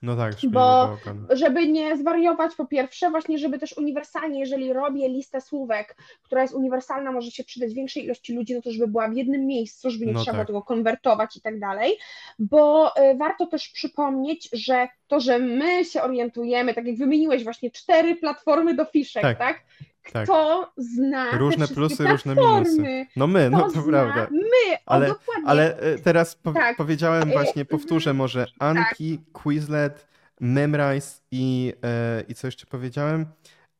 No 0.02 0.16
tak, 0.16 0.34
bo 0.48 0.96
żeby 1.30 1.68
nie 1.68 1.96
zwariować 1.96 2.54
po 2.54 2.66
pierwsze, 2.66 3.10
właśnie 3.10 3.38
żeby 3.38 3.58
też 3.58 3.78
uniwersalnie, 3.78 4.40
jeżeli 4.40 4.72
robię 4.72 5.08
listę 5.08 5.40
słówek, 5.40 5.96
która 6.22 6.42
jest 6.42 6.54
uniwersalna, 6.54 7.12
może 7.12 7.30
się 7.30 7.44
przydać 7.44 7.74
większej 7.74 8.04
ilości 8.04 8.34
ludzi, 8.34 8.54
no 8.54 8.62
to 8.62 8.70
żeby 8.70 8.88
była 8.88 9.08
w 9.08 9.16
jednym 9.16 9.46
miejscu, 9.46 9.90
żeby 9.90 10.06
nie 10.06 10.12
no 10.12 10.22
trzeba 10.22 10.38
tak. 10.38 10.46
tego 10.46 10.62
konwertować 10.62 11.36
i 11.36 11.40
tak 11.40 11.60
dalej, 11.60 11.98
bo 12.38 12.95
warto 13.18 13.46
też 13.46 13.68
przypomnieć, 13.68 14.48
że 14.52 14.88
to, 15.06 15.20
że 15.20 15.38
my 15.38 15.84
się 15.84 16.02
orientujemy, 16.02 16.74
tak 16.74 16.86
jak 16.86 16.96
wymieniłeś 16.96 17.44
właśnie 17.44 17.70
cztery 17.70 18.16
platformy 18.16 18.74
do 18.74 18.84
fiszek, 18.84 19.22
tak? 19.22 19.38
tak? 19.38 19.64
Kto 20.02 20.62
tak. 20.64 20.84
zna 20.84 21.38
różne 21.38 21.68
plusy, 21.68 22.06
różne 22.08 22.34
minusy. 22.34 23.06
No 23.16 23.26
my, 23.26 23.50
no 23.50 23.70
to 23.70 23.82
prawda. 23.82 24.28
My, 24.30 24.76
ale, 24.86 25.08
dokładnie. 25.08 25.44
Ale 25.46 25.92
y, 25.94 25.98
teraz 25.98 26.34
po 26.36 26.52
tak. 26.52 26.76
powiedziałem 26.76 27.30
właśnie, 27.30 27.64
powtórzę 27.64 28.14
może 28.14 28.46
Anki, 28.58 29.18
tak. 29.18 29.42
Quizlet, 29.42 30.06
Memrise 30.40 31.20
i, 31.30 31.72
e, 31.84 32.22
i 32.28 32.34
co 32.34 32.46
jeszcze 32.46 32.66
powiedziałem? 32.66 33.26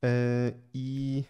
E, 0.04 0.08
I 0.74 1.22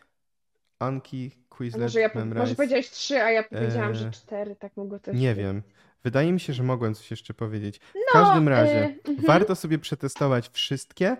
Anki, 0.79 1.31
Quizlet, 1.49 1.83
może, 1.83 2.01
ja, 2.01 2.11
Memrise. 2.15 2.41
może 2.41 2.55
powiedziałeś 2.55 2.91
trzy, 2.91 3.23
a 3.23 3.31
ja 3.31 3.43
powiedziałam, 3.43 3.91
e, 3.91 3.95
że 3.95 4.11
cztery, 4.11 4.57
tak 4.57 4.77
mogło 4.77 4.99
też 4.99 5.17
Nie 5.17 5.35
wiem. 5.35 5.63
Wydaje 6.05 6.33
mi 6.33 6.41
się, 6.41 6.53
że 6.53 6.63
mogłem 6.63 6.95
coś 6.95 7.11
jeszcze 7.11 7.35
powiedzieć. 7.35 7.79
W 7.79 7.95
no, 7.95 8.01
każdym 8.13 8.49
razie 8.49 8.95
y 9.09 9.27
warto 9.27 9.55
sobie 9.55 9.79
przetestować 9.79 10.49
wszystkie, 10.49 11.17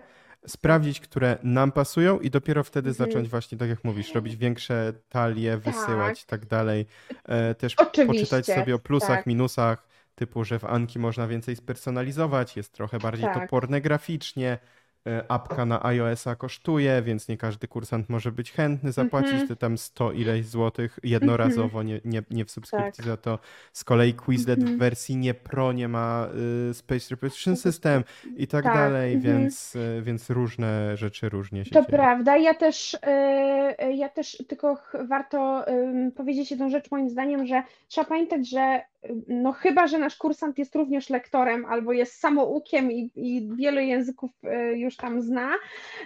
sprawdzić, 0.47 0.99
które 0.99 1.37
nam 1.43 1.71
pasują 1.71 2.19
i 2.19 2.29
dopiero 2.29 2.63
wtedy 2.63 2.89
mhm. 2.89 3.09
zacząć 3.09 3.29
właśnie, 3.29 3.57
tak 3.57 3.69
jak 3.69 3.83
mówisz, 3.83 4.13
robić 4.13 4.35
większe 4.35 4.93
talie, 5.09 5.57
wysyłać 5.57 6.19
tak. 6.19 6.23
i 6.23 6.41
tak 6.41 6.49
dalej. 6.49 6.85
E, 7.25 7.55
też 7.55 7.75
Oczywiście, 7.75 8.05
poczytać 8.05 8.45
sobie 8.45 8.75
o 8.75 8.79
plusach, 8.79 9.17
tak. 9.17 9.25
minusach, 9.25 9.87
typu, 10.15 10.43
że 10.43 10.59
w 10.59 10.65
Anki 10.65 10.99
można 10.99 11.27
więcej 11.27 11.55
spersonalizować, 11.55 12.57
jest 12.57 12.73
trochę 12.73 12.99
bardziej 12.99 13.25
tak. 13.25 13.41
toporne 13.41 13.81
graficznie, 13.81 14.57
E, 14.57 14.59
apka 15.27 15.65
na 15.65 15.85
iOS-a 15.85 16.35
kosztuje, 16.35 17.01
więc 17.01 17.27
nie 17.27 17.37
każdy 17.37 17.67
kursant 17.67 18.09
może 18.09 18.31
być 18.31 18.51
chętny 18.51 18.91
zapłacić 18.91 19.31
mm 19.31 19.45
-hmm. 19.45 19.49
te 19.49 19.55
tam 19.55 19.77
100 19.77 20.11
ileś 20.11 20.45
złotych 20.45 20.99
jednorazowo, 21.03 21.83
nie, 21.83 22.01
nie, 22.05 22.23
nie 22.31 22.45
w 22.45 22.51
subskrypcji 22.51 23.03
tak. 23.03 23.05
za 23.05 23.17
to. 23.17 23.39
Z 23.73 23.83
kolei 23.83 24.13
Quizlet 24.13 24.59
mm 24.59 24.73
-hmm. 24.73 24.75
w 24.75 24.79
wersji 24.79 25.17
nie 25.17 25.33
Pro 25.33 25.71
nie 25.73 25.87
ma 25.87 26.27
y, 26.69 26.73
Space 26.73 27.07
Repetition 27.09 27.55
System 27.55 28.03
i 28.37 28.47
tak, 28.47 28.63
tak. 28.63 28.73
dalej, 28.73 29.13
mm 29.13 29.23
-hmm. 29.23 29.25
więc, 29.25 29.75
y, 29.75 30.01
więc 30.01 30.29
różne 30.29 30.97
rzeczy 30.97 31.29
różnie 31.29 31.65
się 31.65 31.71
To 31.71 31.81
dzieją. 31.81 31.85
prawda, 31.85 32.37
ja 32.37 32.53
też, 32.53 32.93
y, 32.93 33.93
ja 33.93 34.09
też 34.09 34.43
tylko 34.47 34.77
warto 35.07 35.65
powiedzieć 36.15 36.51
jedną 36.51 36.69
rzecz 36.69 36.91
moim 36.91 37.09
zdaniem, 37.09 37.47
że 37.47 37.63
trzeba 37.87 38.07
pamiętać, 38.07 38.49
że 38.49 38.81
no 39.27 39.51
chyba, 39.51 39.87
że 39.87 39.97
nasz 39.97 40.15
kursant 40.15 40.57
jest 40.57 40.75
również 40.75 41.09
lektorem 41.09 41.65
albo 41.65 41.93
jest 41.93 42.19
samoukiem 42.19 42.91
i, 42.91 43.11
i 43.15 43.49
wiele 43.55 43.85
języków 43.85 44.31
e, 44.43 44.77
już 44.77 44.95
tam 44.95 45.21
zna. 45.21 45.49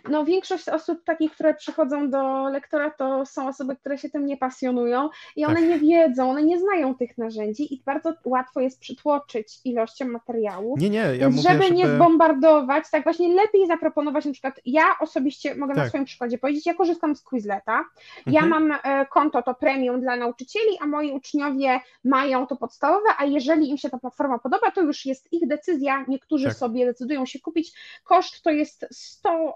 No 0.09 0.25
większość 0.25 0.69
osób 0.69 1.03
takich, 1.03 1.31
które 1.31 1.53
przychodzą 1.53 2.09
do 2.09 2.49
lektora, 2.49 2.89
to 2.89 3.25
są 3.25 3.47
osoby, 3.47 3.75
które 3.75 3.97
się 3.97 4.09
tym 4.09 4.25
nie 4.25 4.37
pasjonują 4.37 5.09
i 5.35 5.45
one 5.45 5.55
tak. 5.55 5.69
nie 5.69 5.79
wiedzą, 5.79 6.29
one 6.29 6.43
nie 6.43 6.59
znają 6.59 6.95
tych 6.95 7.17
narzędzi 7.17 7.73
i 7.73 7.83
bardzo 7.85 8.13
łatwo 8.25 8.59
jest 8.59 8.79
przytłoczyć 8.79 9.59
ilością 9.65 10.07
materiału. 10.07 10.75
Nie, 10.79 10.89
nie, 10.89 11.15
ja 11.19 11.29
mówię, 11.29 11.41
żeby, 11.41 11.63
żeby 11.63 11.75
nie 11.75 11.87
zbombardować, 11.87 12.83
tak 12.91 13.03
właśnie 13.03 13.33
lepiej 13.33 13.67
zaproponować 13.67 14.25
na 14.25 14.31
przykład, 14.31 14.59
ja 14.65 14.83
osobiście 14.99 15.55
mogę 15.55 15.73
tak. 15.75 15.83
na 15.83 15.89
swoim 15.89 16.05
przykładzie 16.05 16.37
powiedzieć, 16.37 16.65
ja 16.65 16.73
korzystam 16.73 17.15
z 17.15 17.23
Quizleta, 17.23 17.85
ja 18.25 18.41
mhm. 18.41 18.49
mam 18.49 18.79
e, 18.83 19.05
konto 19.05 19.41
to 19.41 19.55
premium 19.55 20.01
dla 20.01 20.15
nauczycieli, 20.15 20.77
a 20.81 20.87
moi 20.87 21.11
uczniowie 21.11 21.79
mają 22.03 22.47
to 22.47 22.55
podstawowe 22.55 22.80
podstawowe, 22.81 23.09
a 23.17 23.25
jeżeli 23.25 23.69
im 23.69 23.77
się 23.77 23.89
ta 23.89 23.97
platforma 23.97 24.39
podoba, 24.39 24.71
to 24.71 24.81
już 24.81 25.05
jest 25.05 25.33
ich 25.33 25.47
decyzja. 25.47 26.05
Niektórzy 26.07 26.45
tak. 26.45 26.57
sobie 26.57 26.85
decydują 26.85 27.25
się 27.25 27.39
kupić. 27.39 27.73
Koszt 28.03 28.41
to 28.41 28.49
jest 28.49 28.85
100, 28.91 29.53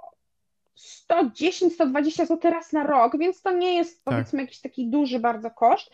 110, 0.75 1.73
120 1.73 2.25
zł 2.25 2.51
raz 2.51 2.73
na 2.73 2.83
rok, 2.83 3.17
więc 3.17 3.41
to 3.41 3.51
nie 3.51 3.75
jest 3.75 4.03
tak. 4.03 4.13
powiedzmy 4.13 4.41
jakiś 4.41 4.61
taki 4.61 4.87
duży 4.87 5.19
bardzo 5.19 5.51
koszt. 5.51 5.91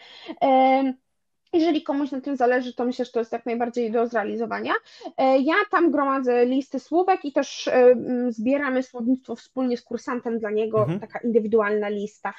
Jeżeli 1.53 1.83
komuś 1.83 2.11
na 2.11 2.21
tym 2.21 2.37
zależy, 2.37 2.73
to 2.73 2.85
myślę, 2.85 3.05
że 3.05 3.11
to 3.11 3.19
jest 3.19 3.31
jak 3.31 3.45
najbardziej 3.45 3.91
do 3.91 4.07
zrealizowania. 4.07 4.73
E, 5.17 5.39
ja 5.39 5.53
tam 5.71 5.91
gromadzę 5.91 6.45
listy 6.45 6.79
słówek 6.79 7.25
i 7.25 7.31
też 7.31 7.67
e, 7.67 7.95
zbieramy 8.29 8.83
słownictwo 8.83 9.35
wspólnie 9.35 9.77
z 9.77 9.81
kursantem 9.81 10.39
dla 10.39 10.51
niego, 10.51 10.79
mhm. 10.79 10.99
taka 10.99 11.19
indywidualna 11.19 11.89
lista. 11.89 12.33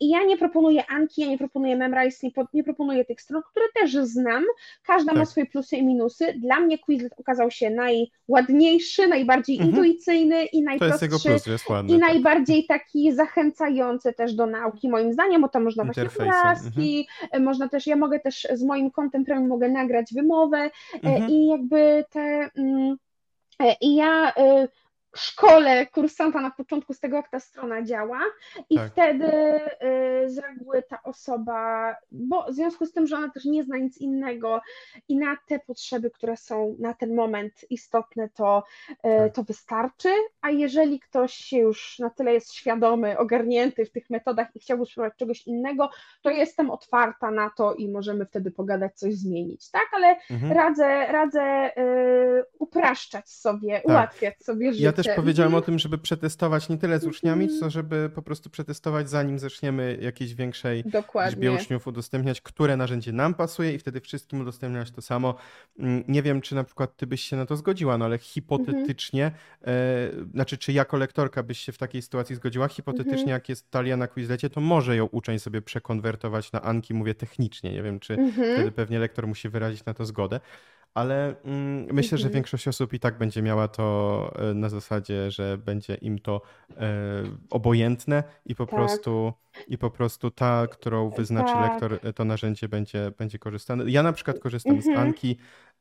I 0.00 0.08
ja 0.08 0.24
nie 0.24 0.38
proponuję 0.38 0.90
Anki, 0.90 1.20
ja 1.20 1.28
nie 1.28 1.38
proponuję 1.38 1.76
Memrise, 1.76 2.26
nie, 2.26 2.32
nie 2.52 2.64
proponuję 2.64 3.04
tych 3.04 3.20
stron, 3.20 3.42
które 3.50 3.66
też 3.74 3.94
znam. 3.94 4.44
Każda 4.86 5.10
tak. 5.10 5.18
ma 5.18 5.24
swoje 5.24 5.46
plusy 5.46 5.76
i 5.76 5.86
minusy. 5.86 6.34
Dla 6.38 6.60
mnie 6.60 6.78
Quizlet 6.78 7.14
okazał 7.20 7.50
się 7.50 7.70
najładniejszy, 7.70 9.08
najbardziej 9.08 9.56
mhm. 9.56 9.70
intuicyjny 9.70 10.44
i 10.44 10.62
najprostszy. 10.62 11.08
Plus, 11.44 11.68
ładny, 11.68 11.96
I 11.96 12.00
tak. 12.00 12.08
najbardziej 12.08 12.66
taki 12.66 13.12
zachęcający 13.12 14.12
też 14.12 14.34
do 14.34 14.46
nauki, 14.46 14.88
moim 14.88 15.12
zdaniem, 15.12 15.42
bo 15.42 15.48
tam 15.48 15.64
można 15.64 15.84
właśnie 15.84 16.04
obrazki, 16.04 17.06
mhm. 17.22 17.42
można 17.42 17.68
też, 17.68 17.86
ja 17.86 17.96
mogę 17.96 18.20
też 18.20 18.47
z 18.52 18.62
moim 18.62 18.90
kontem 18.90 19.24
premium 19.24 19.48
mogę 19.48 19.68
nagrać 19.68 20.14
wymowę 20.14 20.58
e, 20.58 20.70
mhm. 21.02 21.30
i 21.30 21.46
jakby 21.46 22.04
te 22.10 22.50
mm, 22.56 22.96
e, 23.60 23.76
i 23.80 23.94
ja 23.94 24.32
e, 24.36 24.68
szkole 25.16 25.86
kursanta 25.86 26.40
na 26.40 26.50
początku 26.50 26.94
z 26.94 27.00
tego, 27.00 27.16
jak 27.16 27.30
ta 27.30 27.40
strona 27.40 27.82
działa 27.82 28.20
i 28.70 28.76
tak. 28.76 28.92
wtedy 28.92 29.26
y, 29.26 30.30
z 30.30 30.38
reguły 30.38 30.82
ta 30.82 31.02
osoba, 31.02 31.94
bo 32.12 32.46
w 32.50 32.54
związku 32.54 32.86
z 32.86 32.92
tym, 32.92 33.06
że 33.06 33.16
ona 33.16 33.28
też 33.28 33.44
nie 33.44 33.64
zna 33.64 33.76
nic 33.76 33.98
innego 33.98 34.60
i 35.08 35.16
na 35.16 35.36
te 35.46 35.58
potrzeby, 35.58 36.10
które 36.10 36.36
są 36.36 36.76
na 36.78 36.94
ten 36.94 37.14
moment 37.14 37.70
istotne, 37.70 38.28
to, 38.28 38.62
y, 38.90 38.94
tak. 39.02 39.34
to 39.34 39.42
wystarczy, 39.42 40.08
a 40.40 40.50
jeżeli 40.50 41.00
ktoś 41.00 41.34
się 41.34 41.58
już 41.58 41.98
na 41.98 42.10
tyle 42.10 42.32
jest 42.32 42.52
świadomy, 42.52 43.18
ogarnięty 43.18 43.84
w 43.84 43.90
tych 43.90 44.10
metodach 44.10 44.56
i 44.56 44.60
chciałby 44.60 44.86
spróbować 44.86 45.16
czegoś 45.16 45.46
innego, 45.46 45.90
to 46.22 46.30
jestem 46.30 46.70
otwarta 46.70 47.30
na 47.30 47.50
to 47.50 47.74
i 47.74 47.88
możemy 47.88 48.26
wtedy 48.26 48.50
pogadać, 48.50 48.98
coś 48.98 49.14
zmienić, 49.14 49.70
tak? 49.70 49.86
Ale 49.92 50.16
mhm. 50.30 50.52
radzę, 50.52 51.06
radzę 51.12 51.70
y, 51.78 52.44
upraszczać 52.58 53.30
sobie, 53.30 53.74
tak. 53.74 53.84
ułatwiać 53.84 54.42
sobie 54.42 54.72
życie. 54.72 54.84
Ja 54.84 54.92
też 54.92 55.07
powiedziałem 55.16 55.54
o 55.54 55.60
tym, 55.60 55.78
żeby 55.78 55.98
przetestować 55.98 56.68
nie 56.68 56.78
tyle 56.78 56.98
z 56.98 57.04
uczniami, 57.04 57.44
mhm. 57.44 57.60
co 57.60 57.70
żeby 57.70 58.10
po 58.14 58.22
prostu 58.22 58.50
przetestować, 58.50 59.10
zanim 59.10 59.38
zaczniemy 59.38 59.98
jakiejś 60.00 60.34
większej 60.34 60.84
Dokładnie. 60.84 61.30
liczbie 61.30 61.52
uczniów 61.52 61.86
udostępniać, 61.86 62.40
które 62.40 62.76
narzędzie 62.76 63.12
nam 63.12 63.34
pasuje 63.34 63.72
i 63.72 63.78
wtedy 63.78 64.00
wszystkim 64.00 64.40
udostępniać 64.40 64.90
to 64.90 65.02
samo. 65.02 65.34
Mm, 65.78 66.04
nie 66.08 66.22
wiem, 66.22 66.40
czy 66.40 66.54
na 66.54 66.64
przykład 66.64 66.96
ty 66.96 67.06
byś 67.06 67.20
się 67.20 67.36
na 67.36 67.46
to 67.46 67.56
zgodziła, 67.56 67.98
no 67.98 68.04
ale 68.04 68.18
hipotetycznie, 68.18 69.24
mhm. 69.24 69.76
e, 70.26 70.32
znaczy 70.32 70.58
czy 70.58 70.72
jako 70.72 70.96
lektorka 70.96 71.42
byś 71.42 71.58
się 71.58 71.72
w 71.72 71.78
takiej 71.78 72.02
sytuacji 72.02 72.36
zgodziła, 72.36 72.68
hipotetycznie 72.68 73.18
mhm. 73.18 73.30
jak 73.30 73.48
jest 73.48 73.70
talia 73.70 73.96
na 73.96 74.08
Quizlecie, 74.08 74.50
to 74.50 74.60
może 74.60 74.96
ją 74.96 75.04
uczeń 75.06 75.38
sobie 75.38 75.62
przekonwertować 75.62 76.52
na 76.52 76.62
Anki, 76.62 76.94
mówię 76.94 77.14
technicznie, 77.14 77.72
nie 77.72 77.82
wiem, 77.82 78.00
czy 78.00 78.14
mhm. 78.14 78.54
wtedy 78.54 78.72
pewnie 78.72 78.98
lektor 78.98 79.26
musi 79.26 79.48
wyrazić 79.48 79.84
na 79.84 79.94
to 79.94 80.04
zgodę 80.04 80.40
ale 80.98 81.34
mm, 81.44 81.86
myślę, 81.92 82.18
że 82.18 82.22
Mhm. 82.26 82.34
większość 82.34 82.68
osób 82.68 82.92
i 82.92 83.00
tak 83.00 83.18
będzie 83.18 83.42
miała 83.42 83.68
to 83.68 84.32
e, 84.50 84.54
na 84.54 84.68
zasadzie, 84.68 85.30
że 85.30 85.58
będzie 85.58 85.94
im 85.94 86.18
to 86.18 86.42
e, 86.76 86.80
obojętne 87.50 88.22
i 88.46 88.54
po 88.54 88.66
Tak. 88.66 88.74
prostu 88.74 89.32
i 89.68 89.78
po 89.78 89.90
prostu 89.90 90.30
ta, 90.30 90.66
którą 90.70 91.10
wyznaczy 91.10 91.52
Tak. 91.52 91.62
lektor, 91.70 91.98
e, 92.02 92.12
to 92.12 92.24
narzędzie 92.24 92.68
będzie, 92.68 93.12
będzie 93.18 93.38
korzystane. 93.38 93.84
Ja 93.90 94.02
na 94.02 94.12
przykład 94.12 94.38
korzystam 94.38 94.82
z 94.82 94.86
Mhm. 94.86 95.06
Anki 95.08 95.36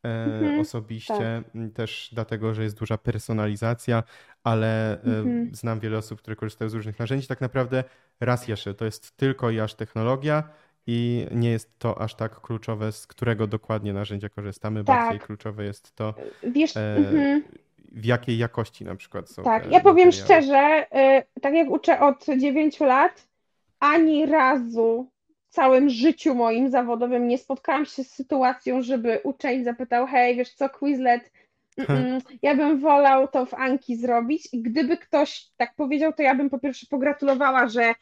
e, 0.06 0.24
Mhm. 0.26 0.60
osobiście, 0.60 1.44
Tak. 1.54 1.74
też 1.74 2.10
dlatego, 2.14 2.54
że 2.54 2.64
jest 2.64 2.80
duża 2.80 2.98
personalizacja, 2.98 4.04
ale 4.44 4.94
e, 4.94 5.04
Mhm. 5.04 5.50
znam 5.56 5.80
wiele 5.80 5.98
osób, 5.98 6.20
które 6.20 6.36
korzystają 6.36 6.70
z 6.70 6.74
różnych 6.74 7.00
narzędzi. 7.00 7.28
Tak 7.28 7.42
naprawdę 7.42 7.84
raz 8.20 8.48
jeszcze, 8.48 8.74
to 8.74 8.86
jest 8.86 9.18
tylko 9.18 9.50
i 9.52 9.60
aż 9.60 9.74
technologia 9.74 10.44
i 10.88 11.28
nie 11.32 11.50
jest 11.50 11.80
to 11.80 12.02
aż 12.02 12.16
tak 12.16 12.42
kluczowe, 12.42 12.92
z 12.92 13.08
którego 13.08 13.48
dokładnie 13.48 13.94
narzędzia 13.94 14.30
korzystamy. 14.30 14.84
Bardziej 14.84 15.20
Tak. 15.20 15.28
kluczowe 15.28 15.66
jest 15.66 15.96
to, 15.96 16.14
Wiesz, 16.44 16.78
e, 16.78 16.96
mhm. 16.96 17.44
w 17.92 18.06
jakiej 18.06 18.38
jakości 18.38 18.86
na 18.86 18.96
przykład 18.96 19.30
są 19.30 19.44
Tak, 19.44 19.72
ja 19.72 19.80
powiem 19.80 20.08
materiały. 20.08 20.42
szczerze, 20.42 20.86
y, 21.36 21.42
tak 21.42 21.54
jak 21.54 21.70
uczę 21.70 22.00
od 22.00 22.26
9 22.38 22.80
lat, 22.80 23.28
ani 23.80 24.26
razu 24.26 25.10
w 25.50 25.54
całym 25.54 25.90
życiu 25.90 26.36
moim 26.36 26.70
zawodowym 26.70 27.28
nie 27.28 27.38
spotkałam 27.38 27.86
się 27.86 28.04
z 28.04 28.12
sytuacją, 28.12 28.82
żeby 28.82 29.20
uczeń 29.24 29.64
zapytał, 29.64 30.08
hej, 30.08 30.36
wiesz 30.36 30.54
co, 30.54 30.70
Quizlet, 30.70 31.32
mm-mm, 31.78 32.22
ja 32.42 32.56
bym 32.56 32.80
wolał 32.80 33.28
to 33.28 33.46
w 33.46 33.54
Anki 33.54 33.96
zrobić 33.96 34.50
i 34.54 34.62
gdyby 34.62 34.98
ktoś 34.98 35.50
tak 35.58 35.76
powiedział, 35.76 36.14
to 36.14 36.22
ja 36.22 36.36
bym 36.36 36.50
po 36.50 36.60
pierwsze 36.60 36.86
pogratulowała, 36.90 37.68
że 37.68 37.94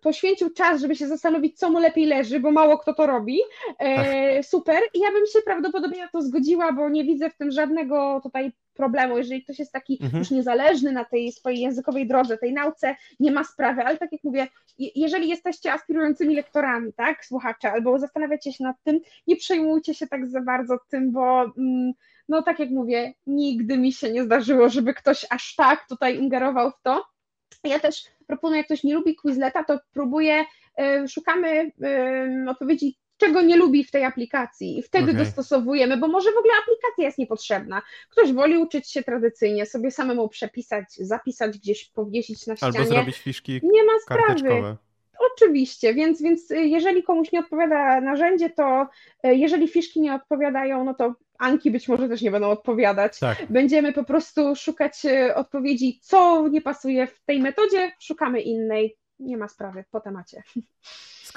poświęcił 0.00 0.50
czas, 0.50 0.80
żeby 0.80 0.96
się 0.96 1.08
zastanowić, 1.08 1.58
co 1.58 1.70
mu 1.70 1.78
lepiej 1.78 2.06
leży, 2.06 2.40
bo 2.40 2.50
mało 2.52 2.78
kto 2.78 2.94
to 2.94 3.06
robi. 3.06 3.38
E, 3.78 4.42
super. 4.42 4.80
I 4.94 5.00
ja 5.00 5.10
bym 5.12 5.26
się 5.26 5.38
prawdopodobnie 5.44 6.02
na 6.02 6.08
to 6.08 6.22
zgodziła, 6.22 6.72
bo 6.72 6.88
nie 6.88 7.04
widzę 7.04 7.30
w 7.30 7.36
tym 7.36 7.50
żadnego 7.50 8.20
tutaj 8.22 8.52
problemu. 8.74 9.18
Jeżeli 9.18 9.42
ktoś 9.44 9.58
jest 9.58 9.72
taki 9.72 9.98
Mhm. 10.02 10.18
już 10.18 10.30
niezależny 10.30 10.92
na 10.92 11.04
tej 11.04 11.32
swojej 11.32 11.60
językowej 11.60 12.06
drodze, 12.06 12.38
tej 12.38 12.52
nauce, 12.52 12.96
nie 13.20 13.32
ma 13.32 13.44
sprawy, 13.44 13.82
ale 13.84 13.98
tak 13.98 14.12
jak 14.12 14.24
mówię, 14.24 14.46
je- 14.78 14.90
jeżeli 14.94 15.28
jesteście 15.28 15.72
aspirującymi 15.72 16.36
lektorami, 16.36 16.92
tak, 16.92 17.24
słuchacze, 17.24 17.72
albo 17.72 17.98
zastanawiacie 17.98 18.52
się 18.52 18.64
nad 18.64 18.76
tym, 18.84 19.00
nie 19.26 19.36
przejmujcie 19.36 19.94
się 19.94 20.06
tak 20.06 20.26
za 20.26 20.40
bardzo 20.40 20.78
tym, 20.90 21.12
bo 21.12 21.40
mm, 21.58 21.92
no 22.28 22.42
tak 22.42 22.58
jak 22.58 22.70
mówię, 22.70 23.14
nigdy 23.26 23.78
mi 23.78 23.92
się 23.92 24.10
nie 24.10 24.24
zdarzyło, 24.24 24.68
żeby 24.68 24.94
ktoś 24.94 25.26
aż 25.30 25.54
tak 25.54 25.88
tutaj 25.88 26.18
ingerował 26.18 26.70
w 26.70 26.82
to. 26.82 27.04
Ja 27.64 27.78
też 27.78 28.04
proponuję, 28.26 28.58
jak 28.58 28.66
ktoś 28.66 28.84
nie 28.84 28.94
lubi 28.94 29.16
Quizleta, 29.16 29.64
to 29.64 29.78
próbuję, 29.92 30.44
y, 31.04 31.08
szukamy 31.08 31.72
y, 32.46 32.50
odpowiedzi, 32.50 32.98
czego 33.16 33.42
nie 33.42 33.56
lubi 33.56 33.84
w 33.84 33.90
tej 33.90 34.04
aplikacji 34.04 34.78
i 34.78 34.82
wtedy 34.82 35.04
Okej. 35.04 35.16
dostosowujemy, 35.24 35.96
bo 35.96 36.08
może 36.08 36.32
w 36.32 36.36
ogóle 36.36 36.54
aplikacja 36.62 37.04
jest 37.04 37.18
niepotrzebna. 37.18 37.82
Ktoś 38.10 38.32
woli 38.32 38.56
uczyć 38.58 38.90
się 38.90 39.02
tradycyjnie, 39.02 39.66
sobie 39.66 39.90
samemu 39.90 40.28
przepisać, 40.28 40.84
zapisać 40.98 41.58
gdzieś, 41.58 41.84
powiesić 41.84 42.46
na 42.46 42.54
Albo 42.60 42.72
ścianie. 42.72 42.88
zrobić 42.88 43.18
fiszki 43.18 43.60
Nie 43.62 43.84
ma 43.84 43.92
sprawy. 43.98 44.76
Oczywiście, 45.32 45.94
więc, 45.94 46.22
więc 46.22 46.50
y, 46.50 46.60
jeżeli 46.60 47.02
komuś 47.02 47.32
nie 47.32 47.40
odpowiada 47.40 48.00
narzędzie, 48.00 48.50
to 48.50 48.88
y, 49.26 49.34
jeżeli 49.34 49.68
fiszki 49.68 50.00
nie 50.00 50.14
odpowiadają, 50.14 50.84
no 50.84 50.94
to 50.94 51.14
Anki 51.38 51.70
być 51.70 51.88
może 51.88 52.08
też 52.08 52.22
nie 52.22 52.30
będą 52.30 52.48
odpowiadać. 52.48 53.18
Tak. 53.18 53.46
Będziemy 53.50 53.92
po 53.92 54.04
prostu 54.04 54.56
szukać 54.56 55.04
y, 55.04 55.34
odpowiedzi, 55.34 56.00
co 56.02 56.48
nie 56.48 56.60
pasuje 56.60 57.06
w 57.06 57.24
tej 57.24 57.40
metodzie, 57.40 57.92
szukamy 58.00 58.40
innej. 58.40 58.96
Nie 59.18 59.36
ma 59.36 59.48
sprawy, 59.48 59.84
po 59.90 60.00
temacie. 60.00 60.42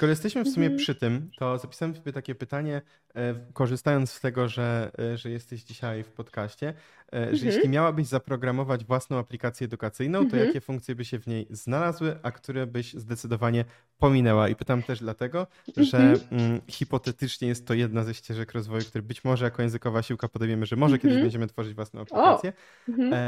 Skoro 0.00 0.10
jesteśmy 0.10 0.44
w 0.44 0.48
sumie 0.48 0.66
Mhm. 0.66 0.78
przy 0.78 0.94
tym, 0.94 1.30
to 1.38 1.58
zapisałem 1.58 1.96
sobie 1.96 2.12
takie 2.12 2.34
pytanie, 2.34 2.82
e, 3.14 3.34
korzystając 3.52 4.12
z 4.12 4.20
tego, 4.20 4.48
że, 4.48 4.90
e, 4.98 5.16
że 5.18 5.30
jesteś 5.30 5.62
dzisiaj 5.62 6.04
w 6.04 6.12
podcaście, 6.12 6.68
e, 6.68 6.74
że 7.12 7.26
Mhm. 7.26 7.46
jeśli 7.46 7.68
miałabyś 7.68 8.06
zaprogramować 8.06 8.84
własną 8.84 9.18
aplikację 9.18 9.64
edukacyjną, 9.64 10.18
to 10.18 10.24
Mhm. 10.24 10.46
jakie 10.46 10.60
funkcje 10.60 10.94
by 10.94 11.04
się 11.04 11.18
w 11.18 11.26
niej 11.26 11.46
znalazły, 11.50 12.16
a 12.22 12.30
które 12.32 12.66
byś 12.66 12.94
zdecydowanie 12.94 13.64
pominęła? 14.00 14.48
I 14.48 14.54
pytam 14.56 14.82
też 14.82 15.00
dlatego, 15.00 15.46
że 15.76 15.98
Mhm. 15.98 16.18
mm, 16.32 16.60
hipotetycznie 16.68 17.48
jest 17.48 17.66
to 17.66 17.74
jedna 17.74 18.04
ze 18.04 18.14
ścieżek 18.14 18.52
rozwoju, 18.52 18.84
który 18.84 19.02
być 19.02 19.24
może 19.24 19.44
jako 19.44 19.62
językowa 19.62 20.02
siłka 20.02 20.28
podejmiemy, 20.28 20.66
że 20.66 20.76
może 20.76 20.96
kiedyś 20.98 21.10
Mhm. 21.10 21.22
będziemy 21.24 21.46
tworzyć 21.46 21.74
własną 21.74 22.00
aplikację. 22.00 22.52
Mhm. 22.88 23.12
E, 23.14 23.18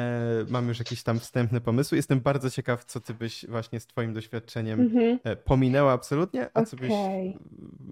mam 0.50 0.68
już 0.68 0.78
jakieś 0.78 1.02
tam 1.02 1.18
wstępne 1.18 1.60
pomysły. 1.60 1.96
Jestem 1.96 2.20
bardzo 2.20 2.50
ciekaw, 2.50 2.84
co 2.84 3.00
ty 3.00 3.14
byś 3.14 3.46
właśnie 3.48 3.80
z 3.80 3.86
twoim 3.86 4.12
doświadczeniem 4.14 4.90
e, 5.24 5.36
pominęła 5.36 5.92
absolutnie, 5.92 6.48
a 6.54 6.64
co 6.64 6.76
byś 6.76 6.90
e, 6.90 7.32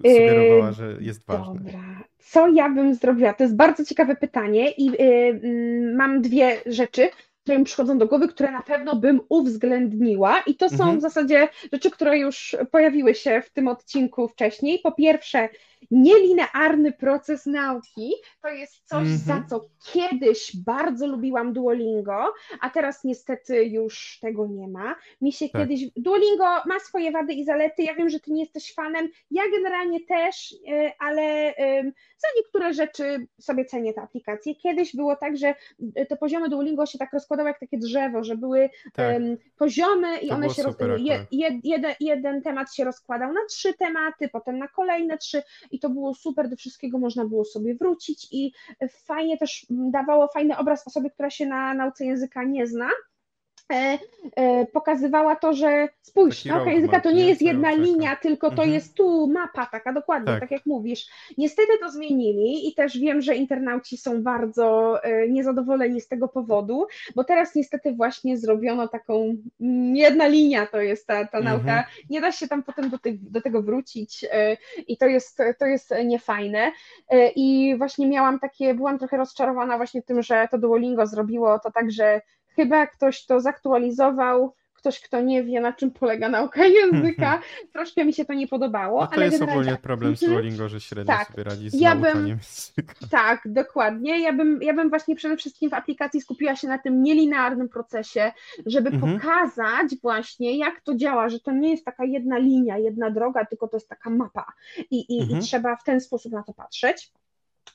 sugerowała, 0.04 0.66
Yy, 0.68 0.72
że 0.74 0.96
jest 1.00 1.26
ważne. 1.26 1.54
Dobra. 1.54 1.80
Co 2.18 2.48
ja 2.48 2.68
bym 2.70 2.94
zrobiła? 2.94 3.32
To 3.34 3.42
jest 3.44 3.56
bardzo 3.56 3.84
ciekawe 3.84 4.16
pytanie 4.16 4.70
i 4.70 4.88
y, 4.90 5.02
y, 5.02 5.94
mam 5.96 6.22
dwie 6.22 6.56
rzeczy, 6.66 7.08
które 7.42 7.58
mi 7.58 7.64
przychodzą 7.64 7.98
do 7.98 8.06
głowy, 8.06 8.28
które 8.28 8.50
na 8.50 8.62
pewno 8.62 8.96
bym 8.96 9.20
uwzględniła 9.28 10.40
i 10.46 10.54
to 10.54 10.68
są 10.68 10.74
Mhm. 10.84 10.98
w 10.98 11.02
zasadzie 11.02 11.48
rzeczy, 11.72 11.90
które 11.90 12.18
już 12.18 12.56
pojawiły 12.72 13.14
się 13.14 13.42
w 13.42 13.50
tym 13.52 13.68
odcinku 13.68 14.28
wcześniej. 14.28 14.78
Po 14.82 14.92
pierwsze, 14.92 15.48
nielinearny 15.90 16.92
proces 16.92 17.46
nauki 17.46 18.12
to 18.42 18.48
jest 18.48 18.74
coś, 18.88 18.98
Mhm. 19.08 19.18
za 19.18 19.42
co 19.50 19.66
kiedyś 19.92 20.56
bardzo 20.56 21.06
lubiłam 21.06 21.52
Duolingo, 21.52 22.32
a 22.60 22.70
teraz 22.70 23.04
niestety 23.04 23.64
już 23.64 24.18
tego 24.20 24.46
nie 24.46 24.68
ma. 24.68 24.96
Mi 25.20 25.32
się 25.32 25.48
Tak. 25.48 25.62
kiedyś. 25.62 25.80
Duolingo 25.96 26.44
ma 26.66 26.78
swoje 26.80 27.12
wady 27.12 27.32
i 27.32 27.44
zalety. 27.44 27.82
Ja 27.82 27.94
wiem, 27.94 28.08
że 28.10 28.20
ty 28.20 28.32
nie 28.32 28.40
jesteś 28.40 28.74
fanem. 28.74 29.08
Ja 29.30 29.42
generalnie 29.52 30.00
też, 30.00 30.52
y, 30.52 30.92
ale 30.98 31.54
za 32.18 32.28
niektóre 32.36 32.74
rzeczy 32.74 33.26
sobie 33.40 33.64
cenię 33.64 33.94
tę 33.94 34.00
aplikację. 34.02 34.54
Kiedyś 34.54 34.96
było 34.96 35.16
tak, 35.16 35.36
że 35.36 35.54
y, 35.98 36.06
te 36.06 36.16
poziomy 36.16 36.48
Duolingo 36.48 36.86
się 36.86 36.98
tak 36.98 37.12
rozkładały 37.12 37.48
jak 37.48 37.60
takie 37.60 37.78
drzewo, 37.78 38.24
że 38.24 38.36
były 38.36 38.70
Tak. 38.94 39.16
poziomy 39.58 40.18
i 40.18 40.28
To 40.28 40.34
one 40.34 40.50
się 40.50 40.62
roz... 40.62 40.76
je, 40.98 41.26
jed, 41.32 41.54
jeden, 41.64 41.94
jeden 42.00 42.42
temat 42.42 42.74
się 42.74 42.84
rozkładał 42.84 43.32
na 43.32 43.40
trzy 43.48 43.74
tematy, 43.74 44.28
potem 44.28 44.58
na 44.58 44.68
kolejne 44.68 45.18
trzy 45.18 45.42
i 45.70 45.78
to 45.78 45.90
było 45.90 46.14
super, 46.14 46.48
do 46.48 46.56
wszystkiego 46.56 46.98
można 46.98 47.24
było 47.24 47.44
sobie 47.44 47.74
wrócić 47.74 48.28
i 48.32 48.52
fajnie 49.06 49.38
też 49.38 49.66
dawało 49.70 50.28
fajny 50.28 50.56
obraz 50.56 50.86
osobie, 50.86 51.10
która 51.10 51.30
się 51.30 51.46
na 51.46 51.74
nauce 51.74 52.06
języka 52.06 52.44
nie 52.44 52.66
zna. 52.66 52.88
E, 53.70 53.98
e, 54.36 54.66
pokazywała 54.66 55.36
to, 55.36 55.52
że 55.52 55.88
spójrz, 56.02 56.44
nauka 56.44 56.70
języka 56.72 57.00
to 57.00 57.10
nie 57.10 57.28
jest 57.28 57.42
jedna 57.42 57.70
linia, 57.70 58.16
tylko 58.16 58.46
to 58.48 58.52
Mhm. 58.52 58.70
jest 58.70 58.94
tu 58.94 59.26
mapa 59.26 59.66
taka 59.66 59.92
dokładnie, 59.92 60.26
Tak. 60.32 60.40
tak. 60.40 60.50
jak 60.50 60.66
mówisz. 60.66 61.06
Niestety 61.38 61.72
to 61.80 61.90
zmienili 61.90 62.68
i 62.68 62.74
też 62.74 62.98
wiem, 62.98 63.20
że 63.22 63.34
internauci 63.34 63.96
są 63.96 64.22
bardzo 64.22 64.96
e, 65.04 65.28
niezadowoleni 65.28 66.00
z 66.00 66.08
tego 66.08 66.28
powodu, 66.28 66.86
bo 67.14 67.24
teraz 67.24 67.54
niestety 67.54 67.92
właśnie 67.92 68.36
zrobiono 68.36 68.88
taką 68.88 69.36
mm, 69.60 69.96
jedna 69.96 70.26
linia 70.26 70.66
to 70.66 70.80
jest 70.80 71.06
ta, 71.06 71.24
ta 71.26 71.38
Mhm. 71.38 71.44
nauka, 71.56 71.84
nie 72.10 72.20
da 72.20 72.32
się 72.32 72.48
tam 72.48 72.62
potem 72.62 72.90
do, 72.90 72.98
do 73.12 73.40
tego 73.40 73.62
wrócić 73.62 74.24
i 74.88 74.96
to 74.96 75.06
jest, 75.06 75.38
to 75.58 75.66
jest 75.66 75.94
niefajne 76.04 76.72
i 77.36 77.74
właśnie 77.78 78.08
miałam 78.08 78.38
takie, 78.38 78.74
byłam 78.74 78.98
trochę 78.98 79.16
rozczarowana 79.16 79.76
właśnie 79.76 80.02
tym, 80.02 80.22
że 80.22 80.48
to 80.50 80.58
Duolingo 80.58 81.06
zrobiło 81.06 81.58
to 81.58 81.70
tak, 81.70 81.90
że 81.92 82.20
chyba 82.56 82.86
ktoś 82.86 83.26
to 83.26 83.40
zaktualizował, 83.40 84.54
ktoś, 84.74 85.00
kto 85.00 85.20
nie 85.20 85.44
wie, 85.44 85.60
na 85.60 85.72
czym 85.72 85.90
polega 85.90 86.28
nauka 86.28 86.64
języka, 86.64 87.40
troszkę 87.72 88.04
mi 88.04 88.12
się 88.12 88.24
to 88.24 88.32
nie 88.34 88.48
podobało, 88.48 89.00
No 89.00 89.06
to 89.06 89.12
ale 89.12 89.24
jest 89.24 89.38
generalnie 89.38 89.60
ogólnie 89.62 89.78
problem 89.82 90.16
z 90.16 90.22
Mhm. 90.22 90.40
Duolingo, 90.42 90.68
że 90.68 90.80
średnio 90.80 91.14
Tak. 91.16 91.28
sobie 91.28 91.44
radzi 91.44 91.70
z 91.70 91.80
Ja 91.80 91.96
bym- 91.96 92.28
języka. 92.28 92.94
Tak, 93.10 93.40
dokładnie. 93.44 94.20
Ja 94.20 94.32
bym, 94.32 94.62
ja 94.62 94.74
bym 94.74 94.88
właśnie 94.90 95.16
przede 95.16 95.36
wszystkim 95.36 95.70
w 95.70 95.74
aplikacji 95.74 96.20
skupiła 96.20 96.56
się 96.56 96.68
na 96.68 96.78
tym 96.78 97.02
nielinearnym 97.02 97.68
procesie, 97.68 98.32
żeby 98.66 98.88
Mhm. 98.90 99.18
pokazać 99.18 99.96
właśnie, 100.02 100.58
jak 100.58 100.80
to 100.80 100.94
działa, 100.94 101.28
że 101.28 101.40
to 101.40 101.52
nie 101.52 101.70
jest 101.70 101.84
taka 101.84 102.04
jedna 102.04 102.38
linia, 102.38 102.78
jedna 102.78 103.10
droga, 103.10 103.44
tylko 103.44 103.68
to 103.68 103.76
jest 103.76 103.88
taka 103.88 104.10
mapa 104.10 104.52
i, 104.90 105.16
i, 105.18 105.22
Mhm. 105.22 105.38
i 105.40 105.42
trzeba 105.42 105.76
w 105.76 105.84
ten 105.84 106.00
sposób 106.00 106.32
na 106.32 106.42
to 106.42 106.52
patrzeć. 106.52 107.12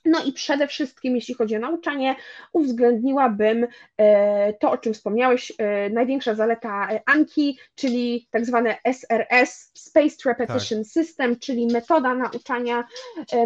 No 0.04 0.24
i 0.24 0.32
przede 0.32 0.66
wszystkim, 0.66 1.14
jeśli 1.14 1.34
chodzi 1.34 1.56
o 1.56 1.58
nauczanie, 1.58 2.16
uwzględniłabym 2.52 3.66
e, 3.96 4.52
to, 4.52 4.70
o 4.70 4.78
czym 4.78 4.94
wspomniałeś, 4.94 5.52
e, 5.58 5.90
największa 5.90 6.34
zaleta 6.34 6.88
e, 6.92 7.00
Anki, 7.06 7.58
czyli 7.74 8.28
tak 8.30 8.46
zwane 8.46 8.76
SRS, 8.84 9.70
Spaced 9.74 10.24
Repetition 10.24 10.84
System, 10.84 11.38
czyli 11.38 11.66
metoda 11.66 12.14
nauczania, 12.14 12.84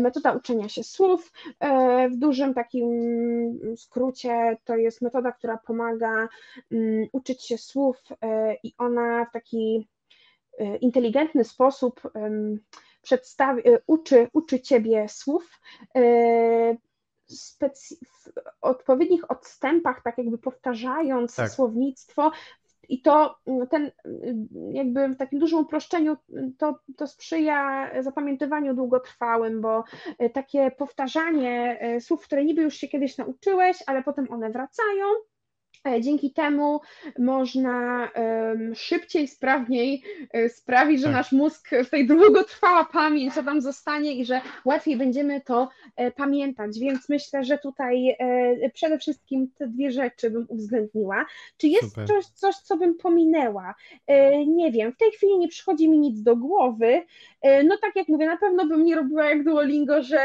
metoda 0.00 0.32
uczenia 0.32 0.68
się 0.68 0.84
słów. 0.84 1.32
W 2.10 2.16
dużym 2.16 2.54
takim 2.54 2.86
skrócie 3.76 4.56
to 4.64 4.76
jest 4.76 5.02
metoda, 5.02 5.32
która 5.32 5.56
pomaga 5.56 6.28
mm, 6.72 7.06
uczyć 7.12 7.46
się 7.46 7.58
słów 7.58 8.02
i 8.62 8.74
ona 8.78 9.24
w 9.24 9.32
taki 9.32 9.88
inteligentny 10.80 11.44
sposób 11.44 12.00
przedstawi, 13.02 13.68
e, 13.68 13.78
uczy, 13.86 14.28
uczy 14.32 14.60
ciebie 14.60 15.06
słów 15.08 15.60
e, 15.96 16.76
w 17.28 18.30
odpowiednich 18.60 19.30
odstępach, 19.30 20.02
tak 20.02 20.18
jakby 20.18 20.38
powtarzając 20.38 21.36
Tak. 21.36 21.50
słownictwo 21.50 22.32
I 22.88 23.02
to 23.02 23.36
mm, 23.46 23.66
ten 23.66 23.90
jakby 24.72 25.08
w 25.08 25.16
takim 25.16 25.38
dużym 25.38 25.58
uproszczeniu 25.58 26.16
to, 26.58 26.78
to 26.96 27.06
sprzyja 27.06 27.90
zapamiętywaniu 28.02 28.74
długotrwałym, 28.74 29.60
bo 29.60 29.84
takie 30.34 30.70
powtarzanie 30.70 31.80
słów, 32.00 32.24
które 32.24 32.44
niby 32.44 32.62
już 32.62 32.74
się 32.74 32.88
kiedyś 32.88 33.18
nauczyłeś, 33.18 33.82
ale 33.86 34.02
potem 34.02 34.26
one 34.30 34.50
wracają, 34.50 35.04
E, 35.06 35.39
dzięki 36.00 36.32
temu 36.32 36.80
można 37.18 38.08
szybciej, 38.74 39.28
sprawniej 39.28 40.02
e, 40.32 40.48
sprawić, 40.48 41.00
że 41.00 41.04
tak. 41.04 41.14
nasz 41.14 41.32
mózg 41.32 41.70
w 41.84 41.90
tej 41.90 42.06
długotrwała 42.06 42.84
pamięć, 42.84 43.34
co 43.34 43.42
tam 43.42 43.60
zostanie 43.60 44.12
i 44.12 44.24
że 44.24 44.40
łatwiej 44.64 44.96
będziemy 44.96 45.40
to 45.40 45.68
e, 45.96 46.10
pamiętać. 46.10 46.78
Więc 46.78 47.08
myślę, 47.08 47.44
że 47.44 47.58
tutaj 47.58 48.16
przede 48.74 48.98
wszystkim 48.98 49.50
te 49.58 49.66
dwie 49.68 49.90
rzeczy 49.90 50.30
bym 50.30 50.46
uwzględniła. 50.48 51.26
Czy 51.56 51.68
jest 51.68 51.94
coś, 52.06 52.26
coś, 52.26 52.56
co 52.56 52.76
bym 52.76 52.94
pominęła? 52.94 53.74
Nie 54.46 54.72
wiem, 54.72 54.92
w 54.92 54.96
tej 54.96 55.10
chwili 55.10 55.38
nie 55.38 55.48
przychodzi 55.48 55.88
mi 55.88 55.98
nic 55.98 56.22
do 56.22 56.36
głowy. 56.36 57.02
No 57.64 57.76
tak 57.76 57.96
jak 57.96 58.08
mówię, 58.08 58.26
na 58.26 58.36
pewno 58.36 58.66
bym 58.66 58.84
nie 58.84 58.96
robiła 58.96 59.24
jak 59.24 59.44
Duolingo, 59.44 60.02
że, 60.02 60.20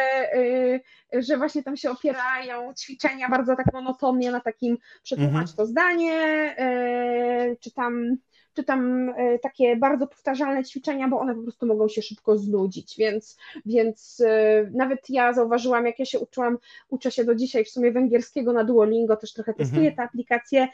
że 1.14 1.38
właśnie 1.38 1.64
tam 1.64 1.78
się 1.78 1.92
opierają 1.92 2.74
ćwiczenia 2.74 3.30
bardzo 3.30 3.56
tak 3.56 3.74
monotonnie 3.74 4.32
na 4.32 4.40
takim 4.40 4.78
przetłumaczeniu 5.04 5.45
mhm 5.52 5.56
to 5.56 5.66
zdanie, 5.66 6.14
e, 6.58 7.56
czy 7.60 7.72
tam, 7.72 8.18
czy 8.54 8.64
tam 8.64 9.10
e, 9.10 9.40
takie 9.40 9.76
bardzo 9.76 10.08
powtarzalne 10.08 10.64
ćwiczenia, 10.64 11.08
bo 11.08 11.20
one 11.20 11.36
po 11.36 11.42
prostu 11.42 11.66
mogą 11.66 11.88
się 11.88 12.02
szybko 12.02 12.38
znudzić, 12.38 12.96
więc, 12.98 13.38
więc 13.66 14.24
e, 14.26 14.70
nawet 14.74 15.10
ja 15.10 15.34
zauważyłam, 15.34 15.86
jak 15.86 16.00
ja 16.00 16.06
się 16.06 16.20
uczyłam, 16.20 16.58
uczę 16.90 17.12
się 17.12 17.26
do 17.26 17.36
dzisiaj 17.36 17.66
w 17.66 17.70
sumie 17.70 17.92
węgierskiego 17.92 18.54
na 18.54 18.64
Duolingo, 18.64 19.16
też 19.16 19.34
trochę 19.34 19.54
testuję 19.54 19.90
mhm. 19.90 19.96
te 19.96 20.04
aplikacje, 20.04 20.68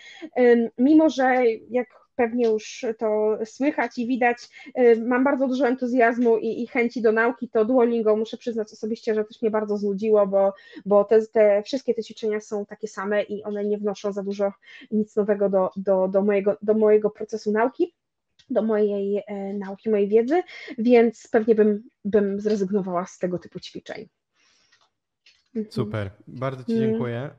mimo 0.78 1.10
że 1.10 1.44
jak 1.70 2.01
pewnie 2.16 2.48
już 2.48 2.86
to 2.98 3.38
słychać 3.46 3.98
i 3.98 4.08
widać. 4.08 4.38
Y, 4.80 5.04
mam 5.06 5.24
bardzo 5.24 5.48
dużo 5.48 5.68
entuzjazmu 5.68 6.38
i, 6.38 6.64
i 6.64 6.68
chęci 6.68 7.02
do 7.02 7.12
nauki, 7.12 7.50
to 7.50 7.66
Duolingo 7.66 8.16
muszę 8.16 8.38
przyznać 8.38 8.74
osobiście, 8.74 9.16
że 9.16 9.24
też 9.24 9.42
mnie 9.42 9.52
bardzo 9.52 9.78
znudziło, 9.78 10.28
bo, 10.28 10.54
bo 10.86 11.04
te, 11.04 11.28
te 11.28 11.64
wszystkie 11.64 11.94
te 11.94 12.04
ćwiczenia 12.04 12.40
są 12.40 12.66
takie 12.66 12.88
same 12.88 13.24
i 13.24 13.44
one 13.44 13.66
nie 13.66 13.78
wnoszą 13.78 14.12
za 14.12 14.24
dużo 14.24 14.54
nic 14.92 15.16
nowego 15.16 15.50
do, 15.50 15.70
do, 15.76 16.08
do, 16.08 16.22
mojego, 16.22 16.58
do 16.62 16.74
mojego 16.74 17.10
procesu 17.10 17.52
nauki 17.52 17.96
do 18.50 18.62
mojej 18.62 19.24
e, 19.28 19.54
nauki, 19.54 19.90
mojej 19.90 20.08
wiedzy, 20.08 20.44
więc 20.78 21.28
pewnie 21.32 21.56
bym, 21.56 21.84
bym 22.06 22.40
zrezygnowała 22.40 23.06
z 23.06 23.20
tego 23.20 23.40
typu 23.40 23.60
ćwiczeń. 23.60 24.10
Mhm. 25.56 25.72
Super, 25.72 26.12
bardzo 26.28 26.64
Ci 26.64 26.72
mhm. 26.72 26.90
dziękuję. 26.90 27.30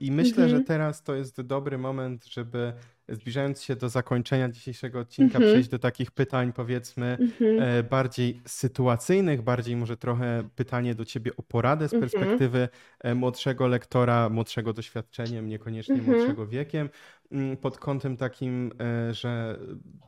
I 0.00 0.12
myślę, 0.12 0.48
że 0.48 0.56
mhm. 0.56 0.64
teraz 0.64 1.02
to 1.02 1.14
jest 1.14 1.40
dobry 1.40 1.78
moment, 1.78 2.26
żeby 2.26 2.72
zbliżając 3.08 3.62
się 3.62 3.76
do 3.76 3.88
zakończenia 3.88 4.48
dzisiejszego 4.48 5.00
odcinka, 5.00 5.38
mm 5.38 5.48
-hmm. 5.48 5.52
przejść 5.52 5.68
do 5.68 5.78
takich 5.78 6.10
pytań, 6.10 6.52
powiedzmy, 6.52 7.06
mm 7.20 7.30
-hmm. 7.30 7.88
bardziej 7.90 8.40
sytuacyjnych, 8.46 9.42
bardziej 9.42 9.76
może 9.76 9.96
trochę 9.96 10.48
pytanie 10.56 10.94
do 10.94 11.04
ciebie 11.04 11.36
o 11.36 11.42
poradę 11.42 11.88
z 11.88 11.94
mhm. 11.94 12.10
perspektywy 12.10 12.58
mm 12.58 12.68
-hmm. 13.16 13.20
młodszego 13.20 13.66
lektora, 13.66 14.28
młodszego 14.28 14.72
doświadczeniem, 14.72 15.48
niekoniecznie 15.48 15.94
mhm. 15.94 16.16
młodszego 16.16 16.46
wiekiem, 16.46 16.88
mm, 17.32 17.56
pod 17.56 17.78
kątem 17.78 18.16
takim, 18.16 18.72
że 19.10 19.58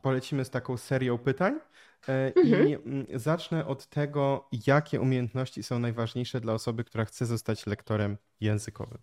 polecimy 0.01 0.45
z 0.45 0.49
taką 0.49 0.77
serią 0.77 1.17
pytań. 1.17 1.59
I 2.43 2.53
mm, 2.53 3.05
zacznę 3.13 3.65
od 3.67 3.87
tego, 3.87 4.47
jakie 4.67 5.01
umiejętności 5.01 5.63
są 5.63 5.79
najważniejsze 5.79 6.41
dla 6.41 6.53
osoby, 6.53 6.83
która 6.83 7.05
chce 7.05 7.25
zostać 7.25 7.67
lektorem 7.67 8.17
językowym. 8.41 8.97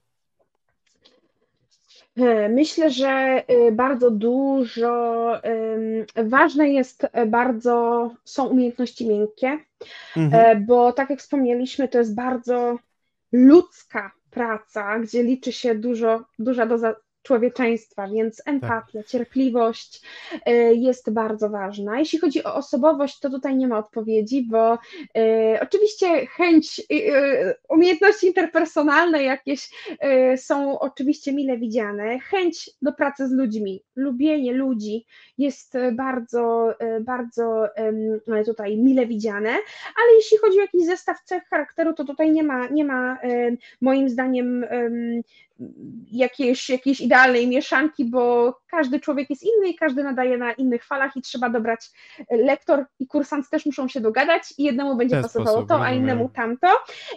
E, 2.16 2.48
myślę, 2.48 2.90
że 2.90 3.42
y, 3.50 3.72
bardzo 3.72 4.10
dużo 4.10 5.12
ważne 6.24 6.68
jest 6.68 7.06
e, 7.12 7.26
bardzo 7.26 8.10
są 8.24 8.47
umiejętności 8.47 9.08
miękkie, 9.08 9.58
mhm. 10.16 10.56
E, 10.56 10.60
bo 10.60 10.92
tak 10.92 11.10
jak 11.10 11.18
wspomnieliśmy, 11.18 11.89
to 11.89 11.98
jest 11.98 12.14
bardzo 12.14 12.78
ludzka 13.32 14.12
praca, 14.31 14.98
gdzie 14.98 15.22
liczy 15.22 15.52
się 15.52 15.74
dużo, 15.74 16.24
duża 16.39 16.66
doza 16.66 16.94
człowieczeństwa, 17.23 18.09
więc 18.09 18.42
empatia, 18.47 18.99
tak. 18.99 19.07
cierpliwość 19.07 20.02
y, 20.49 20.75
jest 20.75 21.10
bardzo 21.10 21.51
ważna. 21.51 21.99
Jeśli 21.99 22.18
chodzi 22.18 22.44
o 22.44 22.55
osobowość, 22.55 23.20
to 23.20 23.31
tutaj 23.31 23.57
nie 23.57 23.68
ma 23.68 23.78
odpowiedzi, 23.78 24.47
bo 24.51 24.75
y, 24.75 24.78
oczywiście 25.60 26.26
chęć, 26.26 26.83
y, 26.92 27.55
umiejętności 27.68 28.26
interpersonalne 28.26 29.23
jakieś 29.23 29.70
są 30.36 30.78
oczywiście 30.78 31.33
mile 31.33 31.59
widziane, 31.59 32.18
chęć 32.18 32.70
do 32.83 32.92
pracy 32.92 33.28
z 33.28 33.33
ludźmi, 33.33 33.83
lubienie 33.97 34.52
ludzi 34.52 35.07
jest 35.39 35.75
bardzo, 35.92 36.75
bardzo 37.01 37.68
tutaj 38.47 38.76
mile 38.76 39.07
widziane, 39.07 39.51
ale 39.97 40.17
jeśli 40.17 40.39
chodzi 40.39 40.59
o 40.59 40.62
jakiś 40.62 40.86
zestaw 40.86 41.23
cech 41.25 41.42
charakteru, 41.44 41.92
to 41.92 42.05
tutaj 42.05 42.33
nie 42.33 42.42
ma, 42.42 42.68
nie 42.68 42.84
ma 42.84 43.18
moim 43.81 44.09
zdaniem 44.09 44.65
jakiejś, 46.10 46.70
jakiejś 46.70 47.00
idealnej 47.00 47.49
mieszanki, 47.49 48.05
bo 48.05 48.55
każdy 48.66 49.00
człowiek 49.00 49.31
jest 49.31 49.42
inny 49.42 49.68
i 49.68 49.74
każdy 49.74 50.05
nadaje 50.05 50.39
na 50.39 50.52
innych 50.52 50.84
falach 50.84 51.16
i 51.16 51.23
trzeba 51.23 51.50
dobrać 51.50 51.91
lektor 52.31 52.84
i 52.99 53.07
kursant 53.07 53.50
też 53.50 53.66
muszą 53.66 53.89
się 53.89 54.00
dogadać 54.00 54.55
i 54.58 54.65
jednemu 54.65 54.97
będzie 54.97 55.15
Ten 55.15 55.23
pasowało 55.23 55.50
sposób, 55.50 55.68
to, 55.68 55.84
a 55.84 55.92
innemu 55.92 56.28
tamto. 56.28 56.68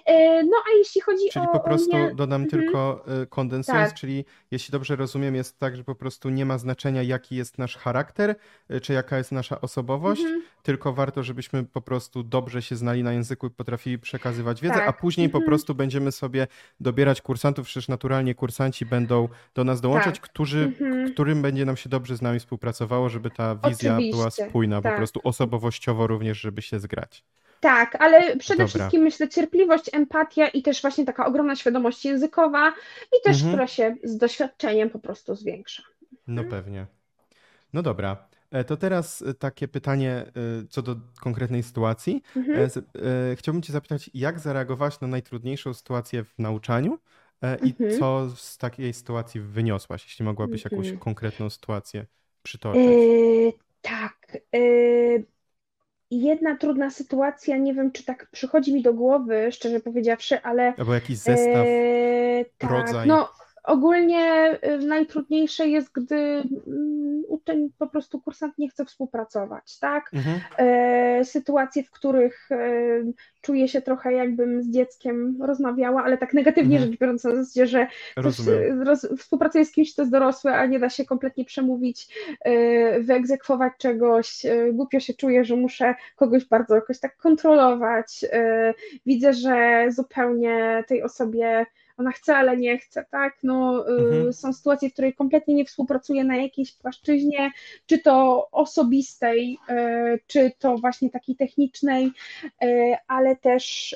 E, 0.05 0.43
no 0.43 0.57
a 0.67 0.77
jeśli 0.77 1.01
chodzi 1.01 1.29
czyli 1.31 1.45
o... 1.45 1.49
Czyli 1.49 1.59
po 1.59 1.59
prostu 1.59 1.97
dodam 2.15 2.43
mhm. 2.43 2.61
tylko 2.61 3.05
e, 3.21 3.25
kondensując, 3.25 3.89
tak. 3.89 3.99
czyli 3.99 4.25
jeśli 4.51 4.71
dobrze 4.71 4.95
rozumiem 4.95 5.35
jest 5.35 5.59
tak, 5.59 5.75
że 5.75 5.83
po 5.83 5.95
prostu 5.95 6.29
nie 6.29 6.45
ma 6.45 6.57
znaczenia 6.57 7.03
jaki 7.03 7.35
jest 7.35 7.57
nasz 7.57 7.77
charakter, 7.77 8.35
e, 8.69 8.79
czy 8.79 8.93
jaka 8.93 9.17
jest 9.17 9.31
nasza 9.31 9.61
osobowość, 9.61 10.21
mhm. 10.21 10.41
Tylko 10.65 10.93
warto, 10.93 11.23
żebyśmy 11.23 11.63
po 11.63 11.81
prostu 11.81 12.23
dobrze 12.23 12.61
się 12.61 12.75
znali 12.75 13.03
na 13.03 13.13
języku 13.13 13.47
i 13.47 13.49
potrafili 13.49 13.99
przekazywać 13.99 14.61
wiedzę, 14.61 14.75
tak. 14.75 14.87
a 14.87 14.93
później 14.93 15.25
mhm. 15.25 15.43
po 15.43 15.47
prostu 15.47 15.75
będziemy 15.75 16.11
sobie 16.11 16.47
dobierać 16.79 17.21
kursantów, 17.21 17.65
przecież 17.65 17.87
naturalnie 17.87 18.35
kursanci 18.35 18.85
będą 18.85 19.29
do 19.55 19.63
nas 19.63 19.81
dołączać, 19.81 20.15
tak. 20.19 20.29
którzy, 20.29 20.63
mhm. 20.63 21.13
którym 21.13 21.41
będzie 21.41 21.65
nam 21.65 21.77
się 21.77 21.89
dobrze 21.89 22.17
z 22.17 22.21
nami 22.21 22.39
współpracowało, 22.39 23.09
żeby 23.09 23.29
ta 23.29 23.55
wizja 23.55 23.93
Oczywiście. 23.93 24.17
była 24.17 24.31
spójna, 24.31 24.81
tak. 24.81 24.93
po 24.93 24.97
prostu 24.97 25.19
osobowościowo 25.23 26.07
również, 26.07 26.39
żeby 26.41 26.61
się 26.61 26.79
zgrać. 26.79 27.23
Tak, 27.59 27.95
ale 27.99 28.37
przede 28.37 28.63
Dobra. 28.63 28.67
wszystkim 28.67 29.01
myślę 29.01 29.29
cierpliwość, 29.29 29.89
empatia 29.93 30.47
i 30.47 30.61
też 30.61 30.81
właśnie 30.81 31.05
taka 31.05 31.25
ogromna 31.25 31.55
świadomość 31.55 32.05
językowa 32.05 32.73
i 33.17 33.23
też, 33.23 33.35
mhm. 33.35 33.51
która 33.51 33.67
się 33.67 33.95
z 34.03 34.17
doświadczeniem 34.17 34.89
po 34.89 34.99
prostu 34.99 35.35
zwiększa. 35.35 35.83
No 36.27 36.43
pewnie. 36.43 36.85
No 37.73 37.81
dobra. 37.81 38.17
E, 38.55 38.63
to 38.63 38.77
teraz 38.77 39.21
e, 39.21 39.33
takie 39.33 39.67
pytanie 39.67 40.11
e, 40.11 40.31
co 40.69 40.81
do 40.81 40.95
konkretnej 41.21 41.63
sytuacji. 41.63 42.21
Mhm. 42.35 42.69
Chciałbym 43.35 43.61
Cię 43.61 43.73
zapytać, 43.73 44.09
jak 44.13 44.39
zareagować 44.39 44.99
na 44.99 45.07
najtrudniejszą 45.07 45.73
sytuację 45.73 46.23
w 46.23 46.39
nauczaniu 46.39 46.99
i 47.63 47.69
mhm. 47.69 47.99
co 47.99 48.29
z 48.35 48.57
takiej 48.57 48.93
sytuacji 48.93 49.41
wyniosłaś, 49.41 50.05
jeśli 50.05 50.25
mogłabyś 50.25 50.65
mhm. 50.65 50.83
jakąś 50.83 50.99
konkretną 50.99 51.49
sytuację 51.49 52.05
przytoczyć? 52.43 52.83
Yy, 52.83 53.53
tak. 53.81 54.37
Yy, 54.53 55.25
jedna 56.11 56.57
trudna 56.57 56.89
sytuacja, 56.89 57.57
nie 57.57 57.73
wiem, 57.73 57.91
czy 57.91 58.05
tak 58.05 58.27
przychodzi 58.31 58.73
mi 58.73 58.81
do 58.81 58.93
głowy, 58.93 59.51
szczerze 59.51 59.79
powiedziawszy, 59.79 60.41
ale. 60.41 60.73
Albo 60.77 60.93
jakiś 60.93 61.17
zestaw, 61.17 61.65
tak, 62.57 62.71
rodzaj. 62.71 63.07
No, 63.07 63.29
Ogólnie 63.65 64.57
y, 64.65 64.77
najtrudniejsze 64.77 65.67
jest, 65.67 65.91
gdy 65.93 66.15
mm, 66.15 67.23
uczeń 67.27 67.69
po 67.79 67.87
prostu 67.87 68.21
kursant 68.21 68.57
nie 68.57 68.69
chce 68.69 68.85
współpracować, 68.85 69.79
tak? 69.79 70.11
Mhm. 70.13 70.39
E, 70.57 71.25
sytuacje, 71.25 71.83
w 71.83 71.91
których 71.91 72.51
e, 72.51 72.57
czuję 73.41 73.67
się 73.67 73.81
trochę 73.81 74.13
jakbym 74.13 74.63
z 74.63 74.69
dzieckiem 74.69 75.37
rozmawiała, 75.41 76.03
ale 76.03 76.17
tak 76.17 76.33
negatywnie 76.33 76.75
mhm. 76.75 76.91
rzecz 76.91 76.99
biorąc, 76.99 77.23
na 77.23 77.35
zasadzie, 77.35 77.67
że 77.67 77.87
roz, 78.85 79.07
współpracuję 79.17 79.65
z 79.65 79.71
kimś, 79.71 79.93
kto 79.93 80.01
jest 80.01 80.11
dorosły, 80.11 80.51
a 80.51 80.65
nie 80.65 80.79
da 80.79 80.89
się 80.89 81.05
kompletnie 81.05 81.45
przemówić, 81.45 82.07
e, 82.41 82.99
wyegzekwować 82.99 83.73
czegoś, 83.77 84.45
głupio 84.73 84.99
się 84.99 85.13
czuję, 85.13 85.45
że 85.45 85.55
muszę 85.55 85.95
kogoś 86.15 86.45
bardzo 86.45 86.75
jakoś 86.75 86.99
tak 86.99 87.17
kontrolować, 87.17 88.25
widzę, 89.05 89.33
że 89.33 89.85
zupełnie 89.89 90.83
tej 90.87 91.03
osobie 91.03 91.65
ona 91.97 92.11
chce, 92.11 92.35
ale 92.35 92.57
nie 92.57 92.77
chce, 92.77 93.05
tak? 93.11 93.37
No, 93.43 93.89
y, 93.89 93.91
mhm. 93.91 94.33
Są 94.33 94.53
sytuacje, 94.53 94.89
w 94.89 94.93
której 94.93 95.13
kompletnie 95.13 95.55
nie 95.55 95.65
współpracuje 95.65 96.23
na 96.23 96.37
jakiejś 96.37 96.73
płaszczyźnie, 96.73 97.51
czy 97.85 97.99
to 97.99 98.47
osobistej, 98.51 99.59
y, 99.69 100.19
czy 100.27 100.51
to 100.59 100.77
właśnie 100.77 101.09
takiej 101.09 101.35
technicznej, 101.35 102.11
y, 102.63 102.95
ale 103.07 103.35
też 103.35 103.95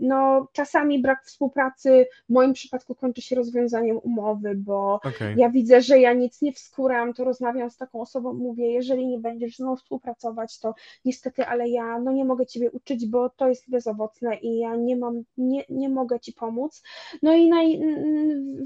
no, 0.00 0.48
czasami 0.52 0.98
brak 0.98 1.24
współpracy 1.24 2.06
w 2.28 2.32
moim 2.32 2.52
przypadku 2.52 2.94
kończy 2.94 3.22
się 3.22 3.36
rozwiązaniem 3.36 3.98
umowy, 4.02 4.54
bo 4.54 4.94
okay. 4.94 5.34
ja 5.36 5.50
widzę, 5.50 5.82
że 5.82 5.98
ja 5.98 6.12
nic 6.12 6.42
nie 6.42 6.52
wskuram, 6.52 7.14
to 7.14 7.24
rozmawiam 7.24 7.70
z 7.70 7.76
taką 7.76 8.00
osobą, 8.00 8.32
mówię, 8.32 8.72
jeżeli 8.72 9.06
nie 9.06 9.18
będziesz 9.18 9.56
znowu 9.56 9.76
współpracować, 9.76 10.58
to 10.58 10.74
niestety, 11.04 11.46
ale 11.46 11.68
ja 11.68 11.98
no, 11.98 12.12
nie 12.12 12.24
mogę 12.24 12.46
Ciebie 12.46 12.70
uczyć, 12.70 13.06
bo 13.06 13.30
to 13.30 13.48
jest 13.48 13.70
bezowocne 13.70 14.36
i 14.36 14.58
ja 14.58 14.76
nie 14.76 14.96
mam, 14.96 15.24
nie, 15.36 15.64
nie 15.68 15.88
mogę 15.88 16.20
Ci 16.20 16.32
pomóc, 16.32 16.82
No 17.22 17.32
i 17.32 17.48
naj, 17.48 17.80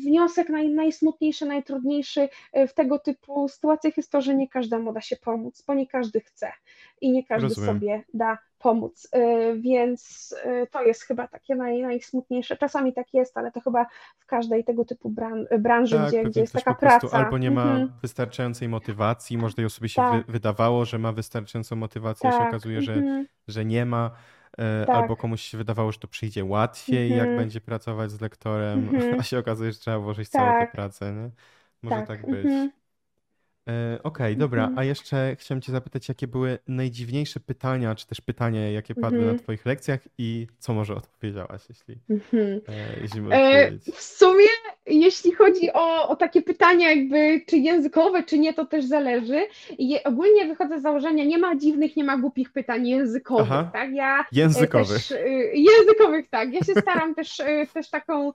wniosek 0.04 0.48
naj, 0.48 0.68
najsmutniejszy, 0.68 1.46
najtrudniejszy 1.46 2.28
w 2.68 2.74
tego 2.74 2.98
typu 2.98 3.48
sytuacjach 3.48 3.96
jest 3.96 4.12
to, 4.12 4.20
że 4.20 4.34
nie 4.34 4.48
każdemu 4.48 4.92
da 4.92 5.00
się 5.00 5.16
pomóc, 5.16 5.64
bo 5.66 5.74
nie 5.74 5.86
każdy 5.86 6.20
chce 6.20 6.52
i 7.00 7.12
nie 7.12 7.24
każdy 7.24 7.48
Rozumiem. 7.48 7.74
sobie 7.74 8.04
da 8.14 8.38
pomóc. 8.58 9.08
Y, 9.16 9.60
więc 9.60 10.34
y, 10.46 10.66
to 10.70 10.82
jest 10.82 11.02
chyba 11.02 11.28
takie 11.28 11.54
naj, 11.54 11.82
najsmutniejsze. 11.82 12.56
Czasami 12.56 12.92
tak 12.92 13.14
jest, 13.14 13.36
ale 13.36 13.52
to 13.52 13.60
chyba 13.60 13.86
w 14.18 14.26
każdej 14.26 14.64
tego 14.64 14.84
typu 14.84 15.10
bran 15.10 15.46
branży, 15.58 15.96
tak, 15.96 16.08
gdzie, 16.08 16.24
gdzie 16.24 16.40
jest 16.40 16.52
taka 16.52 16.74
praca. 16.74 17.08
Albo 17.12 17.38
nie 17.38 17.50
ma 17.50 17.62
mhm. 17.62 17.92
wystarczającej 18.02 18.68
motywacji, 18.68 19.38
może 19.38 19.54
tej 19.54 19.64
osobie 19.64 19.88
się 19.88 20.02
tak. 20.02 20.26
wy 20.26 20.32
wydawało, 20.32 20.84
że 20.84 20.98
ma 20.98 21.12
wystarczającą 21.12 21.76
motywację, 21.76 22.30
tak. 22.30 22.42
się 22.42 22.48
okazuje, 22.48 22.82
że, 22.82 22.94
mhm. 22.94 23.26
że 23.48 23.64
nie 23.64 23.86
ma. 23.86 24.10
E, 24.58 24.86
tak. 24.86 24.96
Albo 24.96 25.16
komuś 25.16 25.42
się 25.42 25.58
wydawało, 25.58 25.92
że 25.92 25.98
to 25.98 26.08
przyjdzie 26.08 26.44
łatwiej, 26.44 27.10
jak 27.10 27.20
mhm. 27.20 27.36
będzie 27.36 27.60
pracować 27.60 28.10
z 28.10 28.20
lektorem, 28.20 28.90
a 29.20 29.22
się 29.22 29.38
okazuje, 29.38 29.72
że 29.72 29.78
trzeba 29.78 29.98
włożyć 29.98 30.28
całą 30.28 30.52
tę 30.52 30.58
tak. 30.58 30.72
pracę. 30.72 31.12
Nie? 31.12 31.30
Może 31.82 32.06
tak, 32.06 32.30
być. 32.30 32.46
E, 33.68 33.98
okej, 34.02 34.32
okay, 34.32 34.36
dobra. 34.36 34.62
Mhm. 34.62 34.78
A 34.78 34.84
jeszcze 34.84 35.36
chciałem 35.38 35.62
Cię 35.62 35.72
zapytać, 35.72 36.08
jakie 36.08 36.26
były 36.26 36.58
najdziwniejsze 36.68 37.40
pytania, 37.40 37.94
czy 37.94 38.06
też 38.06 38.20
pytania, 38.20 38.70
jakie 38.70 38.94
padły 38.94 39.18
na 39.18 39.24
mhm. 39.24 39.38
Twoich 39.38 39.66
lekcjach 39.66 40.00
i 40.18 40.46
co 40.58 40.74
może 40.74 40.94
odpowiedziałaś, 40.94 41.62
jeśli, 41.68 41.98
mhm. 42.10 42.60
e, 42.68 43.00
jeśli 43.00 43.20
e, 43.30 43.70
W 43.92 44.00
sumie, 44.00 44.48
jeśli 44.86 45.32
chodzi 45.32 45.72
o, 45.72 46.08
o 46.08 46.16
takie 46.16 46.42
pytania, 46.42 46.90
jakby 46.90 47.40
czy 47.46 47.56
językowe, 47.56 48.22
czy 48.22 48.38
nie, 48.38 48.54
to 48.54 48.66
też 48.66 48.84
zależy. 48.84 49.46
Je, 49.78 50.04
ogólnie 50.04 50.46
wychodzę 50.46 50.78
z 50.78 50.82
założenia, 50.82 51.24
nie 51.24 51.38
ma 51.38 51.56
dziwnych, 51.56 51.96
nie 51.96 52.04
ma 52.04 52.18
głupich 52.18 52.52
pytań 52.52 52.88
językowych, 52.88 53.52
Aha. 53.52 53.70
tak? 53.72 53.92
Ja 53.92 54.24
językowych. 54.32 55.08
Też, 55.08 55.14
językowych, 55.54 56.28
tak. 56.28 56.52
Ja 56.52 56.60
się 56.60 56.74
staram 56.80 57.14
też, 57.14 57.42
też, 57.74 57.90
taką, 57.90 58.32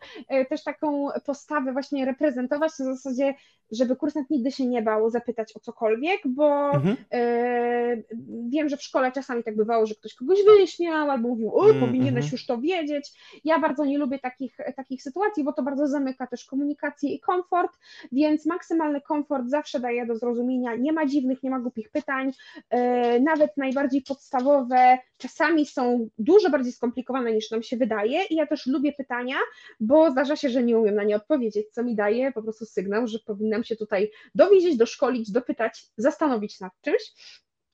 też 0.49 0.63
taką 0.63 1.07
postawę 1.25 1.73
właśnie 1.73 2.05
reprezentować, 2.05 2.71
w 2.71 2.75
zasadzie, 2.75 3.33
żeby 3.71 3.95
kursant 3.95 4.30
nigdy 4.30 4.51
się 4.51 4.65
nie 4.65 4.81
bał 4.81 5.09
zapytać 5.09 5.55
o 5.55 5.59
cokolwiek, 5.59 6.21
bo 6.25 6.71
mhm. 6.71 6.97
y, 7.13 8.05
wiem, 8.49 8.69
że 8.69 8.77
w 8.77 8.83
szkole 8.83 9.11
czasami 9.11 9.43
tak 9.43 9.55
bywało, 9.55 9.85
że 9.85 9.95
ktoś 9.95 10.13
kogoś 10.13 10.39
wyśmiał 10.57 11.11
albo 11.11 11.27
mówił, 11.27 11.55
o, 11.55 11.69
mm, 11.69 11.80
powinieneś 11.80 12.23
mhm. 12.23 12.31
już 12.31 12.45
to 12.45 12.57
wiedzieć. 12.57 13.11
Ja 13.43 13.59
bardzo 13.59 13.85
nie 13.85 13.97
lubię 13.97 14.19
takich, 14.19 14.57
takich 14.75 15.03
sytuacji, 15.03 15.43
bo 15.43 15.53
to 15.53 15.63
bardzo 15.63 15.88
zamyka 15.88 16.27
też 16.27 16.40
komunikację 16.45 17.13
i 17.13 17.19
komfort, 17.19 17.71
więc 18.11 18.45
maksymalny 18.45 19.01
komfort 19.01 19.47
zawsze 19.47 19.79
daje 19.79 20.05
do 20.05 20.15
zrozumienia. 20.15 20.75
Nie 20.75 20.93
ma 20.93 21.05
dziwnych, 21.05 21.43
nie 21.43 21.49
ma 21.49 21.59
głupich 21.59 21.89
pytań, 21.89 22.29
y, 22.29 23.21
nawet 23.21 23.57
najbardziej 23.57 24.01
podstawowe 24.01 24.97
czasami 25.17 25.65
są 25.65 26.09
dużo 26.17 26.49
bardziej 26.49 26.73
skomplikowane 26.73 27.33
niż 27.33 27.51
nam 27.51 27.63
się 27.63 27.77
wydaje 27.77 28.23
i 28.29 28.35
ja 28.35 28.47
też 28.47 28.67
lubię 28.67 28.93
pytania, 28.93 29.35
bo 29.79 30.11
zdarza 30.11 30.35
się, 30.35 30.49
że 30.49 30.63
nie 30.63 30.77
umiem 30.77 30.95
na 30.95 31.03
nie 31.03 31.15
odpowiedzieć, 31.15 31.67
co 31.71 31.83
mi 31.83 31.95
daje 31.95 32.31
po 32.31 32.43
prostu 32.43 32.65
sygnał, 32.65 33.07
że 33.07 33.19
powinnam 33.25 33.63
się 33.63 33.75
tutaj 33.75 34.11
dowiedzieć 34.35 34.77
do 34.77 34.85
szkoły, 34.85 35.01
zaszkolić, 35.01 35.31
dopytać, 35.31 35.85
zastanowić 35.97 36.59
nad 36.59 36.73
czymś. 36.81 37.01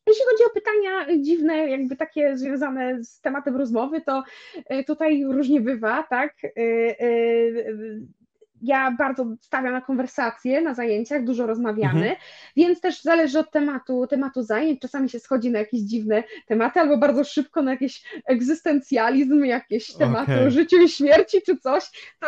Jeśli 0.07 0.23
chodzi 0.25 0.43
o 0.43 0.53
pytania 0.53 1.23
dziwne, 1.23 1.69
jakby 1.69 1.95
takie 1.95 2.37
związane 2.37 3.03
z 3.03 3.21
tematem 3.21 3.55
rozmowy, 3.55 4.01
to 4.01 4.23
e, 4.65 4.83
tutaj 4.83 5.23
różnie 5.23 5.61
bywa, 5.61 6.03
tak? 6.03 6.33
Ja 8.61 8.91
bardzo 8.97 9.25
stawiam 9.41 9.73
na 9.73 9.81
konwersacje 9.81 10.61
na 10.61 10.73
zajęciach, 10.73 11.23
dużo 11.23 11.47
rozmawiamy, 11.47 12.09
mhm. 12.09 12.15
więc 12.55 12.81
też 12.81 13.01
zależy 13.01 13.39
od 13.39 13.51
tematu, 13.51 14.07
tematu 14.07 14.43
zajęć. 14.43 14.79
Czasami 14.81 15.09
się 15.09 15.19
schodzi 15.19 15.51
na 15.51 15.59
jakieś 15.59 15.79
dziwne 15.79 16.23
tematy, 16.47 16.79
albo 16.79 16.97
bardzo 16.97 17.23
szybko 17.23 17.61
na 17.61 17.71
jakiś 17.71 18.03
egzystencjalizm, 18.25 19.45
jakieś 19.45 19.93
tematy 19.93 20.33
okay. 20.33 20.47
o 20.47 20.51
życiu 20.51 20.77
i 20.81 20.89
śmierci 20.89 21.41
czy 21.41 21.57
coś. 21.57 21.83
To 22.19 22.27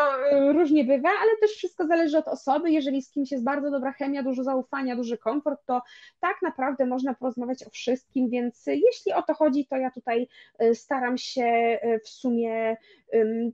y, 0.50 0.54
różnie 0.54 0.84
bywa, 0.84 1.10
ale 1.22 1.32
też 1.42 1.52
wszystko 1.52 1.88
zależy 1.88 2.18
od 2.18 2.28
osoby. 2.28 2.72
Jeżeli 2.72 3.02
z 3.02 3.12
kimś 3.12 3.32
jest 3.32 3.44
bardzo 3.44 3.72
dobra 3.72 3.92
chemia, 3.92 4.24
dużo 4.24 4.44
zaufania, 4.44 4.96
duży 4.96 5.18
komfort, 5.18 5.60
to 5.66 5.82
tak 6.20 6.42
naprawdę 6.42 6.86
można 6.86 7.14
porozmawiać 7.14 7.64
o 7.64 7.70
wszystkim, 7.70 8.30
więc 8.30 8.68
jeśli 8.68 9.14
o 9.14 9.22
to 9.22 9.34
chodzi, 9.34 9.66
to 9.66 9.78
ja 9.78 9.92
tutaj 9.92 10.28
y, 10.64 10.76
staram 10.76 11.18
się 11.18 11.80
y, 11.84 12.00
w 12.06 12.10
sumie 12.10 12.78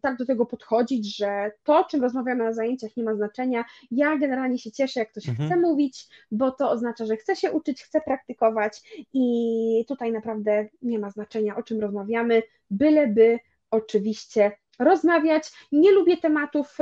tak 0.02 0.18
do 0.18 0.26
tego 0.26 0.46
podchodzić, 0.46 1.18
że 1.18 1.52
to, 1.64 1.84
czym 1.84 2.02
rozmawiamy 2.02 2.44
na 2.44 2.54
zajęciach, 2.54 2.98
nie 2.98 3.04
ma 3.04 3.16
znaczenia. 3.16 3.66
Ja 3.92 4.18
generalnie 4.18 4.58
się 4.58 4.72
cieszę, 4.72 5.00
jak 5.00 5.12
ktoś 5.12 5.30
mhm. 5.30 5.50
chce 5.50 5.60
mówić, 5.60 6.08
bo 6.32 6.52
to 6.52 6.70
oznacza, 6.70 7.06
że 7.06 7.18
chce 7.18 7.36
się 7.36 7.52
uczyć, 7.52 7.84
chce 7.84 8.02
praktykować 8.02 8.82
i 9.14 9.86
tutaj 9.88 10.12
naprawdę 10.12 10.68
nie 10.82 11.00
ma 11.00 11.10
znaczenia, 11.10 11.56
o 11.56 11.64
czym 11.64 11.80
rozmawiamy, 11.80 12.44
byleby 12.70 13.40
oczywiście 13.72 14.52
rozmawiać. 14.80 15.52
Nie 15.72 15.92
lubię 15.92 16.18
tematów 16.18 16.78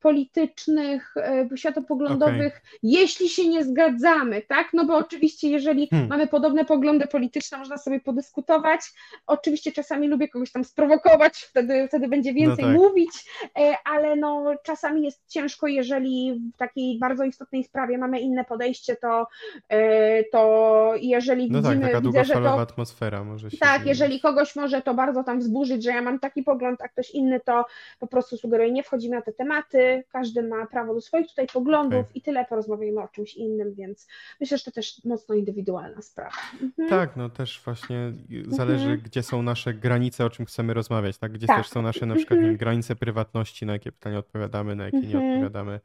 politycznych, 0.00 1.14
e, 1.16 1.48
światopoglądowych, 1.56 2.56
okay. 2.56 2.78
jeśli 2.82 3.28
się 3.28 3.48
nie 3.48 3.64
zgadzamy, 3.64 4.42
tak? 4.42 4.68
No 4.72 4.84
bo 4.84 4.96
oczywiście, 4.96 5.50
jeżeli 5.50 5.88
hmm. 5.88 6.08
mamy 6.08 6.26
podobne 6.26 6.64
poglądy 6.64 7.06
polityczne, 7.06 7.58
można 7.58 7.78
sobie 7.78 8.00
podyskutować. 8.00 8.80
Oczywiście 9.26 9.72
czasami 9.72 10.08
lubię 10.08 10.28
kogoś 10.28 10.52
tam 10.52 10.64
sprowokować, 10.64 11.38
wtedy, 11.38 11.88
wtedy 11.88 12.08
będzie 12.08 12.34
więcej 12.34 12.64
no 12.64 12.70
tak. 12.70 12.80
mówić, 12.80 13.10
e, 13.58 13.74
ale 13.84 14.16
no 14.16 14.54
czasami 14.62 15.02
jest 15.02 15.28
ciężko, 15.28 15.66
jeżeli 15.66 16.40
w 16.54 16.56
takiej 16.56 16.98
bardzo 16.98 17.24
istotnej 17.24 17.64
sprawie 17.64 17.98
mamy 17.98 18.20
inne 18.20 18.44
podejście, 18.44 18.96
to, 18.96 19.26
e, 19.68 20.24
to 20.24 20.94
jeżeli 21.00 21.50
no 21.50 21.62
tak, 21.62 21.70
widzimy, 21.70 21.92
tak, 21.92 21.92
taka 21.92 22.06
widzę, 22.06 22.24
że 22.24 22.34
to, 22.34 22.60
atmosfera 22.60 23.24
może 23.24 23.50
się 23.50 23.58
Tak, 23.58 23.68
zmienić. 23.68 23.88
jeżeli 23.88 24.20
kogoś 24.20 24.56
może 24.56 24.82
to 24.82 24.94
bardzo 24.94 25.24
tam 25.24 25.38
wzburzyć, 25.38 25.84
że 25.84 25.90
ja 25.90 26.02
mam 26.02 26.18
taki 26.18 26.42
pogląd, 26.42 26.82
a 26.82 26.88
ktoś 26.88 27.10
inny, 27.10 27.40
to 27.40 27.64
po 27.98 28.06
prostu 28.06 28.36
sugeruję, 28.36 28.72
nie 28.72 28.82
wchodzimy 28.82 29.16
na 29.16 29.22
te 29.22 29.32
tematy, 29.32 29.89
każdy 30.12 30.42
ma 30.42 30.66
prawo 30.66 30.94
do 30.94 31.00
swoich 31.00 31.28
tutaj 31.28 31.46
poglądów 31.46 32.00
okay. 32.00 32.12
i 32.14 32.22
tyle 32.22 32.44
porozmawiamy 32.44 33.00
o 33.00 33.08
czymś 33.08 33.34
innym, 33.34 33.74
więc 33.74 34.08
myślę, 34.40 34.58
że 34.58 34.64
to 34.64 34.70
też 34.70 35.04
mocno 35.04 35.34
indywidualna 35.34 36.02
sprawa. 36.02 36.36
Mhm. 36.62 36.88
Tak, 36.88 37.16
no 37.16 37.28
też 37.28 37.62
właśnie 37.64 38.12
zależy, 38.48 38.84
mhm. 38.84 39.00
gdzie 39.00 39.22
są 39.22 39.42
nasze 39.42 39.74
granice, 39.74 40.24
o 40.24 40.30
czym 40.30 40.46
chcemy 40.46 40.74
rozmawiać, 40.74 41.18
tak? 41.18 41.32
Gdzie 41.32 41.46
tak. 41.46 41.56
też 41.56 41.68
są 41.68 41.82
nasze 41.82 42.06
na 42.06 42.14
przykład 42.14 42.38
mhm. 42.38 42.56
granice 42.56 42.96
prywatności, 42.96 43.66
na 43.66 43.72
jakie 43.72 43.92
pytania 43.92 44.18
odpowiadamy, 44.18 44.76
na 44.76 44.84
jakie 44.84 45.00
nie 45.00 45.14
mhm. 45.14 45.32
odpowiadamy. 45.32 45.80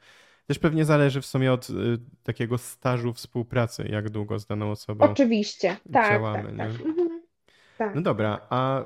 Też 0.48 0.60
pewnie 0.60 0.86
zależy 0.86 1.22
w 1.22 1.26
sumie 1.26 1.54
od 1.54 1.70
y, 1.70 1.74
takiego 2.24 2.58
stażu 2.58 3.14
współpracy, 3.14 3.88
jak 3.90 4.10
długo 4.10 4.40
z 4.40 4.46
daną 4.46 4.72
osobą 4.72 5.06
Oczywiście, 5.06 5.78
tak, 5.94 6.12
działamy. 6.12 6.58
Tak, 6.58 6.72
tak. 6.72 6.86
Mhm. 6.86 7.15
Tak. 7.78 7.96
No 7.96 8.02
dobra, 8.02 8.42
a 8.50 8.82
y, 8.82 8.86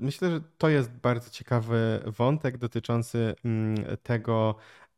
myślę, 0.00 0.30
że 0.30 0.40
to 0.58 0.68
jest 0.68 0.90
bardzo 0.90 1.30
ciekawy 1.30 2.00
wątek 2.06 2.58
dotyczący 2.58 3.34
y, 3.92 3.96
tego, 3.96 4.54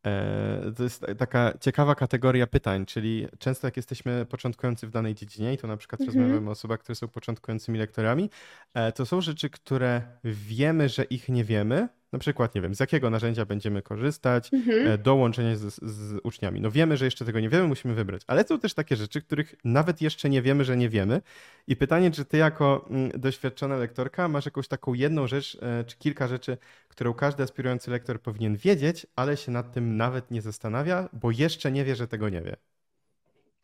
e, 0.07 0.73
to 0.76 0.83
jest 0.83 1.07
taka 1.18 1.58
ciekawa 1.60 1.94
kategoria 1.94 2.47
pytań, 2.47 2.86
czyli 2.86 3.28
często 3.39 3.67
jak 3.67 3.76
jesteśmy 3.76 4.26
początkujący 4.26 4.86
w 4.86 4.91
danej 4.91 5.15
dziedzinie, 5.15 5.52
i 5.52 5.58
to 5.58 5.67
na 5.67 5.76
przykład 5.76 6.00
mhm. 6.00 6.18
rozmawiamy 6.18 6.49
o 6.49 6.52
osobach, 6.52 6.81
które 6.81 6.97
są 6.97 7.08
początkującymi 7.08 7.78
lektorami, 7.78 8.31
e, 8.75 8.92
to 8.92 9.07
są 9.07 9.20
rzeczy, 9.20 9.50
które 9.50 10.02
wiemy, 10.25 10.89
że 10.89 11.05
ich 11.05 11.28
nie 11.28 11.44
wiemy, 11.44 11.89
na 12.12 12.19
przykład, 12.19 12.55
nie 12.55 12.61
wiem, 12.61 12.75
z 12.75 12.81
jakiego 12.81 13.11
narzędzia 13.11 13.45
będziemy 13.45 13.83
korzystać 13.83 14.53
mhm. 14.53 14.89
E, 14.89 14.99
do 14.99 15.15
łączenia 15.15 15.57
z, 15.57 15.75
z, 15.83 16.20
uczniami. 16.23 16.61
No 16.61 16.70
wiemy, 16.70 16.97
że 16.97 17.05
jeszcze 17.05 17.25
tego 17.25 17.41
nie 17.41 17.49
wiemy, 17.49 17.69
musimy 17.69 17.95
wybrać. 17.95 18.23
Ale 18.27 18.45
są 18.45 18.59
też 18.59 18.75
takie 18.75 18.97
rzeczy, 18.97 19.23
których 19.23 19.55
nawet 19.65 20.03
jeszcze 20.03 20.31
nie 20.31 20.43
wiemy, 20.43 20.65
że 20.65 20.77
nie 20.77 20.89
wiemy. 20.89 21.23
I 21.67 21.77
pytanie, 21.77 22.11
czy 22.11 22.25
ty 22.25 22.37
jako 22.37 22.87
mm, 22.91 23.11
doświadczona 23.20 23.77
lektorka 23.77 24.28
masz 24.28 24.45
jakąś 24.45 24.69
taką 24.69 24.95
jedną 24.95 25.27
rzecz, 25.27 25.59
e, 25.62 25.85
czy 25.85 25.97
kilka 25.97 26.28
rzeczy, 26.28 26.59
którą 26.89 27.15
każdy 27.15 27.43
aspirujący 27.43 27.91
lektor 27.91 28.20
powinien 28.20 28.57
wiedzieć, 28.57 29.07
ale 29.17 29.37
się 29.37 29.53
nad 29.53 29.73
tym 29.73 29.97
nawet 29.97 30.31
nie 30.31 30.43
zastanawia, 30.43 31.09
bo 31.12 31.31
jeszcze 31.31 31.73
nie 31.73 31.85
wie, 31.85 31.97
że 31.97 32.09
tego 32.09 32.28
nie 32.28 32.43
wie. 32.43 32.57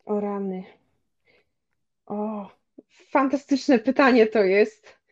O 0.05 0.19
rany. 0.19 0.63
O, 2.05 2.49
fantastyczne 3.11 3.79
pytanie 3.79 4.27
to 4.27 4.43
jest 4.43 5.04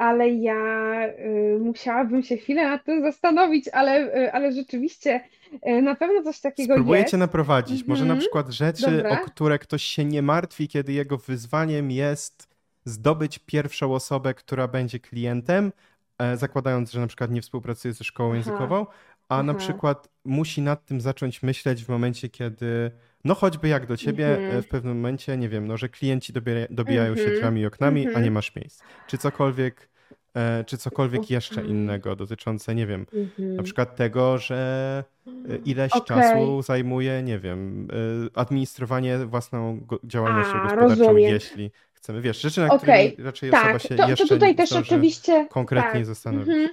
ale 0.00 0.30
ja 0.30 1.08
y, 1.08 1.58
musiałabym 1.60 2.22
się 2.22 2.36
chwilę 2.36 2.68
nad 2.68 2.84
tym 2.84 3.02
zastanowić, 3.02 3.68
ale, 3.68 4.16
y, 4.24 4.32
ale 4.32 4.52
rzeczywiście 4.52 5.20
y, 5.68 5.82
na 5.82 5.94
pewno 5.94 6.22
coś 6.22 6.40
takiego 6.40 6.74
Spróbuję 6.74 7.00
jest. 7.00 7.10
cię 7.10 7.16
naprowadzić. 7.16 7.86
Może 7.86 8.04
na 8.04 8.14
mhm. 8.14 8.20
przykład 8.20 8.48
rzeczy, 8.48 8.96
Dobra. 8.96 9.10
o 9.10 9.26
które 9.26 9.58
ktoś 9.58 9.82
się 9.82 10.04
nie 10.04 10.22
martwi, 10.22 10.68
kiedy 10.68 10.92
jego 10.92 11.18
wyzwaniem 11.18 11.90
jest 11.90 12.48
zdobyć 12.84 13.38
pierwszą 13.38 13.94
osobę, 13.94 14.34
która 14.34 14.68
będzie 14.68 15.00
klientem, 15.00 15.72
e, 16.18 16.36
zakładając, 16.36 16.92
że 16.92 17.00
na 17.00 17.06
przykład 17.06 17.30
nie 17.30 17.42
współpracuje 17.42 17.94
ze 17.94 18.04
szkołą 18.04 18.28
Aha. 18.28 18.36
językową, 18.36 18.86
a 19.28 19.34
Aha. 19.34 19.42
na 19.42 19.54
przykład 19.54 20.08
musi 20.24 20.62
nad 20.62 20.84
tym 20.84 21.00
zacząć 21.00 21.42
myśleć 21.42 21.84
w 21.84 21.88
momencie, 21.88 22.28
kiedy 22.28 22.90
no 23.24 23.34
choćby 23.34 23.68
jak 23.68 23.86
do 23.86 23.96
ciebie 23.96 24.36
mm 24.36 24.50
-hmm. 24.50 24.62
w 24.62 24.68
pewnym 24.68 24.96
momencie, 24.96 25.36
nie 25.36 25.48
wiem, 25.48 25.66
no, 25.66 25.76
że 25.76 25.88
klienci 25.88 26.32
dobija, 26.32 26.66
dobijają 26.70 27.12
mm 27.12 27.14
-hmm. 27.14 27.18
się 27.18 27.24
mhm. 27.24 27.36
drzwiami 27.36 27.60
i 27.60 27.66
oknami, 27.66 28.00
mm 28.00 28.12
-hmm. 28.12 28.16
a 28.16 28.20
nie 28.20 28.26
mhm. 28.26 28.34
masz 28.34 28.56
miejsc. 28.56 28.82
Czy 29.06 29.18
cokolwiek, 29.18 29.88
e, 30.34 30.64
czy 30.64 30.78
cokolwiek 30.78 31.30
jeszcze 31.30 31.64
innego 31.64 32.16
dotyczące, 32.16 32.74
nie 32.74 32.86
wiem, 32.86 33.06
mhm. 33.12 33.56
na 33.56 33.62
przykład 33.62 33.96
tego, 33.96 34.38
że 34.38 35.04
e, 35.26 35.56
ileś 35.56 35.92
okay. 35.92 36.06
czasu 36.06 36.62
zajmuje, 36.62 37.22
nie 37.22 37.38
wiem, 37.38 37.88
e, 38.34 38.38
administrowanie 38.38 39.18
własną 39.18 39.86
działalnością 40.04 40.52
a, 40.52 40.62
gospodarczą, 40.62 41.04
rozumiem. 41.04 41.32
jeśli 41.32 41.70
chcemy, 41.92 42.20
wiesz, 42.20 42.40
rzeczy, 42.40 42.60
na 42.60 42.66
okay. 42.66 43.10
które 43.12 43.24
raczej 43.24 43.50
tak. 43.50 43.64
osoba 43.64 43.78
się 43.78 43.94
to, 43.94 44.08
jeszcze 44.08 44.28
to 44.28 44.34
tutaj 44.34 44.54
też 44.54 44.72
oczywiście 44.72 45.46
konkretnie 45.50 46.00
tak. 46.00 46.06
zastanowić. 46.06 46.70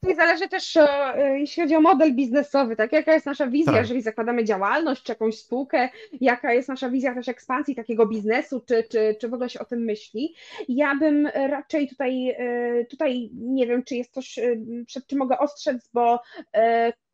Tutaj 0.00 0.16
zależy 0.16 0.48
też, 0.48 0.76
e, 0.76 1.38
jeśli 1.38 1.62
chodzi 1.62 1.76
o 1.76 1.80
model 1.80 2.14
biznesowy, 2.14 2.76
tak? 2.76 2.92
Jaka 2.92 3.14
jest 3.14 3.26
nasza 3.26 3.46
wizja, 3.46 3.72
Tak. 3.72 3.82
jeżeli 3.82 4.02
zakładamy 4.02 4.44
działalność 4.44 5.02
czy 5.02 5.12
jakąś 5.12 5.38
spółkę, 5.38 5.88
jaka 6.20 6.52
jest 6.52 6.68
nasza 6.68 6.90
wizja 6.90 7.14
też 7.14 7.28
ekspansji 7.28 7.74
takiego 7.74 8.06
biznesu, 8.06 8.60
czy, 8.60 8.84
czy, 8.90 9.16
czy 9.20 9.28
w 9.28 9.34
ogóle 9.34 9.50
się 9.50 9.60
o 9.60 9.64
tym 9.64 9.84
myśli. 9.84 10.34
Ja 10.68 10.94
bym 10.94 11.26
raczej 11.26 11.88
tutaj, 11.88 12.30
e, 12.38 12.84
tutaj 12.84 13.30
nie 13.32 13.66
wiem, 13.66 13.84
czy 13.84 13.96
jest 13.96 14.14
coś, 14.14 14.38
e, 14.38 14.56
przed 14.86 15.06
czym 15.06 15.18
mogę 15.18 15.38
ostrzec, 15.38 15.90
bo 15.92 16.20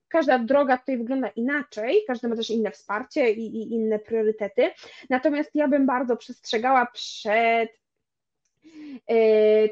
każda 0.08 0.38
droga 0.38 0.78
tutaj 0.78 0.98
wygląda 0.98 1.28
inaczej, 1.28 2.02
każdy 2.06 2.28
ma 2.28 2.36
też 2.36 2.50
inne 2.50 2.70
wsparcie 2.70 3.30
i, 3.32 3.56
i 3.56 3.72
inne 3.72 3.98
priorytety. 3.98 4.70
Natomiast 5.10 5.50
ja 5.54 5.68
bym 5.68 5.86
bardzo 5.86 6.16
przestrzegała 6.16 6.86
przed 6.86 7.70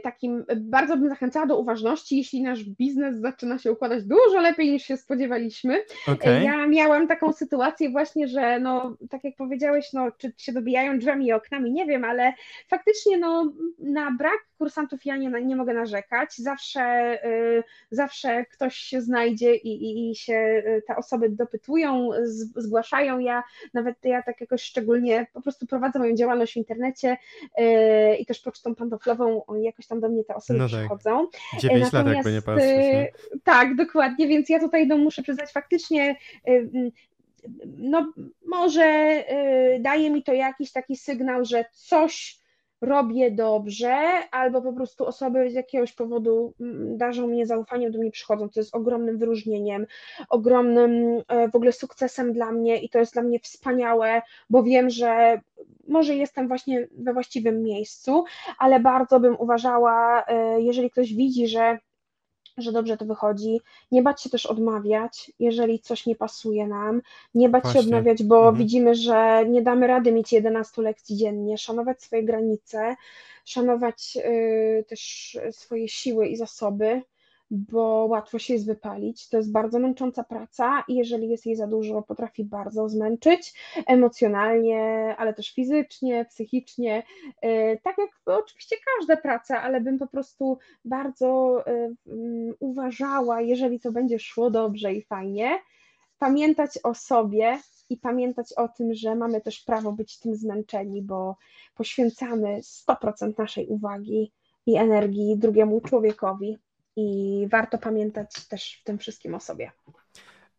takim, 0.02 0.44
bardzo 0.56 0.96
bym 0.96 1.08
zachęcała 1.08 1.46
do 1.46 1.58
uważności, 1.58 2.16
jeśli 2.16 2.42
nasz 2.42 2.64
biznes 2.64 3.16
zaczyna 3.16 3.58
się 3.58 3.72
układać 3.72 4.04
dużo 4.04 4.40
lepiej 4.40 4.72
niż 4.72 4.82
się 4.82 4.96
spodziewaliśmy. 4.96 5.84
Okej. 6.08 6.44
Ja 6.44 6.66
miałam 6.66 7.08
taką 7.08 7.32
sytuację 7.32 7.90
właśnie, 7.90 8.28
że 8.28 8.60
no, 8.60 8.96
tak 9.10 9.24
jak 9.24 9.36
powiedziałeś, 9.36 9.92
no, 9.92 10.10
czy 10.18 10.32
się 10.36 10.52
dobijają 10.52 10.98
drzwiami 10.98 11.26
i 11.26 11.32
oknami, 11.32 11.72
nie 11.72 11.86
wiem, 11.86 12.04
ale 12.04 12.32
faktycznie 12.68 13.18
no, 13.18 13.52
na 13.78 14.10
brak 14.10 14.38
kursantów 14.58 15.04
ja 15.04 15.16
nie, 15.16 15.30
nie 15.30 15.56
mogę 15.56 15.74
narzekać. 15.74 16.36
Zawsze, 16.36 17.18
y, 17.24 17.62
zawsze 17.90 18.44
ktoś 18.44 18.76
się 18.76 19.00
znajdzie 19.00 19.54
i, 19.54 19.68
i, 19.68 20.10
i 20.10 20.16
się 20.16 20.62
te 20.86 20.96
osoby 20.96 21.28
dopytują, 21.28 22.10
z, 22.22 22.62
zgłaszają. 22.62 23.18
Ja 23.18 23.42
nawet 23.74 24.04
ja 24.04 24.22
tak 24.22 24.40
jakoś 24.40 24.62
szczególnie 24.62 25.26
po 25.32 25.42
prostu 25.42 25.66
prowadzę 25.66 25.98
moją 25.98 26.14
działalność 26.14 26.52
w 26.52 26.56
internecie 26.56 27.16
y, 27.58 28.16
i 28.16 28.26
też 28.26 28.40
pocztą 28.40 28.74
pantoflową 28.90 29.44
jakoś 29.62 29.86
tam 29.86 30.00
do 30.00 30.08
mnie 30.08 30.24
te 30.24 30.34
osoby 30.34 30.58
No 30.58 30.68
tak. 30.68 30.78
przychodzą. 30.78 31.26
9 31.58 31.92
lat 31.92 32.06
jakby 32.06 32.30
nie 32.32 32.36
Natomiast, 32.36 32.46
patrzeć. 32.46 32.68
Nie? 32.68 33.08
y, 33.34 33.40
Tak, 33.44 33.76
dokładnie, 33.76 34.28
więc 34.28 34.48
ja 34.48 34.60
tutaj 34.60 34.86
no, 34.86 34.98
muszę 34.98 35.22
przyznać 35.22 35.52
faktycznie, 35.52 36.16
y, 36.48 36.70
mm, 36.74 36.90
no 37.78 38.12
może 38.46 38.84
y, 39.76 39.80
daje 39.80 40.10
mi 40.10 40.22
to 40.22 40.32
jakiś 40.32 40.72
taki 40.72 40.96
sygnał, 40.96 41.44
że 41.44 41.64
coś 41.72 42.38
robię 42.84 43.30
dobrze, 43.30 43.96
albo 44.30 44.62
po 44.62 44.72
prostu 44.72 45.06
osoby 45.06 45.50
z 45.50 45.54
jakiegoś 45.54 45.92
powodu 45.92 46.54
mm, 46.60 46.96
darzą 46.98 47.26
mnie 47.26 47.46
zaufaniem, 47.46 47.92
do 47.92 47.98
mnie 47.98 48.10
przychodzą, 48.10 48.48
to 48.48 48.60
jest 48.60 48.74
ogromnym 48.74 49.18
wyróżnieniem, 49.18 49.86
ogromnym 50.28 51.22
e, 51.28 51.48
w 51.48 51.54
ogóle 51.54 51.72
sukcesem 51.72 52.32
dla 52.32 52.52
mnie 52.52 52.76
i 52.76 52.88
to 52.88 52.98
jest 52.98 53.12
dla 53.12 53.22
mnie 53.22 53.40
wspaniałe, 53.40 54.22
bo 54.50 54.62
wiem, 54.62 54.90
że 54.90 55.40
może 55.88 56.14
jestem 56.14 56.48
właśnie 56.48 56.88
we 56.98 57.12
właściwym 57.12 57.62
miejscu, 57.62 58.24
ale 58.58 58.80
bardzo 58.80 59.20
bym 59.20 59.36
uważała, 59.38 60.24
e, 60.26 60.60
jeżeli 60.60 60.90
ktoś 60.90 61.14
widzi, 61.14 61.48
że 61.48 61.78
że 62.56 62.72
dobrze 62.72 62.96
to 62.96 63.04
wychodzi, 63.04 63.60
nie 63.92 64.02
bać 64.02 64.22
się 64.22 64.30
też 64.30 64.46
odmawiać, 64.46 65.32
jeżeli 65.38 65.80
coś 65.80 66.06
nie 66.06 66.16
pasuje 66.16 66.66
nam, 66.66 67.02
nie 67.34 67.48
bać 67.48 67.64
się 67.64 67.72
Właśnie. 67.72 67.80
odmawiać, 67.80 68.22
bo 68.22 68.36
Mhm. 68.36 68.56
widzimy, 68.56 68.94
że 68.94 69.44
nie 69.48 69.62
damy 69.62 69.86
rady 69.86 70.12
mieć 70.12 70.32
11 70.32 70.82
lekcji 70.82 71.16
dziennie, 71.16 71.58
szanować 71.58 72.02
swoje 72.02 72.22
granice, 72.22 72.96
szanować 73.44 74.16
y, 74.16 74.84
też 74.88 75.36
swoje 75.50 75.88
siły 75.88 76.26
i 76.28 76.36
zasoby, 76.36 77.02
bo 77.54 78.06
łatwo 78.10 78.38
się 78.38 78.54
jest 78.54 78.66
wypalić. 78.66 79.28
To 79.28 79.36
jest 79.36 79.52
bardzo 79.52 79.78
męcząca 79.78 80.24
praca 80.24 80.84
i 80.88 80.94
jeżeli 80.94 81.28
jest 81.28 81.46
jej 81.46 81.56
za 81.56 81.66
dużo, 81.66 82.02
potrafi 82.02 82.44
bardzo 82.44 82.88
zmęczyć 82.88 83.54
emocjonalnie, 83.86 85.14
ale 85.18 85.34
też 85.34 85.54
fizycznie, 85.54 86.24
psychicznie. 86.24 87.02
Y, 87.44 87.80
Tak 87.82 87.98
jak 87.98 88.10
oczywiście 88.26 88.76
każda 88.96 89.16
praca, 89.16 89.62
ale 89.62 89.80
bym 89.80 89.98
po 89.98 90.06
prostu 90.06 90.58
bardzo 90.84 91.60
y, 91.68 91.96
mm, 92.06 92.54
uważała, 92.60 93.40
jeżeli 93.40 93.80
to 93.80 93.92
będzie 93.92 94.18
szło 94.18 94.50
dobrze 94.50 94.94
i 94.94 95.02
fajnie, 95.02 95.58
pamiętać 96.18 96.78
o 96.82 96.94
sobie 96.94 97.58
i 97.90 97.96
pamiętać 97.96 98.52
o 98.52 98.68
tym, 98.68 98.94
że 98.94 99.14
mamy 99.14 99.40
też 99.40 99.60
prawo 99.60 99.92
być 99.92 100.18
tym 100.18 100.36
zmęczeni, 100.36 101.02
bo 101.02 101.36
poświęcamy 101.74 102.58
100% 102.62 103.38
naszej 103.38 103.66
uwagi 103.66 104.32
i 104.66 104.76
energii 104.76 105.38
drugiemu 105.38 105.80
człowiekowi 105.80 106.58
i 106.96 107.48
warto 107.50 107.78
pamiętać 107.78 108.48
też 108.48 108.78
w 108.80 108.84
tym 108.84 108.98
wszystkim 108.98 109.34
o 109.34 109.40
sobie. 109.40 109.72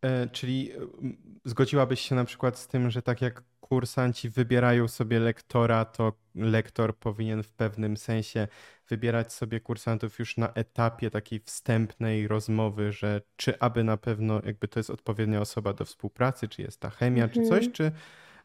E, 0.02 0.28
Czyli 0.30 0.72
e, 0.72 0.76
m, 0.76 1.18
zgodziłabyś 1.46 2.02
się 2.02 2.16
na 2.16 2.26
przykład 2.26 2.58
z 2.60 2.68
tym, 2.68 2.92
że 2.92 3.02
tak 3.02 3.22
jak 3.22 3.44
kursanci 3.60 4.30
wybierają 4.30 4.88
sobie 4.88 5.20
lektora, 5.20 5.86
to 5.86 6.14
lektor 6.36 6.98
powinien 6.98 7.44
w 7.44 7.52
pewnym 7.54 7.98
sensie 7.98 8.48
wybierać 8.90 9.34
sobie 9.34 9.60
kursantów 9.60 10.20
już 10.20 10.38
na 10.38 10.54
etapie 10.54 11.10
takiej 11.12 11.40
wstępnej 11.40 12.28
rozmowy, 12.28 12.92
że 12.92 13.22
czy 13.36 13.60
aby 13.60 13.84
na 13.84 13.98
pewno 13.98 14.42
jakby 14.46 14.68
to 14.68 14.80
jest 14.80 14.90
odpowiednia 14.90 15.42
osoba 15.42 15.74
do 15.74 15.86
współpracy, 15.86 16.48
czy 16.48 16.62
jest 16.62 16.80
ta 16.80 16.90
chemia, 16.90 17.28
czy 17.28 17.42
coś, 17.44 17.58
Mhm. 17.66 17.72
czy 17.72 17.92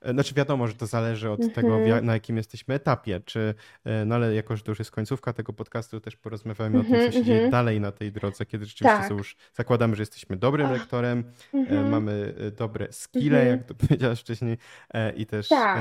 znaczy 0.04 0.34
wiadomo, 0.34 0.66
że 0.66 0.74
to 0.74 0.86
zależy 0.86 1.30
od 1.30 1.54
tego, 1.54 1.68
Mhm. 1.68 1.88
ja- 1.88 2.00
na 2.00 2.12
jakim 2.14 2.36
jesteśmy 2.36 2.74
etapie, 2.74 3.20
czy, 3.24 3.54
e, 3.84 4.04
no 4.04 4.14
ale 4.14 4.34
jako, 4.34 4.56
że 4.56 4.62
to 4.62 4.70
już 4.70 4.78
jest 4.78 4.90
końcówka 4.90 5.32
tego 5.32 5.52
podcastu, 5.52 6.00
też 6.00 6.16
porozmawiamy 6.16 6.78
o 6.78 6.82
tym, 6.82 6.92
Mhm, 6.94 7.12
co 7.12 7.18
się 7.18 7.24
dzieje 7.24 7.36
mhm. 7.38 7.50
dalej 7.50 7.80
na 7.80 7.92
tej 7.92 8.12
drodze, 8.12 8.46
kiedy 8.46 8.64
rzeczywiście 8.64 8.98
Tak. 9.08 9.10
już, 9.18 9.36
zakładamy, 9.54 9.96
że 9.96 10.02
jesteśmy 10.02 10.36
dobrym 10.36 10.66
Ach. 10.66 10.72
lektorem, 10.72 11.24
E, 11.54 11.56
Mhm. 11.58 11.88
Mamy 11.90 12.34
e, 12.46 12.50
dobre 12.50 12.92
skille, 12.92 13.38
Mhm. 13.40 13.58
jak 13.58 13.66
to 13.66 13.74
powiedziałaś 13.88 14.20
wcześniej, 14.20 14.58
e, 14.94 15.12
i 15.12 15.26
też 15.26 15.48
Tak. 15.48 15.78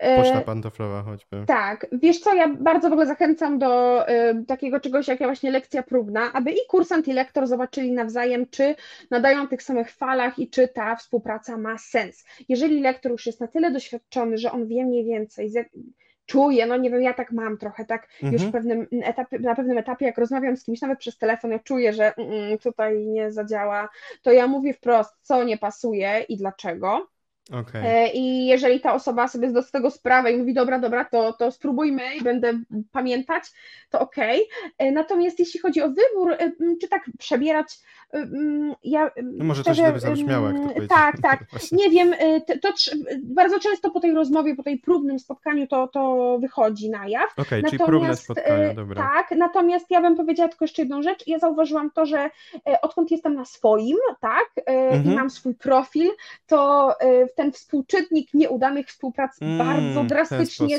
e, 0.00 0.16
poczta 0.16 0.40
E, 0.40 0.44
pantoflowa 0.44 1.02
choćby. 1.02 1.44
Tak, 1.46 1.86
wiesz 1.92 2.20
co, 2.20 2.34
ja 2.34 2.48
bardzo 2.48 2.88
w 2.88 2.92
ogóle 2.92 3.06
zachęcam 3.06 3.58
do 3.58 4.04
takiego 4.46 4.80
czegoś 4.80 5.08
jak 5.08 5.18
właśnie 5.18 5.50
lekcja 5.50 5.82
próbna, 5.82 6.32
aby 6.32 6.50
i 6.50 6.56
kursant, 6.68 7.08
i 7.08 7.12
lektor 7.12 7.46
zobaczyli 7.46 7.92
nawzajem, 7.92 8.46
czy 8.50 8.74
nadają 9.10 9.42
na 9.42 9.46
tych 9.48 9.62
samych 9.62 9.90
falach 9.90 10.38
i 10.38 10.50
czy 10.50 10.68
ta 10.68 10.96
współpraca 10.96 11.56
ma 11.56 11.78
sens. 11.78 12.24
Jeżeli 12.48 12.80
lektor 12.80 13.12
już 13.12 13.26
jest 13.26 13.40
na 13.40 13.46
tyle 13.48 13.61
doświadczony, 13.70 14.38
że 14.38 14.52
on 14.52 14.66
wie 14.66 14.84
mniej 14.84 15.04
więcej, 15.04 15.50
czuje, 16.26 16.66
no 16.66 16.76
nie 16.76 16.90
wiem, 16.90 17.02
ja 17.02 17.14
tak 17.14 17.32
mam 17.32 17.58
trochę, 17.58 17.84
tak 17.84 18.08
już 18.22 18.42
Mhm. 18.42 18.48
w 18.48 18.52
pewnym 18.52 18.86
etapie, 19.04 19.38
na 19.38 19.54
pewnym 19.54 19.78
etapie, 19.78 20.06
jak 20.06 20.18
rozmawiam 20.18 20.56
z 20.56 20.64
kimś, 20.64 20.80
nawet 20.80 20.98
przez 20.98 21.18
telefon, 21.18 21.50
ja 21.50 21.58
czuję, 21.58 21.92
że 21.92 22.14
mm, 22.16 22.32
mm, 22.32 22.58
tutaj 22.58 23.06
nie 23.06 23.32
zadziała, 23.32 23.88
to 24.22 24.32
ja 24.32 24.46
mówię 24.46 24.74
wprost, 24.74 25.14
co 25.22 25.44
nie 25.44 25.58
pasuje 25.58 26.24
i 26.28 26.36
dlaczego. 26.36 27.08
Okej. 27.50 27.82
E, 27.86 28.12
I 28.12 28.46
jeżeli 28.46 28.80
ta 28.80 28.94
osoba 28.94 29.28
sobie 29.28 29.50
zda 29.50 29.62
z 29.62 29.70
tego 29.70 29.90
sprawę 29.90 30.32
i 30.32 30.36
mówi, 30.36 30.54
dobra, 30.54 30.78
dobra, 30.78 31.04
to, 31.04 31.32
to 31.32 31.50
spróbujmy 31.50 32.16
i 32.16 32.22
będę 32.22 32.52
pamiętać, 32.92 33.44
to 33.90 34.00
okej. 34.00 34.48
E, 34.78 34.92
Natomiast 34.92 35.38
jeśli 35.38 35.60
chodzi 35.60 35.82
o 35.82 35.88
wybór, 35.88 36.32
e, 36.32 36.52
czy 36.80 36.88
tak 36.88 37.02
przebierać, 37.18 37.78
ja 38.84 39.10
No 39.22 39.44
może 39.44 39.62
szczerze, 39.62 39.82
źle 39.82 39.92
by 39.92 40.00
zabrzmiało, 40.00 40.46
jak 40.46 40.56
to 40.56 40.62
powiedzieć. 40.62 40.88
Tak, 40.88 41.20
tak. 41.22 41.44
Nie 41.72 41.90
wiem, 41.90 42.14
to, 42.46 42.72
to 42.72 42.74
bardzo 43.22 43.60
często 43.60 43.90
po 43.90 44.00
tej 44.00 44.12
rozmowie, 44.14 44.54
po 44.56 44.62
tej 44.62 44.78
próbnym 44.78 45.18
spotkaniu 45.18 45.66
to, 45.66 45.88
to 45.88 46.38
wychodzi 46.38 46.90
na 46.90 47.08
jaw. 47.08 47.38
Okej, 47.38 47.62
czyli 47.64 47.78
próbne 47.78 47.98
Natomiast, 47.98 48.22
spotkania, 48.24 48.70
e, 48.70 48.74
dobra. 48.74 49.02
Tak, 49.14 49.38
natomiast 49.38 49.86
ja 49.90 50.00
bym 50.00 50.16
powiedziała 50.16 50.48
tylko 50.48 50.64
jeszcze 50.64 50.82
jedną 50.82 51.02
rzecz. 51.02 51.26
Ja 51.26 51.38
zauważyłam 51.38 51.90
to, 51.90 52.06
że 52.06 52.30
odkąd 52.82 53.10
jestem 53.10 53.34
na 53.34 53.44
swoim, 53.44 53.96
tak, 54.20 54.46
Mhm. 54.66 55.04
i 55.04 55.16
mam 55.16 55.30
swój 55.30 55.54
profil, 55.54 56.10
to 56.46 56.90
ten 57.36 57.52
współczynnik 57.52 58.34
nieudanych 58.34 58.86
współprac 58.86 59.42
Mm, 59.42 59.58
bardzo 59.58 60.04
drastycznie 60.04 60.78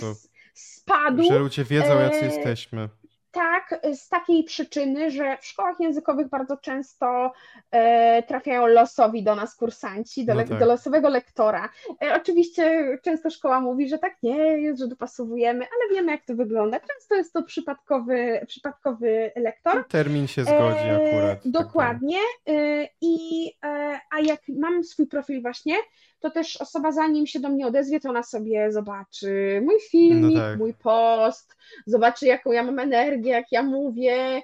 spadł. 0.54 1.24
Że 1.24 1.40
ludzie 1.40 1.64
wiedzą, 1.64 2.00
jacy 2.00 2.22
e, 2.22 2.26
jesteśmy. 2.26 2.90
Tak, 3.32 3.80
z 3.94 4.10
takiej 4.10 4.44
przyczyny, 4.44 5.12
że 5.12 5.38
w 5.38 5.46
szkołach 5.46 5.80
językowych 5.80 6.30
bardzo 6.30 6.58
często 6.58 7.32
e, 7.72 8.24
trafiają 8.24 8.68
losowi 8.68 9.24
do 9.24 9.36
nas 9.36 9.56
kursanci, 9.56 10.26
do, 10.26 10.34
No 10.34 10.44
tak. 10.44 10.60
do 10.60 10.66
losowego 10.66 11.10
lektora. 11.10 11.70
E, 12.04 12.16
oczywiście 12.16 12.84
często 13.04 13.30
szkoła 13.30 13.60
mówi, 13.60 13.90
że 13.90 13.98
tak 13.98 14.16
nie 14.24 14.38
jest, 14.38 14.80
że 14.80 14.88
dopasowujemy, 14.88 15.60
ale 15.60 15.96
wiemy 15.96 16.12
jak 16.12 16.26
to 16.26 16.36
wygląda. 16.36 16.80
Często 16.80 17.16
jest 17.16 17.34
to 17.34 17.44
przypadkowy, 17.44 18.46
przypadkowy 18.48 19.32
lektor. 19.36 19.88
Termin 19.88 20.28
się 20.28 20.44
zgodzi 20.44 20.80
E, 20.80 21.08
akurat. 21.08 21.44
tak 21.44 21.52
Dokładnie. 21.52 22.20
E, 22.48 22.88
I, 23.02 23.48
e, 23.64 24.00
a 24.12 24.20
jak 24.20 24.42
mam 24.48 24.84
swój 24.84 25.08
profil 25.08 25.42
właśnie, 25.42 25.76
to 26.24 26.32
też 26.32 26.58
osoba 26.58 26.92
zanim 26.92 27.28
się 27.28 27.40
do 27.40 27.50
mnie 27.50 27.68
odezwie, 27.68 28.00
to 28.00 28.10
ona 28.10 28.24
sobie 28.24 28.72
zobaczy 28.72 29.62
mój 29.66 29.80
filmik, 29.80 30.36
No 30.36 30.42
tak. 30.42 30.60
mój 30.60 30.74
post, 30.74 31.56
zobaczy 31.86 32.26
jaką 32.26 32.52
ja 32.52 32.64
mam 32.64 32.80
energię, 32.80 33.32
jak 33.32 33.52
ja 33.52 33.64
mówię. 33.64 34.42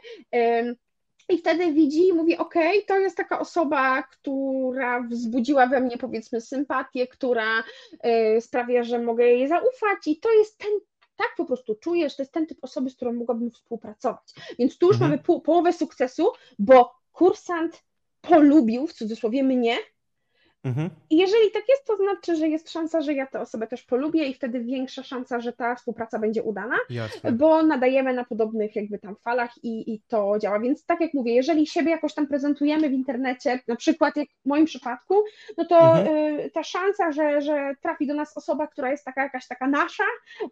I 1.29 1.37
wtedy 1.37 1.73
widzi 1.73 2.07
i 2.07 2.13
mówi, 2.13 2.37
ok, 2.37 2.53
to 2.87 2.99
jest 2.99 3.17
taka 3.17 3.39
osoba, 3.39 4.03
która 4.03 5.01
wzbudziła 5.01 5.67
we 5.67 5.79
mnie 5.81 5.97
powiedzmy 5.97 6.41
sympatię, 6.41 7.07
która 7.07 7.63
e, 7.99 8.41
sprawia, 8.41 8.83
że 8.83 8.99
mogę 8.99 9.25
jej 9.25 9.47
zaufać 9.47 9.99
i 10.07 10.19
to 10.19 10.31
jest 10.31 10.57
ten, 10.57 10.71
tak 11.15 11.27
po 11.37 11.45
prostu 11.45 11.75
czujesz, 11.75 12.15
to 12.15 12.21
jest 12.21 12.33
ten 12.33 12.47
typ 12.47 12.57
osoby, 12.61 12.89
z 12.89 12.95
którą 12.95 13.13
mogłabym 13.13 13.51
współpracować. 13.51 14.33
Więc 14.59 14.77
tu 14.77 14.87
już 14.87 14.95
Mhm. 14.95 15.11
mamy 15.11 15.23
pół, 15.23 15.41
połowę 15.41 15.73
sukcesu, 15.73 16.27
bo 16.59 16.91
kursant 17.11 17.83
polubił 18.21 18.87
w 18.87 18.93
cudzysłowie 18.93 19.43
mnie, 19.43 19.77
Mhm. 20.63 20.89
I 21.09 21.17
jeżeli 21.17 21.51
tak 21.51 21.63
jest, 21.69 21.85
to 21.85 21.97
znaczy, 21.97 22.35
że 22.35 22.47
jest 22.47 22.71
szansa, 22.71 23.01
że 23.01 23.13
ja 23.13 23.27
tę 23.27 23.39
osobę 23.41 23.67
też 23.67 23.83
polubię 23.83 24.25
i 24.27 24.33
wtedy 24.33 24.59
większa 24.59 25.03
szansa, 25.03 25.39
że 25.41 25.53
ta 25.53 25.75
współpraca 25.75 26.19
będzie 26.19 26.43
udana, 26.43 26.75
Jasne. 26.89 27.31
bo 27.31 27.63
nadajemy 27.63 28.13
na 28.13 28.25
podobnych 28.25 28.75
jakby 28.75 28.99
tam 28.99 29.15
falach 29.15 29.51
i, 29.63 29.93
i 29.93 30.01
to 30.07 30.39
działa. 30.39 30.59
Więc 30.59 30.85
tak 30.85 31.01
jak 31.01 31.13
mówię, 31.13 31.33
jeżeli 31.35 31.67
siebie 31.67 31.91
jakoś 31.91 32.13
tam 32.13 32.27
prezentujemy 32.27 32.89
w 32.89 32.93
internecie, 32.93 33.59
na 33.67 33.75
przykład 33.75 34.17
jak 34.17 34.27
w 34.45 34.45
moim 34.49 34.65
przypadku, 34.65 35.23
no 35.57 35.65
to 35.65 35.79
Mhm. 35.79 36.07
y, 36.39 36.49
ta 36.53 36.63
szansa, 36.63 37.11
że, 37.11 37.41
że 37.41 37.73
trafi 37.81 38.07
do 38.07 38.13
nas 38.13 38.37
osoba, 38.37 38.67
która 38.67 38.91
jest 38.91 39.05
taka 39.05 39.23
jakaś 39.23 39.47
taka 39.47 39.67
nasza, 39.67 40.03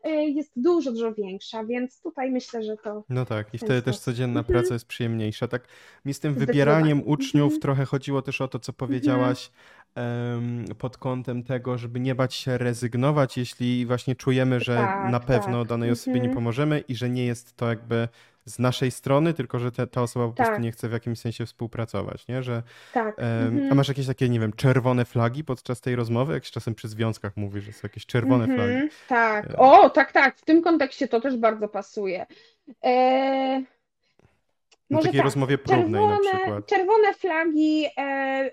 y, 0.08 0.10
jest 0.11 0.52
dużo, 0.56 0.92
dużo 0.92 1.14
większa, 1.14 1.64
więc 1.64 2.02
tutaj 2.02 2.32
myślę, 2.32 2.64
że 2.64 2.77
to 2.77 3.03
No 3.10 3.26
tak, 3.26 3.53
i 3.53 3.58
wtedy 3.58 3.82
też 3.82 4.00
codzienna 4.00 4.40
Mhm. 4.40 4.53
praca 4.60 4.74
jest 4.74 4.88
przyjemniejsza. 4.88 5.48
Tak 5.48 5.64
mi 6.06 6.14
z 6.14 6.19
tym 6.19 6.34
wybieraniem 6.34 7.08
uczniów 7.08 7.44
Mhm. 7.53 7.61
trochę 7.61 7.86
chodziło 7.86 8.22
też 8.22 8.42
o 8.42 8.48
to, 8.48 8.60
co 8.60 8.74
powiedziałaś 8.74 9.48
em, 9.48 9.52
pod 10.77 10.98
kątem 10.98 11.43
tego, 11.43 11.77
żeby 11.77 12.00
nie 12.00 12.16
bać 12.16 12.34
się 12.34 12.58
rezygnować, 12.58 13.38
jeśli 13.38 13.85
właśnie 13.85 14.16
czujemy, 14.16 14.59
że 14.59 14.76
Tak, 14.76 15.11
na 15.11 15.19
pewno 15.19 15.59
tak. 15.59 15.67
danej 15.69 15.92
osobie 15.92 16.14
nie 16.16 16.19
Mhm. 16.19 16.35
pomożemy 16.35 16.80
i 16.80 16.95
że 16.95 17.09
nie 17.09 17.26
jest 17.26 17.56
to 17.58 17.69
jakby 17.69 18.08
z 18.45 18.59
naszej 18.59 18.92
strony, 18.92 19.34
tylko 19.34 19.59
że 19.59 19.72
te, 19.72 19.88
ta 19.88 20.01
osoba 20.01 20.27
po 20.27 20.34
prostu 20.34 20.53
Tak. 20.53 20.64
nie 20.64 20.72
chce 20.72 20.90
w 20.90 20.92
jakimś 20.92 21.19
sensie 21.19 21.45
współpracować, 21.45 22.27
nie? 22.27 22.43
Że, 22.43 22.64
Tak. 22.93 23.16
Mhm. 23.19 23.72
a 23.72 23.76
masz 23.76 23.88
jakieś 23.88 24.08
takie, 24.08 24.30
nie 24.30 24.40
wiem, 24.40 24.53
czerwone 24.53 25.06
flagi 25.06 25.43
podczas 25.43 25.82
tej 25.82 25.95
rozmowy? 25.95 26.34
Jak 26.34 26.45
się 26.45 26.51
czasem 26.51 26.76
przy 26.76 26.88
związkach 26.88 27.38
mówi, 27.38 27.61
że 27.61 27.72
są 27.74 27.80
jakieś 27.84 28.06
czerwone 28.06 28.45
flagi. 28.45 28.61
Mhm, 28.74 28.90
tak. 29.08 29.50
E. 29.50 29.58
O, 29.58 29.90
tak, 29.90 30.11
tak. 30.11 30.38
W 30.38 30.45
tym 30.45 30.61
kontekście 30.64 31.08
to 31.08 31.22
też 31.22 31.38
bardzo 31.38 31.67
pasuje. 31.67 32.26
E, 32.84 33.59
Na 33.61 33.76
może 34.90 35.06
takiej 35.06 35.19
tak. 35.19 35.25
rozmowie 35.25 35.57
próbnej 35.57 36.01
na 36.01 36.17
Czerwone, 36.17 36.30
przykład. 36.40 36.66
czerwone 36.66 37.14
flagi 37.14 37.85
e, 37.85 38.01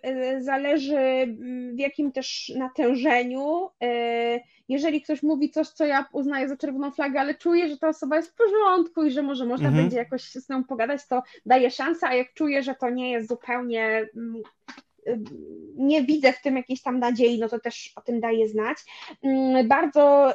e, 0.02 0.42
zależy 0.42 1.36
w 1.74 1.78
jakim 1.78 2.12
też 2.12 2.52
natężeniu. 2.56 3.68
E, 3.82 4.40
jeżeli 4.68 5.02
ktoś 5.02 5.22
mówi 5.22 5.50
coś, 5.50 5.68
co 5.68 5.84
ja 5.84 6.06
uznaję 6.12 6.48
za 6.48 6.56
czerwoną 6.56 6.90
flagę, 6.90 7.20
ale 7.20 7.34
czuję, 7.34 7.68
że 7.68 7.78
ta 7.78 7.88
osoba 7.88 8.16
jest 8.16 8.30
w 8.30 8.34
porządku 8.34 9.04
i 9.04 9.10
że 9.10 9.22
może 9.22 9.46
można 9.46 9.68
Mhm. 9.68 9.84
będzie 9.84 9.96
jakoś 9.98 10.22
z 10.22 10.48
nią 10.48 10.64
pogadać, 10.64 11.06
to 11.06 11.22
daję 11.46 11.70
szansę, 11.70 12.06
a 12.06 12.14
jak 12.14 12.34
czuję, 12.34 12.62
że 12.62 12.74
to 12.74 12.90
nie 12.90 13.10
jest 13.12 13.28
zupełnie 13.28 14.06
mm, 14.16 14.42
y, 15.08 15.20
nie 15.76 16.02
widzę 16.02 16.32
w 16.32 16.42
tym 16.42 16.56
jakiejś 16.56 16.82
tam 16.82 16.98
nadziei, 16.98 17.38
no 17.38 17.48
to 17.48 17.60
też 17.60 17.92
o 17.96 18.00
tym 18.00 18.20
daję 18.20 18.48
znać. 18.48 18.78
Bardzo 19.64 20.32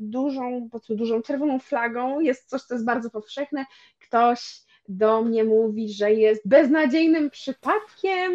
dużą, 0.00 0.62
po 0.62 0.70
prostu 0.70 0.94
dużą 0.96 1.22
czerwoną 1.22 1.58
flagą 1.58 2.20
jest 2.20 2.48
coś, 2.48 2.62
co 2.62 2.74
jest 2.74 2.86
bardzo 2.86 3.10
powszechne. 3.10 3.64
Ktoś 3.98 4.62
do 4.88 5.22
mnie 5.22 5.44
mówi, 5.44 5.92
że 5.92 6.12
jest 6.12 6.48
beznadziejnym 6.48 7.30
przypadkiem 7.30 8.32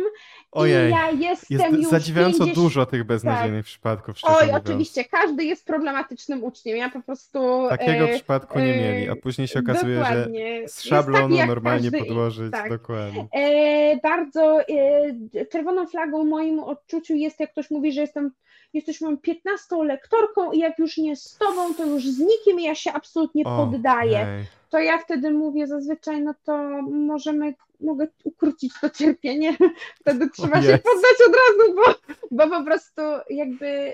Ojej. 0.51 0.89
i 0.89 0.91
ja 0.91 1.11
jestem 1.11 1.59
Jest 1.59 1.77
już 1.77 1.87
zadziwiająco 1.89 2.37
50 2.37 2.55
dużo 2.55 2.85
tych 2.85 3.03
beznadziejnych 3.03 3.65
przypadków, 3.65 4.17
szczerze 4.17 4.35
Oj, 4.37 4.45
mówiąc. 4.45 4.65
oczywiście, 4.65 5.05
każdy 5.05 5.43
jest 5.45 5.65
problematycznym 5.65 6.43
uczniem. 6.43 6.77
Ja 6.77 6.89
po 6.89 7.01
prostu. 7.01 7.39
Takiego 7.69 8.05
e, 8.05 8.13
przypadku 8.15 8.59
nie 8.59 8.65
mieli, 8.65 9.09
a 9.09 9.13
e, 9.13 9.15
później 9.15 9.47
się 9.47 9.59
okazuje, 9.59 9.95
że 9.95 10.01
dokładnie. 10.01 10.57
z 10.57 10.61
Jest 10.61 10.83
szablonu 10.83 11.37
normalnie 11.47 11.91
każdy- 11.91 12.05
podłożyć, 12.05 12.51
tak. 12.51 12.69
dokładnie. 12.69 13.27
E, 13.33 13.97
bardzo 14.03 14.61
e, 14.61 15.45
czerwoną 15.45 15.87
flagą 15.87 16.23
w 16.23 16.27
moim 16.27 16.59
odczuciu 16.59 17.15
jest, 17.15 17.39
jak 17.39 17.51
ktoś 17.51 17.71
mówi, 17.71 17.91
że 17.91 18.01
jestem, 18.01 18.31
jesteś 18.73 19.01
moją 19.01 19.17
15 19.17 19.75
lektorką 19.83 20.51
i 20.51 20.59
jak 20.59 20.79
już 20.79 20.97
nie 20.97 21.15
z 21.15 21.37
tobą, 21.37 21.73
to 21.73 21.85
już 21.85 22.03
z 22.07 22.19
nikim 22.19 22.59
ja 22.59 22.75
się 22.75 22.93
absolutnie 22.93 23.43
poddaję. 23.43 24.21
Okej. 24.21 24.57
To 24.69 24.79
ja 24.79 24.97
wtedy 24.97 25.31
mówię 25.31 25.67
zazwyczaj, 25.67 26.21
no 26.21 26.33
to 26.43 26.81
możemy, 26.81 27.53
mogę 27.81 28.07
ukrócić 28.23 28.73
to 28.81 28.89
cierpienie. 28.89 29.57
Wtedy 30.01 30.29
trzeba 30.29 30.61
się 30.61 30.77
poddać 30.77 31.17
od 31.27 31.35
razu, 31.35 31.75
bo, 31.75 32.13
bo 32.31 32.57
po 32.57 32.63
prostu 32.63 33.01
jakby 33.29 33.93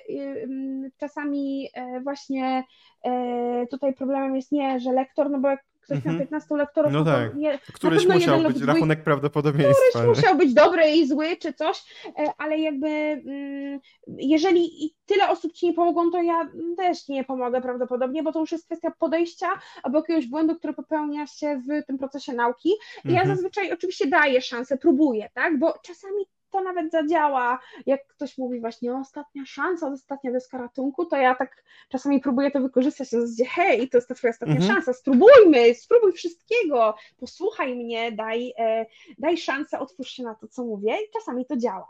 czasami 1.00 1.70
e, 1.74 2.02
właśnie 2.02 2.64
e, 3.06 3.68
tutaj 3.68 3.94
problemem 3.94 4.36
jest 4.36 4.52
nie, 4.52 4.80
że 4.80 4.92
lektor, 4.92 5.30
no 5.30 5.40
bo 5.40 5.50
jak 5.50 5.64
ktoś 5.84 5.98
Mhm. 5.98 6.16
miał 6.16 6.22
15 6.22 6.56
lektorów, 6.56 6.92
No 6.94 7.00
no 7.00 7.06
tak. 7.06 7.36
nie, 7.36 7.60
Któryś 7.74 8.08
musiał 8.08 8.40
być 8.42 8.58
dwój- 8.58 8.66
rachunek 8.68 9.04
prawdopodobieństwa. 9.04 10.00
Któryś 10.00 10.18
musiał 10.18 10.38
być 10.38 10.54
dobry 10.54 10.92
i 10.92 11.08
zły, 11.08 11.38
czy 11.38 11.54
coś, 11.54 11.84
e, 12.20 12.32
ale 12.38 12.60
jakby 12.60 12.88
mm, 12.88 13.80
jeżeli 14.08 14.96
tyle 15.06 15.30
osób 15.30 15.54
ci 15.54 15.66
nie 15.68 15.74
pomogą, 15.74 16.12
to 16.12 16.22
ja 16.22 16.50
też 16.78 17.08
nie 17.08 17.24
pomogę 17.24 17.62
prawdopodobnie, 17.62 18.24
bo 18.24 18.32
to 18.32 18.40
już 18.40 18.52
jest 18.52 18.66
kwestia 18.66 18.92
podejścia 19.00 19.48
albo 19.84 19.98
jakiegoś 20.00 20.28
błędu, 20.28 20.56
który 20.56 20.74
popełnia 20.74 21.28
się 21.28 21.62
w 21.68 21.86
tym 21.86 21.98
procesie 21.98 22.34
nauki. 22.34 22.70
I 23.06 23.14
Ja 23.14 23.20
Mhm. 23.22 23.36
zazwyczaj 23.36 23.72
oczywiście 23.72 24.08
daję 24.08 24.42
szansę, 24.42 24.78
próbuję, 24.78 25.30
tak? 25.34 25.60
Bo 25.60 25.74
czasami 25.84 26.24
to 26.54 26.62
nawet 26.62 26.92
zadziała. 26.92 27.60
Jak 27.86 28.08
ktoś 28.08 28.38
mówi 28.38 28.60
właśnie 28.60 28.96
ostatnia 28.96 29.46
szansa, 29.46 29.88
ostatnia 29.88 30.32
deska 30.32 30.58
ratunku, 30.58 31.06
to 31.06 31.18
ja 31.18 31.36
tak 31.36 31.64
czasami 31.90 32.20
próbuję 32.20 32.52
to 32.52 32.62
wykorzystać 32.62 33.12
na 33.12 33.22
zasadzie 33.22 33.46
hej, 33.46 33.90
to 33.90 33.98
jest 33.98 34.08
ta 34.08 34.16
twoja 34.16 34.32
ostatnia 34.32 34.56
Mhm. 34.56 34.74
szansa, 34.74 34.94
spróbujmy, 34.94 35.76
spróbuj 35.76 36.12
wszystkiego, 36.12 36.96
posłuchaj 37.18 37.76
mnie, 37.76 38.12
daj, 38.12 38.54
e, 38.58 38.86
daj 39.18 39.38
szansę, 39.38 39.80
otwórz 39.80 40.10
się 40.10 40.24
na 40.24 40.36
to, 40.36 40.48
co 40.48 40.64
mówię 40.66 40.98
i 41.08 41.12
czasami 41.14 41.46
to 41.46 41.58
działa. 41.58 41.90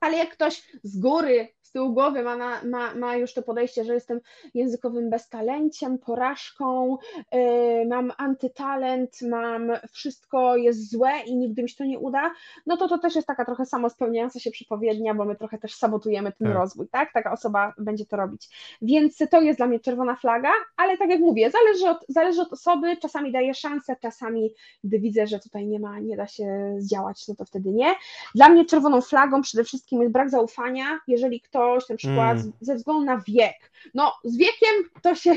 Ale 0.00 0.16
jak 0.18 0.30
ktoś 0.30 0.62
z 0.82 1.00
góry, 1.00 1.48
z 1.66 1.70
tyłu 1.72 1.92
głowy 1.92 2.22
ma, 2.22 2.36
na, 2.36 2.64
ma, 2.64 2.94
ma 2.94 3.16
już 3.16 3.34
to 3.34 3.42
podejście, 3.42 3.84
że 3.84 3.94
jestem 3.94 4.20
językowym 4.54 5.10
beztalenciem, 5.10 5.98
porażką, 5.98 6.98
yy, 7.32 7.86
mam 7.88 8.12
antytalent, 8.16 9.22
mam 9.22 9.72
wszystko 9.92 10.56
jest 10.56 10.90
złe 10.90 11.12
i 11.26 11.36
nigdy 11.36 11.62
mi 11.62 11.68
się 11.68 11.76
to 11.76 11.84
nie 11.84 11.98
uda, 11.98 12.30
no 12.66 12.76
to 12.76 12.88
to 12.88 12.98
też 12.98 13.14
jest 13.14 13.26
taka 13.26 13.44
trochę 13.44 13.66
samospełniająca 13.66 14.40
się 14.40 14.50
przepowiednia, 14.50 15.14
bo 15.14 15.24
my 15.24 15.36
trochę 15.36 15.58
też 15.58 15.74
sabotujemy 15.74 16.32
ten 16.32 16.48
Tak. 16.48 16.56
rozwój, 16.56 16.88
tak? 16.88 17.12
Taka 17.12 17.32
osoba 17.32 17.74
będzie 17.78 18.06
to 18.06 18.16
robić. 18.16 18.48
Więc 18.82 19.18
to 19.30 19.40
jest 19.40 19.58
dla 19.58 19.66
mnie 19.66 19.80
czerwona 19.80 20.16
flaga, 20.16 20.50
ale 20.76 20.98
tak 20.98 21.10
jak 21.10 21.20
mówię, 21.20 21.50
zależy 21.50 21.88
od, 21.88 22.04
zależy 22.08 22.42
od 22.42 22.52
osoby, 22.52 22.96
czasami 22.96 23.32
daję 23.32 23.54
szansę, 23.54 23.96
czasami 24.02 24.50
gdy 24.84 24.98
widzę, 24.98 25.26
że 25.26 25.38
tutaj 25.40 25.66
nie 25.66 25.80
ma, 25.80 25.98
nie 26.00 26.16
da 26.16 26.26
się 26.26 26.74
zdziałać, 26.78 27.28
no 27.28 27.34
to 27.34 27.44
wtedy 27.44 27.70
nie. 27.70 27.94
Dla 28.34 28.48
mnie 28.48 28.64
czerwoną 28.64 29.00
flagą 29.00 29.42
przede 29.42 29.64
wszystkim 29.64 30.00
jest 30.00 30.12
brak 30.12 30.30
zaufania, 30.30 30.98
jeżeli 31.08 31.40
ktoś 31.40 31.55
na 31.90 31.96
przykład 31.96 32.38
Mm. 32.38 32.52
ze 32.60 32.74
względu 32.74 33.04
na 33.04 33.22
wiek, 33.28 33.70
no 33.94 34.12
z 34.24 34.36
wiekiem 34.36 34.74
to 35.02 35.14
się, 35.14 35.34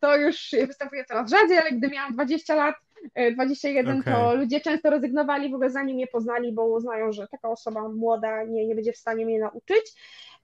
to 0.00 0.16
już 0.16 0.50
występuje 0.66 1.04
coraz 1.04 1.30
rzadziej, 1.30 1.58
ale 1.58 1.72
gdy 1.72 1.88
miałam 1.88 2.12
20 2.12 2.54
lat, 2.54 2.74
e, 3.14 3.32
21, 3.32 4.02
to 4.02 4.34
ludzie 4.34 4.60
często 4.60 4.90
rezygnowali 4.90 5.50
w 5.50 5.54
ogóle 5.54 5.70
zanim 5.70 5.96
mnie 5.96 6.06
poznali, 6.06 6.52
bo 6.52 6.64
uznają, 6.64 7.12
że 7.12 7.28
taka 7.28 7.48
osoba 7.48 7.88
młoda 7.88 8.44
nie, 8.44 8.66
nie 8.66 8.74
będzie 8.74 8.92
w 8.92 8.96
stanie 8.96 9.26
mnie 9.26 9.38
nauczyć. 9.38 9.84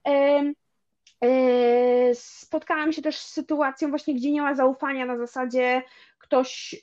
E, 0.09 0.43
Spotkałam 2.15 2.93
się 2.93 3.03
też 3.03 3.19
z 3.19 3.33
sytuacją 3.33 3.89
właśnie, 3.89 4.15
gdzie 4.15 4.33
nie 4.33 4.43
ma 4.43 4.55
zaufania 4.55 5.07
na 5.07 5.19
zasadzie 5.19 5.83
ktoś 6.19 6.75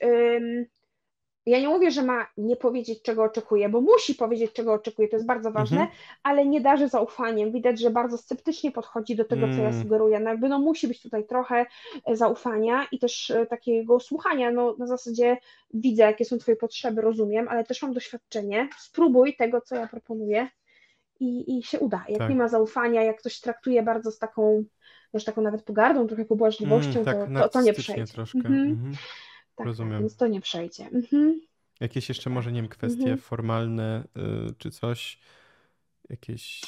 ja 1.46 1.60
nie 1.60 1.68
mówię, 1.68 1.90
że 1.90 2.02
ma 2.02 2.26
nie 2.36 2.56
powiedzieć, 2.56 3.02
czego 3.02 3.22
oczekuje, 3.22 3.68
bo 3.68 3.80
musi 3.80 4.14
powiedzieć, 4.14 4.52
czego 4.52 4.72
oczekuje, 4.72 5.08
to 5.08 5.16
jest 5.16 5.26
bardzo 5.26 5.50
ważne, 5.52 5.80
Mhm. 5.80 5.98
ale 6.22 6.46
nie 6.46 6.60
darzy 6.60 6.88
zaufaniem. 6.88 7.52
Widać, 7.52 7.80
że 7.80 7.90
bardzo 7.90 8.18
sceptycznie 8.18 8.72
podchodzi 8.72 9.16
do 9.16 9.24
tego, 9.24 9.46
co 9.46 9.62
ja 9.62 9.68
Mm. 9.68 9.82
sugeruję. 9.82 10.20
No 10.20 10.30
jakby 10.30 10.48
no 10.48 10.58
musi 10.58 10.88
być 10.88 11.02
tutaj 11.02 11.26
trochę 11.26 11.66
e, 12.06 12.16
zaufania 12.16 12.86
i 12.92 12.98
też 12.98 13.30
e, 13.30 13.46
takiego 13.46 14.00
słuchania, 14.00 14.50
no 14.50 14.74
na 14.78 14.86
zasadzie 14.86 15.36
widzę, 15.74 16.02
jakie 16.02 16.24
są 16.24 16.38
twoje 16.38 16.56
potrzeby, 16.56 17.00
rozumiem, 17.02 17.48
ale 17.48 17.64
też 17.64 17.82
mam 17.82 17.92
doświadczenie, 17.92 18.68
spróbuj 18.78 19.36
tego, 19.36 19.60
co 19.60 19.74
ja 19.76 19.86
proponuję 19.86 20.48
i, 21.20 21.58
i 21.58 21.62
się 21.62 21.80
uda. 21.80 22.04
Jak 22.08 22.18
Tak. 22.18 22.30
nie 22.30 22.36
ma 22.36 22.48
zaufania, 22.48 23.02
jak 23.02 23.18
ktoś 23.18 23.40
traktuje 23.40 23.82
bardzo 23.82 24.10
z 24.10 24.18
taką, 24.18 24.64
może 25.12 25.24
taką 25.26 25.42
nawet 25.42 25.62
pogardą, 25.62 26.06
trochę 26.06 26.24
pobłażliwością, 26.24 27.00
Mm, 27.00 27.04
tak, 27.04 27.16
to, 27.34 27.42
to, 27.42 27.48
to 27.48 27.60
nie 27.62 27.72
przejdzie. 27.72 28.06
troszkę. 28.12 28.38
Mhm. 28.38 28.54
Mhm. 28.70 28.94
Tak, 29.54 29.58
tak, 29.58 29.66
rozumiem. 29.66 30.00
więc 30.00 30.16
to 30.16 30.26
nie 30.26 30.40
przejdzie. 30.40 30.86
Mhm. 30.86 31.40
Jakieś 31.80 32.08
jeszcze 32.08 32.30
może, 32.30 32.52
nie 32.52 32.60
wiem, 32.62 32.68
kwestie 32.70 33.00
Mhm. 33.00 33.18
formalne 33.18 34.04
y, 34.50 34.54
czy 34.58 34.70
coś? 34.70 35.18
Jakieś 36.10 36.60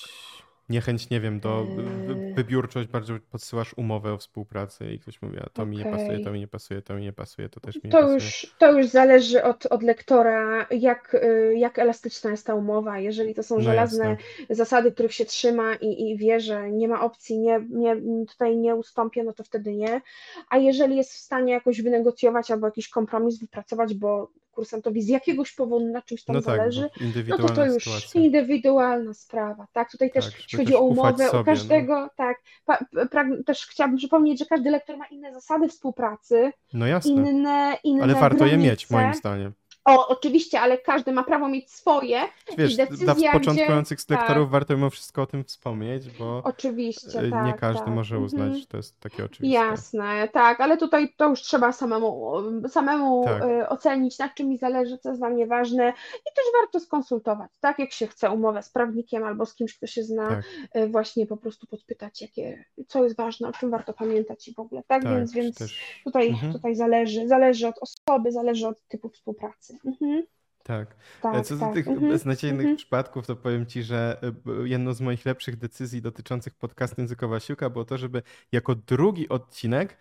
niechęć, 0.68 1.10
nie 1.10 1.20
wiem, 1.20 1.40
do 1.40 1.66
Eee. 1.78 2.34
wybiórczość, 2.34 2.88
bardziej 2.88 3.20
podsyłasz 3.20 3.74
umowę 3.76 4.12
o 4.12 4.18
współpracy 4.18 4.92
i 4.92 4.98
ktoś 4.98 5.22
mówi, 5.22 5.38
a 5.38 5.48
to 5.50 5.66
mi 5.66 5.76
nie 5.76 5.84
pasuje, 5.84 6.20
to 6.20 6.32
mi 6.32 6.40
nie 6.40 6.48
pasuje, 6.48 6.82
to 6.82 6.94
mi 6.94 7.02
nie 7.02 7.12
pasuje, 7.12 7.48
to 7.48 7.60
też 7.60 7.74
mi 7.74 7.80
nie 7.84 7.90
To 7.90 7.98
pasuje. 7.98 8.14
już, 8.14 8.54
to 8.58 8.72
już 8.72 8.86
zależy 8.86 9.42
od, 9.44 9.66
od 9.66 9.82
lektora, 9.82 10.66
jak, 10.70 11.14
y, 11.14 11.54
jak 11.56 11.78
elastyczna 11.78 12.30
jest 12.30 12.46
ta 12.46 12.54
umowa. 12.54 12.98
Jeżeli 12.98 13.34
to 13.34 13.42
są 13.42 13.54
No 13.54 13.60
żelazne 13.62 14.04
jasne. 14.10 14.54
zasady, 14.56 14.92
których 14.92 15.14
się 15.14 15.24
trzyma 15.24 15.74
i, 15.74 16.10
i 16.10 16.16
wie, 16.16 16.40
że 16.40 16.70
nie 16.72 16.88
ma 16.88 17.00
opcji, 17.00 17.38
nie, 17.38 17.60
nie, 17.70 17.96
tutaj 18.26 18.56
nie 18.56 18.74
ustąpię, 18.74 19.24
no 19.24 19.32
to 19.32 19.44
wtedy 19.44 19.74
nie. 19.74 20.00
A 20.48 20.58
jeżeli 20.58 20.96
jest 20.96 21.12
w 21.12 21.18
stanie 21.18 21.52
jakoś 21.52 21.82
wynegocjować 21.82 22.50
albo 22.50 22.66
jakiś 22.66 22.88
kompromis 22.88 23.38
wypracować, 23.40 23.94
bo 23.94 24.30
kursantowi 24.56 25.02
z 25.02 25.08
jakiegoś 25.08 25.52
powodu 25.52 25.86
na 25.86 26.02
czymś 26.02 26.24
tam 26.24 26.36
No 26.36 26.42
tak, 26.42 26.56
zależy, 26.56 26.90
bo 27.28 27.36
no 27.38 27.48
to 27.48 27.54
to 27.54 27.64
już 27.66 27.84
sytuacja. 27.84 28.20
indywidualna 28.20 29.14
sprawa, 29.14 29.66
tak? 29.72 29.90
Tutaj 29.90 30.10
też 30.10 30.24
Tak, 30.24 30.34
jeśli 30.34 30.58
chodzi 30.58 30.74
o 30.74 30.80
umowę, 30.80 31.26
sobie, 31.26 31.30
u 31.30 31.36
no. 31.36 31.44
każdego, 31.44 32.10
tak, 32.16 32.36
pa, 32.66 32.78
prag- 33.10 33.44
też 33.46 33.66
chciałabym 33.66 33.96
przypomnieć, 33.98 34.38
że 34.38 34.46
każdy 34.46 34.70
lektor 34.70 34.96
ma 34.96 35.06
inne 35.06 35.34
zasady 35.34 35.68
współpracy, 35.68 36.52
No 36.72 36.86
jasne, 36.86 37.10
inne, 37.12 37.76
inne 37.84 38.02
ale 38.02 38.14
warto 38.14 38.44
je 38.44 38.50
granice. 38.50 38.70
mieć, 38.70 38.90
moim 38.90 39.14
zdaniem. 39.14 39.52
O, 39.86 40.08
oczywiście, 40.08 40.60
ale 40.60 40.78
każdy 40.78 41.12
ma 41.12 41.24
prawo 41.24 41.48
mieć 41.48 41.70
swoje 41.70 42.20
Wiesz, 42.58 42.72
i 42.72 42.76
dla 42.76 42.86
decyzja, 42.86 43.32
początkujących 43.32 43.98
gdzie... 43.98 44.14
lektorów 44.14 44.44
tak, 44.46 44.52
warto 44.52 44.74
mimo 44.76 44.90
wszystko 44.90 45.22
o 45.22 45.26
tym 45.26 45.44
wspomnieć, 45.44 46.10
bo 46.18 46.40
oczywiście, 46.44 47.18
e, 47.18 47.22
nie 47.22 47.30
tak, 47.30 47.60
każdy 47.60 47.84
tak. 47.84 47.94
może 47.94 48.18
uznać, 48.18 48.42
Mhm. 48.42 48.60
że 48.60 48.66
to 48.66 48.76
jest 48.76 49.00
takie 49.00 49.24
oczywiste. 49.24 49.58
Jasne, 49.64 50.28
tak, 50.32 50.60
ale 50.60 50.76
tutaj 50.76 51.14
to 51.16 51.28
już 51.28 51.42
trzeba 51.42 51.72
samemu, 51.72 52.32
samemu 52.68 53.24
Tak. 53.24 53.42
y, 53.44 53.68
ocenić, 53.68 54.18
na 54.18 54.28
czym 54.28 54.48
mi 54.48 54.58
zależy, 54.58 54.98
co 54.98 55.08
jest 55.08 55.20
dla 55.20 55.30
mnie 55.30 55.46
ważne 55.46 55.88
i 56.18 56.30
też 56.36 56.44
warto 56.60 56.80
skonsultować, 56.80 57.50
tak, 57.60 57.78
jak 57.78 57.92
się 57.92 58.06
chce 58.06 58.30
umowę 58.30 58.62
z 58.62 58.70
prawnikiem 58.70 59.24
albo 59.24 59.46
z 59.46 59.54
kimś, 59.54 59.76
kto 59.76 59.86
się 59.86 60.02
zna, 60.02 60.28
Tak. 60.28 60.44
y, 60.76 60.88
właśnie 60.88 61.26
po 61.26 61.36
prostu 61.36 61.66
podpytać, 61.66 62.22
jakie, 62.22 62.64
co 62.88 63.04
jest 63.04 63.16
ważne, 63.16 63.48
o 63.48 63.52
czym 63.52 63.70
warto 63.70 63.92
pamiętać 63.92 64.48
i 64.48 64.54
w 64.54 64.58
ogóle, 64.58 64.82
tak, 64.88 65.02
Tak, 65.02 65.12
więc, 65.12 65.32
więc 65.32 65.56
też- 65.58 65.80
tutaj, 66.04 66.28
Mhm. 66.28 66.52
tutaj 66.52 66.74
zależy, 66.76 67.28
zależy 67.28 67.68
od 67.68 67.76
osoby, 67.80 68.32
zależy 68.32 68.68
od 68.68 68.82
typu 68.88 69.08
współpracy. 69.08 69.75
Mhm. 69.84 70.22
Tak. 70.62 70.96
Tak, 71.22 71.46
Co 71.46 71.54
do 71.54 71.60
tak. 71.60 71.74
tych 71.74 71.88
mhm, 71.88 72.12
beznadziejnych 72.12 72.60
mhm. 72.60 72.76
przypadków, 72.76 73.26
to 73.26 73.36
powiem 73.36 73.66
Ci, 73.66 73.82
że 73.82 74.20
e, 74.22 74.68
jedną 74.68 74.92
z 74.92 75.00
moich 75.00 75.26
lepszych 75.26 75.56
decyzji 75.56 76.02
dotyczących 76.02 76.54
podcastu 76.54 77.00
Językowa 77.00 77.40
Siłka 77.40 77.70
było 77.70 77.84
to, 77.84 77.98
żeby 77.98 78.22
jako 78.52 78.74
drugi 78.74 79.28
odcinek 79.28 79.98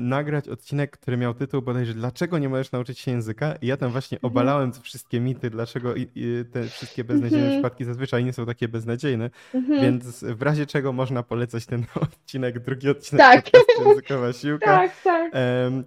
nagrać 0.00 0.48
odcinek, 0.48 0.90
który 0.90 1.16
miał 1.16 1.34
tytuł 1.34 1.62
bodajże 1.62 1.94
Dlaczego 1.94 2.38
nie 2.38 2.48
możesz 2.48 2.72
nauczyć 2.72 2.98
się 2.98 3.10
języka? 3.10 3.54
I 3.62 3.66
ja 3.66 3.76
tam 3.76 3.90
właśnie 3.92 4.18
Mhm. 4.18 4.32
obalałem 4.32 4.72
te 4.72 4.80
wszystkie 4.80 5.20
mity, 5.20 5.50
dlaczego 5.50 5.94
te 6.52 6.64
wszystkie 6.64 7.04
beznadziejne 7.04 7.44
Mhm. 7.44 7.60
przypadki 7.62 7.84
zazwyczaj 7.84 8.24
nie 8.24 8.32
są 8.32 8.46
takie 8.46 8.68
beznadziejne, 8.68 9.30
Mhm. 9.54 9.80
więc 9.82 10.24
w 10.24 10.42
razie 10.42 10.66
czego 10.66 10.92
można 10.92 11.22
polecać 11.22 11.66
ten 11.66 11.84
odcinek, 12.02 12.58
drugi 12.58 12.88
odcinek 12.90 13.26
Tak. 13.26 13.50
Językowa 13.86 14.32
Siłka 14.32 14.66
Tak, 14.66 15.02
tak. 15.04 15.32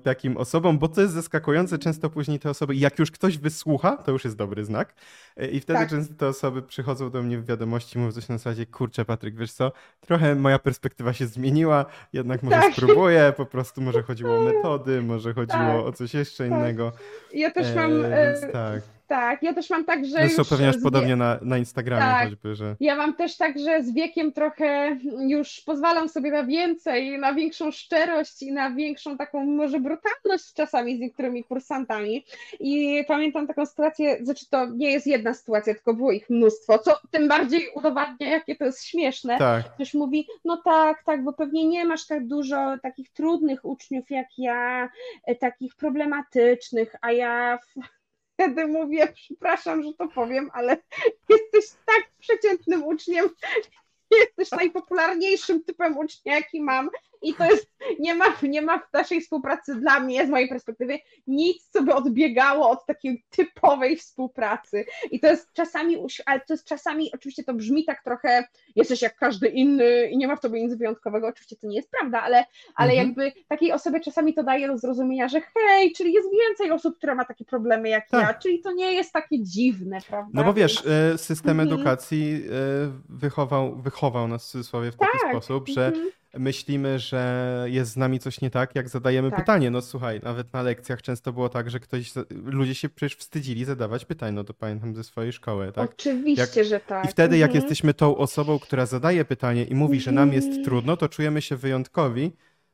takim 0.04 0.38
osobom, 0.38 0.80
bo 0.80 0.88
to 0.88 1.02
jest 1.02 1.14
zaskakujące, 1.14 1.78
często 1.78 2.10
później 2.10 2.40
te 2.40 2.50
osoby, 2.50 2.76
jak 2.76 3.00
już 3.00 3.12
ktoś 3.12 3.38
wysłucha, 3.38 3.98
to 3.98 4.12
już 4.12 4.24
jest 4.24 4.38
dobry 4.38 4.66
znak 4.66 4.94
E, 5.38 5.48
i 5.48 5.60
wtedy 5.60 5.80
Tak. 5.80 5.90
często 5.90 6.14
te 6.14 6.28
osoby 6.28 6.62
przychodzą 6.62 7.10
do 7.10 7.24
mnie 7.24 7.38
w 7.38 7.46
wiadomości, 7.46 8.00
mówią 8.00 8.12
coś 8.12 8.30
na 8.30 8.38
zasadzie, 8.38 8.66
kurczę 8.66 9.06
Patryk, 9.06 9.36
wiesz 9.36 9.52
co, 9.54 9.72
trochę 10.00 10.36
moja 10.36 10.60
perspektywa 10.60 11.14
się 11.14 11.28
zmieniła, 11.28 11.86
jednak 12.14 12.44
może 12.44 12.56
Tak. 12.58 12.74
spróbuję, 12.74 13.34
po 13.38 13.46
prostu 13.46 13.81
może 13.82 14.04
chodziło 14.04 14.38
o 14.38 14.42
metody, 14.42 15.02
może 15.02 15.34
chodziło 15.34 15.60
Tak. 15.64 15.86
o 15.86 15.92
coś 15.92 16.14
jeszcze 16.14 16.50
Tak. 16.50 16.60
innego, 16.60 16.92
Ja 17.34 17.52
też 17.52 17.68
E, 17.68 17.76
mam, 17.76 18.06
e, 18.06 18.34
tak. 18.52 18.82
Tak, 19.12 19.44
ja 19.44 19.54
też 19.54 19.70
mam 19.70 19.86
tak, 19.86 20.06
że 20.06 20.12
Zresztą 20.12 20.44
pewnie 20.50 20.72
wie- 20.72 20.80
podobnie 20.84 21.16
na, 21.16 21.40
na 21.42 21.58
Instagramie 21.58 22.02
Tak. 22.04 22.24
choćby, 22.30 22.56
że 22.56 22.76
Ja 22.80 22.96
mam 22.96 23.14
też 23.14 23.38
tak, 23.38 23.60
że 23.60 23.84
z 23.84 23.94
wiekiem 23.94 24.32
trochę 24.32 24.98
już 25.28 25.62
pozwalam 25.66 26.10
sobie 26.10 26.32
na 26.32 26.44
więcej, 26.44 27.20
na 27.20 27.34
większą 27.34 27.72
szczerość 27.72 28.42
i 28.44 28.52
na 28.52 28.72
większą 28.72 29.18
taką 29.18 29.46
może 29.46 29.80
brutalność 29.80 30.54
czasami 30.54 30.98
z 30.98 31.00
niektórymi 31.00 31.44
kursantami. 31.44 32.26
I 32.60 33.04
pamiętam 33.08 33.48
taką 33.48 33.66
sytuację, 33.66 34.18
znaczy 34.26 34.46
to 34.50 34.66
nie 34.66 34.92
jest 34.92 35.08
jedna 35.08 35.34
sytuacja, 35.34 35.74
tylko 35.74 35.94
było 35.94 36.12
ich 36.12 36.30
mnóstwo, 36.30 36.78
co 36.80 36.98
tym 37.12 37.28
bardziej 37.28 37.70
udowadnia, 37.76 38.30
jakie 38.30 38.56
to 38.56 38.66
jest 38.66 38.86
śmieszne. 38.86 39.38
tak, 39.38 39.74
Ktoś 39.76 39.94
mówi, 39.94 40.28
no 40.46 40.62
tak, 40.66 41.04
tak, 41.04 41.24
bo 41.24 41.34
pewnie 41.34 41.66
nie 41.68 41.86
masz 41.86 42.08
tak 42.08 42.28
dużo 42.28 42.78
takich 42.84 43.10
trudnych 43.10 43.66
uczniów 43.66 44.10
jak 44.10 44.28
ja, 44.38 44.90
e, 45.26 45.36
takich 45.36 45.76
problematycznych, 45.76 46.96
a 47.02 47.12
ja 47.12 47.58
w- 47.58 48.01
wtedy 48.42 48.68
mówię, 48.68 49.08
przepraszam, 49.16 49.84
że 49.84 49.94
to 49.94 50.08
powiem, 50.08 50.50
ale 50.54 50.78
jesteś 51.30 51.80
tak 51.86 52.12
przeciętnym 52.20 52.84
uczniem, 52.84 53.30
jesteś 54.22 54.52
najpopularniejszym 54.52 55.64
typem 55.64 55.98
ucznia, 55.98 56.36
jaki 56.36 56.62
mam 56.62 56.90
i 57.22 57.34
to 57.34 57.46
jest, 57.46 57.72
nie 58.00 58.16
ma, 58.16 58.26
nie 58.44 58.62
ma 58.62 58.80
w 58.80 58.94
naszej 58.94 59.22
współpracy 59.22 59.76
dla 59.76 60.00
mnie, 60.00 60.28
z 60.28 60.30
mojej 60.30 60.50
perspektywy, 60.50 61.00
nic, 61.28 61.70
co 61.70 61.84
by 61.84 61.94
odbiegało 61.94 62.70
od 62.70 62.86
takiej 62.86 63.24
typowej 63.30 63.98
współpracy 63.98 64.86
i 65.12 65.20
to 65.20 65.28
jest 65.28 65.54
czasami, 65.54 65.98
ale 66.26 66.40
to 66.40 66.54
jest 66.54 66.66
czasami, 66.66 67.12
oczywiście 67.14 67.44
to 67.44 67.54
brzmi 67.54 67.86
tak 67.86 68.04
trochę, 68.04 68.48
jesteś 68.76 69.02
jak 69.02 69.16
każdy 69.16 69.48
inny 69.48 70.10
i 70.12 70.18
nie 70.18 70.28
ma 70.28 70.36
w 70.36 70.42
tobie 70.42 70.64
nic 70.64 70.74
wyjątkowego, 70.76 71.28
oczywiście 71.28 71.56
to 71.56 71.68
nie 71.68 71.76
jest 71.76 71.92
prawda, 71.92 72.22
ale, 72.22 72.46
ale 72.76 72.92
Mhm. 72.92 73.08
jakby 73.08 73.32
takiej 73.48 73.72
osobie 73.72 74.00
czasami 74.00 74.34
to 74.34 74.44
daje 74.44 74.68
do 74.68 74.78
zrozumienia, 74.78 75.28
że 75.28 75.42
hej, 75.42 75.92
czyli 75.94 76.14
jest 76.14 76.30
więcej 76.48 76.72
osób, 76.72 76.98
które 76.98 77.16
ma 77.16 77.26
takie 77.26 77.46
problemy 77.46 77.90
jak 77.90 78.10
Tak. 78.10 78.22
ja, 78.28 78.34
czyli 78.34 78.60
to 78.62 78.72
nie 78.72 78.94
jest 78.94 79.14
takie 79.14 79.44
dziwne, 79.44 79.98
prawda? 80.08 80.32
No 80.34 80.44
bo 80.44 80.54
wiesz, 80.54 80.84
e, 80.86 81.18
system 81.18 81.60
Mhm. 81.60 81.68
edukacji 81.70 82.34
e, 82.34 82.92
wychował, 83.10 83.76
wychował 83.76 84.28
nas 84.28 84.48
w 84.48 84.52
cudzysłowie 84.52 84.92
w 84.92 84.96
taki 84.98 85.20
Tak. 85.22 85.32
sposób, 85.32 85.68
że 85.70 85.86
Mhm. 85.88 86.12
Myślimy, 86.38 87.00
że 87.00 87.66
jest 87.70 87.92
z 87.92 87.98
nami 87.98 88.20
coś 88.20 88.42
nie 88.42 88.50
tak, 88.50 88.76
jak 88.76 88.90
zadajemy 88.90 89.30
Tak. 89.32 89.40
pytanie. 89.40 89.72
No 89.72 89.82
słuchaj, 89.82 90.20
nawet 90.24 90.54
na 90.54 90.62
lekcjach 90.62 91.02
często 91.02 91.34
było 91.34 91.50
tak, 91.50 91.70
że 91.70 91.80
ktoś, 91.80 92.12
ludzie 92.30 92.76
się 92.76 92.90
przecież 92.90 93.18
wstydzili 93.18 93.66
zadawać 93.66 94.06
pytań, 94.06 94.34
no 94.34 94.44
to 94.44 94.54
pamiętam 94.54 94.96
ze 94.96 95.04
swojej 95.04 95.34
szkoły, 95.34 95.72
tak? 95.72 95.92
Oczywiście, 95.92 96.64
że 96.66 96.80
tak. 96.80 97.06
I 97.06 97.08
wtedy 97.08 97.38
jak 97.38 97.50
Mhm. 97.50 97.64
jesteśmy 97.64 97.94
tą 97.94 98.18
osobą, 98.18 98.60
która 98.60 98.86
zadaje 98.86 99.26
pytanie 99.26 99.64
i 99.64 99.76
mówi, 99.76 100.00
że 100.00 100.12
nam 100.12 100.34
jest 100.34 100.48
Mhm. 100.48 100.66
trudno, 100.66 100.98
to 100.98 101.10
czujemy 101.10 101.42
się 101.42 101.56
wyjątkowi, 101.56 102.32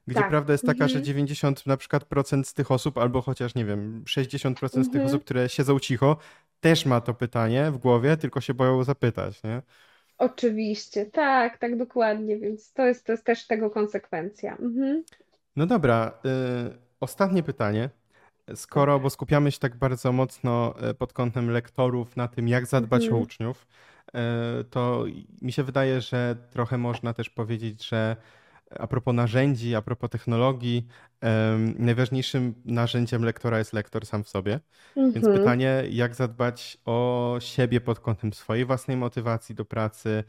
gdzie 0.08 0.20
Tak. 0.20 0.30
prawda 0.30 0.54
jest 0.54 0.66
taka, 0.66 0.88
że 0.88 0.94
Mhm. 1.00 1.06
90 1.06 1.66
na 1.66 1.78
przykład 1.78 2.06
procent 2.06 2.48
z 2.48 2.54
tych 2.54 2.72
osób, 2.72 2.98
albo 2.98 3.22
chociaż 3.22 3.56
nie 3.56 3.66
wiem, 3.66 4.04
60% 4.06 4.84
z 4.86 4.88
tych 4.88 4.96
Mhm. 4.96 5.06
osób, 5.06 5.24
które 5.24 5.50
siedzą 5.50 5.80
cicho, 5.80 6.18
też 6.60 6.86
ma 6.86 7.02
to 7.02 7.14
pytanie 7.14 7.72
w 7.72 7.78
głowie, 7.78 8.18
tylko 8.18 8.42
się 8.42 8.54
boją 8.54 8.84
zapytać, 8.84 9.44
nie? 9.44 9.62
Oczywiście, 10.18 11.06
tak, 11.06 11.58
tak 11.58 11.78
dokładnie, 11.78 12.38
więc 12.38 12.74
to 12.74 12.86
jest, 12.86 13.06
to 13.06 13.12
jest 13.12 13.26
też 13.26 13.48
tego 13.48 13.70
konsekwencja. 13.70 14.52
Mhm. 14.58 15.04
No 15.56 15.66
dobra, 15.66 16.12
y, 16.26 16.78
ostatnie 17.00 17.44
pytanie. 17.44 17.90
Skoro, 18.56 19.00
bo 19.00 19.10
skupiamy 19.10 19.52
się 19.52 19.60
tak 19.60 19.76
bardzo 19.76 20.12
mocno 20.12 20.74
y, 20.92 20.94
pod 20.94 21.14
kątem 21.14 21.50
lektorów 21.50 22.16
na 22.16 22.28
tym, 22.28 22.48
jak 22.48 22.66
zadbać 22.66 23.04
Mhm. 23.04 23.22
o 23.22 23.24
uczniów, 23.24 23.68
y, 24.08 24.64
to 24.64 25.06
mi 25.42 25.52
się 25.52 25.64
wydaje, 25.64 26.02
że 26.02 26.36
trochę 26.50 26.78
można 26.78 27.14
też 27.14 27.30
powiedzieć, 27.30 27.88
że 27.88 28.16
a 28.70 28.88
propos 28.88 29.16
narzędzi, 29.16 29.76
a 29.76 29.82
propos 29.82 30.10
technologii, 30.10 30.88
em, 31.22 31.76
najważniejszym 31.80 32.54
narzędziem 32.66 33.24
lektora 33.24 33.58
jest 33.58 33.74
lektor 33.74 34.06
sam 34.06 34.24
w 34.24 34.30
sobie. 34.30 34.60
Więc 34.96 35.28
Mhm. 35.28 35.34
pytanie, 35.34 35.84
jak 35.90 36.16
zadbać 36.16 36.78
o 36.86 37.36
siebie 37.40 37.82
pod 37.82 38.00
kątem 38.00 38.34
swojej 38.34 38.66
własnej 38.66 38.98
motywacji 38.98 39.56
do 39.56 39.66
pracy, 39.66 40.24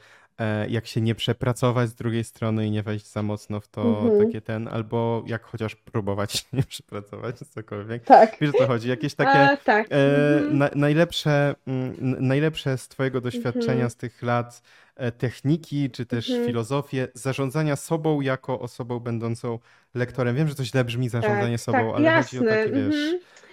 jak 0.69 0.87
się 0.87 1.01
nie 1.01 1.15
przepracować 1.15 1.89
z 1.89 1.95
drugiej 1.95 2.25
strony 2.25 2.67
i 2.67 2.71
nie 2.71 2.83
wejść 2.83 3.07
za 3.13 3.23
mocno 3.23 3.61
w 3.61 3.69
to 3.69 3.83
Mhm. 3.83 4.27
takie 4.27 4.41
ten, 4.41 4.69
albo 4.69 5.23
jak 5.27 5.43
chociaż 5.45 5.77
próbować 5.77 6.47
nie 6.53 6.63
przepracować, 6.63 7.37
cokolwiek. 7.39 8.05
Tak. 8.05 8.37
Wiesz 8.41 8.51
o 8.55 8.59
co 8.59 8.67
chodzi? 8.67 8.89
Jakieś 8.89 9.15
takie 9.25 9.41
A, 9.41 9.57
tak. 9.57 9.87
e, 9.91 9.95
Mhm. 10.37 10.59
na, 10.59 10.71
najlepsze, 10.75 11.55
mm, 11.67 11.95
n- 12.01 12.17
najlepsze 12.21 12.79
z 12.79 12.89
Twojego 12.89 13.21
doświadczenia 13.21 13.73
Mhm. 13.73 13.91
z 13.91 13.97
tych 13.97 14.23
lat 14.23 14.63
e, 14.97 15.13
techniki, 15.13 15.91
czy 15.91 16.07
też 16.07 16.31
Mhm. 16.31 16.47
filozofię 16.47 17.09
zarządzania 17.15 17.77
sobą 17.77 18.21
jako 18.21 18.61
osobą 18.61 18.99
będącą 19.01 19.59
lektorem. 19.95 20.37
Wiem, 20.37 20.49
że 20.49 20.55
to 20.55 20.65
źle 20.65 20.85
brzmi 20.85 21.09
zarządzanie 21.09 21.57
Tak, 21.59 21.61
sobą, 21.61 21.79
tak, 21.79 21.97
ale 21.97 22.23
chodzi 22.23 22.39
o 22.41 22.45
jasne. 22.45 22.59
takie, 22.59 22.73
wiesz, 22.73 22.95
mhm. 22.95 23.15
e, 23.15 23.48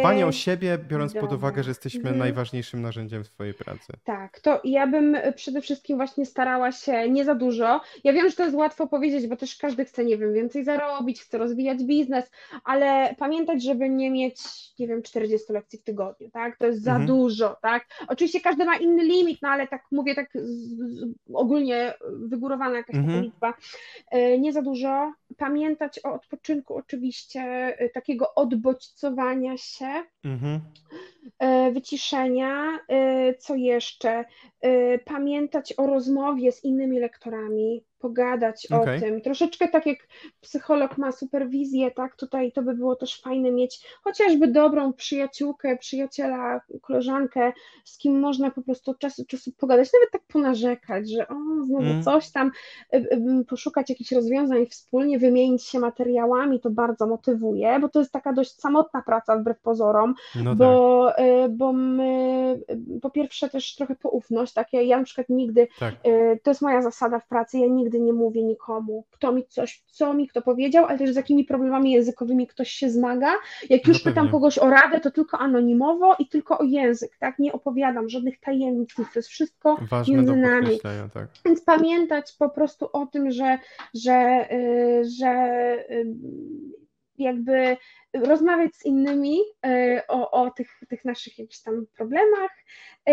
dbanie 0.00 0.26
o 0.26 0.28
E, 0.28 0.32
siebie, 0.32 0.78
biorąc 0.88 1.12
pod 1.12 1.20
dobra. 1.22 1.36
uwagę, 1.36 1.62
że 1.62 1.70
jesteśmy 1.70 2.00
Mhm. 2.00 2.18
najważniejszym 2.18 2.82
narzędziem 2.82 3.24
w 3.24 3.28
Twojej 3.28 3.54
pracy. 3.54 3.92
Tak, 4.04 4.40
to 4.40 4.60
ja 4.64 4.86
bym 4.86 5.16
przede 5.36 5.60
wszystkim 5.60 5.96
właśnie 5.96 6.26
starała 6.26 6.72
się 6.72 7.10
nie 7.10 7.24
za 7.24 7.34
dużo. 7.34 7.80
Ja 8.04 8.12
wiem, 8.12 8.28
że 8.30 8.36
to 8.36 8.42
jest 8.44 8.56
łatwo 8.56 8.86
powiedzieć, 8.86 9.26
bo 9.26 9.36
też 9.36 9.56
każdy 9.56 9.84
chce, 9.84 10.04
nie 10.04 10.18
wiem, 10.18 10.34
więcej 10.34 10.64
zarobić, 10.64 11.20
chce 11.22 11.38
rozwijać 11.38 11.84
biznes, 11.84 12.30
ale 12.64 13.14
pamiętać, 13.18 13.62
żeby 13.62 13.88
nie 13.88 14.10
mieć, 14.10 14.36
nie 14.78 14.88
wiem, 14.88 15.02
40 15.02 15.52
lekcji 15.52 15.78
w 15.78 15.82
tygodniu, 15.82 16.30
tak? 16.30 16.56
To 16.56 16.66
jest 16.66 16.82
za 16.82 16.90
Mhm. 16.90 17.06
dużo, 17.06 17.56
tak? 17.62 17.86
Oczywiście 18.08 18.40
każdy 18.40 18.64
ma 18.64 18.76
inny 18.76 19.04
limit, 19.04 19.38
no 19.42 19.48
ale 19.48 19.66
tak 19.68 19.82
mówię, 19.92 20.14
tak 20.14 20.28
z, 20.34 20.78
z, 20.78 21.04
ogólnie 21.34 21.94
wygórowana 22.10 22.76
jakaś 22.76 22.92
taka 22.96 22.98
Mhm. 23.06 23.22
liczba. 23.24 23.54
E, 24.10 24.38
Nie 24.38 24.52
za 24.52 24.62
dużo. 24.62 25.12
Pamiętać 25.36 26.00
o 26.04 26.12
odpoczynku 26.12 26.76
oczywiście, 26.76 27.40
e, 27.40 27.88
takiego 27.88 28.34
odbodźcowania 28.34 29.56
się, 29.56 30.04
Mhm. 30.24 30.60
e, 31.38 31.72
wyciszenia, 31.72 32.78
e, 32.88 33.34
co 33.34 33.54
jeszcze? 33.54 34.24
E, 34.60 34.98
Pamiętać 34.98 35.74
o 35.76 35.86
rozmowie 35.86 36.52
z 36.52 36.64
innymi 36.64 36.98
lektorami, 37.00 37.84
pogadać 37.98 38.68
o 38.72 38.80
Okej. 38.80 39.00
tym. 39.00 39.20
Troszeczkę 39.20 39.68
tak 39.68 39.86
jak 39.86 39.98
psycholog 40.40 40.98
ma 40.98 41.12
superwizję, 41.12 41.90
tak? 41.90 42.16
Tutaj 42.16 42.52
to 42.52 42.62
by 42.62 42.74
było 42.74 42.96
też 42.96 43.20
fajne 43.20 43.50
mieć 43.50 43.80
chociażby 44.04 44.48
dobrą 44.48 44.92
przyjaciółkę, 44.92 45.76
przyjaciela, 45.76 46.60
koleżankę, 46.82 47.52
z 47.84 47.98
kim 47.98 48.20
można 48.20 48.50
po 48.50 48.62
prostu 48.62 48.90
od 48.90 48.98
czasu 48.98 49.22
do 49.22 49.28
czasu 49.28 49.52
pogadać, 49.52 49.88
nawet 49.92 50.10
tak 50.12 50.22
ponarzekać, 50.22 51.10
że 51.10 51.28
o, 51.28 51.34
znowu 51.64 51.84
Mm. 51.84 52.02
coś 52.02 52.30
tam, 52.30 52.50
poszukać 53.48 53.90
jakichś 53.90 54.12
rozwiązań 54.12 54.66
wspólnie, 54.66 55.18
wymienić 55.18 55.64
się 55.64 55.78
materiałami, 55.78 56.60
to 56.60 56.70
bardzo 56.70 57.06
motywuje, 57.06 57.78
bo 57.80 57.88
to 57.88 57.98
jest 57.98 58.12
taka 58.12 58.32
dość 58.32 58.52
samotna 58.60 59.02
praca 59.02 59.36
wbrew 59.38 59.60
pozorom, 59.60 60.07
No 60.36 60.50
tak. 60.50 60.58
bo, 60.58 61.12
y, 61.18 61.48
bo 61.48 61.72
my 61.72 62.60
y, 62.96 63.00
po 63.00 63.10
pierwsze 63.10 63.48
też 63.48 63.74
trochę 63.74 63.94
poufność 63.96 64.48
coś 64.48 64.54
takiego, 64.54 64.84
ja 64.84 64.98
na 64.98 65.04
przykład 65.04 65.28
nigdy, 65.28 65.68
Tak. 65.78 65.94
y, 66.06 66.40
to 66.42 66.50
jest 66.50 66.62
moja 66.62 66.82
zasada 66.82 67.18
w 67.18 67.28
pracy, 67.28 67.58
ja 67.58 67.66
nigdy 67.66 68.00
nie 68.00 68.12
mówię 68.12 68.42
nikomu, 68.42 69.04
kto 69.10 69.32
mi 69.32 69.46
coś, 69.46 69.82
co 69.86 70.14
mi 70.14 70.28
kto 70.28 70.42
powiedział, 70.42 70.84
ale 70.86 70.98
też 70.98 71.12
z 71.12 71.16
jakimi 71.16 71.44
problemami 71.44 71.92
językowymi 71.92 72.46
ktoś 72.46 72.70
się 72.70 72.90
zmaga. 72.90 73.32
Jak 73.70 73.84
No 73.86 73.88
już 73.88 73.98
pytam 73.98 74.14
pewnie. 74.14 74.30
kogoś 74.30 74.58
o 74.58 74.70
radę, 74.70 75.00
to 75.00 75.10
tylko 75.10 75.38
anonimowo 75.38 76.14
i 76.18 76.28
tylko 76.28 76.58
o 76.58 76.62
język, 76.62 77.16
tak? 77.20 77.38
Nie 77.38 77.52
opowiadam 77.52 78.08
żadnych 78.08 78.40
tajemnic, 78.40 78.98
nic, 78.98 79.08
to 79.12 79.18
jest 79.18 79.28
wszystko 79.28 79.76
Ważne 79.90 80.14
między 80.16 80.36
nami. 80.36 80.78
tak. 81.14 81.28
Więc 81.44 81.60
pamiętać 81.64 82.32
po 82.38 82.48
prostu 82.50 82.88
o 82.92 83.06
tym, 83.06 83.30
że, 83.30 83.58
że, 83.94 84.48
że 85.18 85.34
jakby 87.18 87.76
rozmawiać 88.14 88.76
z 88.76 88.84
innymi 88.84 89.38
y, 89.66 90.00
o, 90.08 90.30
o 90.30 90.50
tych, 90.50 90.80
tych 90.88 91.04
naszych 91.04 91.38
jakichś 91.38 91.60
tam 91.60 91.86
problemach. 91.96 92.50
y, 93.08 93.12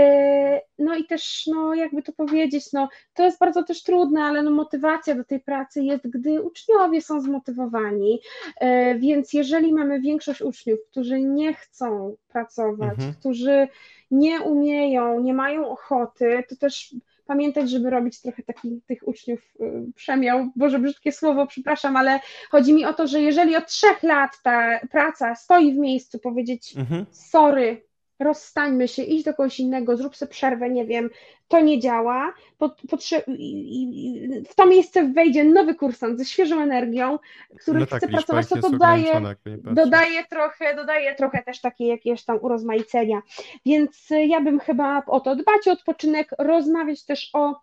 No 0.79 0.95
i 0.95 1.05
też, 1.05 1.43
no 1.47 1.73
jakby 1.75 2.01
to 2.03 2.13
powiedzieć, 2.13 2.73
no 2.73 2.89
to 3.13 3.23
jest 3.23 3.39
bardzo 3.39 3.63
też 3.63 3.83
trudne, 3.83 4.23
ale 4.23 4.43
no 4.43 4.51
motywacja 4.51 5.15
do 5.15 5.23
tej 5.23 5.39
pracy 5.39 5.83
jest, 5.83 6.09
gdy 6.09 6.41
uczniowie 6.41 7.01
są 7.01 7.21
zmotywowani. 7.21 8.19
Y, 8.63 8.99
Więc 8.99 9.33
jeżeli 9.33 9.73
mamy 9.73 10.01
większość 10.01 10.41
uczniów, 10.41 10.79
którzy 10.91 11.19
nie 11.21 11.53
chcą 11.53 12.15
pracować, 12.27 12.93
Mhm. 12.93 13.13
którzy 13.13 13.67
nie 14.11 14.41
umieją, 14.41 15.19
nie 15.19 15.33
mają 15.33 15.69
ochoty, 15.69 16.43
to 16.49 16.55
też 16.55 16.95
pamiętać, 17.25 17.69
żeby 17.69 17.89
robić 17.89 18.21
trochę 18.21 18.43
takich 18.43 18.85
tych 18.85 19.07
uczniów 19.07 19.39
y, 19.61 19.91
przemiał, 19.95 20.51
Boże 20.55 20.79
brzydkie 20.79 21.11
słowo, 21.11 21.47
przepraszam, 21.47 21.97
ale 21.97 22.19
chodzi 22.49 22.73
mi 22.73 22.85
o 22.85 22.93
to, 22.93 23.07
że 23.07 23.21
jeżeli 23.21 23.55
od 23.55 23.67
trzech 23.67 24.03
lat 24.03 24.31
ta 24.43 24.79
praca 24.91 25.35
stoi 25.35 25.73
w 25.73 25.77
miejscu, 25.77 26.19
powiedzieć 26.19 26.75
Mhm. 26.77 27.05
sorry, 27.11 27.81
rozstańmy 28.19 28.87
się, 28.87 29.03
idź 29.03 29.23
do 29.23 29.33
kogoś 29.33 29.59
innego, 29.59 29.97
zrób 29.97 30.15
sobie 30.15 30.29
przerwę, 30.29 30.69
nie 30.69 30.85
wiem, 30.85 31.09
to 31.47 31.59
nie 31.59 31.79
działa, 31.79 32.33
potrze- 32.59 33.23
i, 33.27 33.83
i, 33.83 34.43
w 34.49 34.55
to 34.55 34.65
miejsce 34.65 35.07
wejdzie 35.07 35.43
nowy 35.43 35.75
kursant 35.75 36.19
ze 36.19 36.25
świeżą 36.25 36.61
energią, 36.61 37.19
który 37.61 37.79
No 37.79 37.85
tak, 37.85 37.97
chce 37.99 38.07
pracować, 38.07 38.45
ich 38.55 38.61
to 38.61 38.69
dodaje, 38.69 39.21
dodaje 39.63 40.25
trochę, 40.29 40.75
dodaje 40.75 41.15
trochę 41.15 41.43
też 41.43 41.61
takie 41.61 41.87
jakieś 41.87 42.25
tam 42.25 42.39
urozmaicenia. 42.41 43.21
Więc 43.65 44.11
y, 44.11 44.25
ja 44.25 44.41
bym 44.41 44.59
chyba 44.59 45.03
o 45.07 45.19
to 45.19 45.35
dbać 45.35 45.67
o 45.67 45.71
odpoczynek, 45.71 46.29
rozmawiać 46.39 47.05
też 47.05 47.29
o, 47.33 47.61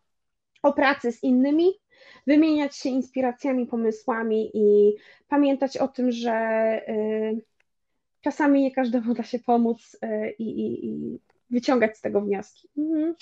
o 0.63 0.73
pracy 0.73 1.13
z 1.13 1.23
innymi, 1.23 1.71
wymieniać 2.27 2.77
się 2.77 2.89
inspiracjami, 2.89 3.67
pomysłami 3.67 4.51
i 4.55 4.97
pamiętać 5.29 5.77
o 5.77 5.89
tym, 5.89 6.13
że 6.13 6.33
y, 6.89 7.52
czasami 8.23 8.63
nie 8.63 8.73
każdemu 8.73 9.15
da 9.15 9.23
się 9.23 9.39
pomóc 9.39 9.97
y, 10.05 10.31
i, 10.39 10.45
i, 10.61 10.87
i 10.87 11.19
wyciągać 11.51 11.99
z 11.99 12.01
tego 12.01 12.21
wnioski. 12.21 12.69
Mhm. 12.79 13.15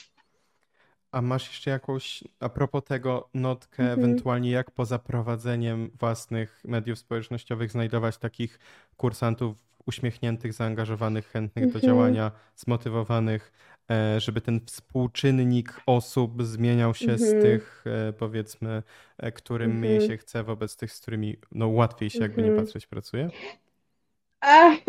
A 1.12 1.22
masz 1.22 1.48
jeszcze 1.48 1.70
jakąś, 1.70 2.24
a 2.40 2.48
propos 2.48 2.84
tego, 2.84 3.28
notkę, 3.34 3.82
Mhm. 3.82 3.98
ewentualnie 4.00 4.50
jak 4.50 4.70
poza 4.70 4.98
prowadzeniem 4.98 5.90
własnych 6.00 6.60
mediów 6.64 6.98
społecznościowych 6.98 7.70
znajdować 7.70 8.18
takich 8.18 8.58
kursantów 8.96 9.56
uśmiechniętych, 9.86 10.52
zaangażowanych, 10.52 11.26
chętnych 11.26 11.64
do 11.64 11.78
Mhm. 11.78 11.84
działania, 11.84 12.32
zmotywowanych, 12.56 13.52
e, 13.90 14.20
żeby 14.20 14.40
ten 14.40 14.60
współczynnik 14.66 15.80
osób 15.86 16.42
zmieniał 16.42 16.94
się 16.94 17.18
z 17.18 17.22
Mhm. 17.22 17.42
tych, 17.42 17.84
e, 18.08 18.12
powiedzmy, 18.12 18.82
e, 19.18 19.32
którym 19.32 19.78
mniej 19.78 19.94
Mhm. 19.94 20.10
się 20.10 20.16
chce, 20.16 20.44
wobec 20.44 20.76
tych, 20.76 20.92
z 20.92 21.00
którymi 21.00 21.36
no, 21.52 21.68
łatwiej 21.68 22.10
się, 22.10 22.18
jakby 22.22 22.42
nie 22.42 22.48
Mhm. 22.48 22.66
patrzeć, 22.66 22.86
pracuje? 22.86 23.30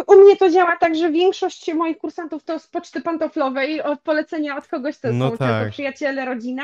U 0.07 0.15
mnie 0.15 0.37
to 0.37 0.49
działa 0.49 0.77
tak, 0.77 0.95
że 0.95 1.11
większość 1.11 1.73
moich 1.73 1.97
kursantów 1.97 2.43
to 2.43 2.59
z 2.59 2.67
poczty 2.67 3.01
pantoflowej, 3.01 3.81
od 3.81 4.01
polecenia 4.01 4.57
od 4.57 4.67
kogoś, 4.67 4.97
to 4.97 5.13
No 5.13 5.29
są 5.31 5.37
tak. 5.37 5.49
często 5.49 5.71
przyjaciele, 5.71 6.25
rodzina 6.25 6.63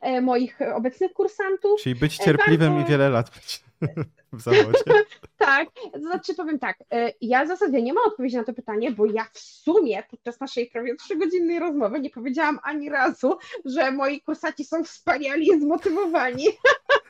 e, 0.00 0.20
moich 0.20 0.58
obecnych 0.74 1.12
kursantów. 1.12 1.80
Czyli 1.80 1.94
być 1.94 2.20
E, 2.20 2.24
cierpliwym 2.24 2.72
bardzo- 2.74 2.86
i 2.88 2.90
wiele 2.90 3.08
lat 3.10 3.30
być 3.30 3.60
w 4.32 4.40
zawodzie. 4.40 4.82
Tak, 5.38 5.68
to 5.92 5.98
znaczy 6.00 6.34
powiem 6.34 6.58
tak, 6.58 6.76
e, 6.92 7.12
ja 7.20 7.44
w 7.44 7.48
zasadzie 7.48 7.82
nie 7.82 7.92
mam 7.92 8.04
odpowiedzi 8.06 8.36
na 8.36 8.44
to 8.44 8.52
pytanie, 8.52 8.90
bo 8.90 9.06
ja 9.06 9.26
w 9.32 9.38
sumie 9.38 10.02
podczas 10.10 10.40
naszej 10.40 10.66
prawie 10.66 10.96
trzygodzinnej 10.96 11.58
rozmowy 11.58 12.00
nie 12.00 12.10
powiedziałam 12.10 12.58
ani 12.62 12.88
razu, 12.90 13.38
że 13.64 13.90
moi 13.90 14.20
kursaci 14.20 14.64
są 14.64 14.84
wspaniali 14.84 15.46
i 15.48 15.60
zmotywowani, 15.60 16.44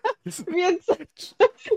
więc 0.57 0.87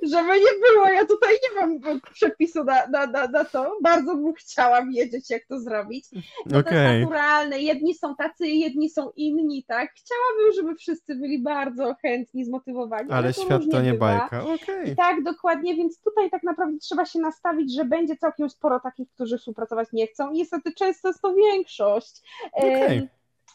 żeby 0.03 0.33
nie 0.39 0.53
było, 0.71 0.87
ja 0.87 1.05
tutaj 1.05 1.33
nie 1.43 1.61
mam 1.61 2.01
przepisu 2.13 2.63
na, 2.63 2.87
na, 2.87 3.05
na, 3.05 3.27
na 3.27 3.45
to, 3.45 3.77
bardzo 3.81 4.15
bym 4.15 4.33
chciała 4.33 4.85
wiedzieć, 4.85 5.29
jak 5.29 5.45
to 5.45 5.59
zrobić. 5.59 6.09
To 6.09 6.17
jest 6.55 6.67
Okej. 6.67 7.01
naturalne, 7.01 7.59
jedni 7.59 7.95
są 7.95 8.15
tacy, 8.15 8.47
jedni 8.47 8.89
są 8.89 9.11
inni, 9.15 9.63
tak? 9.67 9.91
Chciałabym, 9.91 10.53
żeby 10.55 10.75
wszyscy 10.75 11.15
byli 11.15 11.39
bardzo 11.41 11.95
chętni, 12.01 12.45
zmotywowani, 12.45 13.11
Ale 13.11 13.33
to 13.33 13.41
świat 13.41 13.61
to 13.71 13.81
nie 13.81 13.93
bywa. 13.93 14.17
bajka. 14.19 14.43
Okej. 14.43 14.95
Tak, 14.95 15.23
dokładnie, 15.23 15.75
więc 15.75 16.01
tutaj 16.01 16.29
tak 16.29 16.43
naprawdę 16.43 16.77
trzeba 16.79 17.05
się 17.05 17.19
nastawić, 17.19 17.75
że 17.75 17.85
będzie 17.85 18.17
całkiem 18.17 18.49
sporo 18.49 18.79
takich, 18.79 19.09
którzy 19.09 19.37
współpracować 19.37 19.87
nie 19.93 20.07
chcą. 20.07 20.31
Niestety 20.31 20.73
często 20.73 21.07
jest 21.07 21.21
to 21.21 21.33
większość. 21.33 22.21
Okej. 22.53 23.09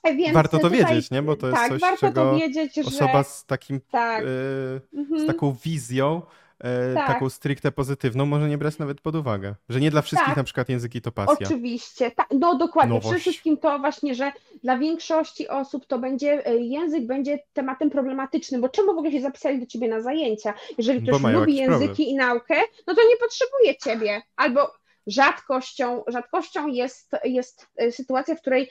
Em, 0.06 0.16
Więc 0.16 0.34
Warto 0.34 0.58
to 0.58 0.70
tutaj, 0.70 0.84
wiedzieć, 0.84 1.10
nie? 1.10 1.22
Bo 1.22 1.36
to 1.36 1.46
jest 1.46 1.58
tak, 1.58 1.68
coś, 1.68 1.80
warto 1.80 2.00
czego 2.00 2.24
to 2.24 2.38
wiedzieć, 2.38 2.74
że 2.74 2.82
Osoba 2.82 3.24
z 3.24 3.44
takim, 3.46 3.80
tak, 3.90 4.24
e, 4.24 4.98
mhm, 4.98 5.20
z 5.20 5.26
taką 5.26 5.56
wizją, 5.64 6.22
e, 6.60 6.94
Tak. 6.94 7.06
taką 7.06 7.30
stricte 7.30 7.72
pozytywną, 7.72 8.26
może 8.26 8.48
nie 8.48 8.58
brać 8.58 8.78
nawet 8.78 9.00
pod 9.00 9.14
uwagę. 9.16 9.54
Że 9.68 9.80
nie 9.80 9.90
dla 9.90 10.02
wszystkich 10.02 10.28
Tak. 10.28 10.36
na 10.36 10.44
przykład 10.44 10.68
języki 10.68 11.00
to 11.00 11.12
pasja. 11.12 11.46
Oczywiście, 11.46 12.10
tak, 12.10 12.26
no 12.30 12.58
dokładnie. 12.58 13.00
Przede 13.00 13.08
Nowość. 13.12 13.22
wszystkim 13.22 13.56
to 13.56 13.78
właśnie, 13.78 14.14
że 14.14 14.32
dla 14.62 14.78
większości 14.78 15.48
osób 15.48 15.86
to 15.86 15.98
będzie, 15.98 16.46
e, 16.46 16.56
język 16.56 17.06
będzie 17.06 17.38
tematem 17.52 17.90
problematycznym, 17.90 18.60
bo 18.60 18.68
czemu 18.68 18.94
w 18.94 18.98
ogóle 18.98 19.12
się 19.12 19.20
zapisali 19.20 19.60
do 19.60 19.66
ciebie 19.66 19.88
na 19.88 20.00
zajęcia? 20.00 20.54
Jeżeli 20.78 21.02
ktoś 21.02 21.22
lubi 21.22 21.56
języki 21.56 21.86
problem. 21.86 22.08
i 22.08 22.14
naukę, 22.14 22.54
no 22.86 22.94
to 22.94 23.00
nie 23.08 23.16
potrzebuje 23.16 23.76
ciebie. 23.76 24.22
Albo 24.36 24.72
rzadkością, 25.06 26.04
rzadkością 26.08 26.68
jest, 26.68 27.10
jest 27.24 27.66
e, 27.76 27.92
sytuacja, 27.92 28.34
w 28.34 28.40
której 28.40 28.70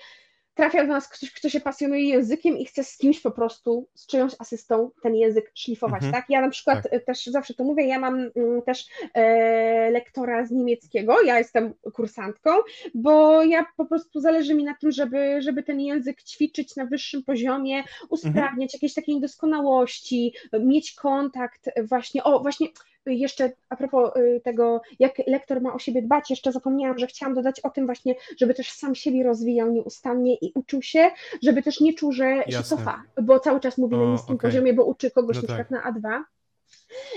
trafia 0.56 0.82
do 0.82 0.94
nas 0.94 1.10
ktoś, 1.10 1.32
kto 1.32 1.50
się 1.50 1.60
pasjonuje 1.62 2.04
językiem 2.10 2.58
i 2.58 2.66
chce 2.66 2.84
z 2.84 2.98
kimś 2.98 3.20
po 3.20 3.32
prostu, 3.32 3.88
z 3.94 4.08
czyjąś 4.08 4.34
asystą 4.40 4.92
ten 5.04 5.16
język 5.16 5.52
szlifować, 5.56 6.04
Mhm. 6.04 6.14
tak? 6.14 6.26
Ja 6.30 6.42
na 6.42 6.50
przykład 6.50 6.84
Tak. 6.84 6.94
e, 6.94 7.00
też 7.00 7.26
zawsze 7.26 7.54
to 7.54 7.64
mówię, 7.64 7.88
ja 7.88 8.00
mam 8.00 8.32
mm, 8.36 8.62
też 8.62 8.86
e, 9.14 9.92
lektora 9.92 10.46
z 10.46 10.52
niemieckiego, 10.52 11.22
ja 11.22 11.38
jestem 11.38 11.74
kursantką, 11.94 12.52
bo 12.94 13.44
ja 13.44 13.66
po 13.78 13.86
prostu 13.86 14.20
zależy 14.20 14.56
mi 14.56 14.64
na 14.64 14.76
tym, 14.76 14.92
żeby, 14.92 15.42
żeby 15.42 15.64
ten 15.64 15.80
język 15.82 16.24
ćwiczyć 16.24 16.76
na 16.76 16.86
wyższym 16.86 17.24
poziomie, 17.24 17.84
usprawniać 18.10 18.74
jakieś 18.74 18.94
takie 18.94 19.16
niedoskonałości, 19.16 20.34
mieć 20.60 20.94
kontakt 20.94 21.70
właśnie, 21.84 22.24
o 22.24 22.40
właśnie 22.40 22.68
jeszcze 23.06 23.52
a 23.70 23.76
propos 23.76 24.16
y, 24.16 24.42
tego, 24.44 24.82
jak 25.00 25.14
lektor 25.28 25.62
ma 25.62 25.74
o 25.74 25.80
siebie 25.80 26.02
dbać, 26.02 26.30
jeszcze 26.30 26.52
zapomniałam, 26.52 26.98
że 27.00 27.08
chciałam 27.08 27.36
dodać 27.36 27.60
o 27.60 27.70
tym 27.70 27.86
właśnie, 27.86 28.16
żeby 28.40 28.54
też 28.54 28.72
sam 28.72 28.96
siebie 28.96 29.24
rozwijał 29.24 29.72
nieustannie 29.72 30.36
i 30.36 30.52
uczył 30.56 30.82
się, 30.82 31.12
żeby 31.44 31.64
też 31.64 31.82
nie 31.82 31.94
czuł, 31.94 32.12
że 32.12 32.24
się 32.24 32.44
Jasne. 32.48 32.78
cofa, 32.78 33.04
bo 33.22 33.40
cały 33.40 33.60
czas 33.60 33.78
mówi 33.78 33.96
O, 33.96 34.06
na 34.06 34.12
niskim 34.12 34.36
okej. 34.36 34.50
poziomie, 34.52 34.74
bo 34.74 34.86
uczy 34.86 35.12
kogoś 35.12 35.36
No 35.36 35.42
na 35.42 35.48
tak. 35.48 35.68
przykład 35.68 35.84
na 35.84 35.92
A2. 35.92 36.24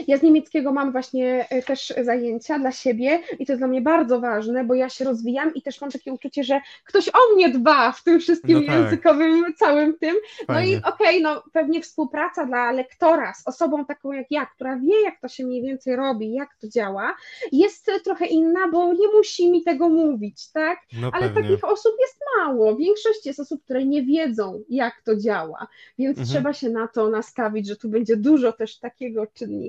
Ja 0.07 0.17
z 0.19 0.23
niemieckiego 0.23 0.73
mam 0.73 0.93
właśnie 0.93 1.47
e, 1.51 1.63
też 1.63 1.93
zajęcia 2.03 2.59
dla 2.59 2.73
siebie 2.73 3.21
i 3.39 3.47
to 3.47 3.53
jest 3.53 3.61
dla 3.61 3.67
mnie 3.69 3.81
bardzo 3.81 4.21
ważne, 4.21 4.65
bo 4.65 4.75
ja 4.75 4.89
się 4.89 5.05
rozwijam 5.05 5.55
i 5.55 5.63
też 5.63 5.81
mam 5.81 5.91
takie 5.91 6.13
uczucie, 6.13 6.45
że 6.45 6.61
ktoś 6.85 7.09
o 7.09 7.35
mnie 7.35 7.49
dba 7.49 7.93
w 7.93 8.03
tym 8.05 8.21
wszystkim 8.21 8.61
No 8.61 8.67
tak. 8.67 8.81
językowym, 8.81 9.55
całym 9.57 9.99
tym. 9.99 10.17
No 10.49 10.55
i 10.55 10.57
Fajnie. 10.57 10.81
okej, 10.85 11.23
no 11.23 11.43
pewnie 11.53 11.83
współpraca 11.83 12.47
dla 12.47 12.73
lektora 12.73 13.35
z 13.35 13.49
osobą 13.49 13.85
taką 13.85 14.13
jak 14.13 14.27
ja, 14.31 14.47
która 14.47 14.77
wie, 14.77 15.01
jak 15.03 15.21
to 15.21 15.29
się 15.29 15.47
mniej 15.47 15.63
więcej 15.63 15.97
robi, 15.97 16.33
jak 16.35 16.49
to 16.61 16.69
działa, 16.69 17.15
jest 17.53 17.91
trochę 18.05 18.27
inna, 18.27 18.69
bo 18.73 18.93
nie 18.93 19.09
musi 19.17 19.51
mi 19.51 19.63
tego 19.63 19.89
mówić, 19.89 20.51
tak? 20.53 20.79
No 21.01 21.11
Ale 21.13 21.29
pewnie. 21.29 21.43
takich 21.51 21.65
osób 21.65 21.93
jest 22.01 22.17
mało. 22.39 22.77
Większość 22.77 23.27
jest 23.27 23.41
osób, 23.41 23.65
które 23.65 23.85
nie 23.85 24.03
wiedzą, 24.03 24.61
jak 24.69 25.03
to 25.05 25.17
działa, 25.17 25.67
więc 25.99 26.19
Mhm. 26.19 26.29
trzeba 26.29 26.53
się 26.53 26.69
na 26.71 26.89
to 26.89 27.09
nastawić, 27.11 27.67
że 27.69 27.77
tu 27.77 27.89
będzie 27.89 28.17
dużo 28.17 28.53
też 28.53 28.79
takiego 28.79 29.27
czynnika. 29.27 29.68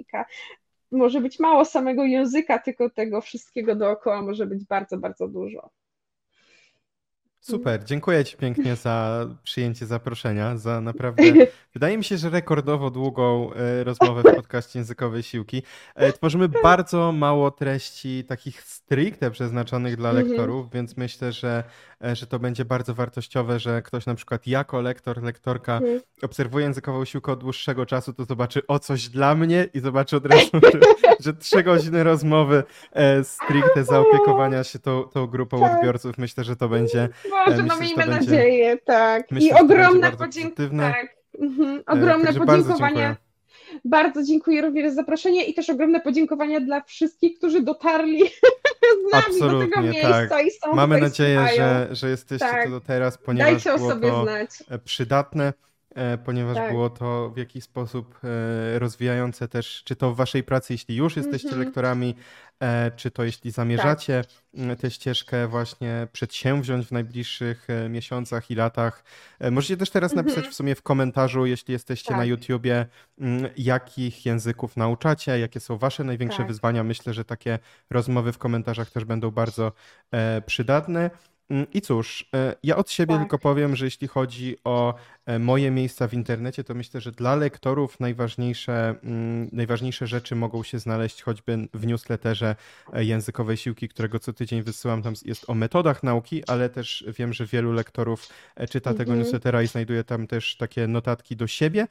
Może 0.91 1.21
być 1.21 1.39
mało 1.39 1.65
samego 1.65 2.03
języka, 2.05 2.59
tylko 2.59 2.89
tego 2.89 3.21
wszystkiego 3.21 3.75
dookoła 3.75 4.21
może 4.21 4.45
być 4.45 4.65
bardzo, 4.65 4.97
bardzo 4.97 5.27
dużo. 5.27 5.69
Super, 7.41 7.83
dziękuję 7.83 8.25
Ci 8.25 8.37
pięknie 8.37 8.75
za 8.75 9.25
przyjęcie 9.43 9.85
zaproszenia, 9.85 10.57
za 10.57 10.81
naprawdę, 10.81 11.23
wydaje 11.73 11.97
mi 11.97 12.03
się, 12.03 12.17
że 12.17 12.29
rekordowo 12.29 12.89
długą 12.91 13.53
e, 13.53 13.83
rozmowę 13.83 14.21
w 14.31 14.35
podcaście 14.35 14.79
Językowej 14.79 15.23
Siłki. 15.23 15.63
E, 15.95 16.13
Tworzymy 16.13 16.49
bardzo 16.63 17.11
mało 17.11 17.51
treści 17.51 18.23
takich 18.23 18.61
stricte 18.61 19.31
przeznaczonych 19.31 19.95
dla 19.97 20.09
Mhm. 20.09 20.27
lektorów, 20.27 20.71
więc 20.73 20.97
myślę, 20.97 21.31
że, 21.31 21.63
e, 22.03 22.15
że 22.15 22.27
to 22.27 22.39
będzie 22.39 22.65
bardzo 22.65 22.93
wartościowe, 22.93 23.59
że 23.59 23.81
ktoś 23.81 24.05
na 24.05 24.15
przykład 24.15 24.47
jako 24.47 24.81
lektor, 24.81 25.23
lektorka 25.23 25.77
Mhm. 25.77 25.99
obserwuje 26.21 26.65
Językową 26.65 27.05
Siłkę 27.05 27.31
od 27.31 27.39
dłuższego 27.39 27.85
czasu, 27.85 28.13
to 28.13 28.25
zobaczy 28.25 28.67
o 28.67 28.79
coś 28.79 29.09
dla 29.09 29.35
mnie 29.35 29.67
i 29.73 29.79
zobaczy 29.79 30.17
od 30.17 30.25
razu, 30.25 30.49
że, 30.73 30.79
że 31.19 31.33
trzy 31.33 31.63
godziny 31.63 32.03
rozmowy 32.03 32.63
stricte 33.23 33.83
zaopiekowania 33.83 34.63
się 34.63 34.79
tą, 34.79 35.03
tą 35.03 35.27
grupą 35.27 35.59
Tak. 35.59 35.75
odbiorców, 35.77 36.17
myślę, 36.17 36.43
że 36.43 36.55
to 36.55 36.69
będzie 36.69 37.09
Może, 37.29 37.63
no 37.63 37.79
miejmy 37.79 38.05
nadzieję, 38.05 38.77
tak. 38.77 39.31
Myślę, 39.31 39.49
I 39.49 39.61
ogromne 39.61 40.11
podziękowania. 40.11 40.93
Tak. 40.93 41.15
Mhm. 41.39 41.83
Ogromne 41.87 42.33
podziękowania. 42.33 43.15
Bardzo 43.85 44.23
dziękuję 44.23 44.61
również 44.61 44.89
za 44.89 44.95
zaproszenie 44.95 45.45
i 45.45 45.53
też 45.53 45.69
ogromne 45.69 46.01
podziękowania 46.01 46.59
dla 46.59 46.81
wszystkich, 46.81 47.37
którzy 47.37 47.61
dotarli 47.61 48.19
z 49.09 49.13
nami 49.13 49.25
Absolutnie, 49.27 49.59
do 49.59 49.75
tego 49.75 49.81
miejsca 49.81 50.27
tak. 50.27 50.45
i 50.45 50.51
są 50.51 50.73
Mamy 50.73 51.01
nadzieję, 51.01 51.47
że, 51.57 51.87
że 51.91 52.09
jesteście 52.09 52.47
tak. 52.47 52.65
tu 52.65 52.71
do 52.71 52.81
teraz, 52.81 53.17
ponieważ 53.17 53.51
Dajcie 53.51 53.77
było 53.77 53.89
sobie 53.91 54.09
to 54.09 54.23
znać. 54.23 54.49
przydatne. 54.85 55.53
E, 55.95 56.17
ponieważ 56.17 56.57
tak. 56.57 56.71
było 56.71 56.89
to 56.89 57.29
w 57.29 57.37
jakiś 57.37 57.63
sposób 57.63 58.19
e, 58.23 58.79
rozwijające 58.79 59.47
też, 59.47 59.81
czy 59.85 59.95
to 59.95 60.11
w 60.11 60.15
waszej 60.15 60.43
pracy, 60.43 60.73
jeśli 60.73 60.95
już 60.95 61.17
jesteście 61.17 61.47
mm 61.47 61.59
-hmm. 61.59 61.65
lektorami, 61.65 62.15
e, 62.15 62.48
czy 62.95 63.11
to 63.11 63.23
jeśli 63.23 63.51
zamierzacie 63.51 64.23
tak. 64.67 64.79
tę 64.79 64.91
ścieżkę 64.91 65.47
właśnie 65.47 66.07
przedsięwziąć 66.11 66.85
w 66.85 66.91
najbliższych 66.91 67.67
miesiącach 67.89 68.51
i 68.51 68.55
latach. 68.55 69.03
Możecie 69.51 69.77
też 69.77 69.89
teraz 69.89 70.13
napisać 70.13 70.37
mm 70.37 70.49
-hmm. 70.49 70.53
w 70.53 70.55
sumie 70.55 70.75
w 70.75 70.81
komentarzu, 70.81 71.45
jeśli 71.45 71.71
jesteście 71.71 72.09
tak. 72.09 72.17
na 72.17 72.25
YouTubie, 72.25 72.85
jakich 73.57 74.25
języków 74.25 74.77
nauczacie, 74.77 75.39
jakie 75.39 75.59
są 75.59 75.77
wasze 75.77 76.03
największe 76.03 76.37
tak. 76.37 76.47
wyzwania. 76.47 76.83
Myślę, 76.83 77.13
że 77.13 77.25
takie 77.25 77.59
rozmowy 77.89 78.33
w 78.33 78.37
komentarzach 78.37 78.91
też 78.91 79.05
będą 79.05 79.31
bardzo 79.31 79.71
przydatne. 80.45 81.09
Mm, 81.49 81.67
I 81.73 81.81
cóż, 81.81 82.29
e, 82.33 82.55
ja 82.63 82.75
od 82.75 82.91
siebie 82.91 83.13
tak. 83.13 83.21
tylko 83.21 83.39
powiem, 83.39 83.75
że 83.75 83.85
jeśli 83.85 84.07
chodzi 84.07 84.57
o 84.63 84.95
e, 85.25 85.39
moje 85.39 85.71
miejsca 85.71 86.07
w 86.07 86.13
internecie, 86.13 86.63
to 86.63 86.73
myślę, 86.73 87.01
że 87.01 87.11
dla 87.11 87.35
lektorów 87.35 87.99
najważniejsze, 87.99 88.95
mm, 89.03 89.49
najważniejsze 89.51 90.07
rzeczy 90.07 90.35
mogą 90.35 90.63
się 90.63 90.79
znaleźć 90.79 91.21
choćby 91.21 91.67
w 91.73 91.87
newsletterze 91.87 92.55
e, 92.93 93.03
językowej 93.03 93.57
siłki, 93.57 93.89
którego 93.89 94.19
co 94.19 94.33
tydzień 94.33 94.63
wysyłam. 94.63 95.03
Tam 95.03 95.13
jest 95.25 95.49
o 95.49 95.53
metodach 95.53 96.03
nauki, 96.03 96.43
ale 96.47 96.69
też 96.69 97.05
wiem, 97.17 97.33
że 97.33 97.45
wielu 97.45 97.71
lektorów 97.71 98.29
czyta 98.69 98.89
tego 98.93 99.11
mhm. 99.11 99.19
newslettera 99.19 99.61
i 99.61 99.67
znajduje 99.67 100.03
tam 100.03 100.27
też 100.27 100.57
takie 100.57 100.87
notatki 100.87 101.35
do 101.35 101.47
siebie, 101.47 101.87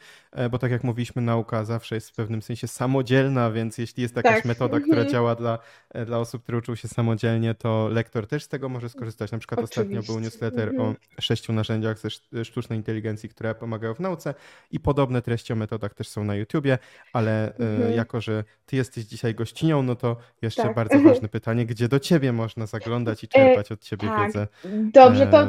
bo 0.50 0.58
tak 0.58 0.70
jak 0.70 0.84
mówiliśmy, 0.84 1.22
nauka 1.22 1.64
zawsze 1.64 1.94
jest 1.94 2.10
w 2.10 2.14
pewnym 2.14 2.42
sensie 2.42 2.68
samodzielna, 2.68 3.50
więc 3.50 3.78
jeśli 3.78 4.02
jest 4.02 4.16
jakaś 4.16 4.34
tak. 4.34 4.44
metoda, 4.44 4.80
która 4.80 4.96
mhm. 4.96 5.12
działa 5.12 5.34
dla, 5.34 5.58
dla 6.06 6.18
osób, 6.18 6.42
które 6.42 6.58
uczą 6.58 6.74
się 6.74 6.88
samodzielnie, 6.88 7.54
to 7.54 7.88
lektor 7.88 8.26
też 8.26 8.44
z 8.44 8.48
tego 8.48 8.68
może 8.68 8.88
skorzystać. 8.88 9.32
Na 9.32 9.38
przykład 9.56 9.70
przykład 9.70 9.86
Oczywiście. 9.86 9.98
ostatnio 9.98 10.14
był 10.14 10.24
newsletter 10.24 10.68
o 10.68 10.88
mhm. 10.88 10.96
sześciu 11.20 11.52
narzędziach 11.52 11.98
ze 12.32 12.44
sztucznej 12.44 12.78
inteligencji, 12.78 13.28
które 13.28 13.54
pomagają 13.54 13.94
w 13.94 14.00
nauce 14.00 14.34
i 14.70 14.80
podobne 14.80 15.22
treści 15.22 15.52
o 15.52 15.56
metodach 15.56 15.94
też 15.94 16.08
są 16.08 16.24
na 16.24 16.34
YouTubie, 16.34 16.78
ale 17.12 17.48
e, 17.48 17.58
mhm. 17.58 17.94
jako, 17.96 18.20
że 18.20 18.44
ty 18.66 18.76
jesteś 18.76 19.04
dzisiaj 19.04 19.34
gościnią, 19.34 19.82
no 19.82 19.96
to 19.96 20.16
jeszcze 20.42 20.62
tak. 20.62 20.74
bardzo 20.74 21.00
ważne 21.00 21.28
pytanie, 21.28 21.66
gdzie 21.66 21.88
do 21.88 21.98
ciebie 22.00 22.32
można 22.32 22.66
zaglądać 22.66 23.24
i 23.24 23.26
e, 23.26 23.28
czerpać 23.28 23.72
od 23.72 23.80
ciebie 23.80 24.08
tak. 24.08 24.26
wiedzę? 24.26 24.46
Dobrze, 24.92 25.26
to 25.26 25.48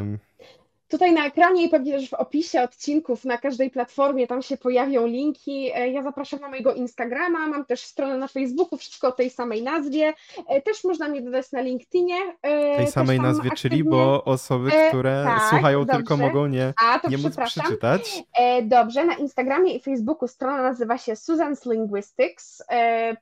Tutaj 0.90 1.14
na 1.14 1.26
ekranie 1.26 1.66
i 1.66 1.69
pewnie 1.69 1.92
też 1.92 2.09
w 2.09 2.14
opisie 2.14 2.61
odcinków 2.61 3.26
na 3.26 3.38
każdej 3.38 3.69
platformie 3.69 4.27
tam 4.27 4.42
się 4.42 4.58
pojawią 4.58 5.08
linki. 5.08 5.72
E, 5.76 5.90
ja 5.90 6.03
zapraszam 6.03 6.40
na 6.40 6.50
mojego 6.50 6.74
Instagrama, 6.74 7.48
mam 7.48 7.66
też 7.66 7.82
stronę 7.82 8.18
na 8.18 8.27
Facebooku, 8.27 8.77
wszystko 8.77 9.08
o 9.08 9.11
tej 9.11 9.30
samej 9.30 9.64
nazwie. 9.64 10.14
E, 10.48 10.61
też 10.61 10.84
można 10.84 11.08
mnie 11.08 11.22
dodać 11.22 11.51
na 11.51 11.61
LinkedInie. 11.61 12.16
E, 12.42 12.77
tej 12.77 12.88
samej 12.88 13.19
nazwie, 13.19 13.50
aktywnie... 13.50 13.58
czyli 13.58 13.84
bo 13.84 14.24
osoby, 14.24 14.72
które 14.90 15.24
tak, 15.26 15.50
słuchają 15.50 15.80
dobrze. 15.80 15.98
tylko 15.98 16.18
mogą 16.18 16.48
nie, 16.48 16.74
A, 16.84 17.00
to 17.00 17.09
nie 17.09 17.18
móc 17.18 17.35
przeczytać. 17.35 18.24
Dobrze, 18.64 19.06
na 19.06 19.16
Instagramie 19.16 19.74
i 19.74 19.80
Facebooku 19.80 20.27
strona 20.27 20.61
nazywa 20.61 20.98
się 20.98 21.14
Susan's 21.14 21.72
Linguistics. 21.72 22.64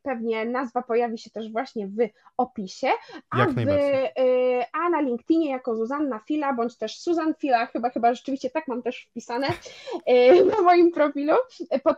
Pewnie 0.03 0.45
nazwa 0.45 0.81
pojawi 0.81 1.17
się 1.17 1.29
też 1.29 1.51
właśnie 1.51 1.87
w 1.87 1.97
opisie. 2.37 2.87
A, 3.29 3.39
Jak 3.39 3.49
w, 3.49 3.65
a 4.73 4.89
na 4.89 5.01
LinkedInie 5.01 5.49
jako 5.49 5.75
Zuzanna 5.75 6.19
Fila, 6.19 6.53
bądź 6.53 6.77
też 6.77 6.99
Susan 6.99 7.33
Fila 7.39 7.56
chyba, 7.65 7.89
chyba 7.89 8.13
rzeczywiście 8.13 8.49
tak 8.49 8.67
mam 8.67 8.81
też 8.81 9.07
wpisane 9.11 9.47
e, 10.05 10.43
na 10.55 10.61
moim 10.61 10.91
profilu 10.91 11.33
pod, 11.83 11.97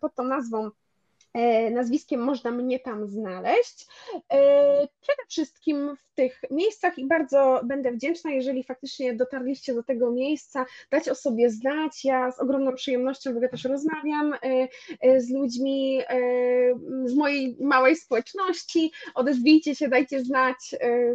pod 0.00 0.14
tą 0.14 0.24
nazwą. 0.24 0.66
E, 0.66 0.70
nazwiskiem 1.70 2.20
można 2.20 2.50
mnie 2.50 2.80
tam 2.80 3.06
znaleźć. 3.06 3.86
E, 4.32 4.38
przede 5.00 5.22
wszystkim 5.28 5.96
w 5.96 6.14
tych 6.14 6.40
miejscach 6.50 6.98
i 6.98 7.06
bardzo 7.06 7.60
będę 7.64 7.92
wdzięczna, 7.92 8.30
jeżeli 8.30 8.64
faktycznie 8.64 9.14
dotarliście 9.14 9.74
do 9.74 9.82
tego 9.82 10.10
miejsca, 10.10 10.66
dać 10.90 11.08
o 11.08 11.14
sobie 11.14 11.50
znać. 11.50 12.04
Ja 12.04 12.32
z 12.32 12.40
ogromną 12.40 12.74
przyjemnością 12.74 13.30
w 13.30 13.36
ogóle 13.36 13.48
też 13.48 13.64
rozmawiam 13.64 14.34
e, 15.00 15.20
z 15.20 15.30
ludźmi 15.30 16.00
z 17.04 17.14
mojej 17.14 17.56
małej 17.60 17.96
społeczności. 17.96 18.92
Odezwijcie 19.14 19.74
się, 19.74 19.88
dajcie 19.88 20.24
znać. 20.24 20.56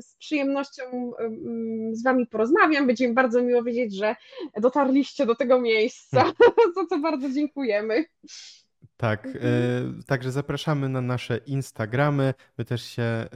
Z 0.01 0.15
przyjemnością 0.15 0.83
z 1.91 2.03
Wami 2.03 2.27
porozmawiam. 2.27 2.88
Będzie 2.88 3.07
mi 3.07 3.14
bardzo 3.14 3.41
miło 3.41 3.64
wiedzieć, 3.64 3.95
że 3.95 4.15
dotarliście 4.57 5.25
do 5.25 5.35
tego 5.35 5.61
miejsca, 5.61 6.33
za 6.75 6.85
co 6.89 6.99
bardzo 6.99 7.30
dziękujemy. 7.30 8.06
Tak, 8.99 9.25
mhm. 9.25 9.43
e, 9.99 10.03
także 10.03 10.31
zapraszamy 10.31 10.89
na 10.89 11.01
nasze 11.01 11.37
Instagramy. 11.37 12.33
My 12.57 12.65
też 12.65 12.83
się 12.83 13.03
e, 13.03 13.27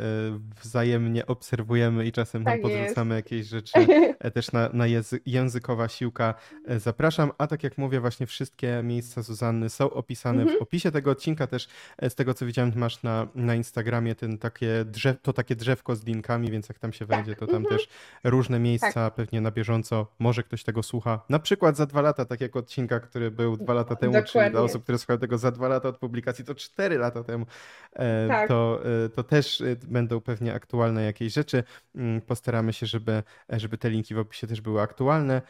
wzajemnie 0.62 1.28
obserwujemy 1.28 2.06
i 2.06 2.12
czasem 2.12 2.44
tak 2.44 2.54
tam 2.54 2.62
podrzucamy 2.62 3.16
jakieś 3.16 3.48
rzeczy. 3.48 3.74
E, 4.20 4.32
też 4.32 4.52
na, 4.52 4.70
na 4.74 4.86
językowa 5.26 5.88
siłka 5.88 6.34
zapraszam. 6.78 7.32
A 7.38 7.48
tak 7.48 7.64
jak 7.64 7.78
mówię, 7.78 8.00
właśnie 8.00 8.28
wszystkie 8.28 8.82
miejsca 8.84 9.22
Zuzanny 9.22 9.70
są 9.70 9.90
opisane 9.90 10.42
mhm. 10.42 10.60
w 10.60 10.62
opisie 10.62 10.92
tego 10.92 11.12
odcinka. 11.12 11.48
Też 11.48 11.68
z 12.10 12.16
tego 12.16 12.34
co 12.34 12.46
widziałem, 12.46 12.72
masz 12.76 13.04
na, 13.04 13.28
na 13.36 13.56
Instagramie 13.56 14.16
ten 14.16 14.38
takie 14.38 14.86
drzew, 14.86 15.22
to 15.22 15.34
takie 15.34 15.56
drzewko 15.56 15.96
z 15.96 16.06
linkami, 16.06 16.52
więc 16.52 16.70
jak 16.70 16.80
tam 16.80 16.94
się 16.94 17.08
tak. 17.08 17.18
wejdzie, 17.18 17.36
to 17.36 17.48
tam 17.48 17.56
mhm. 17.56 17.78
też 17.78 17.88
różne 18.24 18.60
miejsca 18.60 18.94
tak. 18.94 19.16
pewnie 19.16 19.42
na 19.42 19.52
bieżąco. 19.52 20.08
Może 20.20 20.44
ktoś 20.44 20.64
tego 20.64 20.84
słucha. 20.84 21.20
Na 21.30 21.40
przykład 21.40 21.78
za 21.78 21.86
dwa 21.86 22.02
lata, 22.02 22.26
tak 22.26 22.42
jak 22.42 22.56
odcinka, 22.56 23.00
który 23.00 23.32
był 23.32 23.58
dwa 23.58 23.74
lata 23.74 23.96
temu, 23.96 24.14
Dokładnie. 24.14 24.32
czyli 24.32 24.52
dla 24.52 24.62
osób, 24.62 24.84
które 24.84 24.98
słuchają 24.98 25.20
tego 25.20 25.38
za 25.38 25.53
dwa 25.54 25.68
lata 25.68 25.90
od 25.90 25.98
publikacji, 25.98 26.46
to 26.46 26.56
cztery 26.56 26.98
lata 26.98 27.24
temu, 27.24 27.46
e, 27.94 28.28
tak. 28.28 28.48
to, 28.48 28.80
e, 29.06 29.10
to 29.10 29.24
też 29.24 29.62
e, 29.62 29.76
będą 29.88 30.22
pewnie 30.22 30.54
aktualne 30.54 31.04
jakieś 31.04 31.34
rzeczy. 31.34 31.64
Mm, 31.96 32.22
postaramy 32.22 32.74
się, 32.74 32.86
żeby, 32.86 33.24
żeby 33.50 33.78
te 33.78 33.90
linki 33.90 34.16
w 34.16 34.20
opisie 34.20 34.48
też 34.48 34.62
były 34.62 34.82
aktualne. 34.82 35.42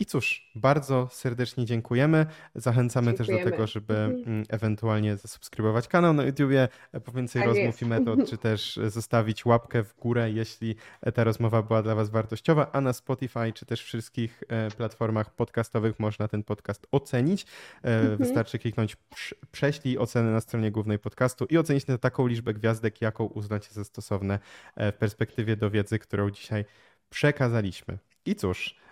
I 0.00 0.06
cóż, 0.06 0.50
bardzo 0.54 1.08
serdecznie 1.12 1.64
dziękujemy. 1.64 2.26
Zachęcamy 2.54 3.06
dziękujemy. 3.06 3.38
też 3.38 3.44
do 3.44 3.50
tego, 3.50 3.66
żeby 3.66 3.94
mhm. 3.94 4.22
Mm, 4.26 4.44
ewentualnie 4.48 5.16
zasubskrybować 5.16 5.88
kanał 5.88 6.12
na 6.12 6.24
YouTubie 6.24 6.68
po 7.04 7.12
więcej 7.12 7.42
tak 7.42 7.48
rozmów 7.48 7.66
jest. 7.66 7.82
i 7.82 7.86
metod, 7.86 8.30
czy 8.30 8.38
też 8.38 8.80
zostawić 8.86 9.46
łapkę 9.46 9.84
w 9.84 9.96
górę, 9.96 10.30
jeśli 10.30 10.74
ta 11.14 11.24
rozmowa 11.24 11.62
była 11.62 11.82
dla 11.82 11.94
Was 11.94 12.10
wartościowa, 12.10 12.70
a 12.72 12.80
na 12.80 12.92
Spotify, 12.92 13.52
czy 13.54 13.66
też 13.66 13.82
wszystkich 13.82 14.42
platformach 14.76 15.34
podcastowych 15.34 16.00
można 16.00 16.28
ten 16.28 16.42
podcast 16.42 16.86
ocenić. 16.92 17.46
Mhm. 17.82 18.16
Wystarczy 18.16 18.58
kliknąć 18.58 18.96
prześlij 19.50 19.98
ocenę 19.98 20.30
na 20.30 20.40
stronie 20.40 20.70
głównej 20.70 20.98
podcastu 20.98 21.46
i 21.50 21.58
ocenić 21.58 21.86
na 21.86 21.98
taką 21.98 22.26
liczbę 22.26 22.54
gwiazdek, 22.54 23.00
jaką 23.00 23.24
uznacie 23.24 23.68
za 23.72 23.84
stosowne 23.84 24.38
e, 24.76 24.92
w 24.92 24.96
perspektywie 24.96 25.56
do 25.56 25.70
wiedzy, 25.70 25.98
którą 25.98 26.30
dzisiaj 26.30 26.64
przekazaliśmy. 27.10 27.98
I 28.26 28.34
cóż, 28.34 28.76
e, 28.76 28.83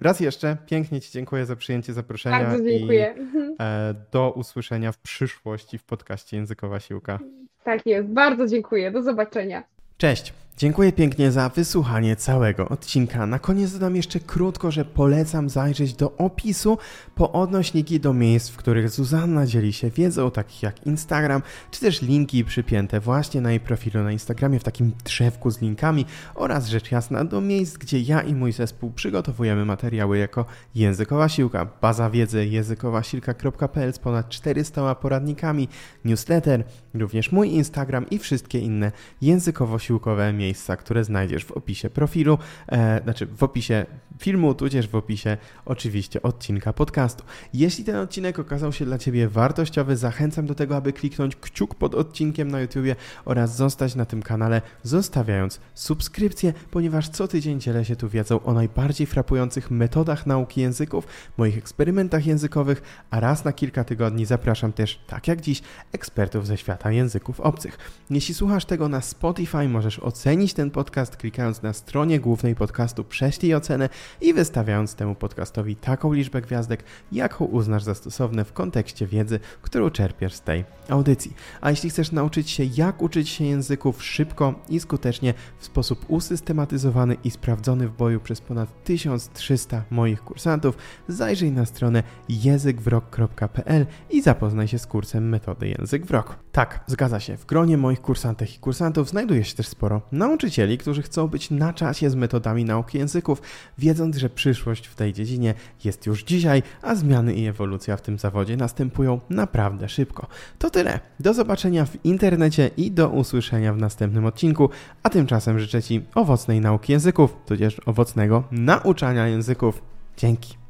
raz 0.00 0.20
jeszcze 0.20 0.56
pięknie 0.66 1.00
Ci 1.00 1.12
dziękuję 1.12 1.46
za 1.46 1.56
przyjęcie 1.56 1.92
zaproszenia. 1.92 2.44
Bardzo 2.44 2.64
dziękuję. 2.64 3.14
I 3.18 3.36
e, 3.60 3.94
do 4.12 4.32
usłyszenia 4.32 4.92
w 4.92 4.98
przyszłości 4.98 5.78
w 5.78 5.84
podcaście 5.84 6.36
Językowa 6.36 6.80
Siłka. 6.80 7.18
Tak 7.64 7.86
jest, 7.86 8.08
bardzo 8.08 8.46
dziękuję. 8.46 8.90
Do 8.90 9.02
zobaczenia. 9.02 9.62
Cześć. 9.98 10.32
Dziękuję 10.56 10.92
pięknie 10.92 11.32
za 11.32 11.48
wysłuchanie 11.48 12.16
całego 12.16 12.68
odcinka. 12.68 13.26
Na 13.26 13.38
koniec 13.38 13.72
dodam 13.72 13.96
jeszcze 13.96 14.20
krótko, 14.20 14.70
że 14.70 14.84
polecam 14.84 15.48
zajrzeć 15.48 15.94
do 15.94 16.16
opisu 16.16 16.78
po 17.14 17.32
odnośniki 17.32 18.00
do 18.00 18.14
miejsc, 18.14 18.48
w 18.48 18.56
których 18.56 18.90
Zuzanna 18.90 19.46
dzieli 19.46 19.72
się 19.72 19.90
wiedzą, 19.90 20.30
takich 20.30 20.62
jak 20.62 20.86
Instagram, 20.86 21.42
czy 21.70 21.80
też 21.80 22.02
linki 22.02 22.44
przypięte 22.44 23.00
właśnie 23.00 23.40
na 23.40 23.50
jej 23.50 23.60
profilu 23.60 24.02
na 24.02 24.12
Instagramie 24.12 24.58
w 24.58 24.64
takim 24.64 24.92
drzewku 25.04 25.50
z 25.50 25.60
linkami 25.60 26.06
oraz 26.34 26.68
rzecz 26.68 26.90
jasna 26.90 27.24
do 27.24 27.40
miejsc, 27.40 27.76
gdzie 27.76 28.00
ja 28.00 28.20
i 28.20 28.34
mój 28.34 28.52
zespół 28.52 28.90
przygotowujemy 28.90 29.64
materiały 29.64 30.18
jako 30.18 30.44
językowa 30.74 31.28
siłka, 31.28 31.66
baza 31.80 32.10
wiedzy 32.10 32.46
językowasilka.pl 32.46 33.92
z 33.92 33.98
ponad 33.98 34.28
400 34.28 34.94
poradnikami, 34.94 35.68
newsletter, 36.04 36.64
również 36.94 37.32
mój 37.32 37.50
Instagram 37.54 38.10
i 38.10 38.18
wszystkie 38.18 38.58
inne 38.58 38.92
językowo-siłkowe 39.22 40.32
miejsca, 40.32 40.41
które 40.76 41.04
znajdziesz 41.04 41.44
w 41.44 41.52
opisie 41.52 41.90
profilu, 41.90 42.38
e, 42.68 43.00
znaczy 43.02 43.26
w 43.26 43.42
opisie 43.42 43.86
filmu, 44.18 44.54
tudzież 44.54 44.88
w 44.88 44.94
opisie 44.94 45.36
oczywiście 45.64 46.22
odcinka 46.22 46.72
podcastu. 46.72 47.24
Jeśli 47.54 47.84
ten 47.84 47.96
odcinek 47.96 48.38
okazał 48.38 48.72
się 48.72 48.84
dla 48.84 48.98
Ciebie 48.98 49.28
wartościowy, 49.28 49.96
zachęcam 49.96 50.46
do 50.46 50.54
tego, 50.54 50.76
aby 50.76 50.92
kliknąć 50.92 51.36
kciuk 51.36 51.74
pod 51.74 51.94
odcinkiem 51.94 52.50
na 52.50 52.60
YouTubie 52.60 52.96
oraz 53.24 53.56
zostać 53.56 53.94
na 53.94 54.04
tym 54.04 54.22
kanale, 54.22 54.62
zostawiając 54.82 55.60
subskrypcję, 55.74 56.52
ponieważ 56.70 57.08
co 57.08 57.28
tydzień 57.28 57.60
dzielę 57.60 57.84
się 57.84 57.96
tu 57.96 58.08
wiedzą 58.08 58.42
o 58.42 58.54
najbardziej 58.54 59.06
frapujących 59.06 59.70
metodach 59.70 60.26
nauki 60.26 60.60
języków, 60.60 61.06
moich 61.36 61.58
eksperymentach 61.58 62.26
językowych, 62.26 62.82
a 63.10 63.20
raz 63.20 63.44
na 63.44 63.52
kilka 63.52 63.84
tygodni 63.84 64.24
zapraszam 64.24 64.72
też, 64.72 65.00
tak 65.06 65.28
jak 65.28 65.40
dziś, 65.40 65.62
ekspertów 65.92 66.46
ze 66.46 66.56
świata 66.56 66.92
języków 66.92 67.40
obcych. 67.40 67.78
Jeśli 68.10 68.34
słuchasz 68.34 68.64
tego 68.64 68.88
na 68.88 69.00
Spotify, 69.00 69.68
możesz 69.68 69.98
ocenić 69.98 70.54
ten 70.54 70.70
podcast 70.70 71.16
klikając 71.16 71.62
na 71.62 71.72
stronie 71.72 72.20
głównej 72.20 72.54
podcastu 72.54 73.04
Prześlij 73.04 73.54
ocenę 73.54 73.88
i 74.20 74.34
wystawiając 74.34 74.94
temu 74.94 75.14
podcastowi 75.14 75.76
taką 75.76 76.12
liczbę 76.12 76.42
gwiazdek, 76.42 76.84
jaką 77.12 77.44
uznasz 77.44 77.82
za 77.82 77.94
stosowne 77.94 78.44
w 78.44 78.52
kontekście 78.52 79.06
wiedzy, 79.06 79.40
którą 79.62 79.90
czerpiesz 79.90 80.34
z 80.34 80.40
tej 80.40 80.64
audycji. 80.88 81.34
A 81.60 81.70
jeśli 81.70 81.90
chcesz 81.90 82.12
nauczyć 82.12 82.50
się, 82.50 82.64
jak 82.64 83.02
uczyć 83.02 83.28
się 83.28 83.44
języków 83.44 84.04
szybko 84.04 84.54
i 84.68 84.80
skutecznie 84.80 85.34
w 85.58 85.64
sposób 85.64 86.04
usystematyzowany 86.08 87.16
i 87.24 87.30
sprawdzony 87.30 87.88
w 87.88 87.96
boju 87.96 88.20
przez 88.20 88.40
ponad 88.40 88.84
1300 88.84 89.84
moich 89.90 90.22
kursantów, 90.22 90.76
zajrzyj 91.08 91.52
na 91.52 91.66
stronę 91.66 92.02
językwrok.pl 92.28 93.86
i 94.10 94.22
zapoznaj 94.22 94.68
się 94.68 94.78
z 94.78 94.86
kursem 94.86 95.28
metody 95.28 95.68
Język 95.68 96.06
w 96.06 96.10
Rok. 96.10 96.41
Tak, 96.52 96.84
zgadza 96.86 97.20
się, 97.20 97.36
w 97.36 97.46
gronie 97.46 97.76
moich 97.76 98.00
kursantek 98.00 98.54
i 98.54 98.58
kursantów 98.58 99.08
znajduje 99.08 99.44
się 99.44 99.54
też 99.54 99.68
sporo 99.68 100.02
nauczycieli, 100.12 100.78
którzy 100.78 101.02
chcą 101.02 101.28
być 101.28 101.50
na 101.50 101.72
czasie 101.72 102.10
z 102.10 102.14
metodami 102.14 102.64
nauki 102.64 102.98
języków, 102.98 103.42
wiedząc, 103.78 104.16
że 104.16 104.30
przyszłość 104.30 104.86
w 104.86 104.94
tej 104.94 105.12
dziedzinie 105.12 105.54
jest 105.84 106.06
już 106.06 106.24
dzisiaj, 106.24 106.62
a 106.82 106.94
zmiany 106.94 107.34
i 107.34 107.46
ewolucja 107.46 107.96
w 107.96 108.02
tym 108.02 108.18
zawodzie 108.18 108.56
następują 108.56 109.20
naprawdę 109.30 109.88
szybko. 109.88 110.26
To 110.58 110.70
tyle. 110.70 111.00
Do 111.20 111.34
zobaczenia 111.34 111.86
w 111.86 112.04
internecie 112.04 112.70
i 112.76 112.90
do 112.90 113.08
usłyszenia 113.08 113.72
w 113.72 113.78
następnym 113.78 114.26
odcinku, 114.26 114.70
a 115.02 115.10
tymczasem 115.10 115.58
życzę 115.58 115.82
Ci 115.82 116.04
owocnej 116.14 116.60
nauki 116.60 116.92
języków, 116.92 117.36
tudzież 117.46 117.80
owocnego 117.86 118.44
nauczania 118.50 119.28
języków. 119.28 119.82
Dzięki. 120.16 120.61